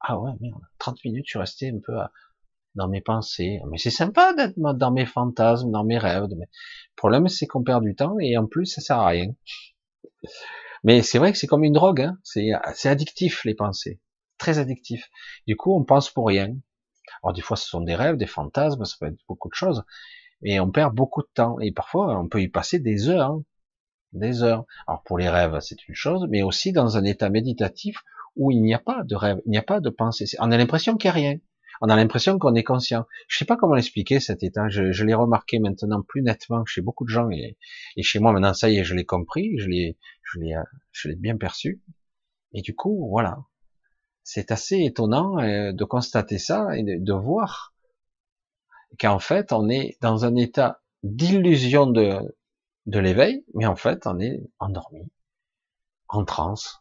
Ah 0.01 0.19
ouais, 0.19 0.33
merde, 0.41 0.63
30 0.79 1.05
minutes, 1.05 1.27
je 1.27 1.31
suis 1.31 1.39
resté 1.39 1.69
un 1.71 1.79
peu 1.85 1.95
dans 2.75 2.89
mes 2.89 3.01
pensées. 3.01 3.61
Mais 3.71 3.79
c'est 3.79 3.91
sympa 3.91 4.33
d'être 4.35 4.55
dans 4.57 4.91
mes 4.93 5.07
fantasmes, 5.07 5.71
dans 5.71 5.85
mes 5.85 5.99
rêves. 5.99 6.27
Le 6.31 6.47
problème, 6.97 7.29
c'est 7.29 7.47
qu'on 7.47 7.63
perd 7.63 7.85
du 7.85 7.95
temps 7.95 8.19
et 8.21 8.37
en 8.37 8.47
plus, 8.47 8.67
ça 8.67 8.81
sert 8.81 8.99
à 8.99 9.09
rien. 9.09 9.35
Mais 10.85 11.03
c'est 11.03 11.19
vrai 11.19 11.33
que 11.33 11.39
c'est 11.39 11.47
comme 11.47 11.65
une 11.65 11.73
drogue. 11.73 12.03
Hein. 12.03 12.19
C'est 12.23 12.89
addictif, 12.89 13.45
les 13.45 13.55
pensées. 13.55 14.01
Très 14.39 14.59
addictif. 14.59 15.11
Du 15.47 15.57
coup, 15.57 15.75
on 15.77 15.85
pense 15.85 16.11
pour 16.11 16.27
rien. 16.27 16.55
Alors 17.23 17.35
des 17.35 17.43
fois, 17.43 17.57
ce 17.57 17.67
sont 17.69 17.81
des 17.81 17.95
rêves, 17.95 18.17
des 18.17 18.27
fantasmes, 18.27 18.85
ça 18.85 18.97
peut 18.99 19.07
être 19.07 19.19
beaucoup 19.29 19.49
de 19.49 19.55
choses. 19.55 19.85
Et 20.43 20.61
on 20.61 20.71
perd 20.71 20.95
beaucoup 20.95 21.23
de 21.23 21.29
temps. 21.35 21.59
Et 21.61 21.73
parfois, 21.73 22.19
on 22.19 22.29
peut 22.29 22.41
y 22.41 22.49
passer 22.49 22.79
des 22.79 23.09
heures. 23.09 23.41
Des 24.13 24.43
heures. 24.43 24.65
Alors 24.87 25.03
pour 25.05 25.19
les 25.19 25.29
rêves, 25.29 25.59
c'est 25.61 25.87
une 25.87 25.95
chose, 25.95 26.27
mais 26.29 26.43
aussi 26.43 26.73
dans 26.73 26.97
un 26.97 27.05
état 27.05 27.31
méditatif 27.31 27.97
où 28.37 28.51
il 28.51 28.61
n'y 28.63 28.75
a 28.75 28.79
pas 28.79 29.05
de 29.05 29.15
rêve, 29.15 29.41
il 29.47 29.51
n'y 29.51 29.59
a 29.59 29.63
pas 29.63 29.81
de 29.81 29.91
pensée. 29.91 30.25
On 30.41 30.51
a 30.51 30.57
l'impression 30.57 30.97
qu'il 30.97 31.09
n'y 31.09 31.11
a 31.11 31.15
rien. 31.15 31.39
On 31.81 31.89
a 31.89 31.97
l'impression 31.97 32.39
qu'on 32.39 32.55
est 32.55 32.65
conscient. 32.65 33.07
Je 33.29 33.39
sais 33.39 33.45
pas 33.45 33.57
comment 33.57 33.75
l'expliquer 33.75 34.21
cet 34.21 34.43
état. 34.43 34.69
Je, 34.69 35.05
l'ai 35.05 35.15
remarqué 35.15 35.61
maintenant 35.61 36.03
plus 36.03 36.23
nettement 36.23 36.65
chez 36.67 36.83
beaucoup 36.83 37.05
de 37.05 37.11
gens 37.11 37.31
et, 37.31 37.57
et 37.97 38.03
chez 38.03 38.19
moi 38.19 38.33
maintenant 38.33 38.53
ça 38.53 38.69
y 38.69 38.79
est, 38.79 38.85
je 38.85 38.95
l'ai 38.95 39.07
compris, 39.07 39.57
je 39.59 39.69
l'ai, 39.69 39.97
je 40.25 40.41
l'ai, 40.41 40.55
je 40.93 41.09
l'ai 41.09 41.17
bien 41.17 41.37
perçu. 41.37 41.81
Et 42.53 42.63
du 42.63 42.75
coup, 42.75 43.09
voilà, 43.11 43.39
c'est 44.23 44.51
assez 44.51 44.83
étonnant 44.85 45.39
euh, 45.39 45.73
de 45.73 45.85
constater 45.85 46.39
ça 46.39 46.77
et 46.77 46.83
de, 46.83 47.13
voir 47.13 47.70
qu'en 48.99 49.19
fait 49.19 49.53
on 49.53 49.69
est 49.69 49.97
dans 50.01 50.25
un 50.25 50.37
état 50.37 50.81
d'illusion 51.03 51.87
de, 51.87 52.37
de 52.87 52.99
l'éveil, 52.99 53.45
mais 53.55 53.67
en 53.67 53.77
fait 53.77 54.07
on 54.07 54.19
est 54.21 54.43
endormi, 54.59 55.11
en 56.09 56.25
transe, 56.25 56.81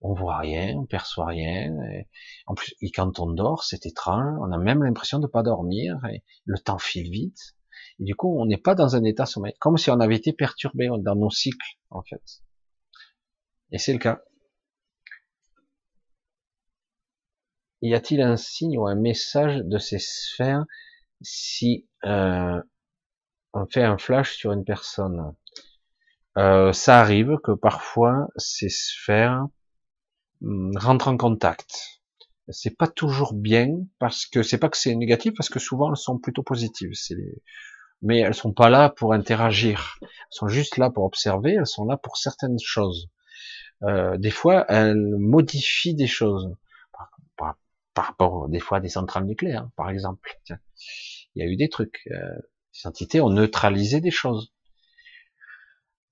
on 0.00 0.14
voit 0.14 0.38
rien, 0.38 0.76
on 0.76 0.86
perçoit 0.86 1.26
rien. 1.26 1.74
Et 1.90 2.08
en 2.46 2.54
plus, 2.54 2.74
quand 2.94 3.18
on 3.18 3.30
dort, 3.30 3.64
c'est 3.64 3.86
étrange. 3.86 4.38
On 4.40 4.52
a 4.52 4.58
même 4.58 4.82
l'impression 4.82 5.18
de 5.18 5.26
pas 5.26 5.42
dormir. 5.42 5.98
Et 6.12 6.22
le 6.44 6.58
temps 6.58 6.78
file 6.78 7.10
vite. 7.10 7.56
Et 7.98 8.04
du 8.04 8.14
coup, 8.14 8.38
on 8.38 8.46
n'est 8.46 8.58
pas 8.58 8.74
dans 8.74 8.94
un 8.96 9.04
état 9.04 9.26
sommeil, 9.26 9.54
comme 9.58 9.78
si 9.78 9.90
on 9.90 10.00
avait 10.00 10.16
été 10.16 10.32
perturbé 10.32 10.88
dans 11.00 11.16
nos 11.16 11.30
cycles, 11.30 11.78
en 11.90 12.02
fait. 12.02 12.22
Et 13.72 13.78
c'est 13.78 13.92
le 13.92 13.98
cas. 13.98 14.20
Y 17.82 17.94
a-t-il 17.94 18.20
un 18.20 18.36
signe 18.36 18.78
ou 18.78 18.86
un 18.86 18.94
message 18.94 19.58
de 19.58 19.78
ces 19.78 19.98
sphères 19.98 20.64
si 21.20 21.86
euh, 22.04 22.60
on 23.52 23.66
fait 23.66 23.82
un 23.82 23.98
flash 23.98 24.36
sur 24.36 24.52
une 24.52 24.64
personne 24.64 25.34
euh, 26.36 26.72
Ça 26.72 27.00
arrive 27.00 27.38
que 27.42 27.52
parfois 27.52 28.28
ces 28.36 28.68
sphères 28.68 29.46
Hum, 30.42 30.72
rentrent 30.76 31.08
en 31.08 31.16
contact. 31.16 32.00
C'est 32.48 32.76
pas 32.76 32.86
toujours 32.86 33.32
bien 33.34 33.68
parce 33.98 34.26
que 34.26 34.42
c'est 34.42 34.58
pas 34.58 34.68
que 34.68 34.76
c'est 34.76 34.94
négatif 34.94 35.32
parce 35.36 35.48
que 35.48 35.58
souvent 35.58 35.90
elles 35.90 35.96
sont 35.96 36.18
plutôt 36.18 36.42
positives. 36.42 36.92
Mais 38.02 38.20
elles 38.20 38.34
sont 38.34 38.52
pas 38.52 38.68
là 38.70 38.90
pour 38.90 39.12
interagir. 39.14 39.96
Elles 40.02 40.08
sont 40.30 40.48
juste 40.48 40.76
là 40.76 40.90
pour 40.90 41.04
observer. 41.04 41.54
Elles 41.54 41.66
sont 41.66 41.86
là 41.86 41.96
pour 41.96 42.16
certaines 42.18 42.58
choses. 42.62 43.08
Euh, 43.82 44.16
des 44.18 44.30
fois, 44.30 44.64
elles 44.68 45.16
modifient 45.18 45.94
des 45.94 46.06
choses 46.06 46.54
par, 47.96 48.06
rapport 48.06 48.48
des 48.48 48.60
fois 48.60 48.78
à 48.78 48.80
des 48.80 48.88
centrales 48.88 49.24
nucléaires, 49.24 49.68
par 49.76 49.90
exemple. 49.90 50.38
il 50.48 51.42
y 51.42 51.42
a 51.42 51.50
eu 51.50 51.56
des 51.56 51.68
trucs. 51.68 52.06
Euh, 52.10 52.38
ces 52.72 52.88
entités 52.88 53.20
ont 53.20 53.30
neutralisé 53.30 54.00
des 54.00 54.10
choses. 54.10 54.52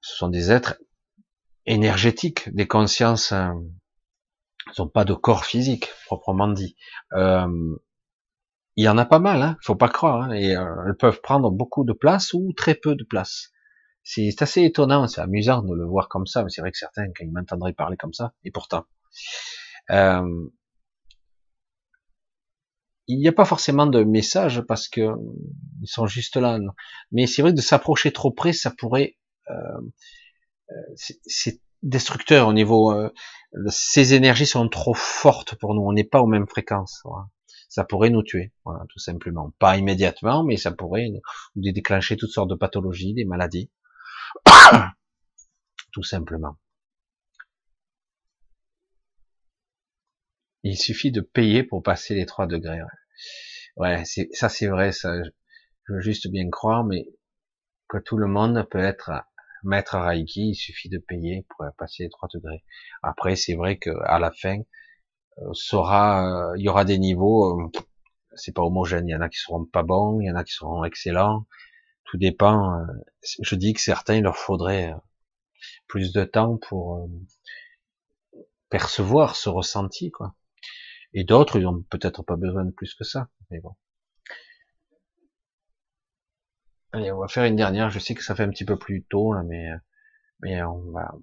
Ce 0.00 0.16
sont 0.16 0.28
des 0.28 0.50
êtres 0.50 0.76
énergétiques, 1.66 2.52
des 2.54 2.66
consciences 2.66 3.32
euh, 3.32 3.52
elles 4.66 4.72
n'ont 4.78 4.88
pas 4.88 5.04
de 5.04 5.14
corps 5.14 5.44
physique 5.44 5.90
proprement 6.06 6.48
dit. 6.48 6.76
Euh, 7.12 7.76
il 8.76 8.84
y 8.84 8.88
en 8.88 8.98
a 8.98 9.04
pas 9.04 9.20
mal, 9.20 9.42
hein, 9.42 9.56
faut 9.62 9.76
pas 9.76 9.88
croire, 9.88 10.22
hein, 10.22 10.32
et 10.32 10.56
euh, 10.56 10.86
elles 10.86 10.96
peuvent 10.96 11.20
prendre 11.20 11.50
beaucoup 11.50 11.84
de 11.84 11.92
place 11.92 12.32
ou 12.32 12.52
très 12.56 12.74
peu 12.74 12.96
de 12.96 13.04
place. 13.04 13.50
C'est 14.02 14.42
assez 14.42 14.62
étonnant, 14.62 15.06
c'est 15.06 15.20
amusant 15.20 15.62
de 15.62 15.74
le 15.74 15.84
voir 15.86 16.08
comme 16.08 16.26
ça, 16.26 16.42
mais 16.42 16.50
c'est 16.50 16.60
vrai 16.60 16.72
que 16.72 16.78
certains, 16.78 17.06
quand 17.06 17.24
ils 17.24 17.32
m'entendraient 17.32 17.72
parler 17.72 17.96
comme 17.96 18.12
ça, 18.12 18.32
et 18.42 18.50
pourtant, 18.50 18.84
euh, 19.90 20.48
il 23.06 23.18
n'y 23.18 23.28
a 23.28 23.32
pas 23.32 23.44
forcément 23.44 23.86
de 23.86 24.02
message 24.02 24.62
parce 24.62 24.88
que 24.88 25.10
ils 25.82 25.88
sont 25.88 26.06
juste 26.06 26.36
là. 26.36 26.58
Mais 27.12 27.26
c'est 27.26 27.42
vrai 27.42 27.52
que 27.52 27.56
de 27.56 27.62
s'approcher 27.62 28.12
trop 28.12 28.30
près, 28.30 28.52
ça 28.52 28.72
pourrait, 28.76 29.16
c'est 30.96 31.60
destructeur 31.84 32.48
au 32.48 32.52
niveau. 32.52 32.92
Euh, 32.92 33.10
ces 33.68 34.14
énergies 34.14 34.46
sont 34.46 34.68
trop 34.68 34.94
fortes 34.94 35.54
pour 35.54 35.74
nous. 35.74 35.82
On 35.82 35.92
n'est 35.92 36.04
pas 36.04 36.20
aux 36.20 36.26
mêmes 36.26 36.48
fréquences. 36.48 37.02
Ça 37.68 37.84
pourrait 37.84 38.10
nous 38.10 38.22
tuer, 38.22 38.52
voilà, 38.64 38.84
tout 38.88 38.98
simplement. 38.98 39.52
Pas 39.58 39.76
immédiatement, 39.76 40.44
mais 40.44 40.56
ça 40.56 40.72
pourrait 40.72 41.08
nous 41.56 41.72
déclencher 41.72 42.16
toutes 42.16 42.30
sortes 42.30 42.50
de 42.50 42.54
pathologies, 42.54 43.14
des 43.14 43.24
maladies, 43.24 43.70
tout 45.92 46.02
simplement. 46.02 46.56
Il 50.64 50.76
suffit 50.76 51.12
de 51.12 51.20
payer 51.20 51.62
pour 51.62 51.82
passer 51.82 52.14
les 52.14 52.26
3 52.26 52.46
degrés. 52.46 52.80
Ouais, 53.76 54.02
ça 54.32 54.48
c'est 54.48 54.66
vrai, 54.66 54.92
ça, 54.92 55.22
je 55.22 55.92
veux 55.92 56.00
juste 56.00 56.28
bien 56.28 56.48
croire, 56.50 56.84
mais 56.84 57.06
que 57.88 57.98
tout 57.98 58.16
le 58.16 58.26
monde 58.26 58.66
peut 58.70 58.78
être 58.78 59.12
Maître 59.62 59.98
Reiki, 59.98 60.50
il 60.50 60.54
suffit 60.54 60.88
de 60.88 60.98
payer 60.98 61.46
pour 61.50 61.66
passer 61.78 62.04
les 62.04 62.10
3 62.10 62.28
degrés. 62.34 62.64
Après, 63.02 63.36
c'est 63.36 63.54
vrai 63.54 63.78
que 63.78 63.90
à 64.04 64.18
la 64.18 64.30
fin, 64.30 64.58
euh, 65.38 65.52
sera, 65.52 66.50
euh, 66.52 66.54
il 66.58 66.64
y 66.64 66.68
aura 66.68 66.84
des 66.84 66.98
niveaux, 66.98 67.60
euh, 67.60 67.70
c'est 68.34 68.52
pas 68.54 68.62
homogène. 68.62 69.08
Il 69.08 69.12
y 69.12 69.16
en 69.16 69.20
a 69.20 69.28
qui 69.28 69.38
seront 69.38 69.64
pas 69.66 69.82
bons, 69.82 70.20
il 70.20 70.26
y 70.26 70.30
en 70.30 70.36
a 70.36 70.44
qui 70.44 70.52
seront 70.52 70.84
excellents. 70.84 71.46
Tout 72.04 72.18
dépend. 72.18 72.86
je 73.42 73.54
dis 73.56 73.72
que 73.74 73.80
certains, 73.80 74.16
il 74.16 74.22
leur 74.22 74.36
faudrait 74.36 74.94
plus 75.88 76.12
de 76.12 76.24
temps 76.24 76.58
pour 76.58 77.08
percevoir 78.70 79.36
ce 79.36 79.48
ressenti, 79.48 80.10
quoi. 80.10 80.34
Et 81.14 81.24
d'autres, 81.24 81.58
ils 81.58 81.66
ont 81.66 81.82
peut-être 81.82 82.22
pas 82.22 82.36
besoin 82.36 82.64
de 82.64 82.72
plus 82.72 82.94
que 82.94 83.04
ça. 83.04 83.28
Mais 83.50 83.60
bon. 83.60 83.74
Allez, 86.92 87.10
on 87.12 87.18
va 87.18 87.28
faire 87.28 87.44
une 87.44 87.56
dernière. 87.56 87.90
Je 87.90 87.98
sais 87.98 88.14
que 88.14 88.22
ça 88.22 88.34
fait 88.34 88.42
un 88.42 88.50
petit 88.50 88.64
peu 88.64 88.78
plus 88.78 89.04
tôt, 89.04 89.32
là, 89.32 89.42
mais, 89.44 89.70
mais 90.40 90.62
on 90.62 90.90
va, 90.90 91.14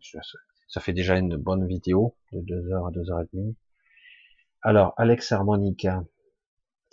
ça 0.68 0.82
fait 0.82 0.94
déjà 0.94 1.18
une 1.18 1.36
bonne 1.38 1.68
vidéo 1.68 2.16
de 2.32 2.42
2 2.42 2.72
heures 2.72 2.88
à 2.88 2.92
2 2.92 3.12
heures 3.12 3.22
et 3.22 3.28
demie. 3.34 3.56
Alors, 4.62 4.94
Alex 4.98 5.32
Harmonica. 5.32 6.04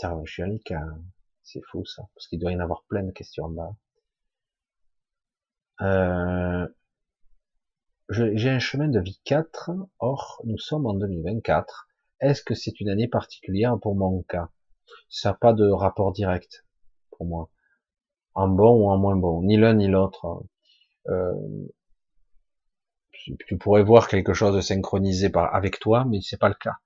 Alika. 0.03 0.87
C'est 1.43 1.63
fou, 1.71 1.85
ça. 1.85 2.03
Parce 2.15 2.29
qu'il 2.29 2.39
doit 2.39 2.53
y 2.53 2.57
en 2.57 2.61
avoir 2.61 2.85
plein 2.89 3.03
de 3.03 3.11
questions 3.11 3.45
en 3.45 3.51
bas. 3.51 3.77
Euh, 5.81 6.69
j'ai 8.11 8.51
un 8.51 8.59
chemin 8.59 8.89
de 8.89 9.01
vie 9.01 9.21
4. 9.25 9.71
Or, 9.99 10.41
nous 10.45 10.59
sommes 10.59 10.87
en 10.87 10.95
2024. 10.95 11.88
Est-ce 12.21 12.43
que 12.43 12.55
c'est 12.55 12.81
une 12.81 12.89
année 12.89 13.09
particulière 13.09 13.79
pour 13.81 13.95
mon 13.95 14.23
cas? 14.23 14.49
Ça 15.09 15.31
n'a 15.31 15.35
pas 15.35 15.53
de 15.53 15.69
rapport 15.69 16.13
direct 16.13 16.65
pour 17.11 17.27
moi 17.27 17.51
en 18.39 18.49
bon 18.49 18.85
ou 18.85 18.89
en 18.89 18.97
moins 18.97 19.17
bon, 19.17 19.43
ni 19.43 19.57
l'un 19.57 19.75
ni 19.75 19.89
l'autre. 19.89 20.45
Euh, 21.09 21.35
tu 23.47 23.59
pourrais 23.59 23.83
voir 23.83 24.07
quelque 24.07 24.33
chose 24.33 24.55
de 24.55 24.61
synchronisé 24.61 25.29
par, 25.29 25.53
avec 25.55 25.81
toi, 25.81 26.05
mais 26.05 26.21
c'est 26.23 26.39
pas 26.39 26.49
le 26.49 26.55
cas. 26.55 26.77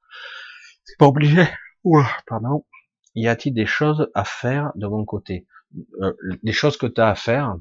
C'est 0.85 0.99
pas 0.99 1.07
obligé. 1.07 1.45
Oula, 1.85 2.09
pardon. 2.27 2.65
Y 3.15 3.29
a-t-il 3.29 3.53
des 3.53 3.67
choses 3.67 4.11
à 4.15 4.25
faire 4.25 4.73
de 4.77 4.87
mon 4.87 5.05
côté? 5.05 5.47
Euh, 6.01 6.15
Les 6.43 6.53
choses 6.53 6.79
que 6.79 6.87
tu 6.87 7.01
as 7.03 7.09
à 7.09 7.15
faire, 7.15 7.59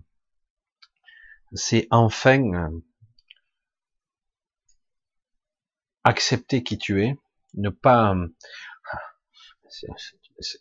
c'est 1.53 1.87
enfin 1.91 2.71
accepter 6.05 6.63
qui 6.63 6.77
tu 6.77 7.03
es, 7.03 7.17
ne 7.55 7.69
pas. 7.69 8.13
Euh, 8.13 8.27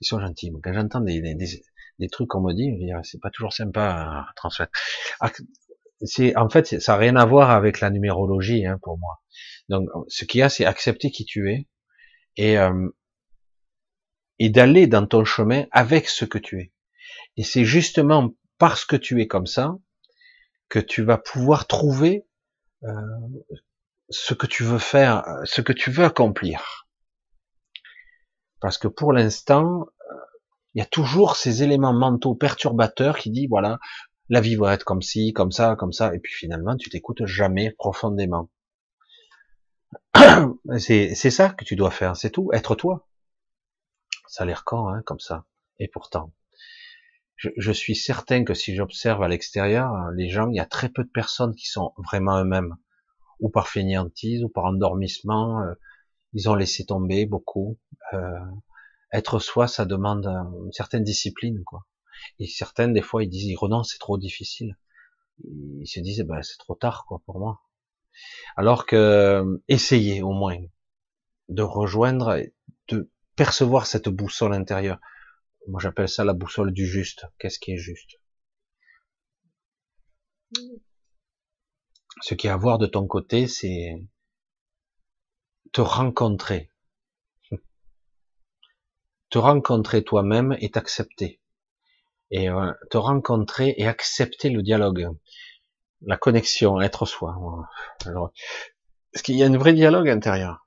ils 0.01 0.07
sont 0.07 0.21
gentils. 0.21 0.53
Quand 0.63 0.73
j'entends 0.73 1.01
des, 1.01 1.21
des 2.01 2.09
trucs 2.09 2.29
qu'on 2.29 2.41
me 2.41 2.53
dit, 2.53 2.71
c'est 3.03 3.21
pas 3.21 3.31
toujours 3.31 3.53
sympa 3.53 3.83
à 3.83 4.33
transmettre. 4.37 4.73
Ah, 5.21 5.31
en 6.37 6.49
fait, 6.49 6.81
ça 6.81 6.93
n'a 6.93 6.99
rien 6.99 7.17
à 7.17 7.27
voir 7.27 7.51
avec 7.51 7.81
la 7.81 7.91
numérologie 7.91 8.67
hein, 8.67 8.79
pour 8.83 8.99
moi. 8.99 9.21
Donc, 9.69 9.89
ce 10.09 10.25
qu'il 10.25 10.41
y 10.41 10.43
a, 10.43 10.49
c'est 10.49 10.65
accepter 10.65 11.11
qui 11.11 11.25
tu 11.25 11.51
es 11.51 11.69
et 12.37 12.59
euh, 12.59 12.89
et 14.39 14.49
d'aller 14.49 14.87
dans 14.87 15.07
ton 15.07 15.25
chemin 15.25 15.67
avec 15.71 16.09
ce 16.09 16.25
que 16.25 16.39
tu 16.39 16.61
es. 16.61 16.73
Et 17.37 17.45
c'est 17.45 17.65
justement 17.65 18.35
parce 18.59 18.85
que 18.85 18.97
tu 18.97 19.21
es 19.21 19.27
comme 19.27 19.47
ça 19.47 19.77
que 20.71 20.79
tu 20.79 21.03
vas 21.03 21.19
pouvoir 21.19 21.67
trouver 21.67 22.27
euh, 22.85 22.91
ce 24.11 24.35
que 24.35 24.47
tu 24.47 24.65
veux 24.65 24.79
faire, 24.79 25.25
ce 25.45 25.61
que 25.61 25.73
tu 25.73 25.91
veux 25.91 26.05
accomplir. 26.05 26.89
Parce 28.61 28.77
que 28.77 28.89
pour 28.89 29.13
l'instant, 29.13 29.87
euh, 30.11 30.15
il 30.75 30.81
y 30.81 30.83
a 30.83 30.87
toujours 30.87 31.37
ces 31.37 31.63
éléments 31.63 31.95
mentaux 31.95 32.35
perturbateurs 32.35 33.19
qui 33.19 33.31
disent 33.31 33.49
voilà, 33.49 33.79
la 34.29 34.41
vie 34.41 34.57
va 34.57 34.75
être 34.75 34.85
comme 34.85 35.03
ci, 35.03 35.33
comme 35.33 35.53
ça, 35.53 35.77
comme 35.77 35.93
ça, 35.93 36.15
et 36.15 36.19
puis 36.19 36.33
finalement 36.33 36.77
tu 36.77 36.91
t'écoutes 36.91 37.25
jamais 37.25 37.71
profondément. 37.71 38.51
C'est 40.79 41.15
ça 41.15 41.51
que 41.51 41.65
tu 41.65 41.77
dois 41.77 41.91
faire, 41.91 42.17
c'est 42.17 42.31
tout, 42.31 42.51
être 42.53 42.75
toi. 42.75 43.09
Ça 44.29 44.45
a 44.45 44.47
l'air 44.47 44.65
con, 44.65 44.89
hein, 44.89 45.03
comme 45.05 45.19
ça. 45.19 45.47
Et 45.79 45.89
pourtant, 45.89 46.33
je, 47.37 47.49
je 47.57 47.73
suis 47.73 47.97
certain 47.97 48.45
que 48.45 48.55
si 48.55 48.77
j'observe 48.77 49.23
à 49.23 49.29
l'extérieur, 49.29 50.11
les 50.15 50.29
gens, 50.29 50.49
il 50.51 50.57
y 50.57 50.61
a 50.61 50.67
très 50.67 50.89
peu 50.89 51.03
de 51.03 51.09
personnes 51.09 51.55
qui 51.55 51.67
sont 51.67 51.93
vraiment 51.97 52.39
eux-mêmes, 52.39 52.77
ou 53.41 53.49
par 53.49 53.69
fainéantise, 53.69 54.45
ou 54.45 54.49
par 54.49 54.65
endormissement. 54.65 55.63
Euh, 55.63 55.75
ils 56.33 56.49
ont 56.49 56.55
laissé 56.55 56.85
tomber 56.87 57.27
beaucoup. 57.27 57.79
Euh, 58.13 58.39
être 59.13 59.39
soi, 59.41 59.67
ça 59.67 59.85
demande 59.85 60.27
une 60.27 60.73
certaine 60.73 61.05
discipline, 61.05 61.65
quoi. 61.65 61.87
Et 62.39 62.47
certaines, 62.47 62.93
des 62.93 63.03
fois, 63.03 63.25
ils 63.25 63.29
disent, 63.29 63.47
ils 63.47 63.59
c'est 63.85 63.99
trop 63.99 64.19
difficile. 64.19 64.77
Ils 65.45 65.87
se 65.87 66.01
disent, 66.01 66.21
ben, 66.23 66.43
c'est 66.43 66.59
trop 66.59 66.75
tard, 66.75 67.05
quoi, 67.07 67.21
pour 67.27 67.39
moi. 67.39 67.61
Alors 68.57 68.87
que, 68.87 69.63
essayez 69.69 70.23
au 70.23 70.33
moins 70.33 70.59
de 71.49 71.63
rejoindre, 71.63 72.39
de 72.89 73.11
percevoir 73.37 73.87
cette 73.87 74.09
boussole 74.09 74.55
intérieure. 74.55 75.01
Moi, 75.67 75.81
j'appelle 75.81 76.09
ça 76.09 76.25
la 76.25 76.35
boussole 76.35 76.73
du 76.73 76.87
juste. 76.87 77.27
Qu'est-ce 77.39 77.59
qui 77.59 77.73
est 77.73 77.79
juste? 77.79 78.21
Ce 82.21 82.35
qui 82.35 82.47
est 82.47 82.51
à 82.51 82.57
voir 82.57 82.79
de 82.79 82.87
ton 82.87 83.07
côté, 83.07 83.47
c'est 83.47 84.03
te 85.73 85.81
rencontrer. 85.81 86.71
Te 89.31 89.39
rencontrer 89.39 90.03
toi-même 90.03 90.57
et 90.59 90.71
t'accepter 90.73 91.41
et 92.31 92.49
euh, 92.49 92.73
te 92.91 92.97
rencontrer 92.97 93.75
et 93.77 93.87
accepter 93.87 94.51
le 94.51 94.63
dialogue, 94.63 95.09
la 96.03 96.17
connexion, 96.17 96.81
être 96.81 97.07
soi. 97.07 97.37
Parce 98.05 99.23
qu'il 99.23 99.37
y 99.37 99.43
a 99.43 99.47
un 99.47 99.59
vrai 99.59 99.73
dialogue 99.73 100.09
intérieur. 100.09 100.67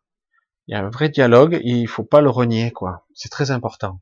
Il 0.67 0.73
y 0.73 0.75
a 0.75 0.79
un 0.79 0.89
vrai 0.89 1.09
dialogue, 1.09 1.55
et 1.55 1.69
il 1.69 1.87
faut 1.87 2.03
pas 2.03 2.21
le 2.21 2.29
renier, 2.29 2.71
quoi. 2.71 3.05
C'est 3.13 3.29
très 3.29 3.51
important. 3.51 3.99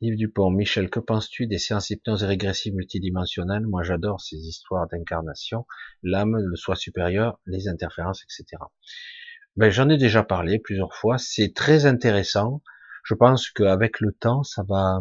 Yves 0.00 0.16
Dupont, 0.16 0.50
Michel, 0.50 0.88
que 0.88 1.00
penses-tu 1.00 1.46
des 1.46 1.58
séances 1.58 1.90
et 1.90 2.00
régressives 2.06 2.74
multidimensionnelles? 2.74 3.66
Moi, 3.66 3.82
j'adore 3.82 4.20
ces 4.20 4.36
histoires 4.36 4.88
d'incarnation, 4.88 5.66
l'âme, 6.02 6.36
le 6.36 6.56
soi 6.56 6.74
supérieur, 6.74 7.38
les 7.46 7.68
interférences, 7.68 8.22
etc. 8.24 8.62
Ben, 9.56 9.70
j'en 9.70 9.88
ai 9.88 9.98
déjà 9.98 10.22
parlé 10.22 10.58
plusieurs 10.58 10.94
fois. 10.94 11.18
C'est 11.18 11.52
très 11.54 11.84
intéressant. 11.84 12.62
Je 13.04 13.14
pense 13.14 13.50
qu'avec 13.50 14.00
le 14.00 14.12
temps, 14.12 14.42
ça 14.42 14.62
va, 14.66 15.00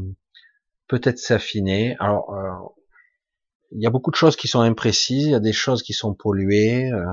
peut-être 0.89 1.19
s'affiner. 1.19 1.95
Alors, 1.99 2.33
euh, 2.33 2.51
il 3.71 3.81
y 3.81 3.87
a 3.87 3.89
beaucoup 3.89 4.11
de 4.11 4.17
choses 4.17 4.35
qui 4.35 4.49
sont 4.49 4.59
imprécises, 4.59 5.27
il 5.27 5.31
y 5.31 5.35
a 5.35 5.39
des 5.39 5.53
choses 5.53 5.83
qui 5.83 5.93
sont 5.93 6.13
polluées. 6.13 6.91
Euh, 6.91 7.05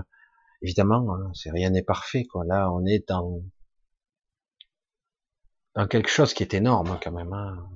évidemment, 0.62 1.06
hein, 1.14 1.30
rien 1.52 1.70
n'est 1.70 1.84
parfait. 1.84 2.24
Quoi. 2.24 2.44
Là, 2.44 2.72
on 2.72 2.84
est 2.84 3.06
dans 3.08 3.42
quelque 5.90 6.08
chose 6.08 6.32
qui 6.32 6.42
est 6.42 6.54
énorme 6.54 6.98
quand 7.02 7.12
même. 7.12 7.32
Hein. 7.32 7.68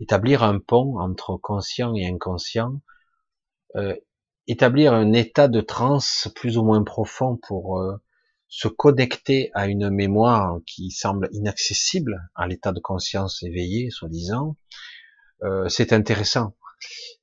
Établir 0.00 0.42
un 0.42 0.58
pont 0.58 0.98
entre 0.98 1.36
conscient 1.36 1.94
et 1.94 2.06
inconscient, 2.06 2.80
euh, 3.76 3.94
établir 4.46 4.92
un 4.94 5.12
état 5.12 5.48
de 5.48 5.60
transe 5.60 6.28
plus 6.34 6.58
ou 6.58 6.64
moins 6.64 6.82
profond 6.82 7.36
pour 7.36 7.80
se 8.50 8.66
connecter 8.66 9.50
à 9.54 9.68
une 9.68 9.90
mémoire 9.90 10.58
qui 10.66 10.90
semble 10.90 11.28
inaccessible 11.32 12.28
à 12.34 12.48
l'état 12.48 12.72
de 12.72 12.80
conscience 12.80 13.44
éveillé, 13.44 13.90
soi-disant, 13.90 14.56
euh, 15.42 15.68
c'est 15.68 15.92
intéressant. 15.92 16.56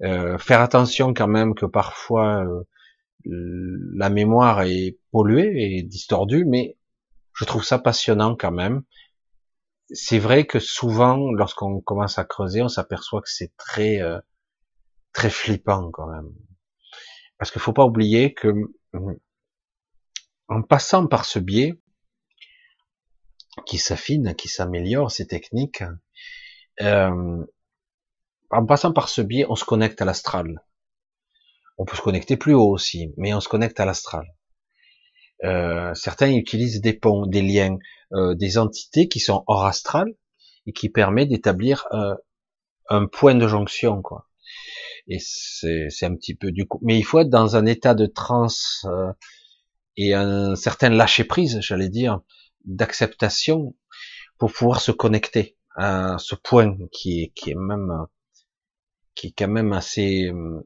Euh, 0.04 0.38
faire 0.38 0.62
attention 0.62 1.14
quand 1.14 1.28
même 1.28 1.54
que 1.54 1.66
parfois 1.66 2.46
euh, 2.46 2.64
la 3.26 4.10
mémoire 4.10 4.62
est 4.62 4.98
polluée 5.12 5.78
et 5.78 5.84
distordue, 5.84 6.46
mais 6.46 6.78
je 7.34 7.44
trouve 7.44 7.64
ça 7.64 7.78
passionnant 7.78 8.36
quand 8.36 8.52
même. 8.52 8.84
C'est 9.90 10.20
vrai 10.20 10.46
que 10.46 10.60
souvent, 10.60 11.32
lorsqu'on 11.32 11.82
commence 11.82 12.18
à 12.20 12.26
creuser, 12.26 12.62
on 12.62 12.68
s'aperçoit 12.68 13.22
que 13.22 13.30
c'est 13.30 13.56
très 13.58 14.02
très 15.14 15.30
flippant 15.30 15.90
quand 15.92 16.08
même. 16.08 16.34
Parce 17.38 17.52
qu'il 17.52 17.62
faut 17.62 17.74
pas 17.74 17.86
oublier 17.86 18.34
que 18.34 18.54
en 20.48 20.62
passant 20.62 21.08
par 21.08 21.26
ce 21.26 21.40
biais, 21.40 21.80
qui 23.66 23.78
s'affine, 23.78 24.36
qui 24.36 24.48
s'améliore, 24.48 25.12
ces 25.12 25.28
techniques, 25.28 25.84
euh, 26.82 27.46
en 28.50 28.66
passant 28.66 28.94
par 28.94 29.10
ce 29.10 29.22
biais, 29.22 29.46
on 29.50 29.56
se 29.56 29.66
connecte 29.66 30.02
à 30.02 30.06
l'astral. 30.06 30.64
On 31.78 31.86
peut 31.86 31.96
se 31.96 32.02
connecter 32.02 32.38
plus 32.38 32.54
haut 32.54 32.70
aussi, 32.70 33.14
mais 33.18 33.34
on 33.34 33.42
se 33.42 33.50
connecte 33.50 33.80
à 33.80 33.86
l'astral. 33.86 34.26
Euh, 35.44 35.94
certains 35.94 36.32
utilisent 36.32 36.82
des 36.82 36.94
ponts, 36.94 37.26
des 37.26 37.42
liens, 37.42 37.78
euh, 38.14 38.36
des 38.36 38.58
entités 38.58 39.08
qui 39.08 39.20
sont 39.20 39.44
hors 39.48 39.66
astral 39.66 40.08
et 40.66 40.74
qui 40.74 40.90
permettent 40.90 41.30
d'établir 41.30 41.86
euh, 41.92 42.16
un 42.90 43.06
point 43.06 43.36
de 43.36 43.48
jonction, 43.48 44.02
quoi. 44.02 44.28
Et 45.08 45.20
c'est 45.20 46.04
un 46.04 46.16
petit 46.16 46.36
peu 46.36 46.52
du 46.52 46.68
coup, 46.68 46.80
mais 46.84 46.98
il 46.98 47.04
faut 47.04 47.20
être 47.20 47.30
dans 47.30 47.56
un 47.56 47.66
état 47.66 47.94
de 47.96 48.06
transe 48.06 48.86
euh, 48.90 49.12
et 49.96 50.14
un 50.14 50.56
certain 50.56 50.90
lâcher 50.90 51.24
prise, 51.24 51.60
j'allais 51.62 51.90
dire, 51.90 52.20
d'acceptation 52.66 53.76
pour 54.38 54.52
pouvoir 54.52 54.82
se 54.82 54.92
connecter 54.92 55.58
à 55.78 56.18
ce 56.20 56.36
point 56.36 56.78
qui 56.92 57.24
est, 57.24 57.32
qui 57.36 57.52
est 57.52 57.56
même 57.56 58.08
qui 59.16 59.28
est 59.28 59.34
quand 59.38 59.48
même 59.48 59.74
assez 59.74 60.28
euh, 60.28 60.62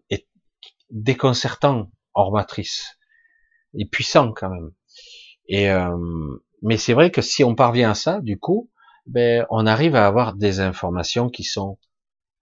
déconcertant 0.90 1.90
hors 2.14 2.34
matrice 2.34 2.98
et 3.76 3.86
puissant 3.86 4.34
quand 4.34 4.50
même. 4.50 4.72
Et 5.48 5.70
euh, 5.72 5.98
mais 6.62 6.78
c'est 6.78 6.94
vrai 6.94 7.12
que 7.12 7.22
si 7.22 7.44
on 7.44 7.56
parvient 7.56 7.92
à 7.92 7.96
ça, 7.96 8.22
du 8.22 8.40
coup, 8.40 8.70
ben 9.08 9.46
on 9.50 9.66
arrive 9.66 9.96
à 9.96 10.08
avoir 10.08 10.36
des 10.36 10.60
informations 10.60 11.30
qui 11.30 11.44
sont 11.44 11.78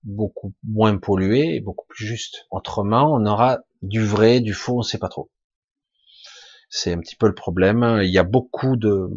beaucoup 0.04 0.54
moins 0.64 0.98
polluées 0.98 1.56
et 1.56 1.62
beaucoup 1.62 1.86
plus 1.88 2.06
justes. 2.06 2.48
Autrement, 2.52 3.14
on 3.14 3.26
aura 3.26 3.60
du 3.82 4.04
vrai, 4.06 4.40
du 4.42 4.54
faux, 4.54 4.80
on 4.80 4.84
sait 4.84 4.98
pas 4.98 5.10
trop. 5.10 5.30
C'est 6.70 6.94
un 6.94 7.00
petit 7.00 7.16
peu 7.16 7.28
le 7.28 7.36
problème. 7.36 8.00
Il 8.04 8.10
y 8.10 8.18
a 8.18 8.24
beaucoup 8.24 8.76
de, 8.76 9.10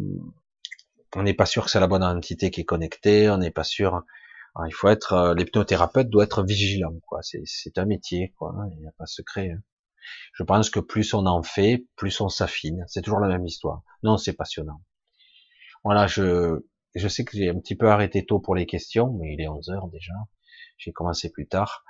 on 1.15 1.23
n'est 1.23 1.33
pas 1.33 1.45
sûr 1.45 1.65
que 1.65 1.71
c'est 1.71 1.79
la 1.79 1.87
bonne 1.87 2.03
entité 2.03 2.51
qui 2.51 2.61
est 2.61 2.65
connectée, 2.65 3.29
on 3.29 3.37
n'est 3.37 3.51
pas 3.51 3.63
sûr 3.63 4.03
alors, 4.55 4.67
il 4.67 4.73
faut 4.73 4.89
être, 4.89 5.13
euh, 5.13 5.33
l'hypnothérapeute 5.33 6.09
doit 6.09 6.25
être 6.25 6.43
vigilant, 6.43 6.93
quoi. 7.07 7.21
C'est 7.23 7.77
un 7.77 7.85
métier, 7.85 8.33
quoi. 8.37 8.53
Il 8.71 8.79
n'y 8.81 8.87
a 8.87 8.91
pas 8.91 9.05
de 9.05 9.09
secret. 9.09 9.51
Hein. 9.51 9.61
Je 10.33 10.43
pense 10.43 10.69
que 10.69 10.79
plus 10.79 11.13
on 11.13 11.25
en 11.25 11.43
fait, 11.43 11.85
plus 11.95 12.21
on 12.21 12.29
s'affine. 12.29 12.83
C'est 12.87 13.01
toujours 13.01 13.19
la 13.19 13.27
même 13.27 13.45
histoire. 13.45 13.83
Non, 14.03 14.17
c'est 14.17 14.33
passionnant. 14.33 14.81
Voilà, 15.83 16.07
je, 16.07 16.65
je 16.95 17.07
sais 17.07 17.25
que 17.25 17.37
j'ai 17.37 17.49
un 17.49 17.59
petit 17.59 17.75
peu 17.75 17.89
arrêté 17.89 18.25
tôt 18.25 18.39
pour 18.39 18.55
les 18.55 18.65
questions, 18.65 19.13
mais 19.19 19.33
il 19.33 19.41
est 19.41 19.47
11 19.47 19.69
heures 19.69 19.87
déjà. 19.89 20.13
J'ai 20.77 20.91
commencé 20.91 21.31
plus 21.31 21.47
tard. 21.47 21.83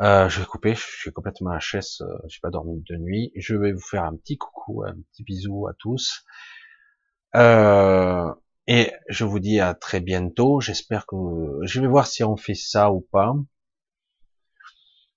Euh, 0.00 0.28
je 0.28 0.40
vais 0.40 0.46
couper, 0.46 0.74
je 0.74 0.80
suis 0.80 1.12
complètement 1.12 1.50
à 1.50 1.58
chaise, 1.58 1.98
euh, 2.02 2.18
j'ai 2.28 2.38
pas 2.40 2.50
dormi 2.50 2.82
de 2.88 2.96
nuit. 2.96 3.32
Je 3.34 3.56
vais 3.56 3.72
vous 3.72 3.80
faire 3.80 4.04
un 4.04 4.16
petit 4.16 4.38
coucou, 4.38 4.84
un 4.84 4.94
petit 4.94 5.24
bisou 5.24 5.66
à 5.66 5.74
tous. 5.74 6.24
Euh, 7.34 8.32
et 8.66 8.92
je 9.08 9.24
vous 9.24 9.40
dis 9.40 9.60
à 9.60 9.74
très 9.74 10.00
bientôt. 10.00 10.60
J'espère 10.60 11.06
que 11.06 11.16
je 11.62 11.80
vais 11.80 11.88
voir 11.88 12.06
si 12.06 12.22
on 12.22 12.36
fait 12.36 12.54
ça 12.54 12.92
ou 12.92 13.00
pas. 13.00 13.34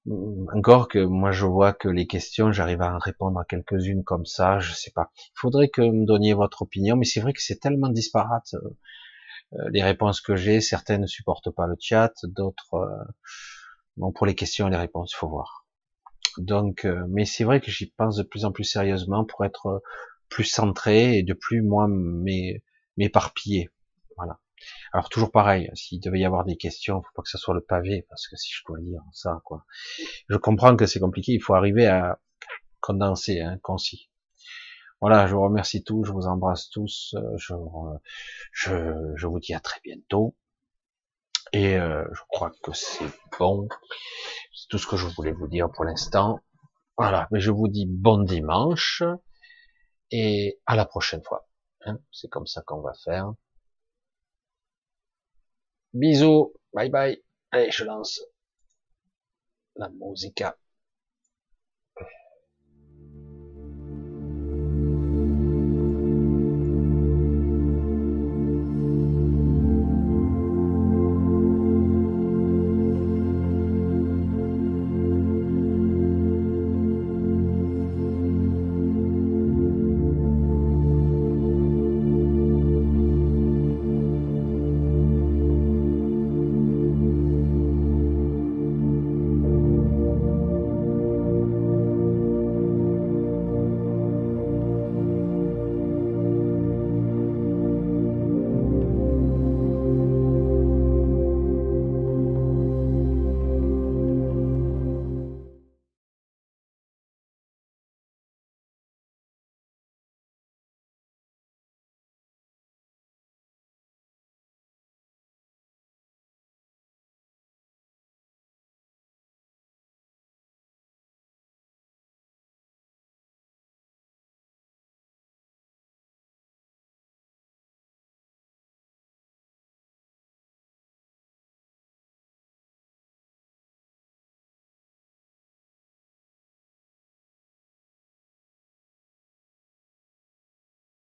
Encore 0.08 0.88
que 0.88 1.00
moi 1.00 1.32
je 1.32 1.46
vois 1.46 1.74
que 1.74 1.88
les 1.88 2.08
questions, 2.08 2.52
j'arrive 2.52 2.82
à 2.82 2.96
en 2.96 2.98
répondre 2.98 3.40
à 3.40 3.46
quelques-unes 3.46 4.04
comme 4.04 4.26
ça, 4.26 4.60
je 4.60 4.74
sais 4.74 4.92
pas. 4.92 5.12
Il 5.16 5.40
faudrait 5.40 5.70
que 5.70 5.82
me 5.82 6.06
donniez 6.06 6.34
votre 6.34 6.64
opinion, 6.64 6.96
mais 6.96 7.06
c'est 7.06 7.20
vrai 7.20 7.34
que 7.34 7.42
c'est 7.42 7.60
tellement 7.60 7.90
disparate 7.90 8.56
euh, 9.54 9.70
les 9.72 9.84
réponses 9.84 10.22
que 10.22 10.36
j'ai. 10.36 10.60
Certaines 10.60 11.02
ne 11.02 11.08
supportent 11.08 11.52
pas 11.52 11.68
le 11.68 11.76
chat, 11.80 12.14
d'autres 12.24 12.76
euh, 12.76 13.04
bon 13.98 14.12
pour 14.12 14.26
les 14.26 14.36
questions 14.36 14.68
et 14.68 14.72
les 14.72 14.78
réponses, 14.78 15.14
faut 15.14 15.30
voir. 15.30 15.68
Donc, 16.38 16.86
euh, 16.86 17.06
mais 17.10 17.26
c'est 17.26 17.44
vrai 17.44 17.62
que 17.62 17.70
j'y 17.72 17.92
pense 17.92 18.16
de 18.16 18.24
plus 18.24 18.46
en 18.46 18.52
plus 18.52 18.64
sérieusement 18.64 19.26
pour 19.26 19.46
être 19.46 19.84
plus 20.30 20.46
centré 20.46 21.18
et 21.18 21.24
de 21.24 21.34
plus 21.34 21.62
moi 21.62 21.88
m'éparpiller. 22.98 23.70
Voilà. 24.18 24.40
Alors 24.94 25.10
toujours 25.10 25.32
pareil, 25.32 25.70
s'il 25.74 26.00
devait 26.00 26.20
y 26.20 26.26
avoir 26.26 26.46
des 26.46 26.58
questions, 26.58 27.02
faut 27.02 27.12
pas 27.16 27.22
que 27.22 27.30
ça 27.30 27.38
soit 27.38 27.54
le 27.54 27.62
pavé, 27.62 28.06
parce 28.10 28.28
que 28.28 28.36
si 28.36 28.52
je 28.52 28.62
dois 28.68 28.80
lire 28.80 29.02
ça, 29.14 29.42
quoi. 29.46 29.66
Je 30.30 30.38
comprends 30.38 30.76
que 30.76 30.86
c'est 30.86 31.00
compliqué, 31.00 31.34
il 31.34 31.42
faut 31.42 31.54
arriver 31.54 31.88
à 31.88 32.20
condenser, 32.82 33.42
hein, 33.42 33.58
concis. 33.62 34.10
Voilà, 35.00 35.26
je 35.26 35.34
vous 35.34 35.42
remercie 35.42 35.84
tous, 35.84 36.04
je 36.04 36.12
vous 36.12 36.28
embrasse 36.28 36.70
tous, 36.70 37.16
euh, 37.18 37.38
je, 37.38 37.56
je, 38.52 39.14
je 39.16 39.28
vous 39.28 39.40
dis 39.40 39.54
à 39.54 39.60
très 39.60 39.80
bientôt. 39.84 40.36
Et 41.54 41.78
euh, 41.78 42.06
je 42.14 42.22
crois 42.30 42.52
que 42.64 42.72
c'est 42.74 43.12
bon. 43.40 43.68
C'est 44.54 44.68
tout 44.70 44.78
ce 44.78 44.88
que 44.88 44.98
je 44.98 45.08
voulais 45.08 45.34
vous 45.34 45.48
dire 45.48 45.70
pour 45.72 45.86
l'instant. 45.86 46.40
Voilà, 46.98 47.28
mais 47.32 47.40
je 47.40 47.52
vous 47.52 47.68
dis 47.68 47.88
bon 47.88 48.20
dimanche 48.24 49.04
et 50.12 50.60
à 50.66 50.76
la 50.76 50.86
prochaine 50.86 51.24
fois. 51.24 51.48
Hein. 51.86 51.98
c'est 52.12 52.28
comme 52.30 52.46
ça 52.46 52.62
qu'on 52.62 52.82
va 52.82 52.94
faire. 53.04 53.34
Bisous, 55.94 56.52
bye 56.74 56.90
bye. 56.90 57.18
Allez, 57.52 57.72
je 57.72 57.84
lance 57.86 58.22
la 59.76 59.90
musica. 59.90 60.56